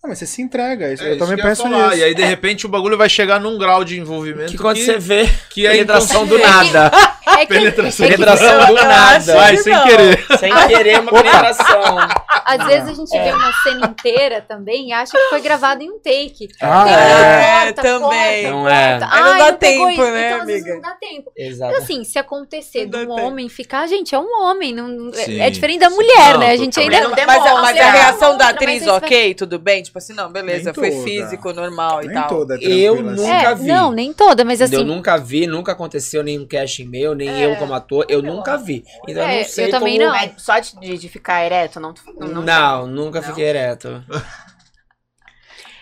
Não, 0.02 0.08
mas 0.08 0.18
você 0.18 0.24
se 0.26 0.40
entrega. 0.40 0.92
Isso, 0.94 1.02
É, 1.02 1.08
eu 1.08 1.10
isso 1.10 1.18
também 1.18 1.36
que 1.36 1.42
penso 1.42 1.62
falar, 1.62 1.88
nisso. 1.88 1.98
E 1.98 2.04
aí, 2.04 2.14
de 2.14 2.24
repente, 2.24 2.64
o 2.64 2.70
bagulho 2.70 2.96
vai 2.96 3.08
chegar 3.08 3.38
num 3.38 3.58
grau 3.58 3.84
de 3.84 4.00
envolvimento 4.00 4.50
Que 4.50 4.56
quando 4.56 4.78
você 4.78 4.98
vê 4.98 5.28
que 5.50 5.66
é 5.66 5.72
penetração 5.72 6.26
do 6.26 6.38
nada. 6.38 6.90
É 7.38 7.46
que, 7.46 7.54
Penetração. 7.54 8.06
é 8.06 8.08
que 8.10 8.16
Penetração 8.16 8.66
do 8.66 8.74
nada. 8.74 9.34
Vai, 9.34 9.56
sem 9.56 9.72
não. 9.72 9.84
querer. 9.84 10.26
Sem 10.38 10.52
querer 10.68 11.00
uma 11.00 11.12
penetração. 11.12 11.98
às 12.44 12.66
vezes 12.66 12.88
a 12.88 12.94
gente 12.94 13.10
vê 13.10 13.32
uma 13.32 13.52
cena 13.62 13.86
inteira 13.86 14.40
também 14.46 14.88
e 14.88 14.92
acha 14.92 15.12
que 15.12 15.28
foi 15.30 15.40
gravado 15.40 15.82
em 15.82 15.90
um 15.90 15.98
take. 15.98 16.48
Ah, 16.60 16.84
Tem 16.84 16.94
é. 16.94 17.68
É, 17.68 17.72
também. 17.72 18.50
Não 18.50 18.68
é. 18.68 18.98
corta. 18.98 19.14
Aí 19.14 19.22
não 19.22 19.32
Ai, 19.32 19.38
dá 19.38 19.52
pegou 19.52 19.86
tempo, 19.88 20.02
isso. 20.02 20.10
né, 20.12 20.26
então, 20.28 20.40
às 20.40 20.46
vezes 20.46 20.62
amiga? 20.62 20.74
não 20.74 20.82
dá 20.82 20.96
tempo. 21.00 21.32
Exato. 21.36 21.72
Mas 21.72 21.82
assim, 21.84 22.04
se 22.04 22.18
acontecer 22.18 22.82
Não 22.86 22.90
de 22.90 22.96
um 22.96 23.14
tempo. 23.16 23.26
homem 23.28 23.48
ficar, 23.48 23.86
gente, 23.86 24.14
é 24.14 24.18
um 24.18 24.42
homem. 24.42 24.72
Não, 24.74 25.10
é- 25.10 25.12
Sim. 25.24 25.40
é 25.40 25.50
diferente 25.50 25.80
da 25.80 25.90
mulher, 25.90 26.32
Não, 26.34 26.40
né? 26.40 26.50
A 26.52 26.56
gente 26.56 26.78
ainda. 26.80 27.00
Não 27.00 27.10
Mas, 27.10 27.18
a- 27.20 27.24
demonstra. 27.26 27.60
mas 27.60 27.78
a 27.80 27.84
Não 27.84 27.92
reação 27.92 28.36
da 28.36 28.48
atriz, 28.48 28.84
mas 28.84 28.94
ok, 28.94 29.34
tudo 29.34 29.58
bem? 29.58 29.82
Tipo 29.82 29.98
assim, 29.98 30.12
não, 30.14 30.30
beleza, 30.30 30.64
Nem 30.66 30.74
foi 30.74 30.90
toda. 30.90 31.02
físico, 31.04 31.52
normal 31.52 32.02
e 32.02 32.06
Nem 32.06 32.14
tal. 32.16 32.28
toda 32.28 32.54
é 32.56 32.58
Eu 32.64 32.96
nunca 33.02 33.12
assim. 33.12 33.30
É, 33.30 33.54
vi. 33.54 33.66
não, 33.66 33.92
nem 33.92 34.12
toda, 34.12 34.44
mas 34.44 34.60
assim. 34.62 34.74
eu 34.76 34.84
nunca 34.84 35.16
vi, 35.16 35.46
nunca 35.46 35.72
aconteceu 35.72 36.22
nenhum 36.22 36.46
casting 36.46 36.86
meu, 36.88 37.14
nem 37.20 37.42
É. 37.42 37.44
eu 37.44 37.56
como 37.56 37.74
ator, 37.74 38.04
eu 38.08 38.22
nunca 38.22 38.56
vi. 38.56 38.84
Então 39.06 39.22
eu 39.22 39.28
É, 39.28 39.38
não 39.38 39.44
sei 39.44 39.66
eu 39.66 39.70
também 39.70 39.98
como... 39.98 39.98
não. 39.98 40.12
Mas 40.12 40.32
só 40.38 40.58
de, 40.58 40.98
de 40.98 41.08
ficar 41.08 41.44
ereto, 41.44 41.78
não. 41.80 41.94
Não, 42.18 42.42
Não, 42.42 42.86
nunca 42.86 43.20
Não? 43.20 43.22
fiquei 43.22 43.44
ereto. 43.44 44.04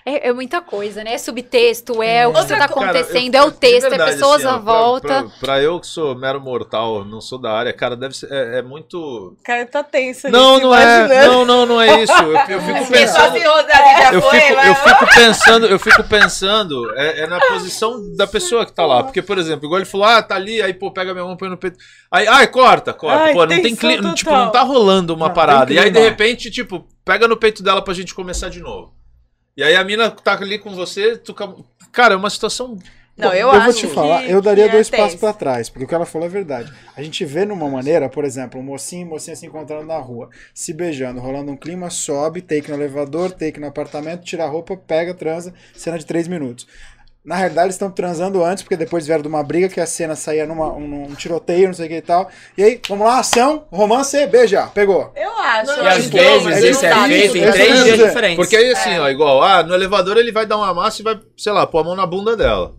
É, 0.09 0.29
é 0.29 0.33
muita 0.33 0.63
coisa, 0.63 1.05
né? 1.05 1.13
É 1.13 1.19
subtexto, 1.19 2.03
é 2.03 2.27
o 2.27 2.33
que 2.33 2.39
Outra 2.39 2.57
tá 2.59 2.69
co- 2.69 2.81
Cara, 2.81 2.99
acontecendo, 2.99 3.35
eu- 3.35 3.43
é 3.43 3.45
o 3.45 3.51
texto, 3.53 3.91
verdade, 3.91 4.11
é 4.11 4.15
pessoas 4.15 4.45
assim, 4.45 4.55
à 4.55 4.59
volta. 4.59 5.27
Pra 5.39 5.61
eu 5.61 5.79
que 5.79 5.87
sou 5.87 6.15
mero 6.17 6.41
mortal, 6.41 7.05
não 7.05 7.21
sou 7.21 7.39
da 7.39 7.53
área, 7.53 7.73
cara, 7.73 7.95
deve 7.95 8.17
ser. 8.17 8.33
É, 8.33 8.59
é 8.59 8.63
muito. 8.63 8.99
O 8.99 9.37
cara 9.45 9.67
tá 9.67 9.83
tenso 9.85 10.27
ali, 10.27 10.37
Não, 10.37 10.57
se 10.57 10.63
não 10.63 10.75
é. 10.75 11.27
Não, 11.27 11.45
não, 11.45 11.67
não 11.67 11.81
é 11.81 12.03
isso. 12.03 12.13
Eu, 12.13 12.33
eu 12.49 12.61
fico 12.63 12.91
pensando. 12.91 13.37
Eu 13.37 14.23
fico, 14.23 14.61
eu 14.67 14.75
fico 14.75 15.15
pensando, 15.15 15.67
eu 15.67 15.79
fico 15.79 16.05
pensando, 16.05 16.93
é, 16.97 17.21
é 17.21 17.27
na 17.27 17.39
posição 17.41 18.17
da 18.17 18.27
pessoa 18.27 18.65
que 18.65 18.73
tá 18.73 18.87
lá. 18.87 19.03
Porque, 19.03 19.21
por 19.21 19.37
exemplo, 19.37 19.67
igual 19.67 19.79
ele 19.79 19.87
falou, 19.87 20.07
ah, 20.07 20.23
tá 20.23 20.35
ali, 20.37 20.63
aí, 20.63 20.73
pô, 20.73 20.91
pega 20.91 21.13
minha 21.13 21.25
mão, 21.25 21.37
põe 21.37 21.49
no 21.49 21.57
peito. 21.59 21.79
Aí, 22.11 22.27
ai, 22.27 22.47
corta, 22.47 22.93
corta. 22.95 23.25
Ai, 23.25 23.33
pô, 23.35 23.41
não 23.45 23.61
tem 23.63 23.77
clima, 23.77 24.15
tipo, 24.15 24.31
não 24.31 24.51
tá 24.51 24.63
rolando 24.63 25.15
uma 25.15 25.29
Não, 25.29 25.35
parada. 25.35 25.73
E 25.73 25.79
aí, 25.79 25.91
de 25.91 26.01
repente, 26.01 26.51
tipo, 26.51 26.87
pega 27.05 27.29
no 27.29 27.37
peito 27.37 27.63
dela 27.63 27.83
pra 27.83 27.93
gente 27.93 28.15
começar 28.15 28.49
de 28.49 28.61
novo. 28.61 28.98
E 29.59 29.63
aí 29.65 29.75
a 29.75 29.83
mina 29.83 30.09
tá 30.09 30.35
ali 30.35 30.57
com 30.57 30.73
você, 30.73 31.17
tu... 31.17 31.35
ca- 31.35 31.53
cara, 31.91 32.15
é 32.15 32.17
uma 32.17 32.31
situação. 32.31 32.79
Não, 33.17 33.33
eu, 33.33 33.41
eu 33.41 33.51
acho 33.51 33.65
vou 33.65 33.73
te 33.73 33.87
falar, 33.89 34.23
que- 34.23 34.31
eu 34.31 34.41
daria 34.41 34.67
é 34.67 34.69
dois 34.69 34.89
passos 34.89 35.19
pra 35.19 35.33
trás, 35.33 35.69
porque 35.69 35.85
o 35.85 35.89
que 35.89 35.95
ela 35.97 36.07
falou 36.07 36.29
é 36.29 36.31
verdade. 36.31 36.73
A 36.97 37.03
gente 37.03 37.25
vê 37.25 37.45
numa 37.45 37.69
maneira, 37.69 38.09
por 38.09 38.25
exemplo, 38.25 38.61
um 38.61 38.63
mocinho 38.63 39.03
e 39.05 39.11
mocinha 39.11 39.35
se 39.35 39.45
encontrando 39.45 39.85
na 39.85 39.99
rua, 39.99 40.31
se 40.55 40.73
beijando, 40.73 41.19
rolando 41.19 41.51
um 41.51 41.57
clima, 41.57 41.91
sobe, 41.91 42.41
take 42.41 42.71
no 42.71 42.77
elevador, 42.77 43.33
take 43.33 43.59
no 43.59 43.67
apartamento, 43.67 44.23
tira 44.23 44.45
a 44.45 44.49
roupa, 44.49 44.77
pega, 44.77 45.13
transa, 45.13 45.53
cena 45.75 45.99
de 45.99 46.07
três 46.07 46.29
minutos. 46.29 46.65
Na 47.25 47.37
realidade, 47.37 47.67
eles 47.67 47.75
estão 47.75 47.91
transando 47.91 48.43
antes, 48.43 48.63
porque 48.63 48.77
depois 48.77 49.05
vieram 49.07 49.21
de 49.23 49.29
uma 49.29 49.43
briga 49.43 49.69
que 49.69 49.81
a 49.81 49.87
cena 49.87 50.17
saía 50.17 50.47
numa, 50.47 50.73
um, 50.73 50.87
num 51.09 51.15
tiroteio, 51.15 51.67
não 51.67 51.75
sei 51.75 51.85
o 51.87 51.89
que 51.89 51.97
e 51.97 52.01
tal. 52.01 52.31
E 52.57 52.63
aí, 52.63 52.81
vamos 52.89 53.07
lá, 53.07 53.19
ação, 53.19 53.67
romance, 53.71 54.27
beija, 54.29 54.67
pegou. 54.69 55.13
Eu 55.15 55.31
acho. 55.39 55.71
E 55.73 55.87
acho 55.87 56.09
às 56.49 56.61
vezes 56.61 56.83
é 56.83 56.91
não 56.91 56.97
tá 57.03 57.09
feito 57.09 57.37
em 57.37 57.53
três 57.53 57.85
dias 57.85 57.99
diferentes. 58.07 58.37
Porque 58.37 58.57
aí, 58.57 58.71
assim, 58.71 58.99
ó, 58.99 59.09
igual, 59.11 59.43
ah, 59.43 59.63
no 59.63 59.75
elevador 59.75 60.17
ele 60.17 60.33
vai 60.33 60.47
dar 60.47 60.57
uma 60.57 60.73
massa 60.73 61.03
e 61.03 61.05
vai, 61.05 61.21
sei 61.37 61.53
lá, 61.53 61.67
pôr 61.67 61.81
a 61.81 61.85
mão 61.85 61.95
na 61.97 62.07
bunda 62.07 62.35
dela. 62.37 62.75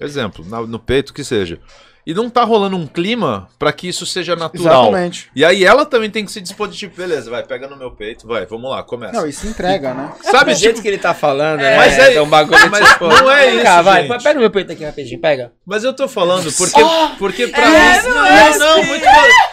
Exemplo, 0.00 0.44
na- 0.48 0.62
no 0.62 0.78
peito, 0.78 1.12
que 1.14 1.22
seja. 1.22 1.60
E 2.06 2.14
não 2.14 2.30
tá 2.30 2.42
rolando 2.44 2.76
um 2.76 2.86
clima 2.86 3.48
pra 3.58 3.72
que 3.72 3.88
isso 3.88 4.06
seja 4.06 4.34
natural. 4.34 4.84
Exatamente. 4.84 5.30
E 5.36 5.44
aí 5.44 5.64
ela 5.64 5.84
também 5.84 6.10
tem 6.10 6.24
que 6.24 6.32
se 6.32 6.40
dispor 6.40 6.66
de 6.68 6.76
tipo, 6.76 6.96
beleza, 6.96 7.30
vai, 7.30 7.42
pega 7.42 7.68
no 7.68 7.76
meu 7.76 7.90
peito, 7.90 8.26
vai, 8.26 8.46
vamos 8.46 8.70
lá, 8.70 8.82
começa. 8.82 9.12
Não, 9.12 9.26
isso 9.26 9.46
entrega, 9.46 9.92
né? 9.94 10.10
Sabe, 10.22 10.54
Do 10.54 10.58
jeito 10.58 10.74
tipo, 10.76 10.82
que 10.82 10.88
ele 10.88 10.98
tá 10.98 11.12
falando, 11.14 11.58
né? 11.60 11.76
Mas 11.76 11.98
é- 11.98 12.14
é 12.14 12.22
um 12.22 12.28
bagulho 12.28 12.70
mas 12.70 12.88
tipo... 12.88 13.06
não 13.06 13.30
é 13.30 13.62
cá, 13.62 13.74
isso, 13.76 13.82
vai, 13.84 14.06
gente. 14.08 14.22
pega 14.22 14.38
o 14.38 14.40
meu 14.40 14.50
peito 14.50 14.72
aqui 14.72 14.84
rapidinho, 14.84 15.20
pega. 15.20 15.52
mas 15.66 15.84
eu 15.84 15.92
tô 15.92 16.08
falando 16.08 16.50
porque, 16.52 16.80
porque 17.18 17.46
pra 17.48 17.62
É, 17.64 18.02
mim. 18.02 18.08
não 18.08 18.14
Não, 18.14 18.26
é 18.26 18.58
não, 18.58 18.78
assim. 18.80 18.86
muito 18.86 19.04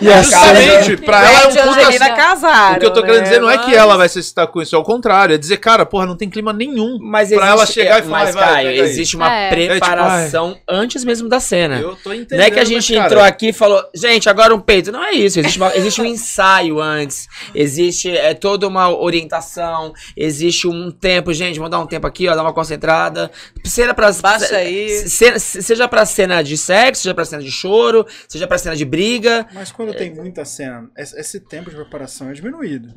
E 0.01 0.09
a 0.09 0.21
Justamente, 0.21 0.97
pra 0.97 1.17
ela 1.25 1.41
é 1.41 1.47
um 1.47 1.51
e 1.51 1.53
puta 1.57 1.69
Angelina 1.81 2.15
casaram, 2.15 2.75
O 2.77 2.79
que 2.79 2.85
eu 2.85 2.93
tô 2.93 3.01
querendo 3.01 3.17
né? 3.17 3.23
dizer 3.23 3.41
não 3.41 3.49
é 3.49 3.57
que 3.57 3.75
ela 3.75 3.97
vai 3.97 4.07
se 4.09 4.19
excitar 4.19 4.47
com 4.47 4.61
isso, 4.61 4.75
é 4.75 4.79
o 4.79 4.83
contrário. 4.83 5.35
É 5.35 5.37
dizer, 5.37 5.57
cara, 5.57 5.85
porra, 5.85 6.05
não 6.05 6.15
tem 6.15 6.29
clima 6.29 6.53
nenhum. 6.53 6.97
Mas 7.01 7.29
Pra 7.29 7.47
ela 7.47 7.65
chegar 7.65 7.99
e 7.99 8.03
falar, 8.03 8.23
Mas, 8.25 8.35
vai, 8.35 8.43
vai, 8.45 8.53
Caio, 8.65 8.83
existe 8.83 9.15
uma 9.15 9.31
É. 9.31 9.49
preparação 9.49 10.57
antes 10.67 11.03
mesmo 11.03 11.27
da 11.29 11.39
cena. 11.39 11.77
Eu 11.79 11.95
tô 11.95 12.13
entendendo. 12.13 12.36
Não 12.37 12.43
é 12.45 12.51
que 12.51 12.59
a 12.59 12.63
gente 12.63 12.75
mas, 12.75 12.87
cara, 12.89 13.05
entrou 13.05 13.23
aqui 13.23 13.47
e 13.49 13.53
falou, 13.53 13.83
gente, 13.95 14.29
agora 14.29 14.53
um 14.55 14.59
peito. 14.59 14.91
Não 14.91 15.03
é 15.03 15.11
isso. 15.11 15.39
Existe, 15.39 15.57
uma- 15.57 15.75
existe 15.75 16.01
um 16.01 16.05
ensaio 16.05 16.79
antes. 16.79 17.27
Existe 17.53 18.09
é, 18.15 18.33
toda 18.33 18.67
uma 18.67 18.89
orientação. 18.89 19.93
Existe 20.15 20.67
um 20.67 20.91
tempo. 20.91 21.33
Gente, 21.33 21.57
vamos 21.57 21.71
dar 21.71 21.79
um 21.79 21.87
tempo 21.87 22.05
aqui, 22.07 22.27
ó, 22.27 22.35
dar 22.35 22.41
uma 22.43 22.53
concentrada. 22.53 23.29
Seja 23.63 23.93
pra, 23.93 24.11
Baixa 24.11 24.55
aí. 24.57 24.89
se- 25.07 25.39
seja 25.39 25.87
pra 25.87 26.05
cena 26.05 26.41
de 26.41 26.57
sexo, 26.57 27.03
seja 27.03 27.13
pra 27.13 27.25
cena 27.25 27.41
de 27.43 27.51
choro, 27.51 28.05
seja 28.27 28.47
pra 28.47 28.57
cena 28.57 28.75
de 28.75 28.85
briga. 28.85 29.45
Mas 29.53 29.71
quando 29.71 29.93
tem 29.93 30.13
muita 30.13 30.45
cena, 30.45 30.89
esse 30.97 31.39
tempo 31.39 31.69
de 31.69 31.75
preparação 31.75 32.29
é 32.29 32.33
diminuído. 32.33 32.93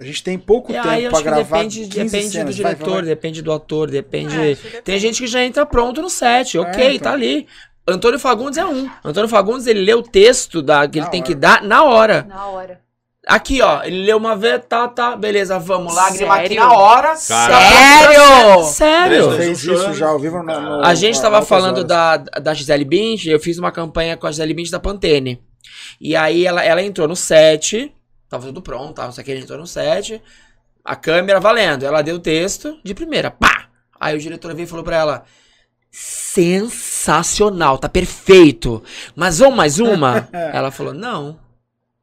A 0.00 0.04
gente 0.04 0.22
tem 0.22 0.38
pouco 0.38 0.72
E 0.72 0.80
tempo 0.80 1.14
que 1.18 1.22
gravar 1.22 1.58
depende, 1.58 1.80
15 1.80 1.88
depende 1.90 2.08
do 2.28 2.32
cenas. 2.32 2.58
Vai, 2.58 2.72
diretor, 2.74 2.90
vai, 2.90 3.00
vai. 3.00 3.04
depende 3.04 3.42
do 3.42 3.52
ator, 3.52 3.90
depende. 3.90 4.34
É, 4.34 4.54
depende. 4.54 4.82
Tem 4.82 4.98
gente 4.98 5.20
que 5.20 5.26
já 5.26 5.44
entra 5.44 5.66
pronto 5.66 6.00
no 6.00 6.08
set, 6.08 6.56
ok, 6.56 6.94
então. 6.94 6.98
tá 7.00 7.12
ali. 7.12 7.46
Antônio 7.88 8.18
Fagundes 8.18 8.58
é 8.58 8.64
um. 8.66 8.88
Antônio 9.04 9.28
Fagundes, 9.28 9.66
ele 9.66 9.80
lê 9.80 9.94
o 9.94 10.02
texto 10.02 10.60
da, 10.62 10.86
que 10.86 10.98
ele 10.98 11.04
Na 11.06 11.10
tem 11.10 11.20
hora. 11.20 11.26
que 11.28 11.34
dar 11.34 11.62
na 11.62 11.84
hora. 11.84 12.26
Na 12.28 12.46
hora. 12.46 12.80
Aqui, 13.26 13.60
ó, 13.60 13.82
ele 13.82 14.04
leu 14.06 14.16
uma 14.16 14.34
vez, 14.34 14.62
tá, 14.68 14.88
tá, 14.88 15.14
beleza, 15.14 15.58
vamos 15.58 15.94
lá, 15.94 16.10
Sério? 16.10 16.32
aqui 16.32 16.54
na 16.54 16.72
hora. 16.72 17.14
Sério? 17.16 18.64
Sério? 18.64 19.32
Fez 19.32 19.62
isso 19.64 19.92
já 19.94 20.08
ao 20.08 20.18
vivo 20.18 20.42
no, 20.42 20.60
no- 20.60 20.84
A 20.84 20.94
gente 20.94 21.16
no- 21.16 21.22
tava 21.22 21.42
falando 21.42 21.76
horas. 21.78 21.86
da, 21.88 22.16
da 22.16 22.54
Gisele 22.54 22.84
Bint, 22.86 23.26
eu 23.26 23.38
fiz 23.38 23.58
uma 23.58 23.70
campanha 23.70 24.16
com 24.16 24.26
a 24.26 24.30
Gisele 24.30 24.54
Bint 24.54 24.70
da 24.70 24.80
Pantene. 24.80 25.42
E 26.00 26.16
aí 26.16 26.46
ela, 26.46 26.64
ela 26.64 26.82
entrou 26.82 27.06
no 27.08 27.16
set, 27.16 27.92
tava 28.30 28.46
tudo 28.46 28.62
pronto, 28.62 28.94
tava, 28.94 29.12
só 29.12 29.22
que 29.22 29.30
ele 29.30 29.40
entrou 29.40 29.58
no 29.58 29.66
set, 29.66 30.22
a 30.84 30.96
câmera 30.96 31.38
valendo, 31.40 31.84
ela 31.84 32.00
deu 32.02 32.16
o 32.16 32.20
texto 32.20 32.78
de 32.84 32.94
primeira, 32.94 33.30
pá! 33.30 33.66
Aí 34.00 34.16
o 34.16 34.20
diretor 34.20 34.54
veio 34.54 34.64
e 34.64 34.68
falou 34.68 34.84
pra 34.84 34.96
ela, 34.96 35.24
sensacional, 35.90 37.78
tá 37.78 37.88
perfeito, 37.88 38.82
mas 39.16 39.38
vamos 39.38 39.56
mais 39.56 39.78
uma? 39.78 40.28
ela 40.52 40.70
falou, 40.70 40.92
não, 40.92 41.38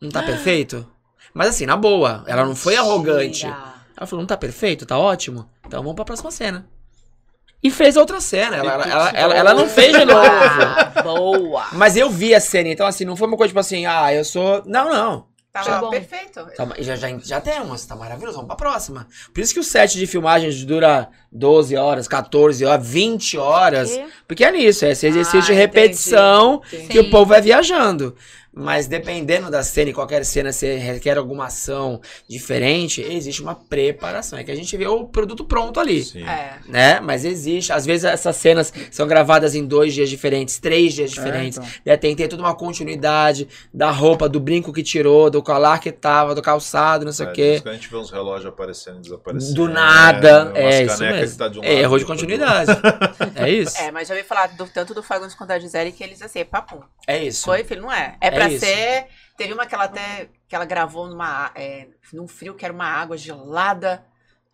não 0.02 0.10
tá 0.10 0.24
perfeito? 0.24 0.86
Mas 1.34 1.50
assim, 1.50 1.66
na 1.66 1.76
boa, 1.76 2.24
ela 2.28 2.46
não 2.46 2.56
foi 2.56 2.76
arrogante. 2.76 3.46
Ela 3.46 4.08
falou, 4.08 4.22
não 4.22 4.28
tá 4.28 4.38
perfeito, 4.38 4.86
tá 4.86 4.98
ótimo, 4.98 5.50
então 5.66 5.82
vamos 5.82 5.96
pra 5.96 6.06
próxima 6.06 6.32
cena. 6.32 6.68
E 7.64 7.72
fez 7.72 7.98
outra 7.98 8.22
cena, 8.22 8.58
ela, 8.58 8.74
ela, 8.74 9.10
ela, 9.10 9.34
ela, 9.34 9.54
não 9.54 9.68
fez 9.68 9.98
de 9.98 10.06
novo. 10.06 10.22
Boa. 11.04 11.66
Mas 11.72 11.98
eu 11.98 12.10
vi 12.10 12.36
a 12.36 12.40
cena, 12.40 12.70
então 12.70 12.86
assim, 12.86 13.06
não 13.06 13.16
foi 13.16 13.28
uma 13.28 13.38
coisa 13.38 13.50
tipo 13.50 13.60
assim, 13.60 13.86
ah, 13.88 14.14
eu 14.14 14.24
sou. 14.24 14.62
Não, 14.68 14.88
não. 14.88 15.26
Tava 15.56 15.70
Tá 15.70 15.80
bom. 15.80 15.90
perfeito. 15.90 16.46
Tá, 16.58 16.68
já, 16.80 16.98
já, 16.98 17.18
já 17.18 17.40
temos, 17.40 17.86
tá 17.86 17.96
maravilhoso, 17.96 18.34
vamos 18.36 18.48
pra 18.48 18.58
próxima. 18.58 19.08
Por 19.34 19.40
isso 19.40 19.54
que 19.54 19.60
o 19.62 19.64
set 19.64 19.98
de 19.98 20.06
filmagens 20.06 20.66
dura 20.66 21.08
12 21.32 21.78
horas, 21.78 22.10
14 22.10 22.66
horas, 22.66 22.86
20 22.86 23.38
horas. 23.38 23.98
Porque 24.28 24.44
é 24.44 24.52
nisso, 24.52 24.84
é 24.84 24.92
esse 24.92 25.08
exercício 25.08 25.40
Ah, 25.40 25.46
de 25.46 25.54
repetição 25.54 26.62
entendi. 26.68 26.88
que 26.90 27.00
o 27.00 27.04
Sim. 27.06 27.10
povo 27.10 27.28
vai 27.28 27.42
viajando. 27.42 28.14
Mas 28.58 28.88
dependendo 28.88 29.52
da 29.52 29.62
cena, 29.64 29.90
e 29.90 29.94
qualquer 29.94 30.24
cena 30.24 30.52
se 30.54 30.76
requer 30.78 31.18
alguma 31.18 31.48
ação 31.48 32.00
diferente, 32.28 33.02
existe 33.02 33.42
uma 33.42 33.54
preparação. 33.56 34.40
É 34.40 34.44
que 34.44 34.52
a 34.52 34.56
gente 34.56 34.76
vê 34.78 34.88
o 34.88 35.06
produto 35.06 35.44
pronto 35.46 35.80
ali 35.80 36.04
Sim. 36.04 36.24
É. 36.24 36.56
né? 36.68 37.00
Mas 37.02 37.26
existe. 37.26 37.72
Às 37.74 37.86
vezes 37.86 38.06
essas 38.06 38.36
cenas 38.38 38.72
são 38.92 39.08
gravadas 39.08 39.56
em 39.56 39.66
dois 39.66 39.94
dias 39.94 40.10
diferentes, 40.10 40.58
três 40.58 40.94
dias 40.94 41.12
diferentes. 41.12 41.58
então. 41.58 41.70
né? 41.86 41.98
Tem 41.98 42.16
que 42.16 42.24
ter 42.24 42.30
toda 42.30 42.42
uma 42.44 42.56
continuidade 42.56 43.48
da 43.74 43.92
roupa, 43.92 44.30
do 44.30 44.40
brinco 44.40 44.72
que 44.72 44.84
tirou, 44.84 45.30
do 45.30 45.42
colar 45.44 45.80
que 45.80 45.92
tava, 45.92 46.34
do 46.34 46.42
calçado, 46.42 47.04
não 47.06 47.12
sei 47.12 47.26
o 47.26 47.30
É, 47.30 47.34
quê. 47.34 47.60
que 47.62 47.70
a 47.70 47.74
gente 47.74 47.90
vê 47.90 47.98
uns 47.98 48.10
relógios 48.12 48.46
aparecendo 48.48 49.00
e 49.00 49.02
desaparecendo. 49.02 49.54
Do 49.54 49.68
nada. 49.70 50.46
umas 50.46 50.56
É, 50.58 50.84
isso 50.84 50.98
canecas 50.98 51.20
mesmo. 51.20 51.32
que 51.32 51.38
tá 51.38 51.48
de 51.50 51.60
um 51.60 51.64
É 51.64 51.74
erro 51.82 51.98
de 51.98 52.06
continuidade. 52.06 52.72
é 53.36 53.50
isso? 53.50 53.78
É, 53.82 53.92
mas 53.92 54.08
já 54.08 54.14
ouvi 54.16 54.26
falar 54.26 54.48
do, 54.48 54.66
tanto 54.68 54.94
do 54.94 55.04
Fagundes 55.04 55.36
quanto 55.36 55.50
da 55.50 55.60
Gisele 55.60 55.92
que 55.92 56.04
eles 56.04 56.22
assim, 56.22 56.44
papum. 56.46 56.80
É 57.08 57.24
isso. 57.24 57.44
Foi, 57.46 57.64
filho, 57.64 57.82
não 57.82 57.92
é. 57.92 58.16
É 58.22 58.32
pra 58.32 58.45
isso. 58.50 58.66
ser. 58.66 59.08
Teve 59.38 59.54
uma 59.54 59.66
que 59.66 59.76
ela 59.76 59.86
até. 59.86 60.30
que 60.48 60.56
ela 60.56 60.66
gravou 60.66 61.08
numa, 61.08 61.52
é, 61.56 61.88
num 62.14 62.28
frio 62.28 62.54
que 62.56 62.64
era 62.66 62.74
uma 62.74 62.86
água 62.86 63.18
gelada. 63.18 64.04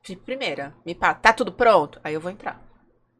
De 0.03 0.15
primeira, 0.15 0.73
me 0.83 0.95
pá, 0.95 1.13
tá 1.13 1.31
tudo 1.31 1.51
pronto? 1.51 1.99
Aí 2.03 2.15
eu 2.15 2.19
vou 2.19 2.31
entrar. 2.31 2.59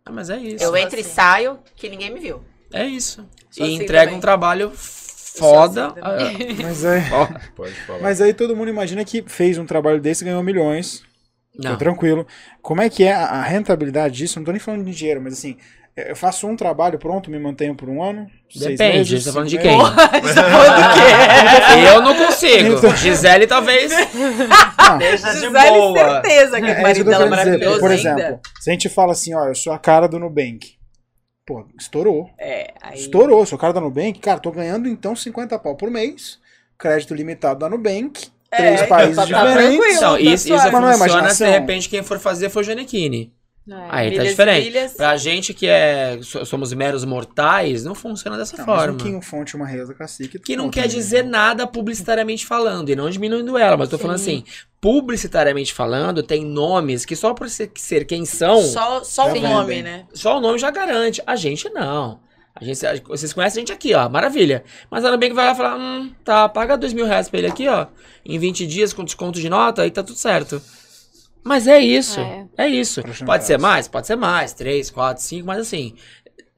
Ah, 0.04 0.12
mas 0.12 0.32
é 0.32 0.38
isso. 0.38 0.64
eu 0.64 0.76
entro 0.76 0.98
e 0.98 1.02
assim. 1.02 1.12
saio, 1.12 1.60
que 1.76 1.88
ninguém 1.88 2.10
me 2.12 2.20
viu. 2.20 2.44
É 2.74 2.84
isso. 2.86 3.28
Sou 3.52 3.68
e 3.68 3.76
assim 3.76 3.84
entrega 3.84 4.06
também. 4.06 4.18
um 4.18 4.20
trabalho 4.20 4.72
foda. 4.76 5.94
assim. 6.02 6.58
Mas, 6.64 6.84
é, 6.84 7.04
Ó, 7.14 7.28
Pode 7.56 7.74
falar. 7.86 8.00
mas 8.02 8.20
aí 8.20 8.34
todo 8.34 8.56
mundo 8.56 8.70
imagina 8.70 9.06
que 9.06 9.22
fez 9.28 9.58
um 9.60 9.66
trabalho 9.66 10.02
desse 10.02 10.24
e 10.24 10.26
ganhou 10.26 10.42
milhões. 10.42 11.04
não. 11.56 11.78
Tranquilo. 11.78 12.26
Como 12.64 12.82
é 12.82 12.90
que 12.90 13.04
é 13.04 13.14
a 13.14 13.26
a 13.26 13.42
rentabilidade 13.44 14.16
disso? 14.18 14.40
Não 14.40 14.46
tô 14.46 14.52
nem 14.52 14.60
falando 14.60 14.84
de 14.84 14.92
dinheiro, 14.96 15.22
mas 15.22 15.34
assim, 15.34 15.56
eu 15.96 16.16
faço 16.16 16.48
um 16.48 16.56
trabalho, 16.56 16.98
pronto, 16.98 17.30
me 17.30 17.38
mantenho 17.40 17.76
por 17.76 17.90
um 17.90 18.02
ano. 18.02 18.28
seis 18.50 18.78
Depende, 18.78 18.98
meses, 19.12 19.24
você 19.24 19.30
tá 19.30 19.34
falando 19.34 19.50
de 19.50 19.58
quem? 19.58 19.78
meses. 19.78 19.94
Você 20.22 20.34
tá 20.36 20.44
falando 20.50 20.76
do 20.76 20.94
quê? 20.94 21.88
Eu 21.94 22.02
não 22.02 22.16
consigo. 22.16 22.96
Gisele 22.98 23.48
talvez. 23.48 23.92
Ah, 24.78 24.96
Deixa 24.98 25.28
de 25.34 25.40
Gisele, 25.42 25.52
boa. 25.78 25.98
certeza 26.22 26.62
que 26.62 26.68
É, 26.68 26.70
o 26.70 26.72
é 26.72 26.74
isso 26.74 26.82
marido 26.82 27.10
dela 27.10 27.26
é 27.26 27.30
maravilhoso 27.30 27.80
Por 27.80 27.92
ainda. 27.92 28.10
exemplo, 28.10 28.40
se 28.60 28.70
a 28.70 28.74
gente 28.74 28.90
fala 28.90 29.12
assim, 29.12 29.34
ó, 29.36 29.46
eu 29.48 29.56
sou 29.56 29.74
a 29.74 29.80
cara 29.80 30.08
do 30.08 30.18
Nubank. 30.20 30.76
Pô, 31.46 31.66
estourou. 31.80 32.30
É, 32.40 32.74
aí... 32.82 32.98
Estourou, 33.00 33.46
sou 33.46 33.58
a 33.58 33.60
cara 33.60 33.74
da 33.74 33.82
Nubank. 33.82 34.20
Cara, 34.20 34.40
tô 34.40 34.52
ganhando 34.52 34.88
então 34.88 35.16
50 35.16 35.58
pau 35.60 35.76
por 35.76 35.90
mês. 35.92 36.40
Crédito 36.78 37.14
limitado 37.14 37.60
da 37.60 37.70
Nubank. 37.70 38.30
Três 38.50 38.82
É, 38.82 38.88
países 38.88 39.16
tá 39.16 39.26
diferentes. 39.26 39.54
tranquilo. 39.56 39.86
Então, 39.96 40.14
tá 40.14 40.20
isso, 40.20 40.54
isso 40.54 40.68
é 40.68 40.72
funciona 40.72 41.30
se 41.30 41.46
de 41.46 41.50
repente 41.50 41.90
quem 41.90 42.04
for 42.04 42.20
fazer 42.20 42.50
for 42.50 42.60
o 42.60 42.64
Janequine. 42.64 43.34
É. 43.70 43.74
Aí 43.90 44.16
tá 44.18 44.24
diferente. 44.24 44.66
milhas. 44.66 44.94
Pra 44.94 45.16
gente 45.18 45.54
que 45.54 45.68
é 45.68 46.20
so- 46.24 46.44
somos 46.46 46.74
meros 46.74 47.06
mortais, 47.06 47.84
não 47.84 47.94
funciona 47.94 48.36
dessa 48.36 48.58
Não, 48.58 48.66
mas 48.66 48.76
forma. 48.80 48.94
um 48.94 48.98
Quinho 48.98 49.22
Fonte, 49.22 49.56
uma 49.56 49.68
Reza 49.68 49.94
Cacique. 49.94 50.40
Que 50.40 50.56
não 50.56 50.70
quer 50.70 50.82
né? 50.82 50.88
dizer 50.88 51.24
nada 51.24 51.68
publicitariamente 51.68 52.46
falando, 52.46 52.90
e 52.90 52.96
não 52.96 53.10
diminuindo 53.10 53.58
ela, 53.58 53.78
mas 53.78 53.88
tô 53.88 53.98
falando 53.98 54.16
assim, 54.16 54.44
publicitariamente 54.82 55.74
falando, 55.74 56.24
tem 56.24 56.44
nomes 56.44 57.06
que 57.06 57.16
só 57.16 57.34
por 57.34 57.50
ser, 57.50 57.72
ser 57.76 58.06
quem 58.06 58.26
são, 58.26 58.62
só, 58.64 59.00
Só, 59.02 59.04
só 59.04 59.32
o 59.32 59.40
nome, 59.40 59.82
né? 59.84 60.06
o 60.26 60.40
nome 60.40 60.58
já 60.58 60.72
garante. 60.72 61.22
A 61.26 61.36
gente 61.36 61.70
não. 61.70 62.20
A 62.54 62.64
gente, 62.66 62.80
vocês 63.08 63.32
conhecem 63.32 63.60
a 63.60 63.66
gente 63.66 63.72
aqui, 63.72 63.94
ó, 63.94 64.10
maravilha. 64.10 64.64
Mas 64.90 65.06
a 65.06 65.12
Nubank 65.12 65.34
vai 65.34 65.46
lá 65.46 65.56
falar, 65.56 65.78
hum, 65.78 66.12
tá, 66.24 66.50
paga 66.50 66.76
dois 66.78 66.92
mil 66.94 67.06
reais 67.06 67.30
pra 67.30 67.40
ele 67.40 67.48
aqui, 67.48 67.68
ó, 67.68 67.88
em 68.26 68.38
20 68.38 68.68
dias 68.68 68.92
com 68.92 69.04
desconto 69.06 69.40
de 69.40 69.50
nota, 69.50 69.84
aí 69.84 69.92
tá 69.92 70.04
tudo 70.04 70.18
certo. 70.18 70.62
Mas 71.44 71.68
é 71.68 71.80
isso, 71.80 72.20
É. 72.20 72.48
é, 72.58 72.68
isso. 72.68 73.02
Pode 73.26 73.46
ser 73.46 73.58
mais? 73.58 73.88
Pode 73.88 74.08
ser 74.08 74.16
mais, 74.16 74.54
três, 74.54 74.90
quatro, 74.90 75.24
cinco, 75.24 75.48
mas 75.48 75.60
assim, 75.60 75.96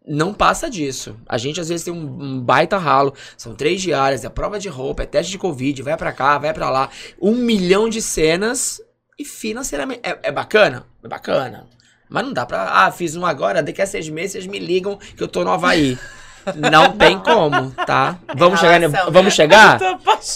não 0.05 0.33
passa 0.33 0.69
disso. 0.69 1.15
A 1.27 1.37
gente 1.37 1.61
às 1.61 1.69
vezes 1.69 1.85
tem 1.85 1.93
um, 1.93 2.21
um 2.21 2.41
baita 2.41 2.77
ralo, 2.77 3.13
são 3.37 3.55
três 3.55 3.81
diárias, 3.81 4.25
é 4.25 4.29
prova 4.29 4.59
de 4.59 4.67
roupa, 4.67 5.03
é 5.03 5.05
teste 5.05 5.31
de 5.31 5.37
Covid, 5.37 5.81
vai 5.81 5.95
pra 5.95 6.11
cá, 6.11 6.37
vai 6.37 6.53
pra 6.53 6.69
lá, 6.69 6.89
um 7.21 7.33
milhão 7.35 7.87
de 7.87 8.01
cenas 8.01 8.81
e 9.17 9.23
financeiramente. 9.23 10.01
É, 10.03 10.19
é 10.23 10.31
bacana? 10.31 10.85
É 11.03 11.07
bacana. 11.07 11.65
Mas 12.09 12.25
não 12.25 12.33
dá 12.33 12.45
pra. 12.45 12.85
Ah, 12.85 12.91
fiz 12.91 13.15
um 13.15 13.25
agora, 13.25 13.63
daqui 13.63 13.81
a 13.81 13.87
seis 13.87 14.07
meses 14.09 14.33
vocês 14.33 14.47
me 14.47 14.59
ligam 14.59 14.97
que 14.97 15.23
eu 15.23 15.27
tô 15.27 15.43
no 15.43 15.51
Havaí. 15.51 15.97
Não 16.55 16.91
tem 16.91 17.17
como, 17.19 17.71
tá? 17.85 18.17
Vamos 18.35 18.59
chegar, 18.59 18.79
ne- 18.79 18.87
vamos 18.87 19.23
né? 19.25 19.29
chegar? 19.31 19.79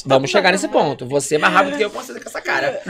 Vamos 0.05 0.29
chegar 0.29 0.51
nesse 0.51 0.67
ponto. 0.67 1.05
Você 1.07 1.35
é 1.35 1.37
mais 1.37 1.53
rápido 1.53 1.77
que 1.77 1.83
eu 1.83 1.89
com 1.89 2.01
certeza 2.01 2.23
com 2.23 2.29
essa 2.29 2.41
cara. 2.41 2.81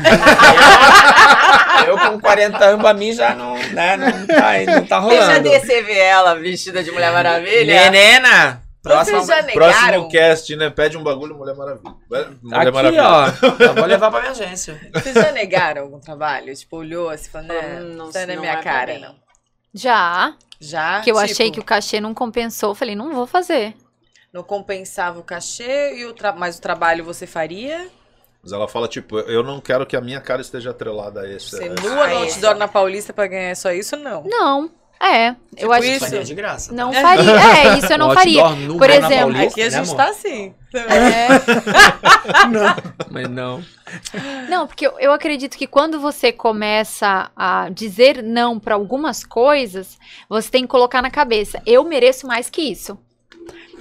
eu 1.88 1.98
com 1.98 2.20
40 2.20 2.64
anos, 2.66 2.82
pra 2.82 2.94
mim 2.94 3.14
já 3.14 3.34
não, 3.36 3.56
né, 3.56 3.98
não, 3.98 4.28
tá, 4.28 4.54
não 4.72 4.86
tá 4.86 5.00
Você 5.02 5.16
já 5.18 5.26
rolando. 5.26 5.50
desceu 5.50 5.86
ela 5.90 6.36
vestida 6.36 6.84
de 6.84 6.92
Mulher 6.92 7.12
Maravilha? 7.12 7.90
Menina! 7.92 8.62
Próximo? 8.82 9.22
Próximo 9.54 10.10
cast, 10.10 10.56
né? 10.56 10.70
Pede 10.70 10.98
um 10.98 11.04
bagulho 11.04 11.36
Mulher 11.36 11.56
Maravilha. 11.56 11.94
Mulher 12.42 12.62
aqui, 12.62 12.72
Maravilha. 12.72 13.04
ó. 13.04 13.26
Eu 13.60 13.74
vou 13.74 13.86
levar 13.86 14.10
pra 14.10 14.20
minha 14.22 14.32
agência. 14.32 14.80
Vocês 14.94 15.14
já 15.14 15.32
negaram 15.34 15.82
algum 15.84 16.00
trabalho? 16.00 16.56
Tipo, 16.56 16.78
olhou 16.78 17.10
assim, 17.10 17.30
falando, 17.30 17.50
né, 17.50 17.80
Hum, 17.82 17.96
não, 17.98 18.12
tá 18.12 18.26
na 18.26 18.34
não 18.36 18.40
minha 18.42 18.54
é 18.54 18.56
pra 18.56 18.64
cara, 18.64 19.00
não. 19.00 19.16
Já, 19.74 20.36
Já? 20.60 21.02
que 21.02 21.12
eu 21.12 21.16
tipo, 21.16 21.32
achei 21.32 21.52
que 21.52 21.60
o 21.60 21.64
cachê 21.64 22.00
não 22.00 22.14
compensou, 22.14 22.74
falei, 22.74 22.96
não 22.96 23.14
vou 23.14 23.28
fazer. 23.28 23.76
Não 24.32 24.44
compensava 24.44 25.20
o 25.20 25.24
cachê, 25.24 25.96
e 25.98 26.06
o 26.06 26.14
tra... 26.14 26.34
mas 26.34 26.58
o 26.58 26.62
trabalho 26.62 27.04
você 27.04 27.26
faria? 27.26 27.90
Mas 28.44 28.52
ela 28.52 28.68
fala, 28.68 28.88
tipo, 28.88 29.20
eu 29.20 29.44
não 29.44 29.60
quero 29.60 29.86
que 29.86 29.96
a 29.96 30.02
minha 30.02 30.22
cara 30.22 30.42
esteja 30.42 30.70
atrelada 30.70 31.22
a 31.22 31.30
esse. 31.30 31.50
Você 31.50 31.70
nua 31.70 32.08
no 32.08 32.18
outdoor 32.20 32.56
na 32.56 32.68
Paulista 32.68 33.12
pra 33.12 33.28
ganhar 33.28 33.56
só 33.56 33.72
isso? 33.72 33.98
Não. 33.98 34.24
Não, 34.24 34.72
É, 35.00 35.36
eu 35.56 35.72
acho 35.72 35.86
isso. 35.88 36.06
que 36.06 36.10
Faria 36.12 36.24
de 36.24 36.34
graça. 36.34 36.74
não 36.74 36.92
faria. 36.92 37.32
É, 37.32 37.78
isso 37.78 37.94
eu 37.94 37.98
não 38.00 38.14
faria. 38.14 38.44
Por 38.78 38.90
exemplo, 38.90 39.34
Paulista, 39.34 39.48
Aqui 39.48 39.62
a 39.62 39.66
né, 39.66 39.70
gente 39.72 39.84
amor? 39.92 39.96
tá 39.96 40.10
assim. 40.10 40.54
É, 40.74 41.28
Mas 43.12 43.30
não. 43.30 43.64
Não, 44.50 44.68
porque 44.68 44.86
eu, 44.88 45.00
eu 45.00 45.14
acredito 45.14 45.58
que 45.58 45.68
quando 45.68 46.00
você 46.00 46.32
começa 46.32 47.32
a 47.36 47.70
dizer 47.70 48.22
não 48.24 48.60
para 48.60 48.76
algumas 48.76 49.24
coisas, 49.24 49.98
você 50.28 50.50
tem 50.50 50.64
que 50.64 50.68
colocar 50.70 51.02
na 51.02 51.12
cabeça: 51.12 51.62
eu 51.66 51.84
mereço 51.84 52.28
mais 52.28 52.50
que 52.50 52.62
isso. 52.62 52.98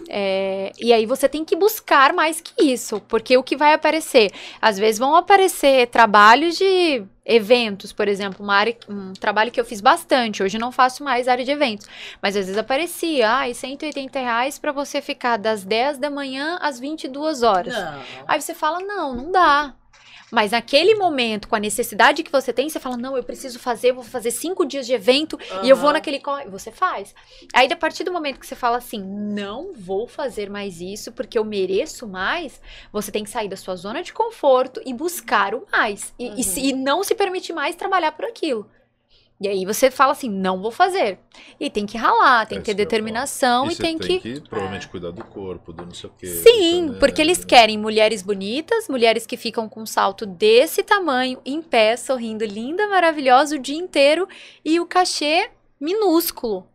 É, 0.09 0.71
e 0.79 0.93
aí 0.93 1.05
você 1.05 1.29
tem 1.29 1.45
que 1.45 1.57
buscar 1.57 2.13
mais 2.13 2.41
que 2.41 2.63
isso, 2.63 3.01
porque 3.09 3.37
o 3.37 3.43
que 3.43 3.57
vai 3.57 3.73
aparecer? 3.73 4.31
Às 4.63 4.79
vezes 4.79 4.99
vão 5.01 5.17
aparecer 5.17 5.89
trabalhos 5.89 6.57
de 6.57 7.03
eventos, 7.27 7.93
por 7.93 8.07
exemplo, 8.07 8.45
uma 8.45 8.55
área, 8.55 8.77
um 8.89 9.13
trabalho 9.13 9.51
que 9.51 9.61
eu 9.61 9.65
fiz 9.65 9.81
bastante, 9.81 10.43
hoje 10.43 10.57
não 10.59 10.71
faço 10.71 11.03
mais 11.03 11.27
área 11.27 11.45
de 11.45 11.51
eventos, 11.51 11.87
mas 12.23 12.37
às 12.37 12.47
vezes 12.47 12.57
aparecia, 12.57 13.29
ai, 13.29 13.53
180 13.53 14.19
reais 14.21 14.59
para 14.59 14.71
você 14.71 15.03
ficar 15.03 15.37
das 15.37 15.65
10 15.65 15.99
da 15.99 16.09
manhã 16.09 16.57
às 16.63 16.79
22 16.79 17.43
horas. 17.43 17.75
Não. 17.75 18.01
Aí 18.29 18.41
você 18.41 18.55
fala, 18.55 18.81
não, 18.81 19.15
não 19.15 19.33
dá. 19.33 19.75
Mas 20.31 20.51
naquele 20.51 20.95
momento, 20.97 21.47
com 21.47 21.55
a 21.55 21.61
necessidade 21.61 22.23
que 22.23 22.33
você 22.33 22.53
tem, 22.53 22.69
você 22.69 22.81
fala, 22.81 22.97
não, 22.97 23.17
eu 23.17 23.23
preciso 23.23 23.59
fazer, 23.59 23.93
vou 23.93 24.03
fazer 24.03 24.31
cinco 24.33 24.65
dias 24.67 24.85
de 24.87 24.93
evento 24.93 25.39
e 25.63 25.69
eu 25.69 25.77
vou 25.77 25.93
naquele. 25.93 26.21
Você 26.49 26.73
faz. 26.73 27.15
Aí, 27.55 27.73
a 27.73 27.77
partir 27.77 28.03
do 28.03 28.13
momento 28.13 28.41
que 28.41 28.47
você 28.47 28.57
fala 28.57 28.79
assim, 28.79 29.01
não 29.03 29.73
vou 29.73 30.09
fazer 30.09 30.51
mais 30.51 30.81
isso 30.81 31.13
porque 31.13 31.39
eu 31.39 31.45
mereço 31.45 32.07
mais, 32.09 32.61
você 32.93 33.13
tem 33.13 33.23
que 33.23 33.31
sair 33.31 33.49
da 33.49 33.57
sua 33.57 33.77
zona 33.77 34.03
de 34.03 34.13
conforto 34.13 34.81
e 34.85 34.93
buscar 34.93 35.55
o 35.55 35.65
mais. 35.71 36.13
E, 36.19 36.41
e 36.41 36.45
se- 36.45 36.61
e 36.61 36.73
não 36.73 37.05
se 37.05 37.15
permitir 37.15 37.53
mais 37.53 37.77
trabalhar 37.77 38.13
por 38.13 38.25
aquilo. 38.25 38.69
E 39.39 39.47
aí 39.49 39.67
você 39.67 39.91
fala 39.91 40.13
assim, 40.13 40.31
não 40.31 40.63
vou 40.63 40.71
fazer. 40.71 41.19
E 41.61 41.69
tem 41.69 41.85
que 41.85 41.99
ralar, 41.99 42.47
tem 42.47 42.57
É 42.57 42.61
que 42.63 42.67
ter 42.67 42.73
que 42.73 42.77
determinação 42.79 43.67
e, 43.71 43.75
você 43.75 43.83
tem 43.83 43.99
que 43.99 44.41
provavelmente 44.49 44.89
cuidar 44.89 45.11
do 45.11 45.23
corpo, 45.25 45.75
do 45.75 45.85
não 45.85 45.93
sei 45.93 46.09
o 46.09 46.13
quê. 46.19 46.27
Sim, 46.27 46.87
do- 46.87 46.95
porque 46.95 47.21
eles 47.21 47.45
querem 47.45 47.77
mulheres 47.77 48.23
bonitas, 48.23 48.89
mulheres 48.89 49.27
que 49.27 49.37
ficam 49.37 49.69
com 49.69 49.83
um 49.83 49.87
salto 49.87 50.25
desse 50.25 50.83
tamanho, 50.83 51.39
em 51.45 51.61
pé, 51.61 51.97
sorrindo, 51.99 52.47
linda, 52.47 52.89
maravilhosa 52.89 53.57
o 53.57 53.59
dia 53.59 53.77
inteiro 53.77 54.27
e 54.65 54.81
o 54.81 54.87
cachê 54.87 55.51
minúsculo. 55.79 56.67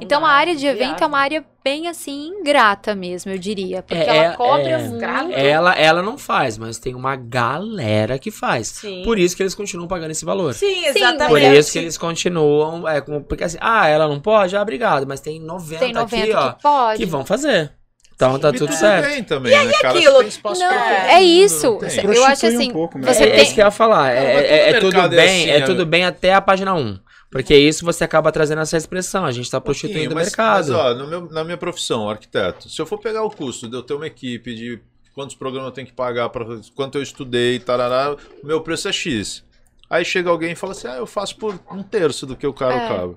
Então 0.00 0.20
dá, 0.22 0.28
a 0.28 0.30
área 0.32 0.54
de 0.56 0.66
evento 0.66 1.02
é 1.02 1.06
uma 1.06 1.18
área 1.18 1.44
bem 1.64 1.88
assim 1.88 2.28
ingrata 2.28 2.94
mesmo, 2.94 3.30
eu 3.30 3.38
diria, 3.38 3.82
porque 3.82 4.02
É, 4.02 4.06
ela 4.16 4.32
é, 4.32 4.36
cobra 4.36 4.68
é. 4.70 4.78
muito. 4.78 5.04
Ela, 5.34 5.74
ela 5.74 6.02
não 6.02 6.16
faz, 6.18 6.56
mas 6.58 6.78
tem 6.78 6.94
uma 6.94 7.16
galera 7.16 8.18
que 8.18 8.30
faz. 8.30 8.68
Sim. 8.68 9.02
Por 9.04 9.18
isso 9.18 9.36
que 9.36 9.42
eles 9.42 9.54
continuam 9.54 9.86
pagando 9.88 10.10
esse 10.10 10.24
valor. 10.24 10.54
Sim, 10.54 10.86
exatamente. 10.86 11.28
Por 11.28 11.40
isso 11.40 11.72
que 11.72 11.78
eles 11.78 11.98
continuam. 11.98 12.88
É, 12.88 13.00
com- 13.00 13.22
porque 13.22 13.44
assim, 13.44 13.58
ah, 13.60 13.86
ela 13.88 14.08
não 14.08 14.20
pode? 14.20 14.56
Ah, 14.56 14.62
obrigado. 14.62 15.06
Mas 15.06 15.20
tem 15.20 15.40
90, 15.40 15.78
Tem 15.80 15.92
90 15.92 16.16
aqui, 16.24 16.32
ó, 16.34 16.52
que 16.52 16.62
pode. 16.62 16.98
que 16.98 17.06
vão 17.06 17.24
fazer. 17.24 17.72
Então 18.14 18.38
tá 18.38 18.50
E 18.50 18.52
tudo 18.52 18.66
tudo 18.66 18.74
certo. 18.76 19.06
bem 19.08 19.24
também, 19.24 19.50
né, 19.64 19.72
cara? 19.80 19.96
aquilo? 19.98 20.18
Tem 20.18 20.28
espaço 20.28 20.60
Não, 20.60 20.70
é 20.70 21.22
isso. 21.22 21.78
tem? 21.78 21.88
Eu 22.04 22.10
acho 22.26 22.40
Prostitui 22.40 22.50
um 22.54 22.58
assim, 22.58 22.70
pouco, 22.70 22.98
né? 22.98 23.14
você 23.14 23.24
é, 23.24 23.26
é 23.28 23.30
tem- 23.30 23.42
isso 23.44 23.54
que 23.54 23.60
eu 23.62 23.64
ia 23.64 23.70
falar. 23.70 24.12
É, 24.14 24.34
é- 24.34 24.70
é 24.72 24.78
tudo 24.78 25.00
é 25.00 25.08
bem, 25.08 25.40
assim, 25.44 25.50
é 25.50 25.56
é- 25.56 25.60
tudo 25.64 25.86
bem 25.86 26.04
até 26.04 26.34
a 26.34 26.40
página 26.42 26.74
1. 26.74 26.98
Porque 27.30 27.54
isso 27.56 27.84
você 27.84 28.02
acaba 28.04 28.32
trazendo 28.32 28.60
essa 28.60 28.76
expressão. 28.76 29.24
A 29.24 29.30
gente 29.32 29.50
tá 29.50 29.60
prostituindo 29.60 30.12
o 30.14 30.16
mercado. 30.16 30.72
Mas, 30.72 30.80
ó, 30.80 30.94
no 30.94 31.06
meu- 31.06 31.30
na 31.30 31.44
minha 31.44 31.56
profissão, 31.56 32.08
arquiteto, 32.10 32.68
se 32.68 32.80
eu 32.80 32.86
for 32.86 32.98
pegar 32.98 33.22
o 33.22 33.30
custo 33.30 33.68
de 33.68 33.76
eu 33.76 33.82
ter 33.82 33.94
uma 33.94 34.06
equipe, 34.06 34.54
de 34.54 34.80
quantos 35.14 35.36
programas 35.36 35.68
eu 35.68 35.72
tenho 35.72 35.86
que 35.86 35.92
pagar, 35.92 36.28
para 36.30 36.44
quanto 36.74 36.98
eu 36.98 37.02
estudei, 37.02 37.58
tarará, 37.60 38.16
o 38.42 38.46
meu 38.46 38.60
preço 38.60 38.88
é 38.88 38.92
X. 38.92 39.44
Aí 39.88 40.04
chega 40.04 40.28
alguém 40.30 40.52
e 40.52 40.56
fala 40.56 40.72
assim, 40.72 40.88
ah, 40.88 40.96
eu 40.96 41.06
faço 41.06 41.36
por 41.36 41.58
um 41.70 41.82
terço 41.82 42.26
do 42.26 42.36
que 42.36 42.46
o 42.46 42.52
cara 42.52 42.74
É. 42.74 42.88
cobra. 42.88 43.16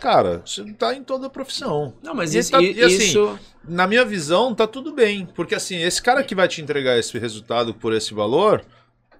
Cara, 0.00 0.42
isso 0.44 0.64
tá 0.74 0.94
em 0.94 1.02
toda 1.02 1.26
a 1.26 1.30
profissão. 1.30 1.94
Não, 2.02 2.14
mas 2.14 2.34
E 2.34 2.38
isso, 2.38 2.50
tá- 2.52 2.60
e 2.62 2.82
assim, 2.82 2.96
isso 2.96 3.38
Na 3.66 3.86
minha 3.86 4.04
visão, 4.04 4.54
tá 4.54 4.66
tudo 4.66 4.92
bem. 4.94 5.26
Porque 5.34 5.54
assim, 5.54 5.76
esse 5.82 6.00
cara 6.00 6.22
que 6.22 6.34
vai 6.34 6.48
te 6.48 6.62
entregar 6.62 6.98
esse 6.98 7.18
resultado 7.18 7.74
por 7.74 7.92
esse 7.92 8.14
valor, 8.14 8.64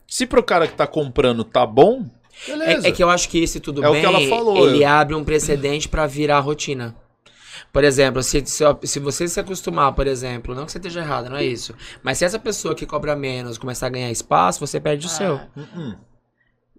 se 0.06 0.24
pro 0.26 0.42
cara 0.42 0.66
que 0.66 0.74
tá 0.74 0.86
comprando 0.86 1.44
tá 1.44 1.66
bom. 1.66 2.06
É, 2.46 2.88
é 2.88 2.92
que 2.92 3.02
eu 3.02 3.10
acho 3.10 3.28
que 3.28 3.42
esse 3.42 3.60
tudo 3.60 3.82
É 3.84 3.88
o 3.88 3.92
bem, 3.92 4.00
que 4.00 4.06
ela 4.06 4.20
falou, 4.28 4.68
ele 4.68 4.82
eu- 4.84 4.88
abre 4.88 5.14
um 5.14 5.24
precedente 5.24 5.88
pra 5.88 6.06
virar 6.06 6.40
rotina. 6.40 6.94
Por 7.72 7.82
exemplo, 7.84 8.22
se, 8.22 8.42
se, 8.46 8.64
se 8.84 9.00
você 9.00 9.26
se 9.28 9.40
acostumar, 9.40 9.92
por 9.92 10.06
exemplo, 10.06 10.54
não 10.54 10.64
que 10.64 10.72
você 10.72 10.78
esteja 10.78 11.00
errado, 11.00 11.28
não 11.28 11.36
é 11.36 11.44
isso. 11.44 11.74
Mas 12.02 12.18
se 12.18 12.24
essa 12.24 12.38
pessoa 12.38 12.74
que 12.74 12.86
cobra 12.86 13.14
menos 13.16 13.58
começar 13.58 13.86
a 13.86 13.90
ganhar 13.90 14.10
espaço, 14.10 14.60
você 14.60 14.78
perde 14.80 15.06
o 15.06 15.10
seu. 15.10 15.34
Uh-uh. 15.56 15.96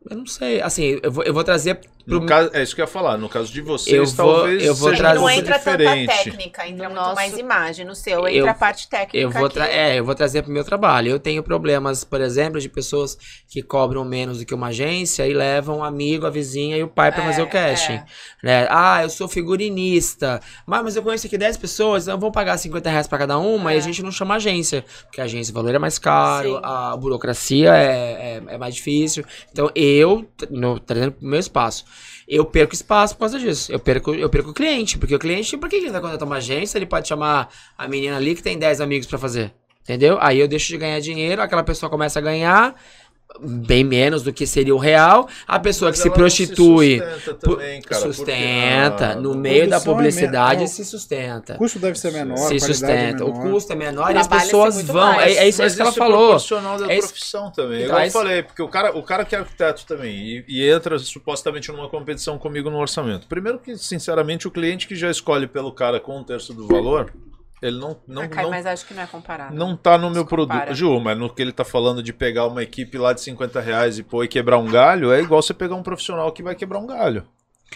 Eu 0.09 0.17
não 0.17 0.25
sei. 0.25 0.61
Assim, 0.61 0.99
eu 1.01 1.11
vou, 1.11 1.23
eu 1.23 1.33
vou 1.33 1.43
trazer 1.43 1.75
pro. 1.75 1.89
No 2.07 2.25
caso, 2.25 2.49
é 2.53 2.63
isso 2.63 2.73
que 2.73 2.81
eu 2.81 2.85
ia 2.85 2.87
falar. 2.87 3.17
No 3.17 3.29
caso 3.29 3.51
de 3.53 3.61
vocês, 3.61 3.95
Eu 3.95 4.05
vou- 4.15 4.33
talvez 4.37 4.63
eu 4.65 4.73
vou 4.73 4.89
seja 4.89 5.03
trazer- 5.03 5.19
Não 5.19 5.29
entra 5.29 5.59
tanta 5.59 5.77
diferente. 5.77 6.07
técnica, 6.23 6.67
entra 6.67 6.89
No 6.89 6.95
muito 6.95 6.95
nosso- 7.05 7.15
mais 7.15 7.37
imagem. 7.37 7.85
No 7.85 7.93
seu, 7.93 8.21
Eu- 8.21 8.27
entra 8.29 8.51
a 8.51 8.53
parte 8.55 8.89
técnica. 8.89 9.17
Eu 9.17 9.29
vou, 9.29 9.47
tra- 9.47 9.67
que- 9.67 9.73
é, 9.75 9.99
eu 9.99 10.05
vou 10.05 10.15
trazer 10.15 10.41
pro 10.41 10.51
meu 10.51 10.63
trabalho. 10.63 11.11
Eu 11.11 11.19
tenho 11.19 11.43
problemas, 11.43 12.03
por 12.03 12.19
exemplo, 12.21 12.59
de 12.59 12.67
pessoas 12.67 13.15
que 13.47 13.61
cobram 13.61 14.03
menos 14.03 14.39
do 14.39 14.45
que 14.45 14.55
uma 14.55 14.67
agência 14.67 15.27
e 15.27 15.33
levam 15.33 15.79
um 15.79 15.83
amigo, 15.83 16.25
a 16.25 16.31
vizinha 16.31 16.77
e 16.77 16.81
o 16.81 16.87
pai 16.87 17.11
pra 17.11 17.21
É, 17.23 17.27
fazer 17.27 17.41
o 17.43 17.47
casting. 17.47 17.93
é. 17.93 18.05
Né? 18.41 18.67
Ah, 18.71 19.03
eu 19.03 19.09
sou 19.09 19.27
figurinista. 19.27 20.39
Mas, 20.65 20.83
mas 20.83 20.95
eu 20.95 21.03
conheço 21.03 21.27
aqui 21.27 21.37
10 21.37 21.57
pessoas, 21.57 22.07
então 22.07 22.19
vão 22.19 22.31
pagar 22.31 22.57
50 22.57 22.89
reais 22.89 23.05
pra 23.07 23.17
cada 23.17 23.37
uma 23.37 23.71
e 23.71 23.75
a 23.75 23.79
É. 23.79 23.81
gente 23.81 24.01
não 24.01 24.11
chama 24.11 24.35
agência. 24.35 24.83
Porque 25.05 25.21
a 25.21 25.25
agência, 25.25 25.51
o 25.51 25.53
valor 25.55 25.75
é 25.75 25.79
mais 25.79 25.99
caro, 25.99 26.55
Sim. 26.55 26.59
a 26.63 26.97
burocracia 26.97 27.75
é, 27.75 28.41
é, 28.47 28.53
é 28.55 28.57
mais 28.57 28.73
difícil. 28.73 29.23
Então 29.51 29.65
eu, 29.65 29.71
no, 30.49 30.79
trazendo 30.79 31.13
pro 31.13 31.27
meu 31.27 31.39
espaço, 31.39 31.85
eu 32.27 32.45
perco 32.45 32.73
espaço 32.73 33.15
por 33.15 33.21
causa 33.21 33.39
disso. 33.39 33.71
Eu 33.71 33.79
perco, 33.79 34.13
eu 34.13 34.29
perco 34.29 34.51
o 34.51 34.53
cliente. 34.53 34.97
Porque 34.97 35.15
o 35.15 35.19
cliente, 35.19 35.57
por 35.57 35.67
que 35.67 35.77
ele 35.77 35.89
vai 35.89 35.99
contratar 35.99 36.27
uma 36.27 36.37
agência? 36.37 36.77
Ele 36.77 36.85
pode 36.85 37.07
chamar 37.07 37.49
a 37.77 37.87
menina 37.87 38.17
ali 38.17 38.35
que 38.35 38.43
tem 38.43 38.57
10 38.57 38.81
amigos 38.81 39.07
pra 39.07 39.17
fazer. 39.17 39.53
Entendeu? 39.81 40.17
Aí 40.21 40.39
eu 40.39 40.47
deixo 40.47 40.67
de 40.67 40.77
ganhar 40.77 40.99
dinheiro, 40.99 41.41
aquela 41.41 41.63
pessoa 41.63 41.89
começa 41.89 42.19
a 42.19 42.21
ganhar 42.21 42.75
bem 43.41 43.83
menos 43.83 44.23
do 44.23 44.33
que 44.33 44.45
seria 44.47 44.73
o 44.75 44.77
real. 44.77 45.27
A 45.47 45.59
pessoa 45.59 45.89
Mas 45.91 45.97
que 45.97 46.03
se 46.03 46.09
prostitui 46.13 46.99
sustenta 46.99 47.33
pu- 47.35 47.55
também, 47.55 47.81
cara, 47.81 48.01
sustenta. 48.01 48.91
porque, 48.91 49.03
ah, 49.03 49.15
no 49.15 49.35
meio 49.35 49.69
da 49.69 49.77
é 49.77 49.79
publicidade 49.79 50.55
menor. 50.61 50.67
se 50.67 50.83
sustenta. 50.83 51.53
O 51.53 51.57
custo 51.57 51.79
deve 51.79 51.97
ser 51.97 52.11
menor, 52.11 52.35
Se 52.37 52.43
qualidade 52.43 52.63
é 52.71 52.73
sustenta. 52.73 53.25
O 53.25 53.31
menor. 53.31 53.51
custo 53.51 53.71
é 53.71 53.75
menor 53.75 54.15
e 54.15 54.17
as 54.17 54.27
pessoas 54.27 54.81
vão. 54.81 55.13
É, 55.13 55.15
mais. 55.15 55.37
é 55.37 55.47
isso, 55.47 55.61
é 55.61 55.65
Mas 55.65 55.75
que 55.75 55.81
ela 55.81 55.89
é 55.89 55.93
falou. 55.93 56.37
da 56.37 56.91
É 56.91 56.97
isso- 56.97 57.07
profissão 57.09 57.51
também. 57.51 57.83
Então, 57.83 57.87
Igual 57.87 58.01
é 58.01 58.07
eu 58.07 58.11
falei, 58.11 58.43
porque 58.43 58.61
o 58.61 58.67
cara, 58.67 58.97
o 58.97 59.03
cara 59.03 59.23
que 59.23 59.35
é 59.35 59.39
arquiteto 59.39 59.85
também 59.85 60.15
e, 60.17 60.45
e 60.47 60.69
entra 60.69 60.97
supostamente 60.99 61.71
numa 61.71 61.87
competição 61.87 62.37
comigo 62.37 62.69
no 62.69 62.77
orçamento. 62.77 63.27
Primeiro 63.27 63.59
que, 63.59 63.77
sinceramente, 63.77 64.47
o 64.47 64.51
cliente 64.51 64.87
que 64.87 64.95
já 64.95 65.09
escolhe 65.09 65.47
pelo 65.47 65.71
cara 65.71 65.99
com 65.99 66.17
um 66.19 66.23
terço 66.23 66.53
do 66.53 66.67
valor, 66.67 67.13
ele 67.61 67.77
não, 67.79 67.97
não, 68.07 68.21
Ah, 68.23 68.27
Kai, 68.27 68.43
não, 68.43 68.51
mas 68.51 68.65
acho 68.65 68.85
que 68.85 68.93
não 68.93 69.03
é 69.03 69.07
comparável. 69.07 69.57
não 69.57 69.75
tá 69.75 69.97
no 69.97 70.09
meu 70.09 70.25
produto. 70.25 70.73
Ju, 70.73 70.99
mas 70.99 71.17
no 71.17 71.29
que 71.33 71.41
ele 71.41 71.51
tá 71.51 71.63
falando 71.65 72.01
de 72.01 72.13
pegar 72.13 72.47
uma 72.47 72.63
equipe 72.63 72.97
lá 72.97 73.13
de 73.13 73.21
50 73.21 73.59
reais 73.59 73.97
e 73.99 74.03
pôr 74.03 74.23
e 74.23 74.27
quebrar 74.27 74.57
um 74.57 74.67
galho, 74.69 75.11
é 75.11 75.21
igual 75.21 75.41
você 75.41 75.53
pegar 75.53 75.75
um 75.75 75.83
profissional 75.83 76.31
que 76.31 76.43
vai 76.43 76.55
quebrar 76.55 76.79
um 76.79 76.87
galho. 76.87 77.25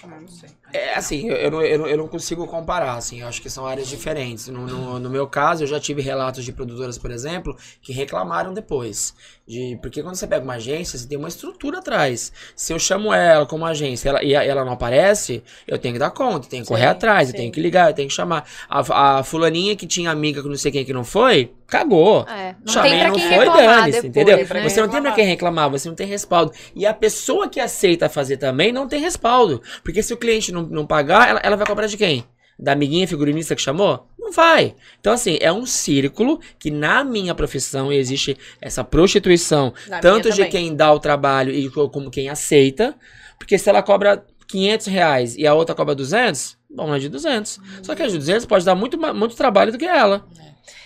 Ah, 0.01 0.19
não 0.19 0.27
sei. 0.27 0.49
É 0.73 0.95
assim, 0.95 1.29
eu, 1.29 1.35
eu, 1.35 1.51
não, 1.51 1.61
eu, 1.61 1.79
não, 1.79 1.87
eu 1.87 1.97
não 1.97 2.07
consigo 2.07 2.47
comparar, 2.47 2.95
assim, 2.95 3.21
eu 3.21 3.27
acho 3.27 3.41
que 3.41 3.49
são 3.49 3.65
áreas 3.65 3.87
diferentes. 3.87 4.47
No, 4.47 4.65
no, 4.65 4.99
no 4.99 5.09
meu 5.09 5.27
caso, 5.27 5.63
eu 5.63 5.67
já 5.67 5.79
tive 5.79 6.01
relatos 6.01 6.43
de 6.43 6.51
produtoras, 6.51 6.97
por 6.97 7.11
exemplo, 7.11 7.55
que 7.81 7.93
reclamaram 7.93 8.53
depois. 8.53 9.13
De, 9.47 9.77
porque 9.81 10.01
quando 10.01 10.15
você 10.15 10.25
pega 10.25 10.43
uma 10.43 10.55
agência, 10.55 10.97
você 10.97 11.07
tem 11.07 11.17
uma 11.17 11.27
estrutura 11.27 11.79
atrás. 11.79 12.33
Se 12.55 12.73
eu 12.73 12.79
chamo 12.79 13.13
ela 13.13 13.45
como 13.45 13.65
agência 13.65 14.09
ela, 14.09 14.23
e 14.23 14.33
ela 14.33 14.65
não 14.65 14.73
aparece, 14.73 15.43
eu 15.67 15.77
tenho 15.77 15.93
que 15.93 15.99
dar 15.99 16.11
conta, 16.11 16.47
tenho 16.49 16.63
que 16.63 16.69
correr 16.69 16.81
Sim, 16.81 16.87
atrás, 16.87 17.29
eu 17.29 17.31
sim. 17.31 17.37
tenho 17.37 17.51
que 17.51 17.61
ligar, 17.61 17.89
eu 17.91 17.93
tenho 17.93 18.07
que 18.07 18.13
chamar. 18.15 18.49
A, 18.69 19.19
a 19.19 19.23
fulaninha 19.23 19.75
que 19.75 19.85
tinha 19.85 20.09
amiga 20.11 20.41
com 20.41 20.49
não 20.49 20.57
sei 20.57 20.71
quem 20.71 20.83
que 20.85 20.93
não 20.93 21.03
foi, 21.03 21.53
cagou. 21.77 22.25
É, 22.29 22.55
não 22.65 22.73
Chamei, 22.73 22.91
tem 22.91 22.99
pra 22.99 23.07
não 23.09 23.15
quem 23.15 23.27
foi, 23.27 23.45
dane-se, 23.45 24.07
entendeu? 24.07 24.37
né? 24.37 24.69
Você 24.69 24.81
não 24.81 24.87
tem 24.89 25.01
pra 25.01 25.11
quem 25.11 25.25
reclamar, 25.25 25.69
você 25.69 25.87
não 25.89 25.95
tem 25.95 26.07
respaldo. 26.07 26.51
E 26.75 26.85
a 26.85 26.93
pessoa 26.93 27.49
que 27.49 27.59
aceita 27.59 28.07
fazer 28.09 28.37
também 28.37 28.71
não 28.71 28.87
tem 28.87 29.01
respaldo. 29.01 29.61
Porque 29.83 30.01
se 30.03 30.13
o 30.13 30.17
cliente 30.17 30.51
não, 30.51 30.61
não 30.63 30.85
pagar, 30.85 31.27
ela, 31.29 31.39
ela 31.43 31.55
vai 31.57 31.65
cobrar 31.65 31.87
de 31.87 31.97
quem? 31.97 32.23
Da 32.59 32.73
amiguinha 32.73 33.07
figurinista 33.07 33.55
que 33.55 33.61
chamou? 33.61 34.07
Não 34.19 34.31
vai. 34.31 34.75
Então, 34.99 35.11
assim, 35.11 35.37
é 35.41 35.51
um 35.51 35.65
círculo 35.65 36.39
que 36.59 36.69
na 36.71 37.03
minha 37.03 37.33
profissão 37.35 37.91
existe 37.91 38.37
essa 38.61 38.83
prostituição, 38.83 39.73
Na 39.87 39.99
tanto 39.99 40.29
de 40.31 40.45
quem 40.51 40.75
dá 40.75 40.93
o 40.93 40.99
trabalho 40.99 41.51
e 41.53 41.69
co- 41.69 41.89
como 41.89 42.09
quem 42.11 42.29
aceita. 42.29 42.95
Porque 43.37 43.57
se 43.57 43.69
ela 43.69 43.81
cobra 43.81 44.23
500 44.47 44.87
reais 44.87 45.35
e 45.35 45.45
a 45.47 45.53
outra 45.53 45.73
cobra 45.75 45.95
200, 45.95 46.55
vamos 46.73 46.91
lá 46.91 46.99
de 46.99 47.09
200. 47.09 47.59
Só 47.81 47.95
que 47.95 48.03
a 48.03 48.07
de 48.07 48.17
200 48.17 48.45
pode 48.45 48.63
dar 48.63 48.75
muito, 48.75 48.97
muito 49.13 49.35
trabalho 49.35 49.71
do 49.71 49.77
que 49.77 49.85
ela. 49.85 50.25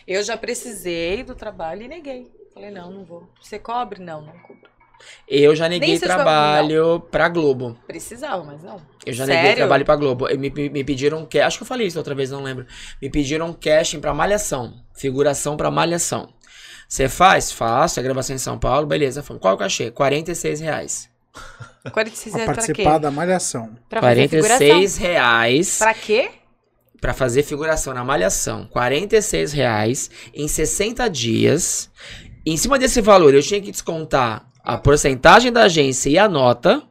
Eu 0.08 0.24
já 0.24 0.38
precisei 0.38 1.24
do 1.24 1.36
trabalho 1.36 1.84
e 1.84 1.88
neguei. 1.88 2.32
Falei, 2.54 2.72
não, 2.72 2.90
não 2.92 3.04
vou. 3.04 3.28
Você 3.42 3.60
cobre? 3.60 4.02
Não, 4.02 4.22
não 4.22 4.34
cobro. 4.40 4.68
Eu 5.28 5.56
já 5.56 5.70
neguei 5.70 6.00
trabalho 6.00 7.00
pra 7.12 7.30
Globo. 7.30 7.78
Precisava, 7.86 8.44
mas 8.44 8.64
não. 8.64 8.82
Eu 9.06 9.14
já 9.14 9.26
Sério? 9.26 9.42
neguei 9.42 9.56
trabalho 9.56 9.86
pra 9.86 9.96
Globo. 9.96 10.28
E 10.28 10.38
Me, 10.38 10.50
me, 10.50 10.70
me 10.70 10.84
pediram 10.84 11.24
que 11.26 11.40
Acho 11.40 11.58
que 11.58 11.64
eu 11.64 11.68
falei 11.68 11.86
isso 11.86 11.98
outra 12.00 12.16
vez, 12.16 12.32
não 12.32 12.42
lembro. 12.42 12.66
Me 13.00 13.10
pediram 13.10 13.54
casting 13.54 14.00
pra 14.00 14.14
malhação. 14.14 14.74
Figuração 14.96 15.56
pra 15.56 15.70
malhação. 15.70 16.34
Você 16.90 17.08
faz? 17.08 17.52
Faço. 17.52 18.00
A 18.00 18.04
gravação 18.04 18.36
em 18.36 18.40
São 18.40 18.58
Paulo, 18.58 18.88
beleza. 18.88 19.22
Fomos. 19.22 19.42
Qual 19.42 19.52
é 19.52 19.56
o 19.56 19.60
cachê? 19.60 19.92
46 19.92 20.62
reais. 20.62 21.10
46 21.92 22.34
Pra 22.34 22.44
reais 22.44 22.46
pra 22.46 22.66
quê? 22.66 22.68
participar 22.74 22.98
da 22.98 23.12
malhação. 23.12 23.78
Pra 23.88 24.02
fazer 24.02 24.28
figuração. 24.28 24.58
46 24.58 24.98
reais 24.98 25.78
Pra 25.78 25.94
quê? 25.94 26.32
Pra 27.02 27.14
fazer 27.14 27.44
figuração 27.44 27.94
na 27.94 28.04
malhação. 28.04 28.66
46 28.72 29.54
reais 29.54 30.10
em 30.34 30.48
60 30.48 31.08
dias. 31.10 31.90
Em 32.46 32.56
cima 32.58 32.80
desse 32.80 33.02
valor, 33.02 33.34
eu 33.34 33.42
tinha 33.42 33.62
que 33.62 33.72
descontar 33.72 34.48
a 34.64 34.78
porcentagem 34.78 35.52
da 35.52 35.64
agência 35.64 36.10
e 36.10 36.18
a 36.18 36.28
nota. 36.30 36.82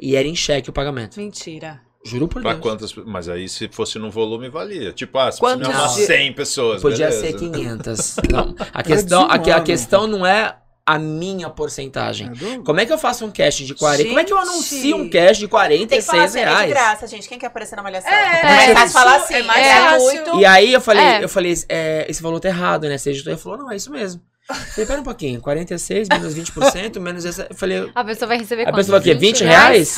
E 0.00 0.16
era 0.16 0.26
em 0.26 0.34
cheque 0.34 0.70
o 0.70 0.72
pagamento. 0.72 1.18
Mentira. 1.20 1.80
Juro 2.04 2.26
por 2.26 2.42
Pra 2.42 2.52
Deus. 2.54 2.62
quantas. 2.62 2.94
Mas 3.06 3.28
aí, 3.28 3.48
se 3.48 3.68
fosse 3.68 3.96
no 3.98 4.10
volume, 4.10 4.48
valia. 4.48 4.92
Tipo, 4.92 5.18
ah, 5.18 5.30
se 5.30 5.38
fosse 5.38 5.54
umas 5.56 5.94
dias? 5.94 6.06
100 6.08 6.32
pessoas. 6.32 6.82
Podia 6.82 7.08
beleza. 7.08 7.26
ser 7.26 7.32
500. 7.38 8.16
Não, 8.30 8.54
a 8.74 8.82
questão, 8.82 9.22
a, 9.30 9.38
que- 9.38 9.50
a 9.52 9.60
questão 9.60 10.06
não 10.08 10.26
é 10.26 10.56
a 10.84 10.98
minha 10.98 11.48
porcentagem. 11.48 12.28
É 12.28 12.58
Como 12.64 12.80
é 12.80 12.86
que 12.86 12.92
eu 12.92 12.98
faço 12.98 13.24
um 13.24 13.30
cash 13.30 13.56
de 13.58 13.74
40? 13.74 14.08
Como 14.08 14.18
é 14.18 14.24
que 14.24 14.32
eu 14.32 14.38
Gente! 14.38 14.48
anuncio 14.48 14.96
um 14.96 15.08
cash 15.10 15.38
de 15.38 15.46
Tem 15.48 15.48
que 15.48 16.02
falar 16.02 16.24
46 16.24 16.24
assim, 16.24 16.38
é 16.40 16.44
de 16.44 16.50
reais? 16.50 16.70
graça, 16.70 17.06
gente. 17.06 17.28
Quem 17.28 17.38
quer 17.38 17.46
aparecer 17.46 17.76
na 17.76 17.82
malhação? 17.82 18.10
É, 18.12 18.14
é 18.14 18.70
é 18.70 18.74
fácil 18.74 18.92
falar 18.92 19.16
assim. 19.16 19.34
é 19.34 19.42
mais 19.42 19.66
é 19.66 19.74
fácil. 19.74 20.08
gratuito. 20.12 20.40
E 20.40 20.44
aí 20.44 20.72
eu 20.72 20.80
falei, 20.80 21.04
É. 21.04 21.24
eu 21.24 21.28
falei, 21.28 21.54
é, 21.68 22.06
esse 22.08 22.22
valor 22.22 22.40
tá 22.40 22.48
errado, 22.48 22.88
né? 22.88 22.98
Você 22.98 23.10
editor 23.10 23.36
falou, 23.36 23.58
não, 23.58 23.70
é 23.70 23.76
isso 23.76 23.90
mesmo. 23.90 24.20
Eu 24.50 24.56
falei, 24.56 24.86
pera 24.86 25.00
um 25.00 25.04
pouquinho, 25.04 25.40
46 25.40 26.08
menos 26.08 26.34
20%, 26.34 26.98
menos 27.00 27.24
essa. 27.24 27.46
Eu 27.48 27.54
falei, 27.56 27.88
A 27.94 28.04
pessoa 28.04 28.26
vai 28.26 28.38
receber 28.38 28.62
a 28.62 28.64
quanto? 28.66 28.74
pessoa 28.76 28.98
aqui, 28.98 29.14
20 29.14 29.44
reais? 29.44 29.96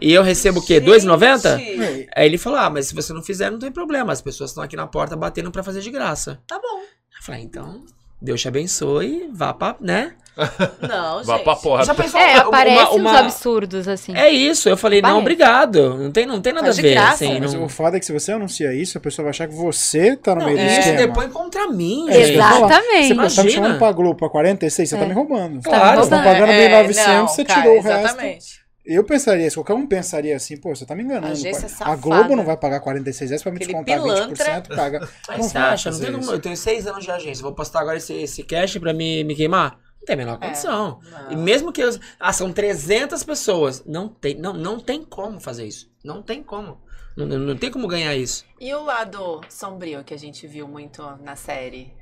E 0.00 0.12
eu 0.12 0.22
recebo 0.22 0.60
o 0.60 0.64
quê? 0.64 0.80
2,90? 0.80 1.58
Gente, 1.58 1.82
É, 1.82 2.06
Aí 2.16 2.26
ele 2.26 2.38
falou, 2.38 2.60
ah, 2.60 2.70
mas 2.70 2.86
se 2.86 2.94
você 2.94 3.12
não 3.12 3.22
fizer, 3.22 3.50
não 3.50 3.58
tem 3.58 3.72
problema. 3.72 4.12
As 4.12 4.22
pessoas 4.22 4.50
estão 4.50 4.62
aqui 4.62 4.76
na 4.76 4.86
porta 4.86 5.16
batendo 5.16 5.50
pra 5.50 5.64
fazer 5.64 5.80
de 5.80 5.90
graça. 5.90 6.40
Tá 6.46 6.58
bom. 6.60 6.78
Eu 6.80 7.22
falei, 7.22 7.42
então, 7.42 7.84
Deus 8.22 8.40
te 8.40 8.48
abençoe, 8.48 9.28
vá 9.32 9.52
pra, 9.52 9.74
né? 9.80 10.12
Não, 10.88 11.22
Vá 11.24 11.34
gente. 11.34 11.44
pra 11.44 11.56
porra. 11.56 11.84
Já 11.84 11.94
pensou 11.94 12.18
É, 12.18 12.36
uma- 12.36 12.40
aparece 12.44 12.78
uma- 12.78 12.90
uns 12.92 13.00
uma- 13.00 13.18
absurdos, 13.18 13.86
assim. 13.86 14.16
É 14.16 14.30
isso, 14.30 14.66
eu 14.66 14.78
falei, 14.78 15.02
não, 15.02 15.08
Parece. 15.10 15.20
obrigado. 15.20 15.98
Não 15.98 16.10
tem, 16.10 16.24
não 16.24 16.40
tem 16.40 16.54
nada 16.54 16.64
Faz 16.66 16.78
a 16.78 16.82
ver, 16.82 16.90
graça, 16.94 17.24
assim. 17.26 17.38
Mas 17.38 17.52
não... 17.52 17.64
o 17.64 17.68
foda 17.68 17.98
é 17.98 18.00
que 18.00 18.06
se 18.06 18.12
você 18.14 18.32
anuncia 18.32 18.72
isso, 18.72 18.96
a 18.96 19.00
pessoa 19.00 19.24
vai 19.24 19.30
achar 19.30 19.46
que 19.46 19.54
você 19.54 20.16
tá 20.16 20.34
no 20.34 20.40
Não, 20.40 20.46
meio 20.46 20.56
do 20.58 20.64
isso 20.64 20.78
esquema. 20.78 20.96
depois 21.06 21.30
contra 21.32 21.66
mim, 21.68 22.06
É. 22.08 22.18
Exatamente. 22.32 23.14
Você 23.14 23.36
tá 23.36 23.42
me 23.44 23.50
chamando 23.50 23.78
pra 23.78 23.92
Globo 23.92 24.14
pra 24.16 24.30
46, 24.30 24.88
você 24.88 24.96
tá 24.96 25.02
É. 25.04 25.06
me 25.08 25.12
roubando. 25.12 25.60
Claro. 25.62 26.00
Você 26.02 26.08
tá 26.10 26.16
roubando. 26.16 26.32
pagando 26.32 26.52
É, 26.52 26.82
1.900, 26.82 27.06
não, 27.08 27.28
você 27.28 27.44
cara, 27.44 27.60
tirou 27.60 27.76
o 27.76 27.82
resto. 27.82 27.98
Exatamente. 28.06 28.61
Eu 28.84 29.04
pensaria 29.04 29.46
isso, 29.46 29.56
qualquer 29.62 29.74
um 29.74 29.86
pensaria 29.86 30.34
assim, 30.34 30.56
pô, 30.56 30.74
você 30.74 30.84
tá 30.84 30.94
me 30.94 31.04
enganando. 31.04 31.32
Agência 31.32 31.66
a 31.66 31.68
safada. 31.68 32.00
Globo 32.00 32.34
não 32.34 32.44
vai 32.44 32.56
pagar 32.56 32.80
46 32.80 33.30
reais 33.30 33.42
pra 33.42 33.52
me 33.52 33.56
Aquele 33.58 33.72
descontar 33.72 34.02
pilantra. 34.02 34.62
20%, 34.62 34.74
paga. 34.74 35.00
Mas 35.28 35.38
Não 35.38 35.44
você 35.48 35.58
acha? 35.58 35.90
Não 35.90 36.20
isso. 36.20 36.32
Eu 36.32 36.40
tenho 36.40 36.56
seis 36.56 36.86
anos 36.86 37.04
de 37.04 37.10
agência. 37.10 37.42
Vou 37.42 37.54
postar 37.54 37.80
agora 37.80 37.96
esse, 37.96 38.12
esse 38.12 38.42
cash 38.42 38.78
pra 38.78 38.92
me, 38.92 39.22
me 39.22 39.36
queimar? 39.36 39.78
Não 40.00 40.04
tem 40.06 40.14
a 40.14 40.16
menor 40.16 40.38
condição. 40.38 40.98
Não. 41.08 41.30
E 41.32 41.36
mesmo 41.36 41.72
que. 41.72 41.80
eu- 41.80 41.96
ah, 42.18 42.32
são 42.32 42.52
300 42.52 43.22
pessoas. 43.22 43.84
Não 43.86 44.08
tem, 44.08 44.34
não, 44.34 44.52
não 44.52 44.80
tem 44.80 45.04
como 45.04 45.38
fazer 45.38 45.64
isso. 45.64 45.88
Não 46.04 46.20
tem 46.20 46.42
como. 46.42 46.80
Não, 47.16 47.24
não, 47.24 47.38
não 47.38 47.56
tem 47.56 47.70
como 47.70 47.86
ganhar 47.86 48.16
isso. 48.16 48.44
E 48.60 48.74
o 48.74 48.82
lado 48.82 49.40
sombrio 49.48 50.02
que 50.02 50.12
a 50.12 50.18
gente 50.18 50.46
viu 50.48 50.66
muito 50.66 51.02
na 51.22 51.36
série, 51.36 51.92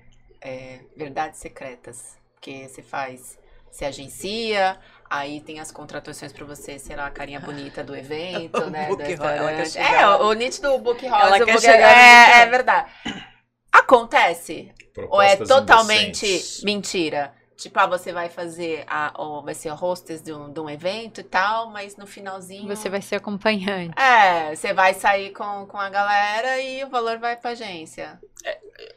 é, 0.41 0.81
Verdades 0.97 1.41
Secretas, 1.41 2.17
que 2.41 2.67
você 2.69 2.81
faz, 2.81 3.37
você 3.71 3.85
agencia, 3.85 4.79
aí 5.11 5.41
tem 5.41 5.59
as 5.61 5.73
contratações 5.73 6.33
pra 6.33 6.45
você, 6.47 6.79
sei 6.79 6.95
lá, 6.97 7.07
a 7.07 7.11
carinha 7.11 7.41
bonita 7.41 7.83
do 7.85 7.95
evento, 7.99 8.63
O 8.63 8.71
né? 8.71 8.87
do 8.89 8.97
restaurante. 8.97 9.77
É, 9.79 10.07
o, 10.07 10.33
nítido 10.33 10.79
book 10.79 11.05
rosa. 11.07 11.23
Ela 11.27 11.37
o 11.43 11.45
quer 11.45 11.53
book- 11.53 11.65
chegar 11.65 11.91
é, 11.99 12.43
é 12.43 12.47
verdade. 12.47 12.91
Acontece? 13.73 14.73
Ou 15.09 15.21
é 15.23 15.37
Propostas 15.37 15.49
totalmente 15.49 16.27
indecentes. 16.27 16.65
mentira? 16.65 17.33
Tipo, 17.57 17.79
ah, 17.79 17.87
você 17.87 18.11
vai 18.11 18.31
fazer, 18.31 18.85
a, 18.87 19.13
ou 19.19 19.43
vai 19.45 19.53
ser 19.53 19.69
a 19.69 19.75
hostess 19.75 20.23
de 20.23 20.33
um, 20.33 20.51
de 20.51 20.59
um 20.61 20.69
evento 20.71 21.21
e 21.21 21.25
tal, 21.25 21.69
mas 21.71 21.95
no 21.95 22.07
finalzinho... 22.07 22.67
Você 22.75 22.89
vai 22.89 23.03
ser 23.03 23.17
acompanhante. 23.17 23.93
É, 24.01 24.55
você 24.57 24.73
vai 24.73 24.95
sair 24.95 25.31
com, 25.33 25.67
com 25.67 25.77
a 25.77 25.91
galera 25.91 26.59
e 26.59 26.83
o 26.83 26.89
valor 26.89 27.19
vai 27.19 27.37
pra 27.37 27.51
agência. 27.51 28.19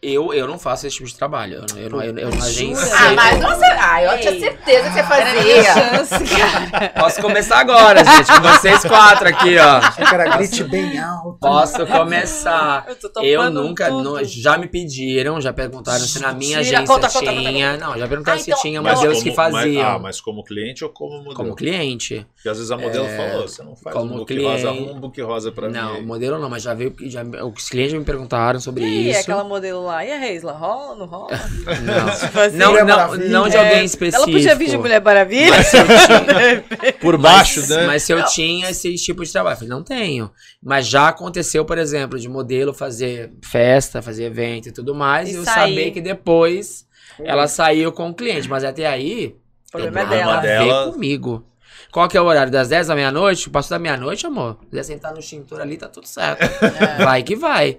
Eu, 0.02 0.34
eu 0.34 0.48
não 0.48 0.60
faço 0.60 0.86
esse 0.86 0.98
tipo 0.98 1.08
de 1.10 1.16
trabalho. 1.16 1.56
Eu, 1.56 1.66
não- 1.70 1.78
eu, 1.78 1.90
não- 1.90 2.02
eu, 2.04 2.18
eu, 2.30 2.30
não 2.36 2.38
agenciei. 2.46 2.92
Ah, 2.94 3.14
mas 3.14 3.40
você. 3.40 3.66
Ah, 3.66 4.04
eu 4.04 4.20
tinha 4.20 4.40
certeza 4.40 4.84
que 4.90 4.94
você 4.94 5.00
Era 5.00 5.08
fazia. 5.08 5.64
chance, 5.64 6.36
cara. 6.72 6.90
Posso 6.90 7.22
começar 7.22 7.58
agora, 7.60 8.04
gente. 8.04 8.28
Com 8.28 8.42
vocês 8.42 8.82
quatro 8.84 9.28
aqui, 9.30 9.58
ó. 9.58 9.78
Achei 9.78 10.06
que 10.06 10.14
era 10.14 10.38
grite 10.38 10.64
bem 10.66 10.98
alto. 11.00 11.38
Posso 11.40 11.86
começar. 11.88 12.86
Eu, 12.88 12.96
tô 13.12 13.22
Eu 13.22 13.50
nunca. 13.50 13.88
tudo. 13.90 14.04
não- 14.16 14.24
já 14.24 14.58
me 14.58 14.68
pediram, 14.68 15.40
já 15.40 15.54
perguntaram 15.54 16.00
se 16.00 16.20
na 16.20 16.34
minha 16.34 16.58
Mentira, 16.58 16.80
agência 16.80 16.96
conta, 16.96 17.10
conta, 17.10 17.32
tinha. 17.32 17.78
Não, 17.78 17.98
já 17.98 18.08
perguntaram 18.08 18.40
Ah, 18.40 18.44
se 18.44 18.50
então- 18.52 18.62
tinha 18.62 18.82
Mas 18.82 18.96
modelos 18.96 19.18
como- 19.20 19.30
que 19.30 19.36
faziam. 19.36 19.84
Mas, 19.84 19.96
ah, 19.96 20.00
mas 20.00 20.22
como 20.22 20.44
cliente 20.44 20.84
ou 20.84 20.90
como 20.90 21.18
modelo? 21.18 21.36
Como 21.36 21.56
cliente. 21.56 22.26
Porque 22.36 22.50
às 22.50 22.58
vezes 22.58 22.72
a 22.72 22.78
modelo 22.78 23.08
falou, 23.10 23.48
você 23.48 23.64
não 23.64 23.76
faz 23.76 23.96
como 23.96 24.14
um 24.14 24.18
book 24.18 24.34
cliente. 24.34 24.66
rosa, 24.66 24.72
um 24.72 25.00
book 25.00 25.22
rosa 25.22 25.52
pra 25.52 25.68
mim. 25.68 25.74
Não, 25.78 26.02
modelo 26.04 26.40
não, 26.40 26.50
mas 26.50 26.64
já 26.64 26.74
veio. 26.74 26.94
Já, 27.04 27.22
os 27.24 27.70
clientes 27.70 27.94
me 27.94 28.04
perguntaram 28.04 28.60
sobre 28.60 28.84
E 28.84 28.86
aí, 28.86 29.12
isso. 29.12 29.33
Aquela 29.34 29.48
modelo 29.48 29.84
lá? 29.84 30.06
E 30.06 30.12
a 30.12 30.18
Reisla? 30.18 30.52
Rola, 30.54 30.96
não 30.96 31.06
rola? 31.06 31.30
Não. 31.32 32.16
Tipo 32.28 32.40
assim, 32.40 32.58
Não, 32.58 32.74
não, 32.86 33.16
não 33.18 33.50
de 33.50 33.56
é, 33.56 33.60
alguém 33.60 33.86
específico. 33.86 34.24
Ela 34.30 34.32
podia 34.32 34.56
vir 34.56 34.70
de 34.70 34.78
Mulher 34.78 35.02
Maravilha? 35.02 35.54
Tinha, 35.64 36.94
Por 37.02 37.18
baixo, 37.18 37.60
mas, 37.62 37.70
né? 37.70 37.88
mas 37.88 38.04
se 38.04 38.12
eu 38.12 38.24
tinha 38.26 38.70
esse 38.70 38.96
tipo 38.96 39.24
de 39.24 39.32
trabalho, 39.32 39.54
eu 39.54 39.58
falei, 39.58 39.70
não 39.70 39.84
tenho. 39.84 40.32
Mas 40.62 40.88
já 40.88 41.08
aconteceu, 41.10 41.66
por 41.66 41.78
exemplo, 41.78 42.18
de 42.20 42.30
modelo 42.30 42.74
fazer 42.74 43.32
festa, 43.44 44.02
fazer 44.02 44.26
evento 44.26 44.70
e 44.70 44.72
tudo 44.72 44.94
mais, 44.96 45.30
E 45.30 45.34
e 45.34 45.36
eu 45.36 45.44
sair. 45.44 45.70
saber 45.76 45.92
que 45.92 46.02
depois 46.02 46.86
ela 47.20 47.48
saiu 47.48 47.92
com 47.92 48.10
o 48.10 48.14
cliente. 48.14 48.50
Mas 48.50 48.64
até 48.64 48.86
aí, 48.88 49.36
O 49.70 49.72
problema 49.78 50.02
é 50.02 50.06
dela. 50.18 50.38
Dela. 50.38 50.92
comigo. 50.92 51.46
Qual 51.92 52.08
que 52.08 52.18
é 52.18 52.22
o 52.22 52.26
horário? 52.26 52.52
Das 52.52 52.70
10 52.70 52.88
da 52.88 52.96
meia-noite? 52.96 53.52
Passou 53.52 53.76
da 53.76 53.80
meia-noite, 53.80 54.26
amor. 54.26 54.58
Se 54.64 54.70
quiser 54.70 54.84
sentar 54.84 55.14
no 55.14 55.20
extintor 55.20 55.62
ali, 55.62 55.78
tá 55.78 55.88
tudo 55.88 56.08
certo. 56.08 56.42
É. 56.42 57.04
Vai 57.04 57.22
que 57.22 57.36
vai. 57.36 57.78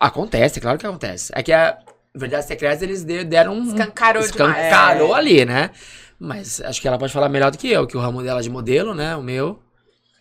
Acontece, 0.00 0.60
claro 0.60 0.78
que 0.78 0.86
acontece. 0.86 1.30
É 1.36 1.42
que 1.42 1.52
a 1.52 1.78
Verdades 2.14 2.46
Secretas, 2.46 2.80
eles 2.82 3.04
de- 3.04 3.22
deram 3.22 3.52
um... 3.54 3.62
Escancarou. 3.68 4.22
Escancarou 4.22 5.14
É. 5.14 5.18
ali, 5.18 5.44
né? 5.44 5.70
Mas 6.18 6.60
acho 6.62 6.80
que 6.80 6.88
ela 6.88 6.98
pode 6.98 7.12
falar 7.12 7.28
melhor 7.28 7.50
do 7.50 7.58
que 7.58 7.68
eu, 7.70 7.86
que 7.86 7.96
o 7.96 8.00
ramo 8.00 8.22
dela 8.22 8.40
é 8.40 8.42
de 8.42 8.50
modelo, 8.50 8.94
né? 8.94 9.14
O 9.14 9.22
meu. 9.22 9.58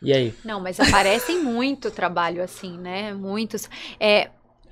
E 0.01 0.13
aí? 0.13 0.33
Não, 0.45 0.59
mas 0.61 0.79
aparecem 0.79 1.41
muito 1.43 1.91
trabalho 1.91 2.41
assim, 2.43 2.77
né? 2.77 3.13
Muitos. 3.13 3.69
É, 3.99 4.29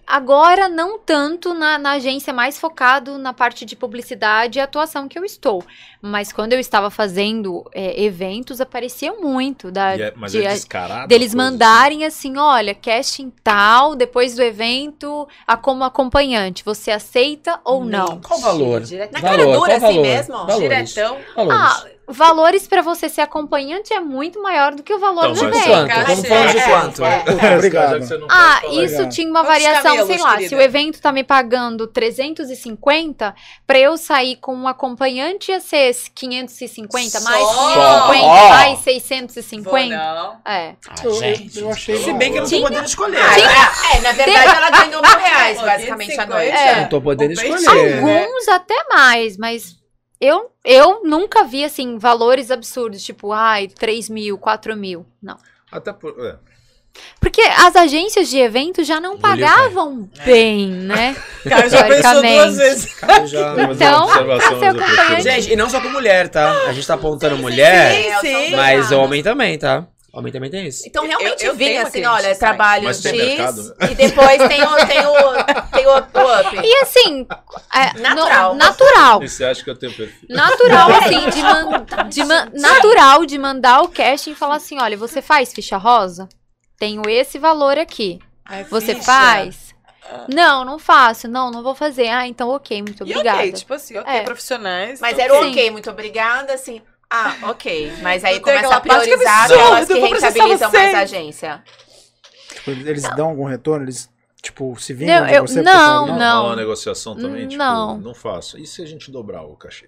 agora, 0.07 0.69
não 0.69 0.97
tanto 0.97 1.53
na, 1.53 1.77
na 1.77 1.91
agência, 1.91 2.31
mais 2.33 2.57
focado 2.57 3.17
na 3.17 3.33
parte 3.33 3.65
de 3.65 3.75
publicidade 3.75 4.57
e 4.57 4.61
atuação 4.61 5.07
que 5.07 5.19
eu 5.19 5.25
estou. 5.25 5.63
Mas 6.01 6.31
quando 6.31 6.53
eu 6.53 6.59
estava 6.59 6.89
fazendo 6.89 7.69
é, 7.73 8.01
eventos, 8.01 8.61
aparecia 8.61 9.13
muito. 9.13 9.69
Da, 9.69 9.97
é- 9.97 10.13
mas 10.15 10.31
de- 10.31 10.45
é 10.45 10.49
descarado. 10.53 11.07
deles 11.07 11.33
a 11.33 11.37
coisa 11.37 11.51
mandarem 11.51 12.05
assim, 12.05 12.37
olha, 12.37 12.73
casting 12.73 13.31
tal, 13.43 13.95
depois 13.95 14.35
do 14.35 14.41
evento, 14.41 15.27
a 15.45 15.57
como 15.57 15.83
acompanhante. 15.83 16.63
Você 16.63 16.91
aceita 16.91 17.59
ou 17.65 17.83
não? 17.83 18.21
Qual 18.21 18.39
o 18.39 18.41
valor? 18.41 18.81
Direto- 18.81 19.11
Na 19.13 19.19
valor, 19.19 19.37
cara 19.37 19.51
dura, 19.51 19.57
qual 19.59 19.71
assim 19.71 19.81
valor? 19.97 20.01
mesmo? 20.01 20.33
Valores. 20.37 20.59
Diretão. 20.93 21.17
Valores. 21.35 21.59
Ah, 21.61 21.85
valores 22.09 22.65
para 22.67 22.81
você 22.81 23.09
ser 23.09 23.21
acompanhante 23.21 23.93
é 23.93 23.99
muito 23.99 24.41
maior 24.41 24.73
do 24.73 24.81
que 24.81 24.93
o 24.93 24.99
valor 24.99 25.29
Então, 25.31 25.49
do 25.49 25.57
evento. 25.57 25.65
quanto? 25.67 26.05
Vamos 26.07 26.23
é, 26.23 26.27
falando 26.29 26.51
de 26.51 26.57
é, 26.57 26.63
quanto? 26.69 27.05
é. 27.05 27.19
Puta, 27.19 27.53
Obrigado. 27.55 28.25
Ah, 28.29 28.59
falar. 28.61 28.83
isso 28.85 29.09
tinha 29.09 29.29
uma 29.29 29.41
Quantos 29.43 29.53
variação, 29.63 29.83
camelos, 29.91 30.07
sei 30.07 30.17
lá, 30.23 30.31
querida? 30.31 30.49
se 30.49 30.55
o 30.55 30.61
evento 30.61 31.01
tá 31.01 31.11
me 31.11 31.23
pagando 31.23 31.85
350, 31.87 33.35
pra 33.65 33.79
eu 33.79 33.97
sair 33.97 34.37
com 34.37 34.55
um 34.55 34.67
acompanhante 34.67 35.51
ia 35.51 35.59
ser 35.59 35.93
550, 36.15 37.19
mais 37.21 37.41
Só? 37.41 38.07
550, 38.11 38.25
Ó. 38.25 38.49
mais 38.49 38.73
Vou 38.75 38.83
650. 38.83 39.95
não. 39.97 40.37
É. 40.45 40.75
Ah, 40.87 40.95
eu- 41.03 41.13
gente. 41.13 41.59
eu 41.59 41.69
achei 41.69 41.97
Se 42.03 42.13
bem 42.13 42.31
que 42.31 42.37
eu 42.37 42.43
não 42.43 42.49
tô 42.49 42.55
Tinha- 42.55 42.67
podendo 42.67 42.85
escolher. 42.85 43.17
Ah, 43.21 43.93
é, 43.93 43.97
é, 43.97 44.01
na 44.01 44.11
verdade 44.13 44.55
ela 44.55 44.69
ganhou 44.69 45.01
mil 45.01 45.17
reais, 45.19 45.61
basicamente, 45.61 46.11
à 46.13 46.15
150. 46.25 46.33
noite. 46.33 46.57
É. 46.57 46.81
Não 46.81 46.89
tô 46.89 47.01
podendo 47.01 47.33
escolher. 47.33 47.99
Alguns 47.99 48.47
até 48.47 48.75
mais, 48.89 49.37
mas 49.37 49.75
eu, 50.19 50.51
eu 50.63 51.01
nunca 51.03 51.43
vi, 51.43 51.63
assim, 51.63 51.97
valores 51.97 52.49
absurdos, 52.51 53.03
tipo, 53.03 53.31
ai, 53.31 53.67
3 53.67 54.09
mil, 54.09 54.37
4 54.37 54.75
mil. 54.75 55.05
Não. 55.21 55.37
Até 55.71 55.93
por. 55.93 56.15
é. 56.25 56.35
Porque 57.19 57.41
as 57.41 57.75
agências 57.75 58.27
de 58.27 58.39
eventos 58.39 58.87
já 58.87 58.99
não 58.99 59.17
Mulher, 59.17 59.21
pagavam 59.21 60.09
bem, 60.25 60.67
né? 60.67 61.15
Cara, 61.47 61.69
já 61.69 61.83
pensou 61.83 62.01
Teoricamente. 62.01 62.35
duas 62.43 62.57
vezes. 62.57 62.93
Cara, 62.95 63.27
já- 63.27 63.53
Então, 63.71 64.09
acompanhante- 64.09 65.21
Gente, 65.21 65.51
e 65.53 65.55
não 65.55 65.69
só 65.69 65.79
com 65.79 65.89
mulher, 65.89 66.27
tá? 66.27 66.51
A 66.67 66.73
gente 66.73 66.87
tá 66.87 66.95
apontando 66.95 67.37
mulher, 67.37 67.93
sim, 68.03 68.09
são 68.11 68.21
sim. 68.21 68.31
dois 68.33 68.51
mas 68.53 68.91
homem 68.91 69.21
também, 69.21 69.59
tá? 69.59 69.85
Homem 70.13 70.31
também 70.31 70.49
tem 70.49 70.65
isso. 70.65 70.83
Então 70.87 71.05
realmente 71.05 71.43
Eu- 71.45 71.51
eu 71.51 71.55
vinha 71.55 71.81
assim, 71.83 71.91
cliente 72.01 72.07
olha, 72.07 72.35
trabalho 72.35 72.87
X 72.87 73.05
e 73.05 73.95
depois 73.95 74.37
tem 74.47 74.63
o, 74.63 74.75
tem 74.87 75.05
o, 75.05 75.69
tem 75.71 75.85
o, 75.85 75.91
o 75.91 76.39
up. 76.39 76.57
E 76.63 76.75
assim, 76.81 77.27
é, 77.75 77.99
Natural. 77.99 78.53
no- 78.53 78.57
natural. 78.57 79.23
E 79.23 79.29
você 79.29 79.45
acha 79.45 79.63
que 79.63 79.69
eu 79.69 79.77
tenho 79.77 79.93
perfil? 79.93 80.27
Natural, 80.29 80.89
assim, 80.95 81.29
de, 81.29 81.41
man- 81.43 81.85
de 82.09 82.23
man- 82.23 82.49
natural 82.53 83.25
de 83.25 83.37
mandar 83.37 83.81
o 83.81 83.89
casting 83.89 84.31
e 84.31 84.35
falar 84.35 84.55
assim: 84.55 84.79
olha, 84.81 84.97
você 84.97 85.21
faz 85.21 85.53
ficha 85.53 85.77
rosa? 85.77 86.27
Tenho 86.79 87.01
esse 87.07 87.37
valor 87.37 87.77
aqui. 87.77 88.19
Ai, 88.45 88.63
Você 88.63 88.93
ficha. 88.95 89.05
faz? 89.05 89.67
Não, 90.33 90.63
não 90.63 90.79
faço. 90.79 91.27
Não, 91.27 91.51
não 91.51 91.61
vou 91.61 91.75
fazer. 91.75 92.07
Ah, 92.07 92.25
então 92.25 92.47
ok, 92.49 92.81
muito 92.81 93.01
E 93.05 93.11
obrigada. 93.11 93.39
ok, 93.39 93.51
tipo 93.51 93.73
assim, 93.73 93.97
ok, 93.97 94.13
É. 94.15 94.21
profissionais. 94.21 95.01
Mas 95.01 95.13
então 95.13 95.25
era 95.25 95.33
o 95.37 95.43
Sim. 95.43 95.51
ok, 95.51 95.69
muito 95.71 95.89
obrigada, 95.89 96.53
assim. 96.53 96.81
Ah, 97.09 97.35
ok. 97.43 97.93
Mas 98.01 98.23
aí 98.23 98.35
Não 98.37 98.43
tem 98.43 98.55
começa 98.55 98.75
a 98.75 98.81
priorizar 98.81 99.43
absurdo, 99.45 99.61
aquelas 99.63 99.87
que 99.87 99.93
eu 99.93 100.01
rentabilizam 100.01 100.71
mais 100.71 100.89
você. 100.89 100.95
a 100.95 100.99
agência. 100.99 101.63
Tipo, 102.53 102.71
Eles 102.71 103.03
dão 103.15 103.29
algum 103.29 103.45
retorno? 103.45 103.85
Eles, 103.85 104.09
tipo, 104.41 104.75
se 104.79 104.93
Não, 104.93 104.99
vingam 104.99 105.25
de 105.27 105.33
eu- 105.33 105.47
você? 105.47 105.61
não, 105.61 105.71
porque 105.71 105.77
falam, 106.11 106.19
não. 106.19 106.35
Rola 106.41 106.49
uma 106.49 106.55
negociação 106.57 107.15
também? 107.15 107.45
Hum, 107.45 107.49
Tipo, 107.49 107.63
não. 107.63 107.97
não 107.97 108.13
faço. 108.13 108.57
E 108.57 108.65
se 108.67 108.81
a 108.81 108.85
gente 108.85 109.09
dobrar 109.09 109.43
o 109.43 109.55
cachê? 109.55 109.87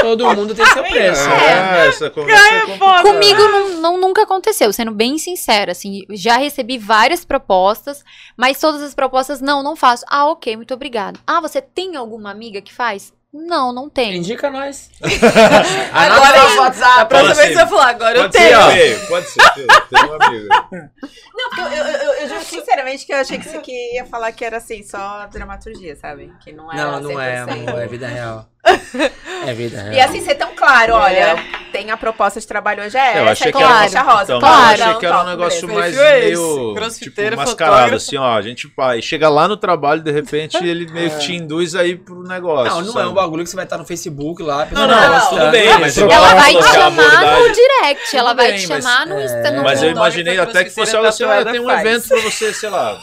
Todo 0.00 0.34
mundo 0.34 0.54
tem 0.54 0.64
seu 0.66 0.82
preço. 0.82 1.28
É, 1.28 1.88
essa 1.88 2.08
conversa 2.10 2.42
é. 2.42 3.02
Comigo 3.02 3.40
não, 3.40 3.68
não- 3.80 3.98
nunca 4.00 4.22
aconteceu, 4.22 4.72
sendo 4.72 4.90
bem 4.92 5.18
sincera, 5.18 5.72
assim, 5.72 6.04
já 6.10 6.36
recebi 6.38 6.78
várias 6.78 7.24
propostas, 7.24 8.02
mas 8.36 8.58
todas 8.58 8.82
as 8.82 8.94
propostas, 8.94 9.40
não, 9.40 9.62
não 9.62 9.76
faço. 9.76 10.04
Ah, 10.08 10.26
ok, 10.26 10.56
muito 10.56 10.72
obrigada. 10.74 11.18
Ah, 11.26 11.40
você 11.40 11.60
tem 11.60 11.96
alguma 11.96 12.30
amiga 12.30 12.60
que 12.62 12.72
faz? 12.72 13.12
Não, 13.32 13.72
não 13.72 13.88
tenho. 13.88 14.16
Indica 14.16 14.50
nós. 14.50 14.90
Agora, 15.92 16.14
Anota 16.16 16.42
nosso 16.42 16.58
WhatsApp. 16.60 17.00
a 17.00 17.04
próxima 17.06 17.34
vez 17.34 17.48
você 17.48 17.54
vai 17.54 17.66
falar, 17.68 17.88
agora 17.90 18.18
eu 18.18 18.22
Pode 18.22 18.32
tenho. 18.32 18.62
ser 18.72 19.06
pode 19.08 19.26
ser. 19.28 19.42
Tem 19.88 20.04
um 20.04 20.22
amigo. 20.22 20.48
Não, 20.50 21.48
porque 21.50 21.60
eu, 21.60 21.66
eu, 21.66 21.84
eu, 21.86 22.12
eu 22.14 22.28
digo 22.28 22.40
sinceramente 22.44 23.06
que 23.06 23.12
eu 23.12 23.18
achei 23.18 23.38
que 23.38 23.48
você 23.48 23.60
ia 23.94 24.04
falar 24.04 24.32
que 24.32 24.44
era 24.44 24.56
assim, 24.56 24.82
só 24.82 25.26
dramaturgia, 25.28 25.94
sabe? 25.94 26.32
Que 26.42 26.52
não 26.52 26.72
era 26.72 26.82
Não, 26.84 27.00
não 27.00 27.20
é, 27.20 27.44
100%. 27.46 27.68
amor. 27.68 27.80
É 27.82 27.86
vida 27.86 28.08
real. 28.08 28.46
É 29.46 29.54
vida 29.54 29.80
real. 29.80 29.94
E 29.94 30.00
assim, 30.00 30.20
ser 30.20 30.34
tão 30.34 30.54
claro, 30.54 30.92
olha, 30.94 31.36
tem 31.72 31.90
a 31.90 31.96
proposta 31.96 32.38
de 32.38 32.46
trabalho 32.46 32.82
hoje 32.84 32.96
é 32.98 33.18
Eu 33.18 33.22
essa, 33.22 33.30
achei 33.32 33.48
é 33.48 33.52
que 33.52 33.58
era, 33.58 33.66
claro, 33.66 33.90
faixa 33.90 34.02
rosa. 34.02 34.22
então, 34.24 34.38
claro. 34.40 34.58
eu 34.60 34.64
achei 34.74 34.86
Não, 34.86 34.98
que 34.98 35.06
era 35.06 35.14
um 35.14 35.18
top, 35.18 35.30
negócio 35.30 35.68
mais 35.74 35.96
é 35.96 36.20
meio 36.20 36.74
tipo, 37.00 37.36
mascarado, 37.36 37.94
assim, 37.96 38.16
ó. 38.18 38.34
A 38.36 38.42
gente 38.42 38.70
vai, 38.76 39.00
chega 39.00 39.28
lá 39.30 39.48
no 39.48 39.56
trabalho, 39.56 40.02
de 40.02 40.10
repente 40.10 40.58
ele 40.62 40.90
meio 40.92 41.10
que 41.16 41.18
te 41.20 41.34
induz 41.34 41.74
aí 41.74 41.96
pro 41.96 42.22
negócio. 42.22 42.74
Não, 42.74 42.82
não 42.82 42.92
sabe? 42.92 43.06
é 43.06 43.08
um 43.08 43.14
bagulho 43.14 43.44
que 43.44 43.50
você 43.50 43.56
vai 43.56 43.64
estar 43.64 43.78
no 43.78 43.86
Facebook 43.86 44.42
lá. 44.42 44.68
Não, 44.70 44.86
não, 44.86 44.94
vai 44.94 45.20
tudo 45.20 45.30
gostar. 45.30 45.50
bem, 45.50 45.78
mas 45.78 45.96
eu 45.96 46.10
Ela 46.10 46.34
vai 46.34 46.54
te 46.54 46.62
chamar 46.64 47.38
no 47.40 47.52
direct, 47.52 48.16
ela 48.16 48.28
Tudo 48.30 48.36
vai 48.36 48.50
bem, 48.52 48.60
te 48.60 48.68
mas- 48.68 48.84
chamar 48.84 49.06
no 49.06 49.20
Instagram. 49.22 49.62
Mas 49.62 49.82
eu 49.82 49.88
Não, 49.90 49.96
imaginei 49.96 50.38
até 50.38 50.64
que 50.64 50.70
fosse 50.70 50.94
algo 50.94 51.08
assim, 51.08 51.24
olha, 51.24 51.44
toalha 51.44 51.52
tem 51.52 51.60
um 51.60 51.70
evento 51.70 52.08
pra 52.08 52.20
você, 52.20 52.52
sei 52.52 52.68
lá, 52.68 52.98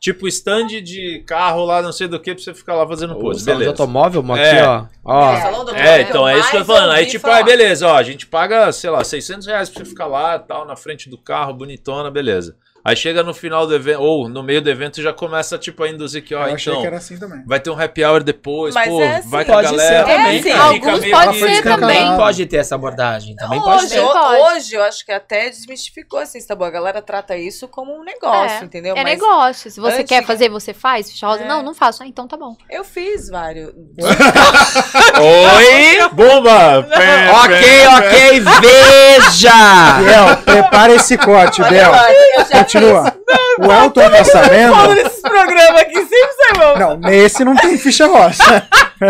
tipo 0.00 0.28
stand 0.28 0.66
de 0.82 1.22
carro 1.26 1.64
lá, 1.64 1.82
não 1.82 1.92
sei 1.92 2.06
do 2.08 2.20
que, 2.20 2.34
pra 2.34 2.42
você 2.42 2.54
ficar 2.54 2.74
lá 2.74 2.86
fazendo 2.86 3.16
pose, 3.16 3.44
beleza. 3.44 3.70
automóvel, 3.70 4.22
aqui, 4.32 4.42
É. 4.42 4.64
ó. 4.66 4.84
ó. 5.04 5.32
É, 5.34 5.40
salão 5.40 5.64
do 5.64 5.74
É, 5.74 6.00
então 6.02 6.28
é 6.28 6.38
isso 6.38 6.50
que 6.50 6.56
eu 6.56 6.60
tô 6.60 6.66
falando. 6.72 6.90
Aí, 6.92 7.06
tipo, 7.06 7.22
falar. 7.22 7.36
aí, 7.38 7.44
beleza, 7.44 7.86
ó, 7.88 7.96
a 7.96 8.02
gente 8.02 8.26
paga, 8.26 8.70
sei 8.72 8.90
lá, 8.90 9.02
600 9.02 9.46
reais 9.46 9.68
pra 9.68 9.82
você 9.84 9.88
ficar 9.90 10.06
lá, 10.06 10.38
tal, 10.38 10.64
na 10.66 10.76
frente 10.76 11.08
do 11.10 11.18
carro, 11.18 11.52
bonitona, 11.54 12.10
beleza. 12.10 12.56
Aí 12.84 12.96
chega 12.96 13.22
no 13.22 13.34
final 13.34 13.66
do 13.66 13.74
evento, 13.74 14.00
ou 14.00 14.28
no 14.28 14.42
meio 14.42 14.62
do 14.62 14.70
evento, 14.70 15.02
já 15.02 15.12
começa, 15.12 15.58
tipo, 15.58 15.82
a 15.82 15.88
induzir 15.90 16.24
que, 16.24 16.34
ó, 16.34 16.46
Eu 16.46 16.54
achei 16.54 16.72
então, 16.72 16.80
que 16.80 16.86
era 16.86 16.96
assim 16.96 17.18
também. 17.18 17.42
vai 17.46 17.60
ter 17.60 17.68
um 17.70 17.78
happy 17.78 18.02
hour 18.04 18.22
depois, 18.22 18.74
Mas 18.74 18.88
pô, 18.88 19.02
é 19.02 19.16
assim. 19.16 19.28
vai 19.28 19.44
com 19.44 19.52
a 19.52 19.54
Pode 19.56 19.68
galera. 19.70 20.06
ser 20.06 20.12
também. 20.12 20.36
É 20.36 20.38
assim. 20.40 20.52
Alguns 20.52 21.10
pode 21.10 21.38
ser 21.38 21.62
também. 21.62 21.98
Também 21.98 22.16
pode 22.16 22.46
ter 22.46 22.56
essa 22.56 22.74
abordagem. 22.76 23.36
Também 23.36 23.60
pode 23.60 23.84
Hoje, 23.84 23.98
ho- 24.00 24.12
Pode. 24.12 24.42
hoje 24.56 24.74
eu 24.74 24.82
acho 24.84 25.04
que 25.04 25.12
até 25.12 25.50
desmistificou 25.50 26.18
assim, 26.20 26.38
tá 26.46 26.54
bom? 26.54 26.64
A 26.64 26.70
galera 26.70 27.02
trata 27.02 27.36
isso 27.36 27.68
como 27.68 27.92
um 27.94 28.02
negócio, 28.04 28.62
É, 28.62 28.64
entendeu? 28.64 28.96
É 28.96 29.02
Mas 29.02 29.18
negócio. 29.18 29.70
Se 29.70 29.80
você 29.80 29.96
antes- 29.98 30.08
quer 30.08 30.24
fazer, 30.24 30.48
você 30.48 30.72
faz. 30.72 31.10
Ficha 31.10 31.26
rosa. 31.26 31.42
É. 31.42 31.46
Não, 31.48 31.62
não 31.62 31.74
faço. 31.74 32.02
Ah, 32.02 32.06
então 32.06 32.26
tá 32.26 32.36
bom. 32.36 32.56
eu 32.70 32.84
fiz 32.84 33.28
vários. 33.28 33.72
Oi! 35.18 36.08
Bomba! 36.12 36.82
Pé, 36.84 37.30
Ok, 37.30 37.58
pé, 37.60 37.88
ok, 37.88 38.40
veja! 38.40 39.98
Biel, 39.98 40.36
prepara 40.44 40.94
esse 40.94 41.16
corte, 41.18 41.62
Biel. 41.62 41.92
Eu 42.38 42.44
já 42.46 42.64
Continua. 42.72 43.18
O 43.60 43.72
Elton 43.72 44.10
tá 44.10 44.24
sabendo? 44.24 44.72
Falando 44.74 44.94
nesses 44.94 45.20
programas 45.20 45.80
aqui, 45.82 45.94
sempre 45.94 46.32
sai 46.32 46.52
bom. 46.58 46.78
Não, 46.78 46.96
nesse 46.96 47.44
não 47.44 47.56
tem 47.56 47.76
ficha 47.76 48.06
rosa. 48.06 48.68
Não, 49.00 49.06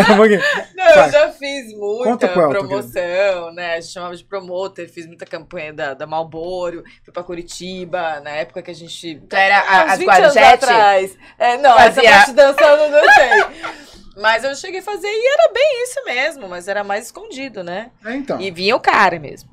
eu 0.91 0.95
Vai. 0.97 1.11
já 1.11 1.31
fiz 1.33 1.73
muita 1.75 2.27
Elton, 2.27 2.49
promoção, 2.51 3.53
né? 3.55 3.75
A 3.77 3.81
gente 3.81 3.91
chamava 3.93 4.15
de 4.15 4.23
promoter, 4.23 4.87
fiz 4.87 5.07
muita 5.07 5.25
campanha 5.25 5.73
da, 5.73 5.95
da 5.95 6.07
Malboro, 6.07 6.85
fui 7.03 7.11
pra 7.13 7.23
Curitiba, 7.23 8.21
na 8.21 8.31
época 8.31 8.61
que 8.61 8.71
a 8.71 8.75
gente. 8.75 9.13
Então 9.13 9.39
era 9.39 9.61
a- 9.61 9.83
as 9.93 9.99
20 9.99 10.09
anos 10.11 10.21
Guarujete? 10.35 10.55
atrás. 10.65 11.17
É, 11.39 11.57
não, 11.57 11.71
essa 11.79 11.95
Fazia- 11.95 12.11
parte 12.11 12.33
dançando 12.33 12.83
eu 12.83 12.91
não 12.91 13.15
sei. 13.15 13.45
Mas 14.21 14.45
eu 14.45 14.55
cheguei 14.57 14.81
a 14.81 14.83
fazer 14.83 15.07
e 15.09 15.27
era 15.33 15.53
bem 15.55 15.83
isso 15.85 16.05
mesmo, 16.05 16.49
mas 16.49 16.67
era 16.67 16.83
mais 16.83 17.05
escondido, 17.07 17.63
né? 17.63 17.91
É, 18.05 18.15
então. 18.17 18.41
E 18.41 18.51
vinha 18.51 18.75
o 18.75 18.81
cara 18.81 19.17
mesmo. 19.17 19.49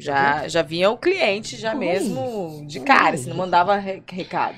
Já, 0.00 0.48
já 0.48 0.62
vinha 0.62 0.90
o 0.90 0.96
cliente, 0.96 1.56
já 1.56 1.74
mesmo, 1.74 2.64
de 2.66 2.80
cara, 2.80 3.14
assim, 3.14 3.28
não 3.30 3.36
mandava 3.36 3.76
re- 3.76 4.02
recado. 4.10 4.56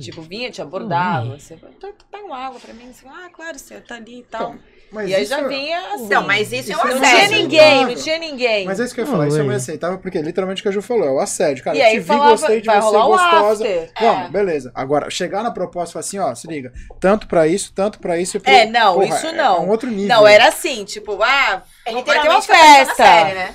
Tipo, 0.00 0.22
vinha, 0.22 0.50
te 0.50 0.62
abordava, 0.62 1.36
você, 1.38 1.56
"Tá- 1.56 1.88
pega 2.10 2.24
uma 2.24 2.38
água 2.38 2.60
pra 2.60 2.72
mim, 2.74 2.88
assim, 2.90 3.06
ah, 3.08 3.28
claro, 3.34 3.58
você 3.58 3.80
tá 3.80 3.96
ali 3.96 4.20
e 4.20 4.22
tal. 4.22 4.50
Então, 4.54 4.58
Mas 4.92 5.10
e 5.10 5.14
aí 5.16 5.22
isso 5.24 5.30
já 5.30 5.40
é- 5.40 5.48
vinha 5.48 5.94
assim. 5.94 6.08
Não, 6.08 6.24
mas 6.24 6.52
isso, 6.52 6.70
é 6.70 6.74
Isso 6.74 6.80
um 6.80 6.84
não 6.90 6.96
Não 6.98 7.04
é 7.04 7.08
tinha 7.08 7.18
assédio. 7.24 7.38
ninguém, 7.42 7.86
não 7.86 7.94
tinha 7.96 8.18
ninguém. 8.18 8.64
Mas 8.66 8.78
é 8.78 8.84
isso 8.84 8.94
que 8.94 9.00
eu 9.00 9.04
ia 9.04 9.10
falar, 9.10 9.26
isso 9.26 9.38
é 9.40 9.42
meio 9.42 9.56
aceitável, 9.56 9.98
porque 9.98 10.18
é 10.18 10.22
literalmente 10.22 10.60
o 10.60 10.62
que 10.62 10.68
a 10.68 10.72
Ju 10.72 10.80
falou, 10.80 11.04
é 11.08 11.10
o 11.10 11.18
assédio. 11.18 11.64
Cara, 11.64 11.76
E 11.76 11.80
eu 11.80 11.86
aí 11.86 11.92
te 11.94 12.00
vi, 12.00 12.06
falava, 12.06 12.30
gostei 12.30 12.60
de 12.60 12.66
você, 12.68 12.80
gostosa. 12.80 13.64
after. 13.64 13.90
Vamos, 14.00 14.26
É. 14.26 14.28
beleza. 14.30 14.70
Agora, 14.74 15.10
chegar 15.10 15.42
na 15.42 15.50
proposta 15.50 15.90
e 15.90 15.92
falar 15.94 16.00
assim, 16.00 16.18
ó, 16.20 16.34
se 16.36 16.46
liga, 16.46 16.72
tanto 17.00 17.26
pra 17.26 17.48
isso, 17.48 17.72
tanto 17.74 17.98
pra 17.98 18.16
isso 18.20 18.36
e 18.36 18.40
pro... 18.40 18.52
É, 18.52 18.66
não, 18.66 18.94
Porra, 18.94 19.06
isso 19.16 19.26
é- 19.26 19.32
não. 19.32 19.56
É 19.56 19.60
um 19.60 19.68
outro 19.70 19.90
nível. 19.90 20.06
Não, 20.16 20.24
era 20.28 20.46
assim, 20.46 20.84
tipo, 20.84 21.20
ah, 21.20 21.62
É 21.84 21.90
vai 21.92 22.02
ter 22.22 22.28
uma 22.28 22.40
festa. 22.42 22.94
Série, 22.94 23.34
né? 23.34 23.54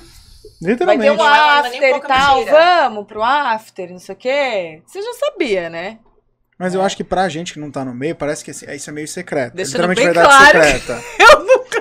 Vai 0.60 0.76
ter 0.76 0.84
Literalmente. 0.84 1.10
um 1.10 1.24
é 1.24 1.58
after 1.60 1.96
e 1.96 2.00
tal, 2.00 2.38
mentira. 2.38 2.58
vamos 2.58 3.06
pro 3.06 3.22
after, 3.22 3.90
não 3.90 3.98
sei 3.98 4.14
o 4.14 4.18
quê. 4.18 4.82
Você 4.86 5.00
já 5.00 5.12
sabia, 5.14 5.70
né? 5.70 5.98
Mas 6.58 6.74
eu 6.74 6.82
acho 6.82 6.94
que 6.94 7.02
pra 7.02 7.26
gente 7.30 7.54
que 7.54 7.58
não 7.58 7.70
tá 7.70 7.82
no 7.82 7.94
meio, 7.94 8.14
parece 8.14 8.44
que 8.44 8.50
isso 8.50 8.90
é 8.90 8.92
meio 8.92 9.08
secreto. 9.08 9.54
Deixando 9.56 9.88
Literalmente 9.88 10.00
bem 10.00 10.12
verdade 10.12 10.28
claro 10.28 10.62
secreta. 10.62 11.04
Eu 11.18 11.44
nunca. 11.44 11.80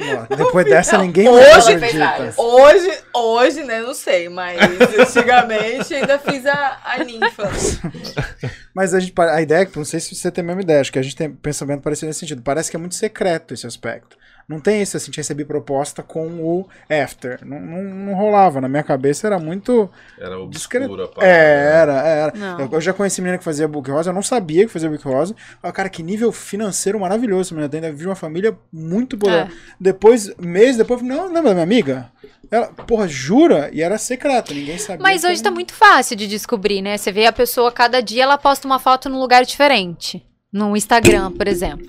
Ó, 0.00 0.34
Depois 0.36 0.64
dessa, 0.64 0.96
ninguém 0.96 1.28
Hoje 1.28 1.44
mais 1.50 1.66
fez 1.66 2.00
acredita. 2.00 2.40
Hoje, 2.40 2.98
hoje, 3.14 3.62
né, 3.62 3.82
não 3.82 3.92
sei, 3.92 4.30
mas 4.30 4.58
antigamente 4.98 5.94
ainda 5.94 6.18
fiz 6.18 6.46
a, 6.46 6.80
a 6.82 7.04
ninfa. 7.04 7.50
Mas 8.74 8.94
a, 8.94 9.00
gente, 9.00 9.12
a 9.20 9.42
ideia, 9.42 9.60
é 9.60 9.66
que 9.66 9.76
não 9.76 9.84
sei 9.84 10.00
se 10.00 10.14
você 10.14 10.30
tem 10.30 10.42
a 10.42 10.46
mesma 10.46 10.62
ideia, 10.62 10.80
acho 10.80 10.90
que 10.90 10.98
a 10.98 11.02
gente 11.02 11.14
tem 11.14 11.30
pensamento 11.30 11.82
parecido 11.82 12.06
nesse 12.06 12.20
sentido. 12.20 12.40
Parece 12.40 12.70
que 12.70 12.76
é 12.76 12.80
muito 12.80 12.94
secreto 12.94 13.52
esse 13.52 13.66
aspecto. 13.66 14.16
Não 14.52 14.60
tem 14.60 14.82
isso 14.82 14.96
assim, 14.96 15.10
de 15.10 15.16
receber 15.16 15.44
proposta 15.44 16.02
com 16.02 16.26
o 16.28 16.68
after. 16.88 17.40
Não, 17.44 17.58
não, 17.60 17.82
não 17.82 18.14
rolava. 18.14 18.60
Na 18.60 18.68
minha 18.68 18.82
cabeça 18.82 19.26
era 19.26 19.38
muito. 19.38 19.88
Era 20.18 20.36
Discreto. 20.48 20.92
obscura, 20.92 21.08
pá. 21.08 21.24
É, 21.24 21.72
era, 21.82 21.92
era. 22.02 22.32
Não. 22.36 22.60
Eu, 22.60 22.68
eu 22.72 22.80
já 22.80 22.92
conheci 22.92 23.20
menina 23.20 23.38
que 23.38 23.44
fazia 23.44 23.66
book 23.66 23.90
rosa, 23.90 24.10
eu 24.10 24.14
não 24.14 24.22
sabia 24.22 24.64
que 24.66 24.72
fazia 24.72 24.88
book 24.90 25.04
rosa. 25.04 25.34
Ah, 25.62 25.72
cara, 25.72 25.88
que 25.88 26.02
nível 26.02 26.30
financeiro 26.32 27.00
maravilhoso 27.00 27.48
essa 27.48 27.54
menina 27.54 27.68
tem. 27.70 27.80
Deve 27.80 27.96
vir 27.96 28.06
uma 28.06 28.14
família 28.14 28.56
muito 28.72 29.16
boa. 29.16 29.32
É. 29.32 29.48
Depois, 29.80 30.32
mês 30.38 30.76
depois, 30.76 31.00
eu 31.00 31.06
falei, 31.08 31.16
não, 31.16 31.26
lembra 31.26 31.50
da 31.50 31.54
minha 31.54 31.62
amiga? 31.64 32.10
Ela, 32.50 32.66
porra, 32.68 33.08
jura? 33.08 33.70
E 33.72 33.80
era 33.82 33.96
secreto, 33.96 34.52
ninguém 34.52 34.76
sabia. 34.78 35.02
Mas 35.02 35.24
hoje 35.24 35.36
que- 35.36 35.42
tá 35.42 35.50
muito 35.50 35.72
fácil 35.72 36.14
de 36.16 36.26
descobrir, 36.28 36.82
né? 36.82 36.98
Você 36.98 37.10
vê 37.10 37.24
a 37.26 37.32
pessoa, 37.32 37.72
cada 37.72 38.00
dia 38.02 38.24
ela 38.24 38.36
posta 38.36 38.66
uma 38.66 38.78
foto 38.78 39.08
num 39.08 39.18
lugar 39.18 39.44
diferente. 39.44 40.24
No 40.52 40.76
Instagram, 40.76 41.32
por 41.32 41.48
exemplo. 41.48 41.86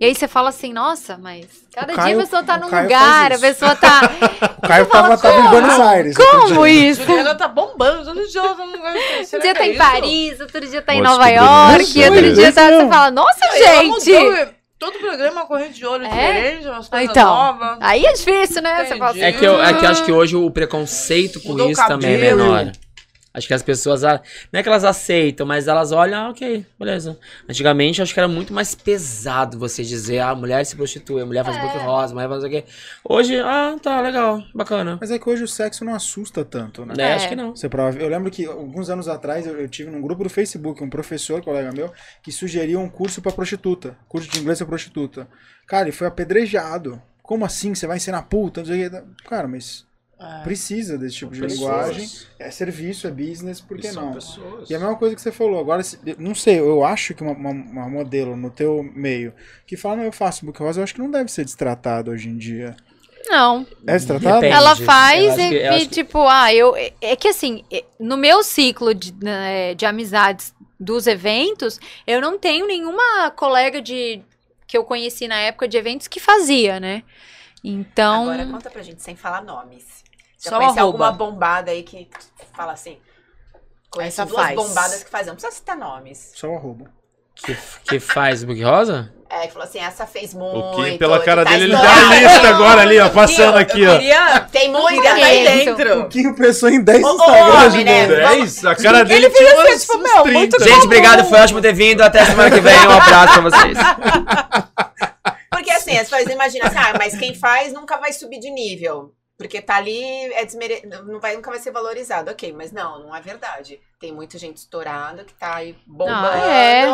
E 0.00 0.04
aí 0.04 0.14
você 0.14 0.26
fala 0.26 0.48
assim, 0.48 0.72
nossa, 0.72 1.16
mas 1.16 1.46
cada 1.74 1.92
O 1.92 1.96
Caio- 1.96 2.08
dia 2.08 2.16
a 2.16 2.24
pessoa 2.26 2.42
tá 2.42 2.58
num 2.58 2.66
lugar, 2.66 3.32
a 3.32 3.38
pessoa 3.38 3.76
tá. 3.76 4.00
O 4.58 4.66
Caio 4.66 4.86
tava, 4.90 5.16
tava 5.16 5.40
em 5.40 5.48
Buenos 5.50 5.80
Aires. 5.80 6.16
Como 6.16 6.66
isso? 6.66 7.04
Juliana 7.04 7.34
tá 7.34 7.46
bombando, 7.48 8.04
todo 8.04 8.26
dia 8.26 8.40
ela 8.40 8.54
tá 8.54 8.66
no 8.66 8.72
lugar. 8.72 8.94
Um 9.34 9.38
dia 9.38 9.54
tá 9.54 9.66
em 9.66 9.76
Paris, 9.76 10.40
outro 10.40 10.60
dia 10.68 10.82
tá 10.82 10.94
em 10.94 11.00
Nova 11.00 11.28
York, 11.28 11.82
isso. 11.84 12.10
outro 12.12 12.32
dia 12.34 12.52
tá. 12.52 12.68
Você 12.70 12.88
fala, 12.88 13.10
nossa, 13.10 13.40
gente! 13.56 14.54
Todo 14.76 14.98
programa 14.98 15.24
é 15.28 15.30
uma 15.30 15.46
corrente 15.46 15.74
de 15.74 15.86
olho 15.86 16.04
É? 16.04 16.08
diferente, 16.08 16.66
umas 16.68 16.88
coisas 16.88 17.08
Então, 17.08 17.26
novas. 17.34 17.78
aí 17.80 18.04
é 18.04 18.12
difícil, 18.12 18.60
né? 18.60 18.84
Você 18.84 18.96
fala 18.98 19.10
assim. 19.12 19.22
É 19.22 19.32
que, 19.32 19.44
eu, 19.44 19.62
é 19.62 19.72
que 19.72 19.84
eu 19.86 19.88
acho 19.88 20.04
que 20.04 20.12
hoje 20.12 20.36
o 20.36 20.50
preconceito 20.50 21.40
com 21.40 21.50
Mudou 21.50 21.70
isso 21.70 21.86
também 21.86 22.10
é 22.10 22.18
cabelo. 22.18 22.42
menor. 22.44 22.72
Acho 23.34 23.48
que 23.48 23.52
as 23.54 23.62
pessoas. 23.64 24.04
a- 24.04 24.22
Não 24.52 24.60
é 24.60 24.62
que 24.62 24.68
elas 24.68 24.84
aceitam, 24.84 25.44
mas 25.44 25.66
elas 25.66 25.90
olham, 25.90 26.26
ah, 26.26 26.30
ok, 26.30 26.64
beleza. 26.78 27.18
Antigamente 27.48 27.98
eu 27.98 28.04
acho 28.04 28.14
que 28.14 28.20
era 28.20 28.28
muito 28.28 28.52
mais 28.54 28.76
pesado 28.76 29.58
você 29.58 29.82
dizer, 29.82 30.20
ah, 30.20 30.30
a 30.30 30.34
mulher 30.36 30.64
se 30.64 30.76
prostitui, 30.76 31.20
a 31.20 31.26
mulher 31.26 31.44
faz 31.44 31.60
book 31.60 31.76
rosa, 31.78 32.12
a 32.12 32.14
mulher 32.14 32.28
faz 32.28 32.44
o 32.44 32.48
quê. 32.48 32.64
Hoje, 33.04 33.36
ah, 33.40 33.76
tá, 33.82 34.00
legal, 34.00 34.40
bacana. 34.54 34.98
Mas 35.00 35.10
é 35.10 35.18
que 35.18 35.28
hoje 35.28 35.42
o 35.42 35.48
sexo 35.48 35.84
não 35.84 35.94
assusta 35.94 36.44
tanto, 36.44 36.86
né? 36.86 36.94
É, 36.96 37.02
É. 37.02 37.14
acho 37.14 37.28
que 37.28 37.34
não. 37.34 37.56
Você 37.56 37.68
prova. 37.68 37.98
Eu 37.98 38.08
lembro 38.08 38.30
que 38.30 38.46
alguns 38.46 38.88
anos 38.88 39.08
atrás 39.08 39.46
eu, 39.46 39.60
eu 39.60 39.68
tive 39.68 39.90
num 39.90 40.00
grupo 40.00 40.22
do 40.22 40.30
Facebook 40.30 40.82
um 40.84 40.88
professor, 40.88 41.42
colega 41.42 41.72
meu, 41.72 41.92
que 42.22 42.30
sugeria 42.30 42.78
um 42.78 42.88
curso 42.88 43.20
pra 43.20 43.32
prostituta. 43.32 43.96
Curso 44.08 44.28
de 44.30 44.38
inglês 44.38 44.58
pra 44.58 44.66
prostituta. 44.68 45.26
Cara, 45.66 45.84
ele 45.88 45.92
foi 45.92 46.06
apedrejado. 46.06 47.02
Como 47.22 47.44
assim? 47.44 47.74
Você 47.74 47.86
vai 47.86 47.96
ensinar 47.96 48.22
puta? 48.22 48.62
Cara, 49.26 49.48
mas 49.48 49.84
precisa 50.42 50.96
desse 50.98 51.16
tipo 51.16 51.32
de 51.32 51.40
Pessoas. 51.40 51.58
linguagem. 51.60 52.10
É 52.38 52.50
serviço, 52.50 53.06
é 53.06 53.10
business, 53.10 53.60
por 53.60 53.78
que 53.78 53.88
são 53.92 54.06
não? 54.06 54.12
pessoas. 54.14 54.68
E 54.70 54.74
a 54.74 54.78
mesma 54.78 54.96
coisa 54.96 55.14
que 55.14 55.20
você 55.20 55.32
falou, 55.32 55.58
agora, 55.60 55.82
não 56.18 56.34
sei, 56.34 56.58
eu 56.58 56.84
acho 56.84 57.14
que 57.14 57.22
uma, 57.22 57.32
uma- 57.32 57.50
uma 57.50 57.88
modelo 57.88 58.36
no 58.36 58.50
teu 58.50 58.82
meio 58.94 59.32
que 59.66 59.76
fala, 59.76 59.96
não, 59.96 60.04
eu 60.04 60.12
faço 60.12 60.44
book 60.44 60.58
rosa, 60.60 60.80
eu 60.80 60.84
acho 60.84 60.94
que 60.94 61.00
não 61.00 61.10
deve 61.10 61.30
ser 61.30 61.44
destratado 61.44 62.10
hoje 62.10 62.28
em 62.28 62.36
dia. 62.36 62.76
Não. 63.26 63.66
É 63.86 63.92
destratado? 63.94 64.44
Ela 64.44 64.76
faz 64.76 65.34
e, 65.38 65.48
que- 65.48 65.54
e, 65.54 65.66
acho 65.66 65.78
que- 65.80 65.94
tipo, 65.94 66.18
ah, 66.28 66.52
eu. 66.52 66.76
é- 66.76 66.92
É 67.00 67.16
que 67.16 67.28
assim, 67.28 67.64
é- 67.72 67.84
no 67.98 68.16
meu 68.18 68.42
ciclo 68.42 68.94
de, 68.94 69.14
né, 69.14 69.74
de 69.74 69.86
amizades 69.86 70.52
dos 70.78 71.06
eventos, 71.06 71.80
eu 72.06 72.20
não 72.20 72.38
tenho 72.38 72.66
nenhuma 72.66 73.30
colega 73.30 73.80
de 73.80 74.20
que 74.66 74.76
eu 74.76 74.84
conheci 74.84 75.26
na 75.26 75.36
época 75.36 75.66
de 75.66 75.78
eventos 75.78 76.06
que 76.08 76.20
fazia, 76.20 76.78
né? 76.78 77.02
Então, 77.62 78.24
Agora 78.24 78.44
conta 78.46 78.68
pra 78.68 78.82
gente, 78.82 79.02
sem 79.02 79.16
falar 79.16 79.42
nomes. 79.42 80.03
Já 80.44 80.50
Só 80.50 80.56
o 80.56 80.60
conhece 80.60 80.78
alguma 80.78 81.10
bombada 81.10 81.70
aí 81.70 81.82
que 81.82 82.08
fala 82.52 82.72
assim? 82.72 82.98
Conheço 83.90 84.20
Essa 84.20 84.28
duas 84.28 84.42
faz. 84.42 84.56
bombadas 84.56 85.02
que 85.02 85.10
fazem, 85.10 85.28
não 85.28 85.34
precisa 85.34 85.54
citar 85.54 85.76
nomes. 85.76 86.32
Só 86.34 86.48
o 86.48 86.56
arroba. 86.56 86.90
Que, 87.34 87.56
que 87.88 87.98
faz 87.98 88.44
Book 88.44 88.62
Rosa? 88.62 89.12
É, 89.28 89.46
que 89.46 89.52
falou 89.54 89.66
assim, 89.66 89.80
essa 89.80 90.06
fez 90.06 90.34
muito. 90.34 90.58
O 90.58 90.84
Kim, 90.84 90.98
pela 90.98 91.18
que 91.18 91.24
cara 91.24 91.42
tá 91.44 91.50
dele, 91.50 91.64
ele 91.64 91.72
dá 91.72 91.80
a 92.10 92.14
lista 92.14 92.48
agora 92.48 92.82
ali, 92.82 93.00
ó, 93.00 93.08
passando 93.08 93.56
aqui, 93.56 93.84
ó. 93.84 93.92
queria, 93.92 94.40
Tem 94.52 94.70
muito 94.70 95.02
estar 95.02 95.14
aí 95.14 95.44
dentro. 95.64 96.00
O 96.02 96.08
Kim 96.08 96.34
pensou 96.34 96.68
em 96.68 96.84
10 96.84 97.02
Ô, 97.02 97.08
ô, 97.08 97.14
Instagrams 97.14 97.72
de 97.72 97.84
né? 97.84 98.06
novo. 98.06 98.14
10? 98.36 98.64
A 98.66 98.76
cara 98.76 99.04
dele 99.04 99.26
Ele 99.26 99.34
fez 99.34 99.50
tinha 99.50 99.74
uns, 99.74 99.80
tipo, 99.80 99.98
meu, 99.98 100.22
30. 100.22 100.38
muito 100.38 100.62
Gente, 100.62 100.84
obrigado, 100.84 101.24
foi 101.24 101.40
ótimo 101.40 101.60
ter 101.60 101.72
vindo. 101.72 102.02
Até 102.02 102.24
semana 102.24 102.50
que 102.50 102.60
vem. 102.60 102.76
Um 102.86 102.90
abraço 102.90 103.40
pra 103.40 103.42
vocês. 103.50 103.78
Porque 105.50 105.70
assim, 105.70 105.96
as 105.96 106.08
pessoas 106.08 106.32
imaginam 106.32 106.66
assim, 106.66 106.78
ah, 106.78 106.94
mas 106.98 107.16
quem 107.18 107.34
faz 107.34 107.72
nunca 107.72 107.96
vai 107.96 108.12
subir 108.12 108.38
de 108.38 108.50
nível. 108.50 109.12
Porque 109.36 109.60
tá 109.60 109.76
ali, 109.76 110.02
é 110.34 110.44
desmere... 110.44 110.86
não 110.86 111.18
vai, 111.18 111.34
nunca 111.34 111.50
vai 111.50 111.58
ser 111.58 111.72
valorizado. 111.72 112.30
Ok, 112.30 112.52
mas 112.52 112.70
não, 112.70 113.00
não 113.00 113.14
é 113.16 113.20
verdade. 113.20 113.80
Tem 113.98 114.12
muita 114.12 114.38
gente 114.38 114.58
estourada 114.58 115.24
que 115.24 115.34
tá 115.34 115.56
aí 115.56 115.76
bombando, 115.86 116.44
Ah, 116.44 116.56
é. 116.56 116.86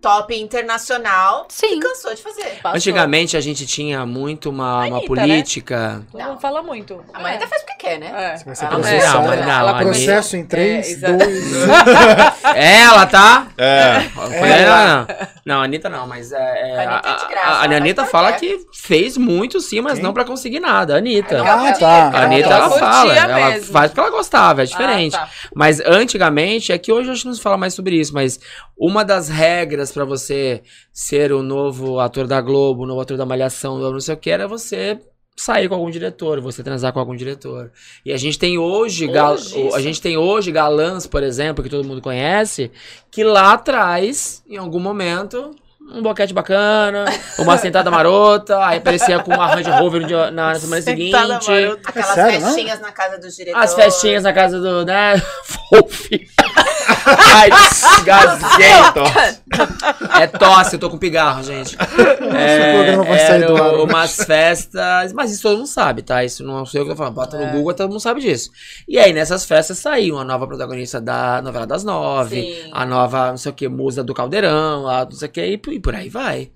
Top 0.00 0.34
internacional, 0.34 1.46
sim. 1.48 1.76
e 1.78 1.80
cansou 1.80 2.14
de 2.14 2.22
fazer. 2.22 2.60
Passou. 2.62 2.76
Antigamente 2.76 3.36
a 3.36 3.40
gente 3.40 3.66
tinha 3.66 4.04
muito 4.06 4.50
uma, 4.50 4.86
uma 4.86 4.96
Anitta, 4.98 5.00
né? 5.00 5.06
política. 5.06 6.02
Todo 6.10 6.22
mundo 6.22 6.40
fala 6.40 6.62
muito. 6.62 7.04
A 7.12 7.20
mãe 7.20 7.34
até 7.34 7.46
faz 7.46 7.62
porque 7.62 7.76
quer, 7.78 7.98
né? 7.98 8.12
É. 8.14 8.36
Você 8.36 8.44
vai 8.44 8.54
ser 8.54 8.64
Ela 8.66 8.78
não 8.78 8.88
é 8.88 9.06
não, 9.06 9.22
não, 9.24 9.50
ela 9.50 9.78
Processo 9.80 10.36
em 10.36 10.44
3, 10.44 10.86
É, 10.86 10.90
exato. 10.90 11.18
2, 11.18 11.44
Ela, 12.56 13.06
tá? 13.06 13.48
É. 13.56 14.00
Foi 14.10 14.48
ela, 14.48 14.86
não. 14.86 15.30
Não, 15.44 15.60
a 15.62 15.64
Anitta 15.64 15.88
não, 15.88 16.06
mas 16.06 16.32
é, 16.32 16.36
é, 16.36 16.86
A 16.86 16.92
Anitta 16.92 17.08
é 17.08 17.16
de 17.16 17.24
a, 17.24 17.28
graça, 17.28 17.48
a, 17.48 17.76
Anitta 17.76 18.04
fala 18.06 18.32
que 18.32 18.66
fez 18.72 19.16
muito 19.16 19.60
sim, 19.60 19.80
mas 19.80 19.94
Quem? 19.94 20.02
não 20.02 20.12
pra 20.12 20.24
conseguir 20.24 20.60
nada. 20.60 20.94
A 20.94 20.98
Anitta. 20.98 21.42
Ah, 21.42 21.72
tá. 21.72 22.10
A 22.10 22.22
Anitta, 22.24 22.48
Ela 22.48 22.70
fala, 22.70 23.16
ela 23.16 23.50
mesmo. 23.50 23.72
faz 23.72 23.90
porque 23.90 24.00
ela 24.00 24.10
gostava, 24.10 24.62
é 24.62 24.66
diferente. 24.66 25.16
Ah, 25.16 25.20
tá. 25.20 25.30
Mas 25.54 25.80
antigamente, 25.80 26.72
é 26.72 26.78
que 26.78 26.92
hoje 26.92 27.10
a 27.10 27.14
gente 27.14 27.26
não 27.26 27.34
se 27.34 27.40
fala 27.40 27.56
mais 27.56 27.74
sobre 27.74 27.96
isso, 27.96 28.12
mas 28.14 28.38
uma 28.78 29.04
das 29.04 29.28
regras 29.28 29.59
pra 29.92 30.04
você 30.04 30.62
ser 30.92 31.32
o 31.32 31.42
novo 31.42 31.98
ator 32.00 32.26
da 32.26 32.40
Globo, 32.40 32.82
o 32.82 32.86
novo 32.86 33.00
ator 33.00 33.16
da 33.16 33.26
Malhação, 33.26 33.74
o 33.74 33.78
novo 33.78 33.92
não 33.94 34.00
sei 34.00 34.14
o 34.14 34.18
que, 34.18 34.30
era 34.30 34.46
você 34.48 34.98
sair 35.36 35.68
com 35.68 35.74
algum 35.74 35.90
diretor, 35.90 36.38
você 36.40 36.62
transar 36.62 36.92
com 36.92 36.98
algum 37.00 37.16
diretor. 37.16 37.70
E 38.04 38.12
a 38.12 38.16
gente 38.18 38.38
tem 38.38 38.58
hoje, 38.58 39.06
gal- 39.06 39.32
Hoje, 39.34 39.70
a 39.74 39.80
gente 39.80 40.00
tem 40.02 40.16
hoje 40.18 40.52
galãs, 40.52 41.06
por 41.06 41.22
exemplo, 41.22 41.64
que 41.64 41.70
todo 41.70 41.86
mundo 41.86 42.02
conhece, 42.02 42.70
que 43.10 43.24
lá 43.24 43.54
atrás, 43.54 44.42
em 44.48 44.58
algum 44.58 44.78
momento, 44.80 45.54
um 45.92 46.02
boquete 46.02 46.34
bacana, 46.34 47.06
uma 47.38 47.56
sentada 47.58 47.90
marota, 47.90 48.62
aí 48.64 48.76
aparecia 48.78 49.18
com 49.20 49.32
uma 49.32 49.46
Range 49.46 49.70
Rover 49.70 50.04
de- 50.04 50.12
na, 50.14 50.30
na 50.30 50.54
semana 50.56 50.82
seguinte. 50.82 51.10
Sentada 51.16 51.40
marota. 51.42 51.88
Aquelas 51.88 52.08
sério, 52.14 52.40
não? 52.40 52.46
festinhas 52.48 52.80
na 52.80 52.92
casa 52.92 53.18
dos 53.18 53.34
diretores. 53.36 53.70
As 53.70 53.74
festinhas 53.74 54.22
na 54.22 54.32
casa 54.34 54.60
do, 54.60 54.84
né? 54.84 55.14
Wolf. 55.72 56.06
Ai, 57.06 57.50
gazento. 58.04 59.00
É 60.20 60.26
tosse, 60.26 60.74
eu 60.76 60.80
tô 60.80 60.90
com 60.90 60.98
pigarro, 60.98 61.42
gente. 61.42 61.76
É, 62.36 62.94
eram 63.34 63.54
hoje. 63.54 63.82
umas 63.92 64.16
festas, 64.16 65.12
mas 65.12 65.32
isso 65.32 65.42
todo 65.42 65.56
mundo 65.58 65.66
sabe, 65.66 66.02
tá? 66.02 66.24
Isso 66.24 66.44
não 66.44 66.64
sou 66.64 66.80
eu 66.80 66.84
que 66.84 66.90
tô 66.92 66.96
falando. 66.96 67.14
Bota 67.14 67.36
É. 67.36 67.46
no 67.46 67.52
Google, 67.52 67.74
todo 67.74 67.88
mundo 67.88 68.00
sabe 68.00 68.20
disso. 68.20 68.50
E 68.88 68.98
aí, 68.98 69.12
nessas 69.12 69.44
festas 69.44 69.78
saiu 69.78 70.18
a 70.18 70.24
nova 70.24 70.46
protagonista 70.46 71.00
da 71.00 71.40
novela 71.42 71.66
das 71.66 71.84
nove, 71.84 72.42
Sim. 72.42 72.70
a 72.72 72.84
nova, 72.86 73.30
não 73.30 73.36
sei 73.36 73.52
o 73.52 73.54
que, 73.54 73.68
musa 73.68 74.02
do 74.04 74.14
Caldeirão, 74.14 74.86
a 74.88 75.04
não 75.04 75.12
sei 75.12 75.28
o 75.28 75.32
que, 75.32 75.44
e 75.44 75.58
por 75.80 75.94
aí 75.94 76.08
vai. 76.08 76.50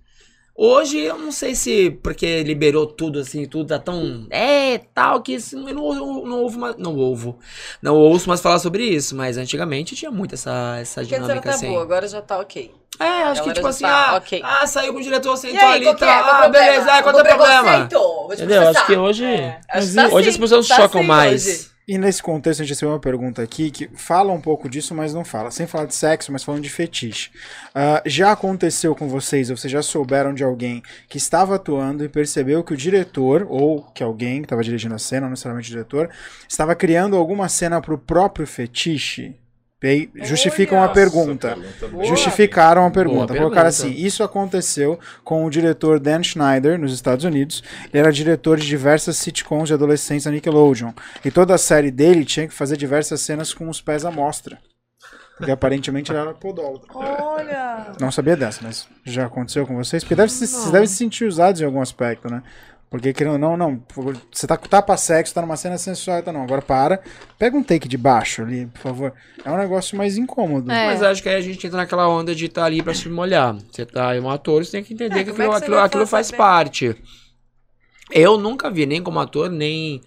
Hoje, 0.57 1.01
eu 1.01 1.19
não 1.19 1.33
sei 1.33 1.53
se 1.57 1.91
porque 1.91 2.45
liberou 2.45 2.87
tudo 2.87 3.19
assim, 3.19 3.45
tudo 3.45 3.69
tá 3.69 3.79
tão. 3.79 4.25
É, 4.31 4.79
tal, 4.95 5.21
que 5.21 5.35
isso, 5.35 5.57
eu 5.57 5.75
não, 5.75 5.93
não, 5.93 6.25
não, 6.25 6.43
ouvo 6.43 6.61
mais, 6.61 6.77
não 6.77 6.95
ouvo. 6.97 7.39
Não 7.83 7.97
ouço 7.97 8.29
mais 8.29 8.41
falar 8.41 8.61
sobre 8.61 8.85
isso, 8.85 9.17
mas 9.17 9.37
antigamente 9.37 9.97
tinha 9.97 10.13
muito 10.13 10.35
essa, 10.37 10.79
essa 10.81 11.01
Porque 11.01 11.17
dinâmica 11.17 11.51
assim. 11.51 11.67
tabu, 11.67 11.81
agora 11.81 12.07
já 12.07 12.23
tá 12.23 12.39
ok. 12.39 12.73
É, 13.01 13.05
acho 13.25 13.43
que 13.43 13.51
Agora 13.51 13.55
tipo 13.55 13.65
já 13.65 13.71
assim, 13.71 13.85
tá, 13.85 14.11
ah, 14.11 14.17
ok. 14.17 14.43
ah, 14.45 14.67
saiu 14.69 14.93
com 14.93 15.01
o 15.01 15.03
diretor, 15.03 15.37
sentou 15.37 15.59
aí, 15.59 15.75
ali 15.75 15.89
e 15.89 15.95
que 15.97 16.05
é? 16.05 16.09
Ah, 16.09 16.23
problema? 16.23 16.49
beleza, 16.51 16.93
ah, 16.93 17.03
qual 17.03 17.19
é 17.19 17.21
o 17.21 17.25
problema? 17.25 17.89
Vou 17.91 18.29
te 18.29 18.35
Entendeu? 18.35 18.69
Acho 18.69 18.87
que 18.87 18.97
hoje. 18.97 19.25
É, 19.25 19.61
acho 19.69 19.69
Mas 19.75 19.91
que 19.91 19.97
tá 19.97 20.07
Hoje 20.15 20.29
as 20.29 20.35
assim, 20.35 20.41
pessoas 20.41 20.69
tá 20.69 20.77
chocam 20.77 21.01
assim 21.01 21.09
mais. 21.09 21.47
hoje. 21.47 21.74
E 21.87 21.99
nesse 21.99 22.23
contexto, 22.23 22.61
a 22.61 22.65
gente 22.65 22.73
recebeu 22.73 22.95
uma 22.95 23.01
pergunta 23.01 23.43
aqui 23.43 23.71
que 23.71 23.91
fala 23.95 24.33
um 24.33 24.41
pouco 24.41 24.71
disso, 24.71 24.95
mas 24.95 25.13
não 25.13 25.23
fala. 25.23 25.51
Sem 25.51 25.67
falar 25.67 25.85
de 25.85 25.95
sexo, 25.95 26.33
mas 26.33 26.43
falando 26.43 26.63
de 26.63 26.71
fetiche. 26.71 27.31
Ah, 27.75 28.03
já 28.07 28.33
aconteceu 28.33 28.95
com 28.95 29.07
vocês, 29.07 29.51
ou 29.51 29.57
vocês 29.57 29.71
já 29.71 29.83
souberam 29.83 30.33
de 30.33 30.43
alguém 30.43 30.83
que 31.11 31.19
estava 31.19 31.57
atuando 31.57 32.03
e 32.03 32.09
percebeu 32.09 32.65
que 32.65 32.73
o 32.73 32.77
diretor, 32.77 33.47
ou 33.51 33.83
que 33.83 34.03
alguém 34.03 34.41
que 34.41 34.47
estava 34.47 34.63
dirigindo 34.63 34.95
a 34.95 34.99
cena, 34.99 35.23
não 35.23 35.31
necessariamente 35.31 35.69
o 35.69 35.73
diretor, 35.73 36.09
estava 36.49 36.75
criando 36.75 37.17
alguma 37.17 37.51
cena 37.51 37.83
para 37.83 37.93
o 37.93 37.99
próprio 37.99 38.47
fetiche? 38.47 39.37
Justificam 40.23 40.79
a 40.79 40.85
Olha, 40.85 40.93
pergunta. 40.93 41.49
Pergunta 41.49 41.89
Boa. 41.89 42.05
Justificaram 42.05 42.87
a 42.87 42.91
pergunta. 42.91 43.33
Boa 43.33 43.39
Colocaram 43.39 43.71
pergunta. 43.71 43.87
assim: 43.89 44.05
isso 44.05 44.23
aconteceu 44.23 44.99
com 45.23 45.45
o 45.45 45.51
diretor 45.51 46.01
Dan 46.01 46.23
Schneider, 46.23 46.79
nos 46.79 46.93
Estados 46.93 47.25
Unidos. 47.25 47.63
Ele 47.93 48.01
era 48.01 48.13
diretor 48.13 48.59
de 48.59 48.67
diversas 48.67 49.17
sitcoms 49.17 49.69
de 49.69 49.75
adolescentes 49.75 50.25
da 50.25 50.31
Nickelodeon. 50.31 50.93
E 51.25 51.31
toda 51.31 51.55
a 51.55 51.59
série 51.59 51.91
dele 51.91 52.25
tinha 52.25 52.47
que 52.49 52.55
fazer 52.55 52.77
diversas 52.77 53.21
cenas 53.21 53.53
com 53.53 53.69
os 53.69 53.81
pés 53.81 54.05
à 54.05 54.11
mostra. 54.11 54.59
Porque 55.37 55.51
aparentemente 55.51 56.13
ele 56.13 56.21
era 56.21 56.33
podólatra. 56.33 56.87
Olha. 56.95 57.93
Não 58.01 58.11
sabia 58.13 58.37
dessa, 58.37 58.61
mas 58.63 58.87
já 59.05 59.27
aconteceu 59.27 59.67
com 59.67 59.75
vocês? 59.75 60.05
Porque 60.05 60.15
deve 60.15 60.31
se, 60.31 60.47
vocês 60.47 60.71
devem 60.71 60.87
se 60.87 60.95
sentir 60.95 61.25
usados 61.25 61.61
em 61.61 61.65
algum 61.65 61.81
aspecto, 61.81 62.31
né? 62.31 62.43
Porque 62.95 63.13
querendo 63.13 63.33
ou 63.33 63.39
não, 63.41 63.57
não. 63.57 63.83
Você 64.31 64.47
tá 64.47 64.57
com 64.57 64.69
tapa 64.69 64.97
sexo, 64.97 65.35
tá 65.35 65.43
numa 65.43 65.57
cena 65.57 65.77
sensual, 65.77 66.23
tá 66.23 66.33
não. 66.33 66.45
Agora 66.45 66.63
para. 66.63 67.03
Pega 67.37 67.57
um 67.57 67.63
take 67.65 67.89
de 67.89 67.99
baixo 67.99 68.43
ali, 68.43 68.67
por 68.67 68.79
favor. 68.83 69.13
É 69.45 69.51
um 69.51 69.57
negócio 69.57 69.99
mais 69.99 70.17
incômodo. 70.17 70.71
É. 70.71 70.87
Mas 70.87 71.03
acho 71.03 71.21
que 71.21 71.29
aí 71.29 71.35
a 71.35 71.41
gente 71.41 71.67
entra 71.67 71.79
naquela 71.79 72.09
onda 72.09 72.33
de 72.37 72.45
estar 72.45 72.65
ali 72.67 72.81
pra 72.85 72.95
se 72.95 73.09
molhar. 73.09 73.57
Você 73.69 73.85
tá 73.85 74.11
aí 74.11 74.21
um 74.21 74.31
ator, 74.31 74.65
você 74.65 74.71
tem 74.71 74.85
que 74.85 74.95
entender 74.95 75.19
É, 75.19 75.25
que 75.25 75.33
como 75.33 75.43
é 75.43 75.47
aquilo, 75.47 75.59
que 75.59 75.65
aquilo, 75.65 75.81
aquilo 75.81 76.07
faz 76.07 76.29
saber? 76.29 76.39
parte. 76.39 76.97
Eu 78.13 78.39
nunca 78.39 78.71
vi, 78.71 78.87
nem 78.87 79.03
como 79.03 79.19
ator, 79.19 79.51
nem, 79.51 80.01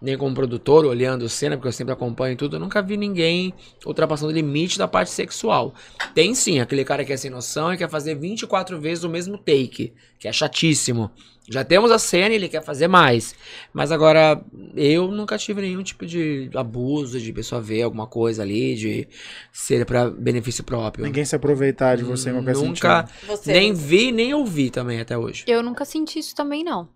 nem 0.00 0.16
como 0.16 0.34
produtor, 0.34 0.84
olhando 0.84 1.28
cena, 1.28 1.56
porque 1.56 1.68
eu 1.68 1.72
sempre 1.72 1.92
acompanho 1.92 2.36
tudo, 2.36 2.56
eu 2.56 2.60
nunca 2.60 2.80
vi 2.80 2.96
ninguém 2.96 3.52
ultrapassando 3.84 4.32
o 4.32 4.34
limite 4.34 4.78
da 4.78 4.88
parte 4.88 5.10
sexual. 5.10 5.74
Tem 6.14 6.34
sim, 6.34 6.60
aquele 6.60 6.84
cara 6.84 7.04
que 7.04 7.12
é 7.12 7.16
sem 7.16 7.30
noção 7.30 7.72
e 7.72 7.76
quer 7.76 7.88
fazer 7.88 8.14
24 8.14 8.80
vezes 8.80 9.04
o 9.04 9.08
mesmo 9.08 9.36
take, 9.36 9.92
que 10.18 10.26
é 10.26 10.32
chatíssimo. 10.32 11.10
Já 11.48 11.64
temos 11.64 11.90
a 11.90 11.98
cena 11.98 12.32
e 12.32 12.36
ele 12.36 12.48
quer 12.48 12.62
fazer 12.62 12.86
mais. 12.86 13.34
Mas 13.72 13.90
agora, 13.90 14.40
eu 14.76 15.08
nunca 15.08 15.36
tive 15.36 15.60
nenhum 15.60 15.82
tipo 15.82 16.06
de 16.06 16.48
abuso, 16.54 17.18
de 17.18 17.32
pessoa 17.32 17.60
ver 17.60 17.82
alguma 17.82 18.06
coisa 18.06 18.42
ali, 18.42 18.76
de 18.76 19.08
ser 19.52 19.84
pra 19.84 20.08
benefício 20.08 20.62
próprio. 20.62 21.04
Ninguém 21.04 21.24
se 21.24 21.34
aproveitar 21.34 21.96
de 21.96 22.04
você 22.04 22.30
em 22.30 22.34
qualquer 22.34 22.54
Nunca, 22.54 23.04
sentido. 23.08 23.26
Você. 23.26 23.52
nem 23.52 23.72
vi, 23.72 24.12
nem 24.12 24.32
ouvi 24.32 24.70
também 24.70 25.00
até 25.00 25.18
hoje. 25.18 25.42
Eu 25.48 25.60
nunca 25.60 25.84
senti 25.84 26.20
isso 26.20 26.36
também, 26.36 26.62
não. 26.62 26.88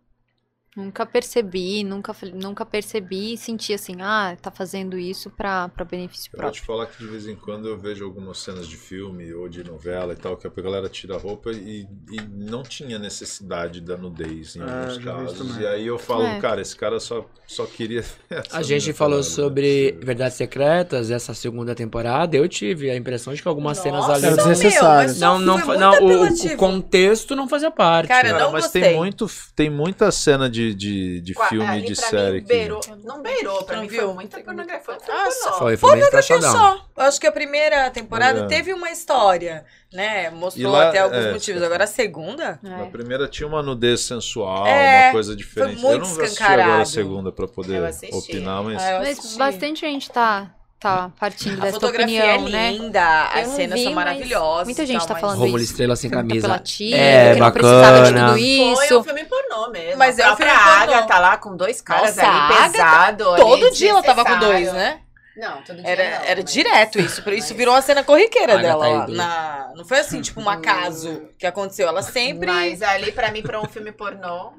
Nunca 0.77 1.07
percebi, 1.07 1.85
nunca, 1.85 2.13
nunca 2.35 2.67
percebi 2.67 3.35
e 3.35 3.39
senti 3.39 3.73
assim, 3.73 3.97
ah, 4.01 4.37
tá 4.43 4.51
fazendo 4.51 4.99
isso 4.99 5.31
pra, 5.31 5.69
pra 5.69 5.85
benefício 5.85 6.31
Eu 6.33 6.41
vou 6.41 6.51
próprio. 6.51 6.61
te 6.61 6.67
falar 6.67 6.87
que 6.87 6.99
de 6.99 7.07
vez 7.07 7.29
em 7.29 7.37
quando 7.37 7.69
eu 7.69 7.79
vejo 7.79 8.05
algumas 8.05 8.39
cenas 8.39 8.67
de 8.67 8.77
filme 8.77 9.33
ou 9.33 9.49
de 9.49 9.63
novela 9.63 10.15
e 10.15 10.17
tal, 10.17 10.37
que 10.37 10.49
a 10.49 10.51
galera 10.51 10.89
tira 10.89 11.15
a 11.15 11.19
roupa 11.19 11.53
e, 11.53 11.87
e 12.11 12.21
não 12.29 12.65
tinha 12.65 12.99
necessidade 12.99 13.81
da 13.81 13.97
nudez 13.97 14.57
em 14.57 14.63
É, 14.63 14.65
alguns 14.65 14.99
casos. 14.99 15.57
E 15.59 15.65
aí 15.65 15.87
eu 15.87 15.97
falo, 15.97 16.25
É. 16.25 16.41
cara, 16.41 16.61
esse 16.61 16.75
cara 16.75 16.99
só, 16.99 17.25
só 17.47 17.67
queria. 17.67 18.05
A 18.51 18.63
gente 18.63 18.93
falou 18.93 19.19
pelada, 19.19 19.31
não 19.37 19.45
é 19.45 19.47
sobre 19.47 19.93
possível. 19.93 20.07
Verdades 20.07 20.37
Secretas, 20.37 21.11
essa 21.11 21.35
segunda 21.35 21.75
temporada. 21.77 22.37
Eu 22.37 22.49
tive 22.49 22.91
a 22.91 22.97
impressão 22.97 23.33
de 23.33 23.41
que 23.41 23.47
algumas 23.47 23.79
cenas 23.79 24.09
Nossa, 24.09 24.15
ali. 24.15 24.27
Era 24.27 24.37
meu, 24.37 24.47
desnecessário. 24.49 25.11
mas 25.11 25.21
Não, 25.21 25.39
não, 25.39 25.59
não 25.59 26.01
muito 26.03 26.47
o, 26.49 26.55
o 26.55 26.57
contexto 26.57 27.37
não 27.37 27.47
fazia 27.49 27.71
parte. 27.71 28.09
Cara, 28.09 28.31
Cara, 28.31 28.45
não 28.45 28.53
mas 28.53 28.65
gostei. 28.65 28.83
tem, 28.83 28.97
muito, 28.97 29.27
tem 29.55 29.71
muita 29.71 30.11
cena 30.11 30.49
de, 30.51 30.64
de, 30.73 31.21
de 31.21 31.35
Qua- 31.35 31.49
filme 31.49 31.67
e 31.67 31.69
ali 31.71 31.87
de 31.87 31.95
pra 31.95 32.09
série 32.09 32.33
mim, 32.37 32.41
que. 32.43 32.47
beirou. 32.47 32.81
Não 33.05 33.21
beirou, 33.23 33.63
pra 33.65 33.77
Não 33.77 33.83
mim 33.83 33.89
viu? 33.89 34.03
foi 34.05 34.15
muita 34.15 34.41
pornografia. 34.41 34.81
Foi 34.85 34.97
Ah. 35.11 35.53
Foi, 35.59 35.77
foi 35.77 35.99
escrachadão. 35.99 36.53
só. 36.53 36.87
Eu 36.97 37.03
acho 37.03 37.21
que 37.21 37.27
a 37.27 37.33
primeira 37.33 37.91
temporada 37.91 38.41
Olha. 38.41 38.49
teve 38.49 38.73
uma 38.73 38.91
história, 38.91 39.65
né? 39.93 40.31
Mostrou 40.31 40.71
lá- 40.73 40.89
até 40.89 41.01
alguns 41.01 41.25
é, 41.25 41.33
motivos. 41.33 41.63
Agora 41.63 41.85
a 41.85 41.89
segunda. 41.89 42.59
Na 42.63 42.85
É. 42.85 42.87
primeira 42.91 43.27
tinha 43.29 43.47
uma 43.49 43.63
nudez 43.63 44.01
sensual, 44.03 44.67
É, 44.67 45.07
uma 45.07 45.13
coisa 45.13 45.35
diferente. 45.37 45.81
muito 45.83 45.93
eu 45.93 45.99
não 46.17 46.23
assisti 46.25 46.43
agora 46.43 46.83
a 46.83 46.85
segunda 46.87 47.33
pra 47.33 47.49
poder 47.49 47.83
opinar, 48.13 48.63
mas. 48.63 48.83
Ah, 48.83 48.99
Mas 49.01 49.37
bastante 49.37 49.81
gente 49.81 50.09
tá, 50.11 50.55
tá 50.85 51.11
partindo 51.19 51.59
A 51.59 51.65
dessa 51.65 51.81
fotografia 51.81 52.21
opinião, 52.37 52.47
é 52.47 52.51
né? 52.51 52.71
linda, 52.73 53.23
as 53.33 53.49
cenas 53.49 53.79
vi, 53.79 53.85
são 53.85 53.93
maravilhosas. 53.95 54.65
muita 54.67 54.87
gente 54.87 54.99
tal, 54.99 55.09
tá 55.09 55.15
falando 55.17 55.39
Rômulo 55.39 55.59
isso. 55.59 55.71
Estrela 55.73 55.97
sem 55.97 56.11
camisa. 56.11 56.47
apelativo, 56.47 56.97
É, 56.97 57.35
que 57.35 57.41
não 57.41 57.51
precisava 57.51 57.97
de 57.97 58.13
bacana. 58.13 58.27
tudo 58.29 58.39
Foi 58.39 58.85
isso. 58.87 58.99
um 59.01 59.05
filme 59.05 59.25
pornô 59.25 59.71
mesmo. 59.71 59.99
Mas 59.99 60.19
é 60.19 60.31
um 60.33 60.37
filme 60.37 60.53
pornô. 60.53 61.21
Lá 61.25 61.37
com 61.39 61.57
dois 61.57 61.81
caras 61.81 62.17
Nossa, 62.17 62.29
ali 62.29 62.71
pesado. 62.73 63.31
ali, 63.31 63.43
Todo 63.43 63.71
dia 63.71 63.91
ela 63.91 64.03
tava 64.03 64.25
com 64.25 64.39
dois, 64.39 64.73
né? 64.73 65.01
Não, 65.37 65.63
todo 65.63 65.77
dia 65.83 65.91
Era, 65.91 66.05
não, 66.21 66.25
era 66.27 66.43
mas- 66.43 66.53
direto 66.53 67.01
isso. 67.01 67.21
Isso 67.31 67.49
mas- 67.49 67.51
virou 67.51 67.75
uma 67.75 67.83
cena 67.83 68.05
corriqueira 68.05 68.53
Agatha 68.59 68.79
dela. 68.79 69.07
na... 69.09 69.73
Não 69.75 69.85
foi 69.85 69.99
assim, 69.99 70.21
tipo, 70.21 70.41
um 70.41 70.49
acaso 70.51 71.23
que 71.39 71.45
aconteceu. 71.47 71.89
Ela 71.89 72.03
sempre. 72.03 72.47
Mas 72.47 72.83
ali, 72.83 73.11
pra 73.11 73.33
mim, 73.33 73.43
pra 73.43 73.61
um 73.61 73.65
filme 73.67 73.91
pornô, 73.91 74.53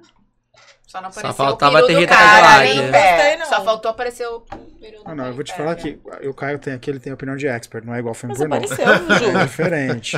Só 0.88 1.02
não 1.02 1.12
Só 1.12 1.20
apareceu 1.20 1.46
faltava 1.46 1.72
o 1.72 1.76
peru 1.76 1.88
ter 1.88 1.94
do 1.94 2.00
Rita 2.00 2.16
cara 2.16 2.54
ali 2.60 2.72
em 2.72 2.82
Não 2.84 2.92
pé. 2.92 3.38
não. 3.38 3.46
Só 3.48 3.64
faltou 3.66 3.92
aparecer 3.92 4.26
o 4.28 4.40
peru 4.80 5.04
do 5.04 5.10
Ah, 5.12 5.16
não, 5.16 5.26
eu 5.26 5.34
vou 5.34 5.44
te 5.44 5.54
falar 5.54 5.76
que 5.76 6.00
o 6.24 6.34
Caio 6.34 6.58
tem 6.60 6.74
aqui, 6.74 6.90
ele 6.90 7.00
tem 7.00 7.12
opinião 7.12 7.36
de 7.36 7.48
expert, 7.48 7.84
não 7.86 7.94
é 7.96 8.00
igual 8.00 8.14
filme 8.14 8.34
Mas 8.38 8.40
pornô. 8.40 8.56
apareceu, 8.56 9.36
É 9.42 9.46
diferente. 9.46 10.16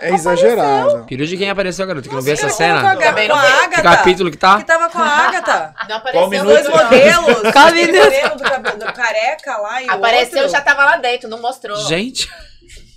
É, 0.00 0.08
é 0.10 0.14
exagerado. 0.14 1.04
Peru 1.06 1.24
de 1.26 1.36
quem 1.36 1.48
apareceu, 1.48 1.86
garoto? 1.86 2.08
Que 2.08 2.14
não 2.14 2.20
viu 2.22 2.34
essa 2.34 2.48
Com 2.48 2.52
cena? 2.52 2.92
a, 2.92 2.96
Também 2.96 3.28
com 3.28 3.34
não 3.34 3.40
a 3.40 3.46
vi. 3.46 3.52
Que 3.52 3.64
Agatha. 3.64 3.82
capítulo 3.82 4.30
que 4.30 4.36
tá? 4.36 4.58
Que 4.58 4.64
tava 4.64 4.90
com 4.90 4.98
a 4.98 5.06
Agatha. 5.06 5.74
Não 5.88 5.96
apareceu. 5.96 6.28
minuto? 6.28 6.46
Dois 6.48 6.64
não. 6.68 6.76
modelos. 6.76 7.52
Qual 7.52 7.66
aquele 7.68 7.86
minuto? 7.92 8.04
modelo 8.04 8.36
do, 8.36 8.42
cabelo- 8.44 8.78
do 8.78 8.92
careca 8.92 9.56
lá 9.58 9.82
e 9.82 9.86
o 9.86 9.92
Apareceu, 9.92 10.38
outro. 10.38 10.52
já 10.52 10.60
tava 10.60 10.84
lá 10.84 10.96
dentro, 10.96 11.28
não 11.30 11.40
mostrou. 11.40 11.76
Gente, 11.86 12.28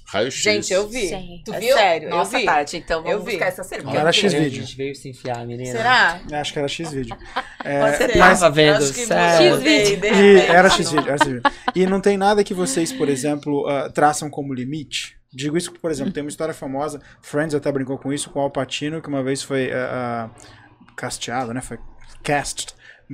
Raio-X. 0.07 0.41
Gente, 0.44 0.72
eu 0.73 0.88
vi. 0.88 1.07
Gente. 1.07 1.44
Tu 1.44 1.53
É 1.53 1.60
viu? 1.60 1.76
sério, 1.76 2.06
eu 2.07 2.10
Nossa, 2.15 2.38
vi. 2.38 2.45
Tati, 2.45 2.77
então 2.77 3.02
vamos 3.02 3.11
Eu 3.18 3.23
vi. 3.23 3.32
buscar 3.32 3.48
essa 3.48 3.64
cerveja. 3.64 3.91
Não 3.91 3.99
era 3.99 4.11
X 4.11 4.34
a 4.34 4.40
gente 4.40 4.76
veio 4.77 4.95
se 4.95 5.10
enfiar, 5.10 5.45
menina. 5.48 5.72
Será? 5.72 6.22
Acho 6.32 6.53
que 6.53 6.60
era 6.60 6.68
X-Vídeo. 6.68 7.18
É, 7.68 7.80
mas- 7.80 7.98
Tava 8.40 8.52
vendo, 8.52 8.84
sério. 8.84 9.60
E 9.65 10.40
era 10.48 10.69
X-Vídeo, 10.69 11.07
era 11.10 11.18
X-Vídeo. 11.18 11.41
E 11.73 11.88
não 11.88 11.99
tem 11.99 12.15
nada 12.15 12.44
que 12.44 12.53
vocês, 12.53 12.91
por 12.91 13.10
exemplo, 13.10 13.68
ah, 13.68 13.90
traçam 13.90 14.30
como 14.30 14.53
limite? 14.53 15.18
Digo 15.34 15.57
isso 15.57 15.69
porque, 15.72 15.82
por 15.82 15.90
exemplo, 15.90 16.14
tem 16.14 16.22
uma 16.22 16.30
história 16.30 16.53
famosa, 16.53 17.02
Friends 17.23 17.56
até 17.56 17.72
brincou 17.72 17.98
com 17.98 18.14
isso, 18.14 18.30
com 18.30 18.38
o 18.40 18.44
Al 18.44 18.52
Pacino, 18.52 19.02
que 19.02 19.07
uma 19.10 19.23
vez 19.23 19.41
foi 19.41 19.72
ah, 19.73 20.30
ah, 20.30 20.40
casteado, 20.95 21.56
né? 21.56 21.61
Foi 21.61 21.80
cast 22.23 22.68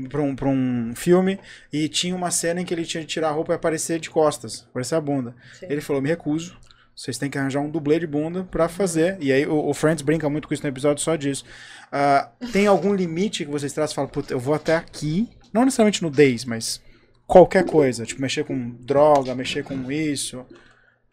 pra 0.09 0.21
um, 0.21 0.35
pra 0.35 0.49
um 0.49 0.91
filme 0.95 1.39
e 1.71 1.87
tinha 1.87 2.13
uma 2.15 2.29
cena 2.29 2.59
em 2.61 2.65
que 2.65 2.73
ele 2.73 2.83
tinha 2.85 3.01
de 3.01 3.07
tirar 3.07 3.29
a 3.29 3.31
roupa 3.31 3.53
e 3.53 3.55
aparecer 3.55 3.99
de 4.01 4.09
costas, 4.09 4.65
aparecer 4.69 4.95
a 4.95 5.01
bunda. 5.01 5.33
Sim. 5.59 5.67
Ele 5.69 5.79
falou, 5.79 6.01
me 6.01 6.09
recuso. 6.09 6.57
Vocês 7.01 7.17
têm 7.17 7.31
que 7.31 7.37
arranjar 7.39 7.61
um 7.61 7.69
dublê 7.71 7.97
de 7.97 8.05
bunda 8.05 8.43
pra 8.43 8.69
fazer. 8.69 9.17
E 9.19 9.33
aí 9.33 9.43
o, 9.47 9.69
o 9.69 9.73
Friends 9.73 10.03
brinca 10.03 10.29
muito 10.29 10.47
com 10.47 10.53
isso 10.53 10.61
no 10.61 10.69
episódio 10.69 11.03
só 11.03 11.15
disso. 11.15 11.43
Ah, 11.91 12.29
tem 12.53 12.67
algum 12.67 12.93
limite 12.93 13.43
que 13.43 13.49
vocês 13.49 13.73
trazem 13.73 13.93
e 13.93 13.95
falam, 13.95 14.07
puta, 14.07 14.31
eu 14.31 14.39
vou 14.39 14.53
até 14.53 14.75
aqui. 14.75 15.27
Não 15.51 15.65
necessariamente 15.65 16.03
nudez, 16.03 16.45
mas 16.45 16.79
qualquer 17.25 17.65
coisa. 17.65 18.05
Tipo, 18.05 18.21
mexer 18.21 18.43
com 18.43 18.69
droga, 18.81 19.33
mexer 19.33 19.63
com 19.63 19.91
isso. 19.91 20.45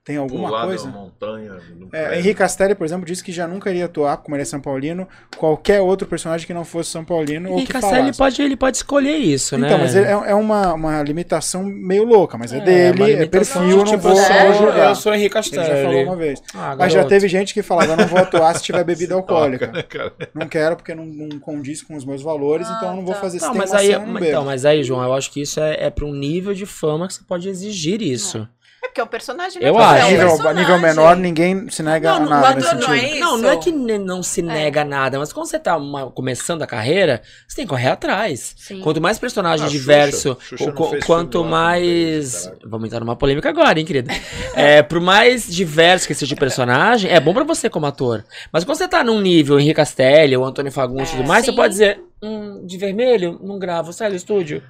Tem 0.09 0.17
alguma 0.17 0.49
Pular 0.49 0.65
coisa? 0.65 0.89
montanha. 0.89 1.53
É. 1.93 2.15
Henrique 2.19 2.37
Castelli, 2.37 2.75
por 2.75 2.87
exemplo, 2.87 3.05
disse 3.05 3.23
que 3.23 3.31
já 3.31 3.47
nunca 3.47 3.69
iria 3.69 3.85
atuar, 3.85 4.17
como 4.17 4.35
ele 4.35 4.41
é 4.41 4.45
São 4.47 4.59
Paulino, 4.59 5.07
qualquer 5.37 5.83
outro 5.83 6.09
personagem 6.09 6.47
que 6.47 6.55
não 6.55 6.65
fosse 6.65 6.89
São 6.91 7.05
Paulino 7.05 7.53
ou 7.53 7.59
E 7.61 7.67
que 7.67 7.73
Cassel, 7.75 7.91
ele 7.91 7.99
falasse. 8.01 8.19
pode, 8.19 8.43
ele 8.43 8.57
pode 8.57 8.77
escolher 8.79 9.17
isso, 9.19 9.59
né? 9.59 9.67
Então, 9.67 9.79
mas 9.79 9.95
é, 9.95 10.11
é 10.11 10.35
uma, 10.35 10.73
uma 10.73 11.03
limitação 11.03 11.63
meio 11.63 12.05
louca, 12.05 12.39
mas 12.39 12.55
é, 12.55 12.57
uma 12.57 12.65
dele, 12.65 13.03
é 13.03 13.07
limitação, 13.17 13.61
perfil, 13.61 13.77
não 13.77 13.85
tipo, 13.85 14.09
não 14.09 14.17
sou- 14.17 14.25
vou 14.47 14.55
julgar. 14.55 14.89
Eu 14.89 14.95
sou 14.95 15.13
Henrique 15.15 15.37
Ele 15.37 15.45
já 15.45 15.57
Castelli. 15.61 15.83
falou 15.85 16.03
uma 16.05 16.17
vez. 16.17 16.43
Ah, 16.55 16.75
Mas 16.79 16.93
já 16.95 17.05
teve 17.05 17.29
gente 17.29 17.53
que 17.53 17.63
falava, 17.63 17.93
eu 17.93 17.97
não 17.99 18.07
vou 18.07 18.19
atuar 18.19 18.55
se 18.57 18.63
tiver 18.63 18.83
bebida 18.85 19.15
alcoólica. 19.15 19.67
Né, 19.67 19.83
cara? 19.83 20.15
Não 20.35 20.49
quero 20.49 20.75
porque 20.75 20.95
não, 20.95 21.05
não 21.05 21.39
condiz 21.39 21.83
com 21.83 21.95
os 21.95 22.05
meus 22.07 22.23
valores, 22.23 22.67
Ah, 22.67 22.77
então 22.79 22.89
eu 22.93 22.97
não 22.97 23.05
vou 23.05 23.13
tá. 23.15 23.21
fazer 23.21 23.41
tem 23.41 23.53
mas 23.55 23.75
aí, 23.75 23.89
bebo. 23.95 24.25
então, 24.25 24.45
mas 24.47 24.65
aí, 24.65 24.83
João, 24.83 25.03
eu 25.03 25.13
acho 25.13 25.31
que 25.31 25.43
isso 25.43 25.61
é, 25.61 25.77
é 25.85 25.91
para 25.91 26.07
um 26.07 26.15
nível 26.15 26.55
de 26.55 26.65
fama 26.65 27.07
que 27.07 27.13
você 27.13 27.23
pode 27.29 27.47
exigir 27.47 28.01
isso. 28.01 28.49
É 28.83 28.87
porque 28.89 29.03
o 29.03 29.07
personagem 29.09 29.61
Eu 29.63 29.75
não 29.75 29.81
acho. 29.81 30.03
é 30.03 30.05
um 30.07 30.11
nível, 30.11 30.29
personagem. 30.29 30.61
nível 30.63 30.79
menor, 30.79 31.17
ninguém 31.17 31.69
se 31.69 31.83
nega 31.83 32.11
Não, 32.11 32.17
a 32.17 32.21
não, 32.21 32.29
nada 32.29 32.53
o 32.53 32.55
nesse 32.57 32.69
ator 32.69 32.81
não 32.81 32.89
sentido. 32.89 33.05
é 33.05 33.11
isso. 33.11 33.21
Não, 33.21 33.39
não 33.39 33.51
é 33.51 33.57
que 33.57 33.73
não 33.73 34.23
se 34.23 34.41
nega 34.43 34.85
nada, 34.85 35.19
mas 35.19 35.33
quando 35.33 35.47
você 35.47 35.59
tá 35.59 35.77
uma- 35.77 36.11
começando 36.13 36.63
a 36.63 36.67
carreira, 36.67 37.21
você 37.47 37.57
tem 37.57 37.65
que 37.65 37.71
correr 37.71 37.89
atrás. 37.89 38.55
Sim. 38.57 38.81
Quanto 38.81 39.01
mais 39.01 39.19
personagem 39.19 39.67
Ah, 39.67 39.69
diverso, 39.69 40.37
Xuxa. 40.41 40.57
Xuxa 40.65 40.71
o- 40.71 40.93
não 40.93 41.01
quanto 41.01 41.43
não 41.43 41.51
mais. 41.51 42.45
caralho. 42.45 42.61
Vamos 42.67 42.87
entrar 42.87 43.01
numa 43.01 43.17
polêmica 43.17 43.49
agora, 43.49 43.79
hein, 43.81 43.85
querida? 43.85 44.13
É, 44.55 44.81
pro 44.83 45.01
mais 45.01 45.47
diverso 45.47 46.07
que 46.07 46.15
seja 46.15 46.35
o 46.35 46.39
personagem, 46.39 47.11
é 47.11 47.19
bom 47.19 47.35
pra 47.35 47.43
você 47.45 47.69
como 47.69 47.87
ator. 47.87 48.25
Mas 48.53 48.63
quando 48.65 48.79
você 48.79 48.87
tá 48.87 49.03
num 49.03 49.21
nível 49.21 49.59
Henrique 49.59 49.75
Castelli 49.75 50.37
ou 50.37 50.45
Antônio 50.45 50.71
Fagundes 50.71 51.13
e 51.13 51.17
tudo 51.17 51.27
mais, 51.27 51.45
você 51.45 51.51
Sim. 51.51 51.57
pode 51.57 51.71
dizer: 51.71 52.01
hum, 52.23 52.65
de 52.65 52.79
vermelho, 52.79 53.41
não 53.43 53.59
gravo, 53.59 53.93
sai 53.93 54.09
do 54.11 54.17
estúdio. 54.17 54.63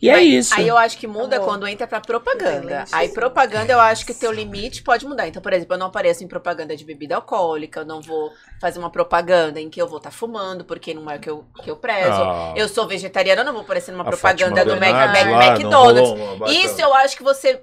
E 0.00 0.08
é 0.10 0.14
Aí- 0.14 0.36
isso. 0.38 0.54
Aí 0.54 0.66
eu 0.68 0.76
acho 0.76 0.98
que 0.98 1.06
muda 1.06 1.36
Amor. 1.36 1.48
quando 1.48 1.66
entra 1.66 1.86
pra 1.86 2.00
propaganda. 2.00 2.84
Aí 2.92 3.08
propaganda 3.08 3.72
eu 3.72 3.80
acho 3.80 4.04
que 4.04 4.12
o 4.12 4.14
teu 4.14 4.30
limite 4.32 4.82
pode 4.82 5.06
mudar. 5.06 5.26
Então, 5.28 5.40
por 5.42 5.52
exemplo, 5.52 5.74
eu 5.74 5.78
não 5.78 5.86
apareço 5.86 6.22
em 6.22 6.28
propaganda 6.28 6.76
de 6.76 6.84
bebida 6.84 7.16
alcoólica, 7.16 7.80
eu 7.80 7.84
não 7.86 8.00
vou 8.00 8.30
fazer 8.60 8.78
uma 8.78 8.90
propaganda 8.90 9.60
em 9.60 9.68
que 9.70 9.80
eu 9.80 9.88
vou 9.88 9.98
estar 9.98 10.10
fumando, 10.10 10.64
porque 10.64 10.92
não 10.94 11.10
é 11.10 11.16
o 11.16 11.20
que 11.20 11.30
eu, 11.30 11.44
que 11.62 11.70
eu 11.70 11.76
prezo. 11.76 12.10
Ah, 12.22 12.52
Eu 12.56 12.68
sou 12.68 12.86
vegetariana, 12.86 13.40
eu 13.40 13.44
não 13.44 13.52
vou 13.52 13.62
aparecer 13.62 13.90
numa 13.92 14.02
a 14.02 14.06
propaganda 14.06 14.56
Fátima 14.56 14.74
do 14.74 14.80
Mac, 14.80 14.80
Bernardes 14.80 15.24
Mac- 15.24 15.32
lá, 15.32 15.38
não 15.40 15.52
McDonald's. 15.52 16.10
rolou 16.10 16.48
Isso 16.48 16.80
eu 16.80 16.94
acho 16.94 17.16
que 17.16 17.22
você 17.22 17.62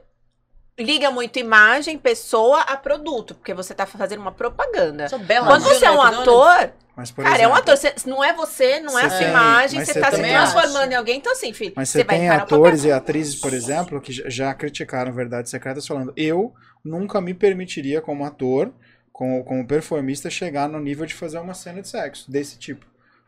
liga 0.79 1.11
muito 1.11 1.37
imagem, 1.39 1.97
pessoa 1.97 2.61
a 2.61 2.75
produto, 2.77 3.35
porque 3.35 3.53
você 3.53 3.73
tá 3.73 3.85
fazendo 3.85 4.19
uma 4.21 4.31
propaganda. 4.31 5.07
Sou 5.09 5.19
bela. 5.19 5.45
Quando 5.47 5.63
você 5.63 5.85
é 5.85 5.91
um 5.91 6.01
ator, 6.01 6.71
Mas, 6.95 7.11
por 7.11 7.23
cara, 7.23 7.35
é 7.35 7.47
um 7.47 7.51
exemplo, 7.51 7.57
ator. 7.73 7.77
Você- 7.77 8.09
não 8.09 8.23
é 8.23 8.33
você, 8.33 8.79
não 8.79 8.97
é 8.97 9.05
a 9.05 9.09
sua 9.09 9.19
tem- 9.19 9.27
imagem, 9.29 9.85
você 9.85 9.99
tá 9.99 10.11
se 10.11 10.17
transformando 10.21 10.91
em 10.91 10.95
alguém. 10.95 11.17
Então, 11.17 11.31
assim, 11.31 11.53
filho, 11.53 11.73
Mas 11.75 11.89
você 11.89 12.03
tem 12.03 12.29
atores 12.29 12.83
e 12.83 12.91
atrizes, 12.91 13.35
por 13.35 13.53
exemplo, 13.53 14.01
que 14.01 14.11
já- 14.11 14.53
criticaram 14.53 15.11
Verdades 15.13 15.51
Secretas 15.51 15.85
falando 15.87 16.13
eu 16.17 16.53
nunca 16.83 17.21
me 17.21 17.33
permitiria 17.33 18.01
como 18.01 18.25
ator, 18.25 18.71
como, 19.11 19.43
como 19.43 19.65
performista, 19.67 20.29
chegar 20.29 20.67
no 20.67 20.79
nível 20.79 21.05
de 21.05 21.13
fazer 21.13 21.37
uma 21.37 21.53
cena 21.53 21.81
de 21.81 21.87
sexo 21.87 22.29
desse 22.31 22.57
tipo. 22.57 22.85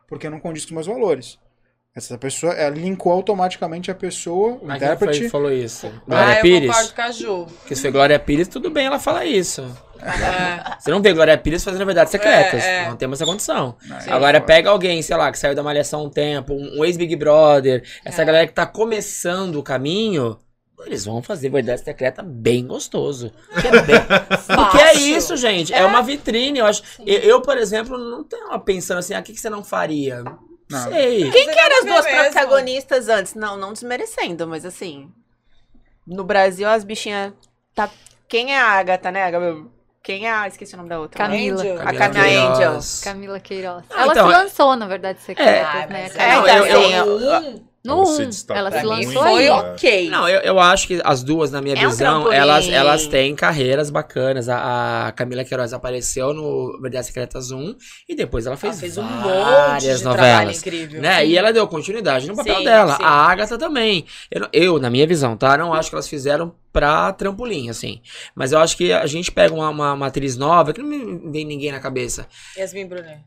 Porque 0.08 0.30
não 0.30 0.40
condiz 0.40 0.64
com 0.66 0.70
os 0.70 0.74
meus 0.74 0.88
valores. 0.88 1.40
Essa 1.96 2.18
pessoa, 2.18 2.52
ela 2.54 2.76
linkou 2.76 3.10
automaticamente 3.12 3.90
a 3.90 3.96
pessoa, 3.96 4.56
o 4.62 4.68
Mas 4.68 4.80
quem 4.80 4.88
foi 4.88 4.96
intérprete. 4.96 5.20
que 5.22 5.30
falou 5.30 5.50
isso? 5.50 5.88
Ah, 5.88 6.02
Glória 6.06 6.36
eu 6.38 6.42
Pires? 6.42 6.68
concordo 6.68 6.94
com 6.94 7.02
a 7.02 7.12
Ju. 7.12 7.46
Porque 7.62 7.76
se 7.76 7.82
foi 7.84 7.92
Glória 7.92 8.20
Pires, 8.20 8.48
tudo 8.50 8.70
bem 8.70 8.86
ela 8.86 9.00
fala 9.00 9.24
isso. 9.24 9.62
É. 10.02 10.76
Você 10.78 10.92
não 10.92 11.02
vê 11.02 11.14
Glória 11.14 11.38
Pires 11.38 11.64
fazendo 11.64 11.86
verdades 11.86 12.12
secretas. 12.12 12.62
É, 12.66 12.84
é. 12.84 12.90
Não 12.90 12.98
temos 12.98 13.22
essa 13.22 13.26
condição. 13.26 13.78
Sim, 13.82 13.94
Agora 14.12 14.40
fora. 14.40 14.42
pega 14.42 14.70
alguém, 14.72 15.02
sei 15.02 15.16
lá, 15.16 15.32
que 15.32 15.40
saiu 15.40 15.56
da 15.56 15.64
malhação 15.64 16.02
há 16.02 16.04
um 16.04 16.10
tempo, 16.10 16.54
um, 16.54 16.80
um 16.80 16.84
ex-Big 16.86 17.16
Brother, 17.16 17.82
essa 18.04 18.24
É. 18.24 18.26
galera 18.26 18.46
que 18.46 18.54
tá 18.54 18.66
começando 18.66 19.56
o 19.56 19.64
caminho, 19.64 20.38
eles 20.86 21.06
vão 21.06 21.24
fazer 21.24 21.48
verdade 21.48 21.80
secreta 21.82 22.22
bem 22.22 22.68
gostoso. 22.68 23.32
Porque 23.54 23.68
é, 23.68 23.82
bem- 23.84 24.02
Porque 24.54 24.78
é 24.80 24.94
isso, 24.96 25.38
gente. 25.38 25.74
É, 25.74 25.86
uma 25.86 26.02
vitrine. 26.02 26.60
Eu, 26.60 26.66
acho. 26.66 26.84
Eu, 27.06 27.20
eu, 27.20 27.42
por 27.42 27.58
exemplo, 27.58 27.98
não 27.98 28.22
tenho 28.22 28.60
pensando 28.60 28.98
assim, 28.98 29.14
ah, 29.14 29.22
o 29.22 29.24
que, 29.24 29.32
que 29.32 29.40
você 29.40 29.50
não 29.50 29.64
faria? 29.64 30.26
Não 30.70 30.84
sei. 30.84 31.30
Quem 31.32 31.46
que 31.52 31.60
eram 31.60 31.80
as 31.80 31.86
duas 31.86 32.06
mesmo. 32.06 32.24
protagonistas 32.24 33.10
antes? 33.10 33.34
Não, 33.36 33.56
não 33.58 33.74
desmerecendo, 33.74 34.48
mas 34.48 34.66
assim. 34.66 35.12
No 36.08 36.24
Brasil, 36.24 36.68
as 36.68 36.84
bichinhas. 36.84 37.34
Tá... 37.74 37.90
Quem 38.28 38.54
é 38.54 38.60
a 38.60 38.66
Agatha, 38.72 39.12
né, 39.12 39.30
Gabriel? 39.30 39.72
Quem 40.02 40.28
é 40.28 40.32
a. 40.32 40.48
Esqueci 40.48 40.74
o 40.76 40.78
nome 40.78 40.90
da 40.90 41.00
outra. 41.00 41.18
Camila. 41.18 41.62
Angel. 41.62 41.82
A 41.82 41.94
Camila 41.94 42.24
Queiroz. 42.24 42.58
Angel. 42.58 42.82
Camila 43.04 43.40
Queiroz. 43.40 43.84
Ah, 43.90 44.02
ela 44.04 44.12
então, 44.12 44.28
se 44.28 44.34
é- 44.34 44.38
lançou, 44.38 44.76
na 44.76 44.88
verdade, 44.88 45.20
secretas, 45.22 45.68
Ah, 45.68 45.74
né? 45.74 45.88
mas 45.90 46.16
a 46.16 46.22
é, 46.24 46.30
Camila. 46.30 46.52
então, 46.52 46.66
eu- 46.68 46.92
eu- 46.92 47.20
eu- 47.22 47.64
No 47.86 47.94
Ela 47.98 48.06
se 48.08 48.22
1, 48.24 48.26
destacou 48.30 48.60
ela 48.60 48.72
se 48.72 48.84
lançou 48.86 49.24
foi 49.24 49.44
aí. 49.44 49.50
ok. 49.50 50.10
Não, 50.10 50.28
eu, 50.28 50.40
eu 50.42 50.60
acho 50.60 50.88
que 50.88 51.00
as 51.04 51.24
duas, 51.24 51.52
na 51.52 51.62
minha 51.62 51.76
É 51.76 51.86
um 51.88 51.90
visão, 51.92 52.14
trampolim. 52.22 52.36
elas, 52.36 52.68
elas 52.70 53.08
têm 53.08 53.36
carreiras 53.36 53.90
bacanas. 53.90 54.50
A, 54.50 55.08
a 55.08 55.12
Camila 55.12 55.44
Queiroz 55.46 55.72
apareceu 55.72 56.34
no 56.34 56.80
Verdades 56.82 57.08
Secretas 57.08 57.52
1 57.52 57.76
e 58.10 58.16
depois 58.16 58.46
ela 58.46 58.54
Ela 58.56 58.60
fez, 58.62 58.80
fez 58.80 58.98
um 58.98 59.04
monte 59.04 59.24
várias 59.24 59.98
de 59.98 60.04
trabalho 60.04 60.22
novelas. 60.32 60.58
incrível. 60.60 61.02
Né? 61.02 61.26
E 61.28 61.38
ela 61.38 61.54
deu 61.54 61.68
continuidade 61.68 62.28
no 62.28 62.36
papel 62.36 62.58
Sim, 62.58 62.64
dela. 62.64 62.96
sim. 62.98 63.04
A 63.04 63.10
Agatha 63.10 63.58
também. 63.58 64.06
Eu, 64.32 64.48
eu, 64.52 64.80
na 64.80 64.90
minha 64.90 65.06
visão, 65.06 65.38
tá? 65.38 65.58
Não 65.58 65.74
acho 65.74 65.90
que 65.90 65.96
elas 65.96 66.08
fizeram 66.08 66.54
pra 66.74 67.14
trampolim, 67.14 67.70
assim. 67.70 68.02
Mas 68.36 68.52
eu 68.52 68.60
acho 68.60 68.76
que 68.76 68.92
a 68.92 69.06
gente 69.06 69.32
pega 69.32 69.54
uma, 69.54 69.70
uma, 69.70 69.94
uma 69.94 70.08
atriz 70.08 70.36
nova, 70.36 70.74
que 70.74 70.82
não 70.82 70.90
me 70.90 71.32
vem 71.32 71.46
ninguém 71.46 71.72
na 71.72 71.80
cabeça. 71.80 72.28
Yasmin 72.58 72.86
Brunet. 72.88 73.20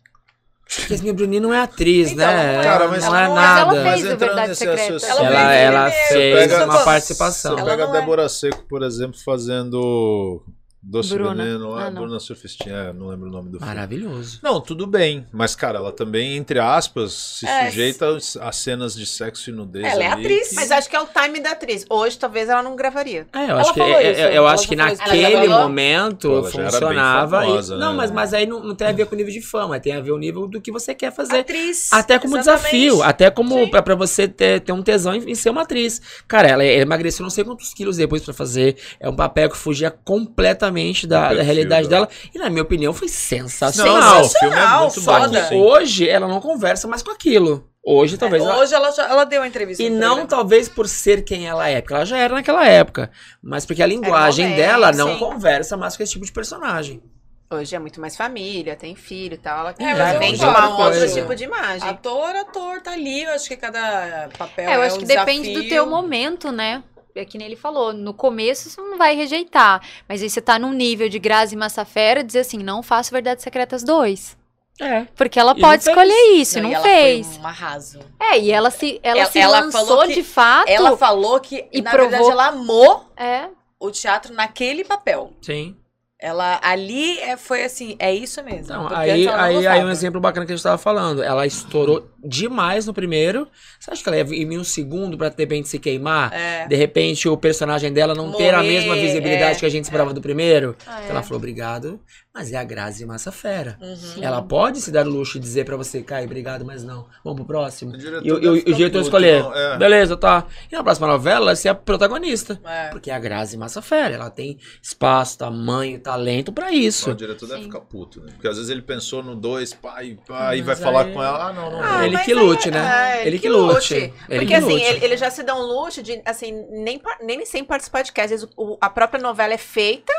Porque 0.77 0.93
Yasmin 0.93 1.15
Brunet 1.15 1.41
não 1.41 1.53
é 1.55 1.61
atriz, 1.63 2.13
Então, 2.13 2.27
né? 2.27 2.53
não 2.55 2.61
é. 2.61 2.63
Cara, 2.65 2.89
mas- 2.89 3.05
não 3.05 3.17
é 3.17 3.27
Mas 3.29 3.35
nada. 3.35 3.61
ela 3.77 3.91
fez 3.91 4.03
o 4.03 4.07
entrando 4.07 4.19
Verdade 4.19 4.49
nesse 4.49 4.59
Secreta. 4.59 4.97
assunto- 4.97 5.11
Ela 5.11 5.29
Ela, 5.29 5.49
fez 5.49 5.61
ela 5.63 5.91
fez 5.91 6.51
Pega- 6.53 6.65
uma 6.67 6.85
participação. 6.85 7.55
Você 7.55 7.61
Ela 7.63 7.71
pega 7.71 7.85
a 7.85 7.87
não 7.87 7.97
é- 7.97 8.01
Débora 8.01 8.29
Seco, 8.29 8.65
por 8.69 8.83
exemplo, 8.83 9.19
fazendo 9.25 10.43
Doce 10.91 11.13
Bruna. 11.15 11.45
Veneno, 11.45 11.75
Ah, 11.75 11.85
ah, 11.87 11.91
não. 11.91 12.03
Bruna 12.03 12.19
Surfistinha, 12.19 12.75
é, 12.75 12.93
não 12.95 13.09
lembro 13.09 13.29
o 13.29 13.31
nome 13.33 13.51
do 13.51 13.59
filme. 13.59 13.67
Maravilhoso. 13.75 14.41
Não, 14.43 14.59
tudo 14.61 14.87
bem, 14.87 15.27
mas 15.31 15.55
cara, 15.55 15.79
ela 15.79 15.93
também, 15.93 16.37
entre 16.37 16.59
aspas, 16.59 17.13
se 17.13 17.47
É, 17.47 17.67
sujeita 17.67 18.17
a 18.41 18.53
cenas 18.53 18.95
de 18.95 19.05
sexo 19.05 19.51
e 19.51 19.53
nudez. 19.53 19.85
Ela 19.85 20.05
é 20.05 20.07
atriz. 20.09 20.49
que- 20.49 20.55
Mas 20.55 20.71
acho 20.71 20.89
que 20.89 20.97
é 20.97 21.01
o 21.01 21.07
time 21.07 21.41
da 21.41 21.51
atriz. 21.51 21.85
Hoje, 21.91 22.17
talvez 22.19 22.49
ela 22.49 22.63
não 22.63 22.75
gravaria. 22.75 23.27
É, 23.35 23.39
eu 23.45 23.49
Ela 23.51 23.61
acho 23.61 23.75
que, 23.75 23.81
falou 23.81 23.95
eu, 24.01 24.13
isso, 24.13 24.21
eu- 24.21 24.47
acho 24.49 24.69
que 24.69 24.77
naquele 24.77 25.47
momento 25.49 26.31
ela 26.33 26.51
funcionava. 26.51 27.43
e- 27.45 27.47
famosa, 27.49 27.77
não, 27.77 27.91
né? 27.91 27.97
mas, 27.99 28.11
mas 28.11 28.33
aí 28.33 28.47
não, 28.47 28.63
não 28.63 28.75
tem 28.75 28.87
a 28.89 28.93
ver 28.93 29.05
com 29.07 29.15
o 29.15 29.19
nível 29.19 29.33
de 29.33 29.43
fama, 29.43 29.79
tem 29.79 29.93
a 29.95 30.01
ver 30.01 30.13
o 30.13 30.19
nível 30.19 30.47
do 30.49 30.59
que 30.61 30.73
você 30.73 30.95
quer 30.95 31.13
fazer. 31.13 31.41
Atriz. 31.41 31.93
Até 31.93 32.19
como 32.19 32.37
exatamente. 32.39 32.71
desafio, 32.79 33.03
até 33.03 33.31
como 33.31 33.69
pra, 33.71 33.83
pra 33.83 33.95
você 33.95 34.27
ter, 34.27 34.61
ter 34.63 34.73
um 34.73 34.83
tesão 34.83 35.15
em, 35.15 35.33
em 35.33 35.35
ser 35.35 35.51
uma 35.51 35.63
atriz. 35.63 36.01
Cara, 36.27 36.49
ela, 36.49 36.65
ela 36.65 36.83
emagreceu 36.83 37.23
não 37.23 37.31
sei 37.31 37.45
quantos 37.45 37.75
quilos 37.75 37.97
depois 37.99 38.23
pra 38.25 38.33
fazer. 38.33 38.77
É 38.99 39.09
um 39.09 39.15
papel 39.17 39.51
que 39.51 39.57
fugia 39.57 39.91
completamente 39.91 40.78
da, 41.07 41.33
da 41.35 41.43
realidade 41.43 41.89
dela. 41.89 42.07
dela. 42.07 42.19
E 42.35 42.39
na 42.39 42.49
minha 42.51 42.63
opinião 42.63 42.93
foi 42.93 43.09
Não, 43.09 43.15
sensacional. 43.15 44.01
não, 44.01 44.21
o 44.23 44.29
filme 44.29 44.57
é 44.57 44.67
muito 44.79 45.01
Foda. 45.03 45.29
bom. 45.29 45.35
Só 45.35 45.49
que 45.49 45.55
hoje 45.55 46.09
ela 46.09 46.27
não 46.29 46.41
conversa 46.41 46.87
mais 46.89 47.03
com 47.03 47.11
aquilo. 47.11 47.69
Hoje 47.85 48.19
talvez 48.19 48.43
ela, 48.43 48.59
Hoje 48.59 48.75
ela, 48.75 48.91
já- 48.91 49.09
ela 49.09 49.25
deu 49.25 49.41
uma 49.41 49.47
entrevista. 49.49 49.83
e 49.83 49.89
não 49.89 50.09
programa. 50.17 50.27
talvez 50.29 50.69
por 50.69 50.87
ser 50.87 51.23
quem 51.25 51.47
ela 51.49 51.69
é, 51.69 51.81
porque 51.81 51.95
ela 51.95 52.05
já 52.05 52.19
era 52.19 52.35
naquela 52.35 52.67
época. 52.67 53.11
Mas 53.43 53.65
porque 53.65 53.83
a 53.83 53.87
linguagem 53.87 54.45
momento, 54.47 54.59
dela 54.61 54.93
não 54.93 55.13
sim. 55.15 55.19
conversa 55.19 55.77
mais 55.77 55.97
com 55.97 56.03
esse 56.03 56.13
tipo 56.13 56.25
de 56.27 56.33
personagem. 56.33 57.03
Hoje 57.51 57.75
é 57.75 57.79
muito 57.79 57.99
mais 57.99 58.15
família, 58.15 58.77
tem 58.77 58.95
filho 58.95 59.33
e 59.35 59.39
tal. 59.39 59.61
Ela 59.61 59.75
É, 59.79 59.97
já 59.97 60.05
mas 60.05 60.19
vem 60.19 60.35
de 60.35 60.45
um 60.45 60.77
outro 60.77 61.15
tipo 61.15 61.35
de 61.35 61.45
imagem. 61.45 61.89
Ator, 61.89 62.37
ator, 62.37 62.83
tá 62.83 62.93
ali. 62.93 63.23
Eu 63.23 63.31
acho 63.31 63.49
que 63.49 63.57
cada 63.57 64.29
papel 64.37 64.69
É, 64.69 64.77
eu 64.77 64.83
é 64.83 64.87
acho 64.87 64.97
um 64.97 64.99
que 64.99 65.07
depende 65.07 65.55
do 65.55 65.67
teu 65.67 65.87
momento, 65.87 66.53
né? 66.53 66.83
É 67.15 67.25
que 67.25 67.37
nem 67.39 67.47
ele 67.49 67.57
falou, 67.57 67.93
no 67.93 68.15
começo 68.15 68.71
você 68.71 68.81
não 68.81 68.97
vai 68.97 69.15
rejeitar, 69.17 69.83
mas 70.09 70.23
aí 70.23 70.31
você 70.31 70.41
tá 70.41 70.59
num 70.59 70.73
nível 70.73 71.09
de 71.09 71.19
Grazi 71.19 71.57
Massafera, 71.57 72.23
dizer 72.23 72.41
assim, 72.41 72.59
não 72.59 72.83
faço 72.83 73.11
Verdades 73.11 73.43
Secretas 73.43 73.83
2. 73.83 74.37
É. 74.81 75.05
Porque 75.17 75.41
ela 75.41 75.55
E 75.57 75.61
pode 75.61 75.79
não 75.79 75.83
fez. 75.83 75.87
escolher 75.89 76.35
isso, 76.37 76.59
e 76.59 76.63
não, 76.63 76.71
e 76.71 76.75
ela 76.75 76.85
fez. 76.85 77.27
Foi 77.35 77.43
um 77.43 77.47
arraso. 77.49 77.99
É, 78.21 78.39
e 78.39 78.53
ela 78.53 78.71
se, 78.71 79.01
ela 79.03 79.21
Ela- 79.23 79.31
se 79.31 79.39
ela 79.41 79.61
lançou 79.61 79.87
falou 79.87 80.07
que- 80.07 80.15
de 80.15 80.23
fato. 80.23 80.69
Ela 80.69 80.97
falou 80.97 81.41
que, 81.41 81.67
E 81.73 81.83
na 81.83 81.91
provou- 81.91 82.11
verdade, 82.11 82.31
ela 82.31 82.47
amou 82.47 83.05
É, 83.17 83.49
o 83.81 83.91
teatro 83.91 84.33
naquele 84.33 84.85
papel. 84.85 85.33
Sim. 85.43 85.77
Ela 86.21 86.59
ali 86.65 87.17
é, 87.21 87.37
foi 87.37 87.63
assim, 87.63 87.95
é 87.97 88.13
isso 88.13 88.43
mesmo. 88.43 88.77
Porque 88.89 88.95
aí, 88.95 89.29
aí, 89.29 89.67
aí 89.69 89.85
um 89.85 89.91
exemplo 89.91 90.21
bacana 90.21 90.45
que 90.45 90.53
a 90.53 90.57
gente 90.57 90.63
tava 90.65 90.77
falando. 90.77 91.23
Ela 91.23 91.47
estourou 91.47 92.11
demais 92.25 92.87
no 92.87 92.93
primeiro. 92.93 93.47
Você 93.79 93.93
acha 93.93 94.03
que 94.03 94.09
ela 94.09 94.19
ia 94.19 94.25
vir 94.25 94.43
em 94.43 94.59
um 94.59 94.65
segundo 94.65 95.17
pra 95.17 95.29
de 95.29 95.37
repente 95.39 95.69
se 95.69 95.79
queimar? 95.79 96.33
É. 96.33 96.67
De 96.67 96.75
repente 96.75 97.29
o 97.29 97.37
personagem 97.37 97.93
dela 97.93 98.17
não 98.17 98.33
ter 98.33 98.53
a 98.53 98.57
Morrer, 98.59 98.69
mesma 98.69 98.97
visibilidade 98.97 99.57
é, 99.57 99.61
que 99.61 99.67
a 99.67 99.69
gente 99.69 99.85
esperava 99.85 100.13
do 100.13 100.21
primeiro? 100.21 100.75
Ah, 100.85 100.95
Então 100.99 101.07
é. 101.07 101.11
ela 101.11 101.23
falou, 101.23 101.39
obrigado, 101.39 102.01
mas 102.35 102.53
é 102.53 102.57
a 102.57 102.63
Grazi 102.65 103.05
Massa 103.05 103.33
Fera. 103.33 103.77
Uhum. 103.81 104.23
Ela 104.23 104.41
pode 104.43 104.81
se 104.81 104.91
dar 104.93 105.07
o 105.07 105.11
luxo 105.11 105.35
de 105.35 105.45
dizer 105.45 105.65
pra 105.65 105.77
você, 105.77 106.03
Kai, 106.03 106.25
obrigado, 106.25 106.65
mas 106.65 106.85
não. 106.85 107.07
Vamos 107.25 107.39
pro 107.39 107.47
próximo. 107.47 107.93
O 107.95 107.97
diretor 107.99 108.25
E 108.25 108.31
o, 108.33 108.41
deve 108.41 108.73
diretor 108.75 109.01
escolher. 109.01 109.43
não, 109.43 109.55
é. 109.55 109.77
Beleza, 109.79 110.17
tá. 110.17 110.47
E 110.71 110.75
na 110.77 110.85
próxima 110.85 111.07
novela, 111.09 111.37
ela 111.39 111.47
vai 111.47 111.57
ser 111.57 111.69
a 111.71 111.75
protagonista. 111.75 112.61
É. 112.65 112.89
Porque 112.91 113.11
é 113.11 113.15
a 113.15 113.19
Grazi 113.19 113.57
Massa 113.57 113.83
Fera. 113.83 114.15
Ela 114.15 114.31
tem 114.31 114.59
espaço, 114.81 115.39
tamanho, 115.39 115.99
talento 116.01 116.53
pra 116.53 116.71
isso. 116.71 117.11
O 117.11 117.15
diretor 117.15 117.47
deve 117.49 117.61
Sim. 117.63 117.67
ficar 117.67 117.81
puto, 117.81 118.21
né? 118.21 118.33
Porque 118.33 118.47
às 118.49 118.57
vezes 118.57 118.71
ele 118.71 118.83
pensou 118.83 119.23
no 119.23 119.35
dois, 119.35 119.75
pai, 119.75 120.17
pai, 120.27 120.59
e 120.59 120.63
vai 120.63 120.75
mas 120.77 120.85
falar 120.85 121.07
aí- 121.07 121.13
com 121.13 121.23
ela. 121.23 121.49
Ah, 121.49 121.53
não, 121.53 121.71
não. 121.73 121.83
Ah, 121.83 122.05
Ele 122.07 122.15
mas 122.17 122.25
que 122.25 122.33
aí- 122.33 122.39
lute, 122.39 122.71
né? 122.71 123.19
é, 123.23 123.27
Ele 123.27 123.39
que 123.39 123.49
lute. 123.49 123.95
Ele 123.95 124.13
Porque 124.29 124.47
que 124.47 124.55
assim, 124.55 124.73
lute. 124.75 124.85
ele, 124.85 125.05
ele 125.05 125.17
já 125.17 125.31
se 125.31 125.43
dá 125.43 125.55
um 125.57 125.63
luxo 125.63 126.03
de, 126.03 126.23
assim, 126.25 126.53
nem, 126.71 127.01
nem 127.23 127.45
sem 127.45 127.65
participar 127.65 128.03
de 128.03 128.13
cast. 128.13 128.29
Às 128.35 128.41
vezes 128.43 128.55
o- 128.57 128.77
a 128.81 128.89
própria 128.91 129.21
novela 129.21 129.55
é 129.55 129.59
feita 129.59 130.13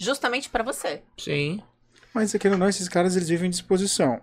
justamente 0.00 0.48
pra 0.48 0.64
você. 0.64 1.02
Sim. 1.18 1.62
Mas 2.12 2.34
aquilo 2.34 2.56
não, 2.56 2.68
esses 2.68 2.88
caras 2.88 3.14
eles 3.14 3.28
vivem 3.28 3.46
em 3.46 3.50
disposição. 3.50 4.20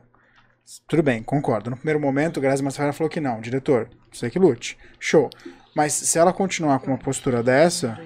Tudo 0.87 1.01
bem, 1.01 1.23
concordo. 1.23 1.69
No 1.69 1.77
primeiro 1.77 1.99
momento, 1.99 2.41
Grazi 2.41 2.61
Massafera 2.61 2.91
falou 2.91 3.09
que 3.09 3.21
não, 3.21 3.39
diretor, 3.39 3.87
você 4.11 4.29
que 4.29 4.37
lute. 4.37 4.77
Show. 4.99 5.29
Mas 5.73 5.93
se 5.93 6.17
ela 6.17 6.33
continuar 6.33 6.79
com 6.79 6.87
uma 6.87 6.97
postura 6.97 7.41
dessa, 7.41 7.97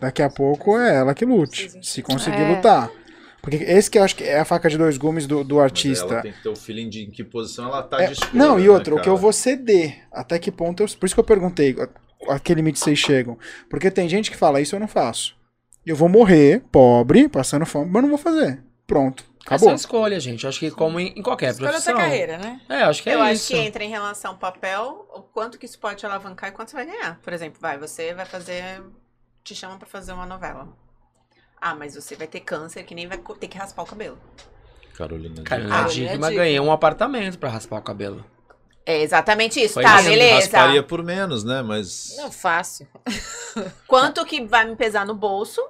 daqui 0.00 0.20
a 0.20 0.28
pouco 0.28 0.76
é 0.76 0.96
ela 0.96 1.14
que 1.14 1.24
lute. 1.24 1.70
Se 1.82 2.02
conseguir 2.02 2.42
É. 2.42 2.56
lutar. 2.56 2.90
Porque 3.40 3.56
esse 3.56 3.90
que 3.90 3.98
eu 3.98 4.02
acho 4.02 4.16
que 4.16 4.24
é 4.24 4.38
a 4.40 4.44
faca 4.44 4.68
de 4.68 4.76
dois 4.76 4.98
gumes 4.98 5.26
do, 5.26 5.42
do 5.42 5.54
Mas 5.54 5.64
artista. 5.64 6.12
Ela 6.12 6.22
tem 6.22 6.32
que 6.32 6.42
ter 6.42 6.48
o 6.50 6.56
feeling 6.56 6.90
de 6.90 7.04
em 7.04 7.10
que 7.10 7.24
posição 7.24 7.68
ela 7.68 7.82
tá 7.82 8.02
É, 8.02 8.08
de 8.08 8.12
escolha, 8.12 8.32
não, 8.34 8.58
e 8.58 8.64
né, 8.64 8.68
outra, 8.68 8.94
o 8.94 9.00
que 9.00 9.08
eu 9.08 9.16
vou 9.16 9.32
ceder, 9.32 10.02
até 10.12 10.38
que 10.38 10.50
ponto 10.50 10.82
eu. 10.82 10.88
Por 10.88 11.06
isso 11.06 11.14
que 11.14 11.20
eu 11.20 11.24
perguntei 11.24 11.74
a, 12.28 12.34
a 12.34 12.38
que 12.38 12.52
limite 12.52 12.78
vocês 12.78 12.98
chegam. 12.98 13.38
Porque 13.70 13.90
tem 13.90 14.06
gente 14.10 14.30
que 14.30 14.36
fala, 14.36 14.60
isso 14.60 14.76
eu 14.76 14.80
não 14.80 14.88
faço. 14.88 15.34
Eu 15.86 15.96
vou 15.96 16.08
morrer, 16.08 16.62
pobre, 16.70 17.28
passando 17.28 17.64
fome, 17.66 17.90
mas 17.90 18.02
não 18.02 18.08
vou 18.10 18.18
fazer. 18.18 18.62
Pronto, 18.86 19.24
Essa 19.44 19.54
é 19.54 19.56
acabou. 19.56 19.70
a 19.70 19.74
escolha, 19.74 20.20
gente. 20.20 20.44
Eu 20.44 20.48
acho 20.50 20.58
que 20.60 20.70
como 20.70 20.98
em, 21.00 21.14
em 21.16 21.22
qualquer 21.22 21.50
Escolha 21.50 21.68
da 21.68 21.72
profissão. 21.78 21.96
carreira, 21.96 22.38
né? 22.38 22.60
É, 22.68 22.82
acho 22.82 23.02
que 23.02 23.08
é 23.10 23.14
eu 23.14 23.22
acho 23.22 23.32
isso. 23.34 23.48
que 23.54 23.58
entra 23.58 23.82
em 23.84 23.88
relação 23.90 24.32
ao 24.32 24.36
papel, 24.36 25.08
o 25.14 25.22
quanto 25.22 25.58
que 25.58 25.66
isso 25.66 25.78
pode 25.78 25.96
te 25.96 26.06
alavancar 26.06 26.50
e 26.50 26.52
quanto 26.52 26.70
você 26.70 26.76
vai 26.76 26.86
ganhar. 26.86 27.18
Por 27.22 27.32
exemplo, 27.32 27.58
vai, 27.60 27.78
você 27.78 28.12
vai 28.14 28.26
fazer. 28.26 28.82
Te 29.42 29.54
chamam 29.54 29.78
pra 29.78 29.88
fazer 29.88 30.12
uma 30.12 30.26
novela. 30.26 30.68
Ah, 31.60 31.74
mas 31.74 31.94
você 31.94 32.14
vai 32.16 32.26
ter 32.26 32.40
câncer 32.40 32.82
que 32.84 32.94
nem 32.94 33.06
vai 33.06 33.18
ter 33.18 33.48
que 33.48 33.56
raspar 33.56 33.82
o 33.82 33.86
cabelo. 33.86 34.18
Carolina 34.96 35.42
Carolina 35.42 35.74
Ah, 35.80 35.82
Dias. 35.84 35.94
Dickman 35.94 36.30
Dickman. 36.30 36.34
ganhou 36.36 36.66
um 36.66 36.72
apartamento 36.72 37.38
pra 37.38 37.48
raspar 37.48 37.78
o 37.78 37.82
cabelo. 37.82 38.24
É 38.84 39.02
exatamente 39.02 39.60
isso. 39.60 39.74
Foi 39.74 39.82
tá, 39.82 40.00
isso. 40.00 40.08
beleza. 40.08 40.34
Rasparia 40.36 40.82
por 40.82 41.02
menos, 41.02 41.44
né? 41.44 41.62
Mas. 41.62 42.14
Não, 42.16 42.30
fácil. 42.30 42.88
Quanto 43.86 44.24
que 44.24 44.44
vai 44.44 44.64
me 44.64 44.76
pesar 44.76 45.06
no 45.06 45.14
bolso? 45.14 45.62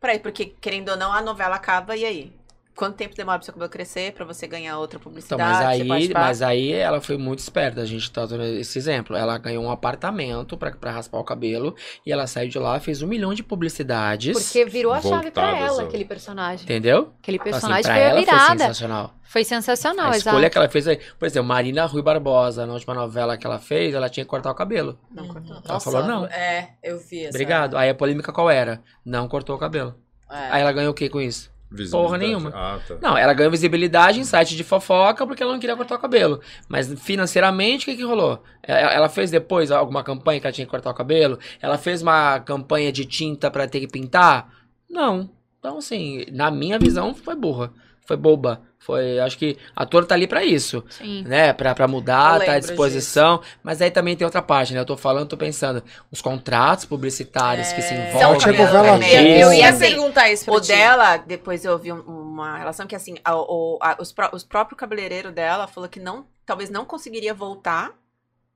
Pra 0.00 0.14
ir, 0.14 0.20
porque, 0.20 0.54
querendo 0.60 0.90
ou 0.90 0.96
não, 0.96 1.12
a 1.12 1.20
novela 1.20 1.56
acaba 1.56 1.96
e 1.96 2.04
aí? 2.04 2.37
Quanto 2.78 2.94
tempo 2.94 3.16
demora 3.16 3.38
pro 3.38 3.44
seu 3.44 3.52
cabelo 3.54 3.68
crescer 3.68 4.12
pra 4.12 4.24
você 4.24 4.46
ganhar 4.46 4.78
outra 4.78 4.98
Então, 5.00 5.10
publicidade? 5.10 5.42
mas 5.42 5.76
você 5.76 5.82
aí, 5.92 6.10
mas 6.14 6.42
aí 6.42 6.72
ela 6.72 7.00
foi 7.00 7.16
muito 7.18 7.40
esperta. 7.40 7.80
A 7.80 7.84
gente 7.84 8.08
tá 8.12 8.24
dando 8.24 8.44
esse 8.44 8.78
exemplo. 8.78 9.16
Ela 9.16 9.36
ganhou 9.36 9.64
um 9.64 9.70
apartamento 9.70 10.56
pra, 10.56 10.70
pra 10.70 10.92
raspar 10.92 11.18
o 11.18 11.24
cabelo 11.24 11.74
e 12.06 12.12
ela 12.12 12.28
saiu 12.28 12.48
de 12.48 12.56
lá, 12.56 12.78
fez 12.78 13.02
um 13.02 13.08
milhão 13.08 13.34
de 13.34 13.42
publicidades. 13.42 14.32
porque 14.40 14.64
virou 14.64 14.92
a 14.92 15.00
chave 15.00 15.32
pra 15.32 15.50
Voltadas 15.50 15.76
ela, 15.78 15.82
aquele 15.88 16.04
personagem. 16.04 16.62
Entendeu? 16.64 17.12
Aquele 17.20 17.38
Assim, 17.38 17.50
personagem 17.50 17.82
pra 17.82 17.94
foi 17.94 18.02
a 18.02 18.06
ela 18.06 18.14
foi 18.14 18.24
virada. 18.24 18.58
sensacional. 18.60 19.14
Foi 19.24 19.44
sensacional, 19.44 20.06
a 20.06 20.16
exato. 20.16 20.28
escolha 20.28 20.48
que 20.48 20.56
ela 20.56 20.68
fez 20.68 20.86
aí. 20.86 21.00
Por 21.18 21.26
exemplo, 21.26 21.48
Marina 21.48 21.84
Rui 21.84 22.00
Barbosa, 22.00 22.64
na 22.64 22.72
última 22.74 22.94
novela 22.94 23.36
que 23.36 23.44
ela 23.46 23.58
fez, 23.58 23.92
ela 23.92 24.08
tinha 24.08 24.24
que 24.24 24.30
cortar 24.30 24.50
o 24.52 24.54
cabelo. 24.54 24.98
Não 25.10 25.26
cortou. 25.26 25.60
Ela 25.68 25.80
falou, 25.80 26.04
não. 26.04 26.26
É, 26.26 26.70
eu 26.82 26.98
vi 26.98 27.22
essa. 27.24 27.30
Obrigado. 27.30 27.76
Aí 27.76 27.90
a 27.90 27.94
polêmica 27.94 28.32
qual 28.32 28.48
era? 28.48 28.80
Não 29.04 29.26
cortou 29.28 29.56
o 29.56 29.58
cabelo. 29.58 29.94
É. 30.30 30.48
Aí 30.52 30.60
ela 30.62 30.72
ganhou 30.72 30.92
o 30.92 30.94
que 30.94 31.08
com 31.08 31.20
isso? 31.20 31.50
Porra 31.90 32.16
nenhuma. 32.16 32.50
Ah, 32.54 32.78
tá. 32.86 32.96
Não, 33.00 33.16
ela 33.16 33.34
ganhou 33.34 33.50
visibilidade 33.50 34.18
em 34.18 34.24
site 34.24 34.56
de 34.56 34.64
fofoca 34.64 35.26
porque 35.26 35.42
ela 35.42 35.52
não 35.52 35.60
queria 35.60 35.76
cortar 35.76 35.96
o 35.96 35.98
cabelo. 35.98 36.40
Mas 36.66 36.92
financeiramente, 37.00 37.84
o 37.84 37.90
que, 37.90 37.96
que 37.96 38.04
rolou? 38.04 38.42
É, 38.62 38.94
Ela 38.94 39.08
fez 39.08 39.30
depois 39.30 39.70
alguma 39.70 40.02
campanha 40.02 40.40
que 40.40 40.46
ela 40.46 40.52
tinha 40.52 40.64
que 40.64 40.70
cortar 40.70 40.90
o 40.90 40.94
cabelo? 40.94 41.38
Ela 41.60 41.76
fez 41.76 42.00
uma 42.00 42.40
campanha 42.40 42.90
de 42.90 43.04
tinta 43.04 43.50
pra 43.50 43.68
ter 43.68 43.80
que 43.80 43.88
pintar? 43.88 44.48
Não. 44.88 45.28
Então, 45.58 45.78
assim, 45.78 46.24
na 46.32 46.50
minha 46.50 46.78
visão, 46.78 47.14
foi 47.14 47.34
burra. 47.34 47.70
Foi 48.06 48.16
boba. 48.16 48.62
Foi, 48.80 49.18
acho 49.20 49.36
que 49.36 49.58
a 49.76 49.82
ator 49.82 50.06
tá 50.06 50.14
ali 50.14 50.26
pra 50.26 50.44
isso, 50.44 50.82
Sim. 50.88 51.22
né? 51.26 51.52
Pra, 51.52 51.74
pra 51.74 51.86
mudar, 51.88 52.40
tá 52.40 52.52
à 52.52 52.58
disposição. 52.58 53.40
Mas 53.62 53.82
aí 53.82 53.90
também 53.90 54.16
tem 54.16 54.24
outra 54.24 54.40
parte, 54.40 54.72
né? 54.72 54.80
Eu 54.80 54.86
tô 54.86 54.96
falando, 54.96 55.28
tô 55.28 55.36
pensando, 55.36 55.82
os 56.10 56.22
contratos 56.22 56.84
publicitários 56.86 57.70
que 57.72 57.82
se 57.82 57.92
É. 57.92 58.08
envolvem. 58.08 58.20
São 58.20 58.38
tipo 58.38 58.50
né? 58.52 58.64
revelações. 58.64 59.12
Eu, 59.12 59.20
eu 59.48 59.52
ia 59.52 59.72
perguntar 59.76 60.30
isso 60.30 60.44
pra 60.46 60.54
O 60.54 60.60
ti. 60.60 60.68
dela, 60.68 61.16
depois 61.18 61.64
eu 61.64 61.72
ouvi 61.72 61.92
um- 61.92 62.00
uma 62.00 62.56
relação 62.56 62.86
que, 62.86 62.94
assim, 62.96 63.16
a- 63.24 63.36
o, 63.36 63.78
a- 63.82 63.96
os, 64.00 64.12
pró- 64.12 64.30
os 64.32 64.44
próprio 64.44 64.76
cabeleireiro 64.76 65.32
dela 65.32 65.66
falou 65.66 65.88
que 65.88 66.00
não, 66.00 66.24
talvez 66.46 66.70
não 66.70 66.84
conseguiria 66.86 67.34
voltar 67.34 67.92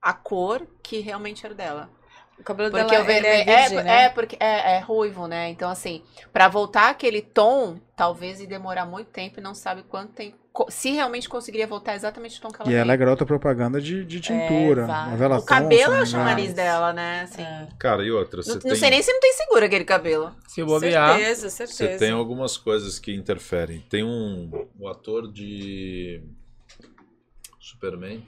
a 0.01 0.13
cor 0.13 0.65
que 0.81 0.99
realmente 0.99 1.45
era 1.45 1.53
o 1.53 1.57
dela. 1.57 1.89
O 2.39 2.43
cabelo 2.43 2.71
Porque 2.71 2.91
dela 2.91 3.03
o 3.03 3.05
vermelho 3.05 3.27
é, 3.27 3.41
é, 3.41 3.61
virgem, 3.61 3.79
é, 3.79 3.83
né? 3.83 4.09
porque 4.09 4.37
é, 4.39 4.75
é 4.75 4.79
ruivo, 4.79 5.27
né? 5.27 5.49
Então, 5.49 5.69
assim, 5.69 6.01
pra 6.31 6.47
voltar 6.47 6.89
aquele 6.89 7.21
tom, 7.21 7.77
talvez 7.95 8.41
ia 8.41 8.47
demorar 8.47 8.85
muito 8.85 9.07
tempo 9.07 9.39
e 9.39 9.43
não 9.43 9.53
sabe 9.53 9.83
quanto 9.83 10.13
tempo. 10.13 10.37
Se 10.69 10.91
realmente 10.91 11.27
conseguiria 11.27 11.65
voltar 11.65 11.95
exatamente 11.95 12.37
o 12.37 12.41
tom 12.41 12.49
que 12.49 12.61
ela 12.61 12.71
E 12.71 12.75
ela 12.75 12.93
é 12.93 12.97
garota 12.97 13.25
propaganda 13.25 13.81
de, 13.81 14.05
de 14.05 14.19
tintura. 14.19 14.85
vai. 14.85 15.09
novela 15.11 15.37
O 15.39 15.45
cabelo 15.45 15.81
é 15.81 15.85
o 15.85 15.99
Thompson, 15.99 15.99
né? 15.99 16.05
chamariz 16.05 16.53
dela, 16.53 16.93
né? 16.93 17.21
Assim, 17.21 17.41
É. 17.41 17.67
Cara, 17.79 18.03
e 18.03 18.11
outra, 18.11 18.43
você 18.43 18.53
não, 18.53 18.59
tem, 18.59 18.69
não 18.69 18.77
sei 18.77 18.89
nem 18.89 19.01
se 19.01 19.11
não 19.11 19.19
tem 19.19 19.33
seguro 19.33 19.65
aquele 19.65 19.85
cabelo. 19.85 20.35
Se 20.47 20.63
bobear. 20.63 21.15
Certeza, 21.15 21.49
certeza. 21.49 21.93
você 21.93 21.97
tem 21.97 22.11
algumas 22.11 22.57
coisas 22.57 22.99
que 22.99 23.15
interferem. 23.15 23.79
Tem 23.89 24.03
um 24.03 24.67
o 24.79 24.87
ator 24.87 25.31
de 25.31 26.21
Superman 27.59 28.23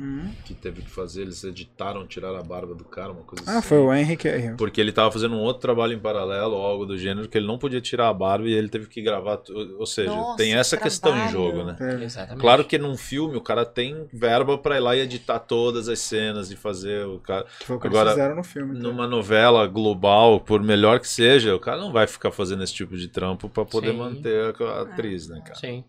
Hum. 0.00 0.32
que 0.46 0.54
teve 0.54 0.80
que 0.82 0.90
fazer, 0.90 1.22
eles 1.22 1.44
editaram, 1.44 2.06
tiraram 2.06 2.36
a 2.38 2.42
barba 2.42 2.74
do 2.74 2.84
cara, 2.84 3.12
uma 3.12 3.22
coisa 3.22 3.44
Ah, 3.46 3.58
assim. 3.58 3.68
foi 3.68 3.78
o 3.78 3.92
Henry 3.92 4.16
Cavill. 4.16 4.56
Porque 4.56 4.80
ele 4.80 4.92
tava 4.92 5.12
fazendo 5.12 5.34
um 5.34 5.40
outro 5.40 5.60
trabalho 5.60 5.92
em 5.92 5.98
paralelo 5.98 6.54
ou 6.54 6.64
algo 6.64 6.86
do 6.86 6.96
gênero 6.96 7.28
que 7.28 7.36
ele 7.36 7.46
não 7.46 7.58
podia 7.58 7.80
tirar 7.80 8.08
a 8.08 8.14
barba 8.14 8.48
e 8.48 8.52
ele 8.52 8.68
teve 8.70 8.86
que 8.86 9.02
gravar. 9.02 9.40
Ou 9.78 9.84
seja, 9.86 10.10
Nossa, 10.10 10.36
tem 10.38 10.54
essa 10.54 10.76
que 10.76 10.82
questão 10.84 11.16
em 11.18 11.28
jogo, 11.28 11.64
né? 11.64 11.76
É. 11.78 12.04
Exatamente. 12.04 12.40
Claro 12.40 12.64
que 12.64 12.78
num 12.78 12.96
filme 12.96 13.36
o 13.36 13.40
cara 13.42 13.66
tem 13.66 14.08
verba 14.12 14.56
pra 14.56 14.76
ir 14.76 14.80
lá 14.80 14.96
e 14.96 15.00
editar 15.00 15.38
todas 15.38 15.86
as 15.88 15.98
cenas 15.98 16.50
e 16.50 16.56
fazer 16.56 17.04
o 17.06 17.18
cara. 17.18 17.44
Foi 17.64 17.76
o 17.76 17.78
que 17.80 17.86
Agora, 17.86 18.10
eles 18.10 18.14
fizeram 18.14 18.36
no 18.36 18.44
filme. 18.44 18.74
tá? 18.74 18.80
Numa 18.80 19.06
novela 19.06 19.66
global, 19.66 20.40
por 20.40 20.62
melhor 20.62 20.98
que 21.00 21.08
seja, 21.08 21.54
o 21.54 21.60
cara 21.60 21.76
não 21.78 21.92
vai 21.92 22.06
ficar 22.06 22.30
fazendo 22.30 22.62
esse 22.64 22.72
tipo 22.72 22.96
de 22.96 23.08
trampo 23.08 23.48
pra 23.50 23.64
poder 23.66 23.90
Sim. 23.90 23.96
manter 23.98 24.54
a 24.58 24.64
a 24.64 24.82
atriz, 24.82 25.28
né, 25.28 25.40
cara? 25.44 25.58
Sim. 25.58 25.84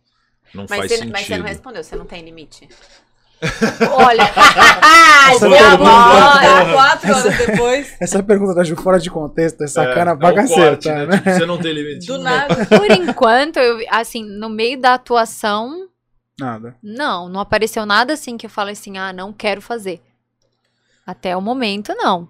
Não 0.53 0.65
Mas 0.69 0.79
faz 0.79 0.91
você, 0.91 0.97
sentido. 0.97 1.11
mas 1.13 1.25
você 1.27 1.37
não 1.37 1.45
respondeu, 1.45 1.83
você 1.83 1.95
não 1.95 2.05
tem 2.05 2.21
limite. 2.25 2.67
Olha, 3.91 4.23
Essa 5.31 5.49
pergunta-. 5.49 5.83
Tá 5.83 6.73
quatro 6.73 7.13
horas 7.15 7.37
depois, 7.37 7.97
Essa 7.99 8.23
pergunta 8.23 8.53
da 8.53 8.63
Ju 8.63 8.75
fora 8.75 8.99
de 8.99 9.09
contexto 9.09 9.63
é 9.63 9.67
sacana 9.67 10.11
é, 10.11 10.15
bagaceira, 10.15 10.73
é 10.73 10.75
tá, 10.75 10.93
né? 10.93 11.05
né? 11.07 11.17
Tipo, 11.17 11.29
você 11.31 11.45
não 11.45 11.57
tem 11.57 11.73
limite. 11.73 12.07
do 12.07 12.17
nada. 12.19 12.65
por 12.65 12.91
enquanto, 12.91 13.57
eu, 13.57 13.79
assim, 13.89 14.23
no 14.23 14.49
meio 14.49 14.79
da 14.79 14.93
atuação, 14.93 15.87
Nada. 16.39 16.75
não, 16.83 17.27
não 17.29 17.39
apareceu 17.39 17.85
nada 17.85 18.13
assim 18.13 18.37
que 18.37 18.45
eu 18.45 18.49
falei 18.49 18.73
assim, 18.73 18.97
ah, 18.97 19.11
não 19.11 19.33
quero 19.33 19.61
fazer. 19.61 20.01
Até 21.05 21.35
o 21.35 21.41
momento, 21.41 21.93
não. 21.95 22.29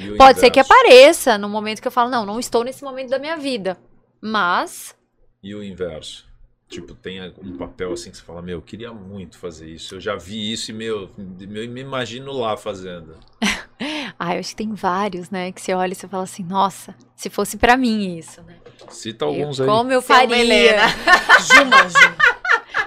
O 0.00 0.16
Pode 0.16 0.40
ser 0.40 0.50
que 0.50 0.60
inverso? 0.60 0.72
apareça 0.72 1.36
no 1.38 1.48
momento 1.48 1.82
que 1.82 1.88
eu 1.88 1.92
falo, 1.92 2.10
não, 2.10 2.24
não 2.24 2.38
estou 2.40 2.64
nesse 2.64 2.82
momento 2.82 3.10
da 3.10 3.18
minha 3.18 3.36
vida. 3.36 3.76
Mas, 4.20 4.94
E 5.42 5.54
o 5.54 5.62
inverso. 5.62 6.24
Tipo, 6.72 6.94
tem 6.94 7.20
um 7.44 7.56
papel 7.58 7.92
assim 7.92 8.10
que 8.10 8.16
você 8.16 8.22
fala, 8.22 8.40
meu, 8.40 8.56
eu 8.56 8.62
queria 8.62 8.94
muito 8.94 9.36
fazer 9.36 9.68
isso. 9.68 9.96
Eu 9.96 10.00
já 10.00 10.16
vi 10.16 10.50
isso 10.52 10.70
e, 10.70 10.74
meu, 10.74 11.10
eu 11.18 11.68
me 11.68 11.82
imagino 11.82 12.32
lá 12.32 12.56
fazendo. 12.56 13.14
ah, 14.18 14.34
eu 14.34 14.40
acho 14.40 14.50
que 14.50 14.56
tem 14.56 14.72
vários, 14.72 15.28
né, 15.28 15.52
que 15.52 15.60
você 15.60 15.74
olha 15.74 15.92
e 15.92 15.94
você 15.94 16.08
fala 16.08 16.22
assim, 16.22 16.42
nossa, 16.42 16.94
se 17.14 17.28
fosse 17.28 17.58
pra 17.58 17.76
mim 17.76 18.16
isso, 18.16 18.40
né? 18.42 18.56
Cita 18.88 19.26
alguns 19.26 19.60
aí. 19.60 19.66
Como 19.66 19.92
eu 19.92 20.00
Ser 20.00 20.12
uma 20.12 20.20
faria. 20.20 20.38
Helena. 20.38 20.82
Juma, 21.54 21.88
Juma. 21.88 22.16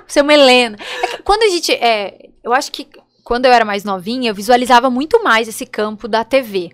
Ser 0.08 0.22
uma 0.22 0.34
Helena. 0.34 0.78
É 1.04 1.08
que 1.08 1.24
quando 1.24 1.44
a 1.44 1.50
gente. 1.50 1.72
É, 1.72 2.30
eu 2.44 2.54
acho 2.54 2.72
que 2.72 2.88
quando 3.24 3.46
eu 3.46 3.54
era 3.54 3.64
mais 3.64 3.84
novinha, 3.84 4.32
eu 4.32 4.36
visualizava 4.36 4.90
muito 4.90 5.24
mais 5.24 5.48
esse 5.48 5.66
campo 5.66 6.08
da 6.08 6.24
TV. 6.24 6.72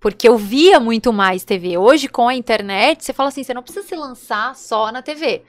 Porque 0.00 0.28
eu 0.28 0.36
via 0.36 0.80
muito 0.80 1.12
mais 1.12 1.44
TV. 1.44 1.78
Hoje, 1.78 2.08
com 2.08 2.26
a 2.26 2.34
internet, 2.34 3.04
você 3.04 3.12
fala 3.12 3.28
assim: 3.28 3.42
você 3.42 3.54
não 3.54 3.62
precisa 3.62 3.86
se 3.86 3.94
lançar 3.94 4.56
só 4.56 4.90
na 4.90 5.02
TV. 5.02 5.42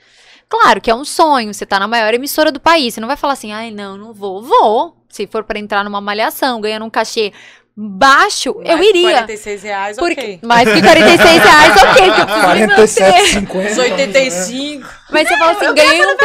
Claro 0.48 0.80
que 0.80 0.92
é 0.92 0.96
um 0.96 1.06
sonho, 1.06 1.54
você 1.54 1.66
tá 1.66 1.80
na 1.80 1.88
maior 1.88 2.14
emissora 2.14 2.52
do 2.52 2.60
país. 2.60 2.94
Você 2.94 3.02
não 3.02 3.08
vai 3.08 3.18
falar 3.18 3.34
assim, 3.34 3.52
ai, 3.52 3.72
não, 3.72 3.98
não 3.98 4.14
vou. 4.14 4.42
Vou. 4.42 4.96
Se 5.10 5.26
for 5.28 5.44
pra 5.44 5.60
entrar 5.60 5.84
numa 5.84 6.02
malhação, 6.02 6.62
ganhando 6.62 6.86
um 6.86 6.90
cachê 6.90 7.32
baixo, 7.76 8.56
eu 8.64 8.78
Mais 8.78 8.80
que 8.80 8.90
iria. 8.90 9.12
46 9.12 9.64
reais, 9.64 9.98
Porque, 9.98 10.22
ok. 10.22 10.40
Mais 10.44 10.72
que 10.72 10.82
46 10.82 11.44
reais, 11.44 11.84
ok, 11.84 12.12
que 12.12 12.22
eu 12.22 12.26
preciso 12.26 12.48
me 12.48 12.68
manter. 12.68 13.46
47,50. 13.48 13.72
Os 13.72 13.78
85. 13.78 14.88
Mas 15.10 15.28
você 15.28 15.38
fala 15.38 15.52
assim, 15.52 15.74
ganhei 15.76 16.06
um 16.06 16.18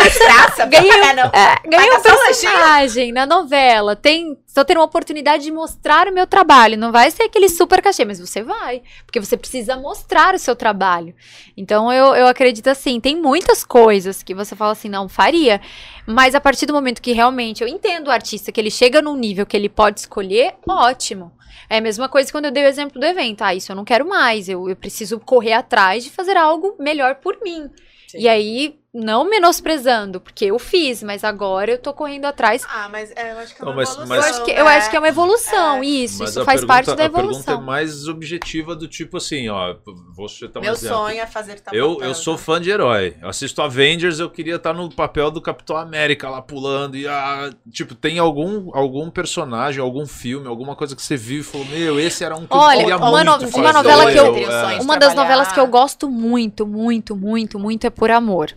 Ganhei 0.66 1.14
não. 1.14 1.24
É, 1.24 1.68
ganhei 1.68 1.92
um 1.92 2.00
personagem 2.00 3.12
na 3.12 3.26
novela. 3.26 3.94
Tem, 3.94 4.38
só 4.46 4.64
ter 4.64 4.76
uma 4.76 4.84
oportunidade 4.84 5.44
de 5.44 5.52
mostrar 5.52 6.08
o 6.08 6.12
meu 6.12 6.26
trabalho. 6.26 6.78
Não 6.78 6.90
vai 6.90 7.10
ser 7.10 7.24
aquele 7.24 7.48
super 7.50 7.82
cachê, 7.82 8.06
mas 8.06 8.18
você 8.18 8.42
vai. 8.42 8.82
Porque 9.04 9.20
você 9.20 9.36
precisa 9.36 9.76
mostrar 9.76 10.34
o 10.34 10.38
seu 10.38 10.56
trabalho. 10.56 11.14
Então 11.56 11.92
eu, 11.92 12.14
eu 12.14 12.26
acredito 12.26 12.68
assim, 12.68 12.98
tem 12.98 13.20
muitas 13.20 13.64
coisas 13.64 14.22
que 14.22 14.34
você 14.34 14.56
fala 14.56 14.72
assim, 14.72 14.88
não, 14.88 15.08
faria. 15.08 15.60
Mas 16.06 16.34
a 16.34 16.40
partir 16.40 16.64
do 16.64 16.72
momento 16.72 17.02
que 17.02 17.12
realmente 17.12 17.62
eu 17.62 17.68
entendo 17.68 18.08
o 18.08 18.10
artista, 18.10 18.50
que 18.50 18.60
ele 18.60 18.70
chega 18.70 19.02
num 19.02 19.14
nível 19.14 19.44
que 19.44 19.56
ele 19.56 19.68
pode 19.68 20.00
escolher, 20.00 20.54
ótimo. 20.66 21.32
É 21.68 21.78
a 21.78 21.80
mesma 21.80 22.08
coisa 22.08 22.32
quando 22.32 22.46
eu 22.46 22.50
dei 22.50 22.64
o 22.64 22.68
exemplo 22.68 22.98
do 22.98 23.06
evento. 23.06 23.42
Ah, 23.42 23.54
isso 23.54 23.70
eu 23.70 23.76
não 23.76 23.84
quero 23.84 24.08
mais. 24.08 24.48
Eu, 24.48 24.68
eu 24.68 24.74
preciso 24.74 25.20
correr 25.20 25.52
atrás 25.52 26.02
de 26.02 26.10
fazer 26.10 26.36
algo 26.36 26.74
melhor 26.78 27.16
por 27.16 27.38
mim. 27.42 27.70
Sim. 28.10 28.18
E 28.18 28.28
aí, 28.28 28.78
não 28.92 29.24
menosprezando, 29.24 30.20
porque 30.20 30.46
eu 30.46 30.58
fiz, 30.58 31.00
mas 31.02 31.22
agora 31.22 31.70
eu 31.70 31.78
tô 31.78 31.92
correndo 31.94 32.24
atrás. 32.24 32.64
Ah, 32.68 32.88
mas 32.90 33.12
é, 33.14 33.32
eu 33.32 33.38
acho 33.38 33.54
que 33.54 33.62
é 33.62 33.64
Não, 33.64 33.70
uma 33.72 33.76
mas- 33.76 33.88
evolução. 33.90 34.08
mas- 34.08 34.24
eu, 34.26 34.30
acho 34.34 34.44
que, 34.44 34.50
eu 34.50 34.64
né? 34.64 34.76
acho 34.76 34.90
que 34.90 34.96
é 34.96 34.98
uma 34.98 35.08
evolução, 35.08 35.84
isso. 35.84 36.18
Mas 36.18 36.30
isso 36.30 36.40
a 36.40 36.44
faz 36.44 36.64
parte 36.64 36.86
pergunta- 36.86 36.96
da 36.96 37.06
A 37.06 37.10
pergunta 37.22 37.38
evolução. 37.38 37.54
é 37.62 37.64
mais 37.64 38.08
objetiva 38.08 38.74
do 38.74 38.88
tipo 38.88 39.16
assim, 39.18 39.48
ó, 39.48 39.76
você 40.16 40.48
tá 40.48 40.58
um 40.58 40.62
Meu 40.64 40.72
exemplo. 40.72 40.96
sonho 40.96 41.20
é 41.20 41.26
fazer 41.26 41.60
tal 41.60 41.72
Eu, 41.72 41.94
papel, 41.94 42.08
eu 42.08 42.14
sou 42.16 42.34
tá? 42.36 42.42
fã 42.42 42.60
de 42.60 42.70
herói. 42.70 43.16
Eu 43.22 43.28
assisto 43.28 43.62
Avengers, 43.62 44.18
eu 44.18 44.28
queria 44.28 44.56
estar 44.56 44.72
no 44.74 44.90
papel 44.92 45.30
do 45.30 45.40
Capitão 45.40 45.76
América 45.76 46.28
lá 46.28 46.42
pulando. 46.42 46.96
E 46.96 47.06
ah, 47.06 47.48
tipo, 47.70 47.94
tem 47.94 48.18
algum, 48.18 48.70
algum 48.76 49.08
personagem, 49.08 49.80
algum 49.80 50.04
filme, 50.04 50.48
alguma 50.48 50.74
coisa 50.74 50.96
que 50.96 51.02
você 51.02 51.16
viu 51.16 51.40
e 51.40 51.44
falou: 51.44 51.64
Meu, 51.68 52.00
esse 52.00 52.24
era 52.24 52.34
um 52.36 52.40
que 52.44 52.56
Olha, 52.56 52.74
eu 52.74 52.80
queria 52.80 52.96
uma 52.96 53.10
muito 53.10 53.24
no- 53.52 53.56
uma 53.62 53.72
novela 53.72 54.10
que 54.10 54.18
eu- 54.18 54.34
é. 54.36 54.64
sonhos. 54.64 54.84
Uma 54.84 54.96
das 54.98 55.14
novelas 55.14 55.52
que 55.52 55.60
eu 55.60 55.66
gosto 55.68 56.10
muito, 56.10 56.66
muito, 56.66 57.14
muito, 57.14 57.56
muito 57.56 57.86
é 57.86 57.90
Por 57.90 58.10
Amor. 58.10 58.52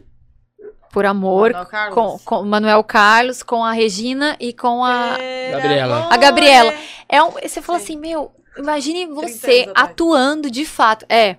Por 0.93 1.07
Amor, 1.07 1.51
Manuel 1.51 1.91
com, 1.91 2.19
com 2.23 2.43
Manuel 2.43 2.83
Carlos, 2.83 3.41
com 3.41 3.65
a 3.65 3.71
Regina 3.71 4.37
e 4.39 4.53
com 4.53 4.85
a. 4.85 5.17
Gabriela. 5.51 6.07
A 6.11 6.17
Gabriela. 6.17 6.73
É 7.09 7.23
um, 7.23 7.31
você 7.31 7.63
fala 7.63 7.79
Sim. 7.79 7.83
assim, 7.83 7.97
meu, 7.97 8.31
imagine 8.55 9.07
30 9.07 9.15
você 9.15 9.71
atuando 9.73 10.51
de 10.51 10.63
fato. 10.65 11.03
É, 11.09 11.37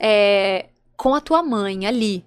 é, 0.00 0.66
com 0.96 1.16
a 1.16 1.20
tua 1.20 1.42
mãe 1.42 1.84
ali. 1.84 2.24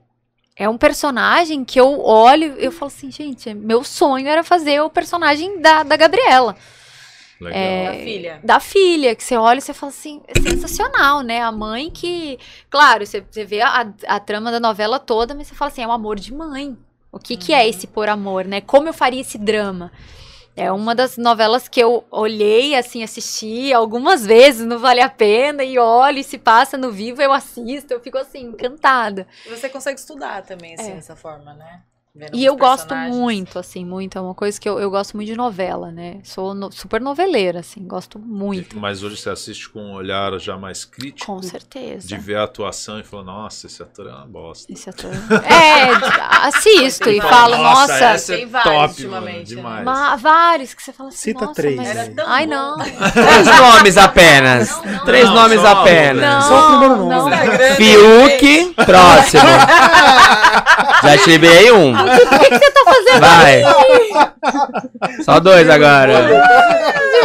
É 0.54 0.68
um 0.68 0.78
personagem 0.78 1.64
que 1.64 1.80
eu 1.80 2.02
olho 2.02 2.56
eu 2.58 2.72
falo 2.72 2.88
assim, 2.88 3.10
gente, 3.10 3.54
meu 3.54 3.84
sonho 3.84 4.28
era 4.28 4.44
fazer 4.44 4.82
o 4.82 4.90
personagem 4.90 5.62
da, 5.62 5.84
da 5.84 5.96
Gabriela. 5.96 6.58
Legal. 7.50 7.62
É, 7.62 7.86
Da 7.86 7.94
filha. 8.04 8.40
Da 8.44 8.60
filha, 8.60 9.16
que 9.16 9.24
você 9.24 9.36
olha 9.38 9.60
e 9.60 9.62
você 9.62 9.74
fala 9.74 9.92
assim, 9.92 10.22
é 10.28 10.40
sensacional, 10.40 11.22
né? 11.22 11.42
A 11.42 11.52
mãe 11.52 11.90
que. 11.90 12.38
Claro, 12.70 13.06
você, 13.06 13.22
você 13.30 13.46
vê 13.46 13.62
a, 13.62 13.88
a 14.08 14.20
trama 14.20 14.52
da 14.52 14.60
novela 14.60 15.00
toda, 15.00 15.34
mas 15.34 15.48
você 15.48 15.56
fala 15.56 15.72
assim, 15.72 15.82
é 15.84 15.88
um 15.88 15.92
amor 15.92 16.20
de 16.20 16.34
mãe. 16.34 16.78
O 17.12 17.20
que, 17.20 17.38
que 17.38 17.54
é 17.54 17.68
esse 17.68 17.88
por 17.88 18.10
amor, 18.10 18.46
né? 18.46 18.60
Como 18.62 18.90
eu 18.90 18.94
faria 18.94 19.22
esse 19.22 19.38
drama? 19.38 19.92
É 20.58 20.72
uma 20.72 20.96
das 20.96 21.18
novelas 21.18 21.68
que 21.68 21.82
eu 21.82 22.06
olhei, 22.10 22.76
assim, 22.76 23.04
assisti 23.04 23.74
algumas 23.74 24.26
vezes, 24.26 24.66
não 24.66 24.80
vale 24.80 25.02
a 25.02 25.10
pena, 25.10 25.66
e 25.66 25.78
olho, 25.78 26.18
e 26.20 26.24
se 26.24 26.38
passa 26.38 26.78
no 26.78 26.92
vivo, 26.92 27.22
eu 27.22 27.34
assisto, 27.34 27.94
eu 27.94 28.00
fico 28.00 28.18
assim, 28.18 28.40
encantada. 28.40 29.28
E 29.46 29.50
você 29.50 29.68
consegue 29.68 30.00
estudar 30.00 30.44
também, 30.44 30.74
assim, 30.76 30.92
É. 30.92 30.96
dessa 30.96 31.14
forma, 31.16 31.54
né? 31.54 31.82
Vendo 32.18 32.30
E 32.34 32.46
eu 32.46 32.56
gosto 32.56 32.96
muito, 32.96 33.60
assim, 33.60 33.84
muito. 33.84 34.18
É 34.18 34.22
uma 34.22 34.34
coisa 34.34 34.58
que 34.60 34.70
eu, 34.70 34.80
eu 34.80 34.90
gosto 34.90 35.18
muito 35.18 35.28
de 35.28 35.36
novela, 35.36 35.92
né? 35.92 36.20
Sou 36.24 36.54
no- 36.54 36.72
super 36.72 37.02
noveleira, 37.02 37.60
assim, 37.60 37.86
gosto 37.86 38.18
muito. 38.18 38.80
Mas 38.80 39.04
hoje 39.04 39.18
você 39.18 39.30
assiste 39.30 39.68
com 39.70 39.80
um 39.82 39.94
olhar 39.96 40.32
já 40.40 40.56
mais 40.58 40.86
crítico. 40.86 41.26
Com 41.26 41.42
certeza. 41.44 42.08
De 42.08 42.18
ver 42.18 42.38
a 42.38 42.44
atuação 42.46 43.00
e 43.02 43.04
falar, 43.04 43.24
nossa, 43.24 43.68
esse 43.68 43.84
ator 43.84 44.08
é 44.08 44.12
uma 44.12 44.26
bosta. 44.26 44.72
Esse 44.72 44.90
ator. 44.90 45.12
É, 45.44 45.92
assisto 46.48 47.10
e 47.10 47.20
falo, 47.20 47.58
Nossa, 47.58 47.82
nossa. 47.94 48.04
essa 48.06 48.34
é 48.34 48.38
Tem 48.38 48.46
vários 48.48 48.74
top, 48.74 48.88
ultimamente, 48.94 49.26
mano, 49.26 49.36
né? 49.38 49.44
demais. 49.44 49.84
ma- 49.86 50.16
vários 50.16 50.74
que 50.74 50.82
você 50.84 50.94
fala 50.94 51.10
assim. 51.10 51.18
Cita 51.18 51.42
nossa, 51.46 51.54
três 51.62 51.76
mas- 51.76 52.16
tão 52.16 52.26
Ai, 52.32 52.46
não. 52.46 52.78
Três 52.78 53.46
nomes 53.60 53.98
apenas. 53.98 54.70
Não, 54.70 54.86
não. 54.94 55.06
Três 55.06 55.26
Não, 55.26 55.34
nomes 55.36 55.60
só- 55.60 55.68
apenas. 55.82 56.22
Não, 56.24 56.42
Só 56.44 56.60
o 56.66 56.70
primeiro 56.80 56.96
nome. 57.10 57.36
Fiuk, 57.76 58.74
próximo. 58.86 59.44
Já 61.04 61.18
te 61.18 61.30
liberei 61.30 61.72
um. 61.72 62.05
O 62.06 62.40
que, 62.40 62.50
que 62.50 62.60
você 62.60 62.72
tá 62.72 62.82
fazendo 62.86 63.20
Vai. 63.22 63.64
Só 65.24 65.40
dois 65.40 65.70
agora. 65.70 66.14
O 66.20 66.28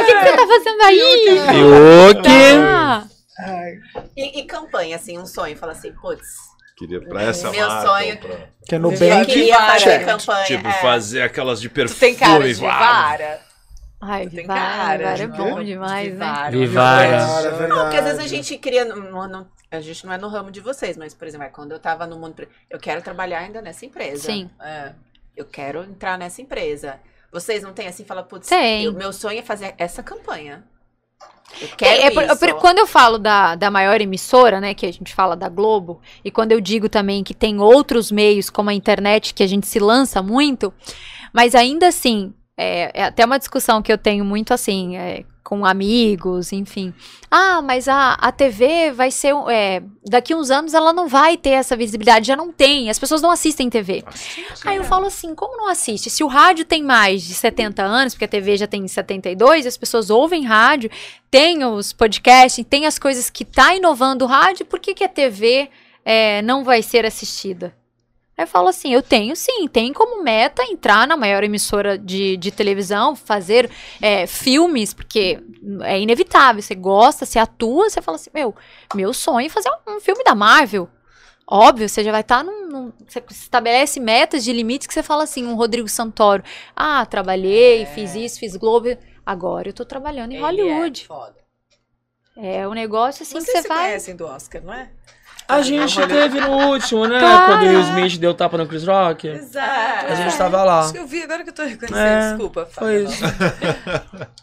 que, 0.07 0.15
que 0.15 0.24
você 0.24 0.36
tá 0.36 0.47
fazendo 0.47 0.82
aí? 0.82 1.40
Fiuk. 1.48 2.28
Ah, 2.62 3.02
E, 4.16 4.40
e 4.40 4.44
campanha, 4.44 4.97
assim, 4.97 5.19
um 5.19 5.27
sonho. 5.27 5.57
Fala 5.57 5.73
assim, 5.73 5.93
putz, 5.93 6.27
Queria 6.77 7.01
pra 7.01 7.23
essa 7.24 7.51
Meu 7.51 7.69
marca, 7.69 7.86
sonho- 7.86 8.16
pra- 8.19 8.36
Que 8.66 8.74
é 8.74 8.78
queria 9.24 9.59
fazer 9.59 9.85
check. 9.85 10.05
campanha. 10.07 10.44
Tipo, 10.47 10.69
é. 10.69 10.73
fazer 10.73 11.23
aquelas 11.23 11.61
de 11.61 11.69
Tu 11.69 11.74
perfume. 11.74 12.01
tem 12.01 12.15
cara 12.15 12.43
de 12.44 12.55
vara. 12.55 13.40
Ai, 14.02 14.27
tem 14.28 14.40
Vivara, 14.40 14.61
cara. 14.61 14.97
Vivara 14.97 15.16
de 15.16 15.23
é 15.23 15.27
bom 15.27 15.62
demais, 15.62 16.09
De 16.09 16.15
né? 16.15 16.27
vara. 16.27 16.51
Vivara. 16.51 17.07
É 17.07 17.66
Não, 17.69 17.82
porque 17.82 17.97
às 17.98 18.05
vezes 18.05 18.19
a 18.20 18.27
gente 18.27 18.57
cria. 18.57 18.85
não- 18.86 19.28
não- 19.28 19.47
a 19.70 19.80
gente 19.80 20.05
não 20.05 20.12
é 20.12 20.18
no 20.18 20.28
ramo 20.28 20.51
de 20.51 20.60
vocês, 20.60 20.97
mas, 20.97 21.14
por 21.14 21.26
exemplo, 21.28 21.47
é 21.47 21.51
quando 21.51 21.72
eu 21.72 21.78
tava 21.78 22.06
no 22.06 22.18
mundo. 22.18 22.47
Eu 22.68 22.78
quero 22.78 23.02
trabalhar 23.02 23.38
ainda 23.40 23.62
nessa 23.62 23.84
empresa. 23.86 24.22
Sim. 24.26 24.51
É. 24.60 24.92
Eu 25.36 25.44
quero 25.44 25.82
entrar 25.84 26.18
nessa 26.18 26.42
empresa. 26.42 26.98
Vocês 27.32 27.62
não 27.62 27.72
têm 27.72 27.86
assim, 27.86 28.05
fala, 28.05 28.22
putz, 28.22 28.48
Tem. 28.48 28.84
eu- 28.84 28.92
meu 28.92 29.12
sonho 29.12 29.38
é 29.38 29.42
fazer 29.42 29.74
essa 29.78 30.02
campanha. 30.02 30.64
Eu 31.60 31.68
É, 31.68 31.70
quero 31.76 32.02
é 32.02 32.10
por- 32.10 32.24
isso. 32.24 32.36
por- 32.38 32.55
quando 32.60 32.78
eu 32.78 32.86
falo 32.86 33.18
da, 33.18 33.55
da 33.55 33.70
maior 33.70 34.01
emissora, 34.01 34.60
né, 34.60 34.72
que 34.74 34.86
a 34.86 34.92
gente 34.92 35.12
fala 35.14 35.36
da 35.36 35.48
Globo, 35.48 36.01
e 36.24 36.30
quando 36.30 36.52
eu 36.52 36.60
digo 36.60 36.88
também 36.88 37.22
que 37.24 37.34
tem 37.34 37.60
outros 37.60 38.10
meios, 38.10 38.48
como 38.51 38.70
a 38.70 38.74
internet, 38.74 39.34
que 39.34 39.42
a 39.42 39.47
gente 39.47 39.66
se 39.66 39.78
lança 39.78 40.22
muito, 40.22 40.72
mas 41.32 41.55
ainda 41.55 41.88
assim, 41.88 42.32
é, 42.56 43.01
é 43.01 43.05
até 43.05 43.24
uma 43.24 43.38
discussão 43.38 43.82
que 43.82 43.92
eu 43.92 43.98
tenho 43.98 44.24
muito 44.24 44.52
assim, 44.55 44.97
é, 44.97 45.24
com 45.43 45.65
amigos, 45.65 46.53
enfim. 46.53 46.93
Ah, 47.31 47.61
mas 47.62 47.89
a, 47.89 48.15
a 48.15 48.31
TV 48.31 48.93
vai 48.93 49.11
ser. 49.11 49.35
é, 49.49 49.83
daqui 50.05 50.35
uns 50.35 50.51
anos 50.51 50.75
ela 50.75 50.93
não 50.93 51.09
vai 51.09 51.37
ter 51.37 51.51
essa 51.51 51.77
visibilidade, 51.77 52.27
já 52.27 52.37
não 52.37 52.53
tem, 52.53 52.91
as 52.91 52.99
pessoas 52.99 53.23
não 53.23 53.31
assistem 53.31 53.71
TV. 53.71 54.05
Aí 54.65 54.77
eu 54.77 54.85
falo 54.85 55.07
assim, 55.07 55.35
como 55.35 55.57
não 55.57 55.69
assiste? 55.69 56.11
Se 56.11 56.23
o 56.23 56.27
rádio 56.27 56.65
tem 56.65 56.83
mais 56.83 57.23
de 57.23 57.35
70 57.35 57.83
anos, 57.83 58.15
porque 58.15 58.25
a 58.25 58.29
TV 58.29 58.57
já 58.57 58.67
tem 58.67 58.87
72, 58.87 59.67
as 59.67 59.77
pessoas 59.77 60.11
ouvem 60.11 60.45
rádio, 60.45 60.91
tem 61.31 61.65
os 61.65 61.93
podcasts, 61.93 62.65
tem 62.69 62.87
as 62.87 62.99
coisas 62.99 63.31
que 63.31 63.45
tá 63.45 63.75
inovando 63.75 64.25
o 64.25 64.29
rádio, 64.29 64.67
por 64.67 64.79
que, 64.79 64.95
que 64.95 65.05
a 65.05 65.09
TV 65.09 65.71
é, 66.05 66.43
não 66.43 66.62
vai 66.65 66.83
ser 66.83 67.07
assistida? 67.07 67.75
Aí 68.41 68.45
eu 68.45 68.49
falo 68.49 68.69
assim, 68.69 68.91
eu 68.95 69.03
tenho 69.03 69.37
sim, 69.37 69.69
tem 69.69 69.93
como 69.93 70.23
meta 70.23 70.65
entrar 70.65 71.07
na 71.07 71.15
maior 71.15 71.45
emissora 71.45 71.99
de, 71.99 72.39
de 72.39 72.51
televisão, 72.51 73.15
fazer 73.15 73.71
é, 74.01 74.27
filmes, 74.27 74.95
porque 74.95 75.39
é 75.83 76.01
inevitável, 76.01 76.62
você 76.62 76.75
gosta, 76.75 77.27
você 77.27 77.39
atua, 77.39 77.91
você 77.91 78.01
fala 78.01 78.17
assim, 78.17 78.31
meu, 78.33 78.55
meu 78.95 79.12
sonho 79.12 79.45
é 79.45 79.51
fazer 79.51 79.69
um, 79.69 79.97
um 79.97 80.01
filme 80.01 80.25
da 80.25 80.35
Marvel. 80.35 80.89
Óbvio, 81.47 81.87
você 81.87 82.03
já 82.03 82.11
vai 82.11 82.23
estar 82.23 82.43
num, 82.43 82.67
num- 82.67 82.93
Você 83.07 83.23
estabelece 83.31 84.01
metas 84.01 84.43
de 84.43 84.55
limites 84.55 84.87
que 84.87 84.95
você 84.95 85.03
fala 85.03 85.25
assim, 85.25 85.47
um 85.47 85.55
Rodrigo 85.55 85.87
Santoro. 85.89 86.43
Ah, 86.75 87.05
trabalhei, 87.05 87.85
fiz 87.85 88.15
isso, 88.15 88.41
fiz 88.41 88.57
Globo. 88.57 88.97
Agora 89.27 89.69
eu 89.69 89.75
tô 89.75 89.85
trabalhando 89.85 90.33
em 90.33 90.37
Ele 90.37 90.62
Hollywood. 90.62 91.03
É 91.03 91.07
foda. 91.07 91.37
É, 92.39 92.67
um 92.67 92.73
negócio 92.73 93.23
assim 93.23 93.35
Vocês 93.35 93.45
que 93.45 93.53
você 93.53 93.62
se 93.62 93.69
vai. 93.69 93.89
conhecem 93.89 94.17
do 94.17 94.25
Oscar, 94.25 94.62
não 94.62 94.73
é? 94.73 94.91
A 95.51 95.62
gente 95.62 96.06
teve 96.06 96.40
no 96.40 96.51
último, 96.68 97.06
né? 97.06 97.20
Quando 97.47 97.62
o 97.62 97.68
Will 97.68 97.81
Smith 97.81 98.18
deu 98.18 98.32
tapa 98.35 98.56
no 98.59 98.66
Chris 98.66 98.85
Rock. 98.86 99.28
Exato. 99.28 100.06
A 100.12 100.14
gente 100.14 100.36
tava 100.39 100.62
lá. 100.64 100.81
Acho 100.81 100.93
que 100.93 100.98
eu 100.98 101.06
vi 101.06 101.22
agora 101.22 101.43
que 101.44 101.51
eu 101.51 101.55
tô 101.55 101.62
reconhecendo. 101.62 101.98
É, 101.98 102.28
Desculpa, 102.31 102.66
Foi 102.66 103.06
Fábio. 103.06 103.10
isso. 103.10 103.24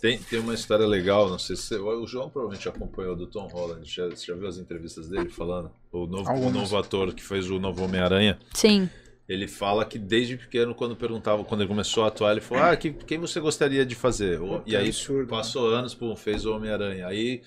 Tem, 0.00 0.18
tem 0.18 0.38
uma 0.38 0.52
história 0.54 0.86
legal, 0.86 1.28
não 1.28 1.38
sei 1.38 1.56
se 1.56 1.62
você- 1.62 1.76
o 1.78 2.06
João 2.06 2.28
provavelmente 2.28 2.68
acompanhou 2.68 3.16
do 3.16 3.26
Tom 3.26 3.48
Holland. 3.48 3.80
Já, 3.90 4.06
você 4.06 4.26
já 4.26 4.34
viu 4.34 4.46
as 4.46 4.58
entrevistas 4.58 5.08
dele 5.08 5.30
falando? 5.30 5.70
O 5.90 6.06
novo, 6.06 6.30
o 6.30 6.50
novo 6.50 6.76
ator 6.76 7.14
que 7.14 7.22
fez 7.22 7.48
o 7.50 7.58
novo 7.58 7.82
Homem-Aranha. 7.82 8.38
Sim. 8.52 8.90
Ele 9.26 9.48
fala 9.48 9.84
que 9.86 9.98
desde 9.98 10.36
pequeno, 10.36 10.74
quando 10.74 10.94
perguntava, 10.94 11.42
quando 11.42 11.62
ele 11.62 11.68
começou 11.68 12.04
a 12.04 12.08
atuar, 12.08 12.32
ele 12.32 12.42
falou: 12.42 12.62
Ah, 12.62 12.76
que, 12.76 12.92
quem 12.92 13.18
você 13.18 13.40
gostaria 13.40 13.84
de 13.86 13.94
fazer? 13.94 14.38
E 14.66 14.76
aí 14.76 14.84
absurdo, 14.88 15.28
passou 15.28 15.66
anos, 15.68 15.94
pô, 15.94 16.14
fez 16.14 16.44
o 16.44 16.54
Homem-Aranha. 16.54 17.06
Aí 17.08 17.40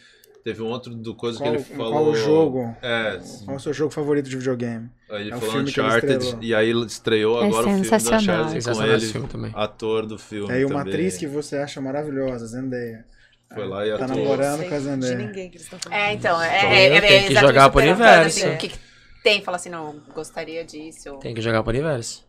Teve 0.50 0.64
um 0.64 0.68
outro 0.68 0.96
do 0.96 1.14
coisa 1.14 1.38
Qual, 1.38 1.52
que 1.52 1.58
ele 1.58 1.64
falou. 1.64 1.92
qual 1.92 2.06
o 2.06 2.16
jogo? 2.16 2.76
É, 2.82 3.20
Qual 3.46 3.58
o 3.58 3.60
seu 3.60 3.72
jogo 3.72 3.92
favorito 3.94 4.28
de 4.28 4.36
videogame? 4.36 4.90
aí 5.12 5.22
ele 5.28 5.34
É 5.34 5.38
falou 5.38 5.62
Uncharted 5.62 6.38
e 6.42 6.56
aí 6.56 6.70
ele 6.70 6.86
estreou 6.88 7.40
É 7.44 7.46
agora 7.46 7.62
o 7.62 7.70
filme 7.70 7.82
do 7.82 7.88
sensacional. 7.88 8.20
Uncharted 8.22 8.46
com 8.56 8.62
Sensacional 8.62 8.96
esse 8.96 9.06
ele, 9.06 9.12
filme 9.12 9.28
também. 9.28 9.52
ator 9.54 10.06
do 10.08 10.18
filme. 10.18 10.52
É, 10.52 10.62
e 10.62 10.66
uma 10.66 10.80
também. 10.80 10.94
atriz 10.94 11.18
que 11.18 11.28
você 11.28 11.58
acha 11.58 11.80
maravilhosa, 11.80 12.48
Zendaya. 12.48 13.06
Foi 13.54 13.68
lá 13.68 13.86
e 13.86 13.90
Tá 13.96 14.06
atuou. 14.06 14.18
namorando 14.20 14.68
com 14.68 14.74
a 14.74 14.78
de 14.78 14.84
Zendaya. 14.84 15.16
ninguém 15.18 15.50
que 15.52 15.58
eles 15.58 15.62
estão 15.64 15.78
falando. 15.78 16.00
É, 16.00 16.14
então, 16.14 16.42
é, 16.42 16.58
Então, 16.58 16.70
é, 16.72 16.86
é, 16.98 17.02
tem 17.02 17.28
que 17.28 17.36
jogar 17.36 17.70
pro 17.70 17.82
universo. 17.82 18.40
assim, 18.46 18.56
o 18.56 18.58
que, 18.58 18.70
que 18.70 18.80
tem? 19.24 19.42
Fala 19.44 19.58
assim, 19.58 19.70
não, 19.70 19.98
gostaria 20.16 20.64
disso. 20.66 21.18
Tem 21.22 21.36
que 21.36 21.42
jogar 21.42 21.62
pro 21.62 21.70
universo. 21.72 22.26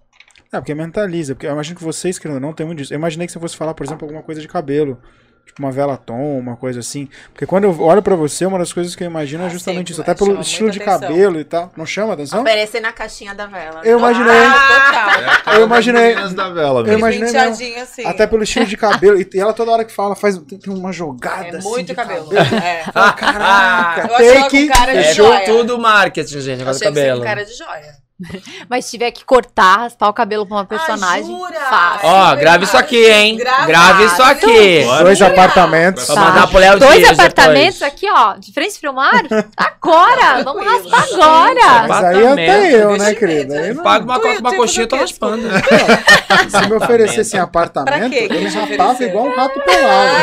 É, 0.53 0.59
porque 0.61 0.75
mentaliza. 0.75 1.35
Porque 1.35 1.47
eu 1.47 1.53
imagino 1.53 1.77
que 1.79 1.85
vocês, 1.85 2.19
querendo 2.19 2.35
ou 2.37 2.41
não, 2.41 2.53
tem 2.53 2.67
muito 2.67 2.79
disso. 2.81 2.93
Eu 2.93 2.99
imaginei 2.99 3.27
que 3.27 3.33
você 3.33 3.39
fosse 3.41 3.57
falar, 3.57 3.73
por 3.73 3.87
exemplo, 3.87 4.05
alguma 4.05 4.23
coisa 4.23 4.41
de 4.41 4.49
cabelo. 4.49 5.01
Tipo 5.47 5.63
uma 5.65 5.73
vela 5.73 5.97
tom, 5.97 6.39
uma 6.39 6.57
coisa 6.57 6.79
assim. 6.79 7.09
Porque 7.33 7.45
quando 7.45 7.65
eu 7.65 7.81
olho 7.83 8.01
pra 8.01 8.15
você, 8.15 8.47
uma 8.47 8.57
das 8.57 8.73
coisas 8.73 8.95
que 8.95 9.03
eu 9.03 9.07
imagino 9.09 9.43
é 9.43 9.47
Ah, 9.47 9.51
justamente 9.51 9.89
sim, 9.89 9.93
isso. 9.95 10.01
Até 10.01 10.13
chama 10.13 10.19
pelo 10.19 10.29
muita 10.37 10.43
estilo 10.49 10.71
de 10.71 10.81
atenção. 10.81 11.01
cabelo 11.01 11.41
e 11.41 11.45
tal. 11.45 11.73
Não 11.77 11.85
chama 11.85 12.13
atenção? 12.15 12.41
Aparecer 12.43 12.81
na 12.81 12.93
caixinha 12.93 13.35
da 13.35 13.47
vela. 13.47 13.81
Eu 13.85 13.99
imaginei. 13.99 14.31
Ah, 14.33 15.11
total. 15.43 15.55
É 15.55 15.57
Eu 15.59 15.65
imaginei- 15.67 16.15
da 16.15 16.49
vela, 16.51 16.81
eu 16.81 16.85
mesmo. 16.85 16.99
imaginei 17.01 17.27
Penteadinho 17.27 17.83
assim. 17.83 18.07
Até 18.07 18.27
pelo 18.29 18.45
estilo 18.45 18.65
de 18.67 18.77
cabelo. 18.77 19.21
E 19.21 19.29
ela 19.41 19.53
toda 19.53 19.73
hora 19.73 19.85
que 19.85 19.93
fala, 19.93 20.15
faz 20.15 20.39
tem 20.39 20.61
uma 20.73 20.93
jogada 20.93 21.47
É 21.49 21.57
assim 21.57 21.69
muito 21.69 21.87
de 21.89 21.95
cabelo. 21.97 22.29
cabelo. 22.29 22.57
É. 22.65 22.85
Fala, 22.93 23.13
Caraca, 23.13 24.01
Eu 24.09 24.15
achava 24.31 24.41
take, 24.45 24.69
de 24.69 25.03
fechou. 25.05 25.27
joia. 25.27 25.45
Tudo 25.47 25.79
marketing, 25.81 26.41
gente, 26.41 26.61
agora 26.63 26.75
você 26.75 26.85
cabelo. 26.85 27.25
cara 27.25 27.45
de 27.45 27.55
joia. 27.55 27.95
Mas 28.69 28.85
se 28.85 28.93
tiver 28.93 29.11
que 29.11 29.25
cortar, 29.25 29.79
raspar 29.81 30.09
o 30.09 30.13
cabelo 30.13 30.47
pra 30.47 30.57
uma 30.57 30.65
personagem, 30.65 31.25
jura? 31.27 31.55
fácil. 31.61 32.09
Ó, 32.09 32.37
grave 32.37 32.65
isso 32.65 32.77
aqui, 32.77 33.05
hein? 33.11 33.37
Grava. 33.37 33.67
Grave 33.67 34.05
isso 34.05 34.23
aqui. 34.23 34.85
Bora. 34.85 35.05
Dois 35.05 35.23
apartamentos. 35.23 36.05
Pra 36.07 36.15
Tá. 36.15 36.21
mandar 36.21 36.47
pro 36.49 36.59
Léo 36.59 36.79
Dois 36.79 36.97
Dias 36.99 37.19
apartamentos 37.19 37.79
depois. 37.81 37.93
aqui, 37.93 38.07
ó, 38.11 38.35
de 38.37 38.53
frente 38.53 38.79
pro 38.81 38.93
mar. 38.93 39.23
Agora! 39.57 40.43
Vamos 40.45 40.65
raspar 40.65 41.05
agora! 41.15 41.89
Mas 41.89 42.05
aí 42.05 42.27
até 42.27 42.75
eu, 42.85 42.97
né, 42.97 43.15
querida? 43.15 43.55
né? 43.61 43.73
Não- 43.73 43.83
Paga 43.83 44.05
uma, 44.05 44.19
uma 44.19 44.55
coxinha, 44.57 44.85
eu 44.85 44.89
tô 44.89 44.97
raspando. 44.97 45.43
Se 46.51 46.69
me 46.69 46.75
oferecessem 46.77 47.41
apartamento, 47.41 48.13
eu 48.15 48.29
te 48.29 48.59
rapava 48.59 48.91
oferecer? 48.93 49.09
igual 49.09 49.27
um 49.27 49.35
rato 49.37 49.61
pelado. 49.61 50.17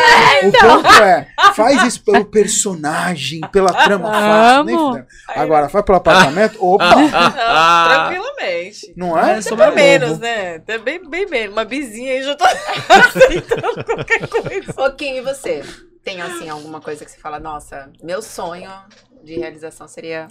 O 0.44 0.52
ponto 0.52 1.04
é, 1.04 1.28
faz 1.56 1.84
isso 1.84 2.04
pelo 2.04 2.26
personagem, 2.26 3.42
pela 3.52 3.74
trama 3.74 4.12
fácil. 4.12 4.64
Nem 4.66 4.76
Amo. 4.76 4.88
fudendo. 4.90 5.06
Agora, 5.36 5.70
faz 5.70 5.86
pelo 5.86 5.98
apartamento, 5.98 6.58
opa, 6.64 6.86
Ah. 7.14 7.87
Tranquilamente. 7.88 8.94
não 8.96 9.18
é? 9.18 9.38
É, 9.38 9.42
sou 9.42 9.58
Até 9.58 9.66
mais 9.72 9.76
menos, 9.76 10.20
né? 10.20 10.56
Até 10.56 10.78
bem, 10.78 11.10
bem 11.10 11.26
menos. 11.28 11.54
Uma 11.54 11.66
bizinha 11.66 12.14
aí 12.14 12.24
já 12.24 12.36
tô 12.36 12.46
aceitando 12.90 13.84
qualquer 13.84 14.28
coisa. 14.28 14.74
Ô, 14.82 14.92
Kim, 14.94 15.16
e 15.16 15.22
você? 15.22 15.62
Tem, 16.04 16.22
assim, 16.22 16.50
alguma 16.50 16.80
coisa 16.80 17.04
que 17.04 17.12
você 17.12 17.18
fala, 17.20 17.40
nossa, 17.40 17.92
meu 18.02 18.22
sonho 18.22 18.72
de 19.24 19.38
realização 19.38 19.88
seria 19.88 20.28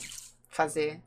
fazer 0.49 1.01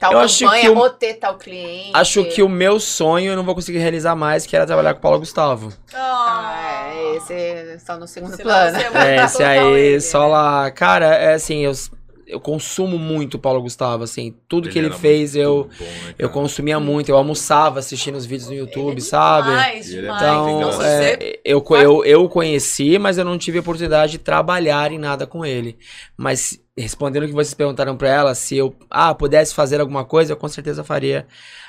tal 0.00 0.12
Eu 0.12 0.18
acho 0.20 0.44
campanha 0.44 0.72
o- 0.72 0.78
ou 0.78 0.90
ter 0.90 1.14
tal 1.14 1.38
cliente? 1.38 1.92
Acho 1.94 2.24
que 2.24 2.42
o 2.42 2.48
meu 2.48 2.80
sonho 2.80 3.32
eu 3.32 3.36
não 3.36 3.44
vou 3.44 3.54
conseguir 3.54 3.78
realizar 3.78 4.16
mais, 4.16 4.46
que 4.46 4.56
era 4.56 4.66
trabalhar 4.66 4.94
com 4.94 4.98
o 4.98 5.02
Paulo 5.02 5.18
Gustavo. 5.20 5.72
Ah, 5.92 6.90
é, 6.92 7.16
esse 7.16 7.78
só 7.84 7.96
no 7.96 8.06
segundo 8.08 8.36
Senão 8.36 8.52
plano. 8.52 8.76
é 8.76 9.16
É, 9.20 9.24
esse 9.24 9.42
aí, 9.44 9.60
ele, 9.72 10.00
só 10.00 10.26
né? 10.26 10.26
lá. 10.26 10.70
Cara, 10.70 11.06
é 11.14 11.34
assim, 11.34 11.60
eu, 11.64 11.72
eu 12.26 12.40
consumo 12.40 12.98
muito 12.98 13.34
o 13.34 13.38
Paulo 13.38 13.62
Gustavo, 13.62 14.04
assim. 14.04 14.34
Tudo 14.48 14.68
que 14.68 14.78
ele 14.78 14.90
fez, 14.90 15.34
eu, 15.34 15.68
bom, 15.78 15.84
né, 15.84 16.14
eu 16.18 16.28
consumia 16.28 16.78
muito. 16.80 17.08
Eu 17.08 17.16
almoçava 17.16 17.78
assistindo 17.78 18.16
os 18.16 18.26
vídeos 18.26 18.48
no 18.48 18.54
YouTube, 18.54 19.00
sabe? 19.00 19.50
Demais, 19.50 19.88
Ele 19.88 19.98
é 19.98 20.00
demais. 20.02 20.22
Então, 20.22 20.82
é, 20.82 21.40
eu, 21.44 21.64
eu, 21.70 22.04
eu 22.04 22.24
o 22.24 22.28
conheci, 22.28 22.98
mas 22.98 23.18
eu 23.18 23.24
não 23.24 23.38
tive 23.38 23.58
a 23.58 23.60
oportunidade 23.60 24.12
de 24.12 24.18
trabalhar 24.18 24.92
em 24.92 24.98
nada 24.98 25.26
com 25.26 25.44
ele. 25.44 25.76
Mas 26.16 26.60
respondendo 26.76 27.24
o 27.24 27.26
que 27.26 27.32
vocês 27.32 27.54
perguntaram 27.54 27.96
pra 27.96 28.08
ela, 28.08 28.34
se 28.34 28.56
eu 28.56 28.74
ah, 28.90 29.14
pudesse 29.14 29.54
fazer 29.54 29.80
alguma 29.80 30.04
coisa, 30.04 30.32
eu 30.32 30.36
com 30.36 30.48
certeza 30.48 30.82
faria 30.82 31.26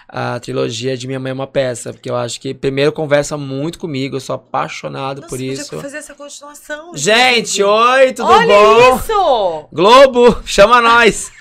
a 0.07 0.39
trilogia 0.39 0.95
de 0.97 1.07
Minha 1.07 1.19
Mãe 1.19 1.31
é 1.31 1.33
uma 1.33 1.47
Peça. 1.47 1.93
Porque 1.93 2.09
eu 2.09 2.15
acho 2.15 2.39
que, 2.39 2.53
primeiro, 2.53 2.91
conversa 2.91 3.37
muito 3.37 3.79
comigo, 3.79 4.15
eu 4.15 4.19
sou 4.21 4.35
apaixonado 4.35 5.17
Nossa, 5.17 5.29
por 5.29 5.37
podia 5.37 5.53
isso. 5.53 5.81
fazer 5.81 5.97
essa 5.97 6.13
continuação. 6.13 6.91
Gente, 6.95 7.63
oi, 7.63 8.13
tudo 8.13 8.29
Olha 8.29 8.47
bom? 8.47 8.95
isso! 8.95 9.67
Globo, 9.71 10.41
chama 10.45 10.81
nós! 10.81 11.31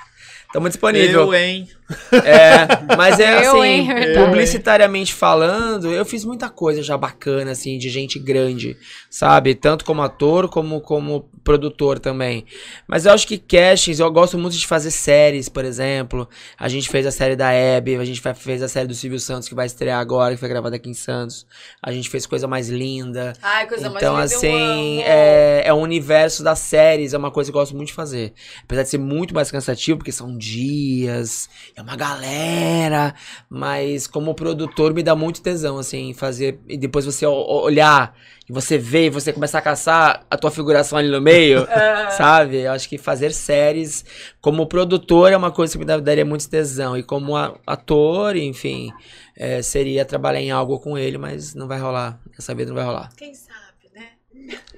Tamo 0.52 0.68
disponível. 0.68 1.22
Eu, 1.22 1.34
hein? 1.34 1.68
É, 2.12 2.94
mas 2.96 3.20
é 3.20 3.34
Eu, 3.44 3.60
assim, 3.60 3.68
hein, 3.68 3.88
publicitariamente 4.14 5.12
falando, 5.12 5.90
eu 5.90 6.04
fiz 6.04 6.24
muita 6.24 6.48
coisa 6.48 6.82
já 6.82 6.96
bacana, 6.96 7.50
assim, 7.50 7.76
de 7.78 7.88
gente 7.88 8.18
grande, 8.18 8.76
sabe? 9.10 9.54
Tanto 9.54 9.84
como 9.84 10.02
ator, 10.02 10.48
como 10.48 10.80
como 10.80 11.28
produtor 11.44 11.98
também. 11.98 12.46
Mas 12.88 13.04
eu 13.04 13.12
acho 13.12 13.26
que 13.28 13.36
castings, 13.36 14.00
eu 14.00 14.10
gosto 14.10 14.38
muito 14.38 14.56
de 14.56 14.66
fazer 14.66 14.90
séries, 14.90 15.48
por 15.48 15.64
exemplo. 15.64 16.26
A 16.58 16.68
gente 16.68 16.88
fez 16.88 17.06
a 17.06 17.10
série 17.10 17.36
da 17.36 17.52
Hebe, 17.52 17.96
a 17.96 18.04
gente 18.04 18.20
fez 18.34 18.62
a 18.62 18.68
série 18.68 18.88
do 18.88 18.94
Silvio 18.94 19.20
Santos, 19.20 19.48
que 19.48 19.54
vai 19.54 19.66
estrear 19.66 20.00
agora, 20.00 20.34
que 20.34 20.40
foi 20.40 20.48
gravada 20.48 20.76
aqui 20.76 20.88
em 20.88 20.94
Santos. 20.94 21.46
A 21.82 21.92
gente 21.92 22.08
fez 22.08 22.24
coisa 22.26 22.48
mais 22.48 22.68
linda. 22.70 23.34
Ai, 23.42 23.66
coisa 23.68 23.90
mais 23.90 24.02
Então, 24.02 24.14
linda, 24.14 24.32
eu 24.32 24.36
assim, 24.36 25.02
é, 25.02 25.62
é 25.66 25.72
o 25.72 25.76
universo 25.76 26.42
das 26.42 26.60
séries, 26.60 27.12
é 27.12 27.18
uma 27.18 27.30
coisa 27.30 27.52
que 27.52 27.56
eu 27.56 27.60
gosto 27.60 27.76
muito 27.76 27.88
de 27.88 27.94
fazer. 27.94 28.32
Apesar 28.62 28.82
de 28.82 28.88
ser 28.88 28.98
muito 28.98 29.34
mais 29.34 29.50
cansativo, 29.50 29.98
porque 29.98 30.12
são 30.12 30.36
dias, 30.36 31.48
é 31.76 31.82
uma 31.82 31.96
galera, 31.96 33.14
mas 33.50 34.06
como 34.06 34.34
produtor 34.34 34.94
me 34.94 35.02
dá 35.02 35.16
muito 35.16 35.42
tesão, 35.42 35.76
assim, 35.76 36.14
fazer. 36.14 36.60
E 36.68 36.76
depois 36.76 37.04
você 37.04 37.26
olhar, 37.26 38.16
e 38.48 38.52
você 38.52 38.78
ver, 38.78 39.06
e 39.06 39.10
você 39.10 39.32
começar 39.32 39.58
a 39.58 39.62
caçar 39.62 40.24
a 40.30 40.36
tua 40.36 40.52
figuração 40.52 40.96
ali 40.96 41.08
no 41.08 41.20
meio, 41.20 41.66
sabe? 42.16 42.58
Eu 42.58 42.72
acho 42.72 42.88
que 42.88 42.96
fazer 42.96 43.32
séries 43.32 44.04
como 44.40 44.66
produtor 44.66 45.32
é 45.32 45.36
uma 45.36 45.50
coisa 45.50 45.72
que 45.72 45.84
me 45.84 46.00
daria 46.00 46.24
muito 46.24 46.48
tesão. 46.48 46.96
E 46.96 47.02
como 47.02 47.36
ator, 47.66 48.36
enfim, 48.36 48.92
é, 49.36 49.60
seria 49.60 50.04
trabalhar 50.04 50.40
em 50.40 50.52
algo 50.52 50.78
com 50.78 50.96
ele, 50.96 51.18
mas 51.18 51.54
não 51.54 51.66
vai 51.66 51.80
rolar. 51.80 52.20
Essa 52.38 52.54
vida 52.54 52.68
não 52.68 52.76
vai 52.76 52.84
rolar. 52.84 53.10
Quem 53.16 53.34
sabe? 53.34 53.53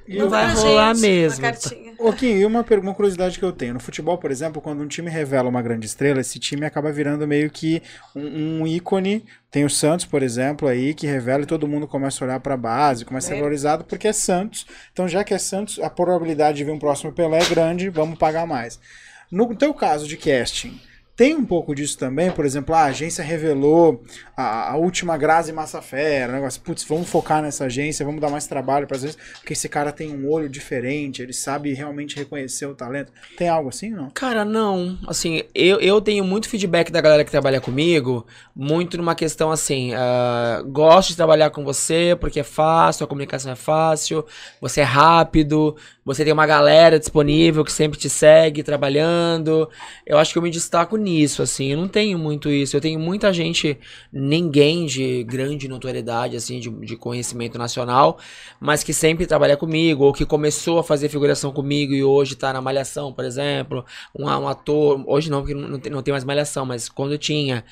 E 0.08 0.18
Não 0.18 0.28
vai 0.28 0.52
rolar 0.54 0.94
mesmo. 0.96 1.44
Ô, 1.98 2.12
Kim, 2.12 2.26
e 2.26 2.44
uma, 2.46 2.64
uma 2.80 2.94
curiosidade 2.94 3.38
que 3.38 3.44
eu 3.44 3.50
tenho. 3.52 3.74
No 3.74 3.80
futebol, 3.80 4.16
por 4.18 4.30
exemplo, 4.30 4.62
quando 4.62 4.80
um 4.80 4.86
time 4.86 5.10
revela 5.10 5.48
uma 5.48 5.60
grande 5.60 5.86
estrela, 5.86 6.20
esse 6.20 6.38
time 6.38 6.64
acaba 6.64 6.92
virando 6.92 7.26
meio 7.26 7.50
que 7.50 7.82
um, 8.14 8.60
um 8.60 8.66
ícone. 8.66 9.24
Tem 9.50 9.64
o 9.64 9.70
Santos, 9.70 10.04
por 10.06 10.22
exemplo, 10.22 10.68
aí, 10.68 10.94
que 10.94 11.06
revela 11.06 11.42
e 11.42 11.46
todo 11.46 11.66
mundo 11.66 11.88
começa 11.88 12.22
a 12.22 12.28
olhar 12.28 12.40
pra 12.40 12.56
base, 12.56 13.04
começa 13.04 13.28
a 13.28 13.30
ser 13.30 13.34
É. 13.36 13.38
valorizado 13.38 13.82
porque 13.84 14.06
é 14.06 14.12
Santos. 14.12 14.66
Então, 14.92 15.08
já 15.08 15.24
que 15.24 15.34
é 15.34 15.38
Santos, 15.38 15.80
a 15.80 15.90
probabilidade 15.90 16.58
de 16.58 16.64
ver 16.64 16.70
um 16.72 16.78
próximo 16.78 17.12
Pelé 17.12 17.38
é 17.40 17.48
grande, 17.48 17.88
vamos 17.88 18.16
pagar 18.18 18.46
mais. 18.46 18.78
No 19.30 19.52
teu 19.56 19.74
caso 19.74 20.06
de 20.06 20.16
casting, 20.16 20.80
tem 21.16 21.34
um 21.34 21.46
pouco 21.46 21.74
disso 21.74 21.96
também, 21.96 22.30
por 22.30 22.44
exemplo, 22.44 22.74
a 22.74 22.84
agência 22.84 23.24
revelou 23.24 24.04
a, 24.36 24.72
a 24.72 24.76
última 24.76 25.16
Grazi 25.16 25.50
Massafera, 25.50 26.30
um 26.30 26.36
negócio, 26.36 26.60
putz, 26.60 26.84
vamos 26.84 27.08
focar 27.08 27.40
nessa 27.40 27.64
agência, 27.64 28.04
vamos 28.04 28.20
dar 28.20 28.28
mais 28.28 28.46
trabalho 28.46 28.86
para 28.86 28.98
agência, 28.98 29.18
porque 29.38 29.54
esse 29.54 29.66
cara 29.66 29.90
tem 29.90 30.14
um 30.14 30.30
olho 30.30 30.46
diferente, 30.46 31.22
ele 31.22 31.32
sabe 31.32 31.72
realmente 31.72 32.16
reconhecer 32.16 32.66
o 32.66 32.74
talento. 32.74 33.10
Tem 33.38 33.48
algo 33.48 33.70
assim, 33.70 33.88
não? 33.88 34.10
Cara, 34.10 34.44
não. 34.44 34.98
Assim, 35.08 35.42
eu, 35.54 35.80
eu 35.80 36.02
tenho 36.02 36.22
muito 36.22 36.50
feedback 36.50 36.92
da 36.92 37.00
galera 37.00 37.24
que 37.24 37.30
trabalha 37.30 37.62
comigo, 37.62 38.26
muito 38.54 38.98
numa 38.98 39.14
questão 39.14 39.50
assim, 39.50 39.94
ah, 39.94 40.62
gosto 40.66 41.08
de 41.08 41.16
trabalhar 41.16 41.48
com 41.48 41.64
você 41.64 42.14
porque 42.20 42.40
é 42.40 42.44
fácil, 42.44 43.04
a 43.04 43.08
comunicação 43.08 43.52
é 43.52 43.56
fácil, 43.56 44.22
você 44.60 44.82
é 44.82 44.84
rápido, 44.84 45.76
você 46.06 46.22
tem 46.22 46.32
uma 46.32 46.46
galera 46.46 47.00
disponível 47.00 47.64
que 47.64 47.72
sempre 47.72 47.98
te 47.98 48.08
segue 48.08 48.62
trabalhando. 48.62 49.68
Eu 50.06 50.18
acho 50.18 50.32
que 50.32 50.38
eu 50.38 50.42
me 50.42 50.50
destaco 50.50 50.96
nisso, 50.96 51.42
assim, 51.42 51.72
eu 51.72 51.78
não 51.78 51.88
tenho 51.88 52.16
muito 52.16 52.48
isso. 52.48 52.76
Eu 52.76 52.80
tenho 52.80 53.00
muita 53.00 53.32
gente, 53.32 53.76
ninguém 54.12 54.86
de 54.86 55.24
grande 55.24 55.66
notoriedade, 55.66 56.36
assim, 56.36 56.60
de, 56.60 56.70
de 56.70 56.96
conhecimento 56.96 57.58
nacional, 57.58 58.20
mas 58.60 58.84
que 58.84 58.94
sempre 58.94 59.26
trabalha 59.26 59.56
comigo, 59.56 60.04
ou 60.04 60.12
que 60.12 60.24
começou 60.24 60.78
a 60.78 60.84
fazer 60.84 61.08
figuração 61.08 61.50
comigo 61.52 61.92
e 61.92 62.04
hoje 62.04 62.36
tá 62.36 62.52
na 62.52 62.60
Malhação, 62.60 63.12
por 63.12 63.24
exemplo. 63.24 63.84
Um, 64.16 64.26
um 64.26 64.46
ator, 64.46 65.02
hoje 65.08 65.28
não, 65.28 65.40
porque 65.40 65.54
não 65.54 65.80
tem, 65.80 65.92
não 65.92 66.02
tem 66.02 66.12
mais 66.12 66.22
Malhação, 66.22 66.64
mas 66.64 66.88
quando 66.88 67.18
tinha. 67.18 67.64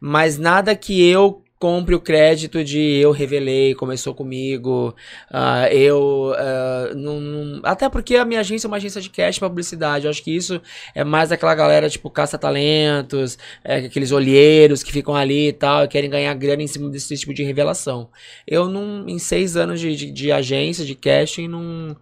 Mas 0.00 0.38
nada 0.38 0.76
que 0.76 1.04
eu 1.04 1.42
compre 1.60 1.94
o 1.94 2.00
crédito 2.00 2.64
de 2.64 2.80
eu 2.80 3.12
revelei, 3.12 3.74
começou 3.74 4.14
comigo, 4.14 4.96
ah, 5.30 5.68
eu 5.72 6.34
ah, 6.36 6.92
não, 6.96 7.20
não- 7.20 7.60
até 7.62 7.88
porque 7.90 8.16
a 8.16 8.24
minha 8.24 8.40
agência 8.40 8.66
é 8.66 8.68
uma 8.68 8.78
agência 8.78 9.00
de 9.00 9.10
cash 9.10 9.38
publicidade, 9.38 10.06
eu 10.06 10.10
acho 10.10 10.24
que 10.24 10.34
isso 10.34 10.60
é 10.94 11.04
mais 11.04 11.28
daquela 11.28 11.54
galera 11.54 11.90
tipo 11.90 12.08
caça-talentos, 12.10 13.36
é, 13.62 13.76
aqueles 13.76 14.10
olheiros 14.10 14.82
que 14.82 14.90
ficam 14.90 15.14
ali 15.14 15.48
e 15.48 15.52
tal, 15.52 15.84
e 15.84 15.88
querem 15.88 16.08
ganhar 16.08 16.32
grana 16.34 16.62
em 16.62 16.66
cima 16.66 16.88
desse 16.88 17.14
tipo 17.16 17.34
de 17.34 17.42
revelação. 17.44 18.08
Eu 18.46 18.66
não, 18.68 19.06
em 19.06 19.18
seis 19.18 19.54
anos 19.56 19.78
de, 19.80 19.94
de, 19.94 20.10
de 20.10 20.32
agência, 20.32 20.84
de 20.84 20.94
casting, 20.94 21.46
não 21.46 21.94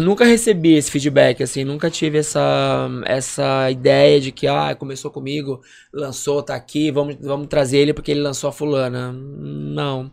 nunca 0.00 0.24
recebi 0.24 0.74
esse 0.74 0.90
feedback, 0.90 1.42
assim, 1.42 1.64
nunca 1.64 1.90
tive 1.90 2.18
essa, 2.18 2.88
essa 3.04 3.70
ideia 3.70 4.20
de 4.20 4.32
que, 4.32 4.46
ah, 4.46 4.74
começou 4.74 5.10
comigo, 5.10 5.62
lançou, 5.92 6.42
tá 6.42 6.54
aqui, 6.54 6.90
vamos, 6.90 7.16
vamos 7.20 7.46
trazer 7.46 7.78
ele 7.78 7.94
porque 7.94 8.10
ele 8.10 8.20
lançou 8.20 8.50
a 8.50 8.52
fulana. 8.52 9.12
Não. 9.12 10.10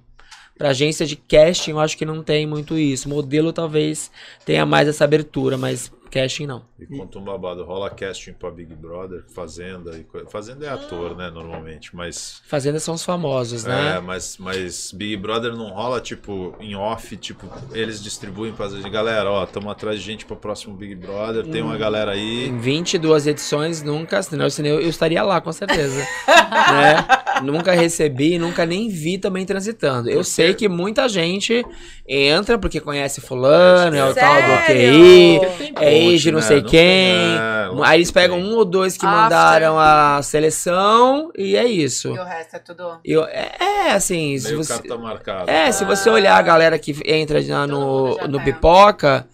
Pra 0.58 0.70
agência 0.70 1.06
de 1.06 1.16
casting, 1.16 1.72
eu 1.72 1.80
acho 1.80 1.98
que 1.98 2.06
não 2.06 2.22
tem 2.24 2.46
muito 2.46 2.78
isso. 2.78 3.10
Modelo 3.10 3.52
talvez 3.52 4.12
tenha 4.46 4.66
mais 4.66 4.88
essa 4.88 5.04
abertura, 5.04 5.58
mas 5.58 5.92
casting, 6.12 6.46
não. 6.46 6.64
E 6.80 6.86
conta 6.86 7.18
um 7.18 7.24
babado, 7.24 7.64
rola 7.64 7.90
casting 7.90 8.34
pra 8.34 8.52
Big 8.52 8.76
Brother, 8.76 9.24
Fazenda. 9.34 9.98
E 9.98 10.04
co- 10.04 10.26
Fazenda 10.30 10.66
é 10.66 10.70
ator, 10.70 11.16
né, 11.16 11.30
normalmente, 11.32 11.96
mas. 11.96 12.42
Fazenda 12.46 12.80
são 12.80 12.94
os 12.94 13.04
famosos, 13.04 13.66
É, 13.66 13.70
né? 13.70 14.00
mas, 14.00 14.38
mas 14.38 14.92
Big 14.92 15.16
Brother 15.18 15.56
não 15.56 15.70
rola, 15.70 16.00
tipo, 16.02 16.56
em 16.60 16.76
off, 16.76 17.16
tipo, 17.18 17.48
eles 17.74 18.04
distribuem 18.04 18.52
pra 18.54 18.68
galera, 18.90 19.30
ó, 19.32 19.44
estamos 19.44 19.72
atrás 19.72 19.98
de 20.00 20.06
gente 20.06 20.26
pro 20.26 20.36
próximo 20.36 20.76
Big 20.76 20.94
Brother, 20.96 21.46
tem 21.48 21.62
Hum. 21.64 21.68
uma 21.68 21.78
galera 21.78 22.12
aí. 22.12 22.48
Em 22.48 22.60
22 22.60 23.28
edições, 23.28 23.82
nunca, 23.82 24.22
senão 24.22 24.50
senão 24.50 24.70
eu 24.72 24.90
estaria 24.90 25.24
lá, 25.24 25.40
com 25.40 25.52
certeza. 25.52 26.00
né? 26.28 27.21
Nunca 27.44 27.72
recebi, 27.74 28.38
nunca 28.38 28.66
nem 28.66 28.90
vi 28.90 29.18
também 29.18 29.46
transitando. 29.46 30.10
Eu 30.10 30.18
Por 30.18 30.26
sei 30.26 30.54
que 30.54 30.68
muita 30.70 31.08
gente 31.10 31.66
entra 32.08 32.58
porque 32.58 32.80
conhece 32.80 33.22
fulano, 33.22 33.96
é 33.96 34.04
o 34.10 34.14
tal 34.14 34.36
do? 34.36 34.66
QI, 34.66 35.40
é 35.80 35.98
ex 35.98 36.22
de 36.22 36.30
coach, 36.30 36.32
não 36.32 36.40
né? 36.40 36.46
sei 36.46 36.62
Não 36.62 36.70
quem. 36.70 36.72
tem- 36.72 37.38
é, 37.38 37.66
lógico 37.68 37.84
Aí 37.84 37.98
eles 37.98 38.12
pegam 38.12 38.40
um 38.40 38.56
ou 38.56 38.66
dois 38.66 38.98
que 38.98 39.06
After. 39.06 39.22
mandaram 39.22 39.80
a 39.80 40.22
seleção 40.24 41.32
e 41.38 41.56
é 41.56 41.66
isso. 41.66 42.10
E 42.10 42.20
o 42.20 42.24
resto 42.24 42.56
é 42.56 42.60
tudo. 42.60 43.00
Eu, 43.04 43.24
é, 43.26 43.52
é, 43.60 43.92
assim, 43.92 44.38
se 44.38 44.56
você, 44.56 44.74
carta 44.74 44.98
marcada. 44.98 45.52
é, 45.52 45.72
se 45.72 45.86
você 45.86 46.10
olhar 46.10 46.38
a 46.38 46.42
galera 46.42 46.78
que 46.78 46.96
entra 47.06 47.42
na- 47.42 47.66
no, 47.68 48.18
no 48.28 48.38
tá. 48.38 48.44
pipoca, 48.44 49.28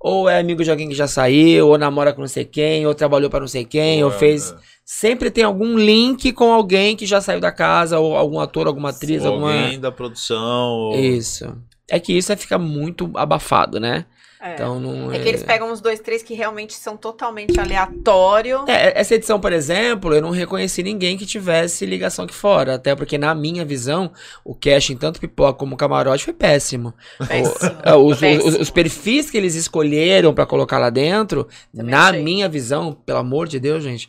ou 0.00 0.28
é 0.28 0.38
amigo 0.38 0.62
de 0.62 0.70
alguém 0.70 0.88
que 0.88 0.94
já 0.94 1.06
saiu, 1.08 1.68
ou 1.68 1.78
namora 1.78 2.12
com 2.12 2.20
não 2.20 2.28
sei 2.28 2.44
quem, 2.44 2.86
ou 2.86 2.94
trabalhou 2.94 3.28
pra 3.30 3.40
não 3.40 3.48
sei 3.48 3.64
quem, 3.64 4.02
ou 4.04 4.10
Pô, 4.10 4.18
fez. 4.18 4.52
é. 4.52 4.56
Sempre 4.84 5.30
tem 5.30 5.44
algum 5.44 5.76
link 5.76 6.32
com 6.32 6.50
alguém 6.52 6.96
que 6.96 7.04
já 7.04 7.20
saiu 7.20 7.40
da 7.40 7.52
casa, 7.52 7.98
ou 7.98 8.16
algum 8.16 8.40
ator, 8.40 8.66
alguma 8.66 8.88
atriz, 8.90 9.22
Ou 9.24 9.32
alguma. 9.32 9.52
Alguém 9.52 9.78
da 9.80 9.92
produção. 9.92 10.70
ou- 10.70 10.96
Isso. 10.98 11.54
É 11.90 11.98
que 12.00 12.12
isso 12.12 12.32
é 12.32 12.36
ficar 12.36 12.58
muito 12.58 13.10
abafado, 13.14 13.78
né? 13.80 14.06
É. 14.40 14.54
Então 14.54 14.78
não 14.78 15.12
É 15.12 15.18
que 15.18 15.28
eles 15.28 15.42
pegam 15.42 15.70
uns 15.72 15.80
dois, 15.80 15.98
três 16.00 16.22
que 16.22 16.32
realmente 16.34 16.72
são 16.74 16.96
totalmente 16.96 17.58
aleatório. 17.58 18.64
É, 18.68 18.98
essa 19.00 19.14
edição, 19.14 19.40
por 19.40 19.52
exemplo, 19.52 20.14
eu 20.14 20.22
não 20.22 20.30
reconheci 20.30 20.82
ninguém 20.82 21.16
que 21.16 21.26
tivesse 21.26 21.84
ligação 21.84 22.24
aqui 22.24 22.34
fora. 22.34 22.74
Até 22.76 22.94
porque, 22.94 23.18
na 23.18 23.34
minha 23.34 23.64
visão, 23.64 24.12
o 24.44 24.54
casting, 24.54 24.96
tanto 24.96 25.18
pipoca 25.20 25.58
como 25.58 25.76
camarote, 25.76 26.24
foi 26.24 26.32
péssimo. 26.34 26.94
Péssimo. 27.26 27.70
O- 27.84 27.88
é, 27.88 27.94
os, 27.96 28.18
Péssimo. 28.20 28.48
os- 28.48 28.54
os 28.60 28.70
perfis 28.70 29.30
que 29.30 29.36
eles 29.36 29.54
escolheram 29.54 30.32
pra 30.32 30.46
colocar 30.46 30.78
lá 30.78 30.90
dentro, 30.90 31.48
Também 31.74 31.90
na 31.90 32.08
achei. 32.08 32.22
minha 32.22 32.48
visão, 32.48 32.92
pelo 32.92 33.18
amor 33.18 33.48
de 33.48 33.58
Deus, 33.58 33.82
gente, 33.82 34.08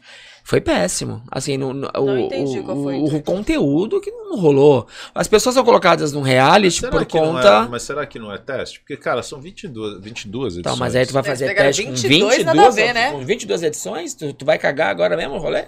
foi 0.49 0.59
péssimo. 0.59 1.21
Assim, 1.29 1.57
no, 1.57 1.73
no- 1.75 1.91
o, 1.95 2.17
entendi 2.17 2.57
o- 2.59 2.63
qual 2.63 2.81
foi. 2.81 2.97
o- 2.97 3.21
conteúdo 3.21 4.01
que 4.01 4.09
não 4.09 4.35
rolou. 4.39 4.87
As 5.13 5.27
pessoas 5.27 5.53
são 5.53 5.63
colocadas 5.63 6.11
num 6.11 6.21
reality 6.21 6.81
por 6.89 7.01
não 7.01 7.05
conta. 7.05 7.47
é- 7.65 7.67
mas 7.69 7.83
será 7.83 8.03
que 8.07 8.17
não 8.17 8.33
é 8.33 8.37
teste? 8.39 8.79
Porque, 8.79 8.97
cara, 8.97 9.21
são 9.21 9.39
22, 9.39 10.01
22 10.01 10.57
edições. 10.57 10.63
Tá, 10.75 10.79
mas 10.79 10.95
aí 10.95 11.05
tu 11.05 11.13
vai 11.13 11.21
fazer 11.21 11.53
teste 11.53 11.83
com 11.83 11.91
22, 11.91 12.09
22, 12.37 12.45
nada 12.45 12.67
a 12.67 12.71
ver, 12.71 12.93
né? 12.95 13.11
com 13.11 13.19
22 13.23 13.61
edições? 13.61 14.15
Tu, 14.15 14.33
tu 14.33 14.43
vai 14.43 14.57
cagar 14.57 14.89
agora 14.89 15.15
mesmo 15.15 15.35
o 15.35 15.37
rolê? 15.37 15.65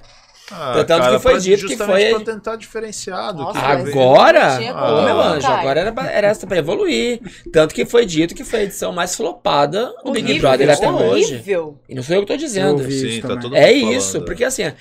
Ah, 0.53 0.83
Tanto 0.85 1.09
que 1.09 1.19
foi 1.19 1.39
dito 1.39 1.65
que 1.67 1.77
foi- 1.77 2.09
pra 2.09 2.19
tentar 2.33 2.55
diferenciado. 2.55 3.41
Nossa, 3.43 3.59
Agora? 3.59 4.57
como, 4.57 5.01
meu 5.03 5.19
anjo, 5.21 5.47
agora 5.47 5.79
era, 5.79 5.91
pra- 5.91 6.11
era 6.11 6.27
essa 6.27 6.45
pra 6.45 6.57
evoluir. 6.57 7.19
Tanto 7.51 7.73
que 7.73 7.85
foi 7.85 8.05
dito 8.05 8.35
que 8.35 8.43
foi 8.43 8.59
a 8.59 8.63
edição 8.63 8.91
mais 8.91 9.15
flopada 9.15 9.93
do 10.03 10.11
Big 10.11 10.39
Brother 10.39 10.69
até 10.69 10.89
hoje. 10.91 11.33
horrível. 11.35 11.79
E 11.87 11.95
não 11.95 12.03
sou 12.03 12.15
eu 12.15 12.21
que 12.21 12.27
tô 12.27 12.37
dizendo. 12.37 12.83
Sim, 12.91 13.21
tá 13.21 13.37
É 13.57 13.71
isso, 13.71 14.21
porque 14.21 14.43
assim. 14.43 14.71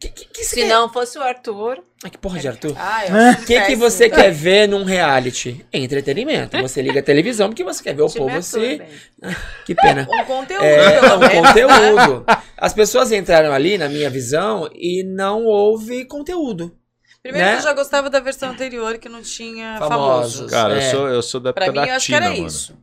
Que, 0.00 0.08
que, 0.08 0.24
que, 0.26 0.44
Se 0.44 0.64
não 0.64 0.88
fosse 0.92 1.18
o 1.18 1.22
Arthur. 1.22 1.82
Ah, 2.04 2.08
que 2.10 2.16
porra 2.18 2.38
de 2.38 2.46
Arthur? 2.46 2.74
Ah, 2.78 3.06
eu 3.06 3.16
É. 3.16 3.28
acho 3.30 3.42
O 3.42 3.46
que, 3.46 3.60
que 3.62 3.76
você 3.76 4.08
quer 4.08 4.30
ver 4.30 4.68
num 4.68 4.84
reality? 4.84 5.66
Entretenimento. 5.72 6.56
Você 6.60 6.80
liga 6.80 7.00
a 7.00 7.02
televisão 7.02 7.48
porque 7.48 7.64
você 7.64 7.82
quer 7.82 7.94
ver 7.94 8.02
o 8.02 8.10
povo 8.12 8.40
se. 8.42 8.80
Que 9.66 9.74
pena. 9.74 10.06
Um 10.10 10.24
conteúdo, 10.24 10.64
É, 10.64 11.00
um 11.14 11.42
conteúdo. 11.42 12.24
As 12.56 12.72
pessoas 12.72 13.10
entraram 13.12 13.52
ali, 13.52 13.76
na 13.76 13.88
minha 13.88 14.08
visão, 14.08 14.68
e 14.74 15.02
não 15.04 15.44
houve 15.44 16.04
conteúdo. 16.04 16.74
Primeiro 17.22 17.46
né? 17.46 17.52
que 17.54 17.58
eu 17.58 17.64
já 17.64 17.72
gostava 17.72 18.08
da 18.08 18.20
versão 18.20 18.50
anterior 18.50 18.96
que 18.98 19.08
não 19.08 19.20
tinha 19.22 19.76
Famosos. 19.78 20.34
famosos. 20.36 20.50
Cara, 20.52 20.74
eu, 20.74 20.78
É. 20.78 20.90
sou, 20.90 21.08
eu 21.08 21.22
sou 21.22 21.40
da 21.40 21.50
época 21.50 21.64
Pra 21.64 21.72
mim, 21.72 21.80
da 21.86 21.92
eu 21.92 21.96
acho 21.96 22.06
que 22.06 22.12
Tina, 22.12 22.26
era 22.26 22.34
mano. 22.34 22.46
isso. 22.46 22.78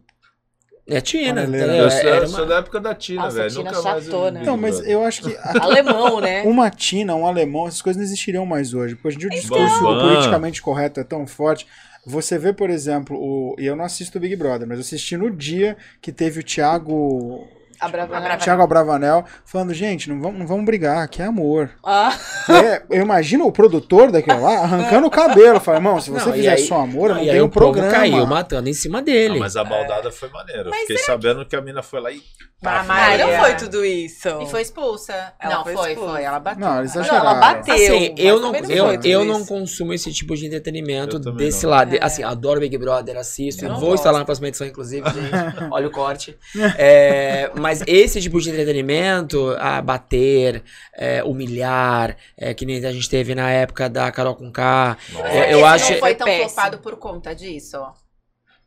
É 0.88 1.02
Tina? 1.02 1.41
Eu, 1.44 1.90
sou, 1.90 1.99
Era 1.99 2.18
eu 2.18 2.28
sou 2.28 2.45
da 2.45 2.57
época 2.57 2.80
da 2.80 2.94
Tina, 2.94 3.24
Nossa, 3.24 3.38
velho. 3.38 3.49
Tina 3.49 3.72
Nunca 3.72 3.82
mais 3.82 4.06
eu 4.06 4.12
chatona. 4.12 4.40
vi, 4.40 4.45
Não, 4.45 4.57
mas 4.57 4.80
eu 4.88 5.03
acho 5.03 5.22
que 5.24 5.38
Alemão, 5.60 6.22
né? 6.22 6.44
uma 6.45 6.70
Tina, 6.70 7.16
um 7.16 7.26
alemão, 7.26 7.68
essas 7.68 7.82
coisas 7.82 7.98
não 7.98 8.03
existiriam 8.06 8.45
mais 8.45 8.74
hoje. 8.74 8.95
Porque 8.95 9.07
hoje 9.07 9.18
em 9.18 9.20
dia 9.22 9.30
o 9.30 9.32
discurso 9.41 9.84
Bambam. 9.84 10.10
politicamente 10.10 10.62
correto 10.62 10.99
é 10.99 11.03
tão 11.03 11.26
forte. 11.26 11.66
Você 12.06 12.38
vê, 12.38 12.53
por 12.53 12.70
exemplo, 12.70 13.18
o. 13.18 13.56
E 13.57 13.66
eu 13.66 13.76
não 13.76 13.84
assisto 13.84 14.20
o 14.20 14.22
Big 14.22 14.36
Brother, 14.36 14.68
mas 14.68 14.78
eu 14.78 14.82
assisti 14.82 15.18
no 15.18 15.32
dia 15.32 15.76
que 15.99 16.12
teve 16.12 16.40
o 16.40 16.44
Thiago. 16.44 17.48
A 17.80 17.88
Bravanel. 17.88 18.38
Thiago 18.38 18.61
Abravanel 18.61 19.26
falando, 19.45 19.73
gente, 19.73 20.10
não 20.10 20.19
vamos, 20.22 20.39
não 20.39 20.47
vamos 20.47 20.65
brigar, 20.65 21.03
aqui 21.03 21.22
é 21.22 21.26
amor. 21.26 21.69
Ah, 21.84 22.15
É, 22.49 22.84
eu 22.89 23.02
imagino 23.02 23.45
o 23.45 23.52
produtor 23.52 24.11
daquilo 24.11 24.41
lá 24.41 24.60
arrancando 24.60 25.07
o 25.07 25.11
cabelo. 25.11 25.60
Fala, 25.60 25.77
irmão, 25.77 25.99
se 25.99 26.10
você 26.10 26.26
Não, 26.27 26.34
fizer 26.34 26.52
aí- 26.53 26.57
só 26.68 26.81
amor, 26.81 27.10
eu 27.10 27.15
não 27.15 27.23
e 27.23 27.30
aí 27.30 27.35
tenho 27.35 27.45
o 27.45 27.49
programa. 27.49 27.91
caiu 27.91 28.26
matando 28.26 28.69
em 28.69 28.73
cima 28.73 29.02
dele. 29.02 29.38
Ah, 29.38 29.39
mas 29.41 29.56
a 29.56 29.64
baldada 29.64 30.11
foi 30.11 30.30
maneira. 30.30 30.69
Eu 30.69 30.73
Fiquei 30.73 30.97
sabendo 30.99 31.45
que... 31.45 31.56
a 31.56 31.61
mina 31.61 31.81
foi 31.81 31.99
lá 32.02 32.11
e. 32.11 32.22
Ah, 32.64 32.84
Maria. 32.84 33.27
não 33.27 33.43
foi 33.43 33.56
tudo 33.56 33.85
isso. 33.85 34.27
E 34.41 34.47
foi 34.47 34.61
expulsa. 34.61 35.34
Ela 35.39 35.56
não, 35.56 35.64
foi 35.64 35.73
foi, 35.76 35.89
expulsa. 35.91 36.11
foi, 36.14 36.23
Ela 36.23 36.39
bateu. 36.39 36.65
Não, 36.65 36.80
eles 36.80 36.95
Ela- 36.95 37.34
Não, 37.34 37.39
bateu. 37.39 37.73
Assim, 37.76 38.10
mas 38.15 38.26
eu 38.26 38.39
não, 38.39 38.56
eu, 38.56 38.93
eu 39.03 39.22
isso. 39.22 39.26
não 39.26 39.45
consumo 39.45 39.93
esse 39.93 40.11
tipo 40.11 40.35
de 40.35 40.47
entretenimento 40.47 41.18
Eu 41.23 41.31
desse 41.34 41.64
não. 41.65 41.69
lado. 41.72 41.95
É. 41.95 41.99
Assim, 42.02 42.23
adoro 42.23 42.60
Big 42.60 42.76
Brother, 42.77 43.18
assisto. 43.18 43.64
Eu 43.65 43.69
não 43.69 43.80
Vou 43.80 43.93
instalar 43.93 44.19
na 44.19 44.26
próxima 44.26 44.47
edição, 44.47 44.65
inclusive, 44.65 45.07
gente. 45.10 45.30
Olha 45.72 45.88
o 45.88 45.91
corte. 45.91 46.35
É, 46.77 47.52
mas 47.66 47.82
esse 47.88 48.22
tipo 48.22 48.40
de 48.40 48.50
entretenimento, 48.52 49.56
a 49.60 49.82
bater, 49.82 50.64
é, 50.94 51.24
humilhar, 51.24 52.16
é, 52.38 52.54
que 52.54 52.66
nem 52.66 52.84
a 52.86 52.92
gente 52.92 53.10
teve 53.10 53.34
na 53.34 53.50
época 53.50 53.90
da 53.90 54.12
Carol 54.12 54.36
com 54.36 54.52
K. 54.52 54.98
Nossa. 55.12 55.28
É, 55.28 55.44
Esse 55.46 55.52
eu 55.54 55.66
acho- 55.66 55.92
não 55.94 56.00
foi 56.00 56.12
É 56.12 56.14
tão 56.14 56.26
péssimo. 56.28 56.50
flopado 56.50 56.78
por 56.80 56.96
conta 56.98 57.34
disso, 57.34 57.78
ó. 57.80 57.94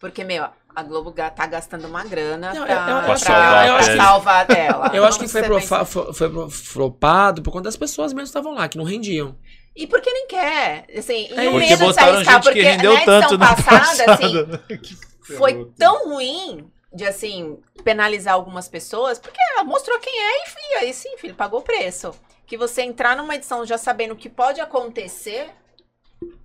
Porque, 0.00 0.22
meu, 0.24 0.44
a 0.74 0.82
Globo 0.82 1.12
tá 1.12 1.46
gastando 1.46 1.86
uma 1.88 2.04
grana 2.04 2.52
Não, 2.54 2.64
pra, 2.64 2.72
eu- 2.74 2.78
eu- 2.80 2.84
eu 3.14 3.18
pra, 3.20 3.66
eu 3.66 3.74
pra 3.76 3.84
que- 3.88 3.96
salvar 3.96 4.46
dela. 4.46 4.90
Eu 4.94 5.04
acho 5.04 5.18
que 5.18 5.26
foi, 5.28 5.40
ser 5.40 5.46
pro, 5.46 5.58
bem 5.58 5.66
fa- 5.66 5.84
fo- 5.84 6.12
foi 6.12 6.30
pro- 6.30 6.50
flopado 6.50 7.42
por 7.42 7.50
conta 7.50 7.64
das 7.64 7.76
pessoas 7.76 8.12
mesmo 8.12 8.24
que 8.24 8.28
estavam 8.28 8.54
lá, 8.54 8.68
que 8.68 8.78
não 8.78 8.84
rendiam. 8.84 9.34
E 9.74 9.86
porque 9.86 10.10
nem 10.12 10.26
quer. 10.26 10.86
Assim, 10.96 11.28
É, 11.36 11.44
e 11.44 11.48
o 11.48 11.52
porque 11.52 11.76
botaram 11.76 12.24
gente 12.24 12.52
que 12.52 12.62
rendeu 12.62 13.04
tanto 13.04 13.36
na 13.38 13.54
passada, 13.54 14.04
passada. 14.04 14.12
assim, 14.14 14.96
foi 15.36 15.66
tão 15.78 16.08
ruim 16.10 16.68
de, 16.92 17.04
assim, 17.04 17.58
penalizar 17.84 18.34
algumas 18.34 18.68
pessoas, 18.68 19.18
porque 19.18 19.38
ela 19.52 19.64
mostrou 19.64 19.98
quem 19.98 20.12
é 20.12 20.38
e, 20.38 20.74
aí 20.76 20.94
sim, 20.94 21.16
filho, 21.18 21.34
pagou 21.34 21.60
o 21.60 21.62
preço. 21.62 22.12
Que 22.46 22.56
você 22.56 22.82
entrar 22.82 23.16
numa 23.16 23.34
edição 23.34 23.66
já 23.66 23.76
sabendo 23.76 24.12
o 24.12 24.16
que 24.16 24.28
pode 24.28 24.60
acontecer, 24.60 25.50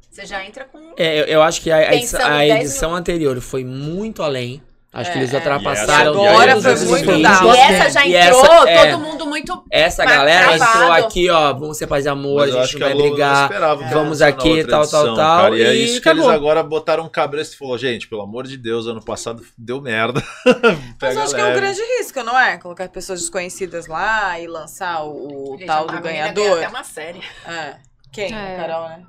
você 0.09 0.25
já 0.25 0.45
entra 0.45 0.65
com... 0.65 0.93
É, 0.97 1.21
eu, 1.21 1.25
eu 1.25 1.41
acho 1.41 1.61
que 1.61 1.71
a, 1.71 1.77
a 1.77 1.95
edição, 1.95 2.21
a 2.21 2.37
10 2.37 2.65
edição 2.65 2.95
anterior 2.95 3.39
foi 3.41 3.63
muito 3.63 4.21
além. 4.21 4.61
Acho 4.93 5.11
que 5.11 5.17
É, 5.17 5.21
eles 5.21 5.33
é. 5.33 5.37
ultrapassaram 5.37 6.13
E 6.13 6.25
essa- 6.25 6.29
Agora 6.33 6.51
todos 6.53 6.63
foi 6.65 6.73
os 6.73 6.89
muito 6.89 7.11
limites. 7.11 7.41
E 7.41 7.57
essa 7.57 7.89
já 7.89 8.05
E 8.05 8.15
entrou, 8.15 8.43
essa- 8.45 8.69
é. 8.69 8.91
todo 8.91 9.01
mundo 9.01 9.25
muito... 9.25 9.63
Essa 9.71 10.05
galera 10.05 10.45
travado. 10.55 10.71
entrou 10.83 10.91
aqui, 10.91 11.29
ó, 11.31 11.53
vamos 11.53 11.77
ser 11.77 11.87
paz 11.87 12.05
e 12.05 12.09
amor, 12.09 12.45
Mas 12.45 12.55
a 12.55 12.61
gente 12.61 12.73
que 12.75 12.79
não 12.79 12.87
vai 12.87 12.95
brigar. 13.09 13.43
esperava 13.45 13.83
que 13.87 13.93
vamos 13.93 14.21
aqui, 14.21 14.41
tal, 14.43 14.51
outra 14.51 14.67
tal, 14.71 14.81
edição, 14.83 15.15
tal, 15.15 15.41
cara. 15.41 15.57
E 15.57 15.63
é 15.63 15.73
isso 15.73 15.99
que 15.99 16.09
eles 16.09 16.21
acabou. 16.23 16.29
agora 16.29 16.61
botaram 16.61 17.05
um 17.05 17.09
cabresto 17.09 17.55
e 17.55 17.57
falou, 17.57 17.75
gente, 17.75 18.07
pelo 18.07 18.21
amor 18.21 18.45
de 18.45 18.55
Deus, 18.55 18.85
ano 18.85 19.03
passado 19.03 19.43
deu 19.57 19.81
merda. 19.81 20.21
Mas 21.01 21.17
acho 21.17 21.33
que 21.33 21.41
é 21.41 21.45
um 21.45 21.53
grande 21.55 21.81
risco, 21.97 22.21
não 22.21 22.39
é? 22.39 22.57
Colocar 22.57 22.87
pessoas 22.89 23.19
desconhecidas 23.21 23.87
lá 23.87 24.39
e 24.39 24.45
lançar 24.45 25.03
o, 25.05 25.53
o 25.53 25.57
Gente, 25.57 25.65
tal 25.65 25.89
a 25.89 25.91
do 25.95 26.01
ganhador. 26.01 26.57
até 26.59 26.67
uma 26.67 26.83
série. 26.83 27.19
É. 27.47 27.75
Quem? 28.11 28.25
É. 28.31 28.57
Carol, 28.57 28.89
né? 28.89 28.99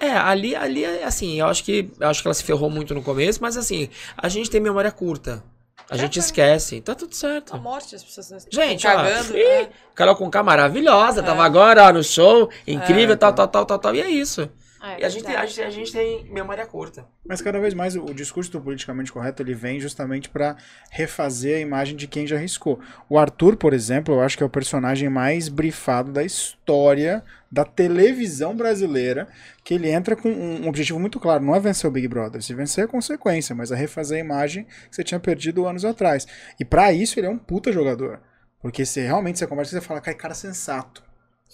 É, 0.00 0.10
ali, 0.10 0.54
ali, 0.56 0.84
assim, 0.84 1.38
eu 1.40 1.46
acho 1.46 1.62
que 1.64 1.90
eu 2.00 2.08
acho 2.08 2.22
que 2.22 2.28
ela 2.28 2.34
se 2.34 2.42
ferrou 2.42 2.68
muito 2.70 2.94
no 2.94 3.02
começo, 3.02 3.38
mas 3.40 3.56
assim, 3.56 3.88
a 4.16 4.28
gente 4.28 4.50
tem 4.50 4.60
memória 4.60 4.90
curta. 4.90 5.42
A 5.90 5.96
gente 5.96 6.18
esquece, 6.18 6.80
tá 6.80 6.94
tudo 6.94 7.10
A 7.12 7.14
certo. 7.14 7.58
morte, 7.58 7.94
as 7.94 8.02
pessoas 8.02 8.46
Gente, 8.50 8.86
ó, 8.86 8.94
cagando. 8.94 9.36
ih, 9.36 9.42
é. 9.42 9.68
Carol 9.94 10.16
Conká 10.16 10.42
maravilhosa, 10.42 11.20
É. 11.20 11.22
tava 11.22 11.44
agora 11.44 11.86
ó, 11.88 11.92
no 11.92 12.02
show, 12.02 12.48
incrível, 12.66 13.12
É, 13.14 13.16
tal, 13.16 13.32
tal, 13.34 13.46
tal, 13.48 13.66
tal, 13.66 13.78
tal, 13.78 13.94
e 13.94 14.00
é 14.00 14.08
isso. 14.08 14.48
É, 14.82 15.00
E 15.00 15.04
a 15.04 15.08
gente, 15.08 15.24
tem- 15.24 15.36
a, 15.36 15.46
gente, 15.46 15.62
a 15.62 15.70
gente 15.70 15.92
tem 15.92 16.24
memória 16.30 16.66
curta. 16.66 17.06
Mas 17.24 17.40
cada 17.40 17.60
vez 17.60 17.72
mais 17.72 17.94
o, 17.94 18.02
o 18.04 18.12
discurso 18.12 18.50
do 18.50 18.60
politicamente 18.60 19.12
correto 19.12 19.40
ele 19.40 19.54
vem 19.54 19.78
justamente 19.78 20.28
para 20.28 20.56
refazer 20.90 21.56
a 21.56 21.60
imagem 21.60 21.94
de 21.96 22.08
quem 22.08 22.26
já 22.26 22.36
riscou. 22.36 22.80
O 23.08 23.16
Arthur, 23.16 23.56
por 23.56 23.72
exemplo, 23.72 24.14
eu 24.14 24.20
acho 24.20 24.36
que 24.36 24.42
é 24.42 24.46
o 24.46 24.50
personagem 24.50 25.08
mais 25.08 25.48
brifado 25.48 26.10
da 26.10 26.24
história 26.24 27.22
da 27.50 27.64
televisão 27.64 28.56
brasileira, 28.56 29.28
que 29.62 29.74
ele 29.74 29.88
entra 29.90 30.16
com 30.16 30.28
um, 30.30 30.64
um 30.64 30.68
objetivo 30.68 30.98
muito 30.98 31.20
claro, 31.20 31.44
não 31.44 31.54
é 31.54 31.60
vencer 31.60 31.88
o 31.88 31.92
Big 31.92 32.08
Brother, 32.08 32.42
se 32.42 32.54
vencer 32.54 32.84
é 32.84 32.86
consequência, 32.88 33.54
mas 33.54 33.70
é 33.70 33.76
refazer 33.76 34.16
a 34.18 34.24
imagem 34.24 34.64
que 34.64 34.96
você 34.96 35.04
tinha 35.04 35.20
perdido 35.20 35.66
anos 35.66 35.84
atrás. 35.84 36.26
E 36.58 36.64
para 36.64 36.92
isso 36.92 37.20
ele 37.20 37.26
é 37.26 37.30
um 37.30 37.38
puta 37.38 37.70
jogador, 37.70 38.20
porque 38.60 38.84
se 38.86 39.00
realmente 39.00 39.38
você 39.38 39.46
conversa, 39.46 39.72
você 39.78 39.80
fala, 39.86 40.00
cara, 40.00 40.16
cara 40.16 40.34
sensato. 40.34 41.04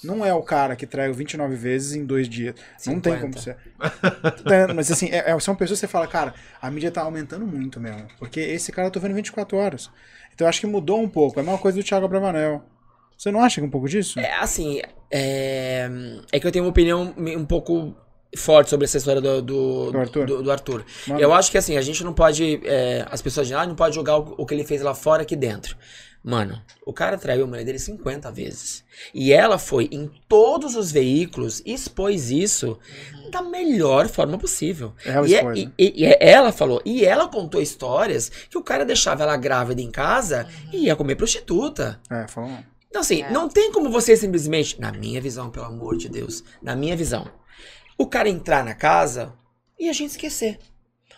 Não 0.04 0.24
é 0.24 0.32
o 0.32 0.42
cara 0.42 0.76
que 0.76 0.86
traiu 0.86 1.12
29 1.12 1.56
vezes 1.56 1.94
em 1.94 2.04
dois 2.04 2.28
dias. 2.28 2.54
Não 2.86 3.00
tem 3.00 3.14
50. 3.14 3.20
como 3.20 3.38
ser. 3.38 3.56
É, 4.46 4.72
mas 4.72 4.90
assim, 4.90 5.08
é- 5.10 5.30
é- 5.30 5.40
são 5.40 5.54
pessoas 5.56 5.78
que 5.80 5.86
você 5.86 5.90
fala, 5.90 6.06
cara, 6.06 6.34
a 6.62 6.70
mídia 6.70 6.90
tá 6.90 7.02
aumentando 7.02 7.46
muito 7.46 7.80
mesmo. 7.80 8.06
Porque 8.18 8.38
esse 8.40 8.70
cara 8.72 8.88
eu 8.88 8.92
tô 8.92 9.00
vendo 9.00 9.14
24 9.14 9.56
horas. 9.56 9.90
Então 10.34 10.44
eu 10.44 10.48
acho 10.48 10.60
que 10.60 10.66
mudou 10.66 11.00
um 11.00 11.08
pouco. 11.08 11.38
É 11.38 11.42
a 11.42 11.44
mesma 11.44 11.58
coisa 11.58 11.76
do 11.78 11.84
Thiago 11.84 12.04
Abravanel. 12.06 12.62
Você 13.16 13.32
não 13.32 13.40
acha 13.42 13.56
que 13.56 13.64
é 13.64 13.66
um 13.66 13.70
pouco 13.70 13.88
disso? 13.88 14.20
É, 14.20 14.34
assim, 14.38 14.80
é, 15.10 15.90
é 16.30 16.38
que 16.38 16.46
eu 16.46 16.52
tenho 16.52 16.64
uma 16.64 16.70
opinião 16.70 17.12
um 17.16 17.44
pouco 17.44 17.96
forte 18.36 18.70
sobre 18.70 18.84
essa 18.84 18.98
história 18.98 19.20
do, 19.20 19.42
do, 19.42 19.90
Do 19.90 19.98
Arthur? 19.98 20.26
do- 20.26 20.42
do 20.42 20.52
Arthur. 20.52 20.84
Eu 21.18 21.32
acho 21.32 21.50
que 21.50 21.58
assim, 21.58 21.76
a 21.76 21.80
gente 21.82 22.04
não 22.04 22.12
pode. 22.12 22.60
é, 22.64 23.04
as 23.10 23.20
pessoas 23.20 23.48
dizem, 23.48 23.60
ah, 23.60 23.66
não 23.66 23.74
pode 23.74 23.94
jogar 23.96 24.18
o, 24.18 24.34
o 24.38 24.46
que 24.46 24.54
ele 24.54 24.62
fez 24.64 24.80
lá 24.82 24.94
fora 24.94 25.22
aqui 25.22 25.34
dentro. 25.34 25.76
Mano, 26.30 26.60
o 26.84 26.92
cara 26.92 27.16
traiu 27.16 27.44
a 27.44 27.46
mulher 27.46 27.64
dele 27.64 27.78
50 27.78 28.30
vezes. 28.30 28.84
E 29.14 29.32
ela 29.32 29.56
foi 29.56 29.88
em 29.90 30.10
todos 30.28 30.76
os 30.76 30.92
veículos 30.92 31.62
e 31.64 31.72
expôs 31.72 32.30
isso 32.30 32.78
da 33.30 33.40
melhor 33.40 34.08
forma 34.08 34.36
possível. 34.36 34.92
Ela 35.06 35.26
e, 35.26 35.34
é- 35.34 35.38
expôs, 35.38 35.58
e- 35.58 35.64
né? 35.64 35.72
e- 35.78 36.04
e 36.04 36.16
ela 36.20 36.52
falou, 36.52 36.82
e 36.84 37.02
ela 37.02 37.28
contou 37.28 37.62
histórias 37.62 38.28
que 38.50 38.58
o 38.58 38.62
cara 38.62 38.84
deixava 38.84 39.22
ela 39.22 39.38
grávida 39.38 39.80
em 39.80 39.90
casa 39.90 40.46
e 40.70 40.84
ia 40.84 40.94
comer 40.96 41.16
prostituta. 41.16 41.98
É, 42.10 42.28
falou. 42.28 42.58
Então, 42.90 43.00
assim, 43.00 43.22
É. 43.22 43.30
não 43.30 43.48
tem 43.48 43.72
como 43.72 43.88
você 43.88 44.14
simplesmente, 44.14 44.78
na 44.78 44.92
minha 44.92 45.22
visão, 45.22 45.48
pelo 45.50 45.64
amor 45.64 45.96
de 45.96 46.10
Deus, 46.10 46.44
na 46.60 46.76
minha 46.76 46.94
visão, 46.94 47.26
o 47.96 48.06
cara 48.06 48.28
entrar 48.28 48.62
na 48.62 48.74
casa 48.74 49.32
e 49.78 49.88
a 49.88 49.94
gente 49.94 50.10
esquecer. 50.10 50.58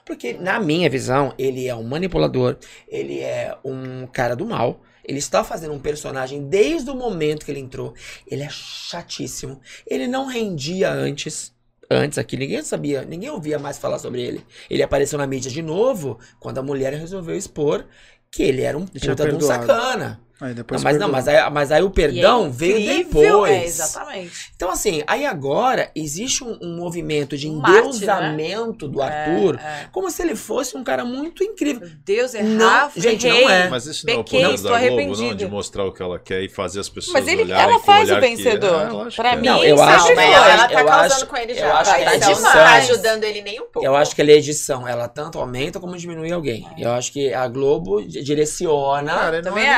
Porque, 0.06 0.34
na 0.34 0.60
minha 0.60 0.88
visão, 0.88 1.34
ele 1.36 1.66
é 1.66 1.74
um 1.74 1.82
manipulador, 1.82 2.56
ele 2.88 3.18
é 3.18 3.56
um 3.64 4.06
cara 4.06 4.36
do 4.36 4.46
mal, 4.46 4.80
ele 5.04 5.18
está 5.18 5.42
fazendo 5.42 5.74
um 5.74 5.78
personagem 5.78 6.48
desde 6.48 6.90
o 6.90 6.94
momento 6.94 7.44
que 7.44 7.50
ele 7.50 7.60
entrou. 7.60 7.94
Ele 8.26 8.42
é 8.42 8.48
chatíssimo. 8.48 9.60
Ele 9.86 10.06
não 10.06 10.26
rendia 10.26 10.90
antes. 10.92 11.52
Antes 11.90 12.18
aqui, 12.18 12.36
ninguém 12.36 12.62
sabia, 12.62 13.02
ninguém 13.02 13.30
ouvia 13.30 13.58
mais 13.58 13.76
falar 13.76 13.98
sobre 13.98 14.22
ele. 14.22 14.46
Ele 14.68 14.82
apareceu 14.82 15.18
na 15.18 15.26
mídia 15.26 15.50
de 15.50 15.60
novo 15.60 16.18
quando 16.38 16.58
a 16.58 16.62
mulher 16.62 16.92
resolveu 16.94 17.36
expor 17.36 17.84
que 18.30 18.44
ele 18.44 18.62
era 18.62 18.78
um 18.78 18.86
puta 18.86 19.28
de 19.28 19.34
um 19.34 19.40
sacana. 19.40 20.20
Aí 20.40 20.48
Não, 20.48 20.54
depois 20.54 20.82
mas, 20.82 20.98
não, 20.98 21.08
mas, 21.10 21.28
aí, 21.28 21.50
mas 21.50 21.70
aí 21.70 21.82
o 21.82 21.86
E 21.86 21.88
é 21.88 21.90
perdão 21.92 22.50
veio 22.50 22.78
incrível, 22.78 23.22
depois. 23.22 23.50
É, 23.52 23.64
exatamente. 23.64 24.52
Então, 24.56 24.70
assim, 24.70 25.02
aí 25.06 25.26
agora 25.26 25.90
existe 25.94 26.42
um, 26.42 26.58
um 26.62 26.76
movimento 26.76 27.36
de 27.36 27.48
Um 27.48 27.56
mártir, 27.56 27.80
endeusamento 27.96 28.88
do 28.88 29.02
Arthur, 29.02 29.58
É, 29.62 29.82
é. 29.82 29.86
como 29.92 30.10
se 30.10 30.22
ele 30.22 30.34
fosse 30.34 30.76
um 30.76 30.82
cara 30.82 31.04
muito 31.04 31.44
incrível. 31.44 31.86
Deus, 32.04 32.32
Não, 32.32 32.40
errar, 32.40 32.90
gente, 32.96 33.26
errei. 33.26 33.42
não 33.44 33.50
é. 33.50 33.68
Mas 33.68 33.84
isso 33.86 34.06
não 34.06 34.14
é 34.14 34.16
o 34.16 34.24
Pequei, 34.24 34.40
poder 34.42 34.54
estou 34.54 34.70
da 34.72 34.78
Globo, 34.88 35.16
não? 35.22 35.34
De 35.34 35.46
mostrar 35.46 35.84
o 35.84 35.92
que 35.92 36.02
ela 36.02 36.18
quer 36.18 36.42
e 36.42 36.48
fazer 36.48 36.80
as 36.80 36.88
pessoas 36.88 37.12
Mas 37.12 37.28
ele- 37.28 37.42
olharem 37.42 37.74
ela 37.74 37.82
faz 37.82 38.10
o 38.10 38.14
que- 38.14 38.20
vencedor. 38.20 39.08
É, 39.08 39.14
Pra 39.16 39.30
que 39.30 39.36
é. 39.36 39.36
mim, 39.36 39.46
Não, 39.48 39.62
eu 39.64 39.82
acho- 39.82 40.14
mas 40.14 40.30
ela 40.34 40.68
tá 40.68 40.80
eu 40.80 40.86
causando 40.86 41.12
acho- 41.14 41.26
com 41.26 41.36
ele 41.36 41.52
eu 41.52 41.56
já. 41.56 41.78
acho 41.78 41.94
que 41.94 42.00
a 42.02 42.14
edição- 42.16 42.34
não 42.42 42.52
tá 42.52 42.72
ajudando 42.76 43.24
ele 43.24 43.42
nem 43.42 43.60
um 43.60 43.66
pouco. 43.66 43.84
Eu 43.86 43.94
acho 43.94 44.14
que 44.16 44.22
a 44.22 44.24
edição, 44.24 44.88
ela 44.88 45.06
tanto 45.06 45.38
aumenta 45.38 45.78
como 45.78 45.96
diminui 45.96 46.32
alguém. 46.32 46.66
Eu 46.78 46.92
acho 46.92 47.12
que 47.12 47.32
a 47.34 47.46
Globo 47.46 48.02
di- 48.02 48.22
direciona 48.22 49.10
Cara, 49.12 49.42
Também 49.42 49.64
não 49.66 49.72
é 49.72 49.76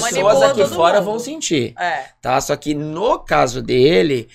pessoas 0.00 0.42
aqui 0.42 0.66
fora 0.66 0.98
mundo. 1.00 1.04
vão 1.04 1.18
sentir. 1.18 1.74
É. 1.78 2.06
tá? 2.20 2.40
Só 2.40 2.56
que 2.56 2.74
no 2.74 3.18
caso 3.18 3.62
dele, 3.62 4.28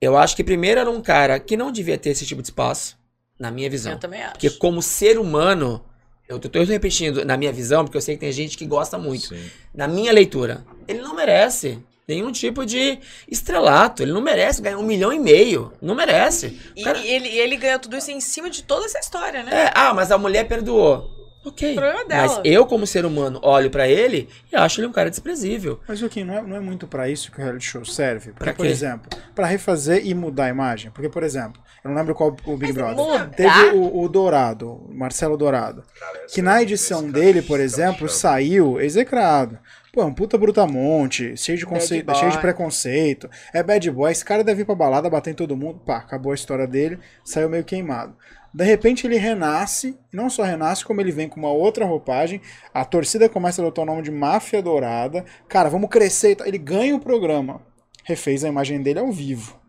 eu 0.00 0.16
acho 0.16 0.34
que 0.36 0.44
primeiro 0.44 0.80
era 0.80 0.90
um 0.90 1.00
cara 1.00 1.38
que 1.38 1.56
não 1.56 1.70
devia 1.70 1.98
ter 1.98 2.10
esse 2.10 2.26
tipo 2.26 2.42
de 2.42 2.48
espaço, 2.48 2.96
na 3.38 3.50
minha 3.50 3.68
visão. 3.70 3.92
Eu 3.92 3.98
também 3.98 4.22
acho. 4.22 4.32
Porque 4.32 4.50
como 4.50 4.80
ser 4.82 5.18
humano, 5.18 5.84
eu 6.28 6.38
tô, 6.38 6.48
tô 6.48 6.62
repetindo 6.62 7.24
na 7.24 7.36
minha 7.36 7.52
visão, 7.52 7.84
porque 7.84 7.96
eu 7.96 8.02
sei 8.02 8.14
que 8.14 8.20
tem 8.20 8.32
gente 8.32 8.56
que 8.56 8.66
gosta 8.66 8.98
muito. 8.98 9.28
Sim. 9.28 9.50
Na 9.74 9.86
minha 9.88 10.12
leitura, 10.12 10.64
ele 10.86 11.00
não 11.00 11.14
merece 11.14 11.78
nenhum 12.06 12.30
tipo 12.32 12.64
de 12.66 12.98
estrelato. 13.28 14.02
Ele 14.02 14.12
não 14.12 14.20
merece 14.20 14.60
ganhar 14.60 14.78
um 14.78 14.82
milhão 14.82 15.12
e 15.12 15.18
meio. 15.18 15.72
Não 15.80 15.94
merece. 15.94 16.58
E, 16.76 16.82
Cara- 16.84 16.98
e 16.98 17.08
ele, 17.08 17.28
ele 17.28 17.56
ganhou 17.56 17.78
tudo 17.78 17.96
isso 17.96 18.10
em 18.10 18.20
cima 18.20 18.50
de 18.50 18.62
toda 18.62 18.86
essa 18.86 18.98
história, 18.98 19.42
né? 19.42 19.66
É, 19.66 19.72
ah, 19.74 19.92
mas 19.94 20.10
a 20.10 20.18
mulher 20.18 20.46
perdoou. 20.46 21.10
Ok. 21.44 21.72
O 21.72 21.74
problema 21.74 22.00
é 22.00 22.04
dela. 22.06 22.22
Mas 22.28 22.40
eu, 22.44 22.66
como 22.66 22.86
ser 22.86 23.04
humano, 23.04 23.38
olho 23.42 23.70
pra 23.70 23.86
ele 23.88 24.28
e 24.52 24.56
acho 24.56 24.80
ele 24.80 24.86
um 24.86 24.92
cara 24.92 25.10
desprezível. 25.10 25.78
Mas, 25.86 25.98
Joaquim, 25.98 26.24
não 26.24 26.34
é, 26.34 26.42
não 26.42 26.56
é 26.56 26.60
muito 26.60 26.86
pra 26.86 27.08
isso 27.08 27.30
que 27.30 27.38
o 27.38 27.42
reality 27.42 27.64
show 27.66 27.84
serve? 27.84 28.30
Porque, 28.30 28.44
Pra 28.44 28.54
por 28.54 28.64
quê? 28.64 28.72
exemplo, 28.72 29.10
pra 29.34 29.46
refazer 29.46 30.06
e 30.06 30.14
mudar 30.14 30.46
a 30.46 30.48
imagem. 30.48 30.90
Porque, 30.90 31.08
por 31.08 31.22
exemplo, 31.22 31.62
eu 31.84 31.90
não 31.90 31.96
lembro 31.96 32.14
qual 32.14 32.34
o 32.46 32.56
Big 32.56 32.72
Brother. 32.72 32.96
mudar? 32.96 33.30
Teve 33.30 33.70
o, 33.74 34.00
o 34.02 34.08
Dourado, 34.08 34.70
o 34.72 34.94
Marcelo 34.94 35.36
Dourado. 35.36 35.84
Que 36.32 36.40
na 36.40 36.62
edição 36.62 37.10
dele, 37.10 37.42
por 37.42 37.60
exemplo, 37.60 38.08
saiu 38.08 38.80
execrado. 38.80 39.58
Pô, 39.92 40.02
é 40.02 40.04
um 40.06 40.14
puta 40.14 40.36
brutamonte, 40.36 41.36
cheio 41.36 41.56
de, 41.56 41.64
conceito, 41.64 42.12
cheio 42.16 42.32
de 42.32 42.38
preconceito. 42.38 43.30
É 43.52 43.62
bad 43.62 43.88
boy. 43.92 44.10
Esse 44.10 44.24
cara 44.24 44.42
deve 44.42 44.62
ir 44.62 44.64
pra 44.64 44.74
balada, 44.74 45.08
bater 45.08 45.30
em 45.30 45.34
todo 45.34 45.56
mundo. 45.56 45.78
Pá, 45.86 45.98
acabou 45.98 46.32
a 46.32 46.34
história 46.34 46.66
dele, 46.66 46.98
saiu 47.24 47.48
meio 47.48 47.62
queimado. 47.62 48.16
De 48.54 48.64
repente 48.64 49.06
ele 49.06 49.16
renasce, 49.16 49.98
e 50.12 50.16
não 50.16 50.30
só 50.30 50.44
renasce, 50.44 50.84
como 50.84 51.00
ele 51.00 51.10
vem 51.10 51.28
com 51.28 51.40
uma 51.40 51.50
outra 51.50 51.84
roupagem. 51.84 52.40
A 52.72 52.84
torcida 52.84 53.28
começa 53.28 53.60
a 53.60 53.64
adotar 53.64 53.82
o 53.82 53.86
nome 53.86 54.02
de 54.02 54.12
Máfia 54.12 54.62
Dourada. 54.62 55.24
Cara, 55.48 55.68
vamos 55.68 55.90
crescer. 55.90 56.30
e 56.30 56.36
tal. 56.36 56.46
Ele 56.46 56.58
ganha 56.58 56.94
o 56.94 57.00
programa. 57.00 57.60
Refez 58.04 58.44
a 58.44 58.48
imagem 58.48 58.80
dele 58.80 59.00
ao 59.00 59.10
vivo. 59.10 59.60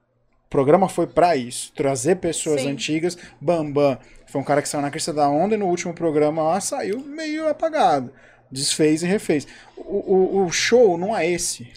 O 0.45 0.49
programa 0.49 0.87
foi 0.87 1.07
pra 1.07 1.35
isso, 1.35 1.73
trazer 1.73 2.17
pessoas 2.17 2.61
Sim. 2.61 2.69
antigas. 2.69 3.17
Bambam 3.41 3.97
foi 4.27 4.41
um 4.41 4.43
cara 4.43 4.61
que 4.61 4.69
saiu 4.69 4.81
na 4.81 4.91
crista 4.91 5.13
da 5.13 5.29
onda 5.29 5.55
e 5.55 5.57
no 5.57 5.65
último 5.65 5.93
programa 5.93 6.43
lá 6.43 6.59
saiu 6.59 6.99
meio 6.99 7.47
apagado. 7.47 8.11
Desfez 8.51 9.01
e 9.01 9.07
refez. 9.07 9.47
O, 9.77 10.39
o, 10.41 10.45
o 10.45 10.51
show 10.51 10.97
não 10.97 11.15
é 11.15 11.29
esse. 11.29 11.71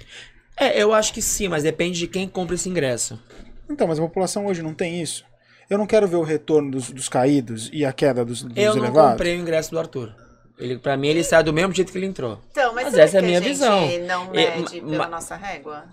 É, 0.56 0.82
eu 0.82 0.92
acho 0.92 1.12
que 1.12 1.22
sim, 1.22 1.48
mas 1.48 1.62
depende 1.62 1.98
de 1.98 2.08
quem 2.08 2.28
compra 2.28 2.54
esse 2.54 2.68
ingresso. 2.68 3.22
Então, 3.70 3.86
mas 3.86 3.98
a 3.98 4.02
população 4.02 4.46
hoje 4.46 4.62
não 4.62 4.74
tem 4.74 5.00
isso. 5.00 5.24
Eu 5.68 5.76
não 5.78 5.86
quero 5.86 6.06
ver 6.08 6.16
o 6.16 6.22
retorno 6.22 6.70
dos, 6.70 6.90
dos 6.90 7.08
caídos 7.08 7.68
e 7.72 7.84
a 7.84 7.92
queda 7.92 8.24
dos, 8.24 8.42
dos 8.42 8.56
Eu 8.56 8.74
não 8.74 8.84
elevados. 8.84 9.12
comprei 9.12 9.36
o 9.36 9.40
ingresso 9.40 9.70
do 9.70 9.78
Arthur. 9.78 10.14
Ele, 10.58 10.78
pra 10.78 10.96
mim, 10.96 11.08
ele 11.08 11.22
sai 11.22 11.42
do 11.44 11.52
mesmo 11.52 11.72
jeito 11.74 11.92
que 11.92 11.98
ele 11.98 12.06
entrou. 12.06 12.40
Então, 12.50 12.74
mas, 12.74 12.86
Mas 12.86 12.94
essa 12.98 13.18
é 13.18 13.20
a 13.20 13.22
minha 13.22 13.38
gente 13.40 13.50
visão. 13.50 13.80
não 14.06 14.34
É, 14.34 14.56
mede 14.56 14.80
pela 14.80 14.98
ma- 14.98 15.08
nossa 15.08 15.36
régua? 15.36 15.84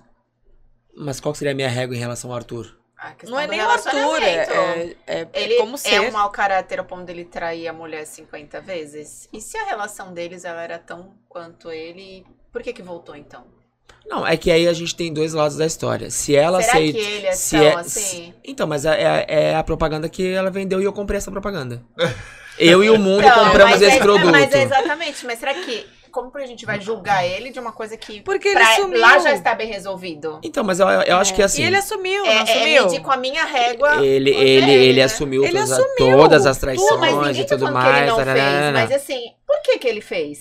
Mas 0.97 1.19
qual 1.19 1.35
seria 1.35 1.51
a 1.51 1.55
minha 1.55 1.69
régua 1.69 1.95
em 1.95 1.99
relação 1.99 2.31
ao 2.31 2.37
Arthur? 2.37 2.75
A 2.97 3.13
Não 3.27 3.37
é 3.37 3.45
nem 3.45 3.61
o 3.61 3.69
Arthur, 3.69 4.23
é, 4.23 4.95
é, 5.05 5.19
é 5.21 5.27
Ele 5.33 5.57
como 5.57 5.75
é 5.75 5.77
ser. 5.77 5.99
um 5.99 6.11
mau 6.11 6.29
caráter 6.31 6.79
ao 6.79 6.85
ponto 6.85 7.03
dele 7.03 7.25
trair 7.25 7.67
a 7.67 7.73
mulher 7.73 8.05
50 8.05 8.61
vezes? 8.61 9.27
E 9.33 9.41
se 9.41 9.57
a 9.57 9.65
relação 9.65 10.13
deles 10.13 10.45
ela 10.45 10.63
era 10.63 10.79
tão 10.79 11.13
quanto 11.27 11.69
ele, 11.69 12.25
por 12.53 12.63
que 12.63 12.71
que 12.71 12.81
voltou 12.81 13.13
então? 13.15 13.45
Não, 14.07 14.25
é 14.25 14.37
que 14.37 14.51
aí 14.51 14.67
a 14.67 14.73
gente 14.73 14.95
tem 14.95 15.11
dois 15.11 15.33
lados 15.33 15.57
da 15.57 15.65
história. 15.65 16.09
Se 16.11 16.35
ela 16.35 16.61
Será 16.61 16.73
aceita. 16.73 16.97
que 16.99 17.03
ele 17.05 17.25
é 17.27 17.31
se 17.31 17.57
tão 17.57 17.65
é- 17.65 17.75
assim? 17.75 17.99
se- 17.99 18.33
Então, 18.43 18.67
mas 18.67 18.85
é, 18.85 19.01
é- 19.01 19.25
é 19.51 19.55
a 19.55 19.63
propaganda 19.63 20.07
que 20.07 20.27
ela 20.31 20.51
vendeu 20.51 20.79
e 20.81 20.83
eu 20.85 20.93
comprei 20.93 21.17
essa 21.17 21.31
propaganda. 21.31 21.81
eu 22.59 22.83
e 22.83 22.89
o 22.89 22.97
mundo 22.99 23.23
Não, 23.23 23.45
compramos 23.45 23.81
esse 23.81 23.97
é, 23.97 23.99
produto. 23.99 24.31
Mas 24.31 24.53
é 24.53 24.63
exatamente, 24.63 25.25
mas 25.25 25.39
será 25.39 25.53
que 25.53 25.85
como 26.11 26.31
que 26.31 26.37
a 26.37 26.45
gente 26.45 26.65
vai 26.65 26.79
julgar 26.79 27.25
ele 27.25 27.49
de 27.49 27.59
uma 27.59 27.73
coisa 27.73 27.97
que 27.97 28.21
Porque 28.21 28.47
ele 28.47 28.55
pra- 28.57 28.75
sumiu. 28.75 29.01
lá 29.01 29.19
já 29.19 29.33
está 29.33 29.53
bem 29.53 29.67
resolvido? 29.67 30.39
Então, 30.43 30.63
mas 30.63 30.79
eu, 30.79 30.87
eu 30.87 31.17
acho 31.17 31.33
que 31.33 31.41
assim. 31.41 31.61
E 31.61 31.65
ele 31.65 31.75
assumiu, 31.75 32.23
É, 32.25 32.27
não 32.27 32.31
é 32.31 32.41
assumiu? 32.43 32.83
medir 32.85 33.01
com 33.01 33.11
a 33.11 33.17
minha 33.17 33.43
régua. 33.43 33.95
Ele, 34.05 34.29
ele, 34.29 34.65
dele, 34.65 34.71
ele 34.71 34.99
né? 34.99 35.03
assumiu, 35.03 35.43
Ele 35.43 35.51
todas, 35.51 35.71
a- 35.71 35.75
assumiu. 35.75 36.17
todas 36.17 36.45
as 36.45 36.57
Pô, 36.57 36.61
traições 36.61 36.99
mas 37.01 37.13
ninguém 37.15 37.41
e 37.41 37.45
tá 37.45 37.57
tudo 37.57 37.65
que 37.65 37.65
ele 37.65 37.73
mais. 37.73 38.07
não 38.07 38.15
fez, 38.23 38.71
mas 38.73 38.91
assim, 38.93 39.21
por 39.45 39.61
que 39.61 39.77
que 39.77 39.87
ele 39.89 39.99
fez? 40.01 40.39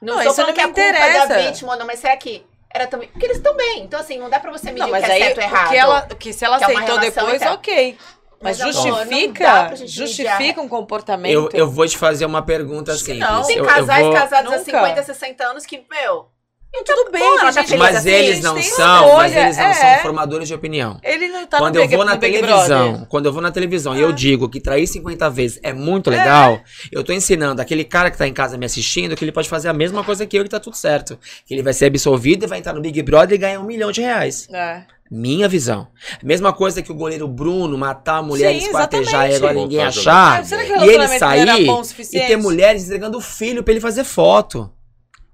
Não, 0.00 0.14
Não, 0.14 0.20
estou 0.22 0.32
isso 0.32 0.36
falando 0.36 0.48
não 0.48 0.54
que 0.54 0.60
a 0.60 0.66
me 0.68 0.72
culpa 0.74 0.88
é 0.88 0.92
da 0.92 1.24
interessa. 1.24 1.50
vítima, 1.50 1.76
não, 1.76 1.86
mas 1.86 1.98
será 1.98 2.16
que 2.16 2.42
era 2.72 2.86
também... 2.86 3.08
Porque 3.08 3.26
eles 3.26 3.38
estão 3.38 3.56
bem, 3.56 3.82
então 3.82 3.98
assim, 4.00 4.18
não 4.18 4.30
dá 4.30 4.38
pra 4.40 4.50
você 4.50 4.66
medir 4.66 4.80
Não, 4.80 4.88
o 4.88 4.90
mas 4.90 5.04
que 5.04 5.10
é 5.10 5.14
aí, 5.14 5.22
certo 5.22 5.38
ou 5.38 5.42
errado. 5.44 5.68
que, 5.70 5.76
ela, 5.76 6.02
que 6.02 6.32
se 6.32 6.44
ela 6.44 6.58
Que 6.58 6.64
é 6.64 6.66
aceitou 6.66 6.86
relação 6.98 7.24
depois, 7.24 7.34
eterna. 7.36 7.54
ok. 7.54 7.98
Mas, 8.42 8.58
Mas, 8.58 8.74
justifica, 8.74 9.44
pra 9.66 9.74
gente 9.74 9.92
justifica 9.92 10.60
um 10.62 10.68
comportamento. 10.68 11.34
Eu, 11.34 11.48
eu 11.52 11.70
vou 11.70 11.86
te 11.86 11.98
fazer 11.98 12.24
uma 12.24 12.40
pergunta 12.40 12.94
simples. 12.96 13.18
não. 13.18 13.42
Tem 13.42 13.58
eu, 13.58 13.64
eu 13.64 13.68
casais 13.70 14.02
vou... 14.02 14.14
casados 14.14 14.52
há 14.52 14.56
Nunca. 14.56 14.64
50, 14.64 15.02
60 15.02 15.44
anos 15.44 15.66
que, 15.66 15.84
meu... 15.90 16.28
Tudo 16.72 17.10
bem, 17.10 17.20
Pô, 17.20 17.30
tem 17.30 17.40
ela 17.40 17.52
tá 17.52 17.64
feliz 17.64 17.78
Mas 17.78 17.96
assim, 17.96 18.10
eles 18.10 18.40
não 18.40 18.62
são, 18.62 19.06
escolha, 19.06 19.16
mas 19.16 19.36
eles 19.36 19.56
não 19.56 19.64
é. 19.64 19.74
são 19.74 20.02
formadores 20.02 20.48
de 20.48 20.54
opinião. 20.54 20.98
Ele 21.02 21.28
não 21.28 21.46
tá 21.46 21.58
quando 21.58 21.74
no 21.74 21.80
eu 21.80 21.84
Big, 21.84 21.96
vou 21.96 22.04
na 22.04 22.16
televisão, 22.16 22.88
Brother. 22.92 23.06
quando 23.08 23.26
eu 23.26 23.32
vou 23.32 23.42
na 23.42 23.50
televisão 23.50 23.96
e 23.96 24.00
eu 24.00 24.12
digo 24.12 24.48
que 24.48 24.60
trair 24.60 24.86
50 24.86 25.28
vezes 25.30 25.60
é 25.62 25.72
muito 25.72 26.08
legal, 26.08 26.60
eu 26.90 27.02
tô 27.02 27.12
ensinando 27.12 27.60
aquele 27.60 27.84
cara 27.84 28.10
que 28.10 28.16
tá 28.16 28.26
em 28.26 28.32
casa 28.32 28.56
me 28.56 28.64
assistindo 28.64 29.16
que 29.16 29.24
ele 29.24 29.32
pode 29.32 29.48
fazer 29.48 29.68
a 29.68 29.72
mesma 29.72 30.04
coisa 30.04 30.24
que 30.24 30.36
eu 30.38 30.44
que 30.44 30.48
tá 30.48 30.60
tudo 30.60 30.76
certo. 30.76 31.18
Que 31.44 31.54
ele 31.54 31.62
vai 31.62 31.72
ser 31.72 31.86
absolvido 31.86 32.44
e 32.44 32.46
vai 32.46 32.58
entrar 32.60 32.72
no 32.72 32.80
Big 32.80 33.02
Brother 33.02 33.34
e 33.34 33.38
ganhar 33.38 33.60
um 33.60 33.64
milhão 33.64 33.90
de 33.90 34.00
reais. 34.00 34.48
É. 34.52 34.82
Minha 35.10 35.48
visão. 35.48 35.88
Mesma 36.22 36.52
coisa 36.52 36.80
que 36.82 36.92
o 36.92 36.94
goleiro 36.94 37.26
Bruno 37.26 37.76
matar 37.76 38.18
a 38.18 38.22
mulher, 38.22 38.52
Sim, 38.52 38.66
esquartejar 38.66 39.28
e 39.28 39.34
agora 39.34 39.54
ninguém 39.54 39.82
achar. 39.82 40.40
Ah, 40.40 40.44
será 40.44 40.64
que 40.64 40.72
o 40.72 40.84
E 40.84 40.88
ele 40.88 41.08
sair 41.18 41.66
bom 41.66 41.82
o 41.82 41.84
e 42.00 42.20
ter 42.20 42.36
mulheres 42.36 42.84
entregando 42.84 43.18
o 43.18 43.20
filho 43.20 43.64
pra 43.64 43.72
ele 43.72 43.80
fazer 43.80 44.04
foto. 44.04 44.70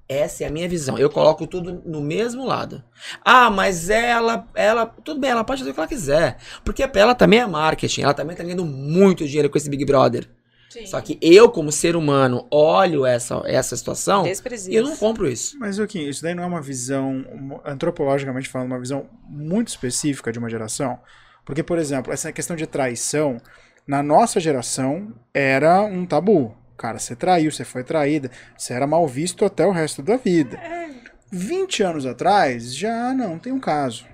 Essa 0.08 0.44
é 0.44 0.46
a 0.46 0.50
minha 0.50 0.68
visão. 0.68 0.96
Eu 0.96 1.10
coloco 1.10 1.46
tudo 1.46 1.82
no 1.84 2.00
mesmo 2.00 2.44
lado. 2.44 2.82
Ah, 3.24 3.50
mas 3.50 3.90
ela, 3.90 4.48
ela, 4.54 4.86
tudo 4.86 5.18
bem, 5.18 5.30
ela 5.30 5.42
pode 5.42 5.60
fazer 5.60 5.70
o 5.70 5.74
que 5.74 5.80
ela 5.80 5.88
quiser. 5.88 6.36
Porque 6.64 6.88
ela 6.94 7.14
também 7.14 7.40
é 7.40 7.46
marketing, 7.46 8.02
ela 8.02 8.14
também 8.14 8.36
tá 8.36 8.44
ganhando 8.44 8.64
muito 8.64 9.26
dinheiro 9.26 9.50
com 9.50 9.58
esse 9.58 9.68
Big 9.68 9.84
Brother. 9.84 10.28
Sim. 10.70 10.86
Só 10.86 11.00
que 11.00 11.18
eu, 11.20 11.48
como 11.48 11.72
ser 11.72 11.96
humano, 11.96 12.46
olho 12.50 13.06
essa, 13.06 13.40
essa 13.46 13.76
situação 13.76 14.24
e 14.68 14.74
eu 14.74 14.84
não 14.84 14.96
compro 14.96 15.26
isso. 15.28 15.58
Mas, 15.58 15.76
Joaquim, 15.76 16.06
isso 16.06 16.22
daí 16.22 16.34
não 16.34 16.42
é 16.42 16.46
uma 16.46 16.60
visão, 16.60 17.24
antropologicamente 17.64 18.48
falando, 18.48 18.68
uma 18.68 18.80
visão 18.80 19.08
muito 19.28 19.68
específica 19.68 20.30
de 20.30 20.38
uma 20.38 20.50
geração? 20.50 20.98
Porque, 21.44 21.62
por 21.62 21.78
exemplo, 21.78 22.12
essa 22.12 22.30
questão 22.32 22.56
de 22.56 22.66
traição, 22.66 23.40
na 23.86 24.02
nossa 24.02 24.38
geração, 24.38 25.14
era 25.32 25.82
um 25.82 26.04
tabu. 26.04 26.54
Cara, 26.76 26.98
você 26.98 27.16
traiu, 27.16 27.50
você 27.50 27.64
foi 27.64 27.82
traída, 27.82 28.30
você 28.56 28.74
era 28.74 28.86
mal 28.86 29.06
visto 29.06 29.44
até 29.44 29.66
o 29.66 29.70
resto 29.70 30.02
da 30.02 30.16
vida. 30.16 30.60
20 31.30 31.82
anos 31.82 32.06
atrás, 32.06 32.74
já 32.74 33.12
não 33.12 33.38
tem 33.38 33.52
um 33.52 33.60
caso. 33.60 34.06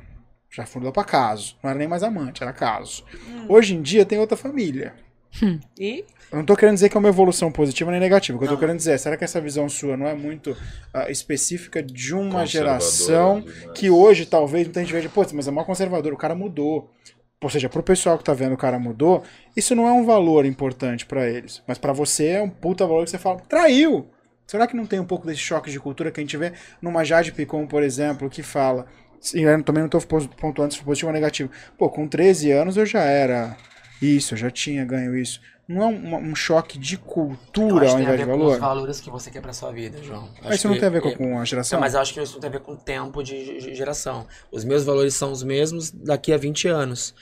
Já 0.51 0.66
fundou 0.66 0.93
pra 0.93 1.05
caso. 1.05 1.56
Não 1.62 1.70
era 1.70 1.78
nem 1.78 1.89
mais 1.89 2.02
amante, 2.02 2.43
era 2.43 2.52
caso. 2.52 3.05
Hoje 3.48 3.74
em 3.74 3.82
dia 3.82 4.05
tem 4.05 4.18
outra 4.18 4.36
família. 4.36 4.94
E 5.78 6.05
Eu 6.30 6.39
não 6.39 6.44
tô 6.44 6.55
querendo 6.55 6.74
dizer 6.74 6.89
que 6.90 6.97
é 6.97 7.01
uma 7.01 7.09
evolução 7.09 7.51
positiva 7.51 7.90
nem 7.90 7.98
negativa. 8.01 8.36
O 8.36 8.39
que 8.39 8.44
eu 8.44 8.48
tô 8.48 8.55
Não. 8.55 8.60
querendo 8.60 8.76
dizer 8.76 8.93
é, 8.93 8.98
será 8.98 9.16
que 9.16 9.24
essa 9.24 9.40
visão 9.40 9.68
sua 9.68 9.97
não 9.97 10.06
é 10.06 10.14
muito 10.14 10.56
ah, 10.93 11.10
específica 11.10 11.82
de 11.82 12.14
uma 12.14 12.44
geração 12.47 13.40
demais. 13.40 13.72
que 13.74 13.90
hoje 13.90 14.26
talvez 14.26 14.66
muita 14.66 14.80
gente 14.80 14.93
veja, 14.93 15.09
pô, 15.09 15.24
mas 15.32 15.48
é 15.48 15.51
mó 15.51 15.64
conservador, 15.64 16.12
o 16.12 16.18
cara 16.18 16.34
mudou. 16.34 16.90
Ou 17.43 17.51
seja, 17.51 17.69
pro 17.69 17.82
pessoal 17.82 18.16
que 18.16 18.24
tá 18.24 18.32
vendo 18.32 18.55
o 18.55 18.56
cara 18.56 18.78
mudou, 18.78 19.24
isso 19.56 19.74
não 19.74 19.89
é 19.89 19.93
um 19.93 20.05
valor 20.05 20.47
importante 20.47 21.05
pra 21.05 21.28
eles. 21.28 21.60
Mas 21.66 21.77
pra 21.77 21.93
você 21.93 22.28
é 22.28 22.43
um 22.43 22.48
puta 22.48 22.86
valor 22.86 23.05
que 23.05 23.10
você 23.10 23.19
fala, 23.19 23.40
traiu! 23.40 24.09
Será 24.47 24.66
que 24.66 24.77
não 24.77 24.86
tem 24.86 25.01
um 25.01 25.05
pouco 25.05 25.27
desse 25.27 25.40
choque 25.40 25.70
de 25.70 25.81
cultura 25.81 26.10
que 26.10 26.20
a 26.20 26.23
gente 26.23 26.36
vê 26.36 26.52
numa 26.81 27.05
Jade 27.05 27.32
Picon, 27.32 27.66
por 27.66 27.82
exemplo, 27.82 28.31
que 28.31 28.43
fala. 28.43 28.86
E 29.35 29.40
eu 29.40 29.62
também 29.62 29.82
não 29.82 29.89
tô 29.89 29.98
pontuando 30.01 30.73
se 30.73 30.78
for 30.78 30.85
positivo 30.85 31.09
ou 31.09 31.14
negativo. 31.14 31.51
Pô, 31.78 31.89
com 31.89 32.06
13 32.06 32.51
anos 32.52 32.77
eu 32.77 32.85
já 32.85 33.02
era 33.02 33.56
isso, 34.01 34.35
eu 34.35 34.39
já 34.39 34.51
tinha 34.51 34.85
ganho 34.85 35.16
isso. 35.16 35.40
Não 35.68 35.82
é 35.82 35.86
um, 35.86 36.16
um 36.30 36.34
choque 36.34 36.78
de 36.78 36.97
cultura 36.98 37.89
ao 37.89 37.97
que 37.97 38.02
tem 38.02 38.06
a 38.06 38.14
invés 38.14 38.18
de 38.20 38.24
ver 38.26 38.32
com 38.32 38.39
valor? 38.39 38.52
os 38.55 38.59
valores 38.60 39.01
que 39.01 39.10
você 39.10 39.30
quer 39.30 39.40
pra 39.40 39.52
sua 39.52 39.70
vida, 39.72 40.02
João. 40.02 40.28
Mas 40.39 40.47
Acho 40.47 40.55
isso 40.56 40.68
não 40.68 40.76
tem 40.78 40.86
a 40.89 40.90
ver 40.90 41.01
com, 41.01 41.09
é- 41.09 41.14
com 41.16 41.39
a 41.39 41.44
geração? 41.44 41.76
Não, 41.76 41.80
mas 41.80 41.94
eu 41.94 42.01
acho 42.01 42.12
que 42.12 42.20
isso 42.20 42.39
tem 42.40 42.48
a 42.48 42.52
ver 42.52 42.60
com 42.60 42.72
o 42.72 42.76
tempo 42.76 43.22
de 43.22 43.60
ge- 43.60 43.74
geração. 43.74 44.26
Os 44.51 44.64
meus 44.64 44.84
valores 44.84 45.14
são 45.14 45.30
os 45.32 45.43
mesmos 45.43 45.90
daqui 45.90 46.32
a 46.32 46.36
20 46.36 46.66
anos. 46.68 47.14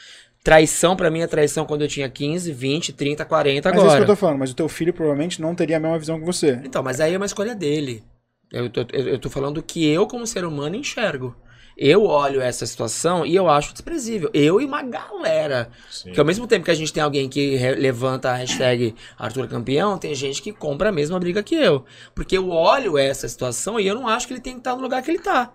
Traição 0.42 0.96
pra 0.96 1.10
mim 1.10 1.20
é 1.20 1.26
traição 1.26 1.66
quando 1.66 1.82
eu 1.82 1.88
tinha 1.88 2.08
15, 2.08 2.50
20, 2.50 2.94
30, 2.94 3.26
40 3.26 3.68
Mas 3.70 3.76
é 3.76 3.78
isso 3.78 3.86
que 3.88 3.90
eu 3.90 4.04
agora. 4.04 4.16
tô 4.16 4.16
falando, 4.16 4.38
mas 4.38 4.50
o 4.50 4.54
teu 4.54 4.68
filho 4.70 4.92
provavelmente 4.94 5.40
não 5.40 5.54
teria 5.54 5.76
a 5.76 5.80
mesma 5.80 5.98
visão 5.98 6.18
que 6.18 6.24
você. 6.24 6.58
Então, 6.64 6.82
mas 6.82 6.98
aí 6.98 7.12
é 7.12 7.16
uma 7.18 7.26
escolha 7.26 7.54
dele. 7.54 8.02
Eu 8.50 8.70
tô, 8.70 8.80
eu, 8.92 9.06
eu 9.08 9.18
tô 9.18 9.28
falando 9.28 9.62
que 9.62 9.86
eu, 9.86 10.06
como 10.06 10.26
ser 10.26 10.44
humano, 10.46 10.74
enxergo. 10.76 11.36
Eu 11.82 12.04
olho 12.04 12.42
essa 12.42 12.66
situação 12.66 13.24
e 13.24 13.34
eu 13.34 13.48
acho 13.48 13.72
desprezível. 13.72 14.28
Eu 14.34 14.60
e 14.60 14.66
uma 14.66 14.82
galera. 14.82 15.70
Sim. 15.90 16.08
Porque 16.08 16.20
ao 16.20 16.26
mesmo 16.26 16.46
tempo 16.46 16.66
que 16.66 16.70
a 16.70 16.74
gente 16.74 16.92
tem 16.92 17.02
alguém 17.02 17.26
que 17.26 17.56
levanta 17.78 18.30
a 18.30 18.34
hashtag 18.34 18.94
Arthur 19.18 19.48
Campeão, 19.48 19.96
tem 19.96 20.14
gente 20.14 20.42
que 20.42 20.52
compra 20.52 20.90
a 20.90 20.92
mesma 20.92 21.18
briga 21.18 21.42
que 21.42 21.54
eu. 21.54 21.86
Porque 22.14 22.36
eu 22.36 22.50
olho 22.50 22.98
essa 22.98 23.26
situação 23.26 23.80
e 23.80 23.86
eu 23.86 23.94
não 23.94 24.06
acho 24.06 24.26
que 24.26 24.34
ele 24.34 24.42
tem 24.42 24.52
que 24.52 24.60
estar 24.60 24.76
no 24.76 24.82
lugar 24.82 25.02
que 25.02 25.10
ele 25.10 25.20
tá. 25.20 25.54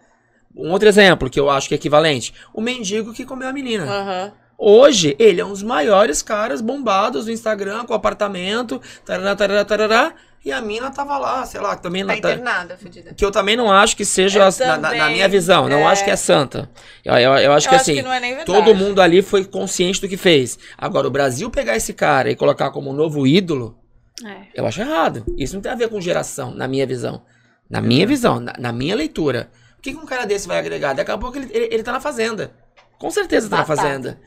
Um 0.56 0.72
outro 0.72 0.88
exemplo 0.88 1.30
que 1.30 1.40
eu 1.40 1.48
acho 1.48 1.68
que 1.68 1.76
é 1.76 1.78
equivalente: 1.78 2.34
o 2.52 2.60
mendigo 2.60 3.14
que 3.14 3.24
comeu 3.24 3.48
a 3.48 3.54
menina. 3.54 3.84
Aham. 3.84 4.34
Hoje, 4.58 5.16
ele 5.20 5.42
é 5.42 5.46
um 5.46 5.50
dos 5.50 5.64
maiores 5.64 6.22
caras 6.22 6.62
bombados 6.62 7.26
do 7.26 7.32
Instagram, 7.32 7.86
com 7.86 7.94
apartamento, 7.94 8.82
tarará, 9.06 9.36
tarará, 9.36 9.66
tarará, 9.66 10.14
e 10.46 10.52
a 10.52 10.62
mina 10.62 10.90
tava 10.92 11.18
lá, 11.18 11.46
sei 11.46 11.60
lá, 11.60 11.76
também 11.76 12.06
Tá 12.06 12.16
na, 12.16 12.22
tá- 12.22 12.32
internada, 12.32 12.78
fedida. 12.78 13.14
que 13.16 13.26
eu 13.26 13.32
também 13.32 13.58
não 13.58 13.72
acho 13.72 13.98
que 13.98 14.06
seja, 14.06 14.40
Eu 14.40 14.44
as- 14.46 14.60
na, 14.60 14.78
na- 14.78 14.90
também, 14.92 15.14
minha 15.14 15.28
visão, 15.28 15.68
não 15.68 15.80
é. 15.80 15.86
acho 15.86 16.04
que 16.06 16.12
é 16.12 16.16
santa. 16.16 16.70
Eu, 17.04 17.14
eu, 17.16 17.34
eu 17.38 17.52
acho 17.54 17.68
Eu 17.68 17.70
que 17.70 17.76
acho 17.76 17.82
assim, 17.82 17.96
que 17.96 18.02
não 18.04 18.14
é 18.14 18.44
todo 18.46 18.74
mundo 18.76 19.02
ali 19.02 19.22
foi 19.22 19.44
consciente 19.44 20.00
do 20.00 20.08
que 20.08 20.16
fez. 20.18 20.58
Agora, 20.78 21.08
o 21.08 21.12
Brasil 21.12 21.50
pegar 21.50 21.76
esse 21.76 21.94
cara 21.94 22.30
e 22.32 22.36
colocar 22.36 22.70
como 22.72 22.92
um 22.92 22.94
novo 22.94 23.26
ídolo, 23.28 23.78
É. 24.24 24.36
eu 24.54 24.66
acho 24.68 24.80
errado. 24.82 25.26
Isso 25.38 25.56
não 25.56 25.62
tem 25.62 25.72
a 25.72 25.76
ver 25.76 25.90
com 25.90 26.00
geração, 26.00 26.52
na 26.52 26.68
minha 26.68 26.86
visão. 26.86 27.24
Na 27.70 27.82
minha 27.82 28.06
visão, 28.08 28.40
na, 28.40 28.54
na 28.60 28.72
minha 28.72 28.96
leitura. 28.96 29.50
O 29.80 29.82
que, 29.82 29.92
que 29.92 29.98
um 30.00 30.06
cara 30.06 30.26
desse 30.26 30.48
vai 30.48 30.60
agregar? 30.60 30.94
Daqui 30.94 31.10
a 31.12 31.18
pouco 31.18 31.38
ele, 31.38 31.50
ele, 31.52 31.70
ele 31.74 31.84
tá 31.84 31.92
na 31.92 32.00
fazenda. 32.00 32.52
Com 33.00 33.10
certeza 33.12 33.50
tá 33.50 33.58
na 33.58 33.66
fazenda. 33.66 34.20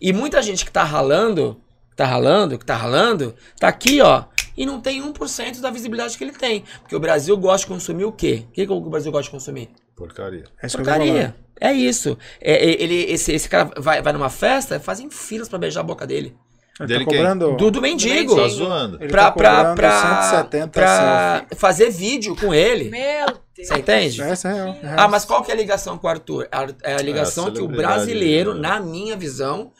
E 0.00 0.12
muita 0.12 0.40
gente 0.42 0.64
que 0.64 0.70
tá 0.72 0.82
ralando, 0.84 1.60
que 1.90 1.96
tá 1.96 2.04
ralando, 2.06 2.58
que 2.58 2.64
tá 2.64 2.76
ralando, 2.76 3.34
tá 3.58 3.68
aqui, 3.68 4.00
ó, 4.00 4.24
e 4.56 4.64
não 4.66 4.80
tem 4.80 5.02
1% 5.02 5.60
da 5.60 5.70
visibilidade 5.70 6.16
que 6.16 6.24
ele 6.24 6.32
tem. 6.32 6.64
Porque 6.80 6.96
o 6.96 7.00
Brasil 7.00 7.36
gosta 7.36 7.66
de 7.66 7.72
consumir 7.72 8.04
o 8.04 8.12
quê? 8.12 8.44
O 8.48 8.52
que, 8.52 8.66
que 8.66 8.72
o 8.72 8.80
Brasil 8.80 9.10
gosta 9.12 9.24
de 9.24 9.30
consumir? 9.30 9.70
Porcaria. 9.96 10.44
É 10.62 10.66
isso. 10.66 10.76
Porcaria. 10.76 11.34
É 11.60 11.72
isso. 11.72 12.16
É, 12.40 12.54
é, 12.54 12.82
ele, 12.82 12.94
esse, 13.12 13.32
esse 13.32 13.48
cara 13.48 13.70
vai, 13.76 14.00
vai 14.00 14.12
numa 14.14 14.30
festa, 14.30 14.80
fazem 14.80 15.10
filas 15.10 15.48
pra 15.48 15.58
beijar 15.58 15.80
a 15.80 15.84
boca 15.84 16.06
dele. 16.06 16.34
Ele 16.78 16.88
Dele 16.88 17.04
tá 17.04 17.10
cobrando... 17.10 17.56
Do, 17.56 17.70
do 17.70 17.82
mendigo. 17.82 18.34
Tá 18.36 18.48
zoando. 18.48 18.96
Ele 18.98 19.08
Pra, 19.10 19.24
tá 19.24 19.32
pra, 19.32 19.74
pra, 19.74 20.22
170 20.30 20.68
pra 20.70 21.46
fazer 21.54 21.90
vídeo 21.90 22.34
com 22.36 22.54
ele. 22.54 22.88
Meu 22.88 23.26
Deus. 23.54 23.68
Você 23.68 23.74
entende? 23.74 24.22
Essa 24.22 24.48
é 24.48 24.54
real. 24.54 24.68
é 24.82 24.86
real. 24.86 24.94
Ah, 25.00 25.06
mas 25.08 25.26
qual 25.26 25.42
que 25.42 25.50
é 25.50 25.54
a 25.54 25.56
ligação 25.58 25.98
com 25.98 26.06
o 26.06 26.10
Arthur? 26.10 26.48
A- 26.50 26.66
É 26.82 26.94
a 26.94 27.02
ligação 27.02 27.52
que 27.52 27.60
o 27.60 27.68
brasileiro, 27.68 28.54
né? 28.54 28.60
na 28.70 28.80
minha 28.80 29.14
visão, 29.14 29.70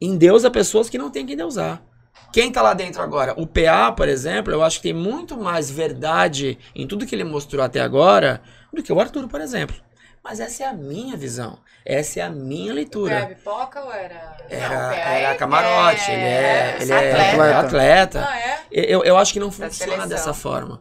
endeusa 0.00 0.50
pessoas 0.50 0.88
que 0.90 0.98
não 0.98 1.10
tem 1.10 1.24
que 1.26 1.32
endeusar. 1.34 1.82
Quem 2.32 2.50
tá 2.50 2.60
lá 2.62 2.74
dentro 2.74 3.00
agora? 3.02 3.32
O 3.36 3.46
PA, 3.46 3.92
por 3.92 4.08
exemplo, 4.08 4.52
eu 4.52 4.62
acho 4.62 4.78
que 4.78 4.84
tem 4.84 4.92
muito 4.92 5.36
mais 5.36 5.70
verdade 5.70 6.58
em 6.74 6.86
tudo 6.86 7.06
que 7.06 7.14
ele 7.14 7.24
mostrou 7.24 7.62
até 7.64 7.80
agora 7.80 8.40
do 8.72 8.82
que 8.82 8.92
o 8.92 9.00
Arthur, 9.00 9.28
por 9.28 9.40
exemplo. 9.40 9.76
Mas 10.22 10.40
essa 10.40 10.64
é 10.64 10.66
a 10.66 10.72
minha 10.72 11.16
visão. 11.16 11.58
Essa 11.84 12.20
é 12.20 12.22
a 12.22 12.30
minha 12.30 12.72
leitura. 12.72 13.14
Era 13.14 13.26
pipoca 13.26 13.84
ou 13.84 13.92
era. 13.92 14.36
Era, 14.48 14.68
Não, 14.68 14.90
era 14.92 15.28
é- 15.30 15.34
camarote, 15.34 16.10
ele 16.10 16.22
é, 16.22 16.76
ele 16.80 16.92
é 16.92 16.96
atleta. 17.12 17.58
atleta. 17.58 18.26
Ah, 18.28 18.38
é? 18.38 18.58
Eu, 18.72 19.04
eu 19.04 19.16
acho 19.18 19.32
que 19.34 19.38
não 19.40 19.48
Da 19.48 19.52
funciona 19.52 19.92
seleção. 19.92 20.08
dessa 20.08 20.32
forma. 20.34 20.80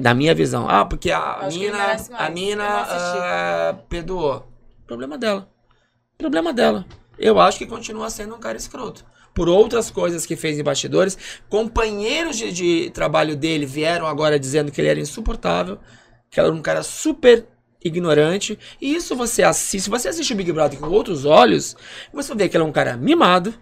Na 0.00 0.12
minha 0.12 0.34
visão. 0.34 0.68
Ah, 0.68 0.84
porque 0.84 1.10
a 1.10 1.18
Acho 1.38 1.58
mina, 1.58 1.96
a 2.18 2.28
mina 2.30 2.64
ah, 2.68 3.74
perdoou. 3.88 4.46
Problema 4.86 5.16
dela. 5.16 5.48
Problema 6.18 6.52
dela. 6.52 6.84
Eu 7.18 7.40
acho 7.40 7.58
que 7.58 7.66
continua 7.66 8.10
sendo 8.10 8.34
um 8.34 8.38
cara 8.38 8.56
escroto. 8.56 9.04
Por 9.34 9.48
outras 9.48 9.90
coisas 9.90 10.24
que 10.24 10.34
fez 10.34 10.58
em 10.58 10.62
bastidores, 10.62 11.18
companheiros 11.48 12.36
de, 12.36 12.52
de 12.52 12.90
trabalho 12.90 13.36
dele 13.36 13.66
vieram 13.66 14.06
agora 14.06 14.38
dizendo 14.38 14.72
que 14.72 14.80
ele 14.80 14.88
era 14.88 15.00
insuportável, 15.00 15.78
que 16.30 16.40
era 16.40 16.50
um 16.50 16.62
cara 16.62 16.82
super 16.82 17.46
ignorante. 17.84 18.58
E 18.80 18.94
isso 18.94 19.14
você 19.14 19.42
assiste, 19.42 19.90
você 19.90 20.08
assiste 20.08 20.32
o 20.32 20.36
Big 20.36 20.50
Brother 20.52 20.78
com 20.78 20.88
outros 20.88 21.24
olhos, 21.24 21.76
você 22.12 22.34
ver 22.34 22.48
que 22.48 22.56
ele 22.56 22.64
é 22.64 22.66
um 22.66 22.72
cara 22.72 22.96
mimado, 22.96 23.54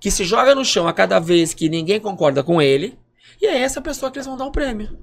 que 0.00 0.10
se 0.10 0.24
joga 0.24 0.54
no 0.54 0.64
chão 0.64 0.88
a 0.88 0.92
cada 0.92 1.18
vez 1.18 1.52
que 1.52 1.68
ninguém 1.68 2.00
concorda 2.00 2.42
com 2.42 2.60
ele. 2.60 2.98
E 3.40 3.46
é 3.46 3.58
essa 3.58 3.80
pessoa 3.80 4.10
que 4.10 4.18
eles 4.18 4.26
vão 4.26 4.36
dar 4.36 4.46
o 4.46 4.52
prêmio. 4.52 4.98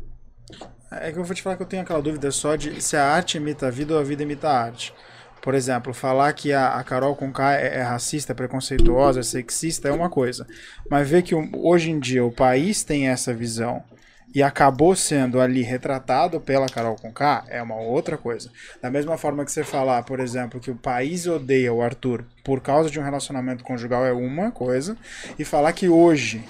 É 0.91 1.11
que 1.11 1.19
eu 1.19 1.23
vou 1.23 1.36
te 1.36 1.41
falar 1.41 1.57
que 1.57 1.64
eu 1.64 1.68
tenho 1.68 1.82
aquela 1.82 2.02
dúvida 2.02 2.32
só 2.32 2.56
de 2.56 2.82
se 2.82 2.95
a 2.95 3.03
arte 3.03 3.38
imita 3.38 3.68
a 3.68 3.72
vida 3.72 3.94
ou 3.94 3.99
a 3.99 4.03
vida 4.03 4.23
imita 4.23 4.49
a 4.49 4.60
arte. 4.60 4.94
Por 5.46 5.54
exemplo, 5.54 5.94
falar 5.94 6.34
que 6.34 6.52
a, 6.52 6.70
a 6.70 6.84
Carol 6.84 7.16
Conká 7.16 7.54
é, 7.54 7.78
é 7.78 7.82
racista, 7.84 8.32
é 8.32 8.36
preconceituosa, 8.36 9.20
é 9.20 9.24
sexista 9.24 9.88
é 9.88 9.92
uma 9.92 10.10
coisa. 10.10 10.48
Mas 10.90 11.08
ver 11.08 11.22
que 11.22 11.36
hoje 11.36 11.92
em 11.92 12.00
dia 12.00 12.26
o 12.26 12.32
país 12.32 12.84
tem 12.84 13.10
essa 13.10 13.32
visão 13.32 13.84
e 14.34 14.42
acabou 14.42 14.96
sendo 14.96 15.40
ali 15.40 15.62
retratado 15.62 16.42
pela 16.42 16.66
Carol 16.68 16.96
Conká 16.96 17.44
é 17.48 17.62
uma 17.62 17.76
outra 17.76 18.18
coisa. 18.18 18.50
Da 18.82 18.90
mesma 18.90 19.20
forma 19.20 19.46
que 19.46 19.52
você 19.52 19.64
falar, 19.64 20.02
por 20.02 20.20
exemplo, 20.20 20.60
que 20.60 20.72
o 20.72 20.76
país 20.76 21.28
odeia 21.28 21.72
o 21.72 21.80
Arthur 21.80 22.26
por 22.44 22.60
causa 22.60 22.90
de 22.90 23.00
um 23.00 23.04
relacionamento 23.04 23.64
conjugal 23.64 24.04
é 24.04 24.12
uma 24.12 24.50
coisa. 24.50 24.98
E 25.38 25.46
falar 25.46 25.74
que 25.74 25.88
hoje 25.88 26.44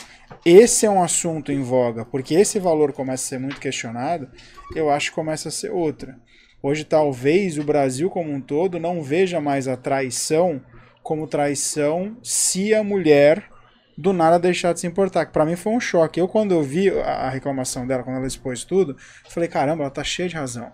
esse 0.46 0.86
é 0.86 0.90
um 0.90 1.04
assunto 1.04 1.52
em 1.52 1.62
voga, 1.62 2.06
porque 2.06 2.34
esse 2.34 2.60
valor 2.60 2.94
começa 2.94 3.26
a 3.26 3.28
ser 3.28 3.40
muito 3.40 3.60
questionado, 3.60 4.30
eu 4.74 4.90
acho 4.90 5.10
que 5.10 5.16
começa 5.16 5.50
a 5.50 5.52
ser 5.52 5.70
outra. 5.70 6.18
Hoje, 6.66 6.84
talvez 6.84 7.58
o 7.60 7.64
Brasil 7.64 8.10
como 8.10 8.32
um 8.32 8.42
todo 8.42 8.80
não 8.80 9.04
veja 9.04 9.40
mais 9.40 9.68
a 9.68 9.78
traição 9.78 10.60
como 11.04 11.28
traição 11.28 12.18
se 12.24 12.74
a 12.74 12.84
mulher 12.84 13.44
do 13.96 14.12
nada 14.12 14.40
deixar 14.40 14.74
de 14.74 14.80
se 14.80 14.88
importar. 14.88 15.28
Que 15.28 15.32
pra 15.32 15.46
mim 15.46 15.56
foi 15.56 15.74
um 15.74 15.80
choque. 15.80 16.20
Eu, 16.20 16.28
quando 16.28 16.54
eu 16.54 16.64
vi 16.64 16.90
a 16.90 17.30
reclamação 17.30 17.86
dela, 17.86 18.02
quando 18.02 18.18
ela 18.18 18.26
expôs 18.26 18.64
tudo, 18.64 18.98
falei: 19.30 19.48
caramba, 19.48 19.84
ela 19.84 19.92
tá 19.92 20.04
cheia 20.04 20.28
de 20.28 20.36
razão. 20.36 20.72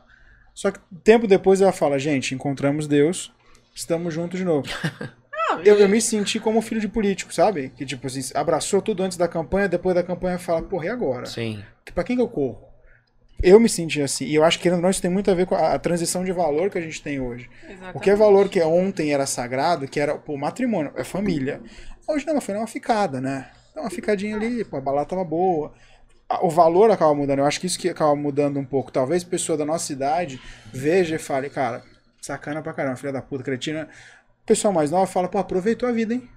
Só 0.53 0.71
que 0.71 0.79
tempo 1.03 1.27
depois 1.27 1.59
ela 1.59 1.73
fala: 1.73 1.99
gente, 1.99 2.33
encontramos 2.33 2.87
Deus, 2.87 3.33
estamos 3.75 4.13
juntos 4.13 4.39
de 4.39 4.45
novo. 4.45 4.67
Eu, 5.65 5.77
eu 5.79 5.89
me 5.89 5.99
senti 5.99 6.39
como 6.39 6.61
filho 6.61 6.79
de 6.79 6.87
político, 6.87 7.33
sabe? 7.33 7.73
Que 7.75 7.85
tipo 7.85 8.07
assim, 8.07 8.21
abraçou 8.33 8.81
tudo 8.81 9.03
antes 9.03 9.17
da 9.17 9.27
campanha, 9.27 9.67
depois 9.67 9.93
da 9.93 10.01
campanha 10.01 10.39
fala, 10.39 10.61
porra, 10.61 10.85
e 10.85 10.89
agora? 10.89 11.25
Sim. 11.25 11.61
Que- 11.83 11.91
Pra 11.91 12.05
quem 12.05 12.15
que 12.15 12.21
eu 12.21 12.27
corro? 12.29 12.70
Eu 13.43 13.59
me 13.59 13.67
senti 13.67 14.01
assim. 14.01 14.25
E 14.25 14.35
eu 14.35 14.43
acho 14.43 14.57
que 14.57 14.63
querendo 14.63 14.77
ou 14.77 14.83
não, 14.83 14.89
isso 14.89 15.01
tem 15.01 15.09
muito 15.09 15.31
a 15.31 15.33
ver 15.33 15.45
com 15.45 15.55
a, 15.55 15.73
a 15.73 15.79
transição 15.79 16.23
de 16.23 16.31
valor 16.31 16.69
que 16.69 16.77
a 16.77 16.81
gente 16.81 17.01
tem 17.01 17.19
hoje. 17.19 17.49
O 17.93 17.99
que 17.99 18.09
é 18.09 18.15
valor 18.15 18.49
que 18.49 18.61
ontem 18.61 19.13
era 19.13 19.25
sagrado, 19.25 19.87
que 19.87 19.99
era 19.99 20.15
pô, 20.17 20.37
matrimônio, 20.37 20.91
é 20.95 21.03
família. 21.03 21.61
Hoje 22.07 22.25
não, 22.25 22.39
foi 22.39 22.55
uma 22.55 22.67
ficada, 22.67 23.19
né? 23.19 23.49
Uma 23.75 23.89
ficadinha 23.89 24.35
ali, 24.35 24.63
pô, 24.63 24.77
a 24.77 24.81
balada 24.81 25.07
tava 25.07 25.23
boa. 25.23 25.73
O 26.41 26.49
valor 26.49 26.91
acaba 26.91 27.13
mudando. 27.13 27.39
Eu 27.39 27.45
acho 27.45 27.59
que 27.59 27.67
isso 27.67 27.79
que 27.79 27.89
acaba 27.89 28.15
mudando 28.15 28.59
um 28.59 28.65
pouco. 28.65 28.91
Talvez 28.91 29.23
pessoa 29.23 29.57
da 29.57 29.65
nossa 29.65 29.91
idade 29.91 30.39
veja 30.71 31.15
e 31.15 31.19
fale, 31.19 31.49
cara, 31.49 31.83
sacana 32.21 32.61
pra 32.61 32.73
caramba, 32.73 32.95
filha 32.95 33.11
da 33.11 33.21
puta, 33.21 33.43
cretina. 33.43 33.89
O 34.43 34.45
pessoal 34.45 34.73
mais 34.73 34.91
nova 34.91 35.07
fala, 35.07 35.27
pô, 35.27 35.37
aproveitou 35.37 35.89
a 35.89 35.91
vida, 35.91 36.13
hein? 36.13 36.29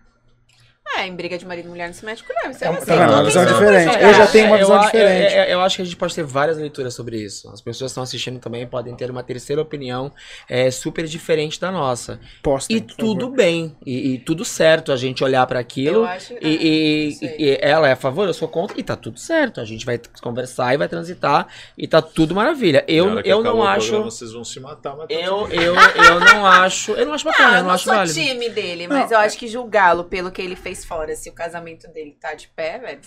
É, 0.97 1.07
em 1.09 1.17
briga 1.17 1.37
de 1.37 1.45
marido 1.47 1.65
e 1.67 1.69
mulher 1.71 1.87
não 1.89 1.95
se 1.95 2.05
mete 2.05 2.23
com 2.23 2.33
colher. 2.33 2.55
Você 2.55 2.65
É 2.65 2.69
é 2.69 2.71
uma- 2.71 2.79
assim, 2.79 2.93
Uma 2.93 3.25
visão 3.25 3.45
diferente. 3.45 3.99
Eu 4.01 4.15
já 4.15 4.27
tenho 4.29 4.47
uma 4.47 4.57
É, 4.57 4.59
visão 4.61 4.77
eu, 4.77 4.83
diferente. 4.85 5.35
Eu, 5.35 5.43
eu- 5.43 5.49
eu 5.51 5.61
acho 5.63 5.77
que 5.77 5.83
a 5.83 5.85
gente 5.85 5.97
pode 5.97 6.15
ter 6.15 6.23
várias 6.23 6.57
leituras 6.59 6.95
sobre 6.95 7.17
isso. 7.17 7.49
As 7.51 7.61
pessoas 7.61 7.89
que 7.89 7.93
estão 7.93 8.03
assistindo 8.03 8.39
também 8.39 8.65
podem 8.67 8.95
ter 8.95 9.11
uma 9.11 9.23
terceira 9.23 9.61
opinião 9.61 10.13
é, 10.49 10.71
super 10.71 11.05
diferente 11.07 11.59
da 11.61 11.73
nossa. 11.73 12.21
Postem, 12.43 12.77
E 12.77 12.81
tudo 12.81 13.23
favor. 13.23 13.37
bem. 13.37 13.75
E, 13.85 14.15
e 14.15 14.19
tudo 14.19 14.45
certo 14.45 14.93
a 14.93 14.97
gente 14.97 15.25
olhar 15.25 15.45
pra 15.47 15.59
aquilo. 15.59 15.97
Eu 16.01 16.05
acho- 16.07 16.35
E, 16.35 16.37
ah, 16.37 16.49
e- 16.49 17.19
não 17.23 17.31
e 17.39 17.59
ela 17.61 17.89
é 17.89 17.93
a 17.93 17.97
favor, 17.97 18.29
eu 18.29 18.35
sou 18.35 18.47
contra, 18.47 18.79
e 18.79 18.83
tá 18.83 18.95
tudo 18.95 19.19
certo. 19.19 19.61
A 19.61 19.65
gente 19.65 19.85
vai 19.85 19.99
conversar 20.23 20.75
e 20.75 20.77
vai 20.77 20.87
transitar 20.89 21.49
e 21.77 21.89
tá 21.89 22.01
tudo 22.03 22.35
maravilha. 22.37 22.85
Eu, 22.87 23.19
eu 23.21 23.43
não 23.43 23.63
acho. 23.65 23.89
programa, 23.89 24.11
Vocês 24.11 24.33
vão 24.33 24.45
se 24.45 24.61
matar, 24.61 24.95
mas 24.97 25.09
tá 25.09 25.15
Eu, 25.15 25.49
eu, 25.49 25.75
eu 25.75 26.21
não 26.21 26.47
acho. 26.47 26.93
Eu 26.93 27.07
não 27.07 27.15
acho 27.15 27.25
bacana, 27.25 27.49
Ah, 27.49 27.51
eu 27.53 27.55
eu 27.57 27.61
não 27.63 27.69
não 27.69 27.75
acho 27.75 27.85
sou 27.85 27.95
válido. 27.95 28.15
time 28.15 28.49
dele, 28.51 28.87
mas 28.87 29.11
Não, 29.11 29.17
eu 29.19 29.23
é- 29.23 29.27
acho 29.27 29.37
que 29.39 29.49
julgá-lo 29.49 30.05
pelo 30.05 30.31
que 30.31 30.41
ele 30.43 30.55
fez 30.55 30.74
fora, 30.83 31.15
se 31.15 31.29
o 31.29 31.33
casamento 31.35 31.87
dele 31.93 32.17
tá 32.19 32.33
de 32.35 32.49
pé, 32.49 32.79
velho. 32.79 33.01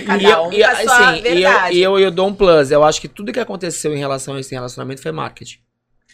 E- 0.00 0.04
Cada 0.04 0.22
E 0.22 0.34
um 0.36 0.52
e, 0.52 0.64
a 0.64 0.74
sua 0.76 1.10
assim, 1.10 1.22
e 1.22 1.42
eu, 1.42 1.50
e 1.72 1.82
eu, 1.82 1.98
eu 1.98 2.10
dou 2.10 2.26
um 2.28 2.34
plus. 2.34 2.70
Eu 2.70 2.82
acho 2.82 3.00
que 3.00 3.06
tudo 3.08 3.32
que 3.32 3.38
aconteceu 3.38 3.94
em 3.94 3.98
relação 3.98 4.34
a 4.34 4.40
esse 4.40 4.52
relacionamento 4.54 5.02
foi 5.02 5.12
marketing. 5.12 5.58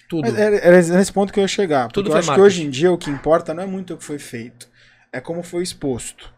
Tudo. 0.08 0.28
Era, 0.36 0.56
era 0.56 0.76
nesse 0.76 1.12
ponto 1.12 1.32
que 1.32 1.38
eu 1.38 1.42
ia 1.42 1.48
chegar. 1.48 1.84
Porque 1.84 1.94
Tudo 1.94 2.10
eu 2.10 2.16
acho 2.18 2.22
que 2.26 2.36
marketing. 2.36 2.46
hoje 2.46 2.66
em 2.66 2.70
dia 2.70 2.92
o 2.92 2.98
que 2.98 3.08
importa 3.08 3.54
não 3.54 3.62
é 3.62 3.66
muito 3.66 3.94
o 3.94 3.96
que 3.96 4.04
foi 4.04 4.18
feito, 4.18 4.68
é 5.12 5.20
como 5.20 5.42
foi 5.42 5.62
exposto. 5.62 6.30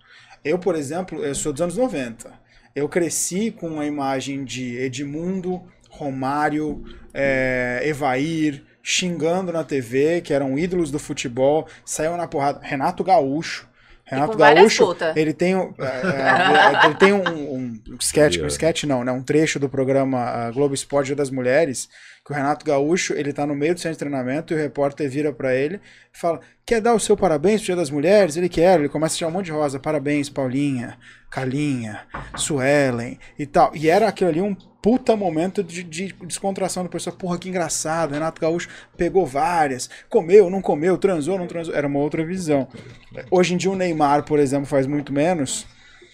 Eu, 0.45 0.59
por 0.59 0.77
exemplo, 0.77 1.25
eu 1.25 1.35
sou 1.35 1.53
dos 1.53 1.63
anos 1.63 1.77
90. 1.77 2.31
Eu 2.77 2.89
cresci 2.89 3.51
com 3.51 3.81
a 3.81 3.87
imagem 3.87 4.45
de 4.45 4.77
Edmundo, 4.77 5.63
Romário, 5.89 6.85
é, 7.15 7.81
Evair, 7.85 8.63
xingando 8.83 9.51
na 9.53 9.65
TV, 9.65 10.21
que 10.21 10.35
eram 10.35 10.59
ídolos 10.59 10.91
do 10.91 10.99
futebol, 10.99 11.67
saiu 11.85 12.17
na 12.17 12.27
porrada. 12.29 12.61
Renato 12.63 13.03
Gaúcho. 13.03 13.67
Renato 14.05 14.33
Gaúcho, 14.61 14.85
ele 15.17 15.33
tem, 15.33 15.57
um- 15.57 15.75
é, 15.81 16.83
é, 16.83 16.87
ele 16.87 16.95
tem 16.97 17.13
um, 17.13 17.23
um, 17.27 17.81
um 17.91 17.97
sketch, 18.01 18.37
um 18.39 18.47
sketch 18.47 18.85
não, 18.85 19.03
né? 19.05 19.11
Um 19.13 19.23
trecho 19.23 19.59
do 19.59 19.69
programa 19.69 20.51
Globo 20.53 20.75
Esporte 20.75 21.07
Dia 21.07 21.17
das 21.17 21.31
Mulheres, 21.31 21.89
que 22.25 22.33
o 22.33 22.35
Renato 22.37 22.65
Gaúcho, 22.65 23.15
ele 23.15 23.33
tá 23.33 23.47
no 23.47 23.55
meio 23.55 23.75
do 23.75 23.81
centro 23.81 23.93
de 23.95 23.99
treinamento 23.99 24.53
e 24.53 24.57
o 24.57 24.59
repórter 24.61 25.09
vira 25.11 25.33
pra 25.33 25.55
ele 25.55 25.77
e 26.15 26.19
fala: 26.19 26.41
Quer 26.67 26.81
dar 26.81 26.95
o 26.95 27.01
seu 27.01 27.17
parabéns 27.17 27.61
pro 27.61 27.67
Dia 27.67 27.77
das 27.77 27.91
Mulheres? 27.91 28.37
Ele 28.37 28.49
quer, 28.49 28.79
ele 28.79 28.89
começa 28.89 29.15
a 29.15 29.19
tirar 29.19 29.29
um 29.29 29.33
monte 29.33 29.47
de 29.47 29.53
rosa. 29.53 29.79
Parabéns, 29.79 30.29
Paulinha, 30.29 30.99
Calinha, 31.31 32.01
Suelen 32.37 33.19
e 33.39 33.47
tal. 33.47 33.73
E 33.75 33.89
era 33.89 34.09
aquilo 34.09 34.31
ali 34.31 34.41
um 34.41 34.57
puta 34.85 35.17
momento 35.17 35.65
de, 35.65 35.83
de 35.83 36.15
descontração 36.27 36.83
do 36.83 36.91
pessoal. 36.91 37.17
Porra, 37.17 37.39
que 37.39 37.49
engraçado. 37.49 38.13
Renato 38.13 38.39
Gaúcho 38.39 38.69
pegou 38.99 39.25
várias, 39.25 39.89
comeu, 40.11 40.51
não 40.51 40.61
comeu, 40.61 40.99
transou, 40.99 41.39
não 41.39 41.47
transou. 41.47 41.75
Era 41.75 41.87
uma 41.87 42.01
outra 42.01 42.23
visão. 42.23 42.69
Hoje 43.31 43.55
em 43.55 43.57
dia 43.57 43.71
o 43.71 43.75
Neymar, 43.75 44.25
por 44.25 44.39
exemplo, 44.39 44.67
faz 44.67 44.87
muito 44.87 45.11
menos. 45.11 45.67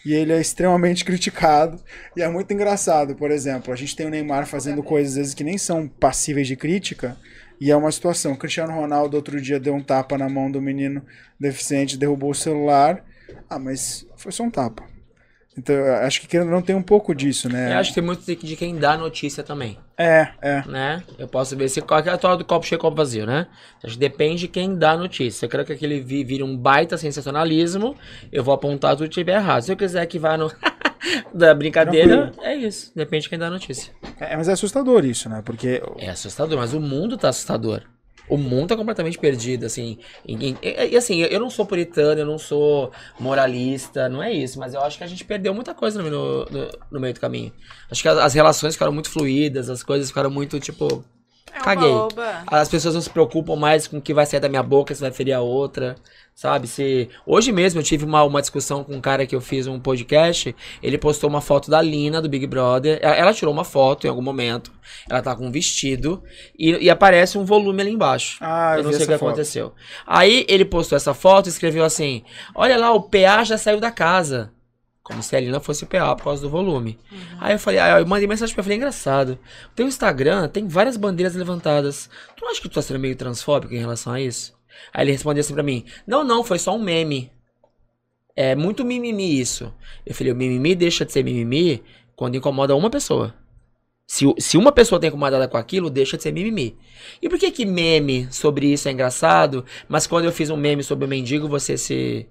E 0.06 0.14
ele 0.14 0.32
é 0.32 0.40
extremamente 0.40 1.02
criticado. 1.04 1.80
E 2.16 2.22
é 2.22 2.28
muito 2.28 2.54
engraçado, 2.54 3.16
por 3.16 3.32
exemplo. 3.32 3.72
A 3.72 3.76
gente 3.76 3.96
tem 3.96 4.06
o 4.06 4.10
Neymar 4.10 4.46
fazendo 4.46 4.84
coisas 4.84 5.14
às 5.14 5.18
vezes 5.18 5.34
que 5.34 5.42
nem 5.42 5.58
são 5.58 5.88
passíveis 5.88 6.46
de 6.46 6.54
crítica. 6.54 7.16
E 7.60 7.72
é 7.72 7.76
uma 7.76 7.90
situação. 7.90 8.34
O 8.34 8.38
Cristiano 8.38 8.72
Ronaldo 8.72 9.16
outro 9.16 9.40
dia 9.40 9.58
deu 9.58 9.74
um 9.74 9.82
tapa 9.82 10.16
na 10.16 10.28
mão 10.28 10.48
do 10.48 10.62
menino 10.62 11.04
deficiente, 11.40 11.98
derrubou 11.98 12.30
o 12.30 12.34
celular. 12.36 13.04
Ah, 13.48 13.58
mas 13.58 14.06
foi 14.16 14.30
só 14.30 14.44
um 14.44 14.50
tapa. 14.50 14.89
Então, 15.60 15.76
acho 16.06 16.22
que 16.22 16.38
não 16.42 16.62
tem 16.62 16.74
um 16.74 16.82
pouco 16.82 17.14
disso, 17.14 17.46
né? 17.48 17.74
Eu 17.74 17.78
acho 17.78 17.90
que 17.90 17.96
tem 17.96 18.02
muito 18.04 18.24
de 18.24 18.56
quem 18.56 18.76
dá 18.78 18.96
notícia 18.96 19.42
também, 19.42 19.76
É, 19.98 20.28
é. 20.40 20.62
né? 20.66 21.02
Eu 21.18 21.28
posso 21.28 21.54
ver 21.54 21.68
se 21.68 21.82
qual 21.82 22.00
é 22.00 22.08
a 22.10 22.14
história 22.14 22.38
do 22.38 22.44
copo 22.46 22.64
cheio 22.66 22.80
copo 22.80 22.96
vazio, 22.96 23.26
né? 23.26 23.46
Acho 23.84 23.94
que 23.94 24.00
depende 24.00 24.40
de 24.40 24.48
quem 24.48 24.74
dá 24.74 24.96
notícia. 24.96 25.44
Eu 25.44 25.50
quero 25.50 25.64
que 25.66 25.72
aquele 25.74 26.00
vi- 26.00 26.24
vire 26.24 26.42
um 26.42 26.56
baita 26.56 26.96
sensacionalismo, 26.96 27.94
eu 28.32 28.42
vou 28.42 28.54
apontar 28.54 28.96
tudo 28.96 29.08
que 29.08 29.14
tiver 29.14 29.34
errado. 29.36 29.62
Se 29.62 29.70
eu 29.72 29.76
quiser 29.76 30.06
que 30.06 30.18
vá 30.18 30.36
no 30.38 30.50
da 31.34 31.52
brincadeira, 31.54 32.32
é 32.40 32.54
isso. 32.54 32.90
Depende 32.96 33.24
de 33.24 33.28
quem 33.28 33.38
dá 33.38 33.50
notícia. 33.50 33.92
É, 34.18 34.36
Mas 34.36 34.48
é 34.48 34.52
assustador 34.52 35.04
isso, 35.04 35.28
né? 35.28 35.42
Porque 35.44 35.82
É 35.98 36.08
assustador, 36.10 36.58
mas 36.58 36.72
o 36.72 36.80
mundo 36.80 37.16
tá 37.18 37.28
assustador. 37.28 37.82
O 38.30 38.36
mundo 38.38 38.68
tá 38.68 38.76
completamente 38.76 39.18
perdido, 39.18 39.66
assim. 39.66 39.98
E, 40.26 40.34
e- 40.62 40.88
e, 40.92 40.96
assim, 40.96 41.20
eu 41.22 41.40
não 41.40 41.50
sou 41.50 41.66
puritano, 41.66 42.20
eu 42.20 42.26
não 42.26 42.38
sou 42.38 42.92
moralista, 43.18 44.08
não 44.08 44.22
é 44.22 44.32
isso, 44.32 44.58
mas 44.58 44.74
eu 44.74 44.80
acho 44.82 44.98
que 44.98 45.04
a 45.04 45.06
gente 45.06 45.24
perdeu 45.24 45.52
muita 45.54 45.74
coisa 45.74 46.02
no, 46.02 46.10
no, 46.10 46.70
no- 46.90 47.00
meio 47.00 47.14
do 47.14 47.20
caminho. 47.20 47.52
Acho 47.90 48.02
que 48.02 48.08
as, 48.08 48.18
as 48.18 48.34
relações 48.34 48.74
ficaram 48.74 48.92
muito 48.92 49.10
fluídas, 49.10 49.68
as 49.68 49.82
coisas 49.82 50.08
ficaram 50.08 50.30
muito, 50.30 50.58
tipo. 50.60 51.04
É 51.52 51.58
Caguei. 51.58 51.88
oba. 51.90 52.44
As 52.46 52.68
pessoas 52.68 52.94
não 52.94 53.00
se 53.00 53.10
preocupam 53.10 53.56
mais 53.56 53.86
com 53.88 53.98
o 53.98 54.00
que 54.00 54.14
vai 54.14 54.24
sair 54.24 54.38
da 54.40 54.48
minha 54.48 54.62
boca, 54.62 54.94
se 54.94 55.00
vai 55.00 55.10
ferir 55.10 55.32
a 55.32 55.40
outra, 55.40 55.96
sabe? 56.40 56.66
Se 56.66 57.10
hoje 57.26 57.52
mesmo 57.52 57.80
eu 57.80 57.84
tive 57.84 58.06
uma, 58.06 58.24
uma 58.24 58.40
discussão 58.40 58.82
com 58.82 58.94
um 58.94 59.00
cara 59.00 59.26
que 59.26 59.36
eu 59.36 59.42
fiz 59.42 59.66
um 59.66 59.78
podcast, 59.78 60.56
ele 60.82 60.96
postou 60.96 61.28
uma 61.28 61.42
foto 61.42 61.70
da 61.70 61.82
Lina 61.82 62.22
do 62.22 62.30
Big 62.30 62.46
Brother. 62.46 62.98
Ela, 63.02 63.14
ela 63.14 63.34
tirou 63.34 63.52
uma 63.52 63.62
foto 63.62 64.06
em 64.06 64.10
algum 64.10 64.22
momento. 64.22 64.72
Ela 65.06 65.20
tá 65.20 65.36
com 65.36 65.48
um 65.48 65.50
vestido 65.50 66.22
e, 66.58 66.70
e 66.70 66.88
aparece 66.88 67.36
um 67.36 67.44
volume 67.44 67.82
ali 67.82 67.90
embaixo. 67.90 68.38
Ah, 68.40 68.72
eu 68.72 68.78
eu 68.78 68.84
não 68.84 68.92
sei 68.92 69.04
o 69.04 69.08
que 69.08 69.18
foto. 69.18 69.28
aconteceu. 69.28 69.74
Aí 70.06 70.46
ele 70.48 70.64
postou 70.64 70.96
essa 70.96 71.12
foto 71.12 71.44
e 71.44 71.50
escreveu 71.50 71.84
assim: 71.84 72.22
Olha 72.54 72.78
lá, 72.78 72.90
o 72.90 73.02
PA 73.02 73.44
já 73.44 73.58
saiu 73.58 73.78
da 73.78 73.90
casa. 73.90 74.50
Como 75.02 75.22
se 75.22 75.36
a 75.36 75.40
Lina 75.40 75.60
fosse 75.60 75.84
o 75.84 75.86
PA 75.86 76.16
por 76.16 76.24
causa 76.24 76.40
do 76.40 76.48
volume. 76.48 76.98
Aí 77.38 77.52
eu 77.52 77.58
falei, 77.58 77.80
aí 77.80 78.00
eu 78.00 78.06
mandei 78.06 78.26
mensagem 78.26 78.54
pra 78.54 78.62
ele, 78.62 78.66
falei, 78.66 78.76
engraçado. 78.78 79.38
O 79.72 79.74
teu 79.74 79.86
Instagram 79.86 80.48
tem 80.48 80.68
várias 80.68 80.96
bandeiras 80.96 81.34
levantadas. 81.34 82.08
Tu 82.34 82.44
não 82.44 82.50
acha 82.50 82.62
que 82.62 82.68
tu 82.68 82.74
tá 82.74 82.80
sendo 82.80 83.00
meio 83.00 83.16
transfóbico 83.16 83.74
em 83.74 83.78
relação 83.78 84.12
a 84.12 84.20
isso? 84.20 84.58
Aí 84.92 85.04
ele 85.04 85.12
respondeu 85.12 85.40
assim 85.40 85.54
pra 85.54 85.62
mim, 85.62 85.84
não, 86.06 86.24
não, 86.24 86.44
foi 86.44 86.58
só 86.58 86.74
um 86.74 86.82
meme. 86.82 87.30
É 88.36 88.54
muito 88.54 88.84
mimimi 88.84 89.38
isso. 89.40 89.72
Eu 90.06 90.14
falei, 90.14 90.32
o 90.32 90.36
mimimi 90.36 90.74
deixa 90.74 91.04
de 91.04 91.12
ser 91.12 91.22
mimimi 91.22 91.82
quando 92.16 92.36
incomoda 92.36 92.74
uma 92.74 92.90
pessoa. 92.90 93.34
Se, 94.06 94.24
se 94.38 94.56
uma 94.56 94.72
pessoa 94.72 95.00
tá 95.00 95.06
incomodada 95.06 95.46
com 95.46 95.56
aquilo, 95.56 95.88
deixa 95.88 96.16
de 96.16 96.22
ser 96.22 96.32
mimimi. 96.32 96.76
E 97.22 97.28
por 97.28 97.38
que 97.38 97.50
que 97.50 97.64
meme 97.64 98.28
sobre 98.30 98.72
isso 98.72 98.88
é 98.88 98.92
engraçado, 98.92 99.64
mas 99.88 100.06
quando 100.06 100.24
eu 100.24 100.32
fiz 100.32 100.50
um 100.50 100.56
meme 100.56 100.82
sobre 100.82 101.04
o 101.04 101.08
mendigo, 101.08 101.48
você 101.48 101.76
se... 101.76 102.26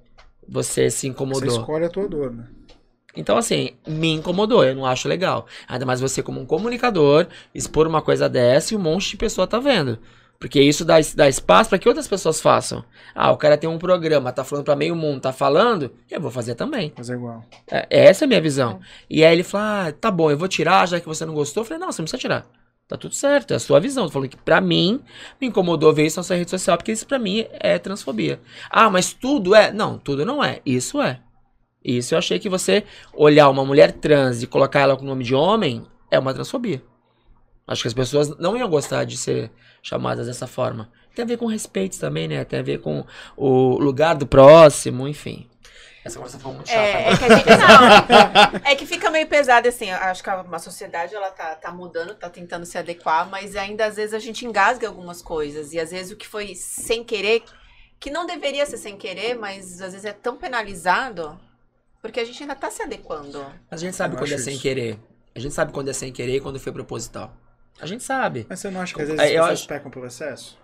Você 0.47 0.89
se 0.89 1.01
você 1.01 1.07
incomodou? 1.07 1.47
escolhe 1.47 1.85
a 1.85 1.89
tua 1.89 2.07
dor, 2.07 2.33
né? 2.33 2.47
Então, 3.15 3.37
assim, 3.37 3.71
me 3.87 4.11
incomodou, 4.11 4.63
eu 4.63 4.75
não 4.75 4.85
acho 4.85 5.07
legal. 5.07 5.45
Ainda 5.67 5.85
mais 5.85 6.01
você, 6.01 6.21
como 6.21 6.39
um 6.39 6.45
comunicador, 6.45 7.27
expor 7.53 7.87
uma 7.87 8.01
coisa 8.01 8.29
dessa 8.29 8.73
e 8.73 8.77
um 8.77 8.79
monte 8.79 9.11
de 9.11 9.17
pessoa 9.17 9.47
tá 9.47 9.59
vendo. 9.59 9.99
Porque 10.39 10.61
isso 10.61 10.85
dá, 10.85 10.95
dá 11.15 11.27
espaço 11.27 11.69
para 11.69 11.77
que 11.77 11.87
outras 11.87 12.07
pessoas 12.07 12.39
façam. 12.39 12.83
Ah, 13.13 13.29
o 13.29 13.37
cara 13.37 13.57
tem 13.57 13.69
um 13.69 13.77
programa, 13.77 14.31
tá 14.31 14.43
falando 14.45 14.63
para 14.63 14.75
meio 14.75 14.95
mundo, 14.95 15.19
tá 15.19 15.33
falando, 15.33 15.91
eu 16.09 16.21
vou 16.21 16.31
fazer 16.31 16.55
também. 16.55 16.93
É 16.97 17.11
igual. 17.11 17.43
É, 17.69 17.85
essa 17.89 18.23
é 18.23 18.25
a 18.25 18.27
minha 18.27 18.41
visão. 18.41 18.79
E 19.09 19.23
aí 19.25 19.33
ele 19.33 19.43
falou: 19.43 19.67
ah, 19.67 19.91
tá 19.91 20.09
bom, 20.09 20.31
eu 20.31 20.37
vou 20.37 20.47
tirar, 20.47 20.87
já 20.87 20.99
que 20.99 21.05
você 21.05 21.25
não 21.25 21.33
gostou. 21.33 21.61
Eu 21.61 21.65
falei: 21.65 21.79
não, 21.79 21.91
você 21.91 22.01
não 22.01 22.05
precisa 22.05 22.21
tirar. 22.21 22.47
Tá 22.87 22.95
tudo 22.97 23.13
certo, 23.13 23.51
é 23.51 23.57
a 23.57 23.59
sua 23.59 23.81
visão. 23.81 24.05
Tô 24.05 24.13
falando 24.13 24.29
que 24.29 24.37
pra 24.37 24.61
mim 24.61 25.01
me 25.39 25.47
incomodou 25.47 25.93
ver 25.93 26.05
isso 26.05 26.17
na 26.17 26.23
sua 26.23 26.37
rede 26.37 26.49
social, 26.49 26.77
porque 26.77 26.93
isso 26.93 27.05
pra 27.05 27.19
mim 27.19 27.45
é 27.51 27.77
transfobia. 27.77 28.39
Ah, 28.69 28.89
mas 28.89 29.11
tudo 29.11 29.53
é? 29.53 29.71
Não, 29.73 29.97
tudo 29.97 30.25
não 30.25 30.43
é. 30.43 30.61
Isso 30.65 31.01
é. 31.01 31.19
Isso 31.83 32.13
eu 32.13 32.17
achei 32.17 32.39
que 32.39 32.49
você 32.49 32.83
olhar 33.13 33.49
uma 33.49 33.65
mulher 33.65 33.91
trans 33.91 34.41
e 34.41 34.47
colocar 34.47 34.79
ela 34.79 34.95
com 34.95 35.03
o 35.03 35.07
nome 35.07 35.23
de 35.23 35.35
homem 35.35 35.85
é 36.09 36.17
uma 36.17 36.33
transfobia. 36.33 36.81
Acho 37.69 37.83
que 37.83 37.87
as 37.87 37.93
pessoas 37.93 38.35
não 38.39 38.57
iam 38.57 38.67
gostar 38.67 39.03
de 39.03 39.15
ser 39.15 39.51
chamadas 39.83 40.25
dessa 40.25 40.47
forma. 40.47 40.89
Tem 41.13 41.21
a 41.23 41.27
ver 41.27 41.37
com 41.37 41.45
respeito 41.45 41.99
também, 41.99 42.27
né? 42.27 42.43
Tem 42.43 42.59
a 42.59 42.63
ver 42.63 42.79
com 42.81 43.05
o 43.37 43.77
lugar 43.77 44.15
do 44.15 44.25
próximo, 44.25 45.07
enfim. 45.07 45.47
Essa 46.03 46.15
conversa 46.17 46.39
foi 46.39 46.51
muito 46.51 46.67
chata. 46.67 46.79
É, 46.81 47.09
é 47.11 47.15
que 47.17 47.23
a 47.25 47.37
gente 47.37 47.45
não. 47.61 48.71
É 48.71 48.75
que 48.75 48.87
fica 48.87 49.11
meio 49.11 49.27
pesado 49.27 49.67
assim. 49.67 49.91
Acho 49.91 50.23
que 50.23 50.29
a 50.31 50.59
sociedade 50.59 51.13
ela 51.13 51.29
tá, 51.29 51.53
tá 51.53 51.71
mudando, 51.71 52.15
tá 52.15 52.27
tentando 52.27 52.65
se 52.65 52.75
adequar, 52.75 53.29
mas 53.29 53.55
ainda 53.55 53.85
às 53.85 53.97
vezes 53.97 54.15
a 54.15 54.19
gente 54.19 54.47
engasga 54.47 54.87
algumas 54.87 55.21
coisas. 55.21 55.71
E 55.71 55.79
às 55.79 55.91
vezes 55.91 56.11
o 56.11 56.15
que 56.15 56.27
foi 56.27 56.55
sem 56.55 57.03
querer, 57.03 57.43
que 57.99 58.09
não 58.09 58.25
deveria 58.25 58.65
ser 58.65 58.77
sem 58.77 58.97
querer, 58.97 59.35
mas 59.35 59.79
às 59.79 59.91
vezes 59.91 60.05
é 60.05 60.13
tão 60.13 60.37
penalizado, 60.37 61.39
porque 62.01 62.19
a 62.19 62.25
gente 62.25 62.41
ainda 62.41 62.55
tá 62.55 62.71
se 62.71 62.81
adequando. 62.81 63.45
Mas 63.69 63.79
a 63.79 63.85
gente 63.85 63.95
sabe 63.95 64.15
Eu 64.15 64.19
quando 64.19 64.31
é 64.31 64.35
acho 64.35 64.43
sem 64.43 64.53
isso. 64.53 64.63
querer. 64.63 64.99
A 65.35 65.39
gente 65.39 65.53
sabe 65.53 65.71
quando 65.71 65.89
é 65.89 65.93
sem 65.93 66.11
querer 66.11 66.37
e 66.37 66.41
quando 66.41 66.59
foi 66.59 66.71
proposital. 66.71 67.31
A 67.81 67.85
gente 67.85 68.03
sabe. 68.03 68.45
Mas 68.49 68.59
você 68.59 68.69
não 68.69 68.81
acha 68.81 68.93
que 68.95 69.01
às 69.01 69.09
Eu 69.09 69.15
vezes 69.15 69.25
as 69.31 69.37
pessoas 69.37 69.59
acho- 69.59 69.67
pecam 69.67 69.91
pelo 69.91 70.05
excesso? 70.05 70.57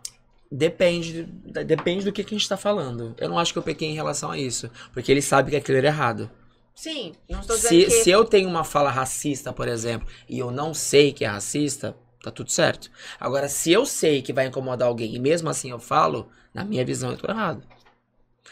Depende, 0.51 1.23
depende 1.65 2.05
do 2.05 2.11
que, 2.11 2.23
que 2.23 2.35
a 2.35 2.37
gente 2.37 2.47
tá 2.47 2.55
falando. 2.55 3.15
Eu 3.17 3.27
não 3.29 3.39
acho 3.39 3.51
que 3.51 3.59
eu 3.59 3.63
pequei 3.63 3.89
em 3.89 3.95
relação 3.95 4.31
a 4.31 4.37
isso. 4.37 4.69
Porque 4.93 5.11
ele 5.11 5.21
sabe 5.21 5.51
que 5.51 5.57
aquilo 5.57 5.77
era 5.77 5.87
errado. 5.87 6.29
Sim, 6.73 7.13
não 7.29 7.39
estou 7.39 7.55
dizendo 7.55 7.69
Se, 7.69 7.85
que. 7.85 7.91
se 7.91 8.09
eu 8.09 8.23
tenho 8.25 8.47
uma 8.49 8.63
fala 8.63 8.91
racista, 8.91 9.51
por 9.53 9.67
exemplo, 9.67 10.07
e 10.29 10.37
eu 10.39 10.51
não 10.51 10.73
sei 10.73 11.11
que 11.13 11.23
é 11.25 11.27
racista, 11.27 11.95
tá 12.21 12.29
tudo 12.29 12.51
certo. 12.51 12.91
Agora, 13.19 13.47
se 13.49 13.71
eu 13.71 13.85
sei 13.85 14.21
que 14.21 14.33
vai 14.33 14.45
incomodar 14.47 14.87
alguém 14.87 15.15
e 15.15 15.19
mesmo 15.19 15.49
assim 15.49 15.71
eu 15.71 15.79
falo, 15.79 16.29
na 16.53 16.63
minha 16.65 16.83
visão 16.85 17.11
eu 17.11 17.17
tô 17.17 17.31
errado. 17.31 17.63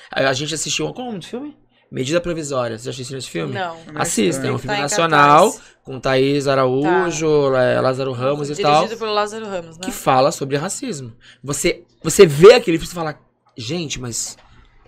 A, 0.09 0.21
a 0.29 0.33
gente 0.33 0.53
assistiu 0.53 0.87
um, 0.87 0.93
como 0.93 1.19
de 1.19 1.27
filme? 1.27 1.55
Medida 1.93 2.19
Provisória. 2.19 2.77
Você 2.77 2.85
já 2.85 2.89
assistiu 2.91 3.17
esse 3.19 3.29
filme? 3.29 3.53
Não. 3.53 3.77
Assista, 3.93 4.47
é 4.47 4.49
um 4.49 4.53
Tá 4.55 4.59
filme 4.59 4.77
em 4.77 4.81
nacional 4.81 5.55
com 5.83 5.99
Thaís 5.99 6.47
Araújo, 6.47 7.53
é, 7.55 7.79
Lázaro 7.79 8.11
Ramos 8.11 8.49
e 8.49 8.55
tal. 8.61 8.77
Dirigido 8.81 8.99
pelo 8.99 9.13
Lázaro 9.13 9.45
Ramos, 9.45 9.77
né? 9.77 9.83
que 9.85 9.91
fala 9.91 10.31
sobre 10.31 10.57
racismo. 10.57 11.13
Você, 11.43 11.83
você 12.01 12.25
vê 12.25 12.53
aquele 12.55 12.79
filme 12.79 12.91
e 12.91 12.95
fala, 12.95 13.19
gente, 13.55 13.99
mas 14.01 14.35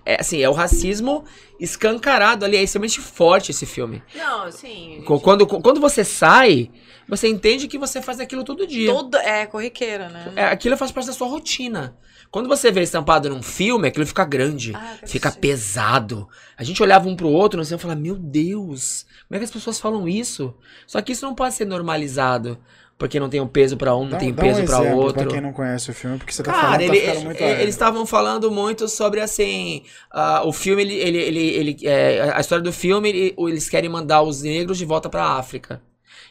é 0.04 0.20
assim, 0.20 0.42
é 0.42 0.50
o 0.50 0.54
racismo 0.54 1.24
escancarado 1.60 2.44
ali, 2.46 2.58
é 2.58 2.64
extremamente 2.64 3.00
forte 3.00 3.52
esse 3.52 3.66
filme. 3.66 4.02
Não, 4.16 4.52
sim. 4.52 5.04
Co- 5.06 5.20
Quando, 5.20 5.46
quando 5.46 5.80
você 5.80 6.04
sai, 6.04 6.72
você 7.08 7.28
entende 7.28 7.68
que 7.68 7.78
você 7.78 8.02
faz 8.02 8.20
aquilo 8.20 8.44
todo 8.44 8.66
dia. 8.66 8.92
Todo, 8.92 9.16
é 9.18 9.46
corriqueira, 9.46 10.10
né? 10.10 10.32
É, 10.36 10.46
aquilo 10.46 10.76
faz 10.78 10.92
parte 10.92 11.08
da 11.08 11.14
sua 11.14 11.28
rotina. 11.28 11.96
Quando 12.36 12.50
você 12.50 12.70
vê 12.70 12.82
estampado 12.82 13.30
num 13.30 13.42
filme, 13.42 13.88
aquilo 13.88 14.06
fica 14.06 14.26
grande, 14.26 14.74
Ah, 14.76 14.98
fica 15.06 15.30
assistir. 15.30 15.40
pesado. 15.40 16.28
A 16.58 16.66
gente 16.66 16.84
olhava 16.84 17.08
um 17.08 17.16
pro 17.16 17.30
outro 17.30 17.64
cinema 17.64 17.80
e 17.80 17.82
falava, 17.82 18.00
meu 18.02 18.18
Deus, 18.18 19.06
como 19.26 19.38
é 19.38 19.40
que 19.40 19.46
as 19.46 19.52
pessoas 19.52 19.80
falam 19.80 20.06
isso? 20.06 20.54
Só 20.86 21.02
que 21.02 21.14
isso 21.14 21.26
não 21.26 21.34
pode 21.34 21.54
ser 21.56 21.64
normalizado, 21.64 22.58
porque 22.98 23.22
não 23.22 23.30
tem 23.30 23.40
um 23.40 23.48
peso 23.48 23.78
pra 23.78 23.96
um, 23.96 24.04
não 24.04 24.10
Dá, 24.10 24.18
tem 24.18 24.34
dá 24.34 24.44
peso 24.44 24.64
um 24.64 24.66
pra 24.66 24.80
exemplo 24.82 24.98
outro. 25.00 25.24
pra 25.24 25.32
quem 25.32 25.40
não 25.40 25.54
conhece 25.54 25.90
o 25.90 25.94
filme, 25.94 26.18
porque 26.18 26.34
você 26.34 26.44
tá 26.44 26.52
Cara, 26.52 26.64
falando, 26.74 26.82
ele- 26.82 27.02
tá 27.02 27.20
muito 27.22 27.42
ele- 27.42 27.62
eles 27.62 27.74
estavam 27.74 28.06
falando 28.06 28.52
muito 28.52 28.90
sobre 28.90 29.22
assim. 29.22 29.84
ah, 30.12 30.42
o 30.46 30.52
filme, 30.52 30.82
ele, 30.82 30.94
ele, 30.96 31.18
ele, 31.18 31.40
ele- 31.40 31.78
é, 31.88 32.34
a 32.36 32.40
história 32.42 32.62
do 32.66 32.74
filme, 32.74 33.08
ele- 33.08 33.36
eles 33.38 33.70
querem 33.70 33.90
mandar 33.90 34.22
os 34.24 34.42
negros 34.42 34.78
de 34.78 34.84
volta 34.84 35.08
pra 35.10 35.24
África. 35.24 35.82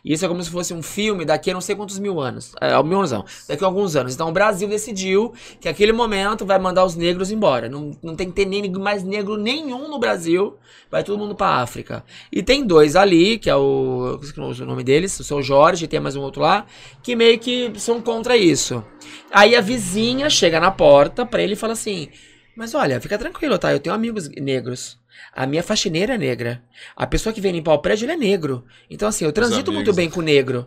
Isso 0.05 0.25
é 0.25 0.29
como 0.29 0.43
se 0.43 0.51
fosse 0.51 0.75
um 0.75 0.83
filme 0.83 1.25
daqui 1.25 1.51
a 1.51 1.55
não 1.55 1.63
sei 1.63 1.75
quantos 1.75 1.99
mil 1.99 2.21
anos. 2.21 2.53
É, 2.61 2.71
mil 2.83 2.99
anos 2.99 3.11
não, 3.11 3.25
daqui 3.49 3.65
a 3.65 3.67
alguns 3.67 3.97
anos. 3.97 4.15
Então 4.15 4.29
o 4.29 4.33
Brasil 4.33 4.69
decidiu 4.69 5.33
que 5.59 5.69
aquele 5.69 5.93
momento 5.93 6.45
vai 6.45 6.59
mandar 6.59 6.85
os 6.85 6.95
negros 6.95 7.31
embora. 7.31 7.71
Não, 7.71 7.93
não 8.03 8.15
tem 8.15 8.29
que 8.29 8.35
ter 8.35 8.45
nem, 8.45 8.71
mais 8.73 9.03
negro 9.03 9.39
nenhum 9.39 9.89
no 9.89 9.99
Brasil. 9.99 10.59
Vai 10.91 11.03
todo 11.03 11.19
mundo 11.19 11.35
pra 11.35 11.63
África. 11.63 12.05
E 12.31 12.43
tem 12.43 12.67
dois 12.67 12.97
ali, 12.97 13.39
que 13.39 13.49
é 13.49 13.57
o. 13.57 14.11
eu 14.13 14.21
esqueci 14.21 14.63
o 14.63 14.67
nome 14.67 14.85
deles, 14.85 15.19
o 15.19 15.25
seu 15.25 15.43
Jorge, 15.43 15.89
tem 15.89 15.99
mais 16.01 16.17
um 16.17 16.21
outro 16.21 16.43
lá, 16.43 16.67
que 17.03 17.17
meio 17.17 17.39
que 17.39 17.73
são 17.77 18.01
contra 18.01 18.37
isso. 18.37 18.85
Aí 19.33 19.57
a 19.57 19.61
vizinha 19.61 20.29
chega 20.29 20.61
na 20.61 20.71
porta 20.71 21.25
pra 21.25 21.43
ele 21.43 21.55
e 21.55 21.57
fala 21.57 21.73
assim: 21.73 22.09
Mas 22.55 22.75
olha, 22.75 23.01
fica 23.01 23.17
tranquilo, 23.17 23.59
tá? 23.59 23.73
Eu 23.73 23.81
tenho 23.81 23.95
amigos 23.95 24.29
negros. 24.29 24.99
A 25.33 25.47
minha 25.47 25.63
faxineira 25.63 26.15
é 26.15 26.19
negra. 26.19 26.63
A 26.97 27.07
pessoa 27.07 27.33
que 27.33 27.41
vem 27.41 27.53
limpar 27.53 27.75
o 27.75 27.79
prédio, 27.79 28.05
ele 28.07 28.13
é 28.13 28.17
negro. 28.17 28.65
Então, 28.91 29.09
assim, 29.09 29.25
eu 29.25 29.33
transito 29.33 29.71
muito 29.73 29.93
bem 29.97 30.11
com 30.11 30.21
o 30.21 30.23
negro. 30.23 30.67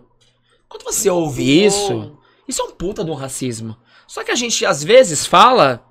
Quando 0.67 0.83
você 0.83 1.09
ouve 1.09 1.65
isso, 1.65 2.17
isso 2.47 2.61
é 2.61 2.65
um 2.65 2.71
puta 2.71 3.03
de 3.03 3.09
um 3.11 3.15
racismo. 3.15 3.77
Só 4.05 4.23
que 4.23 4.31
a 4.31 4.35
gente, 4.35 4.65
às 4.65 4.83
vezes, 4.83 5.25
fala 5.25 5.83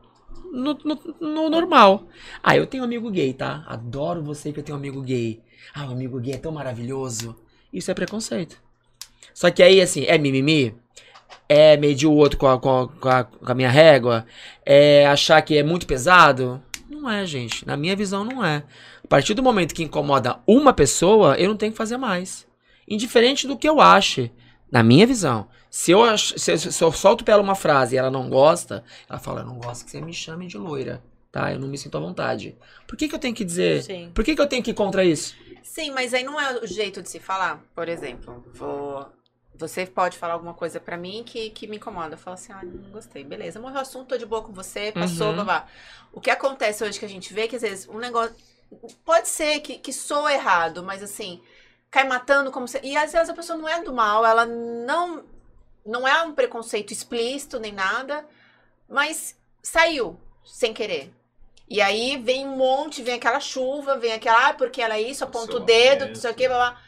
no, 0.53 0.75
no- 0.85 1.15
no 1.21 1.51
normal. 1.51 2.07
Ah, 2.43 2.57
eu 2.57 2.67
tenho 2.67 2.83
um 2.83 2.87
amigo 2.87 3.11
gay, 3.11 3.33
tá? 3.33 3.65
Adoro 3.67 4.23
você 4.23 4.53
que 4.53 4.61
eu 4.61 4.65
tenho 4.65 4.77
um 4.77 4.81
amigo 4.81 5.01
gay. 5.03 5.41
Ah, 5.75 5.87
o 5.87 5.93
amigo 5.93 6.19
gay 6.21 6.35
é 6.35 6.39
tão 6.39 6.53
maravilhoso. 6.53 7.37
Isso 7.73 7.91
é 7.91 7.95
preconceito. 7.95 8.59
Só 9.35 9.51
que 9.51 9.63
aí, 9.63 9.81
assim, 9.81 10.05
é 10.07 10.17
mimimi? 10.17 10.75
É 11.49 11.77
medir 11.77 12.07
o 12.07 12.13
outro 12.13 12.39
com 12.39 12.47
a- 12.49 12.59
com 12.59 13.09
a- 13.09 13.25
com 13.25 13.53
a 13.53 13.55
minha 13.55 13.69
régua? 13.71 14.27
É 14.65 15.07
achar 15.07 15.41
que 15.43 15.57
é 15.57 15.63
muito 15.63 15.87
pesado? 15.87 16.63
Não 16.89 17.09
é, 17.11 17.25
gente. 17.27 17.67
Na 17.67 17.77
minha 17.77 17.97
visão, 17.97 18.25
não 18.25 18.45
é. 18.45 18.65
A 19.05 19.09
partir 19.09 19.35
do 19.35 19.43
momento 19.43 19.75
que 19.75 19.83
incomoda 19.83 20.39
uma 20.47 20.73
pessoa, 20.73 21.37
eu 21.37 21.49
não 21.49 21.57
tenho 21.57 21.73
que 21.73 21.79
fazer 21.79 21.97
mais. 21.97 22.47
Indiferente 22.89 23.47
do 23.47 23.57
que 23.57 23.69
eu 23.69 23.81
ache. 23.81 24.31
Na 24.71 24.83
minha 24.83 25.07
visão. 25.07 25.49
Se 25.71 25.91
eu, 25.93 26.03
ach- 26.05 26.35
se, 26.37 26.53
eu- 26.53 26.59
se 26.59 26.83
eu 26.85 26.93
solto 26.93 27.25
pra 27.25 27.35
ela 27.35 27.43
uma 27.43 27.55
frase 27.55 27.95
e 27.95 27.99
ela 27.99 28.11
não 28.11 28.29
gosta, 28.29 28.83
ela 29.09 29.19
fala, 29.19 29.41
eu 29.41 29.47
não 29.47 29.59
gosto 29.59 29.85
que 29.85 29.91
você 29.91 30.01
me 30.01 30.13
chame 30.13 30.47
de 30.47 30.57
loira. 30.59 31.03
Tá? 31.31 31.53
Eu 31.53 31.59
não 31.59 31.69
me 31.69 31.77
sinto 31.77 31.97
à 31.99 32.01
vontade. 32.01 32.57
Por 32.87 32.97
que, 32.97 33.09
que 33.09 33.15
eu 33.15 33.19
tenho 33.19 33.35
que 33.35 33.45
dizer? 33.45 33.83
Sim. 33.83 34.11
Por 34.15 34.25
que, 34.25 34.35
que 34.35 34.41
eu 34.41 34.47
tenho 34.47 34.63
que 34.63 34.71
ir 34.71 34.75
contra 34.75 35.05
isso? 35.05 35.35
Sim, 35.63 35.91
mas 35.91 36.15
aí 36.15 36.23
não 36.25 36.41
é 36.41 36.59
o 36.63 36.67
jeito 36.67 37.03
de 37.03 37.11
se 37.11 37.21
falar. 37.21 37.63
Por 37.75 37.89
exemplo, 37.89 38.45
vou- 38.55 39.07
você 39.59 39.87
pode 39.87 40.19
falar 40.19 40.35
alguma 40.35 40.55
coisa 40.55 40.79
pra 40.81 40.97
mim 40.97 41.23
que, 41.25 41.51
que 41.51 41.67
me 41.67 41.77
incomoda. 41.77 42.17
Fala 42.17 42.35
assim, 42.35 42.53
ah, 42.53 42.63
não 42.63 42.91
gostei. 42.91 43.25
Beleza, 43.25 43.59
morreu 43.61 43.79
o 43.79 43.81
assunto, 43.81 44.09
tô 44.09 44.17
de 44.17 44.27
boa 44.27 44.43
com 44.43 44.53
você, 44.53 44.93
passou, 44.93 45.29
Uhum. 45.31 45.37
babá. 45.37 45.67
O 46.13 46.21
que 46.21 46.31
acontece 46.31 46.85
hoje 46.85 46.99
que 46.99 47.05
a 47.05 47.09
gente 47.09 47.33
vê, 47.35 47.49
que 47.49 47.57
às 47.57 47.63
vezes 47.63 47.89
um 47.89 47.99
negócio... 47.99 48.35
Pode 49.05 49.29
ser 49.29 49.61
que, 49.61 49.79
que 49.79 49.93
soa 49.93 50.33
errado, 50.33 50.83
mas 50.83 51.03
assim, 51.03 51.41
cai 51.91 52.05
matando 52.07 52.51
como 52.51 52.67
se... 52.69 52.81
E 52.83 52.97
às 52.97 53.13
vezes 53.13 53.29
a 53.29 53.35
pessoa 53.35 53.59
não 53.59 53.69
é 53.69 53.83
do 53.83 53.93
mal, 53.93 54.25
ela 54.25 54.45
não... 54.47 55.25
Não 55.85 56.07
é 56.07 56.21
um 56.23 56.33
preconceito 56.35 56.93
explícito 56.93 57.61
nem 57.61 57.71
nada, 57.73 58.27
mas 58.89 59.37
saiu 59.63 60.19
sem 60.45 60.75
querer. 60.75 61.13
E 61.69 61.81
aí 61.81 62.17
vem 62.17 62.47
um 62.47 62.57
monte, 62.57 63.03
vem 63.03 63.15
aquela 63.15 63.39
chuva, 63.41 63.97
vem 63.97 64.13
aquela, 64.13 64.49
ah, 64.49 64.55
porque 64.55 64.83
ela 64.83 64.97
é 64.97 65.03
isso, 65.03 65.25
aponta 65.25 65.57
o 65.57 65.61
dedo, 65.61 66.07
não 66.09 66.15
sei 66.15 66.31
o 66.31 66.35
que, 66.35 66.49
blá, 66.49 66.57
blá. 66.57 66.83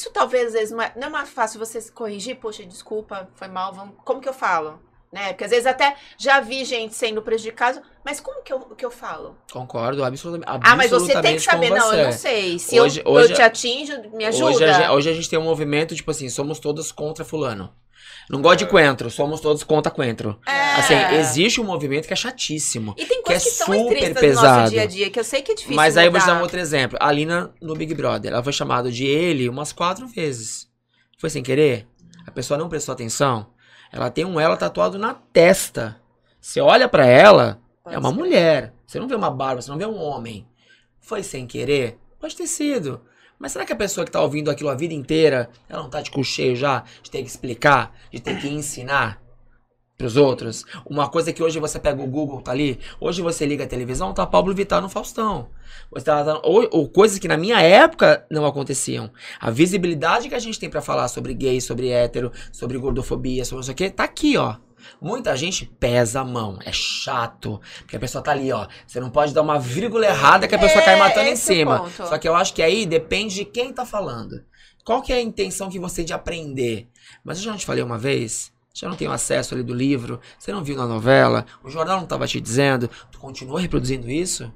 Isso 0.00 0.10
talvez 0.14 0.46
às 0.46 0.52
vezes 0.54 0.70
não 0.70 0.80
é, 0.80 0.92
não 0.96 1.08
é 1.08 1.10
mais 1.10 1.28
fácil 1.28 1.58
você 1.58 1.78
se 1.78 1.92
corrigir, 1.92 2.36
poxa, 2.36 2.64
desculpa, 2.64 3.28
foi 3.34 3.48
mal, 3.48 3.70
vamos, 3.74 3.96
como 4.02 4.18
que 4.18 4.28
eu 4.28 4.32
falo? 4.32 4.80
Né? 5.12 5.28
Porque 5.28 5.44
às 5.44 5.50
vezes 5.50 5.66
até 5.66 5.94
já 6.16 6.40
vi 6.40 6.64
gente 6.64 6.94
sendo 6.94 7.20
prejudicado, 7.20 7.82
mas 8.02 8.18
como 8.18 8.42
que 8.42 8.50
eu, 8.50 8.60
que 8.60 8.82
eu 8.86 8.90
falo? 8.90 9.36
Concordo 9.52 10.02
absolutamente. 10.02 10.48
Ah, 10.48 10.74
mas 10.74 10.90
você 10.90 11.20
tem 11.20 11.34
que 11.34 11.40
saber, 11.42 11.68
não, 11.68 11.92
eu 11.92 12.04
não 12.06 12.12
sei. 12.12 12.58
Se 12.58 12.80
Hoje- 12.80 13.02
eu, 13.04 13.12
hoje- 13.12 13.32
eu 13.32 13.36
te 13.36 13.42
atinjo, 13.42 13.92
me 14.14 14.24
ajuda. 14.24 14.46
Hoje 14.46 14.64
a, 14.64 14.72
gente, 14.72 14.88
hoje 14.88 15.10
a 15.10 15.12
gente 15.12 15.28
tem 15.28 15.38
um 15.38 15.42
movimento, 15.44 15.94
tipo 15.94 16.10
assim, 16.10 16.30
somos 16.30 16.58
todos 16.58 16.90
contra 16.92 17.22
fulano. 17.24 17.70
Não 18.30 18.40
gosto 18.40 18.60
de 18.60 18.66
coentro, 18.66 19.10
somos 19.10 19.40
todos 19.40 19.64
contra 19.64 19.90
coentro. 19.90 20.38
É. 20.46 20.76
Assim, 20.76 20.94
existe 21.18 21.60
um 21.60 21.64
movimento 21.64 22.06
que 22.06 22.12
é 22.12 22.16
chatíssimo. 22.16 22.94
E 22.96 23.04
tem 23.04 23.22
que 23.24 23.32
é 23.32 23.34
coisas 23.34 23.42
que, 23.42 23.50
são 23.50 23.66
super 23.66 23.82
intrínsecas 23.96 24.14
no 24.14 24.20
pesado. 24.20 24.60
nosso 24.60 24.70
dia 24.72 24.82
a 24.82 24.86
dia, 24.86 25.10
que 25.10 25.18
eu 25.18 25.24
sei 25.24 25.42
que 25.42 25.50
é 25.50 25.54
difícil 25.56 25.74
Mas 25.74 25.96
aí 25.96 26.06
eu 26.06 26.12
vou 26.12 26.20
te 26.20 26.26
dar 26.26 26.32
um 26.32 26.34
mudar. 26.36 26.44
outro 26.44 26.60
exemplo. 26.60 26.96
A 27.00 27.10
Lina 27.10 27.52
no 27.60 27.74
Big 27.74 27.92
Brother, 27.92 28.32
ela 28.32 28.42
foi 28.42 28.52
chamada 28.52 28.88
de 28.88 29.04
ele 29.04 29.48
umas 29.48 29.72
quatro 29.72 30.06
vezes. 30.06 30.68
Foi 31.18 31.28
sem 31.28 31.42
querer? 31.42 31.88
A 32.24 32.30
pessoa 32.30 32.56
não 32.56 32.68
prestou 32.68 32.92
atenção? 32.92 33.48
Ela 33.92 34.10
tem 34.10 34.24
um 34.24 34.38
ela 34.38 34.56
tatuado 34.56 34.96
na 34.96 35.12
testa. 35.12 36.00
Você 36.40 36.60
olha 36.60 36.88
pra 36.88 37.04
ela, 37.04 37.60
Pode 37.82 37.96
é 37.96 37.98
uma 37.98 38.10
ser. 38.10 38.14
mulher. 38.14 38.74
Você 38.86 39.00
não 39.00 39.08
vê 39.08 39.16
uma 39.16 39.30
barba, 39.30 39.60
você 39.60 39.70
não 39.70 39.78
vê 39.78 39.86
um 39.86 40.00
homem. 40.00 40.46
Foi 41.00 41.24
sem 41.24 41.48
querer? 41.48 41.98
Pode 42.20 42.36
ter 42.36 42.46
sido. 42.46 43.00
Mas 43.40 43.52
será 43.52 43.64
que 43.64 43.72
a 43.72 43.76
pessoa 43.76 44.04
que 44.04 44.10
tá 44.12 44.20
ouvindo 44.20 44.50
aquilo 44.50 44.68
a 44.68 44.74
vida 44.74 44.92
inteira, 44.92 45.48
ela 45.66 45.82
não 45.82 45.88
tá 45.88 46.02
de 46.02 46.10
cu 46.10 46.22
cheio 46.22 46.54
já? 46.54 46.84
De 47.02 47.10
ter 47.10 47.22
que 47.22 47.28
explicar, 47.28 47.96
de 48.12 48.20
ter 48.20 48.38
que 48.38 48.46
ensinar 48.48 49.18
pros 49.96 50.14
outros? 50.14 50.66
Uma 50.84 51.08
coisa 51.08 51.32
que 51.32 51.42
hoje 51.42 51.58
você 51.58 51.78
pega 51.78 52.02
o 52.02 52.06
Google, 52.06 52.42
tá 52.42 52.50
ali. 52.52 52.78
Hoje 53.00 53.22
você 53.22 53.46
liga 53.46 53.64
a 53.64 53.66
televisão, 53.66 54.12
tá 54.12 54.26
Pablo 54.26 54.54
Vittar 54.54 54.82
no 54.82 54.90
Faustão. 54.90 55.48
Você 55.90 56.04
tá, 56.04 56.22
tá- 56.22 56.40
ou, 56.44 56.68
ou 56.70 56.86
coisas 56.86 57.18
que 57.18 57.26
na 57.26 57.38
minha 57.38 57.62
época 57.62 58.26
não 58.30 58.44
aconteciam. 58.44 59.10
A 59.40 59.50
visibilidade 59.50 60.28
que 60.28 60.34
a 60.34 60.38
gente 60.38 60.60
tem 60.60 60.68
pra 60.68 60.82
falar 60.82 61.08
sobre 61.08 61.32
gay, 61.32 61.62
sobre 61.62 61.88
hétero, 61.88 62.30
sobre 62.52 62.76
gordofobia, 62.76 63.46
sobre 63.46 63.62
isso 63.62 63.70
aqui, 63.70 63.88
tá 63.88 64.04
aqui, 64.04 64.36
ó. 64.36 64.56
Muita 65.00 65.36
gente 65.36 65.66
pesa 65.66 66.20
a 66.20 66.24
mão, 66.24 66.58
é 66.64 66.72
chato, 66.72 67.60
porque 67.78 67.96
a 67.96 68.00
pessoa 68.00 68.22
tá 68.22 68.30
ali, 68.32 68.52
ó. 68.52 68.66
Você 68.86 69.00
não 69.00 69.10
pode 69.10 69.32
dar 69.34 69.42
uma 69.42 69.58
vírgula 69.58 70.06
errada 70.06 70.46
que 70.48 70.54
a 70.54 70.58
pessoa 70.58 70.82
É, 70.82 70.84
cai 70.84 70.96
matando 70.96 71.28
em 71.28 71.36
cima. 71.36 71.80
ponto. 71.80 72.06
Só 72.08 72.18
que 72.18 72.28
eu 72.28 72.34
acho 72.34 72.54
que 72.54 72.62
aí 72.62 72.86
depende 72.86 73.34
de 73.34 73.44
quem 73.44 73.72
tá 73.72 73.84
falando. 73.86 74.44
Qual 74.84 75.02
que 75.02 75.12
é 75.12 75.16
a 75.16 75.22
intenção 75.22 75.68
que 75.68 75.78
você 75.78 75.96
tem 75.96 76.04
de 76.06 76.12
aprender? 76.12 76.88
Mas 77.22 77.38
eu 77.38 77.44
já 77.44 77.50
não 77.50 77.58
te 77.58 77.66
falei 77.66 77.82
uma 77.82 77.98
vez, 77.98 78.52
já 78.72 78.88
não 78.88 78.96
tenho 78.96 79.12
acesso 79.12 79.54
ali 79.54 79.62
do 79.62 79.74
livro, 79.74 80.20
você 80.38 80.52
não 80.52 80.64
viu 80.64 80.76
na 80.76 80.86
novela, 80.86 81.44
o 81.62 81.68
jornal 81.70 82.00
não 82.00 82.06
tava 82.06 82.26
te 82.26 82.40
dizendo, 82.40 82.88
tu 83.12 83.18
continua 83.18 83.60
reproduzindo 83.60 84.10
isso? 84.10 84.50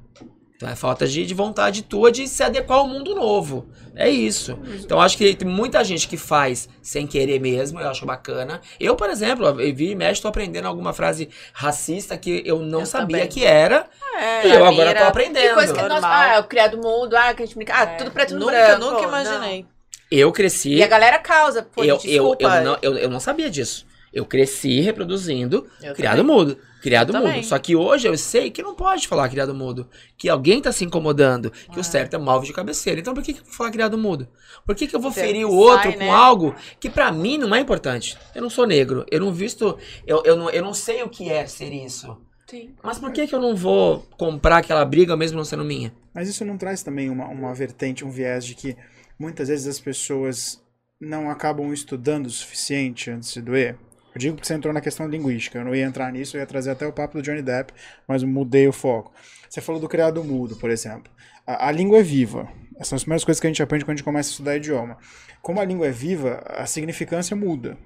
Então 0.56 0.68
é 0.68 0.76
falta 0.76 1.06
de, 1.06 1.26
de 1.26 1.34
vontade 1.34 1.82
tua 1.82 2.12
de 2.12 2.28
se 2.28 2.42
adequar 2.42 2.78
ao 2.78 2.86
mundo 2.88 3.14
novo. 3.14 3.68
É 3.96 4.08
isso. 4.08 4.56
Então 4.80 5.00
acho 5.00 5.16
que 5.18 5.34
tem 5.34 5.48
muita 5.48 5.82
gente 5.82 6.06
que 6.06 6.16
faz 6.16 6.68
sem 6.80 7.06
querer 7.08 7.40
mesmo, 7.40 7.80
eu 7.80 7.88
acho 7.88 8.06
bacana. 8.06 8.60
Eu, 8.78 8.94
por 8.94 9.10
exemplo, 9.10 9.46
eu 9.60 9.74
vi 9.74 9.90
e 9.90 9.94
mexe, 9.96 10.22
tô 10.22 10.28
aprendendo 10.28 10.66
alguma 10.68 10.92
frase 10.92 11.28
racista 11.52 12.16
que 12.16 12.42
eu 12.46 12.60
não 12.60 12.80
Eu 12.80 12.86
sabia 12.86 13.16
também. 13.18 13.28
que 13.28 13.44
era. 13.44 13.86
É, 14.16 14.46
E 14.46 14.54
eu 14.54 14.64
agora 14.64 14.94
tô 14.94 15.04
aprendendo. 15.04 15.42
Tem 15.44 15.54
coisa 15.54 15.72
que 15.74 15.80
nós, 15.82 15.90
Normal. 15.90 16.10
ah, 16.12 16.40
o 16.40 16.44
criado 16.44 16.78
mudo, 16.78 17.16
ah, 17.16 17.34
que 17.34 17.42
a 17.42 17.46
gente 17.46 17.56
brinca, 17.56 17.74
ah, 17.76 17.82
É, 17.82 17.96
tudo 17.96 18.10
preto 18.12 18.34
no 18.34 18.40
nunca, 18.40 18.52
branco. 18.52 18.80
Nunca 18.84 19.00
não. 19.02 19.08
imaginei. 19.08 19.66
Eu 20.10 20.30
cresci. 20.30 20.74
E 20.74 20.82
a 20.82 20.86
galera 20.86 21.18
causa, 21.18 21.62
pô, 21.64 21.82
eu, 21.82 21.96
eu, 21.96 21.98
desculpa. 21.98 22.44
eu, 22.58 22.64
não, 22.64 22.78
eu, 22.80 22.96
eu 22.98 23.10
não 23.10 23.18
sabia 23.18 23.50
disso. 23.50 23.84
Eu 24.12 24.24
cresci 24.24 24.80
reproduzindo 24.80 25.68
Eu 25.82 25.92
criado 25.94 26.18
também. 26.18 26.36
mudo. 26.36 26.58
Criado 26.84 27.14
Eu 27.14 27.14
mudo. 27.18 27.28
também. 27.28 27.42
Só 27.42 27.58
que 27.58 27.74
hoje 27.74 28.06
eu 28.06 28.18
sei 28.18 28.50
que 28.50 28.62
não 28.62 28.74
pode 28.74 29.08
falar 29.08 29.26
criado 29.30 29.54
mudo. 29.54 29.88
Que 30.18 30.28
alguém 30.28 30.60
tá 30.60 30.70
se 30.70 30.84
incomodando. 30.84 31.50
Que 31.50 31.80
o 31.80 31.82
certo 31.82 32.12
é 32.12 32.18
malvo 32.18 32.44
de 32.44 32.52
cabeceira. 32.52 33.00
Então 33.00 33.14
por 33.14 33.22
que, 33.22 33.32
que 33.32 33.40
eu 33.40 33.44
vou 33.46 33.54
falar 33.54 33.70
criado 33.70 33.96
mudo? 33.96 34.28
Por 34.66 34.74
que, 34.74 34.86
que 34.86 34.94
eu 34.94 35.00
vou 35.00 35.10
Você 35.10 35.22
ferir 35.22 35.46
o 35.46 35.50
sai, 35.50 35.58
outro 35.58 35.98
né? 35.98 36.06
com 36.06 36.12
algo 36.12 36.54
que 36.78 36.90
pra 36.90 37.10
mim 37.10 37.38
não 37.38 37.54
é 37.54 37.60
importante? 37.60 38.18
Eu 38.34 38.42
não 38.42 38.50
sou 38.50 38.66
negro. 38.66 39.06
Eu 39.10 39.20
não 39.20 39.32
visto. 39.32 39.78
Eu, 40.06 40.22
eu, 40.26 40.36
não, 40.36 40.50
eu 40.50 40.62
não 40.62 40.74
sei 40.74 41.02
o 41.02 41.08
que 41.08 41.30
é 41.30 41.46
ser 41.46 41.72
isso. 41.72 42.18
Sim. 42.46 42.74
Mas 42.82 42.98
por 42.98 43.10
que, 43.12 43.26
que 43.26 43.34
eu 43.34 43.40
não 43.40 43.56
vou 43.56 44.06
comprar 44.18 44.58
aquela 44.58 44.84
briga 44.84 45.16
mesmo 45.16 45.38
não 45.38 45.44
sendo 45.46 45.64
minha? 45.64 45.90
Mas 46.12 46.28
isso 46.28 46.44
não 46.44 46.58
traz 46.58 46.82
também 46.82 47.08
uma, 47.08 47.26
uma 47.28 47.54
vertente, 47.54 48.04
um 48.04 48.10
viés 48.10 48.44
de 48.44 48.54
que 48.54 48.76
muitas 49.18 49.48
vezes 49.48 49.66
as 49.66 49.80
pessoas 49.80 50.62
não 51.00 51.30
acabam 51.30 51.72
estudando 51.72 52.26
o 52.26 52.30
suficiente 52.30 53.10
antes 53.10 53.32
de 53.32 53.40
doer? 53.40 53.78
Eu 54.14 54.20
digo 54.20 54.36
que 54.36 54.46
você 54.46 54.54
entrou 54.54 54.72
na 54.72 54.80
questão 54.80 55.08
linguística. 55.08 55.58
Eu 55.58 55.64
não 55.64 55.74
ia 55.74 55.84
entrar 55.84 56.12
nisso, 56.12 56.36
eu 56.36 56.40
ia 56.40 56.46
trazer 56.46 56.70
até 56.70 56.86
o 56.86 56.92
papo 56.92 57.18
do 57.18 57.22
Johnny 57.22 57.42
Depp, 57.42 57.72
mas 58.06 58.22
mudei 58.22 58.68
o 58.68 58.72
foco. 58.72 59.12
Você 59.48 59.60
falou 59.60 59.80
do 59.80 59.88
criado 59.88 60.22
mudo, 60.22 60.56
por 60.56 60.70
exemplo. 60.70 61.12
A, 61.46 61.68
a 61.68 61.72
língua 61.72 61.98
é 61.98 62.02
viva. 62.02 62.48
Essas 62.76 62.88
são 62.88 62.96
as 62.96 63.02
primeiras 63.02 63.24
coisas 63.24 63.40
que 63.40 63.46
a 63.46 63.50
gente 63.50 63.62
aprende 63.62 63.84
quando 63.84 63.94
a 63.94 63.96
gente 63.96 64.04
começa 64.04 64.28
a 64.28 64.32
estudar 64.32 64.56
idioma. 64.56 64.98
Como 65.42 65.60
a 65.60 65.64
língua 65.64 65.88
é 65.88 65.90
viva, 65.90 66.42
a 66.46 66.64
significância 66.64 67.36
muda. 67.36 67.76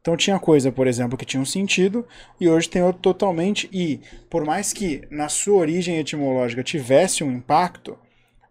Então 0.00 0.16
tinha 0.16 0.38
coisa, 0.38 0.70
por 0.70 0.86
exemplo, 0.86 1.18
que 1.18 1.24
tinha 1.24 1.40
um 1.40 1.46
sentido 1.46 2.06
e 2.40 2.48
hoje 2.48 2.68
tem 2.68 2.82
outro 2.82 3.00
totalmente. 3.00 3.68
E 3.72 4.00
por 4.30 4.44
mais 4.44 4.72
que 4.72 5.02
na 5.10 5.28
sua 5.28 5.58
origem 5.58 5.98
etimológica 5.98 6.62
tivesse 6.62 7.24
um 7.24 7.32
impacto, 7.32 7.98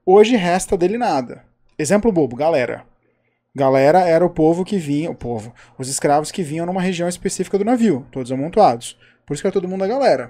hoje 0.05 0.35
resta 0.35 0.77
dele 0.77 0.97
nada. 0.97 1.43
Exemplo 1.80 2.11
bobo, 2.11 2.35
galera. 2.35 2.85
Galera 3.57 4.01
era 4.01 4.23
o 4.23 4.29
povo 4.29 4.63
que 4.63 4.77
vinha, 4.77 5.09
o 5.09 5.15
povo, 5.15 5.51
os 5.79 5.89
escravos 5.89 6.29
que 6.29 6.43
vinham 6.43 6.67
numa 6.67 6.79
região 6.79 7.09
específica 7.09 7.57
do 7.57 7.65
navio, 7.65 8.05
todos 8.11 8.31
amontoados. 8.31 8.95
Por 9.25 9.34
isso 9.34 9.41
que 9.41 9.47
era 9.47 9.53
todo 9.53 9.67
mundo 9.67 9.84
a 9.84 9.88
galera. 9.88 10.29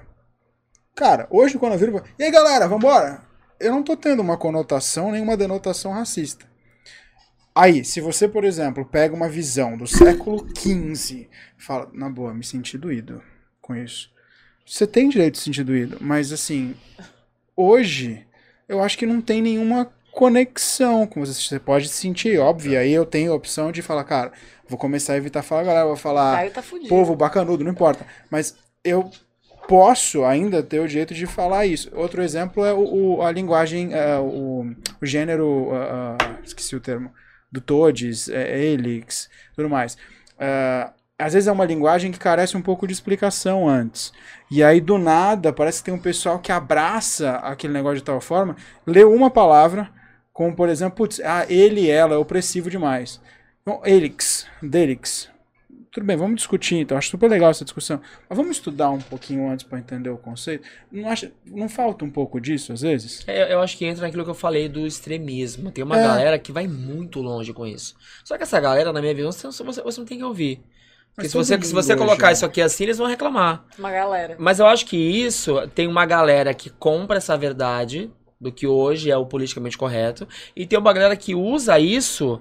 Cara, 0.96 1.28
hoje 1.30 1.58
quando 1.58 1.74
eu 1.74 1.78
viro, 1.78 2.02
e 2.18 2.24
aí 2.24 2.30
galera, 2.30 2.66
vambora? 2.66 3.20
Eu 3.60 3.70
não 3.70 3.82
tô 3.82 3.94
tendo 3.98 4.20
uma 4.20 4.38
conotação 4.38 5.12
nem 5.12 5.20
uma 5.20 5.36
denotação 5.36 5.92
racista. 5.92 6.46
Aí, 7.54 7.84
se 7.84 8.00
você, 8.00 8.26
por 8.26 8.44
exemplo, 8.44 8.86
pega 8.86 9.14
uma 9.14 9.28
visão 9.28 9.76
do 9.76 9.86
século 9.86 10.48
XV, 10.56 11.28
fala, 11.58 11.90
na 11.92 12.08
boa, 12.08 12.32
me 12.32 12.42
senti 12.42 12.78
doído 12.78 13.22
com 13.60 13.76
isso. 13.76 14.10
Você 14.66 14.86
tem 14.86 15.06
direito 15.06 15.34
de 15.34 15.40
se 15.40 15.44
sentir 15.44 15.64
doído, 15.64 15.98
mas 16.00 16.32
assim, 16.32 16.74
hoje, 17.54 18.26
eu 18.66 18.82
acho 18.82 18.96
que 18.96 19.04
não 19.04 19.20
tem 19.20 19.42
nenhuma 19.42 19.92
conexão 20.18 21.06
com 21.06 21.20
você. 21.24 21.32
Você 21.40 21.60
pode 21.60 21.88
se 21.88 21.94
sentir, 21.94 22.38
óbvio. 22.40 22.72
E 22.72 22.76
aí 22.76 22.92
eu 22.92 23.06
tenho 23.06 23.30
a 23.32 23.36
opção 23.36 23.70
de 23.70 23.82
falar, 23.82 24.02
cara, 24.02 24.32
vou 24.68 24.76
começar 24.76 25.12
a 25.12 25.16
evitar 25.16 25.42
falar, 25.42 25.62
galera, 25.62 25.86
vou 25.86 25.96
falar 25.96 26.50
tá 26.50 26.60
povo 26.88 27.14
bacanudo, 27.14 27.62
não 27.62 27.70
importa. 27.70 28.04
Mas 28.28 28.56
eu 28.82 29.08
posso 29.68 30.24
ainda 30.24 30.60
ter 30.60 30.80
o 30.80 30.88
direito 30.88 31.14
de 31.14 31.24
falar 31.24 31.66
isso. 31.66 31.88
Outro 31.94 32.20
exemplo 32.20 32.64
é 32.64 32.72
o, 32.74 33.16
o- 33.18 33.22
a 33.22 33.30
linguagem, 33.30 33.94
é, 33.94 34.18
o, 34.18 34.66
o 35.00 35.06
gênero, 35.06 35.68
ah, 35.72 36.16
ah, 36.20 36.38
esqueci 36.42 36.74
o 36.74 36.80
termo, 36.80 37.12
do 37.52 37.60
Todes, 37.60 38.28
é, 38.28 38.58
Helix, 38.58 39.28
tudo 39.54 39.68
mais. 39.68 39.96
Ah, 40.36 40.92
às 41.16 41.32
vezes 41.34 41.46
é 41.48 41.52
uma 41.52 41.64
linguagem 41.64 42.10
que 42.10 42.18
carece 42.18 42.56
um 42.56 42.62
pouco 42.62 42.86
de 42.88 42.92
explicação 42.92 43.68
antes. 43.68 44.12
E 44.50 44.64
aí, 44.64 44.80
do 44.80 44.98
nada, 44.98 45.52
parece 45.52 45.78
que 45.78 45.84
tem 45.86 45.94
um 45.94 45.98
pessoal 45.98 46.38
que 46.40 46.50
abraça 46.50 47.36
aquele 47.36 47.72
negócio 47.72 47.98
de 47.98 48.04
tal 48.04 48.20
forma, 48.20 48.56
lê 48.86 49.04
uma 49.04 49.30
palavra, 49.30 49.90
como 50.38 50.54
por 50.54 50.68
exemplo, 50.68 50.94
putz, 50.98 51.18
ah, 51.18 51.44
ele, 51.48 51.90
ela 51.90 52.14
é 52.14 52.16
opressivo 52.16 52.70
demais. 52.70 53.20
Então, 53.60 53.82
Helix, 53.84 54.46
Delix. 54.62 55.28
Tudo 55.90 56.06
bem, 56.06 56.16
vamos 56.16 56.36
discutir 56.36 56.76
então. 56.76 56.96
Acho 56.96 57.10
super 57.10 57.28
legal 57.28 57.50
essa 57.50 57.64
discussão. 57.64 58.00
Mas 58.28 58.36
vamos 58.38 58.56
estudar 58.56 58.88
um 58.90 59.00
pouquinho 59.00 59.50
antes 59.50 59.66
para 59.66 59.80
entender 59.80 60.10
o 60.10 60.16
conceito. 60.16 60.68
Não, 60.92 61.08
acha, 61.08 61.32
não 61.44 61.68
falta 61.68 62.04
um 62.04 62.10
pouco 62.10 62.40
disso, 62.40 62.72
às 62.72 62.82
vezes? 62.82 63.24
É, 63.26 63.42
Eu, 63.42 63.46
eu 63.46 63.60
acho 63.60 63.76
que 63.76 63.84
entra 63.84 64.02
naquilo 64.02 64.22
que 64.22 64.30
eu 64.30 64.34
falei 64.34 64.68
do 64.68 64.86
extremismo. 64.86 65.72
Tem 65.72 65.82
uma 65.82 65.98
É. 65.98 66.02
galera 66.04 66.38
que 66.38 66.52
vai 66.52 66.68
muito 66.68 67.20
longe 67.20 67.52
com 67.52 67.66
isso. 67.66 67.96
Só 68.24 68.36
que 68.36 68.44
essa 68.44 68.60
galera, 68.60 68.92
na 68.92 69.00
minha 69.00 69.12
visão, 69.14 69.32
você, 69.32 69.64
você, 69.64 69.82
você 69.82 69.98
não 69.98 70.06
tem 70.06 70.18
que 70.18 70.24
ouvir. 70.24 70.58
Porque 71.16 71.22
Mas 71.22 71.30
se 71.32 71.36
você, 71.36 71.60
se 71.60 71.72
você 71.74 71.96
colocar 71.96 72.26
hoje, 72.26 72.34
isso 72.34 72.46
aqui 72.46 72.60
assim, 72.62 72.84
eles 72.84 72.98
vão 72.98 73.08
reclamar. 73.08 73.64
Uma 73.76 73.90
galera. 73.90 74.36
Mas 74.38 74.60
eu 74.60 74.68
acho 74.68 74.86
que 74.86 74.96
isso 74.96 75.66
tem 75.74 75.88
uma 75.88 76.06
galera 76.06 76.54
que 76.54 76.70
compra 76.70 77.16
essa 77.16 77.36
verdade 77.36 78.08
do 78.40 78.52
que 78.52 78.66
hoje 78.66 79.10
é 79.10 79.16
o 79.16 79.26
politicamente 79.26 79.76
correto 79.78 80.26
e 80.54 80.66
tem 80.66 80.78
uma 80.78 80.92
galera 80.92 81.16
que 81.16 81.34
usa 81.34 81.78
isso 81.78 82.40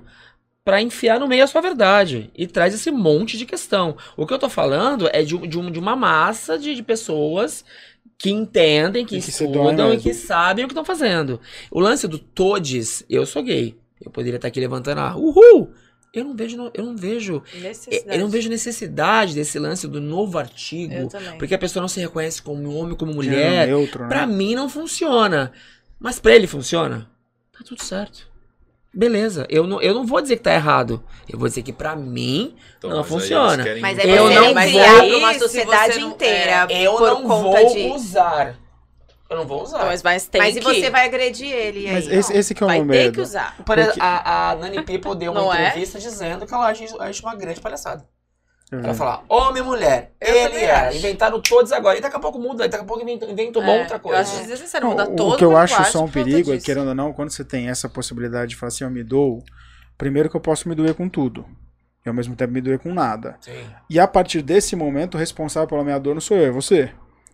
pra 0.64 0.82
enfiar 0.82 1.20
no 1.20 1.28
meio 1.28 1.44
a 1.44 1.48
sua 1.48 1.62
verdade 1.62 2.30
e 2.36 2.46
traz 2.46 2.74
esse 2.74 2.92
monte 2.92 3.38
de 3.38 3.46
questão. 3.46 3.96
O 4.16 4.26
que 4.28 4.34
eu 4.34 4.40
tô 4.40 4.50
falando 4.50 5.10
é 5.14 5.24
de, 5.24 5.38
de, 5.48 5.58
um- 5.58 5.72
de 5.72 5.80
uma 5.80 5.96
massa 5.96 6.58
de, 6.60 6.76
de 6.76 6.84
pessoas 6.84 7.64
que 8.18 8.30
entendem, 8.30 9.06
que, 9.06 9.18
E 9.18 9.22
que 9.22 9.30
estudam 9.30 9.94
e 9.94 9.98
que 9.98 10.14
sabem 10.14 10.66
o 10.66 10.68
que 10.68 10.74
estão 10.74 10.84
fazendo. 10.86 11.40
O 11.72 11.80
lance 11.80 12.08
do 12.08 12.18
todes, 12.20 13.04
eu 13.10 13.26
sou 13.26 13.44
gay. 13.44 13.76
Eu 14.04 14.12
poderia 14.12 14.36
estar 14.38 14.48
aqui 14.50 14.60
levantando 14.60 15.00
a 15.00 15.16
uhul! 15.16 15.72
Eu 16.14 16.24
não 16.24 16.36
vejo, 16.36 16.72
eu 16.74 16.86
não 16.86 16.96
vejo, 16.98 17.44
Necessidade. 17.62 18.18
eu 18.18 18.24
não 18.24 18.30
vejo 18.30 18.50
necessidade 18.50 19.36
desse 19.36 19.60
lance 19.60 19.88
do 19.88 20.02
novo 20.02 20.38
artigo. 20.40 20.94
Porque 21.38 21.54
a 21.54 21.58
pessoa 21.60 21.82
não 21.82 21.88
se 21.88 22.00
reconhece 22.00 22.42
como 22.42 22.74
homem, 22.76 22.96
como 22.96 23.14
mulher. 23.14 23.68
neutro, 23.68 24.04
né? 24.04 24.10
Pra 24.10 24.26
mim 24.26 24.56
não 24.56 24.68
funciona. 24.68 25.52
Mas 26.00 26.20
pra 26.20 26.34
ele 26.36 26.48
funciona. 26.48 27.10
Tá 27.52 27.60
tudo 27.66 27.84
certo. 27.84 28.28
Beleza. 28.94 29.46
Eu 29.50 29.66
não, 29.68 29.82
eu 29.82 29.94
não 29.94 30.06
vou 30.06 30.22
dizer 30.22 30.38
que 30.38 30.44
tá 30.44 30.54
errado. 30.54 31.04
Eu 31.28 31.38
vou 31.38 31.48
dizer 31.48 31.62
que 31.62 31.74
pra 31.74 31.96
mim 31.96 32.56
Então, 32.78 32.90
não 32.90 32.98
mas 32.98 33.06
aí 33.06 33.12
funciona. 33.12 33.64
querem 33.64 33.82
Mas 33.82 33.98
é 34.00 34.04
Eu 34.10 34.30
não 34.30 34.44
vou- 34.46 34.54
criar 34.56 34.96
pra 35.04 35.18
uma 35.18 35.34
sociedade 35.40 36.00
não- 36.00 36.10
inteira 36.12 36.68
eu 36.70 36.94
por 36.96 37.08
não 37.10 37.24
conta 37.24 37.62
vou 37.62 37.74
de. 37.74 37.82
usar. 37.92 38.56
Eu 39.30 39.38
não 39.38 39.46
vou 39.46 39.62
usar. 39.62 39.86
Mas, 39.86 40.02
mas 40.02 40.28
tem 40.28 40.40
Mas 40.42 40.56
e 40.56 40.60
que... 40.60 40.66
você 40.66 40.90
vai 40.90 41.06
agredir 41.06 41.52
ele 41.52 41.86
aí? 41.88 41.94
Mas 41.94 42.08
esse, 42.08 42.34
esse 42.34 42.56
que 42.56 42.64
é 42.64 42.66
o 42.66 42.68
vai 42.70 42.80
meu 42.80 42.88
ter 42.96 43.04
medo. 43.04 43.14
que 43.16 43.22
usar. 43.22 43.56
Por 43.58 43.66
porque- 43.66 43.82
exemplo, 43.82 44.02
a, 44.02 44.52
a 44.52 44.56
Nani 44.56 44.82
People 44.84 45.16
deu 45.16 45.32
uma 45.34 45.42
Não 45.42 45.54
é? 45.54 45.68
entrevista 45.68 46.00
dizendo 46.00 46.48
que 46.48 46.54
ela 46.54 46.68
acha, 46.68 46.86
acha 47.04 47.22
uma 47.24 47.36
grande 47.36 47.60
palhaçada. 47.60 48.08
Eu 48.72 48.80
Ela 48.80 48.92
vi. 48.92 48.98
falar 48.98 49.24
homem 49.30 49.64
e 49.64 49.66
mulher. 49.66 50.12
Eu 50.20 50.36
ele 50.36 50.66
acho. 50.66 50.98
Inventaram 50.98 51.40
todos 51.42 51.72
agora. 51.72 51.98
E 51.98 52.02
daqui 52.02 52.16
a 52.18 52.20
pouco 52.20 52.38
muda. 52.38 52.68
Daqui 52.68 52.84
a 52.84 52.86
pouco 52.88 53.02
inventa, 53.02 53.26
inventa 53.26 53.60
uma 53.60 53.72
É, 53.72 53.80
outra 53.82 53.96
Eu 53.96 54.00
coisa. 54.02 54.20
acho 54.20 54.38
desnecessário 54.40 54.86
Não, 54.88 54.92
mudar 54.92 55.10
o- 55.10 55.16
todo 55.16 55.34
o 55.34 55.38
que 55.38 55.44
eu 55.46 55.56
acho 55.56 55.84
só 55.86 56.04
um 56.04 56.10
perigo 56.10 56.54
é, 56.54 56.58
querendo 56.58 56.90
ou 56.90 56.96
não, 56.96 57.14
quando 57.14 57.30
você 57.30 57.46
tem 57.46 57.70
essa 57.70 57.88
possibilidade 57.88 58.50
de 58.50 58.56
falar 58.58 58.68
assim, 58.68 58.84
eu 58.84 58.90
me 58.90 59.04
dou, 59.04 59.42
primeiro 59.98 60.30
que 60.30 60.36
eu 60.36 60.42
posso 60.42 60.68
me 60.68 60.76
doer 60.76 60.94
com 60.96 61.08
tudo. 61.08 61.46
E 62.06 62.10
ao 62.10 62.14
mesmo 62.14 62.36
tempo 62.36 62.52
me 62.54 62.60
doer 62.62 62.80
com 62.80 62.94
nada. 62.94 63.38
Sim. 63.42 63.52
E 63.90 64.00
a 64.00 64.08
partir 64.08 64.42
desse 64.42 64.76
momento, 64.76 65.16
o 65.16 65.18
responsável 65.18 65.68
pela 65.68 65.84
minha 65.84 65.98
dor 66.00 66.14
não 66.14 66.22
sou 66.22 66.36
eu, 66.38 66.46
é 66.48 66.52
você. 66.52 66.92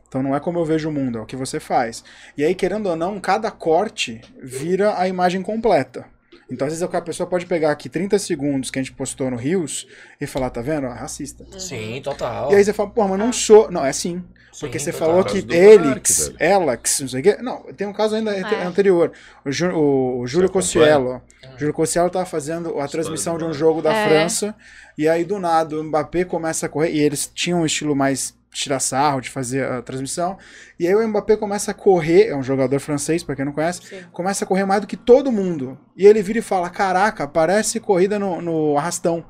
Então 0.08 0.22
não 0.22 0.36
é 0.36 0.40
como 0.40 0.60
eu 0.60 0.66
vejo 0.66 0.90
o 0.90 0.92
mundo, 0.92 1.18
é 1.18 1.22
o 1.22 1.26
que 1.26 1.36
você 1.36 1.60
faz. 1.60 2.04
E 2.38 2.44
aí, 2.44 2.54
querendo 2.54 2.88
ou 2.90 2.96
não, 2.96 3.20
cada 3.20 3.50
corte 3.50 4.22
vira 4.40 5.00
a 5.00 5.08
imagem 5.08 5.42
completa. 5.42 6.06
Então, 6.54 6.68
às 6.68 6.74
vezes, 6.74 6.84
a 6.84 7.02
pessoa 7.02 7.28
pode 7.28 7.46
pegar 7.46 7.72
aqui 7.72 7.90
30 7.90 8.18
segundos 8.20 8.70
que 8.72 8.80
a 8.80 8.82
gente 8.82 8.94
postou 8.94 9.30
no 9.32 9.36
Rios 9.38 9.88
e 10.22 10.28
falar, 10.28 10.50
tá 10.50 10.62
vendo? 10.62 10.88
Ó, 10.88 10.90
racista. 10.92 11.44
Sim, 11.60 12.00
total. 12.04 12.52
E 12.52 12.56
aí 12.56 12.64
você 12.64 12.72
fala, 12.72 12.90
pô, 12.90 13.08
mas 13.08 13.18
não 13.20 13.34
sou. 13.34 13.70
Não, 13.72 13.86
é 13.86 13.92
sim. 13.92 14.24
Porque 14.60 14.78
Sim, 14.78 14.86
você 14.86 14.92
total. 14.92 15.08
falou 15.08 15.24
que 15.24 15.38
Elix. 15.52 16.32
Elax, 16.40 17.00
não 17.02 17.08
sei 17.08 17.22
o 17.22 17.24
quê. 17.24 17.38
Não, 17.42 17.64
tem 17.76 17.88
um 17.88 17.94
caso 17.94 18.16
ainda 18.16 18.32
É. 18.36 18.64
anterior. 18.66 19.12
O, 19.44 19.52
Ju- 19.52 19.72
o- 19.76 20.20
o 20.20 20.28
Júlio 20.28 20.48
Cossiello. 20.50 21.22
O 21.56 21.58
Júlio 21.60 21.74
Cossiello 21.74 22.08
tava 22.12 22.26
fazendo 22.28 22.80
a 22.80 22.88
transmissão 22.88 23.34
de 23.36 23.44
um 23.44 23.48
Monark. 23.48 23.60
jogo 23.60 23.82
da 23.82 23.92
É. 23.92 24.08
França. 24.08 24.54
E 24.96 25.10
aí, 25.10 25.26
do 25.26 25.40
nada, 25.40 25.76
o 25.76 25.84
Mbappé 25.84 26.24
começa 26.24 26.68
a 26.68 26.70
correr. 26.70 26.92
E 26.92 27.00
eles 27.00 27.26
tinham 27.34 27.62
um 27.62 27.66
estilo 27.66 27.96
mais 27.96 28.36
tirar 28.54 28.80
sarro 28.80 29.20
de 29.22 29.30
fazer 29.30 29.66
a 29.66 29.82
transmissão. 29.82 30.38
E 30.80 30.88
aí 30.88 30.94
o 30.96 31.08
Mbappé 31.08 31.36
começa 31.36 31.72
a 31.72 31.74
correr. 31.74 32.28
É 32.28 32.36
um 32.36 32.44
jogador 32.44 32.80
francês, 32.80 33.24
pra 33.24 33.36
quem 33.36 33.46
não 33.46 33.52
conhece. 33.52 33.82
Sim. 33.86 34.04
Começa 34.12 34.46
a 34.46 34.48
correr 34.48 34.66
mais 34.66 34.82
do 34.82 34.88
que 34.88 34.96
todo 34.98 35.32
mundo. 35.32 35.78
E 35.98 36.06
ele 36.06 36.22
vira 36.22 36.40
e 36.40 36.42
fala: 36.42 36.70
Caraca, 36.70 37.28
parece 37.28 37.80
corrida 37.80 38.18
no, 38.20 38.42
no 38.42 38.78
arrastão. 38.78 39.26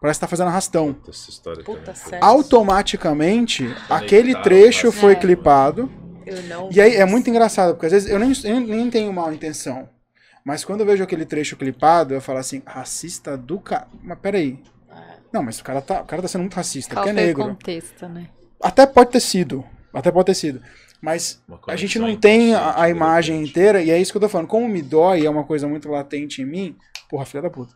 Parece 0.00 0.18
que 0.18 0.24
tá 0.24 0.28
fazendo 0.28 0.48
arrastão. 0.48 0.96
Essa 1.08 1.28
história 1.30 1.62
Puta. 1.62 1.92
Automaticamente, 2.20 3.64
Conectaram 3.64 3.96
aquele 3.96 4.34
trecho 4.42 4.90
foi 4.92 5.12
É. 5.12 5.16
clipado. 5.16 5.90
Eu 6.26 6.42
não 6.44 6.68
E 6.72 6.80
aí 6.80 6.94
é 6.96 7.04
muito 7.04 7.28
engraçado, 7.28 7.74
porque 7.74 7.86
às 7.86 7.92
vezes 7.92 8.08
eu 8.10 8.18
nem, 8.18 8.32
eu 8.44 8.60
nem 8.60 8.90
tenho 8.90 9.12
mal 9.12 9.32
intenção. 9.32 9.88
Mas 10.44 10.64
quando 10.64 10.80
eu 10.80 10.86
vejo 10.86 11.02
aquele 11.02 11.26
trecho 11.26 11.56
clipado, 11.56 12.14
eu 12.14 12.20
falo 12.20 12.38
assim, 12.38 12.62
racista 12.64 13.36
do 13.36 13.60
cara. 13.60 13.86
Mas 14.02 14.18
peraí. 14.20 14.58
Não, 15.32 15.42
mas 15.42 15.60
o 15.60 15.64
cara 15.64 15.80
tá, 15.80 16.00
o 16.00 16.04
cara 16.04 16.22
tá 16.22 16.28
sendo 16.28 16.40
muito 16.42 16.54
racista, 16.54 16.94
Qual 16.94 17.04
porque 17.04 17.18
é 17.20 17.24
negro. 17.26 17.44
contexto, 17.44 18.08
né? 18.08 18.26
Até 18.60 18.86
pode 18.86 19.10
ter 19.10 19.20
sido. 19.20 19.64
Até 19.92 20.10
pode 20.10 20.26
ter 20.26 20.34
sido. 20.34 20.60
Mas 21.00 21.42
a 21.66 21.76
gente 21.76 21.98
não 21.98 22.16
tem 22.20 22.54
a, 22.54 22.82
a 22.82 22.90
imagem 22.90 23.42
inteira, 23.42 23.82
e 23.82 23.90
é 23.90 23.98
isso 23.98 24.12
que 24.12 24.18
eu 24.18 24.20
tô 24.22 24.28
falando. 24.28 24.46
Como 24.48 24.68
me 24.68 24.82
dói, 24.82 25.24
é 25.24 25.30
uma 25.30 25.44
coisa 25.44 25.66
muito 25.66 25.88
latente 25.88 26.42
em 26.42 26.44
mim, 26.44 26.76
porra, 27.08 27.24
filha 27.24 27.42
da 27.42 27.50
puta. 27.50 27.74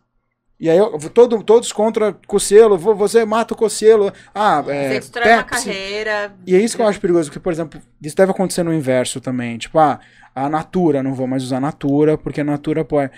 E 0.61 0.70
aí, 0.70 0.78
eu, 0.78 0.97
todo, 1.11 1.43
todos 1.43 1.73
contra 1.73 2.12
Cocielo, 2.27 2.78
vo- 2.78 2.94
você 2.94 3.24
mata 3.24 3.55
o 3.55 3.56
Cocielo. 3.56 4.12
Ah, 4.35 4.62
é, 4.69 4.89
Você 4.89 5.01
destrói 5.01 5.32
uma 5.32 5.44
carreira. 5.44 6.35
E 6.47 6.55
é 6.55 6.61
isso 6.61 6.77
que 6.77 6.82
eu 6.82 6.86
acho 6.86 7.01
perigoso, 7.01 7.28
porque, 7.28 7.40
por 7.40 7.52
exemplo, 7.52 7.81
isso 8.01 8.15
deve 8.16 8.31
acontecer 8.31 8.62
no 8.62 8.73
inverso 8.73 9.20
também. 9.20 9.59
Tipo, 9.59 9.78
ah, 9.78 9.98
a 10.35 10.48
Natura, 10.48 11.02
não 11.02 11.12
vou 11.15 11.27
mais 11.27 11.43
usar 11.43 11.61
Natura, 11.61 12.16
porque 12.16 12.40
a 12.40 12.44
Natura 12.44 12.85
pode. 12.85 13.11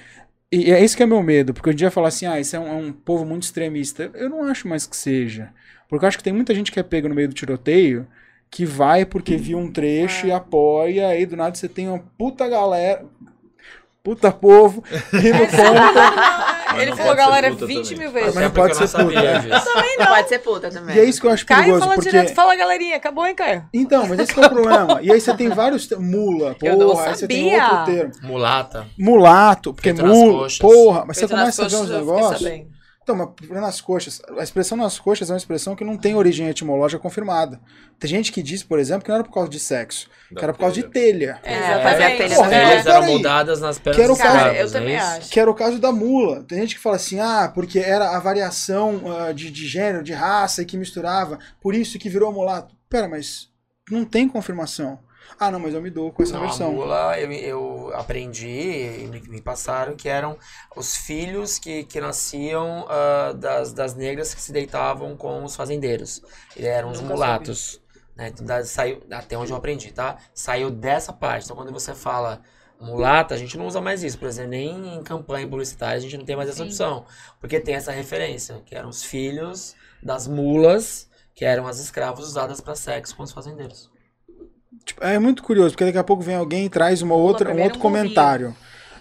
E 0.51 0.73
é 0.73 0.83
isso 0.83 0.97
que 0.97 1.03
é 1.03 1.07
meu 1.07 1.23
medo, 1.23 1.53
porque 1.53 1.71
em 1.71 1.75
dia 1.75 1.91
falar 1.91 2.09
assim, 2.09 2.25
ah, 2.27 2.41
isso 2.41 2.57
é 2.57 2.61
um, 2.61 2.69
é 2.69 2.73
um 2.75 2.93
povo 2.93 3.25
muito 3.27 3.43
extremista. 3.43 4.11
Eu 4.15 4.31
não 4.31 4.45
acho 4.45 4.67
mais 4.67 4.87
que 4.87 4.97
seja. 4.97 5.53
Porque 5.89 6.05
eu 6.05 6.09
acho 6.09 6.19
que 6.19 6.25
tem 6.25 6.33
muita 6.33 6.55
gente 6.55 6.73
que 6.73 6.81
é 6.81 6.83
pega 6.83 7.09
no 7.09 7.15
meio 7.15 7.29
do 7.29 7.35
tiroteio 7.35 8.07
que 8.51 8.65
vai 8.65 9.05
porque 9.05 9.37
viu 9.37 9.59
um 9.59 9.71
trecho 9.71 10.27
e 10.27 10.33
apoia, 10.33 11.09
aí 11.09 11.27
do 11.27 11.37
nada 11.37 11.55
você 11.55 11.69
tem 11.69 11.89
uma 11.89 11.99
puta 12.17 12.49
galera, 12.49 13.05
puta 14.03 14.31
povo, 14.31 14.85
indo 15.13 15.39
contra. 15.51 16.37
Mas 16.73 16.83
Ele 16.83 16.91
não 16.91 16.97
falou, 16.97 17.17
galera, 17.17 17.51
puta 17.51 17.67
20 17.67 17.83
também. 17.85 17.99
mil 17.99 18.11
vezes. 18.13 18.35
Mas 18.35 18.45
não 18.45 18.51
porque 18.53 18.61
pode 18.69 18.83
eu 18.83 18.89
ser 18.89 18.99
não 18.99 19.11
sabia 19.11 19.41
puta. 19.41 19.59
disso. 19.59 20.09
Pode 20.09 20.29
ser 20.29 20.39
puta 20.39 20.71
também. 20.71 20.97
E 20.97 21.01
é 21.01 21.05
isso 21.05 21.21
que 21.21 21.27
eu 21.27 21.31
acho 21.31 21.45
Caio 21.47 21.61
perigoso, 21.61 21.81
fala 21.83 21.95
porque... 21.95 22.11
direto, 22.11 22.35
fala 22.35 22.55
galerinha, 22.57 22.97
acabou, 22.97 23.27
hein, 23.27 23.35
Caio? 23.35 23.65
Então, 23.75 24.07
mas 24.07 24.19
esse 24.21 24.33
que 24.35 24.41
é 24.41 24.47
o 24.47 24.51
problema. 24.51 25.01
E 25.03 25.11
aí 25.13 25.21
você 25.21 25.35
tem 25.35 25.49
vários... 25.49 25.87
te- 25.87 25.97
Mula, 25.97 26.55
Eu 26.63 26.77
não 26.77 26.89
porra, 26.91 27.07
aí 27.09 27.15
você 27.17 27.27
tem 27.27 27.51
sabia. 27.51 27.71
outro 27.79 27.95
termo. 27.95 28.13
Mulata. 28.23 28.87
Mulato, 28.99 29.75
porque 29.75 29.93
mula, 29.93 30.47
porra, 30.61 31.05
mas 31.07 31.17
você 31.17 31.27
Feito 31.27 31.33
nas 31.37 31.57
começa 31.57 31.65
a 31.65 31.69
ver 31.69 31.77
uns 31.85 31.91
negócios. 31.91 32.51
Então, 33.09 33.15
mas 33.15 33.61
nas 33.61 33.81
coxas, 33.81 34.21
a 34.37 34.43
expressão 34.43 34.77
nas 34.77 34.99
coxas 34.99 35.31
é 35.31 35.33
uma 35.33 35.39
expressão 35.39 35.77
que 35.77 35.85
não 35.85 35.97
tem 35.97 36.17
origem 36.17 36.49
etimológica 36.49 37.01
confirmada. 37.01 37.61
Tem 38.01 38.11
gente 38.11 38.33
que 38.33 38.43
diz, 38.43 38.65
por 38.65 38.81
exemplo, 38.81 39.05
que 39.05 39.11
não 39.11 39.15
era 39.15 39.23
por 39.23 39.33
causa 39.33 39.49
de 39.49 39.61
sexo, 39.61 40.09
que 40.37 40.43
era 40.43 40.53
por 40.53 40.59
causa 40.59 40.75
de 40.75 40.83
telha. 40.83 41.39
É, 41.45 41.55
É, 41.55 41.59
exatamente. 41.73 42.17
telha 42.17 42.35
Porra, 42.35 42.55
é. 42.57 42.73
Eles 42.73 42.87
eram 42.87 43.01
peraí. 43.03 43.13
moldadas 43.13 43.61
nas 43.61 43.79
pernas 43.79 43.97
Quero 43.97 44.13
dos 44.15 44.21
caso- 44.23 44.37
Cara, 44.37 44.55
eu 44.57 44.73
também 44.73 44.95
é 44.97 44.99
acho. 44.99 45.31
Que 45.31 45.39
era 45.39 45.49
o 45.49 45.55
caso 45.55 45.79
da 45.79 45.93
mula. 45.93 46.43
Tem 46.43 46.59
gente 46.59 46.75
que 46.75 46.81
fala 46.81 46.97
assim, 46.97 47.21
ah, 47.21 47.49
porque 47.55 47.79
era 47.79 48.11
a 48.17 48.19
variação 48.19 49.01
ah, 49.21 49.31
de, 49.31 49.53
de 49.53 49.69
gênero, 49.69 50.03
de 50.03 50.13
raça 50.13 50.63
e 50.63 50.65
que 50.67 50.77
misturava, 50.77 51.39
por 51.61 51.77
isso 51.77 52.01
que 52.01 52.09
virou 52.09 52.33
mulato. 52.33 52.75
Pera, 52.91 53.07
mas 53.09 53.49
não 53.89 54.05
tem 54.05 54.29
confirmação. 54.29 54.99
Ah, 55.39 55.51
não, 55.51 55.61
mas 55.61 55.75
eu 55.75 55.83
me 55.83 55.91
dou 55.91 56.13
com 56.13 56.23
essa 56.23 56.39
Não, 56.39 56.41
a 56.53 56.57
versão. 56.57 56.73
mula 56.73 57.19
eu, 57.21 57.31
eu 57.33 57.93
aprendi 57.95 58.49
e 58.49 59.07
me, 59.07 59.21
me 59.23 59.41
passaram 59.43 59.95
que 59.97 60.09
eram 60.09 60.39
os 60.75 60.97
filhos 60.97 61.59
que, 61.59 61.85
que 61.85 62.01
nasciam 62.01 62.87
ah, 62.89 63.33
das, 63.33 63.73
das 63.73 63.95
negras 63.95 64.35
que 64.35 64.41
se 64.41 64.53
deitavam 64.53 65.17
com 65.17 65.45
os 65.45 65.55
fazendeiros. 65.57 66.23
Eles 66.57 66.69
eram 66.69 66.91
os 66.91 67.01
mulatos. 67.01 67.81
Né? 68.17 68.29
Então, 68.29 68.47
da- 68.47 68.65
saiu, 68.65 69.03
até 69.11 69.37
onde 69.37 69.53
eu 69.53 69.57
aprendi, 69.57 69.93
tá? 69.93 70.17
Saiu 70.35 70.71
dessa 70.71 71.13
parte. 71.13 71.45
Então, 71.45 71.57
quando 71.57 71.73
você 71.73 71.95
fala 71.95 72.41
mulata, 72.81 73.35
a 73.35 73.39
gente 73.39 73.57
não 73.59 73.67
usa 73.67 73.81
mais 73.81 74.03
isso. 74.03 74.19
Por 74.19 74.29
exemplo, 74.29 74.51
nem 74.51 74.97
em 74.97 75.03
campanha 75.03 75.47
publicitária 75.49 75.97
a 75.97 76.01
gente 76.01 76.17
não 76.17 76.25
tem 76.25 76.37
mais 76.37 76.49
essa 76.49 76.59
Sim. 76.59 76.65
opção. 76.65 77.05
Porque 77.41 77.61
tem 77.61 77.75
essa 77.75 77.93
referência, 77.93 78.63
que 78.65 78.75
eram 78.75 78.89
os 78.89 79.03
filhos 79.03 79.75
das 80.03 80.27
mulas, 80.27 81.09
que 81.35 81.45
eram 81.45 81.67
as 81.67 81.79
escravas 81.79 82.25
usadas 82.27 82.61
para 82.61 82.75
sexo 82.75 83.15
com 83.17 83.23
os 83.23 83.33
fazendeiros. 83.33 83.91
Tipo, 84.87 85.05
é 85.05 85.19
muito 85.19 85.43
curioso, 85.43 85.71
porque 85.73 85.85
daqui 85.85 85.99
a 85.99 86.05
pouco 86.05 86.23
vem 86.23 86.37
alguém 86.37 86.65
e 86.65 86.69
traz 86.71 87.03
uma 87.03 87.15
outra, 87.17 87.53
um 87.53 87.61
outro 87.63 87.79
comentário. 87.79 88.55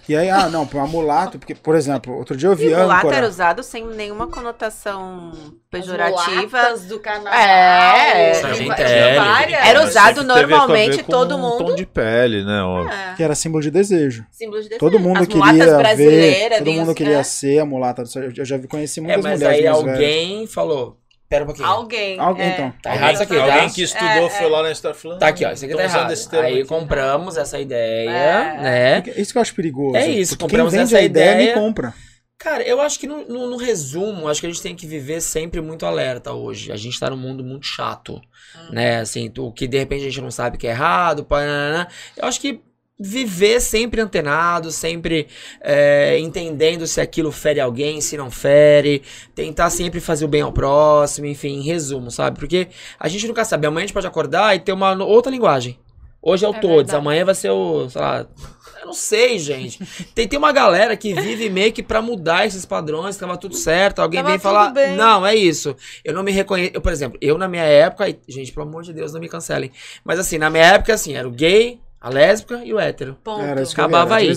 E 0.07 0.15
aí, 0.15 0.29
ah, 0.29 0.47
não, 0.49 0.69
uma 0.71 0.85
mulato, 0.85 1.39
porque, 1.39 1.55
por 1.55 1.73
exemplo, 1.75 2.15
outro 2.15 2.37
dia 2.37 2.47
eu 2.47 2.55
vi 2.55 2.67
E 2.67 2.75
mulato 2.75 3.07
âncora. 3.07 3.15
era 3.17 3.27
usado 3.27 3.63
sem 3.63 3.83
nenhuma 3.87 4.27
conotação 4.27 5.31
As 5.33 5.51
pejorativa. 5.71 6.41
mulatas 6.45 6.85
do 6.85 6.99
carnaval. 6.99 7.33
É. 7.39 8.31
Tinha 8.53 8.75
várias. 9.15 9.65
Era 9.67 9.79
Mas 9.81 9.89
usado 9.89 10.21
a 10.21 10.23
normalmente 10.23 11.03
com 11.03 11.11
todo 11.11 11.35
um 11.35 11.39
mundo. 11.39 11.65
tom 11.65 11.75
de 11.75 11.87
pele, 11.87 12.43
né? 12.43 12.61
ó. 12.61 12.87
É, 12.87 13.15
Que 13.15 13.23
era 13.23 13.33
símbolo 13.33 13.63
de 13.63 13.71
desejo. 13.71 14.25
símbolo 14.31 14.61
de 14.61 14.69
Todo 14.77 14.91
desejo. 14.91 15.07
mundo 15.09 15.21
As 15.21 15.27
queria 15.27 15.39
mulatas 15.43 15.65
ver, 15.71 15.77
brasileiras. 15.79 16.57
todo 16.59 16.71
mundo 16.73 16.93
queria 16.95 17.17
é. 17.17 17.23
ser 17.23 17.59
a 17.59 17.65
mulata. 17.65 18.03
Eu 18.37 18.45
já 18.45 18.57
vi, 18.57 18.67
conheci 18.67 18.99
É, 18.99 19.03
muitas 19.03 19.23
mas 19.23 19.39
mulheres 19.39 19.57
aí 19.59 19.65
mais 19.65 19.81
velhas. 19.83 19.95
alguém 19.95 20.45
falou. 20.47 20.99
Pera 21.27 21.43
um 21.43 21.47
pouquinho. 21.47 21.67
Alguém. 21.67 22.19
Alguém, 22.19 22.45
é. 22.45 22.53
então. 22.53 22.73
Tá 22.83 22.95
errado 22.95 23.13
isso 23.15 23.23
aqui, 23.23 23.35
Alguém 23.37 23.67
tá? 23.67 23.73
que 23.73 23.81
estudou 23.81 24.07
É, 24.07 24.29
foi 24.29 24.45
é. 24.45 24.49
lá 24.49 24.63
na 24.63 24.93
falando. 24.93 25.19
Tá 25.19 25.27
aqui, 25.27 25.43
ó. 25.45 25.51
Isso 25.51 25.65
aqui 25.65 25.73
"Tão 25.73 25.83
tá 25.83 25.89
errado. 25.97 26.13
Aí 26.43 26.59
aqui." 26.59 26.65
compramos 26.65 27.35
essa 27.37 27.59
ideia, 27.59 28.09
É. 28.09 28.61
né? 28.61 29.03
É 29.07 29.19
Isso 29.21 29.31
que 29.31 29.37
eu 29.37 29.41
acho 29.41 29.55
perigoso. 29.55 29.95
É 29.97 30.07
isso, 30.07 30.37
porque 30.37 30.55
quem 30.55 30.63
compramos 30.63 30.71
vende 30.73 30.83
essa 30.83 30.97
a 30.97 31.01
ideia, 31.01 31.31
ideia. 31.33 31.55
me 31.55 31.61
compra. 31.61 31.93
Cara, 32.37 32.61
eu 32.63 32.79
acho 32.81 32.99
que 32.99 33.07
no, 33.07 33.25
no- 33.27 33.49
no 33.49 33.57
resumo, 33.57 34.27
acho 34.27 34.39
que 34.41 34.45
a 34.45 34.49
gente 34.49 34.61
tem 34.61 34.75
que 34.75 34.85
viver 34.85 35.19
sempre 35.21 35.61
muito 35.61 35.85
alerta 35.85 36.31
hoje. 36.33 36.71
A 36.71 36.75
gente 36.75 36.99
tá 36.99 37.09
num 37.09 37.17
mundo 37.17 37.43
muito 37.43 37.65
chato, 37.65 38.21
né? 38.69 38.99
Assim, 38.99 39.31
o 39.39 39.51
que 39.51 39.67
de 39.67 39.79
repente 39.79 40.01
a 40.01 40.09
gente 40.09 40.21
não 40.21 40.29
sabe 40.29 40.57
que 40.57 40.67
é 40.67 40.71
errado, 40.71 41.23
pananana. 41.25 41.87
Eu 42.15 42.27
acho 42.27 42.39
que 42.39 42.61
viver 42.99 43.59
sempre 43.59 43.99
antenado, 44.01 44.71
sempre 44.71 45.27
é, 45.61 46.17
entendendo 46.19 46.87
se 46.87 47.01
aquilo 47.01 47.31
fere 47.31 47.59
alguém, 47.59 47.99
se 47.99 48.15
não 48.15 48.31
fere, 48.31 49.01
tentar 49.33 49.69
sempre 49.69 49.99
fazer 49.99 50.25
o 50.25 50.29
bem 50.29 50.41
ao 50.41 50.51
próximo, 50.53 51.27
enfim, 51.27 51.59
em 51.59 51.63
resumo, 51.63 52.09
sabe? 52.09 52.39
Porque 52.39 52.67
a 52.99 53.07
gente 53.07 53.27
nunca 53.27 53.43
sabe. 53.43 53.67
Amanhã 53.67 53.83
a 53.83 53.87
gente 53.87 53.93
pode 53.93 54.07
acordar 54.07 54.55
e 54.55 54.59
ter 54.59 54.71
uma 54.71 54.93
outra 55.03 55.31
linguagem. 55.31 55.77
Hoje 56.21 56.43
é 56.45 56.49
o 56.49 56.55
É 56.55 56.59
todos, 56.59 56.75
verdade. 56.77 56.95
amanhã 56.97 57.23
vai 57.25 57.35
ser 57.35 57.51
o, 57.51 57.87
sei 57.87 58.01
lá, 58.01 58.25
eu 58.81 58.85
não 58.87 58.93
sei, 58.93 59.37
gente. 59.37 59.79
Tem, 60.15 60.27
tem 60.27 60.39
uma 60.39 60.51
galera 60.51 60.97
que 60.97 61.13
vive 61.13 61.49
meio 61.51 61.71
que 61.71 61.83
pra 61.83 62.01
mudar 62.01 62.47
esses 62.47 62.65
padrões, 62.65 63.15
tava 63.17 63.37
tudo 63.37 63.55
certo. 63.55 63.99
Alguém 63.99 64.21
Tava 64.21 64.29
vem 64.31 64.39
falar, 64.39 64.69
bem. 64.71 64.95
não, 64.95 65.23
é 65.25 65.35
isso. 65.35 65.75
Eu 66.03 66.13
não 66.15 66.23
me 66.23 66.31
reconheço. 66.31 66.71
Eu, 66.73 66.81
por 66.81 66.91
exemplo, 66.91 67.17
eu 67.21 67.37
na 67.37 67.47
minha 67.47 67.63
época, 67.63 68.05
gente, 68.27 68.51
pelo 68.51 68.67
amor 68.67 68.81
de 68.83 68.91
Deus, 68.93 69.13
não 69.13 69.19
me 69.19 69.29
cancelem. 69.29 69.71
Mas 70.03 70.17
assim, 70.17 70.37
na 70.39 70.49
minha 70.49 70.63
época, 70.65 70.93
assim, 70.95 71.13
era 71.13 71.27
o 71.27 71.31
gay, 71.31 71.79
a 72.05 72.09
lésbica 72.09 72.61
e 72.63 72.71
o 72.71 72.79
hétero. 72.79 73.17
Ponto. 73.23 73.41
Era 73.41 73.61
eu 73.61 73.67
Acabava 73.67 74.15
aí. 74.17 74.29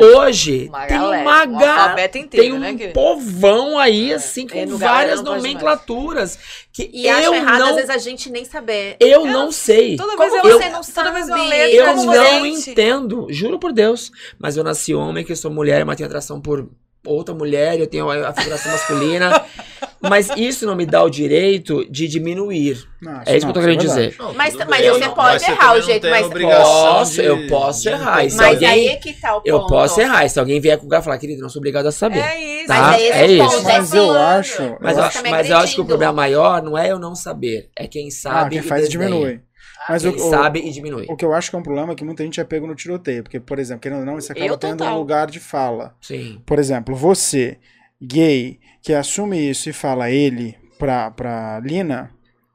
Hoje, 0.00 0.68
Uma 0.68 0.86
tem 0.86 0.98
galera, 0.98 1.22
uma 1.22 1.44
um 1.44 1.58
ga- 1.58 1.82
alfabeto 1.82 2.16
inteiro, 2.18 2.46
tem 2.46 2.52
um 2.54 2.58
né, 2.58 2.88
povão 2.94 3.78
aí, 3.78 4.10
É. 4.10 4.14
assim, 4.14 4.46
com 4.46 4.64
no 4.64 4.78
galera 4.78 4.78
várias 4.78 5.22
nomenclaturas. 5.22 6.38
Que 6.72 6.90
E 6.92 7.06
eu 7.06 7.14
acho 7.14 7.34
errado, 7.34 7.58
não, 7.60 7.68
às 7.68 7.74
vezes, 7.76 7.90
a 7.90 7.98
gente 7.98 8.30
nem 8.30 8.44
saber. 8.46 8.96
eu 8.98 9.26
não 9.26 9.52
sei. 9.52 9.96
Toda 9.96 10.16
vez 10.16 10.30
Como 10.30 10.48
eu, 10.48 10.58
você 10.58 10.68
não 10.70 10.80
toda 10.80 11.12
vez 11.12 11.26
sabe? 11.26 11.46
letra 11.48 11.76
Eu 11.76 11.86
como 11.94 12.06
não 12.06 12.46
entendo, 12.46 13.26
juro 13.30 13.58
por 13.58 13.72
Deus. 13.72 14.10
Mas 14.38 14.56
eu 14.56 14.64
nasci 14.64 14.94
homem, 14.94 15.24
que 15.24 15.32
eu 15.32 15.36
sou 15.36 15.50
mulher, 15.50 15.84
mas 15.84 15.96
tenho 15.96 16.06
atração 16.06 16.40
por 16.40 16.68
outra 17.06 17.34
mulher, 17.34 17.78
eu 17.78 17.86
tenho 17.86 18.08
a 18.10 18.30
a 18.30 18.32
figuração 18.32 18.72
masculina. 18.72 19.44
Mas 20.08 20.30
isso 20.36 20.66
não 20.66 20.74
me 20.76 20.86
dá 20.86 21.02
o 21.02 21.10
direito 21.10 21.84
de 21.90 22.06
diminuir. 22.08 22.82
Não, 23.00 23.20
É 23.26 23.36
isso 23.36 23.46
que 23.46 23.50
eu 23.50 23.52
tô 23.54 23.60
querendo 23.60 23.80
é 23.80 23.84
dizer. 23.84 24.14
Não, 24.18 24.32
Mas- 24.34 24.54
mas 24.54 24.86
você 24.86 24.98
não- 25.06 25.14
pode 25.14 25.32
mas 25.32 25.42
você 25.42 25.50
errar 25.50 25.58
também 25.60 25.70
o 25.74 25.74
não 25.80 25.82
jeito, 25.82 26.10
mas- 26.10 26.28
Posso, 26.28 27.12
de- 27.14 27.24
eu 27.24 27.46
posso 27.48 27.88
errar, 27.88 28.24
isso 28.24 28.36
Mas 28.36 28.46
alguém- 28.54 28.68
aí 28.68 28.86
é 28.88 28.96
que 28.96 29.12
tá 29.12 29.32
o 29.32 29.34
ponto. 29.36 29.46
Eu 29.48 29.66
posso 29.66 30.00
errar. 30.00 30.28
Se 30.28 30.38
alguém 30.40 30.60
vier 30.60 30.78
com 30.78 30.86
o 30.86 30.88
cara 30.88 31.02
e 31.02 31.04
falar, 31.04 31.18
querido, 31.18 31.42
não 31.42 31.48
sou 31.48 31.60
obrigado 31.60 31.86
a 31.86 31.92
saber. 31.92 32.20
É 32.20 32.40
isso. 32.60 32.66
Tá? 32.68 32.80
Mas 32.80 33.02
É 33.02 33.24
esse 33.24 33.34
isso. 33.36 33.44
ponto 33.50 33.62
Mas 33.64 33.94
é 33.94 33.98
eu 33.98 34.12
acho- 34.12 34.76
Mas, 34.80 34.96
eu 34.96 35.04
acho- 35.04 35.22
mas 35.30 35.50
eu 35.50 35.56
acho 35.58 35.74
que 35.74 35.80
o 35.80 35.84
problema 35.84 36.12
maior 36.12 36.62
não 36.62 36.78
é 36.78 36.90
eu 36.90 36.98
não 36.98 37.14
saber, 37.14 37.68
é 37.76 37.86
quem 37.86 38.08
Ah, 38.08 38.10
sabe 38.10 38.50
quem 38.50 38.58
e 38.60 38.62
faz 38.62 38.88
desdenha. 38.88 39.08
diminui. 39.10 39.40
Mas 39.86 40.02
o, 40.02 40.12
Quem 40.14 40.22
o- 40.26 40.30
sabe 40.30 40.60
e 40.60 40.70
diminui. 40.70 41.04
o 41.10 41.14
que 41.14 41.22
eu 41.26 41.34
acho 41.34 41.50
que 41.50 41.56
é 41.56 41.58
um 41.58 41.62
problema 41.62 41.92
é 41.92 41.94
que 41.94 42.02
muita 42.04 42.24
gente 42.24 42.40
é 42.40 42.44
pego 42.44 42.66
no 42.66 42.74
tiroteio. 42.74 43.22
Porque, 43.22 43.38
por 43.38 43.58
exemplo, 43.58 43.82
querendo 43.82 43.98
ou 44.00 44.06
não, 44.06 44.14
você 44.14 44.32
acaba 44.32 44.46
Eu 44.46 44.56
tendo 44.56 44.78
total. 44.78 44.94
um 44.94 44.98
lugar 44.98 45.30
de 45.30 45.38
fala. 45.38 45.94
Sim. 46.00 46.40
Por 46.46 46.58
exemplo, 46.58 46.94
você, 46.96 47.58
gay, 48.02 48.58
que 48.84 48.92
assume 48.92 49.38
isso 49.50 49.70
e 49.70 49.72
fala 49.72 50.10
ele 50.10 50.56
pra, 50.78 51.10
pra 51.10 51.58
Lina, 51.60 52.10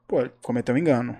pô, 0.06 0.18
cometeu 0.40 0.74
um 0.74 0.78
engano. 0.78 1.16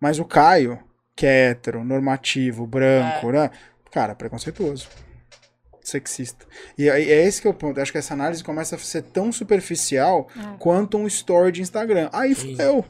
Mas 0.00 0.18
o 0.18 0.24
Caio, 0.24 0.78
que 1.14 1.26
é 1.26 1.50
hétero, 1.50 1.84
normativo, 1.84 2.66
branco, 2.66 3.30
né? 3.30 3.50
Cara, 3.92 4.14
preconceituoso. 4.14 4.88
Sexista. 5.82 6.46
E 6.76 6.88
aí 6.90 7.10
é 7.10 7.26
esse 7.26 7.40
que 7.42 7.46
é 7.46 7.50
o 7.50 7.54
ponto. 7.54 7.78
Eu 7.78 7.82
acho 7.82 7.92
que 7.92 7.98
essa 7.98 8.14
análise 8.14 8.42
começa 8.42 8.76
a 8.76 8.78
ser 8.78 9.02
tão 9.02 9.30
superficial 9.30 10.28
É. 10.36 10.56
quanto 10.58 10.96
um 10.98 11.06
story 11.06 11.52
de 11.52 11.62
Instagram. 11.62 12.08
Aí 12.12 12.34
fudeu. 12.34 12.84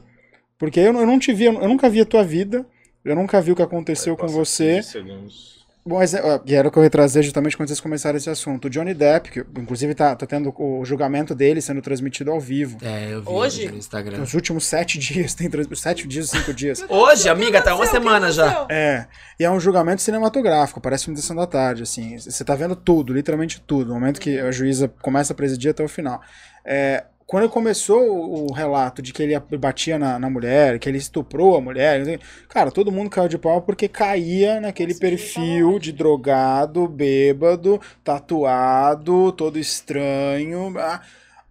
Porque 0.59 0.79
eu, 0.81 0.93
eu 0.95 1.07
não 1.07 1.19
te 1.19 1.33
vi, 1.33 1.45
eu 1.45 1.53
nunca 1.69 1.89
vi 1.89 2.01
a 2.01 2.05
tua 2.05 2.23
vida, 2.25 2.67
eu 3.05 3.15
nunca 3.17 3.41
vi 3.41 3.53
o 3.53 3.57
que 3.57 3.63
aconteceu 3.63 4.17
com 4.17 4.27
você. 4.29 4.77
15 4.77 4.89
segundos. 4.91 5.58
Bom, 5.89 5.97
mas, 5.97 6.13
é, 6.13 6.41
e 6.45 6.55
era 6.55 6.69
o 6.69 6.71
que 6.71 6.79
eu 6.79 6.83
ia 6.83 6.91
trazer 6.91 7.23
justamente 7.23 7.57
quando 7.57 7.69
vocês 7.69 7.81
começaram 7.81 8.19
esse 8.19 8.29
assunto. 8.29 8.67
O 8.67 8.71
Johnny 8.71 8.93
Depp, 8.93 9.31
que 9.31 9.41
inclusive 9.59 9.95
tá, 9.95 10.15
tá 10.15 10.27
tendo 10.27 10.55
o 10.55 10.85
julgamento 10.85 11.35
dele 11.35 11.63
sendo 11.63 11.81
transmitido 11.81 12.31
ao 12.31 12.39
vivo. 12.39 12.77
É, 12.83 13.15
eu 13.15 13.23
vi 13.23 13.29
Hoje? 13.31 13.69
no 13.69 13.79
Instagram. 13.79 14.19
Nos 14.19 14.35
últimos 14.35 14.67
sete 14.67 14.99
dias, 15.01 15.33
tem 15.33 15.49
trans... 15.49 15.67
sete 15.81 16.07
dias, 16.07 16.29
cinco 16.29 16.53
dias. 16.53 16.85
Hoje, 16.91 17.27
amiga, 17.31 17.63
tá 17.63 17.75
uma 17.75 17.87
semana 17.87 18.31
já. 18.31 18.67
É, 18.69 19.07
e 19.41 19.45
é 19.45 19.51
um 19.51 19.59
julgamento 19.59 20.03
cinematográfico, 20.03 20.79
parece 20.79 21.09
uma 21.09 21.17
sessão 21.17 21.35
da 21.35 21.47
tarde, 21.47 21.85
assim. 21.85 22.19
Você 22.19 22.45
tá 22.45 22.55
vendo 22.55 22.77
tudo, 22.77 23.15
literalmente 23.15 23.59
tudo, 23.67 23.89
no 23.89 23.95
momento 23.95 24.21
que 24.21 24.39
a 24.39 24.51
juíza 24.51 24.93
começa 25.01 25.33
a 25.33 25.37
presidir 25.37 25.71
até 25.71 25.83
o 25.83 25.89
final. 25.89 26.21
É, 26.67 27.05
quando 27.29 27.47
começou 27.51 28.49
o, 28.49 28.55
relato 28.55 29.03
de 29.03 29.13
que 29.13 29.23
ele 29.23 29.39
batia 29.59 29.99
na, 29.99 30.19
na 30.19 30.31
mulher, 30.31 30.79
que 30.79 30.89
ele 30.89 30.97
estuprou 30.97 31.59
a 31.59 31.61
mulher, 31.61 32.19
cara, 32.49 32.71
todo 32.71 32.91
mundo 32.91 33.11
caiu 33.11 33.29
de 33.29 33.37
pau 33.37 33.61
porque 33.61 33.87
caía 33.87 34.59
naquele 34.63 34.95
perfil 34.95 35.79
de 35.79 35.93
drogado, 35.93 36.89
bêbado, 36.89 37.79
tatuado, 38.03 39.31
todo 39.33 39.59
estranho. 39.59 40.73
Ah, 40.79 41.03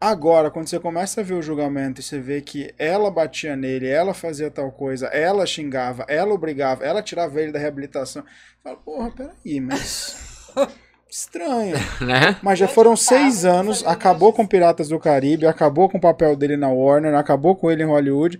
Agora, 0.01 0.49
quando 0.49 0.67
você 0.67 0.79
começa 0.79 1.21
a 1.21 1.23
ver 1.23 1.35
o 1.35 1.41
julgamento 1.43 2.01
e 2.01 2.03
você 2.03 2.19
vê 2.19 2.41
que 2.41 2.73
ela 2.77 3.11
batia 3.11 3.55
nele, 3.55 3.87
ela 3.87 4.15
fazia 4.15 4.49
tal 4.49 4.71
coisa, 4.71 5.07
ela 5.07 5.45
xingava, 5.45 6.05
ela 6.07 6.33
obrigava, 6.33 6.83
ela 6.83 7.01
tirava 7.03 7.41
ele 7.41 7.51
da 7.51 7.57
reabilitação, 7.57 8.23
fala, 8.63 8.77
porra, 8.77 9.11
peraí, 9.11 9.59
mas. 9.59 10.51
Estranho. 11.09 11.75
Né? 12.01 12.37
Mas 12.41 12.59
já 12.59 12.67
foram 12.67 12.95
seis 12.95 13.43
anos, 13.43 13.85
acabou 13.85 14.31
com 14.31 14.45
Piratas 14.45 14.89
do 14.89 14.99
Caribe, 14.99 15.47
acabou 15.47 15.89
com 15.89 15.97
o 15.97 16.01
papel 16.01 16.35
dele 16.35 16.55
na 16.55 16.69
Warner, 16.69 17.15
acabou 17.15 17.55
com 17.55 17.71
ele 17.71 17.83
em 17.83 17.87
Hollywood. 17.87 18.39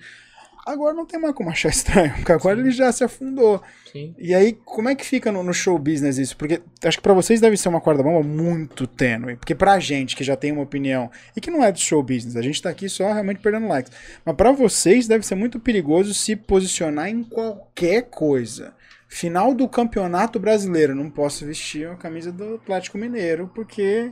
Agora 0.68 0.94
não 0.94 1.06
tem 1.06 1.18
mais 1.18 1.34
como 1.34 1.50
achar 1.50 1.70
estranho, 1.72 2.14
porque 2.16 2.32
agora 2.32 2.60
ele 2.60 2.72
já 2.72 2.92
se 2.92 3.02
afundou. 3.02 3.64
Sim. 3.90 4.14
E 4.18 4.36
aí, 4.36 4.52
como 4.66 4.90
é 4.90 4.96
que 4.96 5.06
fica 5.06 5.32
no, 5.32 5.42
no 5.42 5.54
show 5.54 5.80
business 5.80 6.18
isso? 6.18 6.36
Porque 6.36 6.62
acho 6.84 6.98
que 6.98 7.04
pra 7.04 7.14
vocês 7.14 7.40
deve 7.40 7.56
ser 7.56 7.70
uma 7.70 7.80
corda-bamba 7.80 8.22
muito 8.22 8.86
tênue. 8.86 9.38
Porque 9.38 9.56
pra 9.56 9.80
gente 9.80 10.14
que 10.14 10.26
já 10.26 10.36
tem 10.36 10.52
uma 10.52 10.64
opinião 10.64 11.10
e 11.36 11.40
que 11.40 11.50
não 11.50 11.64
é 11.64 11.72
do 11.72 11.80
show 11.80 12.04
business, 12.04 12.36
a 12.36 12.42
gente 12.42 12.62
tá 12.62 12.70
aqui 12.70 12.90
só 12.90 13.14
realmente 13.14 13.40
perdendo 13.40 13.68
likes. 13.70 13.94
Mas 14.26 14.36
pra 14.36 14.52
vocês 14.52 15.08
deve 15.08 15.26
ser 15.26 15.36
muito 15.36 15.58
perigoso 15.58 16.14
se 16.14 16.36
posicionar 16.36 17.08
em 17.08 17.24
qualquer 17.24 18.04
coisa. 18.04 18.74
Final 19.08 19.53
do 19.53 19.68
campeonato 19.69 20.40
brasileiro, 20.40 20.94
não 20.94 21.10
posso 21.10 21.45
vestir 21.45 21.88
a 21.90 21.95
camisa 21.95 22.32
do 22.32 22.56
Atlético 22.56 22.98
Mineiro 22.98 23.50
porque 23.56 24.11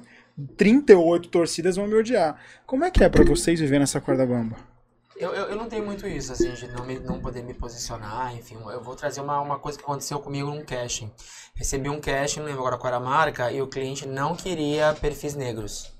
38 0.57 1.30
torcidas 1.30 1.75
vão 1.75 1.88
me 1.88 1.95
odiar. 1.95 2.40
Como 2.65 2.83
é 2.85 2.91
que 2.91 3.03
é 3.03 3.09
pra 3.09 3.24
vocês 3.25 3.59
viver 3.59 3.80
nessa 3.80 3.99
corda-bamba? 3.99 4.56
Eu, 5.17 5.33
eu, 5.33 5.45
eu 5.51 5.56
não 5.56 5.67
tenho 5.67 5.85
muito 5.85 6.06
isso, 6.07 6.33
assim, 6.33 6.51
de 6.53 6.67
não, 6.67 6.85
me- 6.85 6.99
não 6.99 7.19
poder 7.22 7.41
me 7.41 7.53
posicionar, 7.53 8.35
enfim. 8.35 8.57
Eu 8.69 8.82
vou 8.83 8.95
trazer 8.95 9.22
uma, 9.22 9.40
uma 9.40 9.57
coisa 9.57 9.77
que 9.77 9.83
aconteceu 9.83 10.19
comigo 10.19 10.49
num 10.49 10.64
casting. 10.65 11.09
Recebi 11.56 11.88
um 11.90 12.01
casting, 12.01 12.40
não 12.40 12.48
lembro 12.48 12.61
agora 12.61 12.77
qual 12.77 12.88
era 12.93 12.98
a 12.98 12.99
marca, 13.06 13.49
e 13.51 13.61
o 13.61 13.67
cliente 13.67 14.06
não 14.06 14.35
queria 14.35 14.93
perfis 14.99 15.33
negros. 15.33 15.93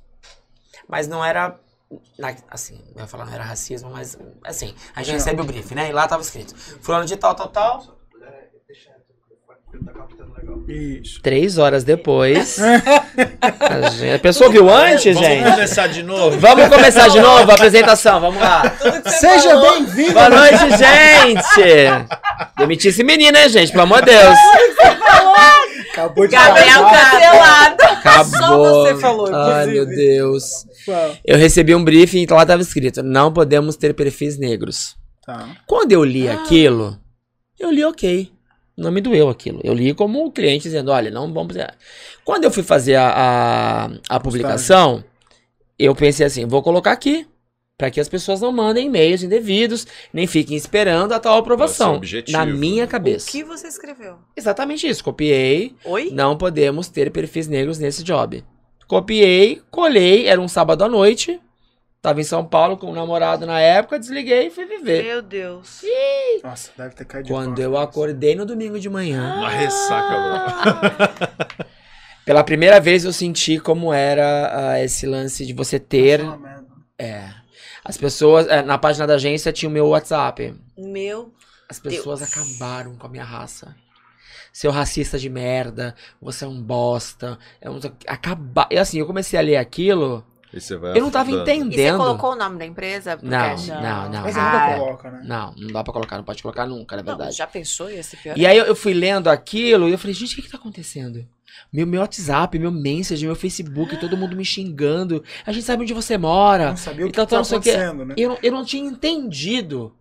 Mas 0.88 1.08
não 1.08 1.24
era 1.24 1.58
assim, 2.50 2.84
eu 2.96 3.02
ia 3.02 3.08
falar 3.08 3.26
não 3.26 3.34
era 3.34 3.44
racismo, 3.44 3.90
mas 3.90 4.18
assim, 4.44 4.76
a 4.94 5.02
gente 5.02 5.14
recebe 5.14 5.42
o 5.42 5.46
briefing, 5.46 5.76
né? 5.76 5.90
E 5.90 5.94
lá 5.94 6.08
tava 6.08 6.22
escrito, 6.22 6.54
fulano 6.82 7.06
de 7.06 7.16
tal, 7.16 7.34
tal, 7.36 7.48
tal. 7.50 7.95
Isso. 10.68 11.22
Três 11.22 11.58
horas 11.58 11.84
depois. 11.84 12.58
a, 12.62 13.90
gente- 13.90 14.14
a 14.14 14.20
pessoa 14.20 14.50
viu 14.50 14.70
antes, 14.70 15.14
Vamos 15.14 15.30
gente? 15.30 15.52
começar 15.52 15.88
de 15.88 16.04
novo. 16.04 16.40
Vamos 16.40 16.68
começar 16.70 17.08
de 17.08 17.20
novo 17.20 17.52
a 17.52 17.54
apresentação, 17.54 18.20
vamos 18.20 18.40
lá. 18.42 18.64
Seja 19.08 19.60
bem-vindo! 19.62 20.14
Boa 20.14 20.30
noite, 20.30 20.58
gente! 20.78 22.08
Demitir 22.58 22.90
esse 22.90 23.04
menino, 23.04 23.32
né, 23.34 23.48
gente? 23.50 23.72
Pelo 23.72 23.84
amor 23.84 24.00
de 24.04 24.12
Deus. 24.12 24.38
Acabou 25.92 26.26
de 26.28 26.32
Gabriel 26.36 26.84
cancelado. 26.84 27.84
Acabou. 27.84 28.30
Só 28.38 28.84
você 28.84 28.96
falou, 28.96 29.28
Ai, 29.34 29.64
inclusive. 29.64 29.74
meu 29.74 29.86
Deus. 29.86 30.44
Eu 31.26 31.38
recebi 31.38 31.74
um 31.74 31.84
briefing 31.84 32.24
e 32.24 32.28
lá 32.34 32.46
tava 32.46 32.62
escrito: 32.62 33.02
não 33.02 33.32
podemos 33.32 33.76
ter 33.78 33.94
perfis 33.94 34.38
negros. 34.38 34.96
Tá. 35.26 35.48
Quando 35.66 35.92
eu 35.94 36.04
li 36.04 36.28
aquilo, 36.30 36.98
eu 37.60 37.72
li 37.72 37.84
ok. 37.86 38.30
Não 38.78 38.92
me 38.92 39.00
doeu 39.02 39.30
aquilo. 39.30 39.62
Eu 39.64 39.74
li 39.74 39.94
como 39.94 40.32
cliente 40.32 40.64
dizendo: 40.64 40.92
olha, 40.92 41.10
não 41.10 41.32
vamos. 41.34 41.56
Quando 42.24 42.44
eu 42.44 42.52
fui 42.52 42.64
fazer 42.64 42.96
a, 42.96 43.10
a, 43.10 44.16
a 44.16 44.20
publicação, 44.20 45.04
eu 45.80 45.96
pensei 45.96 46.26
assim: 46.26 46.46
vou 46.46 46.62
colocar 46.62 46.92
aqui. 46.92 47.28
Pra 47.78 47.92
que 47.92 48.00
as 48.00 48.08
pessoas 48.08 48.40
não 48.40 48.54
mandem 48.54 48.86
e-mails 48.88 49.22
indevidos, 49.22 49.86
nem 50.14 50.26
fiquem 50.26 50.56
esperando 50.56 51.12
a 51.12 51.20
tal 51.20 51.38
aprovação. 51.38 51.96
objetivo. 51.98 52.38
Na 52.38 52.46
minha 52.46 52.86
O 52.86 52.88
cabeça. 52.88 53.30
que 53.30 53.44
você 53.44 53.68
escreveu? 53.68 54.16
Exatamente 54.34 54.88
isso. 54.88 55.04
Copiei. 55.04 55.76
Oi? 55.84 56.10
Não 56.14 56.38
podemos 56.38 56.88
ter 56.88 57.12
perfis 57.12 57.50
negros 57.50 57.78
nesse 57.78 58.02
job. 58.02 58.46
Copiei, 58.88 59.62
colhei, 59.70 60.26
era 60.26 60.40
um 60.40 60.48
sábado 60.48 60.86
à 60.86 60.88
noite. 60.88 61.38
Tava 62.06 62.22
em 62.22 62.24
São 62.24 62.46
Paulo 62.46 62.78
com 62.78 62.92
um 62.92 62.94
namorado 62.94 63.48
na 63.48 63.60
época, 63.60 63.98
desliguei 63.98 64.46
e 64.46 64.52
fui 64.52 64.64
viver. 64.68 65.04
Meu 65.06 65.24
Deus. 65.24 65.82
Nossa, 66.44 66.70
deve 66.78 66.94
ter 66.94 67.04
caído 67.04 67.28
Quando 67.28 67.56
de 67.56 67.64
eu 67.64 67.76
acordei 67.76 68.36
no 68.36 68.46
domingo 68.46 68.80
de 68.80 68.88
manhã, 68.88 69.38
Uma 69.38 69.50
ressaca, 69.50 71.18
bro. 71.58 71.66
pela 72.24 72.44
primeira 72.44 72.80
vez 72.80 73.06
eu 73.06 73.12
senti 73.12 73.58
como 73.60 73.92
era 73.92 74.52
ah, 74.74 74.84
esse 74.84 75.08
lance 75.08 75.48
de 75.48 75.54
você 75.54 75.80
ter. 75.80 76.22
Nossa, 76.22 76.38
merda. 76.38 76.66
É. 77.00 77.30
As 77.84 77.98
pessoas. 77.98 78.48
eh, 78.50 78.62
na 78.62 78.78
página 78.78 79.08
da 79.08 79.16
agência 79.16 79.52
tinha 79.52 79.68
o 79.68 79.74
meu 79.74 79.88
WhatsApp. 79.88 80.54
Meu. 80.78 81.34
As 81.68 81.80
pessoas 81.80 82.20
Deus. 82.20 82.32
acabaram 82.32 82.96
com 82.98 83.08
a 83.08 83.10
minha 83.10 83.24
raça. 83.24 83.76
Seu 84.54 84.70
racista 84.70 85.18
de 85.18 85.28
merda, 85.28 85.96
você 86.22 86.46
é 86.46 86.48
um 86.48 86.62
bosta. 86.62 87.40
É 87.60 87.68
um... 87.68 87.80
Acabar. 88.06 88.68
E 88.70 88.78
assim, 88.78 89.00
eu 89.00 89.08
comecei 89.08 89.40
a 89.40 89.42
ler 89.42 89.58
aquilo. 89.58 90.24
E 90.56 90.62
você 90.62 90.78
vai 90.78 90.98
Eu 90.98 91.02
não 91.04 91.12
tava 91.12 91.30
afundando. 91.30 91.50
E 91.50 91.54
você 91.54 91.60
entendendo. 91.60 91.98
colocou 91.98 92.32
o 92.32 92.36
nome 92.36 92.58
da 92.58 92.66
empresa? 92.66 93.20
Não, 93.22 93.30
cast? 93.30 93.70
não, 93.70 94.10
não. 94.10 94.22
Mas 94.22 94.36
não, 94.36 94.44
nunca 94.46 94.58
Ah. 94.66 94.76
coloca, 94.80 95.12
né? 95.12 95.22
não, 95.26 95.54
não 95.58 95.68
dá 95.68 95.84
pra 95.84 95.94
colocar, 95.94 96.18
não 96.18 96.24
pode 96.24 96.42
colocar 96.42 96.66
nunca, 96.66 96.96
na 96.96 97.04
Não, 97.04 97.18
verdade. 97.18 97.36
já 97.38 97.46
pensou? 97.46 97.90
Ser 98.02 98.18
pior. 98.18 98.38
E 98.38 98.46
aí 98.48 98.58
eu, 98.58 98.64
eu 98.66 98.76
fui 98.76 98.94
lendo 98.94 99.28
aquilo 99.30 99.90
e 99.90 99.92
eu 99.92 99.98
falei, 99.98 100.14
gente, 100.14 100.32
o 100.34 100.36
que 100.38 100.42
que 100.44 100.50
tá 100.50 100.58
acontecendo? 100.58 101.26
Meu, 101.72 101.86
meu 101.86 102.02
WhatsApp, 102.02 102.58
meu 102.58 102.72
Messenger, 102.72 103.28
meu 103.28 103.36
Facebook, 103.36 103.98
todo 103.98 104.16
mundo 104.18 104.36
me 104.36 104.46
xingando. 104.46 105.24
A 105.46 105.52
gente 105.52 105.64
sabe 105.66 105.84
onde 105.84 105.94
você 105.94 106.18
mora. 106.18 106.70
Não 106.70 106.78
sabia 106.78 107.06
o 107.06 107.10
que 107.10 107.12
Então, 107.14 107.26
tá 107.26 107.38
não 107.38 107.44
sei 107.44 107.58
o 107.58 107.62
quê. 107.62 107.72
acontecendo, 107.72 108.06
né? 108.06 108.16
Eu, 108.18 108.30
não- 108.30 108.38
eu 108.42 108.52
não 108.52 108.64
tinha 108.66 108.86
entendido. 108.90 109.94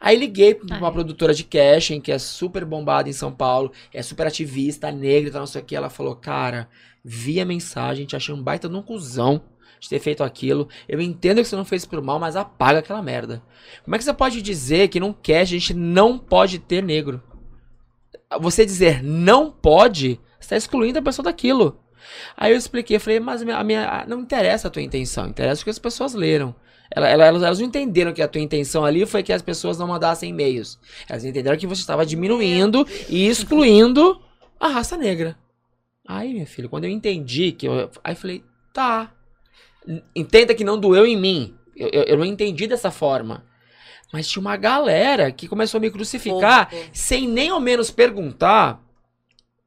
Aí 0.00 0.16
liguei 0.16 0.54
pra 0.54 0.76
uma 0.78 0.88
Ai. 0.88 0.92
produtora 0.92 1.32
de 1.32 1.44
casting, 1.44 2.00
que 2.00 2.10
é 2.10 2.18
super 2.18 2.64
bombada 2.64 3.08
em 3.08 3.12
São 3.12 3.30
Paulo, 3.30 3.70
é 3.94 4.02
super 4.02 4.26
ativista, 4.26 4.90
negra 4.90 5.28
e 5.28 5.32
tal, 5.32 5.40
não 5.40 5.46
sei 5.46 5.62
o 5.62 5.64
que. 5.64 5.76
Ela 5.76 5.88
falou, 5.88 6.16
cara, 6.16 6.68
vi 7.04 7.40
a 7.40 7.44
mensagem, 7.44 8.04
te 8.04 8.16
achei 8.16 8.34
um 8.34 8.42
baita 8.42 8.68
de 8.68 8.74
um 8.74 8.82
cuzão 8.82 9.40
de 9.82 9.88
ter 9.88 9.98
feito 9.98 10.22
aquilo. 10.22 10.68
Eu 10.88 11.00
entendo 11.00 11.38
que 11.42 11.44
você 11.44 11.56
não 11.56 11.64
fez 11.64 11.84
por 11.84 12.00
mal, 12.00 12.16
mas 12.20 12.36
apaga 12.36 12.78
aquela 12.78 13.02
merda. 13.02 13.42
Como 13.84 13.96
é 13.96 13.98
que 13.98 14.04
você 14.04 14.14
pode 14.14 14.40
dizer 14.40 14.86
que 14.86 15.00
num 15.00 15.12
cast 15.12 15.52
a 15.56 15.58
gente 15.58 15.74
não 15.74 16.16
pode 16.16 16.60
ter 16.60 16.80
negro? 16.84 17.20
Você 18.40 18.64
dizer 18.64 19.02
não 19.02 19.50
pode, 19.50 20.20
você 20.38 20.50
tá 20.50 20.56
excluindo 20.56 21.00
a 21.00 21.02
pessoa 21.02 21.24
daquilo. 21.24 21.80
Aí 22.36 22.52
eu 22.52 22.56
expliquei, 22.56 22.98
falei, 23.00 23.18
mas 23.18 23.42
a 23.42 23.64
minha, 23.64 24.04
não 24.06 24.20
interessa 24.20 24.68
a 24.68 24.70
tua 24.70 24.82
intenção, 24.82 25.26
interessa 25.28 25.62
o 25.62 25.64
que 25.64 25.70
as 25.70 25.78
pessoas 25.80 26.14
leram. 26.14 26.54
Ela- 26.94 27.08
ela- 27.08 27.24
Elas, 27.26 27.42
elas 27.42 27.58
não 27.58 27.66
entenderam 27.66 28.12
que 28.12 28.22
a 28.22 28.28
tua 28.28 28.40
intenção 28.40 28.84
ali 28.84 29.04
foi 29.04 29.22
que 29.24 29.32
as 29.32 29.42
pessoas 29.42 29.78
não 29.78 29.88
mandassem 29.88 30.30
e-mails. 30.30 30.78
Elas 31.08 31.24
entenderam 31.24 31.56
que 31.56 31.66
você 31.66 31.80
estava 31.80 32.06
diminuindo 32.06 32.86
e 33.08 33.26
excluindo 33.26 34.20
a 34.60 34.68
raça 34.68 34.96
negra. 34.96 35.36
Aí, 36.06 36.32
minha 36.32 36.46
filha, 36.46 36.68
quando 36.68 36.84
eu 36.84 36.90
entendi 36.90 37.50
que 37.52 37.66
eu. 37.66 37.90
Aí 38.04 38.14
falei, 38.14 38.44
tá. 38.72 39.12
Entenda 40.14 40.54
que 40.54 40.64
não 40.64 40.78
doeu 40.78 41.06
em 41.06 41.16
mim. 41.16 41.56
Eu, 41.76 41.88
eu, 41.88 42.02
eu 42.04 42.16
não 42.18 42.24
entendi 42.24 42.66
dessa 42.66 42.90
forma. 42.90 43.44
Mas 44.12 44.28
tinha 44.28 44.40
uma 44.40 44.56
galera 44.56 45.32
que 45.32 45.48
começou 45.48 45.78
a 45.78 45.80
me 45.80 45.90
crucificar 45.90 46.70
sem 46.92 47.26
nem 47.26 47.48
ao 47.48 47.60
menos 47.60 47.90
perguntar. 47.90 48.80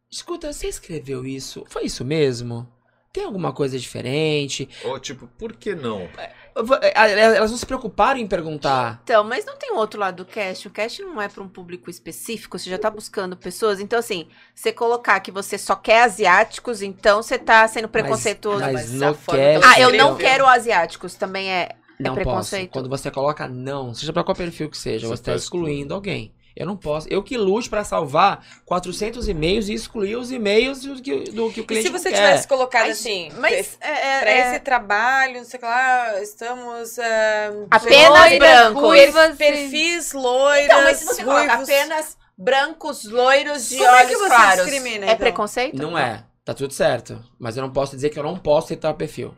Escuta, 0.09 0.53
você 0.53 0.67
escreveu 0.67 1.25
isso? 1.25 1.65
Foi 1.67 1.85
isso 1.85 2.05
mesmo? 2.05 2.71
Tem 3.11 3.23
alguma 3.23 3.51
coisa 3.51 3.79
diferente? 3.79 4.69
Ou 4.83 4.99
tipo, 4.99 5.27
por 5.37 5.53
que 5.53 5.73
não? 5.73 6.01
Eh, 6.17 6.33
Elas 6.55 7.51
não 7.51 7.57
se 7.57 7.65
preocuparam 7.65 8.19
em 8.19 8.27
perguntar. 8.27 9.01
Então, 9.03 9.23
mas 9.23 9.45
não 9.45 9.57
tem 9.57 9.73
outro 9.73 9.99
lado 9.99 10.17
do 10.23 10.25
cast. 10.25 10.67
O 10.67 10.71
cast 10.71 11.01
não 11.03 11.21
é 11.21 11.27
para 11.27 11.43
um 11.43 11.49
público 11.49 11.89
específico, 11.89 12.57
você 12.57 12.69
já 12.69 12.77
tá 12.77 12.89
buscando 12.89 13.35
pessoas. 13.35 13.79
Então, 13.79 13.99
assim, 13.99 14.27
você 14.53 14.71
colocar 14.71 15.19
que 15.19 15.31
você 15.31 15.57
só 15.57 15.75
quer 15.75 16.03
asiáticos, 16.03 16.81
então 16.81 17.21
você 17.21 17.37
tá 17.37 17.67
sendo 17.67 17.89
preconceituoso. 17.89 18.59
mas 18.61 18.73
Mas 18.73 18.91
no 18.93 19.13
cast- 19.13 19.25
que 19.31 19.65
Ah, 19.65 19.79
eu 19.79 19.91
não 19.91 20.15
quero 20.15 20.45
asiáticos, 20.47 21.15
também 21.15 21.51
é. 21.51 21.69
Não 21.97 22.13
preconceito. 22.13 22.71
posso. 22.71 22.73
Quando 22.73 22.89
você 22.89 23.09
coloca 23.09 23.47
não, 23.47 23.93
seja 23.93 24.11
pra 24.11 24.21
qual 24.23 24.35
perfil 24.35 24.69
que 24.69 24.77
seja, 24.77 25.07
Você 25.07 25.15
você 25.15 25.21
está 25.21 25.31
tá 25.31 25.37
excluindo 25.37 25.93
alguém. 25.93 26.33
Eu 26.55 26.65
não 26.65 26.77
posso. 26.77 27.07
Eu 27.09 27.21
que 27.21 27.35
lute 27.37 27.69
pra 27.69 27.83
salvar 27.83 28.45
400 28.65 29.27
e-mails 29.27 29.67
e 29.67 29.73
excluir 29.73 30.15
os 30.15 30.31
e-mails 30.31 30.81
do 30.83 31.01
que, 31.01 31.23
do 31.31 31.51
que 31.51 31.59
o 31.59 31.63
E 31.63 31.65
cliente 31.65 31.87
se 31.87 31.91
você 31.91 32.09
quer. 32.09 32.15
tivesse 32.15 32.47
colocado 32.47 32.89
assim, 32.89 33.29
Mas 33.37 33.77
é, 33.81 33.89
é- 33.91 34.19
pra 34.21 34.31
é- 34.31 34.49
esse 34.51 34.59
trabalho, 34.61 35.37
não 35.39 35.43
sei 35.43 35.57
o 35.57 35.59
que 35.61 35.65
lá, 35.67 36.21
estamos. 36.21 36.97
ah, 36.99 37.51
Apenas 37.71 38.09
loiras, 38.09 38.37
brancos. 38.39 38.81
ruivas, 38.81 39.35
perfis 39.35 40.13
loiras. 40.13 40.65
Então, 40.65 40.83
mas 40.83 40.97
se 40.97 41.05
você 41.05 41.23
coloca 41.23 41.53
apenas 41.53 42.17
brancos, 42.37 43.03
loiros 43.05 43.67
de 43.69 43.77
Como 43.77 43.89
é 43.89 43.93
olhos 43.95 44.09
que 44.11 44.17
você 44.17 44.27
claros, 44.29 44.65
discrimina, 44.65 45.05
é 45.05 45.07
então? 45.09 45.17
preconceito? 45.17 45.75
Não 45.81 45.97
é. 45.97 46.23
Tá 46.45 46.53
tudo 46.53 46.71
certo. 46.73 47.21
Mas 47.39 47.57
eu 47.57 47.63
não 47.63 47.71
posso 47.71 47.95
dizer 47.95 48.11
que 48.11 48.19
eu 48.19 48.23
não 48.23 48.37
posso 48.37 48.67
citar 48.67 48.91
o 48.91 48.95
perfil. 48.95 49.33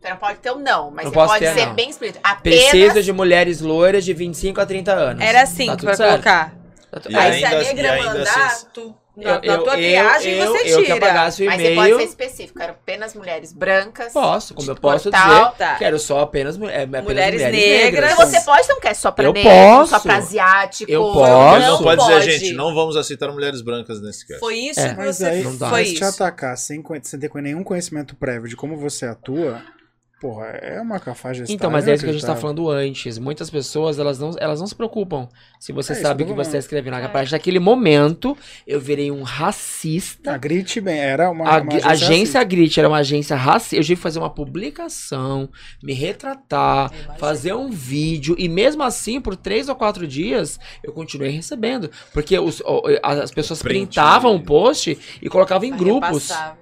Você 0.00 0.08
não 0.08 0.16
pode 0.16 0.38
ter 0.38 0.50
um 0.50 0.58
não, 0.58 0.90
mas 0.90 1.04
Não 1.04 1.12
você 1.12 1.26
pode 1.26 1.44
ter, 1.44 1.52
ser 1.54 1.66
não. 1.66 1.74
bem 1.74 1.90
explícito. 1.90 2.20
Apenas 2.24 2.58
Preciso 2.70 3.02
de 3.02 3.12
mulheres 3.12 3.60
loiras 3.60 4.02
de 4.04 4.14
25 4.14 4.58
a 4.60 4.64
30 4.66 4.92
anos. 4.92 5.22
Era 5.22 5.42
assim 5.42 5.66
Tá 5.66 5.76
que 5.76 5.84
vai 5.84 5.94
certo. 5.96 6.10
colocar. 6.12 6.54
Tá 6.90 7.00
tu- 7.00 7.12
E 7.12 7.16
Aí 7.16 7.38
se 7.38 7.44
ainda- 7.44 7.56
a 7.56 7.62
negra 7.62 7.92
ainda 7.92 8.14
mandar, 8.18 8.46
assim- 8.46 8.66
tu, 8.72 8.94
Eu- 9.16 9.22
na, 9.24 9.40
na 9.40 9.46
eu- 9.46 9.62
tua 9.62 9.72
eu- 9.74 9.78
triagem 9.78 10.32
eu- 10.32 10.46
você 10.52 10.72
eu 10.72 10.78
que 10.78 10.84
tira. 10.84 10.94
apagasse 10.96 11.42
o 11.42 11.46
Mas 11.46 11.60
você 11.60 11.74
pode 11.74 11.94
ser 11.96 12.02
específico. 12.04 12.58
Quero 12.58 12.72
apenas 12.72 13.14
mulheres 13.14 13.52
brancas. 13.52 14.12
Posso, 14.14 14.54
como 14.54 14.70
eu 14.70 14.74
posso 14.74 15.10
cor 15.10 15.20
dizer. 15.20 15.52
Tá. 15.58 15.74
Quero 15.76 15.98
só 15.98 16.20
apenas, 16.20 16.56
é, 16.62 16.82
apenas 16.84 17.04
Mulheres 17.04 17.40
mulheres, 17.42 17.42
negras. 17.42 17.84
negras. 17.92 18.18
Mas 18.18 18.28
você 18.30 18.40
pode 18.40 18.72
um 18.72 18.80
cast 18.80 19.02
só 19.02 19.10
pra 19.10 19.24
Eu 19.26 19.32
negro, 19.34 19.50
posso. 19.50 19.90
só 19.90 20.00
pra 20.00 20.16
asiático. 20.16 20.90
Eu 20.90 21.02
posso. 21.12 21.60
não, 21.60 21.60
Não 21.72 21.82
pode, 21.82 22.00
pode. 22.00 22.18
dizer, 22.20 22.38
gente, 22.38 22.52
não 22.54 22.74
vamos 22.74 22.96
aceitar 22.96 23.30
mulheres 23.30 23.60
brancas 23.60 24.00
nesse 24.00 24.26
cast. 24.26 24.40
Foi 24.40 24.56
isso 24.56 24.80
É. 24.80 24.88
que 24.88 24.96
Mas 24.96 25.16
você 25.16 25.26
aí, 25.26 25.42
não 25.44 25.56
dá. 25.58 25.68
foi 25.68 25.80
mas 25.80 25.92
te 25.92 26.02
atacar 26.04 26.56
sem, 26.56 26.82
sem 27.02 27.20
ter 27.20 27.30
nenhum 27.42 27.62
conhecimento 27.62 28.16
prévio 28.16 28.48
de 28.48 28.56
como 28.56 28.76
você 28.78 29.04
atua, 29.06 29.62
porra, 30.20 30.46
é 30.48 30.80
uma 30.80 31.00
cafajeste. 31.00 31.52
Então, 31.52 31.70
mas 31.70 31.88
é 31.88 31.94
isso 31.94 32.04
que 32.04 32.10
a 32.10 32.12
gente 32.12 32.24
tá 32.26 32.36
falando 32.36 32.68
antes. 32.68 33.18
Muitas 33.18 33.48
pessoas, 33.48 33.98
elas 33.98 34.18
não, 34.18 34.32
elas 34.38 34.60
não 34.60 34.66
se 34.66 34.74
preocupam 34.74 35.26
se 35.58 35.72
você 35.72 35.92
É 35.92 35.96
isso 35.96 36.02
sabe 36.02 36.22
o 36.22 36.26
que 36.26 36.32
você 36.32 36.36
falando. 36.36 36.46
está 36.46 36.58
escrevendo. 36.58 36.94
A 36.94 37.08
partir 37.08 37.30
daquele 37.32 37.58
momento, 37.58 38.36
eu 38.66 38.78
virei 38.78 39.10
um 39.10 39.22
racista. 39.22 40.32
A 40.34 40.38
Grit, 40.38 40.80
bem, 40.80 40.98
era 40.98 41.30
uma, 41.30 41.44
A, 41.48 41.60
uma 41.62 41.72
a 41.72 41.90
agência 41.92 42.40
racista. 42.40 42.44
Grit 42.44 42.78
era 42.78 42.88
uma 42.88 42.98
agência 42.98 43.34
racista. 43.34 43.76
Eu 43.76 43.82
tive 43.82 43.96
que 43.96 44.02
fazer 44.02 44.18
uma 44.18 44.30
publicação, 44.30 45.48
me 45.82 45.92
retratar, 45.92 46.92
fazer 47.18 47.54
um 47.54 47.70
vídeo. 47.70 48.34
E 48.38 48.48
mesmo 48.48 48.82
assim, 48.82 49.20
por 49.20 49.34
três 49.36 49.68
ou 49.68 49.74
quatro 49.74 50.06
dias, 50.06 50.58
eu 50.84 50.92
continuei 50.92 51.30
recebendo. 51.30 51.90
Porque 52.12 52.38
os- 52.38 52.62
as 53.02 53.30
pessoas 53.30 53.62
Print, 53.62 53.86
printavam 53.94 54.34
né? 54.34 54.40
o 54.40 54.42
post 54.42 54.98
e 55.22 55.28
colocavam 55.28 55.66
em 55.66 55.70
Vai 55.70 55.78
grupos. 55.78 56.28
repassar. 56.28 56.59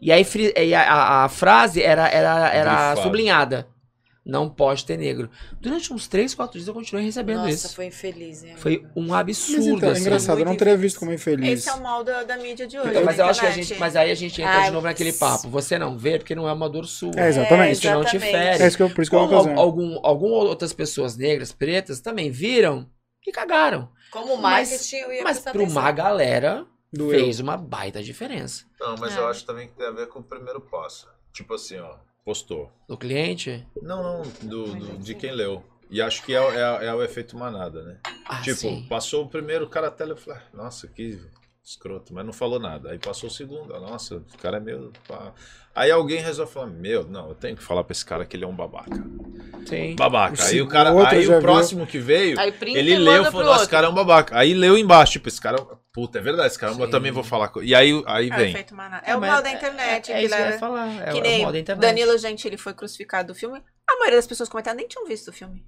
E 0.00 0.10
aí 0.10 0.24
e 0.56 0.74
a, 0.74 0.82
a- 0.82 1.24
a 1.24 1.28
frase 1.28 1.82
era, 1.82 2.08
era, 2.08 2.48
era 2.48 2.70
Grifado. 2.70 3.02
sublinhada. 3.02 3.66
Não 4.24 4.48
pode 4.50 4.84
ter 4.84 4.98
negro. 4.98 5.30
Durante 5.60 5.92
uns 5.92 6.06
3, 6.06 6.34
4 6.34 6.52
dias 6.52 6.68
eu 6.68 6.74
continuei 6.74 7.04
recebendo 7.06 7.38
Nossa, 7.38 7.50
isso. 7.50 7.74
foi 7.74 7.86
infeliz, 7.86 8.44
hein? 8.44 8.52
Foi 8.56 8.86
um 8.94 9.08
Mas 9.08 9.20
absurdo, 9.20 9.76
então, 9.78 9.88
é 9.88 9.92
assim. 9.92 10.00
engraçado, 10.02 10.38
eu 10.38 10.44
não 10.44 10.54
teria 10.54 10.76
visto 10.76 11.00
como 11.00 11.12
infeliz. 11.12 11.60
Esse 11.60 11.68
é 11.70 11.72
o 11.72 11.82
mal 11.82 12.04
da, 12.04 12.22
da 12.22 12.36
mídia 12.36 12.66
de 12.66 12.78
hoje. 12.78 12.90
Então, 12.90 13.02
mas 13.04 13.18
eu 13.18 13.24
acho 13.24 13.40
que 13.40 13.46
a 13.46 13.50
gente. 13.50 13.74
Mas 13.78 13.96
aí 13.96 14.10
a 14.10 14.14
gente 14.14 14.40
entra 14.40 14.54
Ai, 14.58 14.64
de 14.66 14.70
novo 14.72 14.86
naquele 14.86 15.12
papo. 15.14 15.48
Você 15.48 15.78
não 15.78 15.96
vê 15.98 16.18
porque 16.18 16.34
não 16.34 16.46
é 16.46 16.52
uma 16.52 16.68
dor 16.68 16.86
sua. 16.86 17.12
É, 17.16 17.28
exatamente. 17.28 17.72
Isso 17.72 17.90
não 17.90 18.04
te 18.04 18.18
fere. 18.20 18.62
É 18.62 18.66
isso 18.66 18.76
que 18.76 18.82
eu, 18.82 18.90
por 18.90 19.00
isso 19.02 19.10
que 19.10 19.16
eu 19.16 19.20
Como 19.20 19.34
al- 19.34 19.44
fazer. 19.44 19.56
algum, 19.58 19.98
algum 20.02 20.28
outras 20.28 20.72
pessoas 20.74 21.16
negras, 21.16 21.50
pretas, 21.50 22.00
também 22.00 22.30
viram 22.30 22.86
e 23.26 23.32
cagaram. 23.32 23.88
Como 24.10 24.36
Mas- 24.36 24.68
marketing, 24.70 24.96
eu 24.96 25.12
ia 25.14 25.24
Mas 25.24 25.38
pra 25.40 25.60
uma 25.62 25.90
galera, 25.90 26.66
Doeu. 26.92 27.10
fez 27.10 27.40
uma 27.40 27.56
baita 27.56 28.02
diferença. 28.02 28.64
Não, 28.80 28.96
mas 28.96 29.14
É. 29.16 29.18
eu 29.18 29.26
acho 29.28 29.44
também 29.46 29.68
que 29.68 29.74
tem 29.74 29.86
a 29.86 29.90
ver 29.92 30.08
com 30.08 30.18
o 30.20 30.22
primeiro 30.24 30.60
passo. 30.60 31.08
Tipo 31.32 31.54
assim, 31.54 31.78
ó. 31.78 31.96
Postou. 32.24 32.70
Do 32.88 32.96
cliente? 32.98 33.66
Não, 33.80 34.02
não, 34.02 34.22
do, 34.42 34.74
do- 34.74 34.98
de 34.98 35.14
quem 35.14 35.32
leu. 35.32 35.64
E 35.90 36.00
acho 36.00 36.22
que 36.24 36.32
é, 36.34 36.40
o- 36.40 36.52
é, 36.52 36.86
é 36.86 36.94
o 36.94 37.02
efeito 37.02 37.36
manada, 37.36 37.82
né? 37.82 37.98
Ah, 38.24 38.40
tipo, 38.42 38.56
sim. 38.56 38.86
passou 38.88 39.24
o 39.24 39.28
primeiro, 39.28 39.64
o 39.64 39.68
cara 39.68 39.88
até 39.88 40.04
leu, 40.04 40.14
eu 40.14 40.20
falei, 40.20 40.40
"Ah, 40.40 40.56
nossa, 40.56 40.86
que 40.86 41.20
escroto, 41.64 42.12
mas 42.14 42.24
não 42.24 42.32
falou 42.32 42.58
nada. 42.60 42.90
Aí 42.90 42.98
passou 42.98 43.28
o 43.28 43.32
segundo, 43.32 43.74
ah, 43.74 43.80
nossa, 43.80 44.16
o 44.16 44.38
cara 44.38 44.56
é 44.58 44.60
meio. 44.60 44.92
pá." 45.08 45.32
Aí 45.74 45.90
alguém 45.90 46.20
resolve 46.20 46.52
falar, 46.52 46.66
meu, 46.66 47.04
não, 47.04 47.28
eu 47.28 47.34
tenho 47.34 47.56
que 47.56 47.62
falar 47.62 47.84
pra 47.84 47.92
esse 47.92 48.04
cara 48.04 48.26
que 48.26 48.36
ele 48.36 48.44
é 48.44 48.46
um 48.48 48.54
babaca. 48.54 48.90
Sim. 49.66 49.94
Babaca. 49.94 50.42
O 50.42 50.46
Aí 50.46 50.60
o 50.60 50.66
cara, 50.66 50.92
outro 50.92 51.16
aí 51.16 51.28
o 51.28 51.40
próximo 51.40 51.86
que 51.86 51.98
veio, 51.98 52.36
ele 52.62 52.96
leu 52.98 53.22
e 53.22 53.24
falou, 53.26 53.44
nossa, 53.46 53.62
esse 53.62 53.70
cara 53.70 53.86
é 53.86 53.90
um 53.90 53.94
babaca. 53.94 54.36
Aí 54.36 54.52
leu 54.52 54.76
embaixo, 54.76 55.12
tipo, 55.12 55.28
esse 55.28 55.40
cara, 55.40 55.58
puta, 55.92 56.18
é 56.18 56.22
verdade, 56.22 56.48
esse 56.48 56.58
cara, 56.58 56.72
eu 56.72 56.84
Sim. 56.86 56.90
também 56.90 57.12
vou 57.12 57.22
falar. 57.22 57.48
com-" 57.48 57.62
E 57.62 57.72
aí, 57.74 58.02
aí 58.06 58.28
É 58.30 58.34
o 58.34 58.36
vem. 58.36 58.56
É, 58.56 59.10
É 59.12 59.16
o 59.16 59.20
mas 59.20 59.30
mal 59.30 59.42
da 59.42 59.48
é- 59.50 59.54
internet. 59.54 60.10
É, 60.12 60.14
que 60.16 60.24
isso 60.24 60.28
que 60.28 60.34
eu 60.34 60.38
leva- 60.44 60.52
ia 60.52 60.58
falar. 60.58 60.88
É 61.08 61.12
que 61.12 61.18
o 61.20 61.38
modo 61.42 61.52
da 61.52 61.58
internet. 61.60 61.80
Danilo 61.86 62.18
Gentili 62.18 62.56
foi 62.56 62.74
crucificado 62.74 63.28
do 63.32 63.34
filme. 63.38 63.62
A 63.88 63.94
maioria 63.96 64.16
das 64.18 64.26
pessoas 64.26 64.48
comentaram 64.48 64.76
nem 64.76 64.88
tinham 64.88 65.06
visto 65.06 65.28
o 65.28 65.32
filme. 65.32 65.64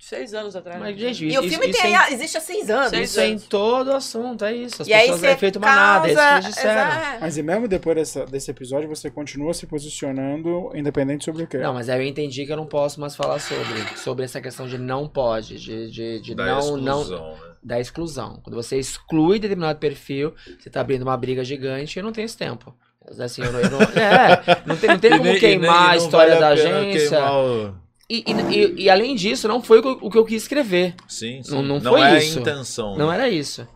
Seis 0.00 0.32
anos 0.32 0.54
atrás. 0.56 0.78
Mas, 0.80 0.96
gente, 0.96 1.24
E 1.24 1.28
isso, 1.28 1.40
o 1.40 1.48
filme 1.48 1.68
isso, 1.68 1.82
tem, 1.82 1.96
é, 1.96 2.10
em- 2.10 2.14
existe 2.14 2.36
há 2.36 2.40
seis 2.40 2.70
anos. 2.70 2.90
Seis 2.90 3.10
isso 3.10 3.20
é 3.20 3.26
em 3.26 3.30
anos. 3.32 3.44
todo 3.46 3.92
assunto, 3.92 4.44
é 4.44 4.54
isso. 4.54 4.82
As 4.82 4.88
E 4.88 4.92
aí 4.92 5.02
pessoas 5.02 5.22
é 5.24 5.36
feito 5.36 5.60
manada, 5.60 6.06
é 6.06 6.12
isso 6.12 6.16
que 6.20 6.24
causa... 6.26 6.38
eles 6.46 6.54
disseram. 6.54 6.80
Exato. 6.90 7.18
Mas 7.20 7.36
e 7.36 7.42
mesmo 7.42 7.68
depois 7.68 7.96
dessa- 7.96 8.24
desse 8.26 8.50
episódio, 8.50 8.88
você 8.88 9.10
continua 9.10 9.52
se 9.52 9.66
posicionando 9.66 10.70
independente 10.74 11.24
sobre 11.24 11.42
o 11.42 11.46
quê? 11.46 11.58
Não, 11.58 11.74
mas 11.74 11.88
aí 11.88 12.00
eu 12.00 12.06
entendi 12.06 12.46
que 12.46 12.52
eu 12.52 12.56
não 12.56 12.66
posso 12.66 13.00
mais 13.00 13.16
falar 13.16 13.38
sobre. 13.40 13.66
Sobre 13.96 14.24
essa 14.24 14.40
questão 14.40 14.66
de 14.68 14.78
não 14.78 15.08
pode, 15.08 15.58
de, 15.58 15.90
de, 15.90 16.20
de 16.20 16.34
Da 16.34 16.46
não, 16.46 16.76
não. 16.76 17.00
exclusão, 17.00 17.32
né? 17.32 17.38
Da 17.62 17.80
exclusão. 17.80 18.40
Quando 18.42 18.54
você 18.54 18.78
exclui 18.78 19.38
determinado 19.38 19.78
perfil, 19.78 20.32
você 20.58 20.70
tá 20.70 20.80
abrindo 20.80 21.02
uma 21.02 21.16
briga 21.16 21.42
gigante 21.44 21.96
e 21.96 22.00
eu 22.00 22.04
não 22.04 22.12
tenho 22.12 22.24
esse 22.26 22.36
tempo. 22.36 22.74
Assim, 23.18 23.42
eu 23.42 23.52
não, 23.52 23.60
eu 23.60 23.70
não- 23.70 23.80
é, 24.00 24.62
não 24.66 24.76
tem, 24.76 24.90
não 24.90 24.98
tem 24.98 25.10
como 25.10 25.24
nem- 25.24 25.38
queimar 25.40 25.70
nem- 25.80 25.84
a 25.84 25.88
não 25.88 25.96
história 25.96 26.34
vale 26.38 26.44
a 26.44 26.50
da 26.50 26.62
pena 26.62 26.78
agência. 26.78 27.08
queimar 27.10 27.34
o- 27.34 27.74
E, 28.10 28.24
e, 28.26 28.56
e- 28.56 28.82
e 28.84 28.90
além 28.90 29.14
disso, 29.14 29.46
não 29.46 29.62
foi 29.62 29.80
o 29.80 29.82
que 29.82 30.20
eu- 30.20 30.24
que 30.24 30.30
quis 30.34 30.42
escrever. 30.42 30.94
Sim, 31.06 31.42
sim. 31.42 31.50
Não- 31.54 31.62
não 31.62 31.80
foi 31.80 32.00
é 32.00 32.18
isso. 32.18 32.38
a 32.38 32.40
intenção. 32.40 32.96
Não 32.96 33.08
né? 33.08 33.14
era 33.14 33.28
isso. 33.28 33.66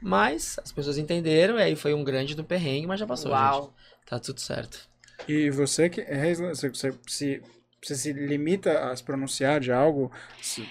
Mas 0.00 0.58
as 0.64 0.72
pessoas 0.72 0.98
entenderam, 0.98 1.58
e 1.58 1.62
aí 1.62 1.76
foi 1.76 1.94
um 1.94 2.02
grande 2.02 2.34
do 2.34 2.42
perrengue, 2.42 2.86
mas 2.86 2.98
já 2.98 3.06
passou, 3.06 3.30
Uau. 3.32 3.62
gente. 3.62 3.72
Tá 4.08 4.18
tudo 4.18 4.40
certo. 4.40 4.78
E 5.28 5.50
você 5.50 5.88
que 5.88 6.00
é, 6.00 6.34
você, 6.34 6.68
você 6.70 6.92
se 7.06 7.40
você 7.84 7.94
se 7.96 8.12
limita 8.12 8.90
a 8.90 8.94
se 8.96 9.02
pronunciar 9.02 9.58
de 9.60 9.72
algo? 9.72 10.10
De 10.56 10.66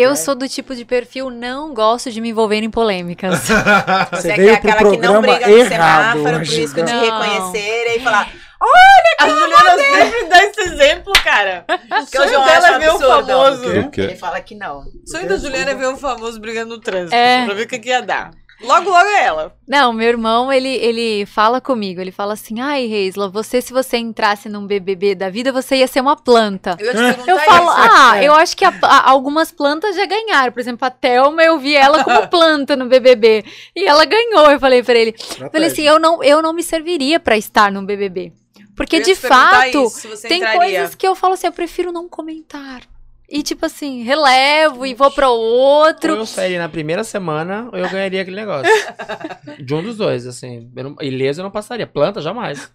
Eu 0.00 0.10
algo? 0.10 0.16
sou 0.16 0.34
do 0.34 0.48
tipo 0.48 0.74
de 0.74 0.84
perfil, 0.84 1.28
não 1.30 1.74
gosto 1.74 2.10
de 2.10 2.20
me 2.22 2.30
envolver 2.30 2.62
em 2.62 2.70
polêmicas. 2.70 3.38
Você 4.10 4.16
Você 4.22 4.30
é 4.32 4.36
veio 4.36 4.60
pro 4.60 4.70
aquela 4.70 4.90
que 4.90 4.96
não 4.96 5.20
briga 5.20 5.46
no 5.46 5.68
semáforo, 5.68 6.24
por 6.24 6.40
hoje, 6.40 6.60
risco 6.60 6.82
de 6.82 6.90
Não. 6.92 7.00
reconhecerem 7.02 7.96
e 7.98 8.00
falar. 8.00 8.32
A 9.18 9.28
Juliana 9.28 9.78
sempre 9.78 10.24
dá 10.28 10.44
esse 10.44 10.60
exemplo, 10.60 11.12
cara. 11.22 11.64
O 11.68 12.06
Que 12.06 12.16
sonho 12.16 12.44
dela 12.44 12.68
é 12.68 12.78
ver 12.78 12.92
um 12.92 12.98
famoso. 12.98 13.78
O 13.80 13.90
quê? 13.90 14.00
Ele 14.02 14.16
fala 14.16 14.40
que 14.40 14.54
não. 14.54 14.80
O 14.80 15.06
sonho 15.10 15.28
da 15.28 15.36
Juliana 15.36 15.70
é 15.70 15.74
ver 15.74 15.88
um 15.88 15.96
famoso 15.96 16.40
brigando 16.40 16.74
no 16.76 16.80
trânsito. 16.80 17.14
É. 17.14 17.44
Pra 17.44 17.54
ver 17.54 17.62
o 17.62 17.68
que, 17.68 17.78
que 17.78 17.88
ia 17.88 18.02
dar. 18.02 18.30
Logo, 18.62 18.88
logo 18.88 19.06
é 19.08 19.24
ela. 19.24 19.54
Não, 19.68 19.92
meu 19.92 20.08
irmão, 20.08 20.50
ele, 20.50 20.68
ele 20.76 21.26
fala 21.26 21.60
comigo, 21.60 22.00
ele 22.00 22.12
fala 22.12 22.32
assim, 22.34 22.60
ai, 22.60 22.86
Reisla, 22.86 23.28
você 23.28 23.60
se 23.60 23.72
você 23.72 23.98
entrasse 23.98 24.48
num 24.48 24.64
BBB 24.64 25.14
da 25.16 25.28
vida, 25.28 25.52
você 25.52 25.76
ia 25.76 25.86
ser 25.88 26.00
uma 26.00 26.16
planta. 26.16 26.76
Eu 26.78 26.86
ia 26.86 26.92
te 26.92 26.96
perguntar 26.96 27.32
Eu 27.32 27.38
falo, 27.40 27.68
isso. 27.68 27.90
ah, 27.92 28.16
É. 28.22 28.28
eu 28.28 28.32
acho 28.32 28.56
que 28.56 28.64
a- 28.64 28.72
a- 28.82 29.10
algumas 29.10 29.50
plantas 29.50 29.96
já 29.96 30.06
ganharam. 30.06 30.52
Por 30.52 30.60
exemplo, 30.60 30.86
a 30.86 30.90
Thelma, 30.90 31.42
eu 31.42 31.58
vi 31.58 31.74
ela 31.74 32.04
como 32.04 32.26
planta 32.30 32.76
no 32.76 32.86
BBB. 32.86 33.44
E 33.74 33.84
ela 33.86 34.04
ganhou. 34.04 34.50
Eu 34.50 34.60
falei 34.60 34.82
pra 34.82 34.94
ele, 34.94 35.14
eu 35.40 35.50
falei 35.50 35.68
assim, 35.68 35.82
eu 35.82 35.98
não, 35.98 36.22
eu 36.22 36.40
não 36.40 36.52
me 36.52 36.62
serviria 36.62 37.18
pra 37.18 37.36
estar 37.36 37.70
num 37.72 37.84
BBB. 37.84 38.32
Porque, 38.76 39.00
de 39.00 39.14
fato, 39.14 39.84
isso, 39.86 40.22
tem 40.22 40.38
entraria. 40.38 40.58
coisas 40.58 40.94
que 40.94 41.06
eu 41.06 41.14
falo 41.14 41.34
assim, 41.34 41.46
eu 41.46 41.52
prefiro 41.52 41.92
não 41.92 42.08
comentar. 42.08 42.82
E 43.28 43.42
tipo 43.42 43.64
assim, 43.64 44.02
relevo 44.02 44.84
e 44.84 44.94
vou 44.94 45.10
pra 45.10 45.30
Ou 45.30 45.40
outro. 45.40 46.12
eu 46.12 46.26
sairia 46.26 46.58
na 46.58 46.68
primeira 46.68 47.02
semana, 47.02 47.68
ou 47.72 47.78
eu 47.78 47.88
ganharia 47.88 48.20
aquele 48.20 48.36
negócio. 48.36 48.70
De 49.58 49.74
um 49.74 49.82
dos 49.82 49.96
dois, 49.96 50.26
assim. 50.26 50.70
Eu 50.76 50.84
não, 50.84 50.96
ileso 51.00 51.40
eu 51.40 51.44
não 51.44 51.50
passaria. 51.50 51.86
Planta, 51.86 52.20
jamais. 52.20 52.70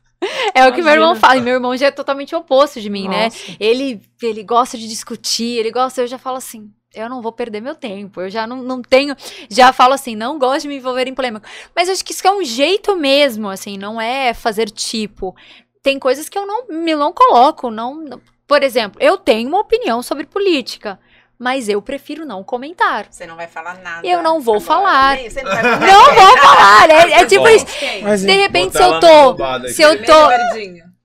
É 0.54 0.68
o 0.68 0.74
que 0.74 0.82
meu 0.82 0.92
irmão 0.92 1.16
fala. 1.16 1.38
E 1.38 1.42
meu 1.42 1.54
irmão 1.54 1.78
já 1.78 1.88
é 1.88 1.92
totalmente 1.92 2.36
oposto 2.36 2.82
de 2.82 2.90
mim, 2.90 3.08
né? 3.08 3.26
Nossa. 3.26 3.56
Ele, 3.60 4.02
ele 4.22 4.44
gosta 4.44 4.78
de 4.78 4.88
discutir, 4.88 5.58
ele 5.58 5.72
gosta, 5.72 6.02
eu 6.02 6.08
já 6.08 6.18
falo 6.18 6.38
assim, 6.38 6.70
eu 6.94 7.08
não 7.08 7.22
vou 7.22 7.32
perder 7.32 7.62
meu 7.62 7.76
tempo, 7.76 8.20
eu 8.20 8.30
já 8.30 8.48
não, 8.48 8.64
não 8.64 8.82
tenho, 8.82 9.16
já 9.50 9.72
falo 9.72 9.94
assim, 9.94 10.16
não 10.16 10.40
gosto 10.40 10.64
de 10.64 10.68
me 10.68 10.78
envolver 10.78 11.08
em 11.08 11.14
polêmica. 11.14 11.48
Mas 11.76 11.88
eu 11.88 11.94
acho 11.94 12.04
que 12.04 12.12
isso 12.12 12.28
é 12.28 12.32
um 12.32 12.44
jeito 12.44 12.96
mesmo, 12.96 13.48
assim, 13.48 13.78
não 13.78 14.02
é 14.02 14.34
fazer 14.34 14.70
tipo. 14.70 15.36
Tem 15.82 15.98
coisas 15.98 16.28
que 16.28 16.38
eu 16.38 16.46
não 16.46 16.68
me 16.68 16.94
não 16.96 17.14
coloco, 17.14 17.72
não, 17.72 17.96
não- 17.96 18.22
por 18.48 18.62
exemplo, 18.64 19.02
eu 19.02 19.18
tenho 19.18 19.48
uma 19.48 19.60
opinião 19.60 20.02
sobre 20.04 20.26
política, 20.26 21.00
mas 21.38 21.70
eu 21.70 21.82
prefiro 21.82 22.26
não 22.26 22.44
comentar. 22.44 23.08
Você 23.10 23.26
não 23.26 23.36
vai 23.38 23.48
falar 23.48 23.76
nada. 23.80 24.06
Eu 24.06 24.22
não 24.22 24.42
vou 24.42 24.56
agora. 24.56 24.68
falar. 24.68 25.16
Nem- 25.16 25.30
não 25.30 25.44
vai 25.44 25.62
falar. 25.62 25.80
Não 25.88 26.16
vou 26.16 26.38
falar, 26.38 26.90
é, 26.90 27.12
é 27.22 27.26
tipo 27.26 27.44
Bom. 27.44 27.50
isso. 27.50 27.66
Mas, 28.04 28.22
De 28.22 28.32
repente, 28.34 28.74
se 28.76 28.84
eu 28.84 29.00
tô, 29.00 29.38
se 29.70 29.82
eu 29.82 30.04
tô, 30.06 30.28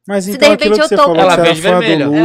mas 0.09 0.25
se 0.25 0.33
então 0.33 0.57
de 0.57 0.65
repente 0.65 0.81
eu 0.81 0.89
tô- 0.89 0.97
falou 0.97 1.17
Ela 1.19 1.37
do 1.37 1.55
vermelha. 1.55 2.07
Lula, 2.07 2.19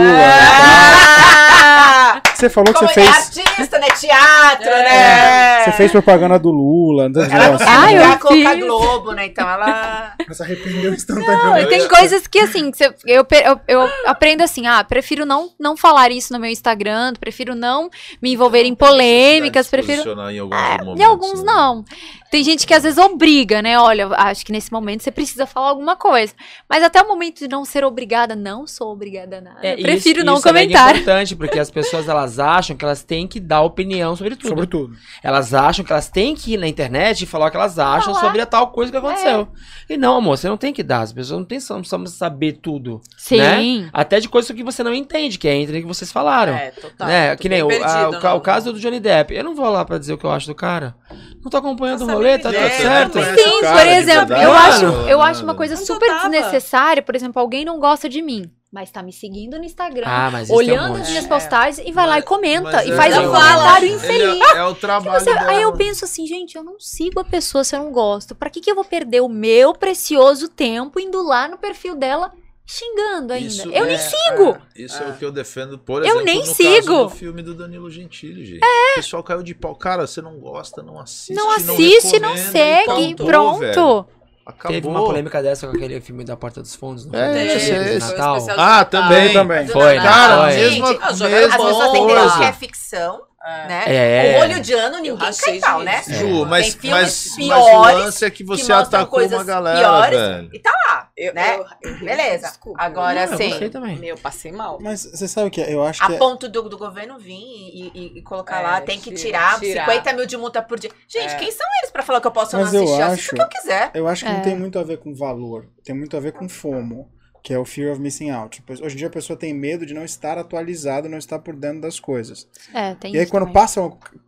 Ah! 1.62 2.22
você 2.40 2.50
falou 2.50 2.74
que 2.74 2.80
Como 2.80 2.92
você 2.92 3.02
é 3.02 3.04
fez, 3.14 3.38
artista, 3.40 3.80
né? 3.80 3.88
Teatro, 4.00 4.68
É. 4.70 4.84
né? 4.84 5.64
você 5.66 5.72
fez 5.74 5.92
propaganda 5.92 6.40
do 6.40 6.50
Lula, 6.52 7.10
não 7.10 7.22
Ela 7.22 7.48
não 7.48 7.56
assim, 7.56 7.66
Ah, 7.68 7.94
eu 7.94 8.20
colocar 8.20 8.52
fiz. 8.56 8.64
Globo, 8.66 9.12
né? 9.12 9.26
Então 9.26 9.50
ela. 9.50 10.14
se 10.32 10.44
arrependeu 10.44 10.84
Não, 10.90 10.94
instantaneamente. 10.94 11.70
tem 11.70 11.88
coisas 11.88 12.26
que, 12.28 12.40
assim, 12.40 12.72
que 12.72 12.78
você- 12.78 12.94
eu, 13.06 13.26
eu, 13.44 13.60
eu 13.68 13.90
aprendo 14.06 14.42
assim, 14.42 14.68
ah, 14.68 14.84
prefiro 14.84 15.26
não, 15.26 15.50
não 15.60 15.76
falar 15.76 16.12
isso 16.12 16.32
no 16.34 16.40
meu 16.40 16.50
Instagram, 16.50 17.14
prefiro 17.20 17.56
não 17.56 17.90
me 18.22 18.34
envolver 18.34 18.64
em 18.64 18.76
polêmicas, 18.76 19.68
prefiro... 19.68 20.04
Em 20.30 20.40
alguns, 20.40 20.58
É, 20.58 20.78
momentos, 20.84 21.00
em 21.00 21.04
alguns 21.04 21.44
né? 21.44 21.52
não. 21.54 21.84
Tem 22.32 22.44
gente 22.44 22.68
que 22.68 22.74
às 22.76 22.84
vezes 22.84 23.00
obriga, 23.00 23.60
né? 23.62 23.80
Olha, 23.80 24.08
acho 24.10 24.46
que 24.46 24.52
nesse 24.52 24.72
momento 24.72 25.02
você 25.02 25.10
precisa 25.12 25.48
falar 25.48 25.70
alguma 25.70 25.96
coisa. 25.96 26.32
Mas 26.70 26.84
até 26.84 27.02
o 27.02 27.08
momento 27.08 27.40
de 27.40 27.48
não 27.48 27.66
ser 27.66 27.84
obrigada, 27.84 28.36
não 28.36 28.68
sou 28.68 28.92
obrigada 28.92 29.40
a 29.40 29.42
nada. 29.42 29.60
É, 29.64 29.74
Eu 29.74 29.82
prefiro 29.82 30.20
isso- 30.20 30.26
não 30.26 30.36
isso 30.38 30.48
é 30.48 30.52
comentar. 30.52 30.92
importante, 30.96 31.36
porque 31.36 31.58
as 31.60 31.72
pessoas 31.72 32.08
elas 32.08 32.29
acham 32.38 32.76
que 32.76 32.84
elas 32.86 33.02
têm 33.02 33.26
que 33.26 33.40
dar 33.40 33.62
opinião 33.62 34.16
sobre 34.16 34.36
tudo. 34.36 34.50
Sobre 34.50 34.68
tudo. 34.68 34.96
Elas 35.24 35.54
acham 35.54 35.84
que 35.86 35.92
elas 35.92 36.10
têm 36.10 36.36
que 36.36 36.54
ir 36.54 36.58
na 36.58 36.68
internet 36.68 37.22
e 37.22 37.26
falar 37.26 37.48
o 37.48 37.52
que 37.52 37.58
elas 37.58 37.80
acham 37.80 38.14
Falar. 38.14 38.26
sobre 38.28 38.42
a 38.42 38.46
tal 38.46 38.68
coisa 38.72 38.92
que 38.92 38.98
aconteceu. 38.98 39.48
E 39.90 39.98
não, 39.98 40.18
amor, 40.18 40.38
você 40.38 40.48
não 40.50 40.58
tem 40.58 40.74
que 40.74 40.84
dar. 40.84 41.02
As 41.02 41.14
pessoas 41.14 41.40
não 41.40 41.46
têm 41.46 41.58
não 41.70 41.78
precisamos 41.80 42.12
saber 42.12 42.60
tudo. 42.62 43.02
Sim. 43.18 43.90
Até 43.94 44.20
de 44.20 44.28
coisas 44.30 44.52
que 44.56 44.64
você 44.64 44.84
não 44.84 44.94
entende, 44.94 45.38
que 45.40 45.48
é 45.48 45.56
entre 45.56 45.78
o 45.80 45.82
que 45.82 45.88
vocês 45.88 46.12
falaram. 46.12 46.54
É, 46.54 46.72
total. 46.72 47.08
né? 47.08 47.36
Que 47.38 47.48
nem 47.48 47.64
o, 47.64 47.70
a- 47.84 48.10
o 48.36 48.38
o 48.38 48.42
caso 48.42 48.74
do 48.74 48.80
Johnny 48.80 49.00
Depp. 49.00 49.34
Eu 49.34 49.44
não 49.44 49.56
vou 49.56 49.70
lá 49.70 49.86
pra 49.86 49.98
dizer 49.98 50.14
o 50.14 50.18
que 50.18 50.26
eu 50.26 50.32
acho 50.32 50.48
do 50.48 50.56
cara. 50.56 50.96
Não 51.42 51.50
tô 51.50 51.58
acompanhando 51.58 52.02
o 52.02 52.06
Nossa, 52.06 52.14
rolê, 52.14 52.32
nem 52.34 52.40
tá 52.40 52.50
tudo 52.52 52.60
certo. 52.70 53.16
não, 53.16 53.24
conhece 53.24 53.44
Sim, 53.44 53.50
o 53.50 53.62
cara 53.62 53.78
por 53.80 53.88
exemplo, 53.88 54.36
eu 54.36 54.54
acho, 54.54 54.86
eu 54.86 55.22
acho 55.22 55.44
uma 55.44 55.56
coisa 55.56 55.78
super 55.78 56.10
desnecessária. 56.22 57.02
Por 57.02 57.16
exemplo, 57.16 57.42
alguém 57.42 57.64
não 57.64 57.80
gosta 57.80 58.10
de 58.10 58.22
mim, 58.22 58.50
mas 58.72 58.92
tá 58.92 59.02
me 59.02 59.12
seguindo 59.12 59.58
no 59.58 59.64
Instagram, 59.64 60.06
Ah, 60.08 60.30
mas 60.32 60.48
isso 60.48 60.58
tem 60.58 60.68
um 60.70 60.74
olhando 60.74 60.98
as 61.02 61.10
minhas 61.10 61.26
É. 61.26 61.28
postagens 61.28 61.88
e 61.88 61.92
vai 61.92 62.06
lá 62.08 62.20
e 62.20 62.22
comenta. 62.22 62.62
Mas 62.72 62.88
e 62.88 62.92
é- 62.92 62.96
faz 62.96 63.18
um 63.18 63.32
fala. 63.32 63.32
comentário 63.56 63.88
Ele 63.88 63.96
infeliz. 63.96 64.50
É, 64.54 64.58
é 64.58 64.64
o 64.66 64.76
trabalho 64.76 65.24
Você- 65.24 65.30
aí 65.32 65.62
eu 65.64 65.74
penso 65.74 66.06
assim, 66.06 66.26
gente, 66.28 66.56
eu 66.56 66.64
não 66.64 66.80
sigo 66.80 67.20
a 67.20 67.24
pessoa 67.24 67.64
se 67.64 67.76
eu 67.76 67.80
não 67.84 67.92
gosto. 67.92 68.36
Pra 68.36 68.50
que, 68.50 68.62
que 68.62 68.70
eu 68.70 68.76
vou 68.76 68.86
perder 68.86 69.22
o 69.22 69.28
meu 69.28 69.74
precioso 69.74 70.48
tempo 70.50 71.00
indo 71.00 71.22
lá 71.24 71.48
no 71.48 71.58
perfil 71.58 71.96
dela 71.96 72.32
xingando 72.64 73.34
ainda? 73.34 73.48
Isso 73.48 73.68
eu 73.72 73.86
nem 73.86 73.96
é- 73.96 73.98
sigo. 73.98 74.58
Isso 74.76 75.02
é 75.02 75.08
o 75.08 75.14
que 75.18 75.26
eu 75.26 75.32
defendo, 75.32 75.80
por 75.80 76.04
Eu 76.04 76.10
exemplo, 76.10 76.24
nem 76.26 76.40
no 76.40 76.46
sigo. 76.46 76.76
caso 76.76 77.04
do 77.06 77.10
filme 77.10 77.42
do 77.42 77.56
Danilo 77.56 77.90
Gentili, 77.90 78.46
gente. 78.46 78.64
O 78.64 78.96
pessoal 78.96 79.24
caiu 79.24 79.42
de 79.42 79.56
pau. 79.56 79.76
Cara, 79.76 80.06
você 80.06 80.22
não 80.22 80.38
gosta, 80.40 80.84
não 80.84 81.00
assiste, 81.00 81.34
Não 81.34 81.50
assiste, 81.50 82.20
não 82.20 82.36
e 82.36 82.38
segue, 82.38 83.16
pronto. 83.16 83.60
velho. 83.62 84.06
Acabou. 84.50 84.72
Teve 84.76 84.88
uma 84.88 85.00
polêmica 85.04 85.42
dessa 85.44 85.68
com 85.68 85.76
aquele 85.76 86.02
filme 86.02 86.24
da 86.24 86.36
Porta 86.36 86.62
dos 86.62 86.76
Fundos. 86.76 87.06
Não 87.06 87.18
É, 87.20 87.32
foi? 87.32 87.42
esse, 87.58 87.72
esse. 87.72 88.12
Natal. 88.12 88.38
Ah, 88.58 88.84
também. 88.86 89.34
também. 89.34 89.68
Foi. 89.68 89.96
Cara, 89.98 90.38
Foi. 90.38 90.56
mesma, 90.56 90.88
Gente, 90.88 91.00
mesma 91.30 91.56
As 91.56 91.62
pessoas 91.62 91.92
têm 91.92 92.08
que 92.38 92.44
é 92.44 92.54
ficção, 92.54 93.22
É. 93.50 93.68
né? 93.68 93.84
É. 93.88 94.38
O 94.38 94.42
olho 94.42 94.60
de 94.62 94.74
ano 94.74 94.98
ninguém 95.00 95.18
cai 95.18 95.60
pau, 95.60 95.82
né? 95.84 96.04
Ju, 96.08 96.46
mas, 96.46 96.74
Tem 96.76 96.82
filmes 96.92 97.02
mas, 97.02 97.48
mas 97.48 97.58
o 97.58 97.66
piores 97.66 97.98
lance 98.04 98.26
é 98.26 98.30
que 98.30 98.44
você 98.44 98.72
atacou 98.74 99.26
uma 99.26 99.44
galera, 99.44 99.80
piores. 99.80 100.20
velho. 100.20 100.50
E 100.54 100.60
tá 100.60 100.72
lá, 100.88 101.10
Eu- 101.18 101.34
né? 101.34 101.58
eu- 101.58 101.66
eu- 101.92 102.00
Beleza. 102.00 102.48
Desculpa. 102.48 102.82
Agora 102.82 103.26
Não, 103.26 103.32
eu 103.34 103.38
sim. 103.38 103.50
gostei 103.50 103.70
também. 103.70 103.96
Meu, 103.98 104.18
passei 104.18 104.52
mal. 104.52 104.78
Mas 104.82 105.04
você 105.04 105.28
sabe 105.28 105.48
o 105.48 105.52
que 105.52 105.62
é? 105.62 105.74
Eu 105.74 105.84
acho 105.84 106.06
que 106.06 106.12
A 106.12 106.16
é- 106.16 106.18
ponto 106.20 106.48
do, 106.48 106.70
do 106.70 106.78
governo 106.78 107.18
vir 107.20 107.34
e, 107.34 107.92
e- 107.94 108.18
e 108.20 108.22
colocar 108.22 108.60
É, 108.60 108.64
lá, 108.64 108.82
tem 108.82 108.98
que 109.00 109.12
tira- 109.12 109.20
tirar, 109.40 109.60
tirar. 109.60 109.86
50 109.86 110.14
mil 110.14 110.26
de 110.26 110.38
multa 110.38 110.62
por 110.62 110.80
dia. 110.80 110.92
Gente, 111.08 111.34
É. 111.34 111.36
quem 111.36 111.52
são 111.52 111.66
eles 111.82 111.92
pra 111.92 112.04
falar 112.04 112.22
que 112.22 112.28
eu 112.28 112.32
posso 112.32 112.56
não 112.56 112.64
Mas 112.64 112.74
eu 112.74 112.84
assistir? 112.84 113.02
Eu 113.02 113.08
assisto 113.08 113.32
o 113.32 113.36
que 113.36 113.42
acho- 113.42 113.52
eu 113.58 113.62
quiser. 113.62 113.92
Eu 113.94 114.08
acho 114.08 114.26
que 114.26 114.32
É. 114.32 114.34
não 114.34 114.42
tem 114.42 114.56
muito 114.58 114.78
a 114.80 114.84
ver 114.84 114.98
com 114.98 115.14
valor, 115.14 115.66
tem 115.84 115.96
muito 115.96 116.16
a 116.16 116.20
ver 116.20 116.32
com 116.34 116.48
FOMO, 116.48 117.10
que 117.44 117.54
é 117.54 117.60
o 117.60 117.66
Fear 117.66 117.92
of 117.92 118.02
Missing 118.02 118.30
Out. 118.30 118.58
Tipo, 118.58 118.74
Hoje 118.74 118.96
em 118.96 118.98
dia 118.98 119.08
a 119.08 119.12
pessoa 119.12 119.38
tem 119.38 119.54
medo 119.54 119.86
de 119.86 119.94
não 119.94 120.04
estar 120.04 120.38
atualizado, 120.38 121.10
não 121.10 121.18
estar 121.18 121.40
por 121.40 121.56
dentro 121.56 121.82
das 121.82 122.00
coisas. 122.00 122.48
É, 122.74 122.96
tem 122.96 123.14
e 123.14 123.18
aí 123.18 123.24
isso 123.24 123.32
quando 123.32 123.44
também. 123.44 123.54
passa, 123.54 123.82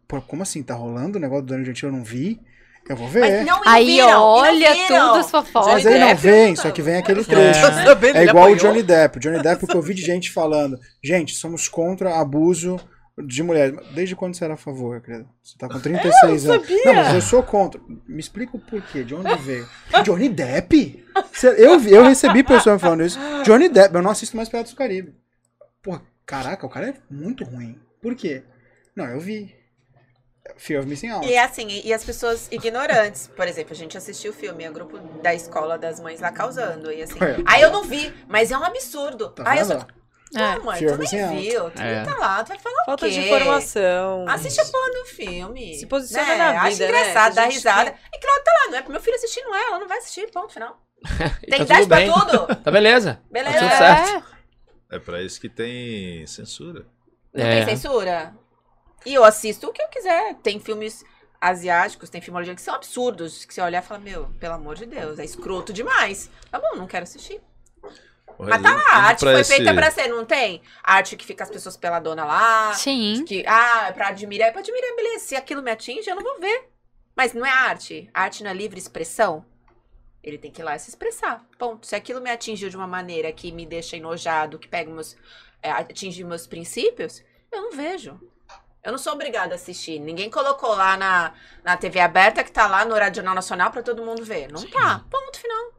pô, 0.07 0.21
como 0.21 0.43
assim, 0.43 0.63
tá 0.63 0.73
rolando 0.73 1.17
o 1.17 1.21
negócio 1.21 1.43
do 1.43 1.49
Danilo 1.49 1.65
Gentili, 1.65 1.91
eu 1.91 1.97
não 1.97 2.03
vi? 2.03 2.39
Eu 2.89 2.95
vou 2.95 3.07
ver. 3.07 3.45
Aí 3.65 4.01
olha 4.01 4.75
tudo 4.87 5.19
as 5.19 5.31
fofocas. 5.31 5.73
Mas 5.73 5.85
aí 5.85 5.99
não 5.99 6.15
vem, 6.15 6.55
só 6.55 6.71
que 6.71 6.81
vem 6.81 6.95
aquele 6.97 7.21
Eu 7.21 7.25
trecho. 7.25 7.61
É 8.15 8.21
ele 8.21 8.29
igual 8.29 8.51
o. 8.51 8.55
Johnny 8.55 8.83
Depp. 8.83 9.17
O 9.17 9.21
Johnny 9.21 9.41
Depp, 9.41 9.63
o 9.63 9.67
que 9.67 9.75
eu 9.75 9.81
vi 9.81 9.93
de 9.93 10.01
gente 10.01 10.31
falando, 10.31 10.79
gente, 11.01 11.33
somos 11.33 11.67
contra 11.67 12.19
abuso 12.19 12.79
de 13.21 13.43
mulheres. 13.43 13.77
Desde 13.93 14.15
quando 14.15 14.35
você 14.35 14.43
era 14.43 14.55
a 14.55 14.57
favor, 14.57 15.01
querido? 15.01 15.27
Você 15.41 15.57
tá 15.57 15.67
com 15.67 15.79
36 15.79 16.49
anos. 16.49 16.69
Não, 16.85 16.93
mas 16.93 17.13
eu 17.13 17.21
sou 17.21 17.43
contra. 17.43 17.81
Me 18.07 18.19
explica 18.19 18.55
o 18.55 18.59
porquê, 18.59 19.03
de 19.03 19.15
onde 19.15 19.35
veio. 19.37 19.67
Johnny 20.03 20.29
Depp? 20.29 21.05
Eu, 21.57 21.79
eu 21.81 22.03
recebi 22.03 22.43
pessoas 22.43 22.75
me 22.75 22.79
falando 22.79 23.03
isso. 23.03 23.19
Johnny 23.43 23.69
Depp, 23.69 23.95
eu 23.95 24.01
não 24.01 24.11
assisto 24.11 24.35
mais 24.35 24.49
Piratas 24.49 24.71
do 24.71 24.77
Caribe. 24.77 25.15
Pô, 25.81 25.99
caraca, 26.25 26.65
o 26.65 26.69
cara 26.69 26.89
é 26.89 26.93
muito 27.09 27.43
ruim. 27.43 27.79
Por 28.01 28.15
quê? 28.15 28.43
Não, 28.95 29.05
eu 29.05 29.19
vi. 29.19 29.55
Fear 30.57 30.81
of 30.81 30.89
Missing 30.89 31.09
Out. 31.09 31.27
E 31.27 31.37
assim, 31.37 31.67
e, 31.67 31.87
e 31.87 31.93
as 31.93 32.03
pessoas 32.03 32.47
ignorantes. 32.51 33.27
Por 33.27 33.47
exemplo, 33.47 33.73
a 33.73 33.75
gente 33.75 33.97
assistiu 33.97 34.31
o 34.31 34.33
filme, 34.33 34.67
o 34.67 34.73
grupo 34.73 34.97
da 35.21 35.33
escola 35.33 35.77
das 35.77 35.99
mães 35.99 36.19
lá 36.19 36.31
causando. 36.31 36.91
E 36.91 37.03
assim. 37.03 37.19
Ué. 37.19 37.37
Aí 37.45 37.61
eu 37.61 37.71
não 37.71 37.83
vi, 37.83 38.13
mas 38.27 38.51
é 38.51 38.57
um 38.57 38.63
absurdo. 38.63 39.29
Tá 39.29 39.49
aí 39.49 39.59
eu 39.59 39.65
só. 39.65 39.87
É. 40.35 40.59
Mãe, 40.59 40.79
Fear 40.79 40.97
tu 40.97 41.15
nem 41.15 41.41
viu, 41.41 41.69
tu 41.71 41.81
É. 41.81 42.03
tá 42.05 42.17
lá, 42.17 42.43
tu 42.43 42.47
vai 42.49 42.59
falar 42.59 42.85
Falta 42.85 43.05
o 43.05 43.09
quê? 43.09 43.13
de 43.13 43.25
informação. 43.25 44.25
Assiste 44.29 44.61
a 44.61 44.65
porra 44.65 44.91
do 44.91 45.05
filme. 45.05 45.75
Se 45.75 45.85
posiciona 45.85 46.25
né? 46.27 46.37
na 46.53 46.69
vida, 46.69 46.85
né? 46.85 46.99
engraçado, 47.01 47.29
Que 47.31 47.35
dá 47.35 47.45
risada. 47.45 47.95
E 48.13 48.17
claro, 48.19 48.43
tá 48.43 48.51
lá, 48.51 48.71
não 48.71 48.77
é 48.77 48.81
pro 48.81 48.91
meu 48.93 49.01
filho 49.01 49.15
assistir, 49.17 49.41
não 49.43 49.55
é? 49.55 49.65
Ela 49.67 49.79
não 49.79 49.87
vai 49.87 49.97
assistir, 49.97 50.31
ponto 50.31 50.53
final. 50.53 50.77
Tem 51.49 51.57
tá 51.59 51.63
idade 51.63 51.79
tudo 51.81 51.87
pra 51.87 51.97
bem. 51.97 52.11
tudo. 52.13 52.55
Tá 52.63 52.71
beleza. 52.71 53.21
Beleza. 53.29 53.59
Tá 53.59 53.67
tudo 53.67 53.77
certo. 53.77 54.27
É. 54.91 54.95
É 54.95 54.99
pra 54.99 55.21
isso 55.21 55.39
que 55.39 55.47
tem 55.49 56.25
censura. 56.27 56.85
Não 57.33 57.45
É. 57.45 57.63
tem 57.65 57.75
censura. 57.77 58.33
E 59.05 59.13
eu 59.13 59.23
assisto 59.23 59.67
o 59.67 59.73
que 59.73 59.81
eu 59.81 59.87
quiser. 59.87 60.35
Tem 60.43 60.59
filmes 60.59 61.03
asiáticos, 61.39 62.09
tem 62.09 62.21
filme 62.21 62.55
que 62.55 62.61
são 62.61 62.75
absurdos. 62.75 63.45
Que 63.45 63.53
você 63.53 63.61
olhar 63.61 63.81
e 63.81 63.85
fala, 63.85 63.99
meu, 63.99 64.27
pelo 64.39 64.53
amor 64.55 64.75
de 64.75 64.85
Deus, 64.85 65.17
é 65.17 65.25
escroto 65.25 65.73
demais. 65.73 66.29
Tá 66.51 66.59
bom, 66.59 66.75
não 66.75 66.87
quero 66.87 67.03
assistir. 67.03 67.41
Mas 68.49 68.61
tá 68.61 68.73
lá, 68.73 68.89
a 68.91 68.97
arte 69.07 69.19
foi 69.19 69.43
feita 69.43 69.73
pra 69.73 69.91
ser, 69.91 70.07
não 70.07 70.25
tem? 70.25 70.61
A 70.83 70.95
arte 70.95 71.15
que 71.15 71.25
fica 71.25 71.43
as 71.43 71.49
pessoas 71.49 71.77
peladona 71.77 72.25
lá. 72.25 72.73
Sim. 72.73 73.23
Que, 73.25 73.43
ah, 73.47 73.87
é 73.89 73.91
pra 73.91 74.07
admirar, 74.07 74.49
é 74.49 74.51
pra 74.51 74.61
admirar, 74.61 74.95
beleza. 74.95 75.25
Se 75.25 75.35
aquilo 75.35 75.61
me 75.61 75.71
atinge, 75.71 76.09
eu 76.09 76.15
não 76.15 76.23
vou 76.23 76.39
ver. 76.39 76.69
Mas 77.15 77.33
não 77.33 77.45
é 77.45 77.49
arte. 77.49 78.09
A 78.13 78.23
arte 78.23 78.43
não 78.43 78.51
é 78.51 78.53
livre 78.53 78.79
expressão. 78.79 79.45
Ele 80.23 80.37
tem 80.37 80.51
que 80.51 80.61
ir 80.61 80.63
lá 80.63 80.75
e 80.75 80.79
se 80.79 80.89
expressar. 80.89 81.45
Ponto. 81.57 81.85
Se 81.85 81.95
aquilo 81.95 82.21
me 82.21 82.29
atingiu 82.29 82.69
de 82.69 82.77
uma 82.77 82.87
maneira 82.87 83.31
que 83.31 83.51
me 83.51 83.65
deixa 83.65 83.97
enojado, 83.97 84.59
que 84.59 84.67
pega 84.67 84.91
meus. 84.91 85.15
É, 85.61 85.71
atinge 85.71 86.23
meus 86.23 86.47
princípios, 86.47 87.23
eu 87.51 87.61
não 87.61 87.71
vejo. 87.71 88.19
Eu 88.83 88.91
não 88.91 88.97
sou 88.97 89.13
obrigada 89.13 89.53
a 89.53 89.55
assistir. 89.55 89.99
Ninguém 89.99 90.29
colocou 90.29 90.73
lá 90.73 90.97
na, 90.97 91.33
na 91.63 91.77
TV 91.77 91.99
aberta 91.99 92.43
que 92.43 92.51
tá 92.51 92.65
lá 92.67 92.83
no 92.83 92.95
Horário 92.95 93.15
Jornal 93.15 93.35
Nacional 93.35 93.69
pra 93.69 93.83
todo 93.83 94.03
mundo 94.03 94.25
ver. 94.25 94.51
Não 94.51 94.65
tá. 94.67 95.05
Ponto 95.09 95.39
final. 95.39 95.71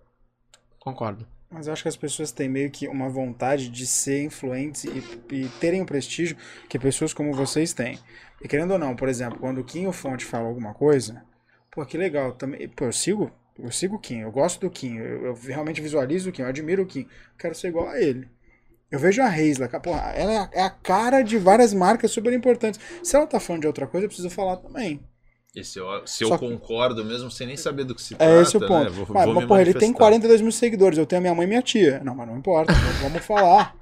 Concordo. 0.79 1.27
Mas 1.53 1.67
eu 1.67 1.73
acho 1.73 1.83
que 1.83 1.89
as 1.89 1.97
pessoas 1.97 2.33
têm 2.33 2.49
meio 2.49 2.71
que 2.71 2.89
uma 2.89 3.09
vontade 3.09 3.69
de 3.69 3.87
ser 3.87 4.23
influentes 4.25 4.85
e, 4.85 5.05
e 5.35 5.49
terem 5.61 5.83
o 5.83 5.87
prestígio 5.87 6.37
que 6.69 6.79
pessoas 6.79 7.13
como 7.13 7.33
vocês 7.35 7.73
têm. 7.75 7.99
E 8.41 8.49
querendo 8.49 8.73
ou 8.73 8.79
não, 8.79 8.97
por 8.97 9.09
exemplo, 9.09 9.39
quando 9.39 9.59
o 9.61 9.65
Kim 9.65 9.87
ou 9.87 9.93
Fonte 9.93 10.25
fala 10.25 10.49
alguma 10.49 10.73
coisa, 10.75 11.25
pô, 11.71 11.85
que 11.85 11.99
legal, 11.99 12.33
também, 12.33 12.69
pô, 12.69 12.87
eu 12.87 12.93
sigo, 12.93 13.31
eu 13.59 13.71
sigo 13.71 13.97
o 13.97 13.99
Kim, 13.99 14.21
eu 14.21 14.33
gosto 14.33 14.61
do 14.61 14.71
Kim, 14.71 14.97
eu, 14.97 15.27
eu 15.27 15.35
realmente 15.35 15.81
visualizo 15.83 16.31
o 16.31 16.33
Kim, 16.33 16.43
eu 16.43 16.49
admiro 16.49 16.83
o 16.83 16.87
Kim, 16.87 17.07
quero 17.39 17.55
ser 17.55 17.69
igual 17.69 17.89
a 17.89 18.01
ele. 18.01 18.29
Eu 18.91 18.99
vejo 18.99 19.23
a 19.23 19.29
Reisla, 19.29 19.69
ca- 19.69 19.81
porra, 19.81 20.13
ela 20.13 20.51
é 20.53 20.63
a 20.63 20.71
cara 20.71 21.23
de 21.23 21.39
várias 21.39 21.75
marcas 21.75 22.11
super 22.13 22.33
importantes. 22.33 22.81
Se 23.03 23.17
ela 23.17 23.27
tá 23.27 23.41
falando 23.41 23.63
de 23.63 23.67
outra 23.69 23.87
coisa, 23.87 24.07
eu 24.07 24.09
preciso 24.09 24.31
falar 24.31 24.59
também. 24.59 25.03
E 25.55 25.63
se 25.63 25.79
eu, 25.79 25.87
Só 26.07 26.39
que- 26.39 26.49
concordo 26.49 27.05
mesmo 27.05 27.31
sem 27.31 27.47
nem 27.47 27.57
saber 27.59 27.85
do 27.85 27.95
que 27.95 28.01
se 28.01 28.15
trata, 28.15 28.33
É 28.33 28.41
esse 28.41 28.57
o 28.57 28.61
ponto. 28.61 28.85
né? 28.85 28.89
Vou, 28.89 29.07
mas, 29.11 29.25
vou 29.27 29.35
mas, 29.35 29.45
porra, 29.45 29.61
ele 29.61 29.75
tem 29.75 29.91
manifestar. 29.91 29.99
42 29.99 30.41
mil 30.41 30.53
seguidores, 30.53 30.99
eu 30.99 31.05
tenho 31.05 31.19
a 31.19 31.23
minha 31.23 31.35
mãe 31.35 31.45
e 31.45 31.49
minha 31.49 31.61
tia. 31.61 32.01
Não, 32.03 32.15
mas 32.15 32.27
não 32.27 32.39
importa, 32.39 32.73
vamos 33.03 33.23
falar. 33.25 33.77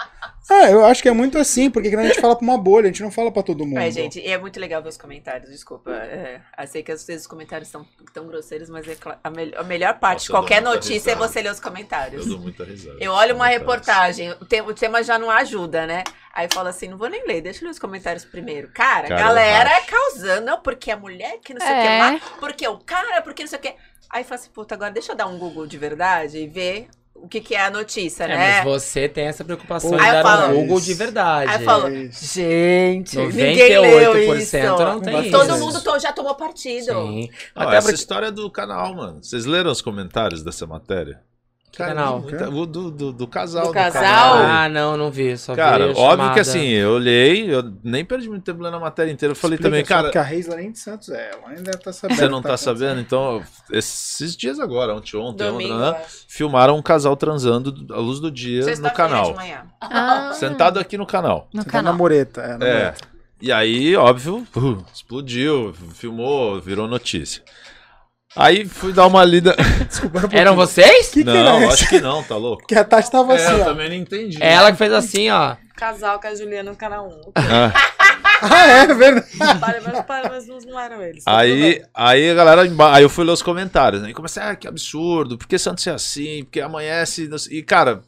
É, 0.51 0.73
eu 0.73 0.85
acho 0.85 1.01
que 1.03 1.09
é 1.09 1.13
muito 1.13 1.39
assim, 1.39 1.71
porque 1.71 1.89
a 1.89 2.03
gente 2.03 2.21
fala 2.21 2.35
pra 2.35 2.43
uma 2.45 2.59
bolha, 2.59 2.85
a 2.85 2.87
gente 2.89 3.03
não 3.03 3.11
fala 3.11 3.31
pra 3.31 3.43
todo 3.43 3.65
mundo. 3.65 3.79
É, 3.79 3.91
gente, 3.91 4.19
e 4.19 4.27
é 4.27 4.37
muito 4.37 4.59
legal 4.59 4.83
ver 4.83 4.89
os 4.89 4.97
comentários, 4.97 5.51
desculpa. 5.51 5.91
É, 5.93 6.41
eu 6.61 6.67
sei 6.67 6.83
que 6.83 6.91
às 6.91 7.05
vezes 7.07 7.23
os 7.23 7.27
comentários 7.29 7.69
são 7.69 7.87
tão 8.13 8.27
grosseiros, 8.27 8.69
mas 8.69 8.87
é 8.89 8.97
a, 9.23 9.31
mel- 9.31 9.53
a 9.57 9.63
melhor 9.63 9.99
parte 9.99 10.25
de 10.25 10.31
Nossa, 10.31 10.43
qualquer 10.43 10.61
notícia 10.61 11.13
é 11.13 11.15
você 11.15 11.41
ler 11.41 11.53
os 11.53 11.61
comentários. 11.61 12.25
Eu 12.27 12.33
dou 12.33 12.41
muita 12.41 12.65
risada. 12.65 12.97
Eu 13.01 13.13
olho 13.13 13.35
uma 13.35 13.47
reportagem, 13.47 14.31
o 14.33 14.45
tema, 14.45 14.69
o 14.69 14.75
tema 14.75 15.03
já 15.03 15.19
não 15.19 15.31
ajuda, 15.31 15.87
né? 15.87 16.03
Aí 16.33 16.49
fala 16.53 16.71
assim, 16.71 16.89
não 16.89 16.99
vou 16.99 17.09
nem 17.09 17.27
ler, 17.27 17.41
deixa 17.41 17.61
eu 17.61 17.67
ler 17.67 17.73
os 17.73 17.79
comentários 17.79 18.25
primeiro. 18.25 18.69
Cara, 18.73 19.09
Cara, 19.09 19.21
galera 19.21 19.71
eu 19.71 19.77
é 19.77 19.81
causando, 19.83 20.47
não, 20.47 20.61
porque 20.61 20.91
a 20.91 20.97
mulher 20.97 21.39
que 21.45 21.55
não 21.55 21.61
sei 21.61 21.71
o 21.71 21.81
que 21.81 21.87
É. 21.87 21.99
lá, 21.99 22.21
porque 22.39 22.67
o 22.69 22.79
cara, 22.79 23.23
porque 23.23 23.43
não 23.43 23.49
sei 23.49 23.59
o 23.59 23.63
que. 23.63 23.75
Aí 24.09 24.25
fala 24.25 24.41
assim, 24.41 24.51
puta, 24.51 24.75
agora 24.75 24.91
deixa 24.93 25.13
eu 25.13 25.17
dar 25.17 25.27
um 25.27 25.39
Google 25.39 25.67
de 25.67 25.79
verdade 25.79 26.39
e 26.39 26.47
ver 26.49 26.89
o 27.23 27.29
que, 27.29 27.41
que 27.41 27.55
é 27.55 27.65
a 27.67 27.71
notícia, 27.71 28.25
É, 28.25 28.29
né? 28.29 28.37
mas 28.37 28.65
você 28.65 29.09
tem 29.09 29.27
essa 29.27 29.45
preocupação 29.45 29.91
de 29.91 29.97
dar 29.99 30.51
um 30.51 30.55
Google 30.63 30.81
de 30.81 30.95
verdade. 30.95 31.51
Aí 31.53 31.61
eu 31.61 31.65
falo, 31.65 31.89
gente, 31.91 33.17
98% 33.17 33.33
ninguém 33.33 33.81
leu 33.81 34.39
isso. 34.39 34.57
não 34.57 35.01
tem 35.01 35.21
isso. 35.23 35.31
Todo 35.31 35.59
mundo 35.59 35.81
to- 35.83 35.99
já 35.99 36.13
tomou 36.13 36.35
partido. 36.35 36.93
Sim. 36.93 37.29
Até 37.55 37.77
essa 37.77 37.89
porque... 37.89 38.01
história 38.01 38.27
é 38.27 38.31
do 38.31 38.51
canal, 38.51 38.95
mano. 38.95 39.23
Vocês 39.23 39.45
leram 39.45 39.71
os 39.71 39.81
comentários 39.83 40.43
dessa 40.43 40.67
matéria? 40.67 41.21
Canal? 41.77 42.21
muita- 42.21 42.49
o 42.51 42.67
do, 42.67 42.91
do, 42.91 43.13
do 43.13 43.27
casal. 43.29 43.67
Do 43.69 43.73
casal? 43.73 44.35
Ah, 44.35 44.69
não, 44.69 44.97
não 44.97 45.11
vi. 45.11 45.37
Só 45.39 45.55
Cara, 45.55 45.87
vi 45.89 45.93
a 45.93 45.97
óbvio 46.03 46.11
chamada. 46.11 46.35
que 46.35 46.41
assim, 46.41 46.67
eu 46.69 46.91
olhei, 46.93 47.55
eu 47.55 47.63
nem 47.85 48.05
perdi 48.05 48.29
muito 48.29 48.43
tempo 48.43 48.63
lendo 48.63 48.77
a 48.77 48.81
matéria 48.81 49.11
inteira. 49.11 49.33
Eu 49.33 49.37
falei 49.37 49.55
Explica 49.55 49.71
também, 49.71 49.85
cara, 49.85 50.03
Porque 50.05 50.19
a 50.19 50.23
nem 50.57 50.73
de 50.73 50.79
Santos 50.79 51.09
é, 51.11 51.31
ela 51.33 51.49
ainda 51.57 51.71
tá 51.73 51.93
sabendo. 51.93 52.19
você 52.19 52.29
não 52.29 52.43
tá 52.43 52.49
acontecendo. 52.55 52.79
sabendo? 52.79 53.01
Então, 53.01 53.43
esses 53.71 54.37
dias 54.37 54.59
agora, 54.59 54.95
ontem, 54.95 55.17
ontem, 55.17 55.47
Domingo, 55.47 55.75
ontem, 55.75 55.91
né, 55.93 55.99
acho. 56.05 56.25
filmaram 56.29 56.77
um 56.77 56.83
casal 56.83 57.17
transando 57.17 57.73
à 57.95 57.99
luz 57.99 58.21
do 58.21 58.31
dia 58.31 58.59
no 58.61 58.65
Sexta-feira 58.65 58.95
canal. 58.97 59.31
de 59.31 59.37
manhã. 59.37 59.63
Ah, 59.81 60.33
Sentado 60.35 60.79
aqui 60.81 60.99
no 60.99 61.07
canal. 61.07 61.49
no 61.55 61.63
Você 61.63 61.67
tá 61.67 61.73
canal. 61.73 61.93
na 61.93 61.99
mureta, 61.99 62.41
é, 62.43 62.57
na 62.59 62.67
É. 62.67 62.73
mureta. 62.79 63.09
E 63.43 63.51
aí, 63.51 63.97
óbvio, 63.97 64.47
uh, 64.55 64.85
explodiu, 64.93 65.73
filmou, 65.95 66.61
virou 66.61 66.87
notícia. 66.87 67.43
Aí 68.37 68.65
fui 68.65 68.93
dar 68.93 69.07
uma 69.07 69.25
lida. 69.25 69.57
Desculpa, 69.89 70.21
um. 70.21 70.29
Eram 70.37 70.55
vocês? 70.55 71.09
Que 71.09 71.25
que 71.25 71.33
não, 71.33 71.69
acho 71.69 71.89
que 71.89 72.01
não, 72.01 72.23
tá 72.23 72.37
louco? 72.37 72.65
Que 72.67 72.77
a 72.77 72.85
Tati 72.85 73.11
tava 73.11 73.35
É, 73.35 73.37
assim, 73.45 73.57
eu 73.57 73.63
ó. 73.63 73.65
também 73.65 73.89
não 73.89 73.97
entendi. 73.97 74.39
É 74.41 74.53
ela 74.53 74.71
que 74.71 74.79
fez 74.79 74.93
assim, 74.93 75.29
ó. 75.31 75.57
Casal 75.77 76.21
com 76.21 76.29
a 76.29 76.35
Juliana 76.35 76.71
no 76.71 76.77
canal 76.77 77.09
1. 77.09 77.33
Ah, 77.37 77.73
Ah, 78.43 78.67
é, 78.67 78.87
verdade. 78.87 79.27
Para, 79.61 79.81
mas, 79.83 80.05
para, 80.07 80.29
mas 80.31 80.47
não 80.47 80.79
eram 80.81 81.03
eles. 81.03 81.23
Aí, 81.27 81.83
aí 81.93 82.31
a 82.31 82.35
galera, 82.35 82.63
aí 82.93 83.03
eu 83.03 83.11
fui 83.11 83.23
ler 83.25 83.33
os 83.33 83.43
comentários, 83.43 84.01
né? 84.01 84.11
E 84.11 84.15
comecei, 84.15 84.43
ah, 84.43 84.57
que 84.57 84.67
absurdo, 84.67 85.37
por 85.37 85.47
que 85.47 85.59
Santos 85.59 85.87
é 85.87 85.91
assim? 85.91 86.45
Porque 86.45 86.61
amanhece. 86.61 87.29
E, 87.51 87.63
cara, 87.63 88.01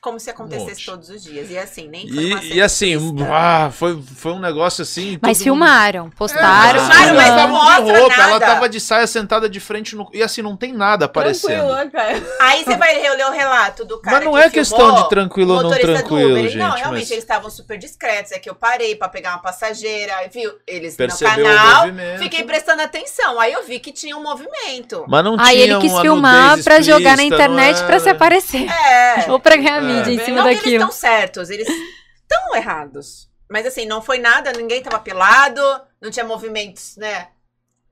Como 0.00 0.18
se 0.18 0.30
acontecesse 0.30 0.66
monte. 0.70 0.86
todos 0.86 1.10
os 1.10 1.22
dias. 1.22 1.50
E 1.50 1.58
assim, 1.58 1.86
nem 1.86 2.08
foi 2.08 2.24
uma 2.32 2.42
e, 2.42 2.54
e 2.54 2.62
assim, 2.62 2.96
ah, 3.30 3.70
foi, 3.70 4.00
foi 4.16 4.32
um 4.32 4.38
negócio 4.38 4.80
assim. 4.80 5.18
Mas 5.20 5.36
todo 5.36 5.44
filmaram, 5.44 6.04
mundo- 6.04 6.14
postaram. 6.16 6.80
É, 6.80 6.86
filmaram, 6.86 7.14
mas 7.16 7.28
ela 7.28 7.46
não 7.46 7.58
tava 7.60 7.76
de 7.76 7.82
mostra 7.82 7.98
roupa, 8.00 8.14
ela 8.14 8.26
nada. 8.30 8.46
tava 8.46 8.68
de 8.70 8.80
saia 8.80 9.06
sentada 9.06 9.46
de 9.48 9.60
frente 9.60 9.94
no. 9.94 10.08
E 10.14 10.22
assim, 10.22 10.40
não 10.40 10.56
tem 10.56 10.72
nada 10.72 11.04
aparecendo. 11.04 11.66
Tranquilo, 11.66 11.90
cara? 11.90 12.22
Aí 12.40 12.64
você 12.64 12.76
vai 12.78 12.98
ler 12.98 13.26
o 13.26 13.30
relato 13.30 13.84
do 13.84 14.00
cara 14.00 14.16
Mas 14.16 14.24
não 14.24 14.32
que 14.32 14.38
é 14.38 14.42
filmou, 14.48 14.52
questão 14.52 15.02
de 15.02 15.08
tranquilo 15.10 15.54
ou 15.54 15.62
não 15.64 15.70
tranquilo, 15.70 16.30
Uber. 16.30 16.44
gente. 16.44 16.56
não, 16.56 16.70
realmente, 16.70 17.00
mas 17.02 17.10
eles 17.10 17.22
estavam 17.24 17.50
super 17.50 17.76
discretos. 17.76 18.32
É 18.32 18.38
que 18.38 18.48
eu 18.48 18.54
parei 18.54 18.96
pra 18.96 19.06
pegar 19.08 19.32
uma 19.32 19.42
passageira, 19.42 20.14
viu? 20.32 20.50
Eles 20.66 20.96
percebeu 20.96 21.46
no 21.46 21.54
canal. 21.54 21.84
Fiquei 22.18 22.42
prestando 22.44 22.80
atenção. 22.80 23.38
Aí 23.38 23.52
eu 23.52 23.66
vi 23.66 23.78
que 23.78 23.92
tinha 23.92 24.16
um 24.16 24.22
movimento. 24.22 25.04
Mas 25.06 25.22
não 25.24 25.36
Aí 25.38 25.56
tinha 25.56 25.64
ele 25.76 25.78
quis 25.78 26.00
filmar 26.00 26.62
pra 26.64 26.80
jogar 26.80 27.18
na 27.18 27.22
internet 27.22 27.82
pra 27.84 28.00
se 28.00 28.08
aparecer. 28.08 28.66
É. 28.66 29.26
Ou 29.30 29.38
pra 29.38 29.56
ganhar 29.56 29.82
É. 29.82 29.89
mídia 29.96 30.12
em 30.12 30.24
cima 30.24 30.36
não 30.38 30.44
que 30.44 30.48
eles 30.50 30.58
daquilo. 30.62 30.76
estão 30.76 30.92
certos, 30.92 31.50
eles 31.50 31.68
estão 31.68 32.54
errados. 32.56 33.28
Mas 33.48 33.66
assim, 33.66 33.84
não 33.86 34.00
foi 34.00 34.18
nada, 34.18 34.52
ninguém 34.52 34.82
tava 34.82 34.98
pelado, 35.00 35.60
não 36.00 36.10
tinha 36.10 36.24
movimentos, 36.24 36.96
né? 36.96 37.28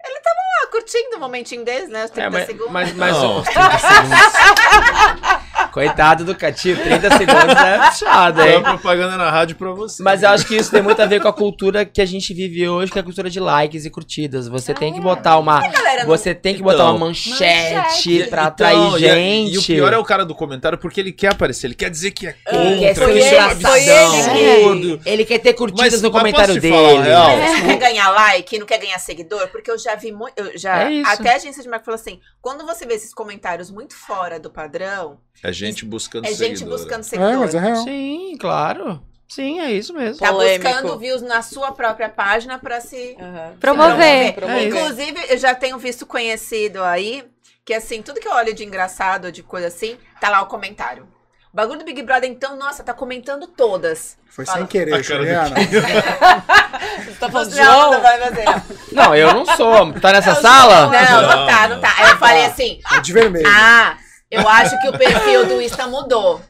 Ele 0.05 0.21
tava 0.21 0.37
lá 0.37 0.71
curtindo 0.71 1.17
o 1.17 1.21
momentinho 1.21 1.65
deles, 1.65 1.89
né? 1.89 2.05
Os 2.05 2.11
30 2.13 2.27
É, 2.27 2.31
mas, 2.31 2.47
segundos. 2.47 2.73
mas, 2.73 2.93
mas 2.95 3.17
Não. 3.17 3.41
os 3.41 3.49
30 3.49 3.79
segundos. 3.79 5.48
Coitado 5.73 6.25
do 6.25 6.35
Cativo, 6.35 6.83
30 6.83 7.11
segundos 7.17 7.57
é 7.57 7.79
puxado, 7.89 8.43
hein? 8.43 8.57
uma 8.59 8.71
propaganda 8.79 9.17
na 9.17 9.31
rádio 9.31 9.57
pra 9.57 9.71
você. 9.73 10.03
Mas 10.03 10.23
eu 10.23 10.31
acho 10.31 10.47
que 10.47 10.57
isso 10.57 10.71
tem 10.71 10.83
muito 10.83 11.01
a 11.01 11.07
ver 11.07 11.21
com 11.21 11.29
a 11.29 11.33
cultura 11.33 11.85
que 11.85 12.01
a 12.01 12.07
gente 12.07 12.33
vive 12.35 12.69
hoje, 12.69 12.91
que 12.91 12.99
é 12.99 13.01
a 13.01 13.05
cultura 13.05 13.29
de 13.31 13.39
likes 13.41 13.85
e 13.85 13.91
curtidas. 13.91 14.49
Você 14.49 14.73
tem 14.75 14.93
que 14.93 15.01
botar 15.01 15.39
uma. 15.39 15.63
Você 16.07 16.35
tem 16.35 16.55
que 16.55 16.61
Então, 16.61 16.73
botar 16.73 16.91
uma 16.91 16.99
manchete 17.07 17.75
manchete. 17.75 18.25
pra 18.31 18.43
Então, 18.43 18.47
atrair 18.47 19.01
e 19.01 19.09
a- 19.09 19.15
gente. 19.15 19.55
E, 19.55 19.59
o 19.59 19.63
pior 19.63 19.93
é 19.93 19.99
o 19.99 20.05
cara 20.05 20.25
do 20.25 20.35
comentário, 20.35 20.79
porque 20.79 21.01
ele 21.01 21.13
quer 21.13 21.33
aparecer, 21.33 21.67
ele 21.69 21.75
quer 21.75 21.91
dizer 21.91 22.11
que 22.13 22.27
é 22.27 22.35
Ele 22.51 22.79
quer 22.81 22.95
contra, 22.95 23.07
ser 23.07 23.13
que 23.21 23.35
é 23.35 23.41
absurdo. 23.41 25.01
Ele 25.05 25.25
quer 25.25 25.39
ter 25.39 25.53
curtidas 25.55 25.93
Mas- 25.93 26.03
no 26.03 26.11
mas 26.11 26.21
comentário 26.21 26.61
falar 26.63 26.93
dele. 26.93 27.03
real? 27.03 27.37
Mas 27.39 27.51
você 27.51 27.57
não 27.61 27.67
quer 27.69 27.77
ganhar 27.79 28.11
like, 28.11 28.59
não 28.59 28.67
quer 28.67 28.79
ganhar 28.79 28.99
seguidor? 28.99 29.49
Porque 29.49 29.71
eu 29.71 29.79
já 29.79 29.95
vi 29.95 30.13
muito. 30.13 30.39
Eu 30.39 30.59
já, 30.59 30.91
É 30.91 31.03
até 31.05 31.33
a 31.33 31.37
agência 31.37 31.63
de 31.63 31.69
marketing 31.69 31.85
falou 31.85 32.01
assim: 32.01 32.21
quando 32.41 32.65
você 32.67 32.87
vê 32.87 32.95
esses 32.95 33.13
comentários 33.15 33.71
muito 33.71 33.95
fora 33.95 34.39
do 34.39 34.51
padrão, 34.51 35.19
É 35.43 35.53
gente 35.59 35.85
buscando 35.85 36.25
é 36.27 36.29
gente 36.33 36.59
seguidor. 36.59 36.79
buscando 36.79 37.01
É, 37.01 37.05
seguidor. 37.05 37.39
mas 37.39 37.55
é 37.55 37.59
real. 37.59 37.77
Sim, 37.85 38.37
claro. 38.41 39.03
Sim, 39.29 39.61
é 39.61 39.71
isso 39.73 39.93
mesmo. 39.93 40.19
Tá 40.21 40.33
Polêmico. 40.33 40.71
buscando 40.71 40.99
views 40.99 41.21
na 41.21 41.43
sua 41.43 41.73
própria 41.73 42.09
página 42.09 42.59
pra 42.59 42.81
se 42.81 43.15
Aham. 43.21 43.53
Promover. 43.61 44.33
Promover. 44.35 44.63
É. 44.63 44.67
Inclusive, 44.69 45.19
eu 45.29 45.37
já 45.37 45.55
tenho 45.55 45.77
visto 45.79 46.07
conhecido 46.07 46.83
aí 46.83 47.25
que 47.65 47.75
assim, 47.75 48.01
tudo 48.01 48.19
que 48.21 48.27
eu 48.27 48.33
olho 48.33 48.55
de 48.55 48.65
engraçado, 48.65 49.31
de 49.31 49.43
coisa 49.43 49.67
assim, 49.67 49.99
tá 50.19 50.31
lá 50.31 50.41
o 50.41 50.47
comentário. 50.47 51.07
O 51.53 51.57
bagulho 51.57 51.79
do 51.81 51.85
Big 51.85 52.01
Brother, 52.03 52.31
então, 52.31 52.57
nossa, 52.57 52.83
tá 52.83 52.95
comentando 52.95 53.47
todas. 53.47 54.17
Foi 54.31 54.47
Fala. 54.47 54.59
sem 54.59 54.67
querer, 54.67 55.03
Juliana. 55.03 55.57
Você 57.05 57.13
tá 57.19 57.31
falando 57.31 57.51
de 57.51 57.57
Não, 57.57 57.65
João? 57.65 57.91
não 57.93 58.01
vai 58.01 58.19
fazer. 58.19 58.45
Não, 58.93 59.15
eu 59.15 59.35
não 59.35 59.45
sou. 59.57 59.93
Tá 59.95 60.13
nessa 60.13 60.35
sala? 60.37 60.87
Não, 60.87 60.93
não, 60.93 61.23
Não, 61.37 61.47
tá, 61.47 61.69
não 61.69 61.81
tá. 61.81 61.95
Aí 61.99 62.11
eu 62.11 62.17
falei 62.19 62.45
assim, 62.47 62.81
É 62.95 63.01
de 63.01 63.13
vermelho. 63.13 63.47
ah, 63.49 63.97
eu 64.31 64.47
acho 64.49 64.79
que 64.81 64.89
o 64.89 64.97
perfil 64.99 65.47
do 65.47 65.61
Insta 65.63 65.87
mudou. 65.87 66.41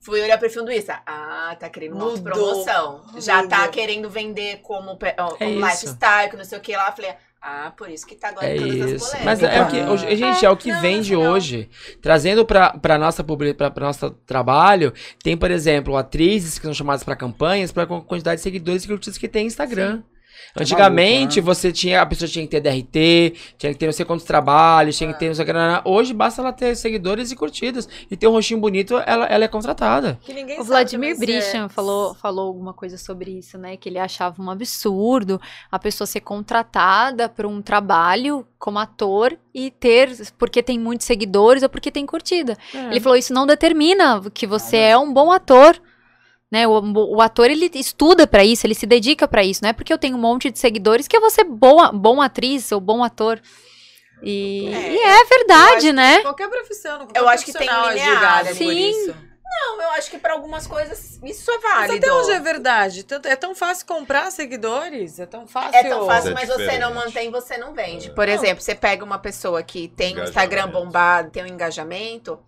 Fui 0.00 0.20
olhar 0.20 0.36
o 0.36 0.40
perfil 0.40 0.64
do 0.64 0.72
Insta. 0.72 1.00
Ah, 1.06 1.56
tá 1.58 1.68
querendo 1.70 1.96
uma 1.96 2.18
promoção. 2.18 3.02
Já 3.18 3.46
tá 3.46 3.58
Mudou. 3.60 3.72
querendo 3.72 4.10
vender 4.10 4.58
como, 4.62 4.98
É 5.02 5.12
como 5.12 5.50
isso. 5.50 5.86
lifestyle, 5.86 6.30
que 6.30 6.36
não 6.36 6.44
sei 6.44 6.58
o 6.58 6.60
que 6.60 6.76
lá. 6.76 6.92
Falei, 6.92 7.12
ah, 7.40 7.72
por 7.74 7.88
isso 7.88 8.06
que 8.06 8.14
tá 8.14 8.28
agora 8.28 8.46
É 8.46 8.54
todas 8.56 8.70
as 8.82 8.90
isso. 8.90 9.06
polêmicas. 9.10 9.24
Mas 9.24 9.42
é 9.42 9.62
o 9.62 9.68
que, 9.68 9.80
Ah. 9.80 9.90
hoje- 9.90 10.16
gente, 10.16 10.44
é 10.44 10.50
o 10.50 10.56
que 10.58 10.70
Não, 10.72 10.80
vende 10.82 11.14
não, 11.14 11.22
não. 11.22 11.32
hoje. 11.32 11.70
Trazendo 12.02 12.44
pra, 12.44 12.70
pra 12.76 12.98
nossa 12.98 13.24
publi- 13.24 13.54
pra, 13.54 13.70
pra 13.70 13.86
nosso 13.86 14.10
trabalho, 14.26 14.92
tem, 15.22 15.38
por 15.38 15.50
exemplo, 15.50 15.96
atrizes 15.96 16.58
que 16.58 16.66
são 16.66 16.74
chamadas 16.74 17.02
pra 17.02 17.16
campanhas 17.16 17.72
pra 17.72 17.86
quantidade 17.86 18.36
de 18.36 18.42
seguidores 18.42 18.84
e 18.84 18.88
curtidas 18.88 19.16
que 19.16 19.26
tem 19.28 19.46
Instagram. 19.46 20.02
Antigamente, 20.56 21.40
maluco, 21.40 21.48
né? 21.50 21.54
você 21.54 21.72
tinha, 21.72 22.00
a 22.02 22.06
pessoa 22.06 22.28
tinha 22.28 22.46
que 22.46 22.50
ter 22.50 22.60
DRT, 22.60 23.34
tinha 23.58 23.72
que 23.72 23.78
ter 23.78 23.86
não 23.86 23.92
sei 23.92 24.04
quantos 24.04 24.24
trabalhos, 24.24 24.96
tinha 24.96 25.12
que 25.12 25.18
ter 25.18 25.28
não 25.28 25.34
sei 25.34 25.44
o 25.44 25.46
que. 25.46 25.88
Hoje 25.88 26.14
basta 26.14 26.40
ela 26.42 26.52
ter 26.52 26.74
seguidores 26.76 27.30
e 27.30 27.36
curtidas. 27.36 27.88
E 28.10 28.16
ter 28.16 28.26
um 28.26 28.32
rostinho 28.32 28.60
bonito, 28.60 28.94
ela, 29.06 29.26
ela 29.26 29.44
é 29.44 29.48
contratada. 29.48 30.18
Que 30.22 30.32
ninguém 30.32 30.56
O 30.56 30.58
sabe 30.58 30.68
Vladimir 30.68 31.10
é- 31.10 31.18
Brichan 31.18 31.68
falou, 31.68 32.14
falou 32.14 32.46
alguma 32.46 32.72
coisa 32.72 32.96
sobre 32.96 33.32
isso, 33.38 33.58
né? 33.58 33.76
Que 33.76 33.88
ele 33.88 33.98
achava 33.98 34.40
um 34.42 34.50
absurdo 34.50 35.40
a 35.70 35.78
pessoa 35.78 36.06
ser 36.06 36.20
contratada 36.20 37.28
por 37.28 37.46
um 37.46 37.60
trabalho 37.60 38.46
como 38.58 38.78
ator 38.78 39.36
e 39.54 39.70
ter, 39.70 40.10
porque 40.38 40.62
tem 40.62 40.78
muitos 40.78 41.06
seguidores 41.06 41.62
ou 41.62 41.68
porque 41.68 41.90
tem 41.90 42.06
curtida. 42.06 42.56
Ele 42.72 43.00
falou, 43.00 43.16
isso 43.16 43.32
não 43.32 43.46
determina 43.46 44.22
que 44.32 44.46
você 44.46 44.76
é 44.76 44.98
um 44.98 45.12
bom 45.12 45.30
ator. 45.30 45.78
Né, 46.54 46.68
o, 46.68 46.80
o 47.16 47.20
ator 47.20 47.50
ele 47.50 47.68
estuda 47.74 48.28
pra 48.28 48.44
isso, 48.44 48.64
ele 48.64 48.76
se 48.76 48.86
dedica 48.86 49.26
pra 49.26 49.42
isso, 49.42 49.58
não 49.60 49.70
é 49.70 49.72
porque 49.72 49.92
eu 49.92 49.98
tenho 49.98 50.16
um 50.16 50.20
monte 50.20 50.52
de 50.52 50.58
seguidores 50.60 51.08
que 51.08 51.16
eu 51.16 51.20
vou 51.20 51.28
ser 51.28 51.42
boa, 51.42 51.90
bom 51.90 52.22
atriz 52.22 52.70
ou 52.70 52.78
bom 52.78 53.02
ator. 53.02 53.40
E 54.22 54.68
É, 54.72 54.92
e 54.92 54.98
é 55.00 55.24
verdade, 55.24 55.92
né? 55.92 56.20
Qualquer 56.20 56.48
profissão. 56.48 56.98
qualquer 56.98 57.18
Eu 57.18 57.28
acho 57.28 57.44
que 57.44 57.52
tem 57.52 57.66
profissional 57.66 57.90
é 57.90 57.94
linear 57.94 58.46
por 58.46 58.54
Sim. 58.54 58.88
isso. 58.88 59.16
Não, 59.44 59.82
eu 59.82 59.90
acho 59.90 60.08
que 60.12 60.16
pra 60.18 60.32
algumas 60.34 60.64
coisas 60.64 61.18
isso 61.24 61.50
é 61.50 61.58
Mas 61.58 61.72
válido. 61.88 62.06
até 62.06 62.12
hoje 62.14 62.30
é 62.30 62.38
verdade. 62.40 63.02
Tanto- 63.02 63.26
É 63.26 63.34
tão 63.34 63.52
fácil 63.52 63.84
comprar 63.86 64.30
seguidores. 64.30 65.18
É 65.18 65.26
tão 65.26 65.48
fácil. 65.48 65.74
É 65.76 65.82
tão 65.82 66.06
fácil, 66.06 66.30
É 66.30 66.34
mas 66.34 66.48
você 66.48 66.78
não 66.78 66.94
mantém, 66.94 67.32
você 67.32 67.58
não 67.58 67.74
vende. 67.74 68.10
É. 68.10 68.12
Por 68.12 68.28
exemplo, 68.28 68.62
você 68.62 68.76
pega 68.76 69.04
uma 69.04 69.18
pessoa 69.18 69.60
que 69.64 69.88
tem 69.88 70.18
um 70.20 70.22
Instagram 70.22 70.68
bombado, 70.68 71.30
tem 71.32 71.42
um 71.42 71.48
engajamento. 71.48 72.38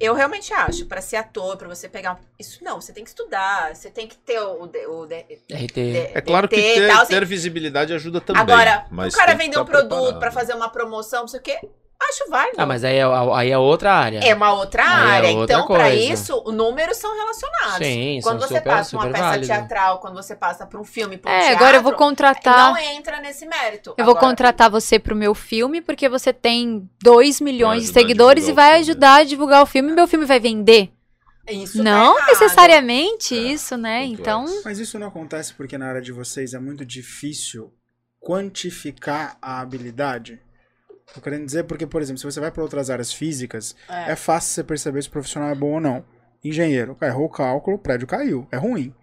Eu 0.00 0.14
realmente 0.14 0.50
acho, 0.54 0.86
pra 0.86 1.02
ser 1.02 1.16
ator, 1.16 1.56
pra 1.58 1.68
você 1.68 1.86
pegar. 1.88 2.14
um- 2.14 2.24
Isso 2.38 2.64
não, 2.64 2.80
você 2.80 2.90
tem 2.92 3.04
que 3.04 3.10
estudar, 3.10 3.76
você 3.76 3.90
tem 3.90 4.06
que 4.08 4.16
ter 4.16 4.40
o. 4.40 4.66
D- 4.66 4.86
o 4.86 5.04
D- 5.04 5.26
RT. 5.50 5.74
D- 5.74 6.10
É 6.14 6.20
claro 6.22 6.48
que 6.48 6.56
DT 6.56 6.68
e 6.68 6.74
ter, 6.80 6.88
tal, 6.88 7.02
assim. 7.02 7.12
ter 7.12 7.24
visibilidade 7.26 7.92
ajuda 7.92 8.18
também. 8.20 8.40
Agora, 8.42 8.86
mas 8.90 9.12
o 9.12 9.16
cara 9.18 9.32
que 9.32 9.38
vender 9.38 9.58
um 9.58 9.64
produto 9.66 10.18
pra 10.18 10.30
fazer 10.32 10.54
uma 10.54 10.70
promoção, 10.70 11.20
não 11.20 11.28
sei 11.28 11.40
o 11.40 11.42
quê, 11.42 11.60
acho 12.02 12.30
válido. 12.30 12.56
Ah, 12.58 12.66
mas 12.66 12.82
aí 12.82 12.96
é, 12.96 13.02
aí 13.34 13.50
é 13.50 13.58
outra 13.58 13.92
área. 13.92 14.20
É 14.20 14.34
uma 14.34 14.52
outra 14.54 14.82
Aí 14.82 14.88
é 14.88 14.92
área. 15.16 15.30
outra 15.30 15.54
então, 15.56 15.66
pra 15.66 15.84
coisa. 15.90 16.12
isso, 16.12 16.42
os 16.46 16.54
números 16.54 16.96
são 16.96 17.14
relacionados. 17.14 17.86
Sim, 17.86 18.20
quando 18.22 18.40
são 18.40 18.48
você 18.48 18.54
super, 18.56 18.70
passa 18.70 18.96
uma 18.96 19.06
peça 19.08 19.24
válido. 19.24 19.46
teatral, 19.46 19.98
quando 20.00 20.14
você 20.14 20.34
passa 20.34 20.66
pra 20.66 20.80
um 20.80 20.84
filme, 20.84 21.16
pra 21.18 21.30
um 21.30 21.34
É, 21.34 21.40
teatro, 21.40 21.56
agora 21.56 21.76
eu 21.76 21.82
vou 21.82 21.92
contratar. 21.92 22.72
não 22.72 22.76
entra 22.78 23.20
nesse 23.20 23.46
mérito. 23.46 23.94
Eu 23.98 24.04
vou 24.04 24.12
Agora, 24.14 24.26
contratar 24.28 24.70
você 24.70 24.98
pro 24.98 25.14
meu 25.14 25.34
filme 25.34 25.80
porque 25.80 26.08
você 26.08 26.32
tem 26.32 26.88
2 27.02 27.40
milhões 27.40 27.82
de 27.86 27.92
seguidores 27.92 28.48
e 28.48 28.52
vai 28.52 28.68
filme. 28.76 28.80
ajudar 28.90 29.14
a 29.16 29.24
divulgar 29.24 29.62
o 29.62 29.66
filme 29.66 29.90
e 29.92 29.94
meu 29.94 30.08
filme 30.08 30.24
vai 30.24 30.40
vender. 30.40 30.90
Isso 31.48 31.78
tá 31.78 31.84
não 31.84 32.16
errado. 32.16 32.28
necessariamente 32.28 33.34
É, 33.36 33.40
isso, 33.40 33.76
né? 33.76 34.02
complexo. 34.06 34.20
Então, 34.22 34.62
Mas 34.64 34.78
isso 34.78 34.98
não 34.98 35.08
acontece 35.08 35.52
porque 35.54 35.76
na 35.76 35.88
área 35.88 36.00
de 36.00 36.12
vocês 36.12 36.54
é 36.54 36.58
muito 36.60 36.84
difícil 36.86 37.72
quantificar 38.20 39.36
a 39.42 39.60
habilidade? 39.60 40.40
Tô 41.14 41.20
querendo 41.20 41.44
dizer 41.44 41.64
porque, 41.64 41.86
por 41.86 42.00
exemplo, 42.00 42.18
se 42.18 42.24
você 42.24 42.40
vai 42.40 42.50
para 42.50 42.62
outras 42.62 42.90
áreas 42.90 43.12
físicas, 43.12 43.74
é. 43.88 44.12
É. 44.12 44.16
fácil 44.16 44.54
você 44.54 44.64
perceber 44.64 45.02
se 45.02 45.08
o 45.08 45.12
profissional 45.12 45.50
é 45.50 45.54
bom 45.54 45.74
ou 45.74 45.80
não. 45.80 46.04
Engenheiro, 46.42 46.96
errou 47.02 47.26
o 47.26 47.28
cálculo, 47.28 47.76
o 47.76 47.78
prédio 47.78 48.06
caiu. 48.06 48.46
É 48.50 48.56
ruim. 48.56 48.94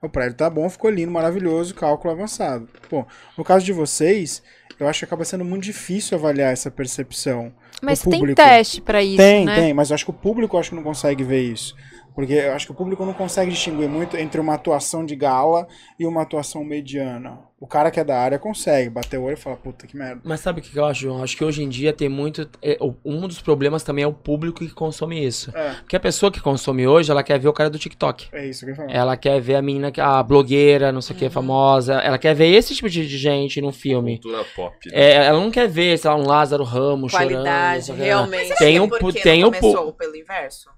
O 0.00 0.08
prédio 0.08 0.36
tá 0.36 0.48
bom, 0.48 0.68
ficou 0.68 0.90
lindo, 0.90 1.10
maravilhoso, 1.10 1.74
cálculo 1.74 2.12
avançado. 2.12 2.68
Pô, 2.88 3.04
no 3.36 3.44
caso 3.44 3.64
de 3.64 3.72
vocês, 3.72 4.42
eu 4.78 4.86
acho 4.86 5.00
que 5.00 5.04
acaba 5.04 5.24
sendo 5.24 5.44
muito 5.44 5.64
difícil 5.64 6.16
avaliar 6.16 6.52
essa 6.52 6.70
percepção. 6.70 7.52
mas 7.82 8.02
tem 8.02 8.34
teste 8.34 8.80
pra 8.80 9.02
isso, 9.02 9.16
tem, 9.16 9.44
né? 9.44 9.54
tem, 9.56 9.74
mas 9.74 9.90
eu 9.90 9.94
acho 9.94 10.04
que 10.04 10.10
o 10.10 10.14
público 10.14 10.56
acho 10.56 10.70
que 10.70 10.76
não 10.76 10.82
consegue 10.82 11.24
ver 11.24 11.40
isso. 11.40 11.74
Porque 12.16 12.32
eu 12.32 12.52
acho 12.54 12.64
que 12.66 12.72
o 12.72 12.74
público 12.74 13.04
não 13.04 13.12
consegue 13.12 13.50
distinguir 13.52 13.88
muito 13.88 14.16
entre 14.16 14.40
uma 14.40 14.54
atuação 14.54 15.04
de 15.04 15.14
gala 15.14 15.68
e 16.00 16.06
uma 16.06 16.22
atuação 16.22 16.64
mediana. 16.64 17.38
O 17.60 17.66
cara 17.66 17.90
que 17.90 18.00
é 18.00 18.04
da 18.04 18.18
área 18.18 18.38
consegue 18.38 18.88
bater 18.90 19.18
o 19.18 19.24
olho 19.24 19.34
e 19.34 19.36
falar, 19.36 19.56
puta 19.56 19.86
que 19.86 19.96
merda. 19.96 20.20
Mas 20.24 20.40
sabe 20.40 20.60
o 20.60 20.62
que 20.62 20.74
eu 20.78 20.84
acho, 20.86 21.02
João? 21.02 21.22
Acho 21.22 21.36
que 21.36 21.44
hoje 21.44 21.62
em 21.62 21.68
dia 21.68 21.92
tem 21.92 22.08
muito. 22.08 22.48
é, 22.62 22.76
o- 22.80 22.94
um 23.04 23.28
dos 23.28 23.40
problemas 23.40 23.82
também 23.82 24.02
é 24.04 24.06
o 24.06 24.12
público 24.14 24.60
que 24.60 24.70
consome 24.70 25.22
isso. 25.26 25.50
É, 25.56 25.74
Porque 25.74 25.94
a 25.96 26.00
pessoa 26.00 26.32
que 26.32 26.40
consome 26.40 26.86
hoje, 26.86 27.10
ela 27.10 27.22
quer 27.22 27.38
ver 27.38 27.48
o 27.48 27.52
cara 27.52 27.68
do 27.70 27.78
TikTok. 27.78 28.28
é 28.32 28.46
isso 28.46 28.60
que 28.60 28.66
eu 28.66 28.70
ia 28.70 28.76
falar. 28.76 28.92
Ela 28.92 29.16
quer 29.16 29.38
ver 29.40 29.56
a 29.56 29.62
menina, 29.62 29.92
que- 29.92 30.00
a 30.00 30.22
blogueira, 30.22 30.90
não 30.92 31.02
sei 31.02 31.14
o 31.16 31.18
que, 31.18 31.28
famosa. 31.30 31.94
Ela 31.94 32.16
quer 32.18 32.34
ver 32.34 32.46
esse 32.48 32.74
tipo 32.74 32.88
de 32.88 33.06
gente 33.06 33.60
num 33.60 33.72
filme. 33.72 34.18
Cultura 34.20 34.42
pop. 34.56 34.74
né? 34.90 34.92
É, 34.98 35.12
ela 35.26 35.38
não 35.38 35.50
quer 35.50 35.68
ver, 35.68 35.98
sei 35.98 36.10
lá, 36.10 36.16
um 36.16 36.26
Lázaro 36.26 36.64
Ramos 36.64 37.12
Qualidade, 37.12 37.86
chorando. 37.86 37.98
o 37.98 38.00
lá. 38.00 38.06
realmente. 38.06 38.54
Tem 38.56 38.80
um 38.80 38.88
tem 39.12 39.40
não 39.42 39.48
um 39.48 39.52
pu- 39.52 39.60
começou 39.60 39.92
pelo 39.92 40.16
inverso? 40.16 40.70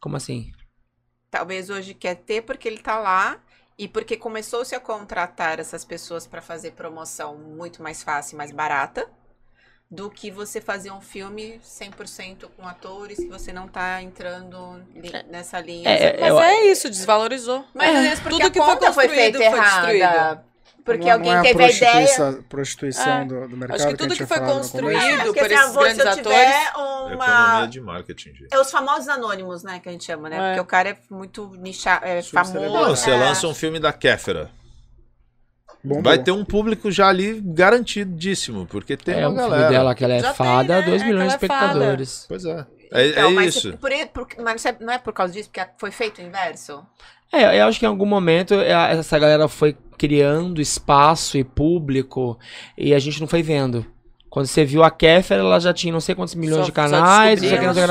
Como 0.00 0.16
assim? 0.16 0.50
Talvez 1.30 1.68
hoje 1.70 1.94
quer 1.94 2.14
ter 2.16 2.42
porque 2.42 2.66
ele 2.68 2.78
tá 2.78 2.98
lá 2.98 3.38
e 3.76 3.86
porque 3.86 4.16
começou-se 4.16 4.74
a 4.74 4.80
contratar 4.80 5.60
essas 5.60 5.84
pessoas 5.84 6.26
pra 6.26 6.40
fazer 6.42 6.72
promoção 6.72 7.36
muito 7.36 7.82
mais 7.82 8.02
fácil 8.02 8.34
e 8.34 8.38
mais 8.38 8.50
barata 8.50 9.08
do 9.90 10.10
que 10.10 10.30
você 10.30 10.60
fazer 10.60 10.90
um 10.90 11.00
filme 11.00 11.58
100% 11.64 12.48
com 12.56 12.66
atores 12.66 13.16
que 13.18 13.28
você 13.28 13.52
não 13.52 13.66
tá 13.66 14.02
entrando 14.02 14.82
li- 14.94 15.10
nessa 15.30 15.60
linha. 15.60 15.88
É, 15.88 15.96
Você- 15.98 16.16
Mas 16.20 16.28
eu- 16.28 16.40
é 16.40 16.64
isso, 16.66 16.88
desvalorizou. 16.90 17.64
Mas 17.72 17.96
às 17.96 18.02
vezes 18.02 18.20
porque 18.20 18.36
tudo 18.36 18.46
a 18.46 18.50
que 18.50 18.58
foi 18.58 18.66
conta 18.66 18.92
foi, 18.92 19.04
construído 19.06 19.38
feita 19.38 19.50
foi 19.50 19.58
errada. 19.58 19.86
destruído. 19.92 20.47
Porque 20.88 21.04
Não 21.04 21.08
é- 21.08 21.12
alguém 21.12 21.32
não 21.32 21.38
é 21.40 21.42
teve 21.42 21.62
a 21.64 21.70
ideia. 21.70 21.92
prostituição- 21.92 22.42
prostituição 22.48 23.12
É. 23.20 23.24
do, 23.26 23.48
do 23.48 23.56
mercado 23.56 23.76
Acho 23.76 23.88
que 23.88 23.96
tudo 23.96 24.08
que 24.10 24.16
tinha 24.16 24.26
foi 24.26 24.40
construído. 24.40 24.98
É, 24.98 25.24
por 25.32 25.36
esses 25.36 25.58
ah, 25.58 25.66
vou- 25.66 25.86
se 25.88 25.94
grandes 25.94 26.16
eu 26.16 26.22
tiver 26.22 26.66
Economia 26.68 27.16
uma. 27.16 27.66
de 27.66 27.80
marketing, 27.80 28.28
gente. 28.34 28.48
É 28.52 28.58
os 28.58 28.70
famosos 28.70 29.08
anônimos, 29.08 29.62
né, 29.62 29.78
que 29.80 29.88
a 29.88 29.92
gente 29.92 30.04
chama, 30.04 30.28
né? 30.28 30.36
É. 30.36 30.40
Porque 30.48 30.60
o 30.60 30.64
cara 30.64 30.88
é 30.90 30.98
muito 31.10 31.48
nichado, 31.58 32.04
é 32.06 32.22
famoso. 32.22 32.52
Subcelebridade. 32.52 32.88
Não, 32.88 32.96
você 32.96 33.10
é. 33.10 33.16
lança 33.16 33.46
um 33.46 33.54
filme 33.54 33.78
da 33.78 33.92
Kéfera. 33.92 34.50
Bombou. 35.84 36.02
Vai 36.02 36.18
ter 36.18 36.32
um 36.32 36.44
público 36.44 36.90
já 36.90 37.08
ali 37.08 37.40
garantidíssimo, 37.44 38.66
porque 38.66 38.96
tem 38.96 39.14
é 39.20 39.28
uma 39.28 39.28
um 39.28 39.36
filme 39.36 39.50
galera. 39.50 39.68
dela 39.70 39.94
que 39.94 40.04
ela 40.04 40.14
é 40.14 40.18
Já 40.20 40.28
tem, 40.28 40.36
fada, 40.36 40.80
né? 40.80 40.82
2 40.82 41.02
É 41.02 41.04
milhões 41.04 41.32
de 41.32 41.38
que 41.38 41.44
é 41.44 41.48
fada. 41.48 41.66
espectadores. 41.66 42.24
Pois 42.28 42.44
é. 42.44 42.66
É, 42.90 43.06
Então, 43.08 43.30
é 43.30 43.32
mas 43.32 43.54
isso. 43.54 43.76
Por, 43.78 43.90
por- 44.12 44.28
mas 44.42 44.64
não 44.64 44.70
é- 44.70 44.76
não 44.80 44.92
é 44.94 44.98
por 44.98 45.12
causa 45.12 45.32
disso, 45.32 45.50
porque 45.52 45.70
foi 45.78 45.90
feito 45.90 46.20
o 46.20 46.24
inverso? 46.24 46.84
É, 47.32 47.60
eu 47.60 47.66
acho 47.66 47.78
que 47.78 47.84
em 47.84 47.88
algum 47.88 48.06
momento 48.06 48.54
é, 48.54 48.72
essa 48.92 49.18
galera 49.18 49.48
foi 49.48 49.76
criando 49.98 50.60
espaço 50.60 51.36
e 51.36 51.44
público 51.44 52.38
e 52.76 52.94
a 52.94 52.98
gente 52.98 53.20
não 53.20 53.26
foi 53.26 53.42
vendo. 53.42 53.84
Quando 54.30 54.46
você 54.46 54.64
viu 54.64 54.82
a 54.84 54.90
Kéfera, 54.90 55.40
ela 55.40 55.58
já 55.58 55.72
tinha 55.72 55.92
não 55.92 56.00
sei 56.00 56.14
quantos 56.14 56.34
milhões 56.34 56.60
Só- 56.60 56.66
de 56.66 56.72
canais, 56.72 57.40
não 57.40 57.48
sei 57.48 57.56
o 57.56 57.60
que, 57.60 57.66
não 57.66 57.74
sei 57.74 57.84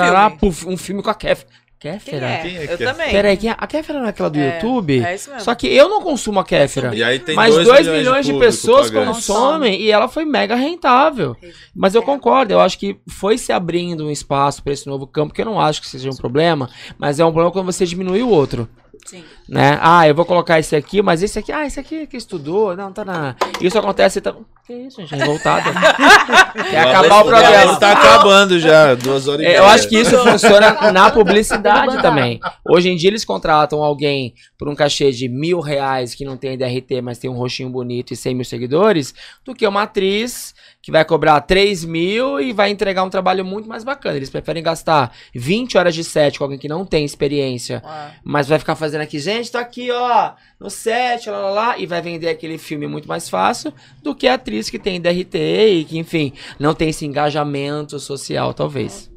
um 0.67 0.77
filme 0.77 1.03
com 1.03 1.09
a 1.09 1.16
Kéfera. 1.16 1.49
Quem 1.80 1.91
Kéfera? 1.91 2.27
é? 2.27 2.38
Quem 2.41 2.57
é 2.57 2.66
eu 2.66 2.74
é? 2.74 2.77
também. 2.77 3.11
Peraí, 3.11 3.38
quem 3.38 3.51
é? 3.51 3.56
a 3.56 3.67
Kéfera 3.67 3.99
não 3.99 4.07
é 4.07 4.09
aquela 4.09 4.30
do 4.32 4.40
É, 4.40 4.56
YouTube? 4.56 4.99
É 5.03 5.14
isso 5.14 5.30
mesmo. 5.30 5.43
Só 5.43 5.53
que 5.53 5.67
eu 5.67 5.88
não 5.88 6.01
consumo 6.01 6.40
a 6.40 6.43
Kéfera. 6.43 6.95
E 6.95 7.03
aí 7.03 7.19
tem 7.19 7.35
Mas 7.35 7.53
2 7.53 7.67
2 7.67 7.80
milhões, 7.82 7.99
milhões 7.99 8.25
de, 8.25 8.32
público 8.32 8.51
pessoas 8.51 8.90
consomem 8.90 9.80
e 9.80 9.91
ela 9.91 10.07
foi 10.07 10.25
mega 10.25 10.56
rentável. 10.56 11.38
Mas 11.75 11.93
eu 11.93 12.01
concordo, 12.01 12.51
eu 12.51 12.59
acho 12.59 12.80
que 12.80 12.98
foi 13.07 13.38
se 13.38 13.51
abrindo 13.53 14.07
um 14.07 14.11
espaço 14.11 14.64
para 14.64 14.74
esse 14.74 14.88
novo 14.88 15.06
campo, 15.06 15.33
que 15.35 15.41
eu 15.41 15.45
não 15.45 15.61
acho 15.61 15.80
que 15.82 15.88
seja 15.88 16.09
um 16.09 16.16
problema, 16.16 16.67
mas 16.98 17.19
é 17.19 17.25
um 17.25 17.32
problema 17.32 17.51
quando 17.51 17.67
você 17.67 17.85
diminui 17.85 18.24
o 18.24 18.30
outro. 18.30 18.67
Sim. 19.08 19.24
Né? 19.48 19.80
Ah, 19.82 20.06
eu 20.06 20.14
vou 20.14 20.26
colocar 20.26 20.60
esse 20.60 20.76
aqui, 20.76 21.02
mas 21.02 21.24
esse 21.24 21.40
aqui, 21.40 21.50
ah, 21.50 21.66
esse 21.66 21.80
aqui 21.80 22.06
que 22.06 22.18
estudou, 22.18 22.76
não, 22.76 22.92
tá 22.92 23.06
na. 23.06 23.38
Isso 23.61 23.80
acontece. 23.80 24.19
Tá... 24.19 24.36
Que 24.66 24.74
isso, 24.74 25.00
gente, 25.00 25.16
revoltada. 25.16 25.72
Quer 26.69 26.80
acabar 26.80 27.22
o 27.22 27.26
programa. 27.26 27.80
Tá 27.80 27.94
acabando 27.94 28.60
já, 28.60 28.95
duas 28.95 29.26
horas 29.26 29.40
e 29.40 29.45
É, 29.45 29.48
meia. 29.48 29.58
Eu 29.60 29.66
acho 29.66 29.88
que 29.88 29.98
isso 29.98 30.18
funciona 30.18 30.74
na 30.92 31.10
publicidade 31.10 32.02
também. 32.02 32.38
Hoje 32.68 32.90
em 32.90 32.98
dia 32.98 33.10
eles 33.10 33.24
contratam 33.24 33.82
alguém 33.82 34.34
por 34.60 34.68
um 34.68 34.76
cachê 34.76 35.10
de 35.10 35.30
mil 35.30 35.61
reais 35.61 36.14
que 36.14 36.26
não 36.26 36.36
tem 36.36 36.58
DRT, 36.58 37.02
mas 37.02 37.18
tem 37.18 37.30
um 37.30 37.38
rostinho 37.38 37.69
bonito 37.69 38.14
e 38.14 38.18
100 38.18 38.36
mil 38.36 38.44
seguidores, 38.44 39.16
do 39.45 39.56
que 39.56 39.66
uma 39.66 39.84
atriz 39.84 40.53
que 40.88 40.91
vai 40.91 41.03
cobrar 41.03 41.41
3 41.41 41.83
mil 41.83 42.40
e 42.40 42.53
vai 42.53 42.69
entregar 42.69 43.03
um 43.03 43.09
trabalho 43.09 43.43
muito 43.43 43.67
mais 43.67 43.83
bacana. 43.83 44.16
Eles 44.16 44.30
preferem 44.30 44.64
gastar 44.64 45.14
20 45.35 45.77
horas 45.77 45.93
de 45.93 46.01
set 46.01 46.38
com 46.38 46.45
alguém 46.45 46.57
que 46.57 46.69
não 46.69 46.85
tem 46.85 47.03
experiência, 47.03 47.83
mas 48.24 48.48
vai 48.48 48.57
ficar 48.57 48.74
fazendo 48.74 49.01
aqui, 49.01 49.19
gente, 49.19 49.51
tô 49.51 49.57
aqui, 49.57 49.91
ó, 49.91 50.32
no 50.57 50.69
set, 50.69 51.30
lá, 51.30 51.40
lá, 51.40 51.49
lá, 51.49 51.77
e 51.77 51.85
vai 51.85 52.01
vender 52.01 52.30
aquele 52.30 52.57
filme 52.57 52.88
muito 52.88 53.06
mais 53.06 53.27
fácil 53.27 53.74
do 54.01 54.16
que 54.16 54.30
a 54.30 54.35
atriz 54.35 54.69
que 54.69 54.80
tem 54.80 55.01
DRT 55.01 55.38
e 55.38 55.83
que, 55.83 55.98
enfim, 55.98 56.32
não 56.57 56.74
tem 56.74 56.88
esse 56.88 57.06
engajamento 57.06 57.99
social, 57.99 58.53
talvez. 58.53 59.11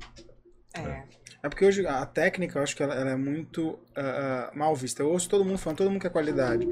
É. 0.74 1.08
É 1.40 1.48
porque 1.48 1.64
hoje 1.64 1.86
a 1.86 2.04
técnica, 2.04 2.58
eu 2.58 2.64
acho 2.64 2.76
que 2.76 2.82
ela, 2.82 2.94
ela 2.94 3.10
é 3.12 3.16
muito 3.16 3.78
ah, 3.94 4.50
mal 4.54 4.74
vista. 4.74 5.02
Eu 5.02 5.08
ouço 5.08 5.28
todo 5.28 5.44
mundo 5.44 5.56
falando, 5.56 5.78
todo 5.78 5.90
mundo 5.90 6.02
quer 6.02 6.10
qualidade. 6.10 6.68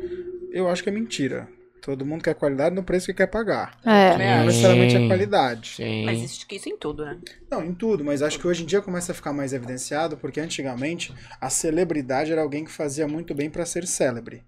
Eu 0.53 0.69
acho 0.69 0.83
que 0.83 0.89
é 0.89 0.93
mentira. 0.93 1.49
Todo 1.81 2.05
mundo 2.05 2.23
quer 2.23 2.35
qualidade 2.35 2.75
no 2.75 2.83
preço 2.83 3.07
que 3.07 3.15
quer 3.15 3.27
pagar. 3.27 3.79
É. 3.85 4.39
Não 4.39 4.47
necessariamente 4.47 4.97
é 4.97 5.07
qualidade. 5.07 5.75
Sim. 5.77 6.05
Mas 6.05 6.21
isso, 6.23 6.47
isso 6.51 6.69
em 6.69 6.77
tudo, 6.77 7.05
né? 7.05 7.19
Não, 7.51 7.65
em 7.65 7.73
tudo, 7.73 8.05
mas 8.05 8.23
acho 8.23 8.39
que 8.39 8.47
hoje 8.47 8.63
em 8.63 8.67
dia 8.67 8.83
começa 8.83 9.13
a 9.13 9.15
ficar 9.15 9.33
mais 9.33 9.53
evidenciado, 9.53 10.17
porque 10.17 10.41
antigamente 10.41 11.15
a 11.41 11.49
celebridade 11.49 12.33
era 12.33 12.43
alguém 12.43 12.65
que 12.65 12.71
fazia 12.71 13.07
muito 13.09 13.35
bem 13.35 13.49
pra 13.49 13.65
ser 13.65 13.87
célebre. 13.87 14.43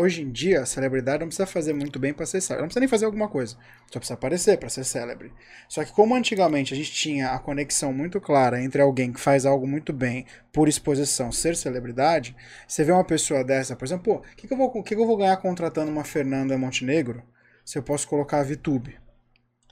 Hoje 0.00 0.22
em 0.22 0.30
dia, 0.30 0.62
a 0.62 0.66
celebridade 0.66 1.20
não 1.20 1.26
precisa 1.26 1.46
fazer 1.46 1.72
muito 1.74 1.98
bem 1.98 2.14
pra 2.14 2.24
ser 2.24 2.40
célebre. 2.40 2.62
Não 2.62 2.68
precisa 2.68 2.80
nem 2.80 2.88
fazer 2.88 3.04
alguma 3.04 3.28
coisa. 3.28 3.56
Só 3.90 3.98
precisa 3.98 4.14
aparecer 4.14 4.56
pra 4.58 4.68
ser 4.68 4.84
célebre. 4.84 5.30
Só 5.68 5.84
que 5.84 5.92
como 5.92 6.14
antigamente 6.14 6.72
a 6.72 6.76
gente 6.76 6.90
tinha 6.92 7.30
a 7.32 7.38
conexão 7.38 7.92
muito 7.92 8.20
clara 8.20 8.62
entre 8.62 8.80
alguém 8.80 9.12
que 9.12 9.20
faz 9.20 9.44
algo 9.44 9.66
muito 9.66 9.92
bem 9.92 10.24
por 10.52 10.68
exposição, 10.68 11.30
ser 11.30 11.54
celebridade, 11.54 12.34
você 12.66 12.82
vê 12.82 12.92
uma 12.92 13.04
pessoa 13.04 13.44
dessa, 13.44 13.76
por 13.76 13.84
exemplo, 13.84 14.04
pô, 14.14 14.20
o 14.20 14.36
que, 14.36 14.46
que, 14.48 14.54
eu 14.54 14.56
vou- 14.56 14.70
que, 14.82 14.94
que 14.94 15.00
eu 15.02 15.06
vou 15.06 15.16
ganhar 15.18 15.36
contratando 15.36 15.90
uma 15.90 16.04
Fernanda 16.04 16.56
Montenegro 16.56 17.22
se 17.64 17.76
eu 17.78 17.82
posso 17.82 18.08
colocar 18.08 18.40
a 18.40 18.44
VTube? 18.44 18.96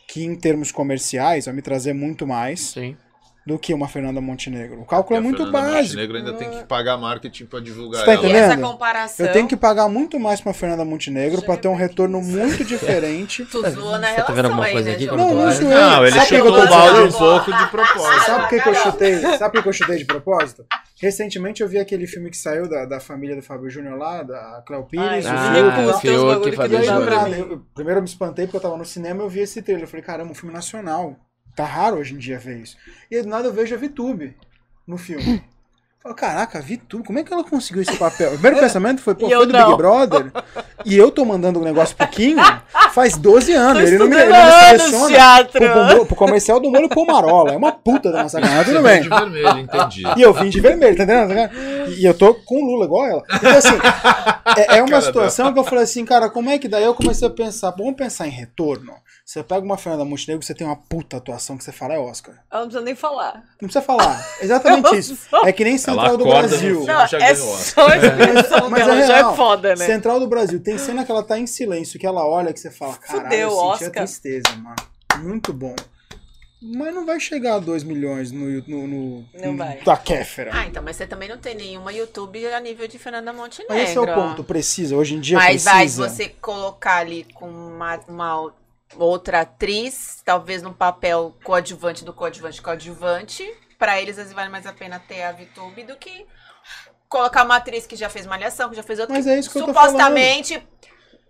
Que 0.07 0.25
em 0.25 0.37
termos 0.37 0.71
comerciais 0.71 1.47
vai 1.47 1.55
me 1.55 1.63
trazer 1.63 1.93
muito 1.95 2.27
mais 2.27 2.61
Sim. 2.61 2.97
Do 3.49 3.59
que 3.59 3.73
uma 3.73 3.89
Fernanda 3.89 4.21
Montenegro. 4.21 4.83
O 4.83 4.85
cálculo 4.85 5.19
é 5.19 5.23
muito 5.23 5.43
Fernanda 5.43 5.59
básico. 5.59 5.85
Montenegro 5.85 6.17
ainda 6.19 6.35
tem 6.35 6.51
que 6.51 6.65
pagar 6.65 6.99
marketing 6.99 7.47
pra 7.47 7.61
divulgar 7.61 8.01
Você 8.01 8.05
tá 8.05 8.13
ela. 8.13 8.23
E 8.23 8.25
entendendo? 8.27 8.53
essa 8.53 8.61
comparação. 8.61 9.27
Eu 9.27 9.33
tenho 9.33 9.49
que 9.49 9.57
pagar 9.57 9.89
muito 9.89 10.21
mais 10.21 10.39
pra 10.39 10.51
uma 10.51 10.55
Fernanda 10.55 10.85
Montenegro 10.85 11.41
pra 11.41 11.57
ter 11.57 11.67
um 11.67 11.75
retorno 11.75 12.21
muito 12.21 12.63
diferente. 12.63 13.47
Tu 13.51 13.71
zoou 13.71 13.99
na 13.99 14.09
Você 14.09 14.17
tá 14.17 14.33
vendo 14.35 14.35
relação 14.35 14.45
alguma 14.45 14.65
aí, 14.67 14.73
coisa 14.73 14.89
né, 14.91 14.95
aqui 14.97 15.07
Não, 15.07 15.35
não 15.35 15.51
zoei. 15.51 15.69
Não, 15.69 16.07
ele 16.07 16.15
Sabe 16.15 16.27
chutou 16.27 16.63
o 16.63 16.69
balde 16.69 17.01
um 17.01 17.13
pouco 17.19 17.53
de 17.57 17.67
propósito. 17.71 18.27
Sabe 18.27 18.41
por 18.41 18.49
que, 18.51 18.61
que 18.61 18.69
eu 18.69 18.75
chutei? 18.75 19.21
Sabe 19.39 19.53
por 19.55 19.63
que, 19.63 19.69
eu 19.69 19.73
chutei 19.73 19.97
de 19.97 20.05
propósito? 20.05 20.67
Recentemente 21.01 21.63
eu 21.63 21.69
vi 21.69 21.79
aquele 21.79 22.07
filme 22.07 22.29
que 22.29 22.37
saiu 22.37 22.69
da, 22.69 22.85
da 22.85 23.01
família 23.01 23.35
do 23.35 23.41
Fábio 23.41 23.71
Júnior 23.71 23.97
lá, 23.97 24.23
da 24.23 24.63
Cléo 24.67 24.85
Pires, 24.85 25.25
Ai, 25.25 25.63
o 25.63 25.91
Ah, 25.91 25.99
Fiuk, 25.99 26.45
Fiuk, 26.45 26.57
Fábio 26.57 26.79
não 26.85 27.65
primeiro 27.75 27.99
eu 27.99 28.03
me 28.03 28.09
espantei 28.09 28.45
porque 28.45 28.59
eu 28.59 28.61
tava 28.61 28.77
no 28.77 28.85
cinema 28.85 29.23
e 29.23 29.25
eu 29.25 29.31
vi 29.31 29.41
esse 29.41 29.63
trailer. 29.63 29.85
Eu 29.85 29.89
falei, 29.89 30.05
caramba, 30.05 30.33
um 30.33 30.35
filme 30.35 30.53
nacional. 30.53 31.17
Tá 31.59 31.65
raro 31.65 31.97
hoje 31.97 32.15
em 32.15 32.19
dia 32.19 32.39
ver 32.39 32.59
isso. 32.59 32.77
E 33.11 33.17
aí 33.17 33.23
do 33.23 33.29
nada 33.29 33.49
eu 33.49 33.53
vejo 33.53 33.75
a 33.75 33.79
VTube 33.79 34.37
no 34.87 34.97
filme. 34.97 35.43
Eu 35.43 35.59
Falo, 36.01 36.15
caraca, 36.15 36.59
a 36.61 36.63
VTube, 36.63 37.03
como 37.05 37.19
é 37.19 37.25
que 37.25 37.33
ela 37.33 37.43
conseguiu 37.43 37.83
esse 37.83 37.97
papel? 37.97 38.29
O 38.29 38.33
primeiro 38.35 38.59
pensamento 38.63 39.03
foi, 39.03 39.17
pô, 39.17 39.27
E 39.27 39.35
foi 39.35 39.47
do 39.47 39.53
não. 39.53 39.67
Big 39.67 39.77
Brother. 39.77 40.31
E 40.85 40.97
eu 40.97 41.11
tô 41.11 41.25
mandando 41.25 41.61
o 41.61 41.65
negócio 41.65 41.97
pro 41.97 42.07
Kinho 42.07 42.39
faz 42.93 43.17
12 43.17 43.53
anos. 43.53 43.83
Ele 43.83 43.99
não 43.99 44.07
me, 44.07 44.15
ele 44.17 44.31
não 44.31 44.45
me 44.47 44.79
seleciona 44.79 45.45
pro, 45.47 45.61
pro- 45.97 46.07
pro 46.07 46.15
comercial 46.17 46.61
do 46.61 46.71
molho 46.71 46.89
Pomarola. 46.89 47.53
É 47.53 47.57
uma 47.57 47.73
puta 47.73 48.13
da 48.13 48.23
nossa 48.23 48.41
cara, 48.41 48.65
tudo 48.65 48.81
bem. 48.81 49.03
de 49.03 49.09
vermelho, 49.09 49.59
entendi. 49.59 50.03
E 50.17 50.23
eu 50.23 50.33
vim 50.33 50.49
de 50.49 50.61
vermelho, 50.61 50.97
tá 50.97 51.03
entendendo? 51.03 51.35
E 51.99 52.05
eu 52.05 52.15
tô 52.15 52.33
com 52.35 52.63
o 52.63 52.65
Lula 52.65 52.85
igual 52.85 53.05
ela. 53.05 53.23
Então, 53.35 53.51
assim, 53.57 53.77
é, 54.57 54.77
é 54.77 54.83
uma 54.83 54.91
Cara 54.91 55.03
situação 55.03 55.53
que 55.53 55.59
eu 55.59 55.65
falei 55.65 55.83
assim, 55.83 56.05
cara, 56.05 56.31
como 56.31 56.49
é 56.49 56.59
que 56.59 56.69
daí 56.69 56.85
eu 56.85 56.95
comecei 56.95 57.27
a 57.27 57.31
pensar, 57.31 57.73
vamos 57.73 57.97
pensar 57.97 58.29
em 58.29 58.31
retorno? 58.31 58.93
Você 59.29 59.43
pega 59.43 59.61
uma 59.61 59.77
Fernanda 59.77 60.07
Montenegro, 60.07 60.43
você 60.43 60.55
tem 60.55 60.67
uma 60.67 60.75
puta 60.75 61.19
atuação 61.19 61.59
que 61.59 61.63
você 61.63 61.71
fala, 61.71 61.93
é 61.93 61.99
Oscar. 61.99 62.35
Ela 62.51 62.63
não 62.63 62.69
precisa 62.69 62.83
nem 62.83 62.95
falar. 62.95 63.35
Não 63.61 63.69
precisa 63.69 63.83
falar. 63.83 64.27
Exatamente 64.41 64.97
isso. 64.97 65.19
É 65.45 65.53
que 65.53 65.65
nem 65.65 65.77
Central 65.77 66.17
do 66.17 66.25
acorda 66.25 66.43
no 66.45 66.49
Brasil. 66.49 66.59
filme. 66.71 66.87
Não, 66.87 67.07
já 67.07 67.19
é 67.19 67.35
só 67.35 67.87
a 67.89 67.97
expressão 67.99 68.71
Mas 68.71 68.87
dela, 68.87 69.03
é 69.03 69.07
já 69.07 69.17
real. 69.17 69.33
é 69.35 69.37
foda, 69.37 69.77
né? 69.77 69.85
Central 69.85 70.19
do 70.19 70.27
Brasil. 70.27 70.59
Tem 70.63 70.79
cena 70.79 71.05
que 71.05 71.11
ela 71.13 71.23
tá 71.23 71.39
em 71.39 71.47
silêncio, 71.47 72.01
que 72.01 72.07
ela 72.07 72.27
olha, 72.27 72.55
que 72.55 72.59
você 72.59 72.71
fala, 72.71 72.97
caralho, 72.97 73.25
Fudeu, 73.25 73.39
eu 73.41 73.51
senti 73.51 73.61
a 73.61 73.67
Oscar. 73.89 73.91
tristeza, 73.93 74.57
mano. 74.57 74.77
Muito 75.19 75.53
bom. 75.53 75.77
Mas 76.63 76.95
não 76.95 77.05
vai 77.05 77.21
chegar 77.21 77.57
a 77.57 77.59
2 77.59 77.83
milhões 77.83 78.33
no, 78.33 78.47
no, 78.67 78.87
no, 78.89 79.25
Não 79.35 79.53
no- 79.53 79.59
vai. 79.59 79.77
da 79.83 79.97
Kéfera. 79.99 80.53
Ah, 80.55 80.65
então, 80.67 80.83
mas 80.83 80.97
você 80.97 81.07
também 81.07 81.29
não 81.29 81.37
tem 81.37 81.55
nenhuma 81.55 81.93
YouTube 81.93 82.47
a 82.47 82.59
nível 82.61 82.89
de 82.89 82.99
Fernanda 82.99 83.31
Montenegro. 83.35 83.77
Mas 83.77 83.91
esse 83.91 83.99
é 83.99 84.01
o 84.01 84.07
ponto. 84.07 84.43
Precisa. 84.43 84.97
Hoje 84.97 85.15
em 85.17 85.21
dia 85.21 85.37
Mas 85.37 85.65
precisa. 85.65 85.71
vai 85.71 85.87
você 86.11 86.29
colocar 86.31 86.97
ali 86.97 87.27
com 87.35 87.47
uma, 87.51 88.01
uma 88.09 88.53
outra 88.97 89.41
atriz, 89.43 90.23
talvez 90.25 90.63
num 90.63 90.73
papel 90.73 91.37
coadjuvante 91.45 92.05
do 92.05 92.13
coadjuvante 92.13 92.63
coadjuvante, 92.63 93.45
pra 93.79 94.01
eles 94.01 94.13
às 94.13 94.25
vezes 94.25 94.33
vale 94.33 94.49
mais 94.51 94.67
a 94.67 94.73
pena 94.73 94.99
ter 94.99 95.23
a 95.23 95.33
VTube 95.33 95.85
do 95.85 95.97
que 95.97 96.27
colocar 97.09 97.45
uma 97.45 97.57
atriz 97.57 97.87
que 97.87 97.97
já 97.97 98.09
fez 98.09 98.27
malhação, 98.27 98.71
que 98.71 98.77
já 98.77 98.83
fez 98.83 98.99
outra. 98.99 99.15
Mas 99.15 99.27
é 99.27 99.39
isso 99.39 99.51
que 99.51 99.59
eu 99.59 99.67
tô 99.67 99.73
supostamente 99.73 100.67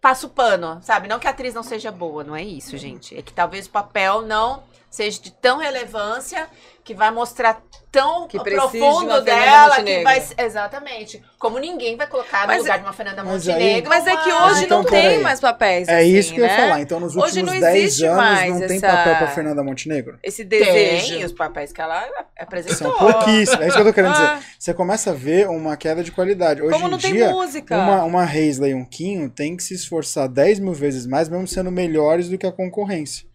passa 0.01 0.27
o 0.27 0.31
pano, 0.31 0.81
sabe? 0.83 1.09
Não 1.09 1.19
que 1.19 1.27
a 1.27 1.31
atriz 1.31 1.53
não 1.55 1.63
seja 1.63 1.91
boa, 1.91 2.23
não 2.23 2.37
é 2.37 2.43
isso, 2.43 2.73
Uhum. 2.73 2.79
gente. 2.79 3.17
É 3.17 3.23
que 3.23 3.33
talvez 3.33 3.67
o 3.67 3.71
papel 3.71 4.23
não 4.23 4.63
seja 4.91 5.21
de 5.21 5.31
tão 5.33 5.59
relevância 5.59 6.47
que 6.85 6.95
vai 6.95 7.11
mostrar 7.11 7.61
tão 7.93 8.27
Que 8.29 8.39
de 8.39 8.45
profundo 8.51 8.99
Fernanda 9.01 9.21
dela 9.23 9.75
que 9.77 9.81
Montenegro. 9.81 10.05
vai 10.05 10.23
exatamente 10.47 11.23
como 11.39 11.59
ninguém 11.59 11.97
vai 11.97 12.07
colocar 12.07 12.47
Mas 12.47 12.57
no 12.59 12.63
lugar 12.63 12.75
é- 12.75 12.79
de 12.79 12.85
uma 12.85 12.93
Fernanda 12.93 13.25
Mas 13.25 13.49
aí- 13.49 13.55
Montenegro 13.55 13.89
Mas 13.91 14.07
é 14.07 14.17
que 14.17 14.33
hoje 14.33 14.65
então, 14.65 14.83
não 14.83 14.91
tem 14.91 15.21
mais 15.21 15.41
papéis. 15.41 15.89
É 15.89 15.99
assim, 16.01 16.17
isso 16.17 16.33
que 16.35 16.41
eu 16.41 16.45
ia 16.47 16.51
né? 16.51 16.57
falar. 16.57 16.81
Então, 16.81 16.99
nos 17.01 17.15
Hoje 17.17 17.41
últimos 17.41 17.53
não 17.55 17.61
10 17.61 17.77
existe 17.85 18.05
anos, 18.07 18.17
mais 18.17 18.53
não 18.61 18.67
tem 18.67 18.77
essa- 18.79 18.87
papel 18.89 19.17
pra 19.17 19.27
Fernanda 19.29 19.63
Montenegro? 19.63 20.19
Esse 20.23 20.45
Tem 20.45 20.61
desejo. 20.61 21.27
os 21.27 21.33
papéis 21.33 21.73
que 21.73 21.81
ela 21.81 22.07
apresentou. 22.39 22.77
São 22.77 22.93
pouquíssimos. 22.99 23.61
É 23.61 23.67
isso 23.69 23.77
que 23.77 23.83
eu 23.83 23.87
tô 23.87 23.93
querendo 23.93 24.15
Ah. 24.17 24.35
dizer. 24.37 24.47
Você 24.59 24.75
começa 24.75 25.11
a 25.11 25.15
ver 25.15 25.49
uma 25.49 25.77
queda 25.77 26.03
de 26.03 26.11
qualidade. 26.13 26.63
Hoje 26.63 26.73
Como 26.73 26.87
em 26.87 26.91
não 26.91 26.99
tem 26.99 27.13
dia, 27.13 27.31
música? 27.31 27.77
uma, 27.77 28.05
uma 28.05 28.23
Hazley 28.25 28.71
e 28.73 28.75
um 28.75 28.85
Quinho 28.85 29.29
tem 29.31 29.57
que 29.57 29.63
se 29.63 29.75
esforçar 29.75 30.29
10 30.29 30.59
mil 30.59 30.73
vezes 30.75 31.07
mais, 31.07 31.29
mesmo 31.29 31.47
sendo 31.47 31.71
melhores 31.71 32.29
do 32.29 32.37
que 32.39 32.47
a 32.47 32.53
concorrência. 32.53 33.27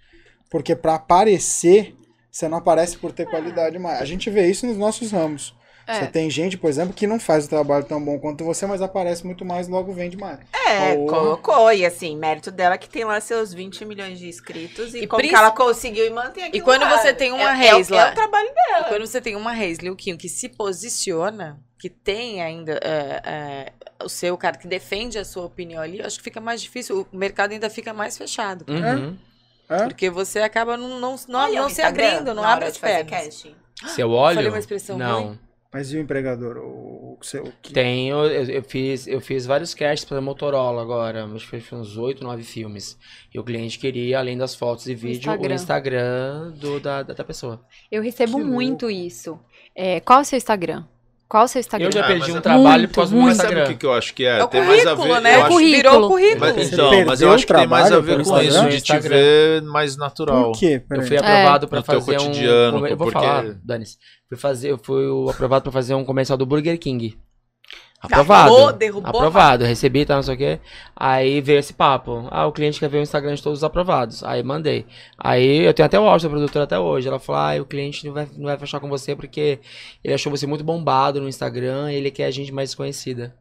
Porque 0.53 0.75
pra 0.75 0.93
aparecer, 0.95 1.95
você 2.31 2.47
não 2.47 2.59
aparece 2.59 2.95
por 2.97 3.11
ter 3.11 3.25
qualidade 3.27 3.77
mais. 3.79 3.99
A 4.01 4.05
gente 4.05 4.29
vê 4.29 4.47
isso 4.47 4.67
nos 4.67 4.77
nossos 4.77 5.11
ramos. 5.11 5.53
É. 5.85 5.95
Você 5.99 6.07
tem 6.07 6.29
gente, 6.29 6.57
por 6.57 6.69
exemplo, 6.69 6.93
que 6.93 7.05
não 7.05 7.19
faz 7.19 7.45
o 7.45 7.49
trabalho 7.49 7.83
tão 7.83 8.01
bom 8.01 8.17
quanto 8.17 8.45
você, 8.45 8.65
mas 8.65 8.81
aparece 8.81 9.25
muito 9.25 9.43
mais, 9.43 9.67
logo 9.67 9.91
vende 9.91 10.15
mais. 10.15 10.39
É, 10.53 10.95
Porra. 10.95 11.09
colocou. 11.19 11.73
E 11.73 11.85
assim, 11.85 12.15
mérito 12.15 12.51
dela 12.51 12.77
que 12.77 12.87
tem 12.87 13.03
lá 13.03 13.19
seus 13.19 13.53
20 13.53 13.83
milhões 13.83 14.17
de 14.19 14.29
inscritos. 14.29 14.93
E, 14.93 14.99
E 14.99 15.07
como 15.07 15.21
que 15.21 15.35
ela 15.35 15.51
conseguiu 15.51 16.05
e 16.05 16.09
mantém 16.09 16.43
aquilo 16.45 16.57
E 16.57 16.61
quando 16.61 16.83
lá. 16.83 16.97
você 16.97 17.13
tem 17.13 17.33
uma 17.33 17.41
é, 17.61 17.67
é, 17.67 17.75
o- 17.75 17.79
Hazel- 17.79 17.99
é 17.99 18.11
o 18.11 18.15
trabalho 18.15 18.47
E 18.47 18.83
quando 18.89 19.05
você 19.07 19.19
tem 19.19 19.35
uma 19.35 19.51
o 19.91 19.95
Kim 19.95 20.15
que 20.15 20.29
se 20.29 20.47
posiciona, 20.47 21.59
que 21.77 21.89
tem 21.89 22.41
ainda 22.41 22.79
é, 22.81 23.21
é, 23.25 23.73
o 24.05 24.07
seu 24.07 24.37
cara 24.37 24.57
que 24.57 24.67
defende 24.69 25.17
a 25.19 25.25
sua 25.25 25.43
opinião 25.45 25.81
ali, 25.81 25.99
eu 25.99 26.05
acho 26.05 26.17
que 26.17 26.23
fica 26.23 26.39
mais 26.39 26.61
difícil, 26.61 27.05
o 27.11 27.17
mercado 27.17 27.51
ainda 27.51 27.69
fica 27.69 27.91
mais 27.93 28.17
fechado. 28.17 28.63
Uhum. 28.69 29.17
É? 29.75 29.87
Porque 29.87 30.09
você 30.09 30.39
acaba 30.39 30.77
não, 30.77 30.99
não, 30.99 31.15
não, 31.27 31.39
Olha 31.41 31.61
não 31.61 31.69
se 31.69 31.81
Instagram 31.81 32.07
abrindo, 32.11 32.33
não 32.33 32.43
abre 32.43 32.65
as 32.65 32.77
pernas. 32.77 33.43
Se 33.87 34.01
eu 34.01 34.11
olho. 34.11 34.35
Falei 34.35 34.49
uma 34.49 34.59
expressão 34.59 34.97
não. 34.97 35.23
ruim? 35.27 35.39
Mas 35.73 35.91
e 35.91 35.97
o 35.97 35.99
empregador? 35.99 36.57
O, 36.57 37.17
o, 37.19 37.23
seu- 37.23 37.45
o 37.45 37.51
que- 37.59 37.73
Tenho, 37.73 38.23
eu, 38.27 38.43
eu 38.45 38.63
fiz, 38.63 39.07
eu 39.07 39.19
fiz 39.19 39.47
vários 39.47 39.73
casts 39.73 40.07
pra 40.07 40.21
Motorola 40.21 40.79
agora, 40.83 41.25
acho 41.25 41.49
que 41.49 41.59
foi 41.59 41.79
uns 41.79 41.97
8, 41.97 42.23
9 42.23 42.43
filmes. 42.43 42.95
E 43.33 43.39
o 43.39 43.43
cliente 43.43 43.79
queria, 43.79 44.19
além 44.19 44.37
das 44.37 44.53
fotos 44.53 44.85
e 44.85 44.93
vídeo, 44.93 45.31
o 45.31 45.33
Instagram. 45.33 45.55
Instagram 45.55 46.51
do, 46.51 46.79
da, 46.79 47.01
da 47.01 47.23
pessoa. 47.23 47.65
Eu 47.91 48.03
recebo 48.03 48.37
Que 48.37 48.43
muito 48.43 48.87
isso. 48.87 49.39
É, 49.75 49.99
qual 49.99 50.19
é 50.19 50.21
o 50.21 50.25
seu 50.25 50.37
Instagram? 50.37 50.85
Qual 51.27 51.45
o 51.45 51.47
seu 51.47 51.59
Instagram? 51.59 51.87
Eu 51.87 51.91
já 51.91 52.01
Ah, 52.01 52.07
perdi 52.07 52.19
mas 52.21 52.29
um 52.29 52.37
é- 52.37 52.41
trabalho 52.41 52.79
Muito, 52.81 52.89
por 52.89 52.95
causa 52.95 53.11
do 53.11 53.17
meu 53.17 53.25
Mas 53.25 53.37
sabe 53.37 53.47
o 53.47 53.51
Instagram. 53.53 53.71
que, 53.73 53.79
que 53.79 53.85
eu 53.87 53.93
acho 53.93 54.13
que 54.13 54.25
é? 54.25 54.37
É 54.39 54.43
o 54.43 54.47
tem 54.47 54.61
mais 54.61 54.85
a 54.85 54.95
currículo, 54.95 55.13
ver. 55.15 55.21
né? 55.21 55.29
eu 55.29 55.33
É 55.33 55.41
acho- 55.41 55.47
currículo. 55.49 55.75
Virou 55.75 56.03
o 56.03 56.07
currículo. 56.09 56.39
Mas, 56.39 56.73
então, 56.73 57.05
mas 57.05 57.21
eu 57.21 57.31
acho 57.33 57.47
que 57.47 57.53
tem 57.53 57.67
mais 57.67 57.91
a 57.91 57.99
ver 57.99 58.15
com 58.15 58.21
isso 58.21 58.35
Instagram? 58.41 58.69
de 58.69 58.81
te 58.81 58.93
Instagram. 58.93 59.09
ver 59.17 59.61
mais 59.63 59.97
natural. 59.97 60.51
Por 60.51 60.59
quê? 60.59 60.83
Eu 60.91 61.01
fui 61.01 61.17
aprovado 61.17 61.67
pra 61.67 61.79
No 61.79 61.83
teu 61.85 62.01
fazer 62.01 62.17
cotidiano, 62.17 62.77
um. 62.77 62.87
Eu 62.87 62.97
vou 62.97 63.07
porque- 63.11 63.25
falar, 63.25 63.45
Dani. 63.63 63.85
Fui 64.29 64.37
fazer, 64.37 64.71
eu 64.71 64.77
fui 64.77 65.07
o 65.07 65.29
aprovado 65.29 65.63
pra 65.63 65.71
fazer 65.71 65.95
um 65.95 66.05
comercial 66.05 66.37
do 66.37 66.45
Burger 66.45 66.77
King. 66.77 67.17
Acabou, 68.03 68.35
Aprovado. 68.35 68.77
derrubou. 68.77 69.09
Aprovado, 69.09 69.63
recebi, 69.63 70.05
tá, 70.05 70.15
não 70.17 70.23
sei 70.23 70.35
o 70.35 70.37
quê. 70.37 70.59
Aí 70.93 71.39
veio 71.39 71.59
esse 71.59 71.71
papo. 71.73 72.27
Ah, 72.29 72.45
o 72.45 72.51
cliente 72.51 72.77
quer 72.77 72.89
ver 72.89 72.97
o 72.97 73.01
Instagram 73.01 73.33
de 73.33 73.41
todos 73.41 73.59
os 73.59 73.63
aprovados. 73.63 74.21
Aí 74.25 74.43
mandei. 74.43 74.85
Aí 75.17 75.63
eu 75.65 75.73
tenho 75.73 75.85
até 75.85 75.97
o 75.97 76.03
áudio 76.03 76.27
da 76.27 76.35
produtora 76.35 76.65
até 76.65 76.77
hoje. 76.77 77.07
Ela 77.07 77.17
falou: 77.17 77.41
ah, 77.41 77.61
o 77.61 77.65
cliente 77.65 78.05
não 78.05 78.13
vai, 78.13 78.27
não 78.35 78.43
vai 78.45 78.57
fechar 78.57 78.81
com 78.81 78.89
você 78.89 79.15
porque 79.15 79.59
ele 80.03 80.13
achou 80.13 80.29
você 80.29 80.45
muito 80.45 80.65
bombado 80.65 81.21
no 81.21 81.29
Instagram 81.29 81.93
e 81.93 81.95
ele 81.95 82.11
quer 82.11 82.25
a 82.25 82.31
gente 82.31 82.51
mais 82.51 82.69
desconhecida. 82.71 83.33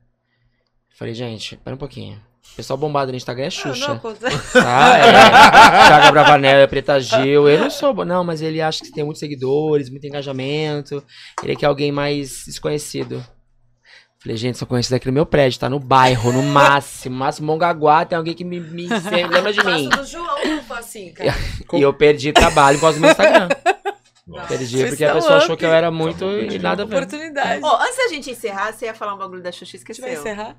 Falei, 0.97 1.13
gente, 1.13 1.57
pera 1.57 1.75
um 1.75 1.79
pouquinho. 1.79 2.21
O 2.53 2.55
pessoal 2.57 2.77
bombado 2.77 3.11
no 3.11 3.17
Instagram 3.17 3.45
é 3.45 3.47
Ah, 3.49 3.67
não, 3.67 3.75
Xuxa. 3.75 3.93
acontece. 3.93 4.53
Tá? 4.53 4.99
É, 4.99 5.03
Thiago 5.89 6.13
Bravanel 6.13 6.59
é 6.59 6.67
Preta 6.67 7.01
Gil. 7.01 7.49
Eu 7.49 7.59
não 7.59 7.71
sou. 7.71 8.05
Não, 8.05 8.23
mas 8.23 8.43
ele 8.43 8.61
acha 8.61 8.85
que 8.85 8.93
tem 8.93 9.03
muitos 9.03 9.21
seguidores, 9.21 9.89
muito 9.91 10.07
engajamento. 10.07 11.03
Ele 11.43 11.57
quer 11.57 11.67
alguém 11.67 11.91
mais 11.91 12.45
desconhecido. 12.47 13.25
Falei, 14.23 14.37
gente, 14.37 14.57
sou 14.57 14.69
conhecido 14.69 14.95
aqui 14.95 15.07
no 15.07 15.13
meu 15.13 15.27
prédio, 15.27 15.59
tá 15.59 15.69
no 15.69 15.81
bairro, 15.81 16.33
no 16.33 16.43
máximo. 16.45 17.17
Máximo 17.17 17.49
Mongaguá, 17.49 18.05
tem 18.05 18.17
alguém 18.17 18.35
que 18.35 18.45
me, 18.45 18.61
me 18.61 18.87
lembra 18.89 19.53
de 19.53 19.65
mim. 19.65 19.91
Faço 19.91 20.03
do 20.03 20.07
João, 20.07 20.45
não 20.45 20.63
faço 20.63 20.81
assim, 20.81 21.13
cara. 21.13 21.35
E 21.73 21.83
eu 21.83 21.93
perdi 21.93 22.33
trabalho 22.33 22.79
por 22.79 22.83
causa 22.83 22.99
do 22.99 23.01
meu 23.01 23.11
Instagram. 23.11 23.49
Nossa. 24.25 24.47
Perdi 24.47 24.77
Vocês 24.77 24.89
porque 24.91 25.05
a 25.05 25.09
estão 25.09 25.21
pessoa 25.21 25.39
achou 25.39 25.55
up. 25.55 25.59
que 25.59 25.67
eu 25.67 25.73
era 25.73 25.91
muito 25.91 26.25
e 26.25 26.57
nada 26.61 26.85
a 26.85 26.87
ver. 26.87 26.95
Oportunidade. 26.97 27.61
Ó, 27.65 27.83
antes 27.83 27.97
da 27.97 28.09
gente 28.09 28.31
encerrar, 28.31 28.73
você 28.73 28.87
ia 28.87 28.95
falar 28.95 29.15
um 29.15 29.19
bagulho 29.19 29.43
da 29.43 29.51
Xuxa, 29.51 29.65
a 29.65 29.67
gente 29.67 29.77
esqueceu. 29.79 30.05
vai 30.05 30.15
encerrar? 30.15 30.57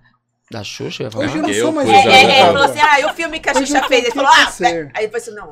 Da 0.51 0.63
Xuxa, 0.63 1.03
eu 1.03 1.07
ia 1.07 1.11
falar. 1.11 1.25
Hoje 1.25 1.37
eu 1.37 1.41
não 1.41 1.49
Eu 1.49 1.61
sou 1.63 1.71
mais 1.71 1.89
fui 1.89 1.97
É, 1.97 2.01
é, 2.05 2.23
é, 2.23 2.23
ele 2.41 2.45
falou 2.47 2.63
assim, 2.63 2.79
ah, 2.79 2.99
e 2.99 3.05
o 3.05 3.13
filme 3.13 3.39
que 3.39 3.49
a 3.49 3.53
Xuxa 3.53 3.77
eu 3.79 3.87
fez? 3.87 4.03
Ele 4.03 4.13
falou, 4.13 4.29
ah, 4.31 4.45
ser. 4.51 4.91
aí 4.93 5.05
depois 5.05 5.23
assim, 5.27 5.35
não. 5.35 5.51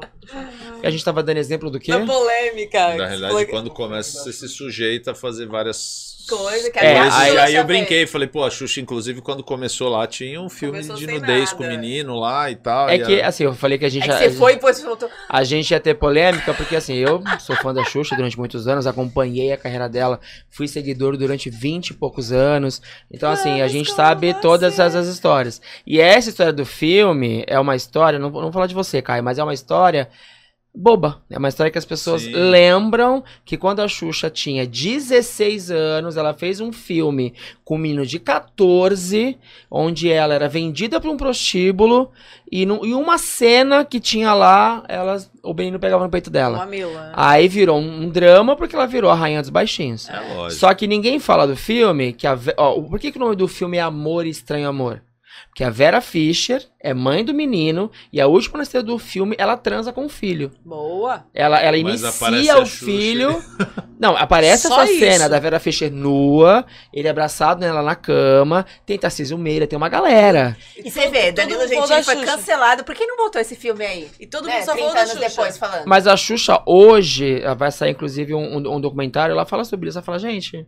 A 0.83 0.89
gente 0.89 1.03
tava 1.03 1.23
dando 1.23 1.37
exemplo 1.37 1.71
do 1.71 1.79
quê? 1.79 1.91
Da 1.91 2.05
polêmica. 2.05 2.95
Na 2.95 3.07
realidade, 3.07 3.45
quando 3.47 3.69
começa, 3.71 4.19
você 4.23 4.31
se 4.33 4.47
sujeita 4.47 5.11
a 5.11 5.15
fazer 5.15 5.47
várias 5.47 6.11
Coisa 6.29 6.69
que 6.69 6.77
É, 6.79 6.97
a 6.99 7.01
coisas. 7.01 7.19
aí- 7.19 7.33
E 7.33 7.37
aí 7.39 7.55
eu 7.55 7.63
brinquei, 7.65 8.05
falei, 8.05 8.27
pô, 8.27 8.43
a 8.43 8.49
Xuxa, 8.49 8.79
inclusive, 8.79 9.21
quando 9.21 9.43
começou 9.43 9.89
lá, 9.89 10.05
tinha 10.05 10.39
um 10.39 10.49
filme 10.49 10.73
Começou 10.79 10.95
de 10.95 11.07
nudez 11.07 11.45
nada. 11.45 11.55
com 11.57 11.63
o 11.63 11.67
menino 11.67 12.15
lá 12.19 12.49
e 12.51 12.55
tal. 12.55 12.87
É 12.87 12.95
e 12.95 13.03
que, 13.03 13.21
a- 13.21 13.27
assim, 13.27 13.43
eu 13.43 13.53
falei 13.55 13.77
que 13.79 13.85
a 13.85 13.89
gente. 13.89 14.09
É 14.09 14.13
que 14.17 14.29
você 14.29 14.37
foi 14.37 14.51
e 14.51 14.55
depois 14.55 14.79
voltou. 14.83 15.09
A 15.27 15.43
gente 15.43 15.71
ia 15.71 15.79
ter 15.79 15.95
polêmica, 15.95 16.53
porque 16.53 16.75
assim, 16.75 16.93
eu 16.93 17.21
sou 17.39 17.55
fã 17.57 17.73
da 17.73 17.83
Xuxa 17.83 18.15
durante 18.15 18.37
muitos 18.37 18.67
anos, 18.67 18.85
acompanhei 18.85 19.51
a 19.51 19.57
carreira 19.57 19.89
dela, 19.89 20.19
fui 20.51 20.67
seguidor 20.67 21.17
durante 21.17 21.49
20 21.49 21.89
e 21.89 21.93
poucos 21.95 22.31
anos. 22.31 22.81
Então, 23.11 23.29
assim, 23.31 23.61
a 23.61 23.67
gente 23.67 23.91
sabe 23.91 24.33
todas 24.35 24.79
essas 24.95 25.13
histórias. 25.13 25.61
E 25.85 25.99
essa 25.99 26.29
história 26.29 26.53
do 26.53 26.65
filme 26.65 27.43
é 27.47 27.59
uma 27.59 27.75
história, 27.75 28.19
não, 28.19 28.29
não 28.29 28.41
vou 28.41 28.51
falar 28.51 28.67
de 28.67 28.75
você, 28.75 29.01
Caio, 29.01 29.23
mas 29.23 29.37
é 29.37 29.43
uma 29.43 29.53
história 29.53 30.09
boba. 30.73 31.21
É 31.29 31.37
uma 31.37 31.49
história 31.49 31.71
que 31.71 31.77
as 31.77 31.85
pessoas 31.85 32.21
Sim. 32.21 32.31
lembram 32.33 33.23
que 33.43 33.57
quando 33.57 33.81
a 33.81 33.87
Xuxa 33.87 34.29
tinha 34.29 34.65
16 34.65 35.69
anos, 35.69 36.15
ela 36.17 36.33
fez 36.33 36.59
um 36.61 36.71
filme 36.71 37.33
com 37.65 37.75
um 37.75 37.77
menino 37.77 38.05
de 38.05 38.17
14, 38.19 39.37
onde 39.69 40.09
ela 40.09 40.33
era 40.33 40.47
vendida 40.47 40.99
para 40.99 41.09
um 41.11 41.17
prostíbulo 41.17 42.11
e, 42.51 42.65
num- 42.65 42.85
e 42.85 42.93
uma 42.93 43.17
cena 43.17 43.83
que 43.83 43.99
tinha 43.99 44.33
lá, 44.33 44.83
ela, 44.87 45.17
o 45.43 45.53
menino 45.53 45.79
pegava 45.79 46.03
no 46.03 46.09
peito 46.09 46.29
dela. 46.29 46.57
Mamila. 46.59 47.11
Aí 47.13 47.47
virou 47.47 47.77
um, 47.79 48.03
um 48.03 48.09
drama 48.09 48.55
porque 48.55 48.75
ela 48.75 48.87
virou 48.87 49.11
a 49.11 49.15
rainha 49.15 49.41
dos 49.41 49.49
baixinhos. 49.49 50.09
É 50.09 50.19
lógico. 50.35 50.59
Só 50.59 50.73
que 50.73 50.87
ninguém 50.87 51.19
fala 51.19 51.45
do 51.45 51.55
filme 51.55 52.13
que 52.13 52.25
a 52.27 52.37
ó, 52.57 52.79
por 52.81 52.99
que, 52.99 53.11
que 53.11 53.17
o 53.17 53.21
nome 53.21 53.35
do 53.35 53.47
filme 53.47 53.77
é 53.77 53.81
Amor 53.81 54.25
e 54.25 54.29
Estranho 54.29 54.67
Amor? 54.69 55.01
Porque 55.51 55.65
a 55.65 55.69
Vera 55.69 55.99
Fischer 55.99 56.65
é 56.79 56.93
mãe 56.93 57.25
do 57.25 57.33
menino 57.33 57.91
e 58.11 58.21
a 58.21 58.25
última 58.27 58.63
cena 58.63 58.81
do 58.85 58.97
filme 58.97 59.35
ela 59.37 59.57
transa 59.57 59.91
com 59.91 60.05
o 60.05 60.09
filho. 60.09 60.49
Boa. 60.63 61.25
Ela, 61.33 61.59
ela 61.59 61.75
inicia 61.77 62.57
o 62.57 62.65
filho. 62.65 63.43
Não, 63.99 64.15
aparece 64.15 64.67
Só 64.69 64.81
essa 64.81 64.91
isso. 64.91 64.99
cena 65.01 65.27
da 65.29 65.37
Vera 65.39 65.59
Fischer 65.59 65.91
nua, 65.91 66.65
ele 66.93 67.07
abraçado 67.07 67.59
nela 67.59 67.83
na 67.83 67.95
cama, 67.95 68.65
tem 68.85 68.97
Tarcísio 68.97 69.37
Meira, 69.37 69.67
tem 69.67 69.75
uma 69.77 69.89
galera. 69.89 70.55
E 70.77 70.89
você 70.89 71.07
vê, 71.09 71.27
todo 71.33 71.35
Danilo 71.35 71.59
mundo 71.59 71.69
falou 71.69 71.87
Gentili 71.87 72.03
foi 72.05 72.15
Xuxa. 72.15 72.25
cancelado. 72.37 72.83
Por 72.85 72.95
que 72.95 73.05
não 73.05 73.17
voltou 73.17 73.39
esse 73.41 73.55
filme 73.55 73.85
aí? 73.85 74.09
E 74.19 74.25
todo 74.25 74.47
Né, 74.47 74.55
mundo 74.55 74.65
só 74.65 74.71
30 74.71 74.79
falou 74.87 74.93
da 74.95 75.01
anos 75.01 75.13
Xuxa. 75.13 75.29
depois 75.29 75.57
falando. 75.57 75.85
Mas 75.85 76.07
a 76.07 76.15
Xuxa 76.17 76.63
hoje, 76.65 77.41
vai 77.57 77.71
sair 77.71 77.91
inclusive 77.91 78.33
um, 78.33 78.57
um- 78.57 78.75
um 78.77 78.81
documentário, 78.81 79.33
ela 79.33 79.45
fala 79.45 79.65
sobre 79.65 79.89
isso, 79.89 79.97
ela 79.99 80.05
fala, 80.05 80.17
gente, 80.17 80.65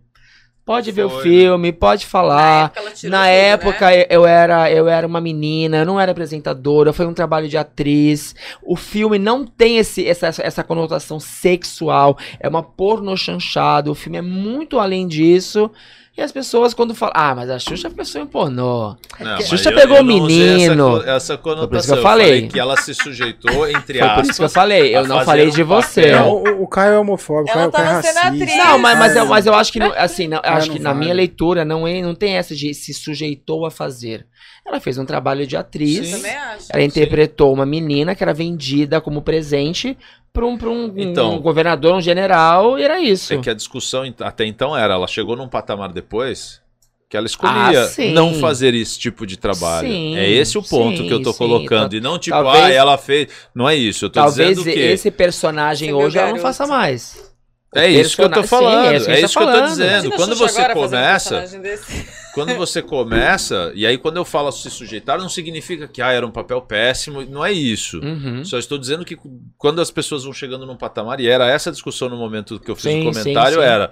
pode 0.65 0.91
ver 0.91 1.05
o 1.05 1.09
Foi, 1.09 1.23
filme, 1.23 1.71
pode 1.71 2.05
falar. 2.05 2.65
época 2.65 2.79
ela 2.79 2.91
tirou 2.91 3.11
Na 3.11 3.23
tudo, 3.25 3.29
época 3.29 3.89
né? 3.89 4.05
eu 4.09 4.25
era 4.25 4.71
eu 4.71 4.87
era 4.87 5.05
uma 5.05 5.19
menina, 5.21 5.77
eu 5.77 5.85
não 5.85 5.99
era 5.99 6.11
apresentadora, 6.11 6.93
foi 6.93 7.05
um 7.05 7.13
trabalho 7.13 7.47
de 7.49 7.57
atriz. 7.57 8.35
O 8.61 8.75
filme 8.75 9.19
não 9.19 9.45
tem 9.45 9.77
esse, 9.77 10.07
essa, 10.07 10.27
essa 10.41 10.63
conotação 10.63 11.19
sexual, 11.19 12.17
é 12.39 12.47
uma 12.47 12.63
porno 12.63 13.15
chanchada, 13.17 13.91
o 13.91 13.95
filme 13.95 14.17
é 14.17 14.21
muito 14.21 14.79
além 14.79 15.07
disso. 15.07 15.69
E 16.15 16.21
as 16.21 16.31
pessoas 16.31 16.75
quando 16.75 16.93
falam, 16.93 17.13
ah, 17.17 17.33
mas 17.33 17.49
a 17.49 17.57
Xuxa 17.57 17.89
pensou 17.89 18.21
em 18.21 18.27
pornô. 18.27 18.95
Não, 19.19 19.41
Xuxa 19.41 19.71
eu- 19.71 19.75
pegou 19.75 19.97
eu 19.97 20.03
o 20.03 20.05
menino. 20.05 20.97
Essa, 21.01 21.09
essa 21.09 21.37
conotação. 21.37 21.67
por 21.69 21.77
isso 21.77 21.87
que 21.93 21.97
eu 21.97 22.03
falei. 22.03 22.47
que 22.47 22.59
ela 22.59 22.77
se 22.77 22.93
sujeitou, 22.93 23.67
entre 23.67 23.97
Foi 23.97 24.07
aspas. 24.07 24.21
por 24.21 24.29
isso 24.29 24.39
que 24.39 24.45
eu 24.45 24.49
falei, 24.49 24.95
eu 24.95 25.07
não 25.07 25.25
falei 25.25 25.47
um 25.47 25.49
de 25.49 25.63
você. 25.63 26.13
O, 26.13 26.61
o- 26.63 26.67
Caio 26.67 26.93
é 26.93 26.99
homofóbico, 26.99 27.57
o 27.57 27.59
Ela 27.59 27.69
Caio, 27.69 27.69
o 27.69 27.71
Caio 27.71 27.85
é 27.85 27.89
tava 27.89 28.01
sendo 28.03 28.23
racista. 28.23 28.43
atriz. 28.45 28.57
Não, 28.63 28.77
mas, 28.77 28.99
mas, 28.99 29.11
eu, 29.11 29.17
Caio- 29.17 29.29
mas 29.29 29.45
eu 29.47 29.53
acho 29.55 29.73
que, 29.73 29.79
não, 29.79 29.91
assim, 29.95 30.27
não, 30.27 30.37
eu 30.43 30.51
acho 30.53 30.69
que 30.69 30.77
na 30.79 30.89
vale. 30.91 30.99
minha 31.03 31.13
leitura 31.15 31.65
não, 31.65 31.87
é, 31.87 31.99
não 32.03 32.13
tem 32.13 32.35
essa 32.37 32.55
de 32.55 32.75
se 32.75 32.93
sujeitou 32.93 33.65
a 33.65 33.71
fazer. 33.71 34.27
Ela 34.65 34.79
fez 34.79 34.99
um 34.99 35.05
trabalho 35.05 35.47
de 35.47 35.57
atriz. 35.57 36.07
Sim. 36.07 36.15
Também 36.17 36.35
acho. 36.35 36.67
Ela 36.69 36.83
interpretou 36.83 37.51
uma 37.51 37.65
menina 37.65 38.13
que 38.15 38.23
era 38.23 38.33
vendida 38.35 39.01
como 39.01 39.21
presente 39.23 39.97
para 40.33 40.45
um, 40.47 40.57
pra 40.57 40.67
um, 40.69 40.87
um 40.87 40.93
Então. 40.97 41.39
governador, 41.39 41.93
um 41.95 42.01
general, 42.01 42.79
e 42.79 42.83
era 42.83 42.99
isso. 42.99 43.31
É 43.33 43.37
que 43.37 43.49
a 43.49 43.53
discussão 43.53 44.03
até 44.19 44.45
então 44.45 44.75
era, 44.75 44.95
ela 44.95 45.07
chegou 45.07 45.35
num 45.37 45.47
patamar 45.47 45.93
depois 45.93 46.59
que 47.07 47.15
ela 47.15 47.27
escolhia 47.27 47.83
Ah, 47.83 48.01
não 48.11 48.33
fazer 48.33 48.73
esse 48.73 48.97
tipo 48.97 49.27
de 49.27 49.37
trabalho. 49.37 49.87
Sim, 49.87 50.17
é 50.17 50.27
esse 50.27 50.57
o 50.57 50.63
ponto 50.63 50.97
sim, 50.97 51.07
que 51.07 51.13
eu 51.13 51.21
tô 51.21 51.31
sim. 51.31 51.37
colocando. 51.37 51.95
E 51.95 52.01
não 52.01 52.17
tipo, 52.17 52.35
talvez- 52.35 52.63
ah, 52.65 52.71
ela 52.71 52.97
fez. 52.97 53.27
Não 53.53 53.69
é 53.69 53.75
isso. 53.75 54.05
Eu 54.05 54.09
tô 54.09 54.19
Talvez 54.19 54.57
dizendo 54.57 54.73
que. 54.73 54.79
esse 54.79 55.11
personagem 55.11 55.89
é 55.89 55.93
hoje 55.93 56.17
ela 56.17 56.31
não 56.31 56.39
faça 56.39 56.65
mais. 56.65 57.31
É 57.75 57.87
isso 57.89 58.15
que 58.15 58.21
eu 58.21 58.29
tô 58.29 58.43
falando. 58.43 58.87
Sim, 58.87 58.93
é 58.93 58.97
isso 58.97 59.05
gente 59.09 59.25
isso 59.25 59.33
tá 59.33 59.39
que 59.39 59.45
eu 59.47 59.61
tô 59.61 59.67
dizendo. 59.67 60.11
Quando 60.11 60.35
você 60.35 60.61
um 60.61 60.73
começa. 60.73 61.43
Quando 62.33 62.55
você 62.55 62.81
começa, 62.81 63.71
e 63.75 63.85
aí 63.85 63.95
quando 63.95 64.17
eu 64.17 64.25
falo 64.25 64.51
se 64.51 64.67
sujeitar, 64.71 65.19
não 65.19 65.29
significa 65.29 65.87
que 65.87 66.01
ah, 66.01 66.11
era 66.11 66.25
um 66.25 66.31
papel 66.31 66.59
péssimo, 66.63 67.23
não 67.25 67.45
é 67.45 67.51
isso. 67.51 67.99
Uhum. 67.99 68.43
Só 68.43 68.57
estou 68.57 68.79
dizendo 68.79 69.05
que 69.05 69.15
quando 69.55 69.79
as 69.79 69.91
pessoas 69.91 70.23
vão 70.23 70.33
chegando 70.33 70.65
num 70.65 70.75
patamar, 70.75 71.19
e 71.19 71.27
era 71.27 71.47
essa 71.47 71.69
a 71.69 71.71
discussão 71.71 72.09
no 72.09 72.17
momento 72.17 72.59
que 72.59 72.71
eu 72.71 72.75
fiz 72.75 72.85
Sim, 72.85 73.01
o 73.01 73.13
comentário, 73.13 73.57
sim, 73.57 73.61
sim. 73.61 73.67
era. 73.67 73.91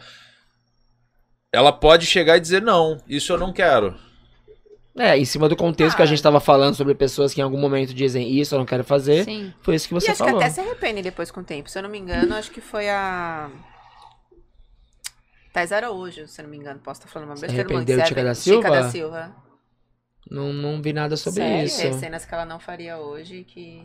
Ela 1.54 1.72
pode 1.72 2.08
chegar 2.08 2.38
e 2.38 2.40
dizer, 2.40 2.64
não, 2.64 2.98
isso 3.08 3.32
eu 3.32 3.38
não 3.38 3.54
quero. 3.54 3.94
É, 4.98 5.18
em 5.18 5.24
cima 5.24 5.48
do 5.48 5.56
contexto 5.56 5.96
que 5.96 6.02
a 6.02 6.06
gente 6.06 6.22
tava 6.22 6.40
falando 6.40 6.76
sobre 6.76 6.94
pessoas 6.94 7.34
que 7.34 7.40
em 7.40 7.44
algum 7.44 7.58
momento 7.58 7.94
dizem 7.94 8.30
isso 8.30 8.56
eu 8.56 8.60
não 8.60 8.66
quero 8.66 8.84
fazer, 8.84 9.24
Sim. 9.24 9.54
foi 9.62 9.76
isso 9.76 9.88
que 9.88 9.94
E 9.94 10.02
você 10.02 10.12
acho 10.12 10.18
falou. 10.18 10.40
que 10.40 10.44
até 10.44 10.54
se 10.54 10.60
arrependem 10.60 11.02
depois 11.02 11.32
com 11.32 11.40
o 11.40 11.44
tempo. 11.44 11.70
Se 11.70 11.78
eu 11.78 11.84
não 11.84 11.90
me 11.90 11.98
engano, 11.98 12.36
acho 12.36 12.52
que 12.52 12.60
foi 12.60 12.90
a. 12.90 13.50
Thais 15.52 15.72
Araújo, 15.72 16.28
se 16.28 16.42
eu 16.42 16.44
não 16.44 16.50
me 16.50 16.58
engano. 16.58 16.80
Posso 16.80 17.02
estar 17.02 17.12
falando 17.12 17.30
uma 17.30 17.36
Se 17.36 17.42
besteira 17.42 17.68
muito 17.70 17.92
arrependeu. 17.92 18.08
Chica 18.08 18.24
da 18.24 18.34
Chica 18.34 18.72
da 18.72 18.90
Silva? 18.90 19.36
Não, 20.32 20.54
não 20.54 20.82
vi 20.82 20.94
nada 20.94 21.18
sobre 21.18 21.42
Sério? 21.44 21.66
isso. 21.66 21.86
É, 21.86 21.92
cenas 21.92 22.24
que 22.26 22.34
ela 22.34 22.46
não 22.46 22.58
faria 22.58 22.98
hoje 22.98 23.44
que. 23.44 23.84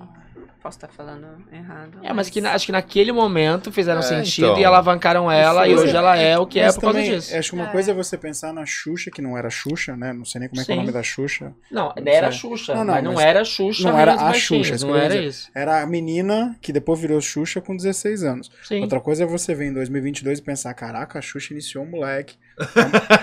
Posso 0.63 0.79
estar 0.79 0.87
falando 0.89 1.27
errado. 1.53 1.99
É, 2.05 2.13
mas 2.13 2.31
que 2.31 2.41
na- 2.41 2.53
acho 2.53 2.67
que 2.67 2.73
naquele 2.73 3.11
momento 3.13 3.71
fizeram 3.73 3.99
É, 3.99 4.03
sentido 4.03 4.47
então. 4.49 4.59
e 4.61 4.65
alavancaram 4.65 5.31
ela 5.31 5.67
e 5.67 5.75
hoje 5.75 5.95
ela 5.97 6.17
é 6.17 6.39
o 6.39 6.47
que 6.47 6.61
é 6.61 6.67
mas 6.67 6.75
por 6.77 6.83
causa 6.83 6.99
também, 6.99 7.15
disso. 7.17 7.37
Acho 7.37 7.51
que 7.51 7.57
uma 7.57 7.69
É. 7.69 7.73
coisa 7.73 7.91
é 7.91 7.95
você 7.95 8.17
pensar 8.17 8.53
na 8.53 8.65
Xuxa, 8.65 9.11
que 9.11 9.21
não 9.21 9.37
era 9.37 9.51
Xuxa, 9.51 9.97
né? 9.97 10.13
Não 10.13 10.25
sei 10.25 10.41
nem 10.41 10.49
como 10.49 10.61
é 10.61 10.65
que 10.65 10.71
é 10.71 10.75
o 10.75 10.79
nome 10.79 10.93
da 10.93 11.03
Xuxa. 11.03 11.53
Não, 11.71 11.93
Não 11.97 12.13
era 12.13 12.31
sei. 12.31 12.41
Xuxa, 12.41 12.75
Não, 12.75 12.85
não, 12.85 12.95
mas 12.95 13.05
não 13.05 13.15
mas 13.15 13.25
era 13.25 13.45
Xuxa. 13.45 13.91
não 13.91 13.99
era 13.99 14.13
a 14.13 14.17
Baixinhos, 14.17 14.67
Xuxa, 14.69 14.87
não 14.87 14.97
era 14.97 15.17
isso. 15.17 15.51
Era 15.55 15.83
a 15.83 15.87
menina 15.87 16.57
que 16.61 16.73
depois 16.73 17.01
virou 17.01 17.21
Xuxa 17.21 17.61
com 17.61 17.77
16 17.77 18.23
anos. 18.23 18.51
Sim. 18.63 18.83
Outra 18.83 19.01
coisa 19.01 19.25
é 19.25 19.27
você 19.27 19.53
ver 19.55 19.67
em 19.67 19.73
2022 19.73 20.39
e 20.39 20.43
pensar, 20.43 20.73
caraca, 20.75 21.19
a 21.19 21.23
Xuxa 21.23 21.53
iniciou 21.53 21.85
um 21.85 21.89
moleque. 21.91 22.37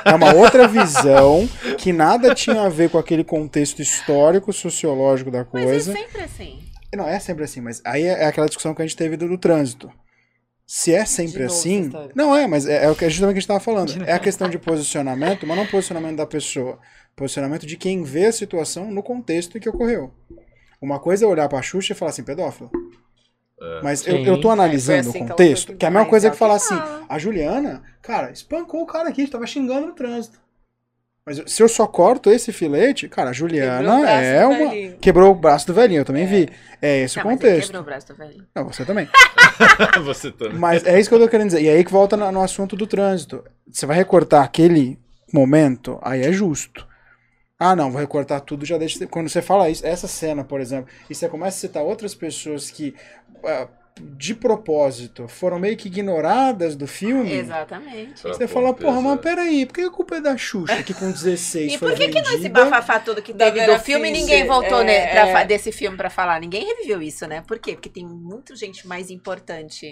É 0.06 0.14
uma 0.14 0.34
outra 0.36 0.68
visão 0.68 1.48
que 1.78 1.92
nada 1.92 2.36
tinha 2.36 2.62
a 2.62 2.70
ver 2.70 2.90
com 2.90 2.98
aquele 2.98 3.24
contexto 3.24 3.82
histórico, 3.82 4.54
sociológico 4.54 5.32
da 5.32 5.40
Mas 5.52 5.64
coisa. 5.64 5.92
é 5.92 5.96
sempre 5.96 6.22
assim. 6.22 6.60
Não, 6.96 7.08
é 7.08 7.20
sempre 7.20 7.44
assim, 7.44 7.60
mas 7.60 7.82
aí 7.84 8.04
é 8.04 8.26
aquela 8.26 8.48
discussão 8.48 8.76
que 8.76 8.82
a 8.82 8.86
gente 8.86 8.96
teve 8.98 9.18
do, 9.18 9.28
do 9.28 9.38
trânsito. 9.38 9.92
Se 10.66 10.94
é 10.94 11.06
sempre 11.06 11.44
novo 11.44 11.54
assim. 11.54 11.92
Não 12.16 12.36
é, 12.36 12.48
mas 12.48 12.66
é, 12.66 12.86
é 12.86 12.90
o 12.90 12.96
que 12.96 13.10
justamente 13.10 13.16
o 13.16 13.18
que 13.18 13.24
a 13.24 13.28
gente 13.34 13.38
estava 13.40 13.60
falando. 13.60 14.04
É 14.08 14.14
a 14.14 14.20
questão 14.20 14.50
de 14.50 14.58
posicionamento, 14.58 15.46
mas 15.46 15.58
não 15.58 15.66
posicionamento 15.66 16.18
da 16.18 16.26
pessoa. 16.26 16.80
Posicionamento 17.16 17.66
de 17.66 17.78
quem 17.78 18.04
vê 18.04 18.26
a 18.26 18.32
situação 18.32 18.90
no 18.90 19.04
contexto 19.04 19.58
em 19.58 19.62
que 19.62 19.70
ocorreu. 19.70 20.14
Uma 20.82 21.00
coisa 21.00 21.26
é 21.26 21.28
olhar 21.28 21.48
pra 21.50 21.62
Xuxa 21.62 21.94
e 21.94 21.96
falar 21.96 22.12
assim, 22.12 22.24
pedófilo. 22.24 22.72
Mas 23.82 24.06
eu, 24.06 24.18
eu 24.18 24.40
tô 24.40 24.50
analisando 24.50 25.10
assim 25.10 25.10
o 25.10 25.14
que 25.24 25.30
contexto, 25.30 25.68
foi 25.68 25.76
que 25.76 25.86
é 25.86 25.88
a 25.88 25.92
mesma 25.92 26.08
coisa 26.10 26.28
é 26.28 26.32
que 26.32 26.38
falar 26.38 26.60
que 26.60 26.66
assim, 26.66 27.06
a 27.08 27.18
Juliana, 27.18 27.82
cara, 28.02 28.32
espancou 28.32 28.82
o 28.82 28.86
cara 28.86 29.10
aqui, 29.10 29.28
tava 29.28 29.46
xingando 29.48 29.88
no 29.88 29.94
trânsito. 29.94 30.44
Mas 31.26 31.42
se 31.46 31.64
eu 31.64 31.70
só 31.70 31.88
corto 31.88 32.30
esse 32.30 32.52
filete, 32.52 33.08
cara, 33.08 33.30
a 33.30 33.34
Juliana 33.34 34.10
é 34.10 34.46
uma. 34.46 34.70
velhinho. 34.70 34.98
Quebrou 34.98 35.32
o 35.32 35.36
braço 35.36 35.66
do 35.66 35.74
velhinho, 35.74 36.02
eu 36.02 36.06
também 36.06 36.26
vi. 36.26 36.50
É 36.82 37.04
esse 37.04 37.16
Não, 37.16 37.24
o 37.24 37.28
mas 37.28 37.40
ele 37.40 37.50
contexto. 37.50 37.68
quebrou 37.68 37.82
o 37.82 37.86
braço 37.86 38.08
do 38.08 38.16
velho. 38.16 38.46
Não, 38.54 38.66
você 38.66 38.84
também. 38.86 39.08
Você 40.04 40.32
também. 40.32 40.58
Mas 40.58 40.84
é 40.86 41.00
isso 41.00 41.08
que 41.08 41.16
eu 41.16 41.20
tô 41.20 41.30
querendo 41.30 41.48
dizer. 41.48 41.62
E 41.62 41.70
aí 41.70 41.84
que 41.86 41.92
volta 41.92 42.18
no, 42.18 42.30
no 42.32 42.42
assunto 42.42 42.76
do 42.76 42.88
trânsito. 42.88 43.44
Você 43.72 43.86
vai 43.86 43.96
recortar 43.96 44.44
aquele 44.44 45.00
momento, 45.32 46.00
aí 46.02 46.22
é 46.24 46.32
justo. 46.32 46.86
Ah, 47.66 47.78
não, 47.78 47.90
vou 47.90 48.02
recortar 48.02 48.42
tudo, 48.42 48.66
já 48.66 48.78
deixa. 48.78 49.08
Quando 49.08 49.30
você 49.30 49.42
fala 49.42 49.70
isso, 49.70 49.86
essa 49.88 50.06
cena, 50.06 50.44
por 50.44 50.60
exemplo, 50.60 50.92
e 51.10 51.16
você 51.16 51.30
começa 51.30 51.56
a 51.58 51.62
citar 51.62 51.82
outras 51.82 52.14
pessoas 52.14 52.70
que 52.70 52.94
ah, 53.46 53.70
de 54.02 54.34
propósito, 54.34 55.28
foram 55.28 55.60
meio 55.60 55.78
que 55.78 55.88
ignoradas 55.88 56.76
do 56.76 56.88
filme. 56.88 57.32
Exatamente. 57.32 58.22
Você 58.24 58.48
fala, 58.48 58.74
porra, 58.74 59.00
mas 59.02 59.20
peraí, 59.22 59.66
por 59.66 59.74
que 59.76 59.82
a 59.82 59.90
culpa 59.90 60.16
é 60.16 60.22
da 60.22 60.36
Xuxa 60.36 60.82
que 60.84 60.94
com 60.94 61.12
16 61.12 61.74
E 61.74 61.78
foi 61.78 61.90
por 61.92 61.98
que, 61.98 62.08
que 62.10 62.16
não 62.22 62.30
esse 62.32 62.38
vendida? 62.44 62.66
bafafá 62.66 63.00
todo 63.00 63.22
que 63.22 63.34
teve 63.34 63.66
do 63.66 63.80
filme 63.80 64.08
Fischer, 64.10 64.22
ninguém 64.22 64.48
voltou 64.48 64.82
é, 64.82 64.84
né, 64.84 65.08
pra 65.32 65.42
é. 65.42 65.46
desse 65.46 65.72
filme 65.72 65.96
pra 65.96 66.10
falar? 66.10 66.40
Ninguém 66.40 66.66
reviveu 66.66 67.02
isso, 67.02 67.28
né? 67.28 67.44
Por 67.48 67.60
quê? 67.60 67.74
Porque 67.74 67.90
tem 67.90 68.06
muita 68.06 68.56
gente 68.56 68.88
mais 68.88 69.10
importante 69.12 69.92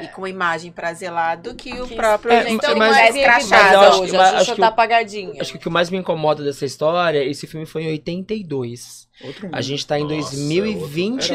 e 0.00 0.08
com 0.08 0.26
imagem 0.26 0.72
pra 0.72 0.92
zelar 0.94 1.40
do 1.40 1.54
que 1.54 1.72
o 1.80 1.86
Que- 1.86 1.94
próprio 1.94 2.32
É, 2.32 2.42
gente 2.44 2.54
Então, 2.54 2.76
mas- 2.76 2.90
mais 2.90 3.16
é 3.16 3.18
que- 3.18 4.00
hoje, 4.00 4.16
a 4.16 4.38
Xuxa 4.38 4.56
tá 4.56 4.68
apagadinha. 4.68 5.40
Acho 5.40 5.52
que 5.52 5.58
o 5.58 5.60
que 5.60 5.70
mais 5.70 5.90
me 5.90 5.98
incomoda 5.98 6.42
dessa 6.42 6.64
história, 6.64 7.22
esse 7.22 7.46
filme 7.46 7.66
foi 7.66 7.82
em 7.84 7.88
82. 7.88 9.08
Outro 9.24 9.46
mundo. 9.46 9.54
A 9.54 9.60
gente 9.60 9.86
tá 9.86 9.98
em 9.98 10.02
Nossa, 10.02 10.14
Era 10.14 10.22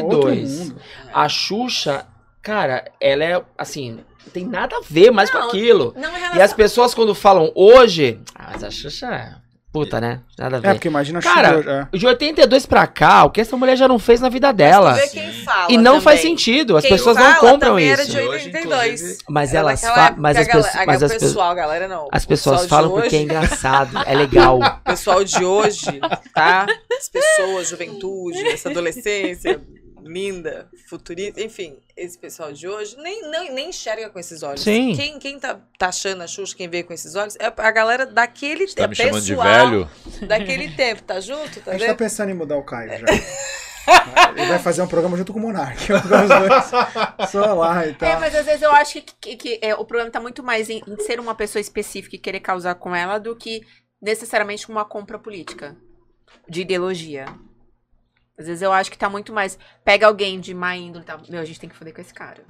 outro 0.04 0.20
2022. 0.22 0.60
mundo. 0.70 0.82
A 1.14 1.30
Xuxa, 1.30 2.06
cara, 2.42 2.92
ela 3.00 3.24
é 3.24 3.42
assim, 3.58 3.92
não 4.26 4.32
tem 4.34 4.46
nada 4.46 4.78
a 4.78 4.82
ver 4.88 5.12
mais 5.12 5.30
com 5.30 5.38
Não, 5.38 5.48
aquilo. 5.48 5.94
Não 5.96 6.10
em 6.10 6.14
E 6.14 6.16
as 6.26 6.32
relação... 6.32 6.58
pessoas 6.58 6.94
quando 6.94 7.14
falam 7.16 7.52
hoje, 7.56 8.20
ah, 8.36 8.50
mas 8.54 8.64
a 8.64 8.70
Xuxa 8.72 9.08
é 9.08 9.36
puta, 9.86 10.02
né? 10.02 10.20
Nada 10.38 10.58
a 10.58 10.60
É, 10.60 10.62
ver. 10.62 10.74
porque 10.74 10.88
imagina 10.88 11.20
a 11.20 11.22
Cara, 11.22 11.58
Xuxa. 11.58 11.90
é. 11.94 11.98
De 11.98 12.06
82 12.06 12.66
pra 12.66 12.86
cá, 12.88 13.24
o 13.26 13.30
que 13.30 13.42
essa 13.42 13.56
mulher 13.58 13.76
já 13.76 13.88
não 13.88 13.98
fez 14.00 14.20
na 14.22 14.30
vida 14.30 14.48
Mas 14.48 14.56
dela. 14.58 14.94
tu 14.94 15.00
vê 15.00 15.08
quem 15.08 15.32
fala 15.44 15.68
E 15.72 15.78
não 15.78 15.84
também. 15.94 16.02
faz 16.02 16.20
sentido, 16.22 16.78
as 16.78 16.84
Quem 16.84 16.92
pessoas 16.92 17.18
fala 17.18 17.30
não 17.30 17.36
compram 17.40 17.72
também 17.72 17.92
isso. 17.92 18.02
Era 18.02 18.06
de 18.10 18.18
Hoje, 18.18 18.28
82. 18.46 18.94
inclusive, 19.02 19.18
Mas 19.30 19.50
Era 19.52 19.60
elas 19.60 19.82
daquela 19.82 19.96
fa 19.96 20.06
época 20.08 20.22
mas 20.22 20.38
as 20.38 20.48
galera- 20.48 20.64
pessoas, 20.68 20.86
mas 20.86 21.02
o 21.02 21.06
as 21.06 21.12
pessoas, 21.12 21.32
pessoal, 21.32 21.56
galera 21.56 21.88
não. 21.88 22.08
as 22.12 22.26
pessoas 22.26 22.66
falam 22.66 22.90
porque 22.92 23.04
é 23.04 23.08
hoje- 23.08 23.18
engraçado, 23.24 23.98
é 24.06 24.14
legal. 24.16 24.60
O 24.88 24.90
pessoal 24.90 25.24
de 25.24 25.44
hoje, 25.44 26.00
tá? 26.34 26.66
As 26.98 27.10
pessoas, 27.10 27.68
juventude, 27.70 28.40
essa 28.48 28.70
adolescência 28.70 29.60
linda, 30.02 30.70
futurista, 30.90 31.42
enfim, 31.42 31.80
esse 31.96 32.18
pessoal 32.18 32.52
de 32.54 32.68
hoje 32.68 32.96
nem, 32.98 33.30
nem, 33.30 33.52
nem 33.54 33.70
enxerga 33.70 34.10
com 34.10 34.20
esses 34.20 34.44
olhos. 34.44 34.62
Sim. 34.62 34.94
Quem, 34.96 35.20
quem 35.20 35.40
tá 35.40 35.60
taxando 35.78 36.24
a 36.24 36.28
Xuxa, 36.28 36.56
quem 36.56 36.70
vê 36.70 36.84
com 36.84 36.94
esses 36.94 37.16
olhos, 37.16 37.36
é 37.40 37.52
a 37.56 37.72
galera 37.72 38.06
daquele 38.06 38.68
Tá 38.68 38.74
tempo. 38.76 38.90
me 38.90 38.96
chamando 38.96 39.22
de 39.24 39.36
pessoal 39.36 39.70
velho? 39.70 39.90
Daquele 40.28 40.70
tempo, 40.76 41.02
tá 41.04 41.20
junto? 41.20 41.60
Tá 41.62 41.72
A 41.72 41.74
gente 41.74 41.82
tá 41.82 41.88
vendo? 41.88 41.98
pensando 41.98 42.30
em 42.30 42.34
mudar 42.36 42.58
o 42.58 42.64
Caio 42.64 42.92
já. 43.00 43.06
Ele 44.36 44.46
vai 44.48 44.60
fazer 44.60 44.82
um 44.82 44.88
programa 44.88 45.16
junto 45.18 45.32
com 45.34 45.40
o 45.40 45.42
Monark. 45.42 45.80
Só 47.32 47.54
lá 47.54 47.88
e 47.88 47.94
tal. 47.94 48.10
É, 48.10 48.20
mas 48.20 48.36
às 48.36 48.46
vezes 48.46 48.62
eu 48.62 48.72
acho 48.72 49.02
que, 49.02 49.14
que- 49.22 49.36
que, 49.38 49.60
é, 49.62 49.74
o 49.76 49.86
problema 49.86 50.12
tá 50.12 50.20
muito 50.20 50.44
mais 50.44 50.70
em, 50.70 50.82
em 50.88 51.00
ser 51.04 51.20
uma 51.20 51.34
pessoa 51.34 51.62
específica 51.62 52.16
e 52.16 52.20
querer 52.20 52.40
causar 52.42 52.76
com 52.76 52.96
ela 52.96 53.18
do 53.18 53.36
que 53.36 53.62
necessariamente 54.02 54.66
com 54.68 54.74
uma 54.74 54.86
compra 54.86 55.18
política. 55.18 55.76
De 56.50 56.62
ideologia. 56.62 57.26
Às 58.40 58.46
vezes 58.46 58.62
eu 58.62 58.72
acho 58.72 58.92
que 58.92 58.98
tá 58.98 59.10
muito 59.10 59.34
mais. 59.34 59.58
Pega 59.84 60.06
alguém 60.06 60.40
de 60.40 60.54
má 60.54 60.76
índole 60.76 61.04
e 61.04 61.08
tal. 61.08 61.20
Meu, 61.28 61.42
a 61.42 61.46
gente 61.46 61.60
tem 61.60 61.68
que 61.70 61.76
foder 61.76 61.94
com 61.94 62.02
esse 62.02 62.14
cara. 62.14 62.44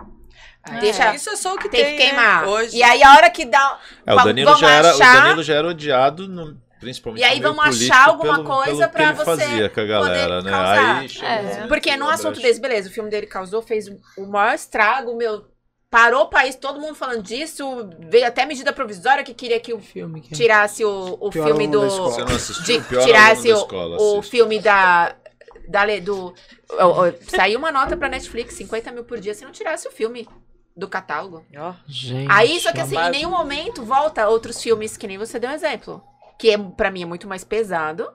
Ah, 0.64 0.80
Deixa- 0.80 1.16
Isso 1.16 1.30
é 1.30 1.36
só 1.36 1.56
o 1.56 1.58
que 1.58 1.70
Tem, 1.70 1.84
tem, 1.84 1.98
que 1.98 2.04
queimar. 2.04 2.42
Né? 2.44 2.48
Hoje. 2.50 2.76
E 2.78 2.84
aí 2.84 3.02
a 3.02 3.14
hora 3.16 3.30
que 3.30 3.46
dá. 3.46 3.80
É, 4.06 4.14
o 4.14 4.18
Danilo, 4.18 4.56
já 4.58 4.70
era, 4.70 4.88
o 4.90 4.92
achar- 4.92 5.22
Danilo 5.24 5.44
já 5.44 5.56
era 5.56 5.68
odiado, 5.70 6.28
no- 6.28 6.58
principalmente 6.80 7.22
E 7.22 7.24
aí 7.24 7.40
vamos 7.40 7.66
achar 7.66 8.10
alguma 8.10 8.36
pelo- 8.36 8.46
coisa 8.46 8.88
pelo 8.90 8.92
pra 8.92 9.14
você 9.14 9.26
fazia 9.46 9.70
com 9.70 9.80
a 9.80 9.86
galera, 9.86 10.36
poder 10.38 10.44
né? 10.44 10.52
causar. 10.52 11.00
Aí 11.00 11.10
É. 11.64 11.68
Porque 11.68 11.96
num 11.98 12.10
assunto 12.10 12.34
brecha. 12.36 12.48
desse, 12.48 12.60
beleza, 12.62 12.90
o 12.90 12.92
filme 12.92 13.10
dele 13.10 13.26
causou, 13.26 13.62
fez 13.62 13.88
o 14.18 14.26
maior 14.28 14.54
estrago, 14.56 15.16
meu. 15.16 15.46
Parou 15.90 16.24
o 16.24 16.30
país, 16.30 16.54
todo 16.56 16.82
mundo 16.82 16.96
falando 16.96 17.24
disso. 17.24 17.90
Veio 18.10 18.28
até 18.28 18.46
medida 18.46 18.74
provisória 18.74 19.24
que 19.24 19.34
queria 19.34 19.58
que 19.58 19.74
o 19.74 19.80
Filme 19.80 20.20
que- 20.20 20.36
tirasse 20.36 20.84
o, 20.84 21.18
o 21.22 21.32
filme 21.32 21.66
do. 21.66 21.80
Você 21.90 22.26
não 22.26 22.36
assistiu? 22.36 22.66
de 22.66 22.78
o 22.80 22.84
pior 22.84 23.06
tirasse 23.06 23.50
aluno 23.50 23.54
da 23.54 23.56
o, 23.56 23.64
escola, 23.64 23.98
o 24.20 24.22
filme 24.22 24.60
da. 24.60 25.16
Da 25.68 25.86
do, 26.02 26.34
o- 26.70 27.08
o- 27.08 27.14
saiu 27.30 27.60
uma 27.60 27.72
nota 27.72 27.96
pra 27.98 28.10
Netflix, 28.10 28.54
50 28.56 28.92
mil 28.92 29.04
por 29.04 29.20
dia, 29.20 29.34
se 29.34 29.44
não 29.46 29.52
tirasse 29.52 29.88
o 29.88 29.92
filme 29.92 30.28
do 30.76 30.88
catálogo. 30.88 31.44
Ó, 31.58 31.74
Gente, 31.88 32.32
Aí, 32.32 32.60
só 32.60 32.72
que 32.72 32.80
assim, 32.80 32.96
em 32.98 33.10
nenhum 33.10 33.32
momento 33.32 33.84
volta 33.84 34.28
outros 34.30 34.62
filmes, 34.62 34.96
que 34.96 35.08
nem 35.08 35.18
você 35.18 35.40
deu 35.40 35.50
um 35.50 35.54
exemplo. 35.54 36.04
Que 36.40 36.52
é, 36.52 36.58
pra 36.58 36.92
mim 36.92 37.02
é 37.02 37.06
muito 37.06 37.28
mais 37.28 37.44
pesado 37.44 38.08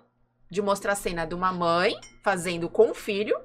de 0.51 0.63
mostrar 0.63 0.93
a 0.93 0.97
cena 0.97 1.25
de 1.25 1.35
uma 1.35 1.53
mãe 1.53 1.95
fazendo 2.23 2.69
com 2.69 2.91
o 2.91 2.95
filho. 2.95 3.37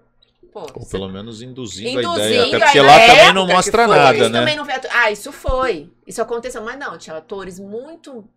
Pô, 0.54 0.62
Ou 0.62 0.84
você- 0.84 0.92
pelo 0.98 1.10
menos 1.10 1.42
induzindo, 1.42 1.98
a 2.00 2.02
Induzindo 2.04 2.28
ideia. 2.28 2.46
Até 2.46 2.56
a 2.58 2.60
porque 2.66 2.82
lá 2.82 3.00
também 3.00 3.34
não 3.34 3.48
mostra 3.48 3.86
foi. 3.88 3.98
nada, 3.98 4.30
né? 4.30 4.56
não 4.56 4.66
Ah, 4.92 5.12
isso 5.12 5.32
foi. 5.32 5.92
Isso 6.06 6.22
aconteceu. 6.22 6.62
Mas 6.64 6.78
não, 6.80 6.98
tinha 6.98 7.18
atores 7.18 7.60
muito. 7.60 8.28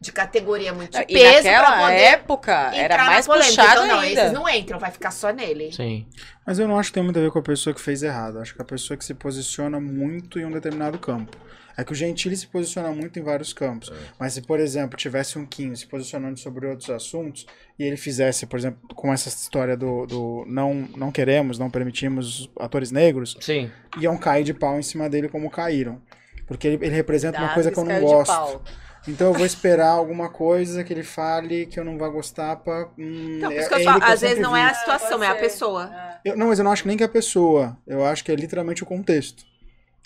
De 0.00 0.12
categoria 0.12 0.72
muito 0.72 0.92
de 0.92 1.04
e 1.04 1.06
peso 1.06 1.42
pra 1.42 1.60
naquela 1.60 1.78
poder 1.80 1.94
época 1.96 2.66
entrar 2.68 2.82
era 2.82 3.04
mais 3.04 3.26
polêmica. 3.26 3.50
puxado 3.50 3.84
então, 3.84 3.86
não, 3.86 4.00
ainda. 4.00 4.20
esses 4.20 4.32
não 4.32 4.48
entram, 4.48 4.78
vai 4.78 4.90
ficar 4.92 5.10
só 5.10 5.30
nele. 5.30 5.72
Sim. 5.72 6.06
Mas 6.46 6.58
eu 6.58 6.68
não 6.68 6.78
acho 6.78 6.90
que 6.90 6.94
tem 6.94 7.02
muito 7.02 7.18
a 7.18 7.22
ver 7.22 7.30
com 7.32 7.38
a 7.40 7.42
pessoa 7.42 7.74
que 7.74 7.80
fez 7.80 8.02
errado. 8.02 8.38
Acho 8.38 8.54
que 8.54 8.62
a 8.62 8.64
pessoa 8.64 8.96
que 8.96 9.04
se 9.04 9.12
posiciona 9.14 9.80
muito 9.80 10.38
em 10.38 10.44
um 10.44 10.50
determinado 10.50 10.98
campo. 10.98 11.36
É 11.76 11.84
que 11.84 11.92
o 11.92 11.94
Gentili 11.94 12.36
se 12.36 12.46
posiciona 12.48 12.90
muito 12.90 13.20
em 13.20 13.22
vários 13.22 13.52
campos. 13.52 13.92
Mas 14.18 14.32
se, 14.32 14.42
por 14.42 14.58
exemplo, 14.58 14.96
tivesse 14.96 15.38
um 15.38 15.46
Kim 15.46 15.74
se 15.76 15.86
posicionando 15.86 16.38
sobre 16.38 16.66
outros 16.66 16.90
assuntos 16.90 17.46
e 17.78 17.84
ele 17.84 17.96
fizesse, 17.96 18.46
por 18.46 18.58
exemplo, 18.58 18.80
com 18.96 19.12
essa 19.12 19.28
história 19.28 19.76
do, 19.76 20.04
do 20.04 20.44
não, 20.48 20.74
não 20.96 21.12
queremos, 21.12 21.56
não 21.56 21.70
permitimos 21.70 22.50
atores 22.58 22.90
negros, 22.90 23.36
Sim. 23.40 23.70
iam 24.00 24.16
cair 24.18 24.42
de 24.42 24.52
pau 24.52 24.76
em 24.78 24.82
cima 24.82 25.08
dele 25.08 25.28
como 25.28 25.48
caíram. 25.50 26.02
Porque 26.48 26.66
ele, 26.66 26.84
ele 26.84 26.94
representa 26.96 27.38
uma 27.38 27.48
Dá 27.48 27.54
coisa 27.54 27.70
que 27.70 27.78
eu 27.78 27.84
não 27.84 28.00
gosto. 28.00 28.60
Então 29.08 29.28
eu 29.28 29.32
vou 29.34 29.46
esperar 29.46 29.88
alguma 29.90 30.28
coisa 30.28 30.84
que 30.84 30.92
ele 30.92 31.02
fale 31.02 31.66
que 31.66 31.80
eu 31.80 31.84
não 31.84 31.96
vá 31.98 32.08
gostar 32.08 32.56
pra. 32.56 32.88
Hum, 32.98 33.36
Então, 33.38 33.50
por 33.50 33.56
é- 33.56 33.60
isso 33.60 33.68
que 33.68 33.74
eu 33.74 33.78
é 33.78 33.84
falo, 33.84 34.04
às 34.04 34.20
vezes 34.20 34.38
não 34.38 34.56
é 34.56 34.64
vi. 34.64 34.70
a 34.70 34.74
situação, 34.74 35.18
pode 35.18 35.24
é 35.24 35.28
a 35.28 35.34
pessoa. 35.34 35.90
Eu- 36.24 36.36
não, 36.36 36.48
mas 36.48 36.58
eu 36.58 36.64
não 36.64 36.72
acho 36.72 36.86
nem 36.86 36.96
que 36.96 37.02
é 37.02 37.06
a 37.06 37.08
pessoa. 37.08 37.76
Eu 37.86 38.04
acho 38.04 38.22
que 38.24 38.30
é 38.30 38.34
literalmente 38.34 38.82
o 38.82 38.86
contexto. 38.86 39.44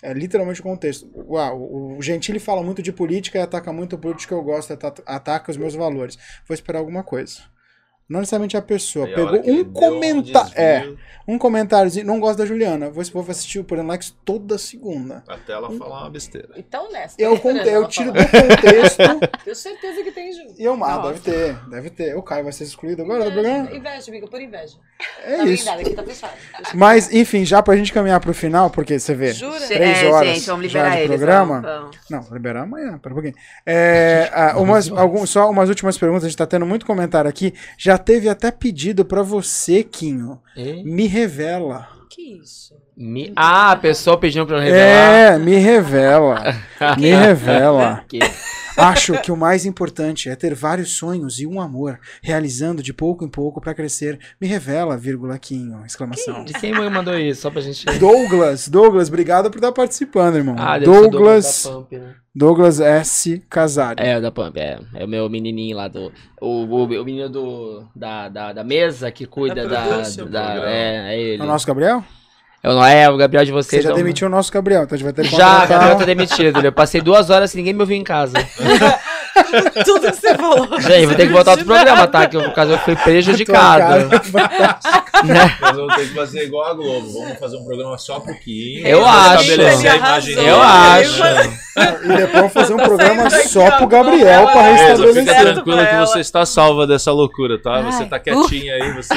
É 0.01 0.13
literalmente 0.13 0.59
o 0.59 0.63
contexto. 0.63 1.09
Uau, 1.15 1.61
o 1.97 2.01
Gentili 2.01 2.39
fala 2.39 2.61
muito 2.61 2.81
de 2.81 2.91
política 2.91 3.37
e 3.39 3.41
ataca 3.41 3.71
muito 3.71 3.95
a 3.95 3.99
política 3.99 4.33
que 4.35 4.39
eu 4.39 4.43
gosto, 4.43 4.73
ata- 4.73 5.03
ataca 5.05 5.49
os 5.51 5.57
meus 5.57 5.75
valores. 5.75 6.17
Vou 6.47 6.53
esperar 6.55 6.79
alguma 6.79 7.03
coisa. 7.03 7.39
Não 8.13 8.19
necessariamente 8.19 8.55
a 8.55 8.61
pessoa. 8.61 9.07
A 9.07 9.15
Pegou 9.15 9.35
ele 9.37 9.61
um 9.61 9.73
comentário. 9.73 10.47
desvio, 10.49 10.61
É, 10.61 10.93
um 11.27 11.37
comentáriozinho. 11.39 12.05
Não 12.05 12.19
gosto 12.19 12.37
da 12.37 12.45
Juliana. 12.45 12.91
Vou, 12.91 13.03
vou 13.11 13.25
assistir 13.27 13.57
o 13.59 13.65
Likes 13.83 14.15
toda 14.23 14.55
segunda. 14.59 15.23
Até 15.27 15.53
ela 15.53 15.71
falar 15.71 16.01
uma 16.01 16.09
besteira. 16.11 16.49
Então, 16.55 16.91
nessa. 16.91 17.15
Eu, 17.17 17.39
conte- 17.39 17.67
eu 17.67 17.87
tiro 17.87 18.11
do 18.11 18.19
contexto 18.19 18.97
Tenho 19.43 19.55
certeza 19.55 20.03
que 20.03 20.11
tem 20.11 20.31
junto. 20.31 20.61
e 20.61 20.63
eu. 20.63 20.77
Nossa. 20.77 21.07
Deve 21.07 21.19
ter, 21.21 21.69
deve 21.69 21.89
ter. 21.89 22.15
O 22.15 22.21
Caio 22.21 22.43
vai 22.43 22.53
ser 22.53 22.65
excluído 22.65 23.01
agora 23.01 23.25
do 23.25 23.31
programa? 23.31 23.71
Inveja, 23.71 24.11
amiga, 24.11 24.27
por 24.27 24.39
inveja. 24.39 24.77
É 25.23 25.37
tá 25.37 25.45
isso. 25.45 25.69
aqui 25.69 25.89
tá 25.95 26.03
fechado. 26.03 26.33
Mas, 26.75 27.11
enfim, 27.11 27.43
já 27.43 27.63
pra 27.63 27.75
gente 27.75 27.91
caminhar 27.91 28.19
pro 28.19 28.33
final, 28.33 28.69
porque 28.69 28.99
você 28.99 29.15
vê. 29.15 29.33
Jura? 29.33 29.59
Três 29.59 30.03
é, 30.03 30.09
horas 30.11 30.35
gente, 30.35 30.45
vamos 30.47 30.71
já 30.71 30.79
liberar 30.83 30.95
de 30.95 31.01
eles. 31.01 31.07
programa. 31.17 31.61
vamos, 31.61 31.97
vamos. 32.09 32.27
Não, 32.29 32.35
liberar 32.35 32.61
amanhã, 32.63 32.97
pera 32.99 33.13
um 33.13 33.15
pouquinho. 33.15 33.35
É, 33.65 34.29
ah, 34.33 34.59
umas, 34.59 34.91
algum, 34.91 35.25
só 35.25 35.49
umas 35.49 35.69
últimas 35.69 35.97
perguntas, 35.97 36.25
a 36.25 36.27
gente 36.27 36.37
tá 36.37 36.45
tendo 36.45 36.65
muito 36.65 36.85
comentário 36.85 37.29
aqui. 37.29 37.53
Já 37.77 37.97
teve 38.03 38.29
até 38.29 38.51
pedido 38.51 39.03
pra 39.03 39.23
você, 39.23 39.83
Quinho. 39.83 40.39
E? 40.55 40.83
Me 40.83 41.07
revela. 41.07 41.87
Que 42.09 42.39
isso? 42.41 42.75
Me... 42.95 43.33
Ah, 43.35 43.71
a 43.71 43.75
pessoa 43.75 44.17
pedindo 44.19 44.45
pra 44.45 44.57
eu 44.57 44.61
revelar. 44.61 44.83
É, 44.85 45.37
me 45.39 45.55
revela. 45.55 46.43
me 46.99 47.09
revela. 47.09 48.03
Que- 48.07 48.19
Acho 48.77 49.21
que 49.21 49.31
o 49.31 49.37
mais 49.37 49.65
importante 49.65 50.29
é 50.29 50.35
ter 50.35 50.53
vários 50.55 50.91
sonhos 50.97 51.39
e 51.39 51.45
um 51.47 51.59
amor, 51.61 51.99
realizando 52.21 52.81
de 52.81 52.93
pouco 52.93 53.23
em 53.23 53.29
pouco 53.29 53.61
pra 53.61 53.73
crescer. 53.73 54.19
Me 54.39 54.47
revela, 54.47 54.97
vírgula, 54.97 55.37
Quinho, 55.37 55.83
exclamação. 55.85 56.43
De 56.43 56.53
quem 56.53 56.73
mandou 56.73 57.17
isso? 57.17 57.41
Só 57.41 57.51
pra 57.51 57.61
gente. 57.61 57.85
Douglas, 57.99 58.67
Douglas, 58.67 59.07
obrigado 59.09 59.49
por 59.51 59.57
estar 59.57 59.71
participando, 59.71 60.35
irmão. 60.35 60.55
Ah, 60.57 60.77
Douglas, 60.79 61.63
da 61.65 61.71
Pump, 61.71 61.97
né? 61.97 62.15
Douglas 62.35 62.79
S. 62.79 63.43
Casari. 63.49 64.01
É, 64.03 64.17
o 64.17 64.21
da 64.21 64.31
Pump, 64.31 64.57
é. 64.57 64.79
É 64.95 65.05
o 65.05 65.07
meu 65.07 65.29
menininho 65.29 65.77
lá 65.77 65.87
do. 65.87 66.11
O, 66.41 66.63
o, 66.65 66.83
o 66.85 67.05
menino 67.05 67.29
do, 67.29 67.83
da, 67.95 68.27
da, 68.27 68.53
da 68.53 68.63
mesa 68.63 69.11
que 69.11 69.25
cuida 69.25 69.67
Da 69.67 69.67
da. 69.67 69.87
production. 69.87 70.25
da- 70.27 70.55
é, 70.69 71.13
é 71.15 71.19
ele. 71.21 71.41
É 71.41 71.45
o 71.45 71.47
nosso 71.47 71.67
Gabriel? 71.67 72.03
Eu 72.63 72.75
não 72.75 72.85
é, 72.85 73.09
o 73.09 73.17
Gabriel 73.17 73.43
de 73.43 73.51
Você 73.51 73.71
vocês. 73.71 73.83
já 73.83 73.89
é 73.89 73.93
o- 73.93 73.95
demitiu 73.97 74.27
o 74.27 74.29
nosso 74.31 74.49
Gabriel, 74.49 74.83
então 74.83 74.95
a 74.95 74.97
gente 74.97 75.03
vai 75.03 75.11
ter 75.13 75.23
que 75.29 75.35
Já, 75.35 75.35
o 75.35 75.51
contratar- 75.51 75.67
Gabriel 75.67 75.97
tá 75.97 76.05
demitido. 76.05 76.65
Eu 76.65 76.71
passei 76.71 77.01
duas 77.01 77.29
horas 77.29 77.51
sem 77.51 77.59
ninguém 77.59 77.73
me 77.73 77.81
ouvir 77.81 77.95
em 77.95 78.03
casa. 78.05 78.35
Tudo 79.83 80.11
que 80.11 80.15
você 80.15 80.35
falou. 80.35 80.79
Gente, 80.79 81.05
vou 81.07 81.15
ter 81.15 81.27
que 81.27 81.33
voltar 81.33 81.51
outro 81.51 81.65
programa, 81.65 82.07
tá? 82.07 82.25
Que 82.27 82.37
no 82.37 82.53
caso 82.53 82.71
eu 82.71 82.77
fui 82.79 82.95
prejudicado. 82.95 84.07
né? 85.25 85.57
Nós 85.61 85.75
vamos 85.75 85.95
ter 85.95 86.07
que 86.07 86.13
fazer 86.13 86.43
igual 86.45 86.69
a 86.71 86.73
Globo. 86.73 87.11
Vamos 87.11 87.37
fazer 87.39 87.57
um 87.57 87.65
programa 87.65 87.97
só 87.97 88.19
pro 88.21 88.33
Kim. 88.39 88.79
Eu 88.85 89.05
acho. 89.05 89.43
estabelecer 89.43 89.91
a 89.91 89.95
Ele 89.95 89.97
imagem 89.97 90.35
arrasou. 90.35 90.35
dele. 90.35 90.49
Eu 90.49 90.61
acho. 90.61 92.03
E 92.03 92.17
depois 92.17 92.53
fazer 92.53 92.73
um 92.75 92.77
programa 92.77 93.29
só 93.29 93.71
pro 93.71 93.87
Gabriel 93.87 94.45
pra 94.47 94.61
é, 94.63 94.73
Fica 94.77 94.87
restabelecer. 94.89 95.25
certo 95.35 95.53
tranquila 95.55 95.85
que 95.85 95.95
você 95.97 96.19
está 96.19 96.45
salva 96.45 96.87
dessa 96.87 97.11
loucura, 97.11 97.61
tá? 97.61 97.81
Você 97.81 98.05
tá 98.05 98.19
quietinha 98.19 98.75
aí, 98.75 98.93
você. 98.93 99.13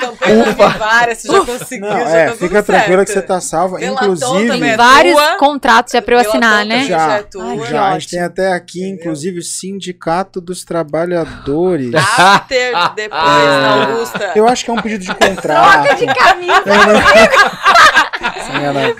Campanha 0.00 0.50
Ufa. 0.50 0.68
várias, 0.78 1.18
você 1.22 1.28
já 1.32 1.44
conseguiu, 1.44 1.88
Não, 1.88 1.96
já 2.00 2.08
é, 2.08 2.24
tá 2.26 2.30
tudo 2.32 2.40
fica 2.48 2.62
tranquila 2.62 2.96
certo. 2.98 3.06
que 3.08 3.12
você 3.12 3.22
tá 3.22 3.40
salva. 3.40 3.78
Delatou 3.78 4.14
Inclusive. 4.14 4.48
Tem 4.60 4.70
É 4.70 4.76
vários 4.76 5.14
tua? 5.16 5.36
contratos 5.36 5.92
já 5.92 6.00
pra 6.02 6.14
eu 6.14 6.18
Pela 6.20 6.30
assinar, 6.30 6.64
né? 6.64 6.82
que 6.82 6.88
Já. 6.88 7.12
é 7.18 7.22
tua. 7.24 7.44
Ai, 7.44 7.58
já, 7.66 7.88
a 7.88 7.92
gente 7.98 8.08
tem 8.10 8.20
até 8.22 8.52
aqui, 8.52 8.88
inclusive, 8.88 9.40
o 9.40 9.42
Sindicato 9.42 10.40
dos 10.40 10.64
Trabalhadores. 10.64 11.92
After, 11.94 12.72
depois, 12.94 13.20
na 13.22 13.82
Augusta. 13.88 14.32
Eu 14.36 14.46
acho 14.48 14.64
que 14.64 14.70
é 14.70 14.74
um 14.74 14.80
pedido 14.80 15.04
de 15.04 15.14
contrato. 15.14 15.88
Caminho. 16.18 16.54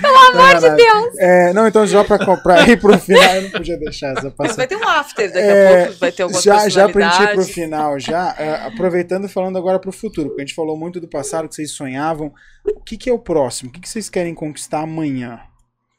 Pelo 0.00 0.18
amor 0.18 0.60
de 0.60 0.70
Deus! 0.76 1.18
É, 1.18 1.52
não, 1.52 1.66
então 1.66 1.86
já 1.86 2.04
pra, 2.04 2.18
pra 2.36 2.68
ir 2.68 2.78
pro 2.80 2.98
final, 2.98 3.22
eu 3.34 3.42
não 3.42 3.50
podia 3.50 3.78
deixar 3.78 4.12
essa 4.12 4.24
Mas 4.24 4.34
passar. 4.34 4.54
vai 4.56 4.66
ter 4.66 4.76
um 4.76 4.88
after 4.88 5.32
daqui 5.32 5.46
É, 5.46 5.82
a 5.82 5.84
pouco, 5.84 6.00
vai 6.00 6.12
ter 6.12 6.22
alguma 6.22 6.40
já, 6.42 6.68
já 6.68 6.88
pra 6.88 7.08
gente 7.10 7.22
ir 7.22 7.34
pro 7.34 7.44
final, 7.44 8.00
já, 8.00 8.34
é, 8.38 8.66
aproveitando 8.66 9.26
e 9.26 9.28
falando 9.28 9.56
agora 9.58 9.78
pro 9.78 9.92
futuro, 9.92 10.28
porque 10.28 10.42
a 10.42 10.44
gente 10.44 10.54
falou 10.54 10.76
muito 10.76 11.00
do 11.00 11.08
passado, 11.08 11.48
que 11.48 11.54
vocês 11.54 11.70
sonhavam. 11.70 12.32
O 12.66 12.80
que, 12.80 12.96
que 12.96 13.10
é 13.10 13.12
o 13.12 13.18
próximo? 13.18 13.70
O 13.70 13.72
que, 13.72 13.80
que 13.80 13.88
vocês 13.88 14.08
querem 14.08 14.34
conquistar 14.34 14.80
amanhã? 14.80 15.40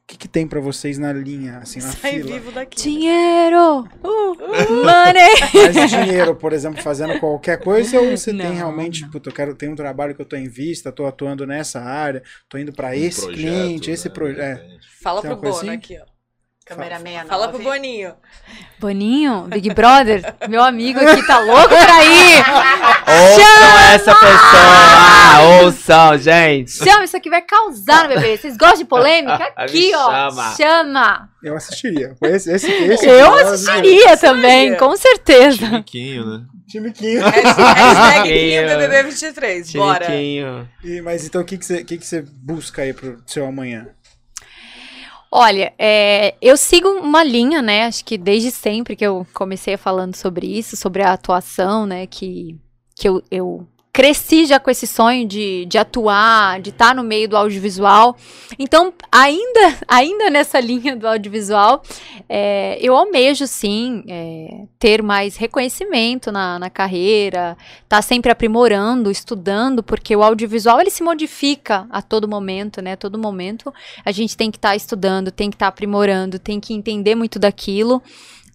O 0.06 0.08
que, 0.08 0.18
que 0.20 0.28
tem 0.28 0.46
pra 0.48 0.60
vocês 0.62 1.00
na 1.00 1.12
linha, 1.12 1.58
assim, 1.58 1.80
na 1.82 1.88
Sai 1.92 2.12
fila? 2.22 2.34
vivo 2.34 2.52
daqui. 2.52 2.80
Dinheiro! 2.80 3.80
Uh, 4.04 4.86
money! 4.86 5.74
Mais 5.74 5.90
dinheiro, 5.90 6.36
por 6.36 6.54
exemplo, 6.54 6.80
fazendo 6.80 7.20
qualquer 7.20 7.60
coisa, 7.60 8.00
ou 8.00 8.12
você 8.16 8.30
tem 8.32 8.46
Não, 8.50 8.54
realmente, 8.54 9.04
puta, 9.10 9.30
eu 9.30 9.34
quero, 9.34 9.56
tem 9.56 9.68
um 9.68 9.76
trabalho 9.76 10.14
que 10.14 10.22
eu 10.22 10.26
tô 10.26 10.36
em 10.36 10.48
vista, 10.48 10.92
tô 10.92 11.08
atuando 11.08 11.48
nessa 11.48 11.82
área, 11.82 12.22
tô 12.48 12.60
indo 12.60 12.72
pra 12.72 12.96
esse 12.96 13.22
Um 13.22 13.24
projeto, 13.24 13.40
cliente, 13.42 13.90
esse 13.90 14.08
né, 14.08 14.14
projeto. 14.14 14.62
de 14.68 14.76
É. 14.76 14.78
Fala 15.02 15.22
Tem 15.24 15.32
pro 15.32 15.40
Bono 15.42 15.56
assim? 15.56 15.70
aqui, 15.72 15.98
ó. 16.00 16.15
Câmera 16.66 16.98
69. 16.98 17.30
Fala 17.30 17.48
pro 17.50 17.60
Boninho. 17.60 18.16
Boninho, 18.80 19.44
Big 19.44 19.72
Brother, 19.72 20.34
meu 20.50 20.64
amigo 20.64 21.00
aqui 21.00 21.22
tá 21.28 21.38
louco 21.38 21.70
pra 21.70 22.04
ir! 22.04 22.44
Ouçam 23.08 23.80
essa 23.94 24.16
pessoa! 24.16 24.76
Ah, 25.32 25.42
ouçam, 25.62 26.18
gente! 26.18 26.72
Chama, 26.72 27.04
isso 27.04 27.16
aqui 27.16 27.30
vai 27.30 27.44
causar 27.44 28.10
no 28.10 28.16
bebê. 28.16 28.36
Vocês 28.36 28.58
gostam 28.58 28.80
de 28.80 28.86
polêmica? 28.86 29.48
Aqui, 29.56 29.92
ó. 29.94 30.12
chama. 30.12 30.56
Chama! 30.56 31.30
Eu 31.44 31.56
assistiria. 31.56 32.16
Esse, 32.24 32.52
esse, 32.52 32.72
esse 32.72 33.08
Eu 33.08 33.32
assistiria 33.36 34.18
também, 34.18 34.76
com 34.76 34.98
certeza. 34.98 35.68
Chiquinho, 35.68 36.26
né? 36.26 36.46
Time 36.68 36.92
Quinho. 36.92 37.22
Hashtag 37.30 38.28
Quinho. 38.28 38.68
BBB 38.68 39.04
23, 39.04 39.72
bora. 39.74 40.06
Chiliquinho. 40.06 40.70
E, 40.84 41.00
mas 41.02 41.26
então 41.26 41.42
o 41.42 41.46
que, 41.46 41.60
que, 41.60 41.66
você, 41.66 41.84
que, 41.84 42.00
que 42.00 42.06
você 42.06 42.24
busca 42.24 42.82
aí 42.82 42.92
pro 42.92 43.22
seu 43.28 43.46
amanhã? 43.46 43.88
Olha, 45.32 45.74
é, 45.78 46.36
eu 46.42 46.56
sigo 46.56 46.88
uma 46.88 47.24
linha, 47.24 47.62
né? 47.62 47.86
Acho 47.86 48.06
que 48.06 48.18
desde 48.18 48.52
sempre 48.52 48.96
que 48.96 49.06
eu 49.06 49.26
comecei 49.34 49.76
falando 49.76 50.16
sobre 50.16 50.48
isso, 50.48 50.78
sobre 50.78 51.04
a 51.04 51.14
atuação, 51.14 51.86
né? 51.86 52.08
Que, 52.08 52.58
que 52.96 53.10
eu, 53.10 53.22
eu 53.30 53.68
cresci 53.96 54.46
já 54.46 54.60
com 54.60 54.70
esse 54.70 54.86
sonho 54.86 55.26
de, 55.26 55.66
de 55.68 55.78
atuar, 55.78 56.60
de 56.60 56.70
estar 56.70 56.94
no 56.94 57.02
meio 57.02 57.30
do 57.30 57.38
audiovisual. 57.38 58.18
Então, 58.60 58.94
ainda, 59.10 59.78
ainda 59.88 60.30
nessa 60.30 60.60
linha 60.60 60.98
do 60.98 61.08
audiovisual, 61.08 61.82
é, 62.28 62.78
eu 62.82 62.94
almejo, 62.94 63.48
sim, 63.48 64.04
é, 64.10 64.66
ter 64.78 65.02
mais 65.02 65.38
reconhecimento 65.38 66.30
na, 66.30 66.60
na 66.60 66.70
carreira, 66.70 67.58
estar 67.84 68.02
sempre 68.02 68.30
aprimorando, 68.30 69.10
estudando, 69.10 69.82
porque 69.82 70.14
o 70.14 70.22
audiovisual, 70.22 70.82
ele 70.82 70.90
se 70.90 71.02
modifica 71.02 71.88
a 71.90 72.02
todo 72.02 72.28
momento, 72.28 72.82
né? 72.82 72.92
A 72.92 72.98
todo 72.98 73.18
momento 73.18 73.74
a 74.04 74.12
gente 74.12 74.36
tem 74.36 74.52
que 74.52 74.58
estar 74.58 74.76
estudando, 74.76 75.32
tem 75.32 75.50
que 75.50 75.56
estar 75.56 75.68
aprimorando, 75.68 76.38
tem 76.38 76.60
que 76.60 76.74
entender 76.74 77.16
muito 77.16 77.40
daquilo. 77.40 78.04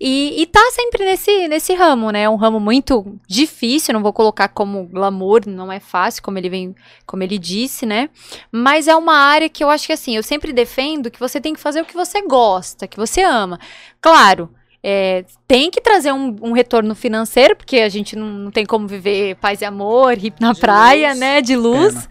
E, 0.01 0.41
e 0.41 0.47
tá 0.47 0.63
sempre 0.73 1.05
nesse, 1.05 1.47
nesse 1.47 1.75
ramo, 1.75 2.11
né? 2.11 2.23
É 2.23 2.31
um 2.31 2.37
ramo 2.37 2.59
muito 2.59 3.19
difícil, 3.29 3.93
não 3.93 4.03
vou 4.03 4.15
colocar 4.15 4.49
como 4.49 4.87
glamour, 4.87 5.43
não 5.47 5.71
é 5.71 5.79
fácil, 5.79 6.23
como 6.23 6.39
ele 6.39 6.49
vem, 6.49 6.75
como 7.05 7.23
ele 7.23 7.39
disse, 7.39 7.85
né? 7.85 8.09
Mas 8.51 8.89
é 8.89 8.97
uma 8.97 9.15
área 9.15 9.49
que 9.49 9.63
eu 9.63 9.69
acho 9.69 9.87
que 9.87 9.93
assim, 9.93 10.17
eu 10.17 10.23
sempre 10.23 10.55
defendo 10.55 11.11
que 11.11 11.21
você 11.21 11.39
tem 11.39 11.53
que 11.53 11.61
fazer 11.61 11.83
o 11.83 11.85
que 11.85 11.95
você 11.95 12.23
gosta, 12.23 12.89
que 12.89 12.97
você 12.97 13.21
ama. 13.21 13.61
Claro, 14.01 14.49
é, 14.83 15.27
tem 15.47 15.71
que 15.71 15.83
trazer 15.83 16.13
um, 16.13 16.35
um 16.41 16.53
retorno 16.53 16.95
financeiro, 16.95 17.55
porque 17.55 17.81
a 17.81 17.89
gente 17.91 18.17
não, 18.17 18.27
não 18.27 18.51
tem 18.51 18.65
como 18.65 18.89
viver 18.89 19.35
paz 19.37 19.61
e 19.61 19.67
amor, 19.67 20.17
ir 20.17 20.33
na 20.41 20.53
De 20.55 20.61
praia, 20.61 21.09
luz. 21.11 21.19
né? 21.19 21.41
De 21.43 21.57
luz. 21.57 22.09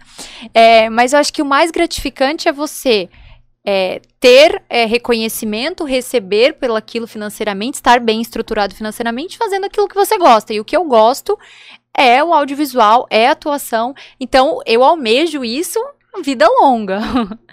É, 0.54 0.88
mas 0.88 1.12
eu 1.12 1.18
acho 1.18 1.32
que 1.32 1.42
o 1.42 1.46
mais 1.46 1.72
gratificante 1.72 2.46
é 2.48 2.52
você 2.52 3.08
é, 3.72 4.02
ter 4.18 4.64
é, 4.68 4.84
reconhecimento, 4.84 5.84
receber 5.84 6.54
pelo 6.54 6.74
aquilo 6.74 7.06
financeiramente, 7.06 7.76
estar 7.76 8.00
bem 8.00 8.20
estruturado 8.20 8.74
financeiramente, 8.74 9.38
fazendo 9.38 9.66
aquilo 9.66 9.86
que 9.86 9.94
você 9.94 10.18
gosta. 10.18 10.52
E 10.52 10.58
o 10.58 10.64
que 10.64 10.76
eu 10.76 10.84
gosto 10.86 11.38
é 11.96 12.22
o 12.24 12.34
audiovisual, 12.34 13.06
é 13.08 13.28
a 13.28 13.30
atuação. 13.30 13.94
Então, 14.18 14.58
eu 14.66 14.82
almejo 14.82 15.44
isso 15.44 15.78
vida 16.24 16.48
longa. 16.48 16.98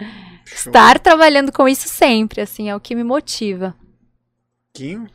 Estar 0.44 0.98
trabalhando 0.98 1.52
com 1.52 1.68
isso 1.68 1.88
sempre, 1.88 2.40
assim, 2.40 2.68
é 2.68 2.74
o 2.74 2.80
que 2.80 2.96
me 2.96 3.04
motiva. 3.04 3.76
Quinho? 4.74 5.06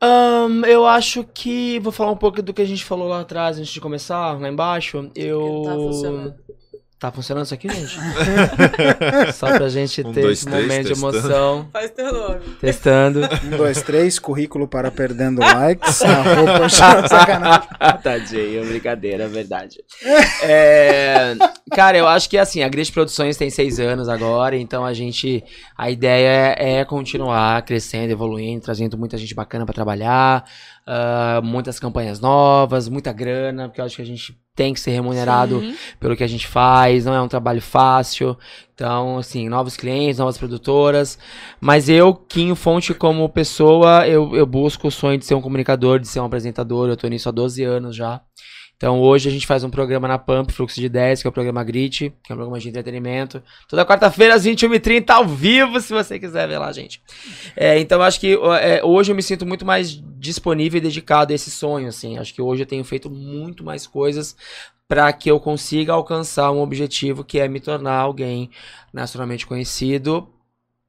Ahn, 0.00 0.64
eu 0.66 0.84
acho 0.84 1.22
que. 1.22 1.78
Vou 1.78 1.92
falar 1.92 2.10
um 2.10 2.16
pouco 2.16 2.42
do 2.42 2.52
que 2.52 2.62
a 2.62 2.66
gente 2.66 2.84
falou 2.84 3.06
lá 3.06 3.20
atrás, 3.20 3.56
antes 3.56 3.72
de 3.72 3.80
começar, 3.80 4.40
lá 4.40 4.48
embaixo. 4.48 5.08
Eu. 5.14 5.40
Não 5.40 5.62
tá 5.62 5.74
funcionando. 5.74 6.34
Tá 7.02 7.10
funcionando 7.10 7.44
isso 7.46 7.54
aqui, 7.54 7.68
gente? 7.68 7.98
Só 9.34 9.48
pra 9.58 9.68
gente 9.68 10.02
Um, 10.02 10.12
ter 10.12 10.20
dois, 10.22 10.38
esse 10.38 10.46
três, 10.46 10.62
momento 10.62 10.82
de 10.86 10.88
testando. 10.90 11.16
emoção. 11.16 11.68
Faz 11.72 11.90
teu 11.90 12.12
nome. 12.12 12.40
Testando. 12.60 13.20
Um, 13.42 13.56
dois, 13.56 13.82
três, 13.82 14.20
currículo 14.20 14.68
para 14.68 14.88
perdendo 14.88 15.40
likes. 15.42 16.00
Arroba 16.02 16.68
sacanagem. 16.68 17.68
Tadinho, 18.04 18.64
brincadeira, 18.66 19.24
é 19.24 19.26
verdade. 19.26 19.78
É, 20.44 21.34
cara, 21.72 21.98
eu 21.98 22.06
acho 22.06 22.30
que 22.30 22.38
assim, 22.38 22.62
a 22.62 22.68
Grid 22.68 22.92
Produções 22.92 23.36
tem 23.36 23.50
seis 23.50 23.80
anos 23.80 24.08
agora, 24.08 24.56
então 24.56 24.84
a 24.84 24.92
gente. 24.92 25.42
A 25.76 25.90
ideia 25.90 26.54
é 26.56 26.84
continuar 26.84 27.60
crescendo, 27.62 28.12
evoluindo, 28.12 28.62
trazendo 28.62 28.96
muita 28.96 29.18
gente 29.18 29.34
bacana 29.34 29.64
pra 29.64 29.74
trabalhar, 29.74 30.44
ah, 30.86 31.40
muitas 31.42 31.80
campanhas 31.80 32.20
novas, 32.20 32.88
muita 32.88 33.12
grana, 33.12 33.66
porque 33.68 33.80
eu 33.80 33.84
acho 33.86 33.96
que 33.96 34.02
a 34.02 34.06
gente 34.06 34.40
tem 34.54 34.74
que 34.74 34.80
ser 34.80 34.90
remunerado 34.90 35.60
Sim. 35.60 35.74
pelo 35.98 36.16
que 36.16 36.22
a 36.22 36.26
gente 36.26 36.46
faz, 36.46 37.04
não 37.04 37.14
é 37.14 37.20
um 37.20 37.28
trabalho 37.28 37.62
fácil. 37.62 38.36
Então, 38.74 39.18
assim, 39.18 39.48
novos 39.48 39.76
clientes, 39.76 40.18
novas 40.18 40.36
produtoras. 40.36 41.18
Mas 41.60 41.88
eu, 41.88 42.14
Quinho 42.14 42.54
Fonte, 42.54 42.92
como 42.92 43.28
pessoa, 43.28 44.06
eu, 44.06 44.34
eu 44.36 44.44
busco 44.44 44.88
o 44.88 44.90
sonho 44.90 45.18
de 45.18 45.24
ser 45.24 45.34
um 45.34 45.40
comunicador, 45.40 45.98
de 45.98 46.08
ser 46.08 46.20
um 46.20 46.24
apresentador. 46.24 46.88
Eu 46.88 46.96
tô 46.96 47.08
nisso 47.08 47.28
há 47.28 47.32
12 47.32 47.62
anos 47.62 47.96
já. 47.96 48.20
Então, 48.82 49.00
hoje 49.00 49.28
a 49.28 49.32
gente 49.32 49.46
faz 49.46 49.62
um 49.62 49.70
programa 49.70 50.08
na 50.08 50.18
Pump, 50.18 50.52
Fluxo 50.52 50.80
de 50.80 50.88
10, 50.88 51.22
que 51.22 51.28
é 51.28 51.30
o 51.30 51.32
programa 51.32 51.62
Grit, 51.62 52.12
que 52.20 52.32
é 52.32 52.34
um 52.34 52.36
programa 52.36 52.58
de 52.58 52.68
entretenimento. 52.68 53.40
Toda 53.68 53.86
quarta-feira, 53.86 54.34
às 54.34 54.44
21h30, 54.44 55.08
ao 55.08 55.24
vivo, 55.24 55.80
se 55.80 55.92
você 55.92 56.18
quiser 56.18 56.48
ver 56.48 56.58
lá, 56.58 56.72
gente. 56.72 57.00
É, 57.54 57.78
então, 57.78 58.02
acho 58.02 58.18
que 58.18 58.36
é, 58.60 58.84
hoje 58.84 59.12
eu 59.12 59.14
me 59.14 59.22
sinto 59.22 59.46
muito 59.46 59.64
mais 59.64 60.02
disponível 60.18 60.78
e 60.78 60.80
dedicado 60.80 61.30
a 61.30 61.36
esse 61.36 61.48
sonho, 61.48 61.86
assim. 61.86 62.18
Acho 62.18 62.34
que 62.34 62.42
hoje 62.42 62.64
eu 62.64 62.66
tenho 62.66 62.82
feito 62.82 63.08
muito 63.08 63.62
mais 63.62 63.86
coisas 63.86 64.34
para 64.88 65.12
que 65.12 65.30
eu 65.30 65.38
consiga 65.38 65.92
alcançar 65.92 66.50
um 66.50 66.60
objetivo 66.60 67.22
que 67.22 67.38
é 67.38 67.46
me 67.46 67.60
tornar 67.60 67.98
alguém 67.98 68.50
nacionalmente 68.92 69.46
conhecido 69.46 70.28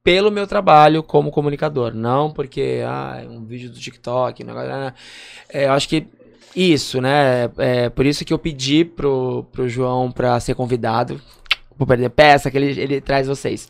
pelo 0.02 0.32
meu 0.32 0.48
trabalho 0.48 1.00
como 1.00 1.30
comunicador, 1.30 1.94
não 1.94 2.30
porque 2.32 2.82
ah, 2.84 3.20
é 3.22 3.28
um 3.28 3.44
vídeo 3.44 3.70
do 3.70 3.78
TikTok, 3.78 4.42
negócio, 4.42 4.70
ah, 4.70 4.92
é, 5.48 5.66
eu 5.66 5.72
acho 5.72 5.88
que 5.88 6.08
isso, 6.54 7.00
né? 7.00 7.50
É 7.58 7.88
por 7.88 8.06
isso 8.06 8.24
que 8.24 8.32
eu 8.32 8.38
pedi 8.38 8.84
pro, 8.84 9.44
pro 9.52 9.68
João 9.68 10.10
pra 10.10 10.38
ser 10.40 10.54
convidado. 10.54 11.20
Vou 11.76 11.86
perder 11.88 12.08
peça 12.10 12.50
que 12.50 12.56
ele, 12.56 12.80
ele 12.80 13.00
traz 13.00 13.26
vocês. 13.26 13.68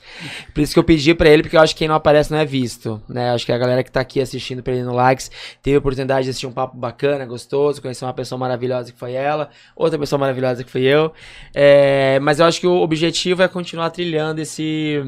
Por 0.53 0.61
isso 0.61 0.75
que 0.75 0.79
eu 0.79 0.85
pedi 0.85 1.15
pra 1.15 1.29
ele, 1.29 1.43
porque 1.43 1.57
eu 1.57 1.61
acho 1.61 1.75
que 1.75 1.79
quem 1.79 1.89
não 1.89 1.95
aparece 1.95 2.31
não 2.31 2.39
é 2.39 2.45
visto, 2.45 3.01
né? 3.09 3.31
Acho 3.31 3.47
que 3.47 3.53
a 3.53 3.57
galera 3.57 3.83
que 3.83 3.91
tá 3.91 4.01
aqui 4.01 4.21
assistindo, 4.21 4.63
perdendo 4.63 4.93
likes, 4.93 5.31
teve 5.63 5.77
a 5.77 5.79
oportunidade 5.79 6.25
de 6.25 6.31
assistir 6.31 6.47
um 6.47 6.53
papo 6.53 6.77
bacana, 6.77 7.25
gostoso, 7.25 7.81
conhecer 7.81 8.05
uma 8.05 8.13
pessoa 8.13 8.39
maravilhosa 8.39 8.93
que 8.93 8.99
foi 8.99 9.15
ela, 9.15 9.49
outra 9.75 9.99
pessoa 9.99 10.19
maravilhosa 10.19 10.63
que 10.63 10.71
fui 10.71 10.83
eu. 10.83 11.13
É, 11.55 12.19
mas 12.21 12.41
eu 12.41 12.47
acho 12.47 12.61
que 12.61 12.67
o 12.67 12.77
objetivo 12.83 13.43
é 13.43 13.49
continuar 13.49 13.89
trilhando 13.89 14.39
esse, 14.39 15.03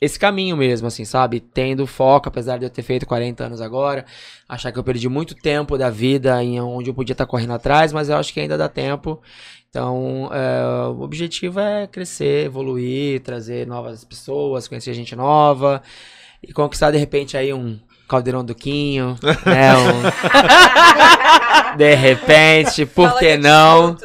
esse 0.00 0.18
caminho 0.18 0.56
mesmo, 0.56 0.88
assim, 0.88 1.04
sabe? 1.04 1.40
Tendo 1.40 1.86
foco, 1.86 2.28
apesar 2.28 2.58
de 2.58 2.64
eu 2.64 2.70
ter 2.70 2.82
feito 2.82 3.06
40 3.06 3.44
anos 3.44 3.60
agora, 3.60 4.04
achar 4.48 4.72
que 4.72 4.78
eu 4.78 4.84
perdi 4.84 5.08
muito 5.08 5.34
tempo 5.34 5.76
da 5.76 5.90
vida 5.90 6.42
em 6.42 6.60
onde 6.60 6.90
eu 6.90 6.94
podia 6.94 7.12
estar 7.12 7.26
correndo 7.26 7.52
atrás, 7.52 7.92
mas 7.92 8.08
eu 8.08 8.16
acho 8.16 8.32
que 8.32 8.40
ainda 8.40 8.56
dá 8.56 8.68
tempo. 8.68 9.20
Então, 9.68 10.30
é, 10.32 10.86
o 10.88 11.02
objetivo 11.02 11.60
é 11.60 11.86
crescer, 11.86 12.46
evoluir, 12.46 13.20
trazer 13.20 13.66
novas 13.66 14.04
pessoas, 14.04 14.66
conhecer 14.66 14.94
gente 14.94 15.14
nova 15.14 15.82
e 16.42 16.52
conquistar 16.52 16.90
de 16.90 16.98
repente 16.98 17.36
aí 17.36 17.52
um 17.52 17.78
caldeirão 18.08 18.44
do 18.44 18.54
Quinho, 18.54 19.16
né? 19.46 19.76
um- 19.76 21.76
de 21.76 21.94
repente, 21.94 22.86
por 22.86 23.08
Fala 23.08 23.20
que 23.20 23.26
é 23.26 23.36
não? 23.36 23.92
né? 23.92 23.96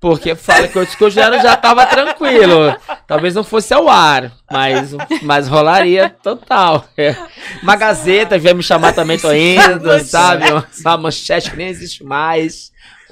Porque 0.00 0.36
fala 0.36 0.68
que 0.68 0.78
o 0.78 0.86
discurso 0.86 1.16
já, 1.16 1.56
tava 1.56 1.84
tranquilo. 1.86 2.76
Talvez 3.06 3.34
não 3.34 3.42
fosse 3.42 3.74
ao 3.74 3.88
ar, 3.88 4.30
mas, 4.50 4.94
mas 5.22 5.48
rolaria 5.48 6.08
total. 6.22 6.88
É. 6.96 7.16
Uma 7.62 7.74
gazeta 7.74 8.38
vier 8.38 8.54
me 8.54 8.62
chamar 8.62 8.92
também, 8.92 9.18
tô 9.18 9.32
indo, 9.32 9.98
sabe? 10.04 10.44
Uma 10.80 10.96
manchete 10.96 11.50
que 11.50 11.56
nem 11.56 11.68
existe 11.68 12.04
mais. 12.04 12.70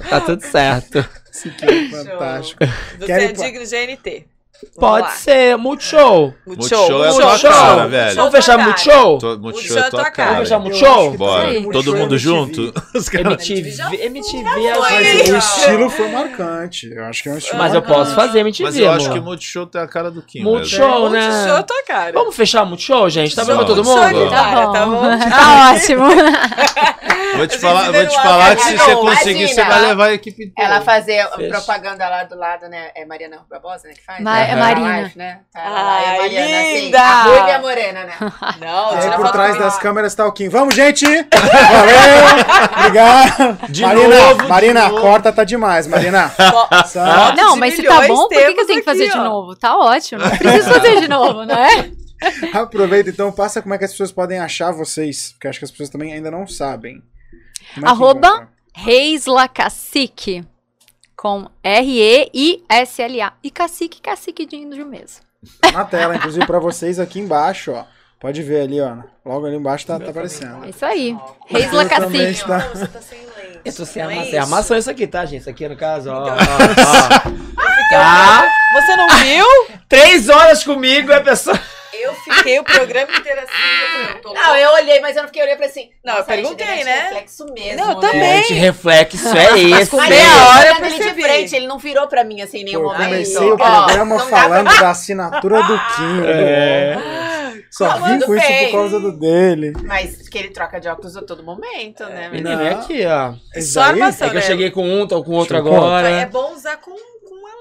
Tá 0.09 0.21
tudo 0.21 0.43
certo. 0.43 1.05
Esse 1.33 1.49
aqui 1.49 1.65
é 1.65 1.89
fantástico. 1.89 2.65
Você 2.99 3.13
é 3.13 3.33
digno 3.33 3.65
de 3.65 3.87
GNT. 3.87 4.36
Pode 4.79 5.11
ser, 5.13 5.57
Multishow. 5.57 6.35
Multishow 6.47 7.05
é 7.05 7.09
a 7.09 7.13
Multishow. 7.13 7.39
tua 7.39 7.51
cara, 7.51 7.89
velho. 7.89 8.17
Vamos 8.17 8.31
fechar. 8.33 8.59
Multishow? 8.59 9.19
Tô- 9.19 9.39
Multishow 9.39 9.79
é 9.79 9.83
a 9.83 9.87
é 9.87 9.91
tua 9.91 10.11
cara. 10.11 10.31
Vamos 10.33 10.49
fechar 10.49 10.59
Multishow? 10.61 11.11
Bora. 11.17 11.53
Sim. 11.53 11.71
Todo 11.71 11.93
mundo 11.97 12.15
MTV. 12.15 12.19
junto? 12.19 12.61
MTV, 13.17 14.05
MTV 14.05 14.67
é 14.67 14.79
Mas 14.79 15.29
o 15.29 15.33
Não. 15.33 15.39
estilo 15.39 15.91
foi 15.91 16.09
marcante. 16.11 16.91
Eu 16.93 17.05
acho 17.07 17.23
que 17.23 17.29
é 17.29 17.33
um 17.33 17.39
estilo 17.39 17.59
Mas 17.59 17.75
eu 17.75 17.83
posso 17.83 18.15
fazer 18.15 18.41
MTV, 18.41 18.65
Mas 18.65 18.77
eu 18.79 18.91
acho 18.91 19.11
que 19.13 19.19
o 19.19 19.23
Multishow 19.23 19.67
tem 19.67 19.81
a 19.81 19.87
cara 19.87 20.11
do 20.11 20.23
Kim. 20.23 20.43
Multishow, 20.43 21.09
né? 21.11 21.27
Multishow 21.29 21.57
é 21.59 21.63
tua 21.63 21.83
cara. 21.85 22.13
Vamos 22.13 22.37
fechar 22.37 22.65
Multishow, 22.65 23.09
gente? 23.09 23.35
Tá 23.35 23.45
bom 23.45 23.57
pra 23.57 23.65
todo 23.65 23.85
Multishow 23.85 24.03
é 24.09 24.13
mundo? 24.13 24.29
tua 24.29 24.37
cara, 24.39 24.73
tá 24.73 24.87
bom? 24.87 25.03
Tá 25.37 25.73
ótimo. 25.75 26.07
Vou 27.37 27.47
te 27.47 27.57
A 27.57 27.61
falar, 27.61 27.93
vou 27.93 28.07
te 28.07 28.15
falar 28.15 28.57
que 28.57 28.63
se 28.63 28.73
de 28.73 28.79
você 28.79 28.95
conseguir, 28.97 29.49
você 29.49 29.65
vai 29.65 29.81
levar 29.87 30.07
a 30.07 30.13
equipe 30.15 30.45
inteira. 30.47 30.71
Ela 30.75 30.81
fazer 30.81 31.27
propaganda 31.49 32.09
lá 32.09 32.25
do 32.25 32.37
lado, 32.37 32.69
né? 32.69 32.91
É 32.95 33.05
Mariana 33.05 33.41
Barbosa, 33.51 33.89
né? 33.89 33.95
Que 33.95 34.03
faz? 34.05 34.21
É 34.47 34.57
Marina. 34.57 34.87
Na 34.89 34.97
live, 34.97 35.19
né? 35.19 35.39
Tá, 35.53 35.61
é 35.61 35.65
Ai, 35.67 36.19
Mariana, 36.19 36.57
assim. 36.59 36.81
linda! 36.85 37.01
A 37.01 37.23
ruiva 37.25 37.49
e 37.49 37.53
a 37.53 37.59
morena, 37.61 38.05
né? 38.05 38.15
Não, 38.61 38.95
E 38.95 38.99
aí 38.99 39.17
por 39.17 39.31
trás 39.33 39.59
das 39.59 39.79
câmeras 39.79 40.15
tá 40.15 40.27
o 40.27 40.33
Kim. 40.33 40.49
Vamos, 40.49 40.75
gente! 40.75 41.05
Valeu! 41.07 42.79
Obrigado! 42.79 43.59
De 43.71 43.83
Marina, 43.83 44.21
novo, 44.21 44.43
de 44.43 44.49
Marina, 44.49 44.89
novo. 44.89 45.01
corta 45.01 45.33
tá 45.33 45.45
demais, 45.45 45.87
Marina. 45.87 46.33
Não, 47.37 47.55
de 47.55 47.61
mas 47.61 47.75
se 47.75 47.83
tá 47.83 48.07
bom, 48.07 48.29
por 48.29 48.29
que, 48.29 48.55
que 48.55 48.61
eu 48.61 48.67
tenho 48.67 48.79
que 48.81 48.85
fazer 48.85 49.05
aqui, 49.05 49.13
de 49.13 49.19
ó. 49.19 49.25
novo? 49.25 49.57
Tá 49.57 49.77
ótimo. 49.77 50.23
Não 50.23 50.31
preciso 50.37 50.71
fazer 50.75 51.01
de 51.01 51.09
novo, 51.09 51.45
não 51.45 51.55
é? 51.57 51.91
Aproveita 52.55 53.11
então, 53.11 53.31
passa 53.31 53.61
como 53.61 53.75
é 53.75 53.79
que 53.79 53.85
as 53.85 53.91
pessoas 53.91 54.11
podem 54.13 54.39
achar 54.39 54.73
vocês, 54.73 55.33
porque 55.33 55.49
acho 55.49 55.59
que 55.59 55.65
as 55.65 55.71
pessoas 55.71 55.91
também 55.91 56.13
ainda 56.13 56.31
não 56.31 56.47
sabem. 56.47 57.03
Como 57.75 57.87
é 57.87 57.91
Arroba-? 57.91 58.49
Reis 58.75 59.27
La 59.27 59.49
Cacique. 59.49 60.45
Com 61.27 61.51
R-E-I-S-L-A. 61.61 63.33
E 63.43 63.51
cacique, 63.51 64.01
cacique 64.01 64.47
de 64.47 64.55
índio 64.55 64.87
mesmo. 64.87 65.25
Tá 65.61 65.73
na 65.73 65.85
tela, 65.85 66.15
inclusive 66.15 66.47
pra 66.47 66.61
vocês 66.61 67.01
aqui 67.01 67.19
embaixo, 67.19 67.73
ó. 67.73 67.85
Pode 68.21 68.45
ver 68.45 68.61
ali, 68.61 68.81
ó. 68.81 68.99
Logo 69.25 69.45
ali 69.45 69.57
embaixo 69.57 69.85
tá, 69.89 69.99
tá 69.99 70.11
aparecendo. 70.11 70.65
É 70.65 70.71
isso 70.71 70.87
aí. 70.87 71.17
Reis 71.49 71.73
La 71.73 71.83
Eu 71.83 71.89
também 71.89 72.27
Cacique. 72.33 72.47
tá. 72.49 72.59
Você 72.61 72.87
tá 72.87 73.01
sem 73.01 73.19
lente. 73.19 73.61
Eu 73.65 73.75
tô 73.75 73.85
sem 73.85 74.05
Não 74.05 74.11
é 74.13 74.39
armação. 74.39 74.61
isso? 74.61 74.75
É 74.75 74.79
isso 74.79 74.91
aqui, 74.93 75.07
tá, 75.09 75.25
gente? 75.27 75.41
Isso 75.41 75.51
aqui, 75.51 75.69
no 75.69 75.77
caso, 75.77 76.13
ó. 76.13 76.27
Então. 76.27 76.37
ó, 76.37 77.33
ó. 77.43 77.67
Tá? 77.91 78.49
Você 78.75 78.97
não 78.97 79.09
viu? 79.19 79.47
Três 79.89 80.29
horas 80.29 80.63
comigo, 80.63 81.11
é 81.13 81.19
pessoa... 81.21 81.59
Eu 82.07 82.15
fiquei 82.15 82.59
o 82.59 82.65
programa 82.65 83.13
inteiro 83.17 83.41
assim. 83.41 84.15
Eu 84.15 84.21
tô 84.23 84.33
Não, 84.35 84.57
eu 84.57 84.71
olhei, 84.73 85.01
mas 85.01 85.17
eu 85.17 85.23
não 85.23 85.29
fiquei 85.29 85.43
olhando 85.43 85.57
pra 85.59 85.67
assim. 85.67 85.91
Não, 86.05 86.15
eu 86.15 86.19
gente 86.19 86.27
perguntei, 86.27 86.85
né? 86.85 87.01
reflexo 87.05 87.47
mesmo. 87.53 87.77
Não, 87.85 87.91
eu 87.93 88.01
né? 88.01 88.09
também. 88.09 88.43
Gente, 88.43 88.53
reflexo 88.55 89.29
é 89.37 89.59
esse. 89.61 89.91
com 89.91 89.97
meia 90.01 90.15
eu 90.23 90.47
hora 90.49 90.69
eu 90.69 90.71
olhando 90.75 90.85
ele 90.87 90.93
de 90.95 90.99
percebi. 90.99 91.23
frente, 91.23 91.57
ele 91.57 91.67
não 91.67 91.79
virou 91.79 92.07
pra 92.09 92.25
mim 92.25 92.41
assim 92.43 92.59
em 92.61 92.65
nenhum 92.65 92.81
Eu 92.81 92.85
momento. 92.89 93.05
comecei 93.05 93.51
o 93.53 93.57
programa 93.57 94.05
não 94.05 94.17
dá 94.19 94.25
falando 94.39 94.79
da 94.81 94.91
assinatura 94.91 95.63
do 95.63 95.79
Kim. 95.79 96.27
É. 96.27 96.95
do- 96.97 97.27
Só 97.71 97.89
vim 97.95 98.01
Falando 98.01 98.27
com 98.27 98.35
isso 98.37 98.47
bem. 98.47 98.67
por 98.71 98.73
causa 98.79 99.01
do 99.01 99.13
dele. 99.19 99.73
pra- 99.73 99.83
Mas 99.83 100.29
que 100.29 100.39
ele 100.39 100.49
troca 100.51 100.81
de 100.81 100.89
óculos 100.89 101.17
a 101.17 101.23
todo 101.23 101.43
momento, 101.43 102.05
né? 102.07 102.29
menino? 102.31 102.49
Menina, 102.51 102.57
vem 102.57 102.69
aqui, 102.69 103.07
ó. 103.07 103.61
Só 103.61 103.81
armação. 103.83 104.29
É 104.29 104.31
que 104.31 104.37
eu 104.37 104.41
né? 104.41 104.47
cheguei 104.47 104.71
com 104.71 104.89
um, 104.89 105.07
tô 105.07 105.23
com 105.23 105.33
outro 105.33 105.57
eu 105.57 105.61
agora. 105.61 106.09
É 106.09 106.25
bom 106.27 106.53
usar 106.55 106.77
com, 106.79 106.93
com 106.93 106.99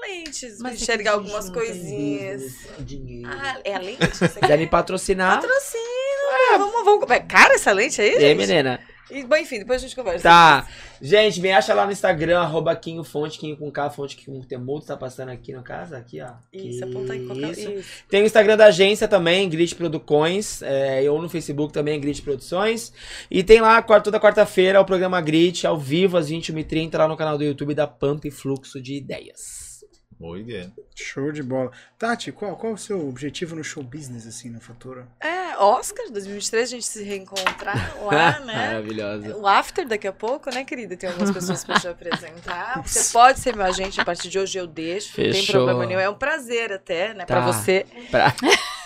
uma 0.06 0.14
lente, 0.14 0.46
pra 0.46 0.56
Mas 0.60 0.82
enxergar 0.82 1.10
é 1.10 1.14
gente 1.14 1.24
algumas 1.24 1.50
coisinhas. 1.50 2.52
dinheiro. 2.78 3.28
Ah, 3.28 3.60
é 3.64 3.74
a 3.74 3.78
lente? 3.78 4.06
Você 4.16 4.40
quer? 4.40 4.58
me 4.58 4.66
patrocinar, 4.66 5.40
Patrocina, 5.40 5.82
né? 5.82 6.58
vamos, 6.58 6.84
vamos. 6.84 7.10
É 7.10 7.20
cara 7.20 7.54
essa 7.54 7.72
lente 7.72 8.00
aí, 8.00 8.12
e 8.12 8.16
aí, 8.16 8.20
gente? 8.20 8.38
menina? 8.38 8.80
E, 9.08 9.22
bom, 9.22 9.36
enfim, 9.36 9.60
depois 9.60 9.80
a 9.80 9.86
gente 9.86 9.94
conversa. 9.94 10.28
Tá. 10.28 10.66
Gente, 11.00 11.40
me 11.40 11.52
acha 11.52 11.72
lá 11.72 11.86
no 11.86 11.92
Instagram, 11.92 12.40
arroba 12.40 12.74
Quinho 12.74 13.04
Fonte, 13.04 13.38
Quinho 13.38 13.56
com 13.56 13.70
K, 13.70 13.88
Fonte 13.88 14.16
Quinho 14.16 14.40
com 14.40 14.44
Temudo, 14.44 14.84
tá 14.84 14.96
passando 14.96 15.28
aqui 15.28 15.52
no 15.52 15.62
caso, 15.62 15.94
aqui, 15.94 16.20
ó. 16.20 16.30
Isso, 16.52 16.82
aponta 16.84 17.12
aí 17.12 17.24
qualquer 17.24 17.52
Isso. 17.52 17.70
Isso. 17.70 17.88
Tem 18.08 18.22
o 18.22 18.26
Instagram 18.26 18.56
da 18.56 18.66
agência 18.66 19.06
também, 19.06 19.48
Grit 19.48 19.76
Producões, 19.76 20.60
é, 20.62 21.08
ou 21.08 21.22
no 21.22 21.28
Facebook 21.28 21.72
também, 21.72 22.00
Grit 22.00 22.20
Produções. 22.20 22.92
E 23.30 23.44
tem 23.44 23.60
lá, 23.60 23.80
toda 23.80 24.18
quarta-feira, 24.18 24.80
o 24.80 24.84
programa 24.84 25.20
Grit, 25.20 25.64
ao 25.68 25.78
vivo, 25.78 26.16
às 26.16 26.28
21h30, 26.28 26.98
lá 26.98 27.06
no 27.06 27.16
canal 27.16 27.38
do 27.38 27.44
YouTube 27.44 27.74
da 27.74 27.86
Pampa 27.86 28.26
e 28.26 28.32
Fluxo 28.32 28.82
de 28.82 28.94
Ideias. 28.94 29.65
Muito 30.18 30.46
bem. 30.46 30.72
Show 30.94 31.30
de 31.30 31.42
bola. 31.42 31.70
Tati, 31.98 32.32
qual, 32.32 32.56
qual 32.56 32.72
o 32.72 32.78
seu 32.78 33.06
objetivo 33.06 33.54
no 33.54 33.62
show 33.62 33.82
business, 33.82 34.26
assim, 34.26 34.48
na 34.50 34.60
fatura? 34.60 35.06
É, 35.20 35.56
Oscar 35.58 36.06
2023, 36.10 36.64
a 36.64 36.70
gente 36.70 36.86
se 36.86 37.02
reencontrar 37.02 37.96
lá, 38.02 38.40
né? 38.44 38.54
Maravilhosa. 38.68 39.36
O 39.36 39.46
after 39.46 39.86
daqui 39.86 40.06
a 40.08 40.12
pouco, 40.12 40.48
né, 40.50 40.64
querida? 40.64 40.96
Tem 40.96 41.10
algumas 41.10 41.30
pessoas 41.30 41.62
pra 41.64 41.78
te 41.78 41.86
apresentar. 41.88 42.82
Você 42.82 43.12
pode 43.12 43.40
ser 43.40 43.54
meu 43.54 43.66
agente, 43.66 44.00
a 44.00 44.04
partir 44.06 44.28
de 44.30 44.38
hoje 44.38 44.58
eu 44.58 44.66
deixo. 44.66 45.20
Não 45.20 45.30
tem 45.30 45.40
Fechou. 45.40 45.56
problema 45.66 45.84
nenhum. 45.86 46.00
É 46.00 46.08
um 46.08 46.14
prazer 46.14 46.72
até, 46.72 47.12
né, 47.12 47.26
pra 47.26 47.40
Tá. 47.42 47.46
você. 47.52 47.84
Pra- 48.10 48.34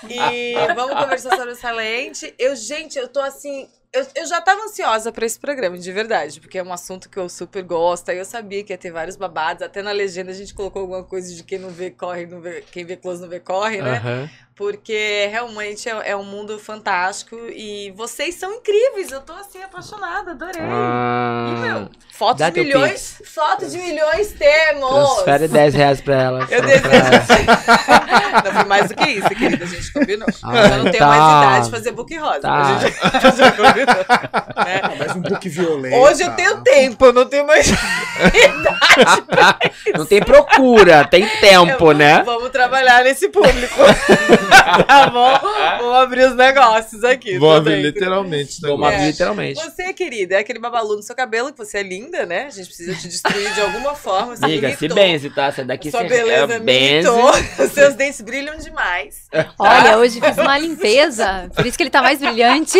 E 0.08 0.54
vamos 0.74 0.94
conversar 0.98 1.36
sobre 1.36 1.52
essa 1.52 1.70
lente. 1.70 2.34
Eu, 2.38 2.56
gente, 2.56 2.98
eu 2.98 3.06
tô 3.06 3.20
assim. 3.20 3.68
Eu, 3.92 4.06
eu 4.14 4.26
já 4.26 4.40
tava 4.40 4.62
ansiosa 4.62 5.10
pra 5.10 5.26
esse 5.26 5.38
programa, 5.38 5.76
de 5.76 5.90
verdade, 5.90 6.40
porque 6.40 6.58
é 6.58 6.62
um 6.62 6.72
assunto 6.72 7.10
que 7.10 7.18
eu 7.18 7.28
super 7.28 7.62
gosto. 7.62 8.08
Aí 8.10 8.18
eu 8.18 8.24
sabia 8.24 8.62
que 8.62 8.72
ia 8.72 8.78
ter 8.78 8.92
vários 8.92 9.16
babados. 9.16 9.62
Até 9.62 9.82
na 9.82 9.90
legenda 9.90 10.30
a 10.30 10.34
gente 10.34 10.54
colocou 10.54 10.82
alguma 10.82 11.02
coisa 11.02 11.34
de 11.34 11.42
quem 11.42 11.58
não 11.58 11.70
vê, 11.70 11.90
corre, 11.90 12.24
não 12.24 12.40
vê, 12.40 12.62
quem 12.70 12.84
vê 12.84 12.96
close 12.96 13.20
não 13.20 13.28
vê, 13.28 13.40
corre, 13.40 13.82
né? 13.82 13.96
Aham. 13.98 14.30
Porque 14.56 15.26
realmente 15.30 15.88
é, 15.88 16.10
é 16.10 16.16
um 16.16 16.22
mundo 16.22 16.58
fantástico 16.58 17.34
e 17.48 17.92
vocês 17.96 18.34
são 18.34 18.52
incríveis. 18.52 19.10
Eu 19.10 19.22
tô 19.22 19.32
assim 19.32 19.62
apaixonada, 19.62 20.32
adorei. 20.32 20.60
Ah, 20.60 21.46
E, 21.48 21.52
meu, 21.60 21.88
fotos 22.12 22.44
de 22.52 22.60
milhões. 22.60 23.22
Fotos 23.24 23.72
de 23.72 23.78
milhões 23.78 24.32
temos. 24.32 25.14
Transfere 25.14 25.48
10 25.48 25.74
reais 25.74 26.00
pra 26.02 26.14
ela. 26.22 26.46
Eu 26.50 26.60
desejo. 26.60 26.84
não 28.44 28.52
foi 28.52 28.64
mais 28.64 28.88
do 28.88 28.96
que 28.96 29.08
isso, 29.08 29.28
querida. 29.30 29.64
A 29.64 29.68
gente 29.68 29.92
combinou. 29.94 30.28
Ah, 30.44 30.56
eu 30.56 30.68
não 30.84 30.90
tenho 30.90 30.98
tá. 30.98 31.06
mais 31.06 31.44
idade 31.46 31.64
de 31.64 31.70
fazer 31.70 31.92
book 31.92 32.18
rosa. 32.18 32.40
Tá. 32.40 32.62
A 32.62 32.78
gente 32.80 32.92
gente 33.36 33.56
combinou. 33.56 33.96
né? 34.66 34.80
Ah, 34.82 34.94
mais 34.98 35.16
um 35.16 35.22
book 35.22 35.48
violento. 35.48 35.96
Hoje 35.96 36.22
eu 36.22 36.32
tenho 36.32 36.60
tempo, 36.62 37.06
eu 37.06 37.12
não 37.14 37.24
tenho 37.24 37.46
mais 37.46 37.66
Não 39.96 40.04
tem 40.04 40.20
procura, 40.20 41.06
tem 41.06 41.26
tempo, 41.40 41.92
Eu- 41.92 41.96
né? 41.96 42.22
Vamos 42.24 42.50
trabalhar 42.50 43.02
nesse 43.04 43.30
público. 43.30 43.74
tá 44.86 45.06
bom? 45.08 45.38
Vamos 45.78 45.96
abrir 45.96 46.28
os 46.28 46.36
negócios 46.36 47.04
aqui. 47.04 47.38
Vou 47.38 47.50
tá 47.50 47.56
abrir 47.58 47.74
bem? 47.74 47.82
literalmente. 47.82 48.62
negócio. 48.62 48.86
abrir 48.86 49.02
É. 49.02 49.06
literalmente. 49.06 49.64
Você, 49.64 49.92
querida, 49.92 50.34
é 50.34 50.38
aquele 50.38 50.58
babalu 50.58 50.96
no 50.96 51.02
seu 51.02 51.14
cabelo, 51.14 51.52
que 51.52 51.58
você 51.58 51.78
é 51.78 51.82
linda, 51.82 52.26
né? 52.26 52.46
A 52.46 52.50
gente 52.50 52.66
precisa 52.66 52.94
te 52.94 53.08
destruir 53.08 53.52
de 53.54 53.60
alguma 53.60 53.94
forma. 53.94 54.36
Você 54.36 54.44
Amiga, 54.44 54.76
se 54.76 54.88
benze, 54.88 55.30
tá? 55.30 55.52
Sai 55.52 55.64
daqui 55.64 55.90
Sua 55.90 56.02
você 56.02 56.08
beleza 56.08 56.54
é, 56.54 56.58
benze. 56.60 57.08
Os 57.08 57.70
seus 57.72 57.94
dentes 57.94 58.20
brilham 58.20 58.56
demais. 58.58 59.28
Olha, 59.58 59.98
hoje 59.98 60.20
fiz 60.20 60.38
uma 60.38 60.58
limpeza. 60.58 61.50
Por 61.54 61.66
isso 61.66 61.76
que 61.76 61.82
ele 61.82 61.90
tá 61.90 62.02
mais 62.02 62.18
brilhante. 62.18 62.78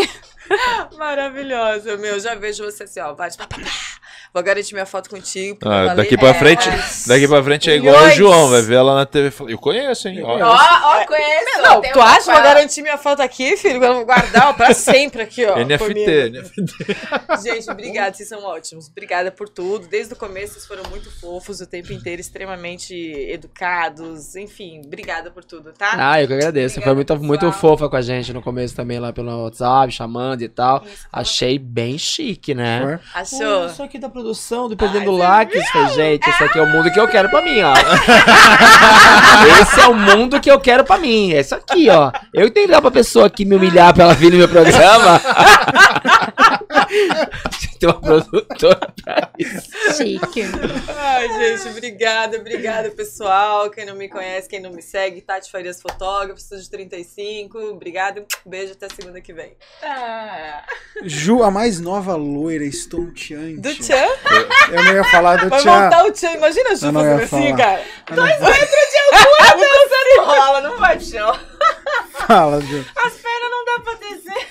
Maravilhosa, 0.97 1.97
meu. 1.97 2.18
Já 2.18 2.34
vejo 2.34 2.65
você 2.65 2.84
assim, 2.84 3.00
ó. 3.00 3.15
Vai, 3.15 3.31
pá, 3.31 3.47
pá, 3.47 3.57
pá. 3.57 3.99
Vou 4.33 4.42
garantir 4.42 4.75
minha 4.75 4.86
foto 4.86 5.10
contigo. 5.10 5.59
Ah, 5.65 5.67
falei- 5.89 5.97
daqui 5.97 6.17
pra 6.17 6.28
É, 6.28 6.34
frente, 6.34 6.68
é. 6.68 6.73
daqui 7.07 7.26
pra 7.26 7.42
frente 7.42 7.70
é 7.70 7.75
igual 7.76 8.05
o. 8.05 8.10
João, 8.10 8.49
vai 8.49 8.62
ver 8.62 8.75
ela 8.76 8.94
na 8.94 9.05
TV. 9.07 9.28
e 9.28 9.31
fala, 9.31 9.50
Eu 9.50 9.59
conheço, 9.59 10.09
hein? 10.09 10.23
Ó, 10.23 10.39
Ó, 10.39 10.52
ó, 10.52 11.07
conheço. 11.07 11.62
Não, 11.62 11.81
tu 11.83 12.00
acha 12.00 12.23
que 12.25 12.31
eu 12.31 12.34
vou 12.34 12.42
garantir 12.42 12.83
minha 12.83 12.97
foto 12.99 13.20
aqui, 13.23 13.57
filho? 13.57 13.83
Eu 13.84 13.94
vou 13.94 14.05
guardar 14.07 14.49
ó, 14.49 14.52
pra 14.52 14.73
sempre 14.75 15.23
aqui, 15.23 15.44
ó. 15.44 15.57
NFT. 15.59 16.31
NFT. 16.31 16.97
Gente, 17.42 17.70
obrigada, 17.70 18.15
vocês 18.15 18.28
são 18.28 18.42
ótimos. 18.44 18.89
Obrigada 18.89 19.31
por 19.33 19.49
tudo. 19.49 19.86
Desde 19.89 20.15
o 20.15 20.17
começo, 20.17 20.55
vocês 20.55 20.67
foram 20.67 20.83
muito 20.91 21.10
fofos 21.20 21.60
o 21.60 21.67
tempo 21.67 21.92
inteiro, 21.92 22.20
extremamente 22.20 22.94
educados. 22.94 24.36
Enfim, 24.36 24.83
obrigada 24.84 25.31
por 25.31 25.44
tudo, 25.44 25.73
tá? 25.73 25.92
Ah, 25.97 26.23
eu 26.23 26.26
que 26.28 26.34
agradeço. 26.34 26.76
Você 26.76 26.81
foi 26.81 26.94
muito, 26.94 27.12
Obrigada, 27.12 27.44
muito 27.47 27.59
fofa 27.59 27.89
com 27.89 27.97
a 27.97 28.02
gente 28.02 28.33
no 28.33 28.41
começo 28.42 28.75
também, 28.75 28.99
lá 28.99 29.12
pelo 29.12 29.44
WhatsApp, 29.44 29.92
chamando 29.92 30.42
e 30.42 30.49
tal. 30.49 30.83
Isso, 30.84 31.07
Achei 31.12 31.59
bem 31.59 31.99
chique, 31.99 32.55
né? 32.55 33.00
Achou? 33.15 33.62
Pô, 33.62 33.68
sou 33.70 33.84
aqui 33.84 33.99
da 33.99 34.09
produção, 34.20 34.68
do 34.68 34.76
Perdendo 34.76 35.12
você 35.12 35.23
Likes. 35.23 35.70
Falei, 35.70 35.89
gente, 35.94 36.28
esse 36.28 36.44
aqui 36.44 36.58
é 36.58 36.62
o 36.62 36.66
mundo 36.66 36.90
que 36.90 37.00
eu 37.00 37.08
quero 37.08 37.28
pra 37.28 37.40
mim, 37.42 37.60
ó. 37.62 37.73
esse 39.62 39.81
é 39.81 39.89
o 39.89 39.94
mundo 39.94 40.39
que 40.40 40.50
eu 40.50 40.60
quero 40.60 40.84
pra 40.84 40.99
mim. 40.99 41.32
É 41.32 41.40
isso 41.40 41.55
aqui, 41.55 41.89
ó. 41.89 42.12
Eu 42.32 42.47
entendo 42.47 42.81
pra 42.81 42.90
pessoa 42.90 43.26
aqui 43.26 43.44
me 43.44 43.57
humilhar 43.57 43.94
pra 43.94 44.05
ela 44.05 44.15
vir 44.15 44.31
no 44.31 44.39
meu 44.39 44.49
programa. 44.49 45.20
Tem 47.81 47.89
uma 47.89 47.99
produtora 48.00 48.92
pra 49.02 49.31
isso. 49.39 49.70
Chique. 49.97 50.42
Ai, 50.97 51.28
gente, 51.33 51.68
obrigada, 51.70 52.36
obrigada, 52.36 52.91
pessoal. 52.91 53.70
Quem 53.70 53.86
não 53.86 53.94
me 53.97 54.09
conhece, 54.09 54.49
quem 54.49 54.60
não 54.60 54.70
me 54.70 54.83
segue, 54.83 55.20
Tati 55.23 55.50
Farias 55.50 55.81
Fotógrafo, 55.81 56.41
sou 56.41 56.59
de 56.59 56.68
35. 56.70 57.59
Obrigada, 57.59 58.25
beijo, 58.44 58.73
até 58.75 58.86
segunda 58.94 59.20
que 59.20 59.33
vem. 59.33 59.57
Ah, 59.83 60.62
Ju, 61.05 61.42
a 61.42 61.50
mais 61.50 61.81
nova 61.81 62.15
loira, 62.17 62.65
estonteante. 62.65 63.60
do 63.60 63.75
Tchan? 63.75 64.07
Eu 64.70 64.84
não 64.84 64.92
ia 64.94 65.05
falar 65.05 65.36
do 65.36 65.49
Vai 65.49 65.60
Tchan. 65.60 65.83
montar 65.84 66.05
o 66.05 66.12
Tchan. 66.12 66.33
Imagina 66.33 66.70
a 66.70 66.75
Ju 66.75 66.92
não 66.92 67.00
fazendo 67.02 67.23
assim, 67.23 67.57
falar. 67.57 67.57
cara. 67.57 67.84
Eu 68.10 68.17
não 68.17 68.26
ia 68.26 68.39
Não 70.17 70.25
rola, 70.26 70.60
não 70.60 70.78
vai, 70.78 71.00
chão. 71.00 71.39
Fala, 72.26 72.60
Ju. 72.60 72.84
As 72.97 73.12
pernas 73.15 73.50
não 73.50 73.65
dá 73.65 73.81
pra 73.81 73.94
descer. 73.94 74.49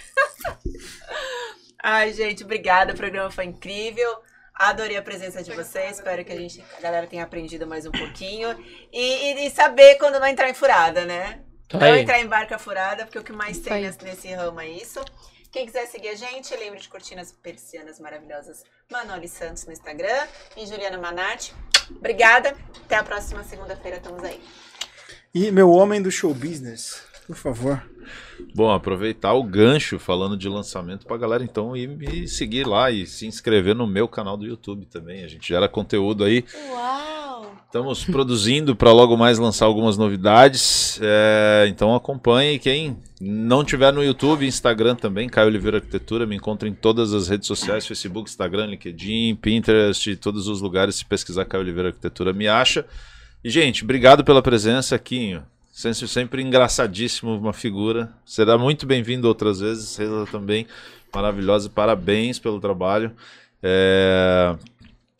Ai, 1.84 2.12
gente, 2.14 2.44
obrigada. 2.44 2.94
O 2.94 2.98
programa 2.98 3.32
foi 3.32 3.46
incrível. 3.46 4.20
Adorei 4.54 4.98
a 4.98 5.02
presença 5.02 5.42
de 5.42 5.52
vocês. 5.54 5.98
Espero 5.98 6.24
que 6.26 6.32
a, 6.34 6.36
gente, 6.36 6.64
a 6.78 6.82
galera 6.82 7.08
tenha 7.08 7.24
aprendido 7.24 7.66
mais 7.66 7.86
um 7.86 7.92
pouquinho. 7.92 8.50
E, 8.92 9.00
e- 9.44 9.48
e 9.48 9.50
saber 9.52 9.96
quando 9.98 10.20
não 10.20 10.28
entrar 10.28 10.50
em 10.50 10.54
furada, 10.54 11.06
né? 11.06 11.40
Tá 11.70 11.78
Não 11.78 11.96
entrar 11.96 12.20
em 12.20 12.28
barca 12.28 12.58
furada, 12.58 13.06
porque 13.06 13.20
o 13.20 13.24
que 13.24 13.32
mais 13.32 13.60
tem 13.60 13.84
nesse, 13.84 14.04
nesse 14.04 14.28
ramo 14.34 14.60
é 14.60 14.68
isso. 14.68 15.00
Quem 15.52 15.66
quiser 15.66 15.86
seguir 15.88 16.10
a 16.10 16.16
gente, 16.16 16.56
lembre 16.58 16.80
de 16.80 16.90
curtir 16.90 17.16
nas 17.16 17.32
persianas 17.32 18.00
maravilhosas 18.00 18.64
Manoli 18.92 19.28
Santos 19.28 19.66
no 19.66 19.72
Instagram 19.72 20.28
e 20.58 20.66
Juliana 20.66 20.98
Manati. 20.98 21.54
Obrigada. 21.92 22.56
Até 22.86 22.96
a 22.98 23.04
próxima 23.04 23.44
segunda-feira. 23.44 23.98
Estamos 23.98 24.24
aí. 24.24 24.44
E 25.34 25.52
meu 25.52 25.70
homem 25.72 26.02
do 26.02 26.12
show 26.12 26.34
business, 26.34 27.04
por 27.30 27.36
favor. 27.36 27.84
Bom, 28.56 28.72
aproveitar 28.72 29.34
o 29.34 29.44
gancho 29.44 30.00
falando 30.00 30.36
de 30.36 30.50
lançamento 30.50 31.06
pra 31.06 31.16
galera 31.16 31.44
então 31.44 31.78
ir 31.78 31.88
me 31.88 32.28
seguir 32.28 32.66
lá 32.66 32.90
e 32.90 33.06
se 33.06 33.28
inscrever 33.28 33.76
no 33.76 33.86
meu 33.86 34.08
canal 34.08 34.36
do 34.36 34.48
YouTube 34.48 34.88
também. 34.88 35.24
A 35.24 35.28
gente 35.28 35.48
gera 35.48 35.70
conteúdo 35.70 36.24
aí. 36.24 36.44
Uau! 36.72 37.56
Estamos 37.68 38.04
produzindo 38.04 38.76
para 38.76 38.92
logo 38.92 39.16
mais 39.16 39.38
lançar 39.38 39.68
algumas 39.68 39.96
novidades. 39.96 41.00
É, 41.04 41.68
então 41.70 41.94
acompanhe. 41.94 42.58
Quem 42.58 42.98
não 43.22 43.64
tiver 43.64 43.94
no 43.94 44.04
YouTube, 44.04 44.48
Instagram 44.48 44.96
também, 44.96 45.30
Caio 45.30 45.50
Oliveira 45.50 45.78
Arquitetura, 45.78 46.26
me 46.26 46.36
encontra 46.36 46.68
em 46.68 46.74
todas 46.74 47.14
as 47.14 47.28
redes 47.28 47.46
sociais: 47.46 47.86
Facebook, 47.86 48.28
Instagram, 48.28 48.66
LinkedIn, 48.66 49.36
Pinterest, 49.36 50.16
todos 50.16 50.48
os 50.48 50.62
lugares. 50.62 50.96
Se 50.96 51.06
pesquisar 51.06 51.46
Caio 51.46 51.62
Oliveira 51.62 51.90
Arquitetura, 51.90 52.34
me 52.34 52.48
acha. 52.48 52.88
E, 53.44 53.52
gente, 53.52 53.84
obrigado 53.84 54.24
pela 54.24 54.42
presença 54.42 54.96
aqui. 54.96 55.40
Sempre, 55.80 56.08
sempre 56.10 56.42
engraçadíssimo, 56.42 57.38
uma 57.38 57.54
figura. 57.54 58.12
Será 58.26 58.58
muito 58.58 58.86
bem-vindo 58.86 59.30
outras 59.30 59.62
vezes. 59.62 59.88
César 59.88 60.28
também, 60.30 60.68
maravilhosa. 61.16 61.70
Parabéns 61.70 62.38
pelo 62.38 62.60
trabalho. 62.60 63.14
É, 63.64 64.58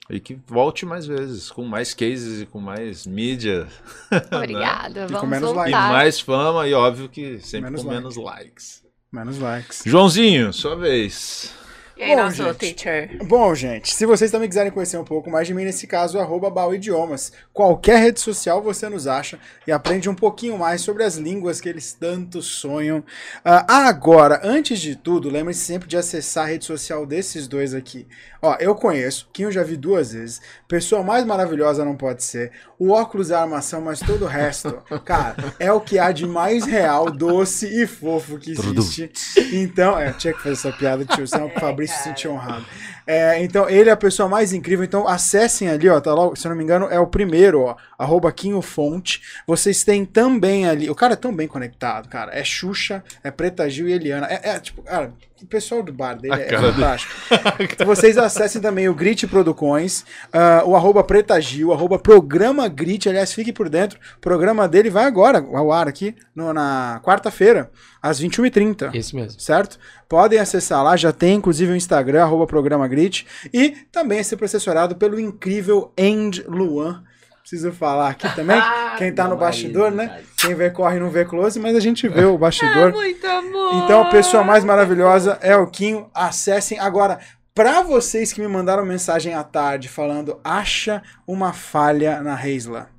E 0.10 0.20
que 0.20 0.38
volte 0.46 0.86
mais 0.86 1.06
vezes, 1.08 1.50
com 1.50 1.64
mais 1.64 1.94
cases 1.94 2.42
e 2.42 2.46
com 2.46 2.60
mais 2.60 3.08
mídia. 3.08 3.68
Obrigada. 4.36 5.06
com 5.08 5.14
Vamos 5.14 5.30
menos 5.30 5.50
E 5.52 5.54
like. 5.54 5.72
voltar. 5.72 5.94
mais 5.94 6.20
fama, 6.20 6.68
e 6.68 6.74
óbvio 6.74 7.08
que 7.08 7.40
sempre 7.40 7.70
Menos 7.70 7.82
com 7.84 7.88
like. 7.88 8.02
menos 8.02 8.18
likes. 8.18 8.84
Menos 9.14 9.40
likes. 9.40 9.84
Joãozinho, 9.86 10.52
sua 10.52 10.76
vez. 10.76 11.54
E 12.00 12.04
aí, 12.04 12.16
Bom, 12.16 12.24
nosso 12.24 12.44
gente. 12.44 12.76
teacher? 12.76 13.18
Bom, 13.26 13.54
gente, 13.54 13.94
se 13.94 14.06
vocês 14.06 14.32
também 14.32 14.48
quiserem 14.48 14.72
conhecer 14.72 14.96
um 14.96 15.04
pouco 15.04 15.30
mais 15.30 15.46
de 15.46 15.54
mim, 15.54 15.66
nesse 15.66 15.86
caso, 15.86 16.18
arroba 16.18 16.74
Idiomas. 16.74 17.34
Qualquer 17.52 18.00
rede 18.00 18.22
social 18.22 18.62
você 18.64 18.88
nos 18.88 19.06
acha 19.06 19.38
e 19.68 19.72
aprende 19.74 20.10
um 20.10 20.16
pouquinho 20.16 20.58
mais 20.58 20.80
sobre 20.80 21.04
as 21.04 21.18
línguas 21.18 21.60
que 21.60 21.68
eles 21.68 21.92
tanto 21.92 22.42
sonham. 22.42 23.04
Ah, 23.44 23.90
agora, 23.90 24.40
antes 24.46 24.80
de 24.80 24.96
tudo, 24.96 25.30
lembre-se 25.30 25.60
sempre 25.60 25.90
de 25.90 25.98
acessar 25.98 26.46
a 26.46 26.48
rede 26.48 26.64
social 26.64 27.06
desses 27.06 27.50
dois 27.50 27.74
aqui. 27.74 28.08
Ó, 28.42 28.56
eu 28.62 28.74
conheço, 28.76 29.28
que 29.34 29.42
eu 29.42 29.52
já 29.52 29.62
vi 29.62 29.76
duas 29.76 30.14
vezes. 30.14 30.42
Pessoa 30.70 31.02
mais 31.02 31.26
maravilhosa 31.26 31.84
não 31.84 31.96
pode 31.96 32.24
ser. 32.24 32.52
O 32.78 32.92
óculos 32.92 33.32
é 33.32 33.36
a 33.36 33.42
armação, 33.42 33.82
mas 33.82 34.00
todo 34.00 34.26
o 34.26 34.28
resto, 34.28 34.72
cara, 35.04 35.36
é 35.58 35.74
o 35.74 35.82
que 35.82 35.98
há 35.98 36.12
de 36.12 36.28
mais 36.28 36.64
real, 36.64 37.10
doce 37.10 37.66
e 37.66 37.88
fofo 37.88 38.38
que 38.38 38.52
existe. 38.52 39.12
Então, 39.52 39.98
é, 39.98 40.14
tinha 40.14 40.32
que 40.32 40.38
fazer 40.38 40.54
essa 40.54 40.72
piada, 40.72 41.04
tio, 41.06 41.28
senão 41.28 41.48
o 41.48 41.50
É, 41.50 41.60
Fabrício 41.60 41.98
se 41.98 42.04
sentiu 42.04 42.34
honrado. 42.34 42.64
É, 43.12 43.42
então, 43.44 43.68
ele 43.68 43.90
é 43.90 43.92
a 43.94 43.98
pessoa 43.98 44.30
mais 44.30 44.54
incrível. 44.54 44.86
Então, 44.86 45.08
acessem 45.08 45.68
ali, 45.68 45.90
ó, 45.90 46.00
tá 46.00 46.14
lá, 46.14 46.30
se 46.36 46.46
eu 46.46 46.50
não 46.50 46.56
me 46.56 46.64
engano, 46.64 46.86
é 46.92 47.00
o 47.00 47.08
primeiro, 47.08 47.62
ó, 47.62 47.76
arroba 47.98 48.32
Quinho 48.32 48.62
Fonte. 48.62 49.20
Vocês 49.48 49.84
têm 49.84 50.06
também 50.06 50.68
ali, 50.68 50.88
o 50.92 50.94
cara 50.94 51.14
é 51.14 51.16
tão 51.16 51.36
bem 51.36 51.48
conectado, 51.48 52.08
cara. 52.08 52.32
É 52.38 52.44
Xuxa, 52.44 53.04
é 53.24 53.32
Preta 53.32 53.68
Gil 53.68 53.90
e 53.90 53.94
Eliana. 53.94 54.28
É, 54.30 54.52
é, 54.52 54.60
tipo, 54.60 54.84
cara, 54.84 55.12
o 55.42 55.46
pessoal 55.48 55.82
do 55.82 55.92
bar 55.92 56.14
dele 56.16 56.34
A 56.36 56.38
é 56.40 56.44
cara 56.44 56.72
fantástico. 56.72 57.14
Então, 57.60 57.88
vocês 57.88 58.16
acessem 58.18 58.62
também 58.62 58.88
o 58.90 58.94
Grit 58.94 59.26
Producões, 59.26 60.06
ah, 60.32 60.62
o 60.66 60.76
arroba 60.76 61.04
Preta 61.04 61.40
Gil, 61.42 61.72
arroba 61.74 61.98
Programa 61.98 62.68
Grit. 62.68 63.10
Aliás, 63.10 63.34
fique 63.34 63.52
por 63.52 63.70
dentro. 63.70 63.98
O 64.18 64.20
programa 64.20 64.68
dele 64.68 64.90
vai 64.92 65.06
agora 65.06 65.40
ao 65.40 65.72
ar 65.72 65.88
aqui, 65.88 66.16
no- 66.36 66.54
na 66.54 67.02
quarta-feira, 67.04 67.72
às 68.02 68.20
21h30 68.22 68.92
Isso 68.94 69.16
mesmo. 69.16 69.40
certo? 69.40 69.80
Podem 70.10 70.40
acessar 70.40 70.84
lá, 70.84 70.98
já 70.98 71.14
tem 71.14 71.36
inclusive 71.36 71.72
o 71.72 71.76
Instagram, 71.76 72.24
arroba 72.24 72.48
programa 72.48 72.88
Grit, 72.88 73.28
e 73.54 73.70
também 73.92 74.18
é 74.18 74.24
sempre 74.24 74.46
assessorado 74.46 74.96
pelo 74.96 75.20
incrível 75.20 75.94
End 75.96 76.44
Luan. 76.48 77.04
Preciso 77.42 77.72
falar 77.72 78.10
aqui 78.10 78.36
também, 78.36 78.60
quem 78.98 79.14
tá 79.14 79.28
no 79.28 79.38
bastidor, 79.38 79.92
né? 79.92 80.22
Quem 80.36 80.56
vê 80.56 80.72
corre 80.72 81.00
não 81.00 81.12
vê 81.12 81.26
close, 81.26 81.60
mas 81.60 81.76
a 81.76 81.80
gente 81.80 82.08
vê 82.08 82.26
o 82.26 82.38
bastidor. 82.40 82.92
Muito 82.92 83.28
amor! 83.28 83.84
Então 83.84 84.02
a 84.02 84.10
pessoa 84.10 84.44
mais 84.44 84.64
maravilhosa 84.64 85.38
é 85.42 85.56
o 85.56 85.68
Quinho, 85.68 86.10
acessem. 86.12 86.80
Agora, 86.80 87.20
pra 87.54 87.84
vocês 87.84 88.34
que 88.34 88.42
me 88.42 88.48
mandaram 88.48 88.84
mensagem 88.84 89.36
à 89.36 89.44
tarde 89.44 89.88
falando, 89.88 90.40
acha 90.44 91.04
uma 91.28 91.54
falha 91.54 92.20
na 92.24 92.34
Reisla. 92.34 92.90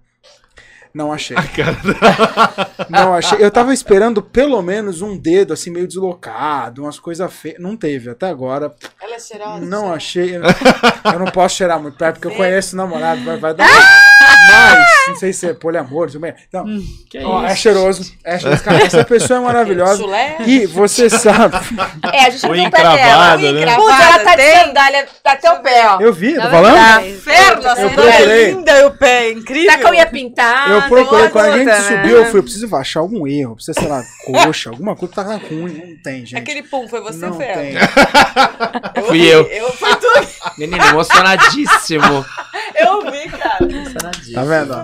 Não 0.92 1.12
achei. 1.12 1.36
Não 2.88 3.14
achei. 3.14 3.42
Eu 3.42 3.50
tava 3.50 3.72
esperando 3.72 4.20
pelo 4.22 4.60
menos 4.60 5.02
um 5.02 5.16
dedo 5.16 5.52
assim 5.52 5.70
meio 5.70 5.86
deslocado, 5.86 6.82
umas 6.82 6.98
coisas 6.98 7.32
feias. 7.32 7.60
Não 7.60 7.76
teve 7.76 8.10
até 8.10 8.28
agora. 8.28 8.74
Ela 9.00 9.14
é 9.14 9.18
cheirosa? 9.18 9.64
Não 9.64 9.92
achei. 9.92 10.36
Eu 10.36 11.18
não 11.18 11.26
posso 11.26 11.56
cheirar 11.56 11.80
muito 11.80 11.96
perto 11.96 12.14
porque 12.18 12.28
eu 12.28 12.36
conheço 12.36 12.74
o 12.74 12.76
namorado, 12.76 13.22
vai, 13.24 13.36
vai 13.36 13.54
dar. 13.54 13.68
Mas, 13.68 14.89
não 15.08 15.16
sei 15.16 15.32
se 15.32 15.46
é 15.48 15.54
poliamor, 15.54 16.10
sei 16.10 16.20
bem. 16.20 16.34
Então, 16.48 16.64
Que 17.10 17.18
ó, 17.18 17.44
é 17.44 17.54
cheiroso. 17.54 18.12
É 18.24 18.38
cheiroso. 18.38 18.62
Cara, 18.62 18.82
essa 18.84 19.04
pessoa 19.04 19.40
é 19.40 19.42
maravilhosa. 19.42 20.02
E 20.46 20.66
você 20.66 21.08
sabe, 21.10 21.56
É, 22.12 22.26
a 22.26 22.30
gente 22.30 22.46
Unha 22.46 22.64
não 22.64 22.70
tá 22.70 22.78
Unha 23.36 23.52
né? 23.52 23.76
Putz, 23.76 24.00
ela 24.00 24.18
tá 24.20 24.36
de 24.36 24.52
sandália 24.52 25.08
até 25.24 25.52
o 25.52 25.60
pé, 25.60 25.86
ó. 25.88 26.00
eu 26.00 26.12
vi, 26.12 26.34
tô 26.34 26.40
Tá 26.42 26.50
falando? 26.50 26.74
Tá 26.74 27.06
inferno, 27.06 27.68
a 27.68 27.70
Eu 27.70 27.76
sandália 27.76 28.12
procurei. 28.12 28.44
é 28.44 28.50
linda 28.50 28.72
e 28.80 28.84
o 28.84 28.90
pé 28.92 29.24
é 29.26 29.32
incrível. 29.32 29.70
Tá 29.72 29.78
com 29.78 29.88
a 29.88 29.90
unha 29.90 30.06
pintada. 30.06 30.72
Eu 30.74 30.82
procurei, 30.82 31.28
quando 31.28 31.46
a 31.46 31.56
gente 31.58 31.66
né? 31.66 31.80
subiu, 31.80 32.16
eu 32.16 32.24
fui, 32.26 32.38
eu 32.40 32.42
preciso 32.42 32.76
achar 32.76 33.00
algum 33.00 33.26
erro. 33.26 33.54
Precisa, 33.56 33.78
sei 33.80 33.88
lá, 33.88 34.02
coxa, 34.24 34.70
alguma 34.70 34.96
coisa 34.96 35.14
tá 35.14 35.22
ruim. 35.36 35.74
Não 35.74 36.02
tem, 36.02 36.26
gente. 36.26 36.36
Aquele 36.36 36.62
pum, 36.62 36.88
foi 36.88 37.00
você 37.00 37.18
não 37.26 37.28
ou 37.30 37.34
foi 37.34 37.44
ela? 37.46 37.62
tem. 37.62 37.74
Fui 39.06 39.18
vi, 39.18 39.28
eu. 39.28 39.42
Eu 39.46 39.72
fui 39.72 39.94
tu. 39.96 40.08
Menino, 40.58 40.84
emocionadíssimo. 40.84 42.24
Eu 42.74 43.10
vi, 43.10 43.28
cara. 43.28 43.56
Emocionadíssimo. 43.60 44.34
Tá 44.34 44.42
vendo? 44.44 44.74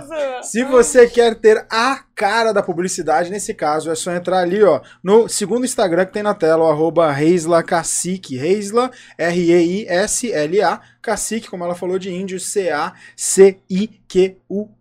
Se 0.42 0.64
você 0.64 1.08
quer 1.08 1.34
ter 1.34 1.66
a 1.70 2.02
cara 2.14 2.52
da 2.52 2.62
publicidade, 2.62 3.30
nesse 3.30 3.52
caso, 3.52 3.90
é 3.90 3.94
só 3.94 4.12
entrar 4.12 4.38
ali, 4.38 4.62
ó, 4.62 4.80
no 5.02 5.28
segundo 5.28 5.64
Instagram 5.64 6.06
que 6.06 6.12
tem 6.12 6.22
na 6.22 6.34
tela, 6.34 6.64
o 6.64 6.70
arroba 6.70 7.10
Reisla 7.10 7.62
Cacique. 7.62 8.36
Reisla, 8.36 8.90
R-E-I-S-L-A, 9.18 10.80
Cacique, 11.02 11.48
como 11.48 11.64
ela 11.64 11.74
falou 11.74 11.98
de 11.98 12.10
índio, 12.12 12.38
C-A-C-I-Q-U-E. 12.38 12.96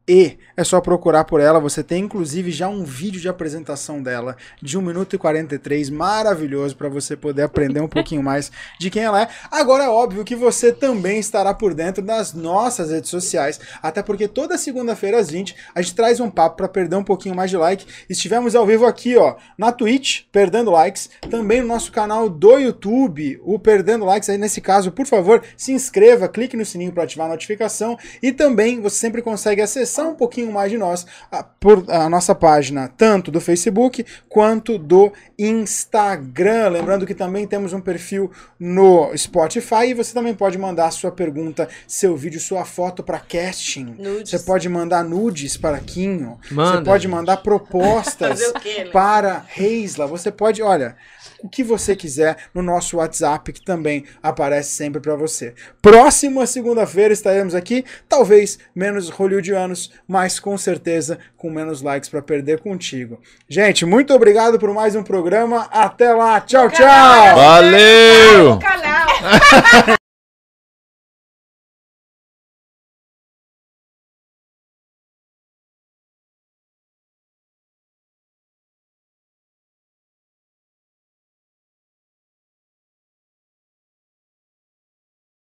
É 0.08 0.64
só 0.64 0.80
procurar 0.80 1.24
por 1.26 1.42
ela, 1.42 1.60
você 1.60 1.84
tem 1.84 2.04
inclusive 2.04 2.52
já 2.52 2.70
um 2.70 2.84
vídeo 2.84 3.20
de 3.20 3.28
apresentação 3.28 4.02
dela, 4.02 4.38
de 4.62 4.78
1 4.78 4.82
minuto 4.82 5.16
e 5.16 5.20
43, 5.20 5.90
maravilhoso, 5.90 6.76
para 6.78 6.88
você 6.88 7.18
poder 7.18 7.42
aprender 7.42 7.82
um 7.82 7.88
pouquinho 7.88 8.22
mais 8.24 8.52
de 8.80 8.92
quem 8.92 9.04
ela 9.04 9.24
é. 9.24 9.28
Agora 9.50 9.86
é 9.86 9.90
óbvio 9.90 10.24
que 10.24 10.36
você 10.36 10.72
também 10.72 11.18
estará 11.18 11.54
por 11.54 11.74
dentro 11.74 12.04
das 12.04 12.34
nossas 12.34 12.92
redes 12.92 13.10
sociais, 13.10 13.60
até 13.82 14.04
porque 14.04 14.28
toda 14.28 14.58
segunda-feira 14.58 15.20
às 15.20 15.30
20 15.32 15.56
a 15.74 15.82
gente 15.82 15.96
traz 15.96 16.20
um 16.20 16.30
papo 16.30 16.58
para 16.58 16.68
perder 16.68 16.96
um 16.98 17.04
pouquinho 17.04 17.36
mais 17.36 17.50
de 17.50 17.58
like. 17.58 17.86
Estivemos 18.08 18.56
ao 18.56 18.66
vivo 18.66 18.86
aqui, 18.86 19.18
ó, 19.18 19.36
na 19.58 19.72
Twitch, 19.72 20.22
perdendo 20.32 20.70
likes, 20.70 21.10
também 21.32 21.62
no 21.62 21.68
nosso 21.68 21.92
canal 21.92 22.30
do 22.30 22.60
YouTube, 22.60 23.42
o 23.44 23.58
Perdendo 23.58 24.06
Likes. 24.06 24.30
Aí 24.30 24.38
nesse 24.38 24.62
caso, 24.62 24.92
por 24.92 25.08
favor, 25.08 25.44
se 25.58 25.72
inscreva, 25.72 26.30
clique 26.30 26.56
no 26.56 26.66
sininho 26.66 26.92
para 26.92 27.04
ativar 27.04 27.28
a 27.28 27.32
notificação 27.32 27.98
e 28.22 28.32
também 28.32 28.80
você 28.80 28.98
sempre 28.98 29.22
consegue 29.22 29.62
acessar 29.62 29.95
um 30.04 30.16
pouquinho 30.16 30.52
mais 30.52 30.72
de 30.72 30.78
nós 30.78 31.06
a, 31.32 31.44
por 31.44 31.86
a 31.90 32.10
nossa 32.10 32.34
página, 32.36 32.88
tanto 32.88 33.32
do 33.32 33.40
Facebook 33.40 34.06
quanto 34.30 34.78
do 34.78 35.12
Instagram. 35.38 36.70
Lembrando 36.70 37.06
que 37.06 37.14
também 37.14 37.48
temos 37.48 37.74
um 37.74 37.82
perfil 37.82 38.32
no 38.60 39.16
Spotify 39.18 39.88
e 39.88 39.94
você 39.94 40.14
também 40.14 40.34
pode 40.34 40.58
mandar 40.58 40.92
sua 40.92 41.12
pergunta, 41.12 41.68
seu 41.88 42.16
vídeo, 42.16 42.40
sua 42.40 42.66
foto 42.66 43.04
para 43.04 43.20
casting. 43.20 43.96
Nudes. 43.98 44.30
Você 44.30 44.40
pode 44.40 44.68
mandar 44.70 45.04
nudes 45.04 45.58
para 45.58 45.80
Quinho. 45.80 46.40
Manda, 46.52 46.78
você 46.80 46.84
pode 46.84 47.04
gente. 47.04 47.12
mandar 47.12 47.38
propostas 47.38 48.52
quê, 48.62 48.86
né? 48.86 48.92
para 48.92 49.46
Reisla. 49.48 50.08
Você 50.08 50.32
pode, 50.32 50.62
olha, 50.62 50.96
o 51.46 51.50
que 51.50 51.64
você 51.64 51.96
quiser 51.96 52.38
no 52.54 52.62
nosso 52.62 52.98
WhatsApp, 52.98 53.54
que 53.54 53.62
também 53.62 54.06
aparece 54.22 54.72
sempre 54.72 55.00
para 55.00 55.16
você. 55.16 55.54
Próxima 55.82 56.46
segunda-feira 56.48 57.14
estaremos 57.14 57.54
aqui, 57.54 57.86
talvez 58.10 58.58
menos 58.74 59.10
hollywoodianos, 59.10 59.85
mas 60.08 60.40
com 60.40 60.58
certeza 60.58 61.20
com 61.38 61.50
menos 61.50 61.82
likes 61.82 62.10
para 62.10 62.22
perder 62.22 62.60
contigo. 62.60 63.20
Gente, 63.50 63.86
muito 63.86 64.14
obrigado 64.14 64.60
por 64.60 64.74
mais 64.74 64.96
um 64.96 65.04
programa. 65.04 65.68
Até 65.72 66.14
lá. 66.14 66.40
Tchau, 66.42 66.70
tchau. 66.70 67.36
Valeu! 67.36 68.60
Canal. 68.60 69.96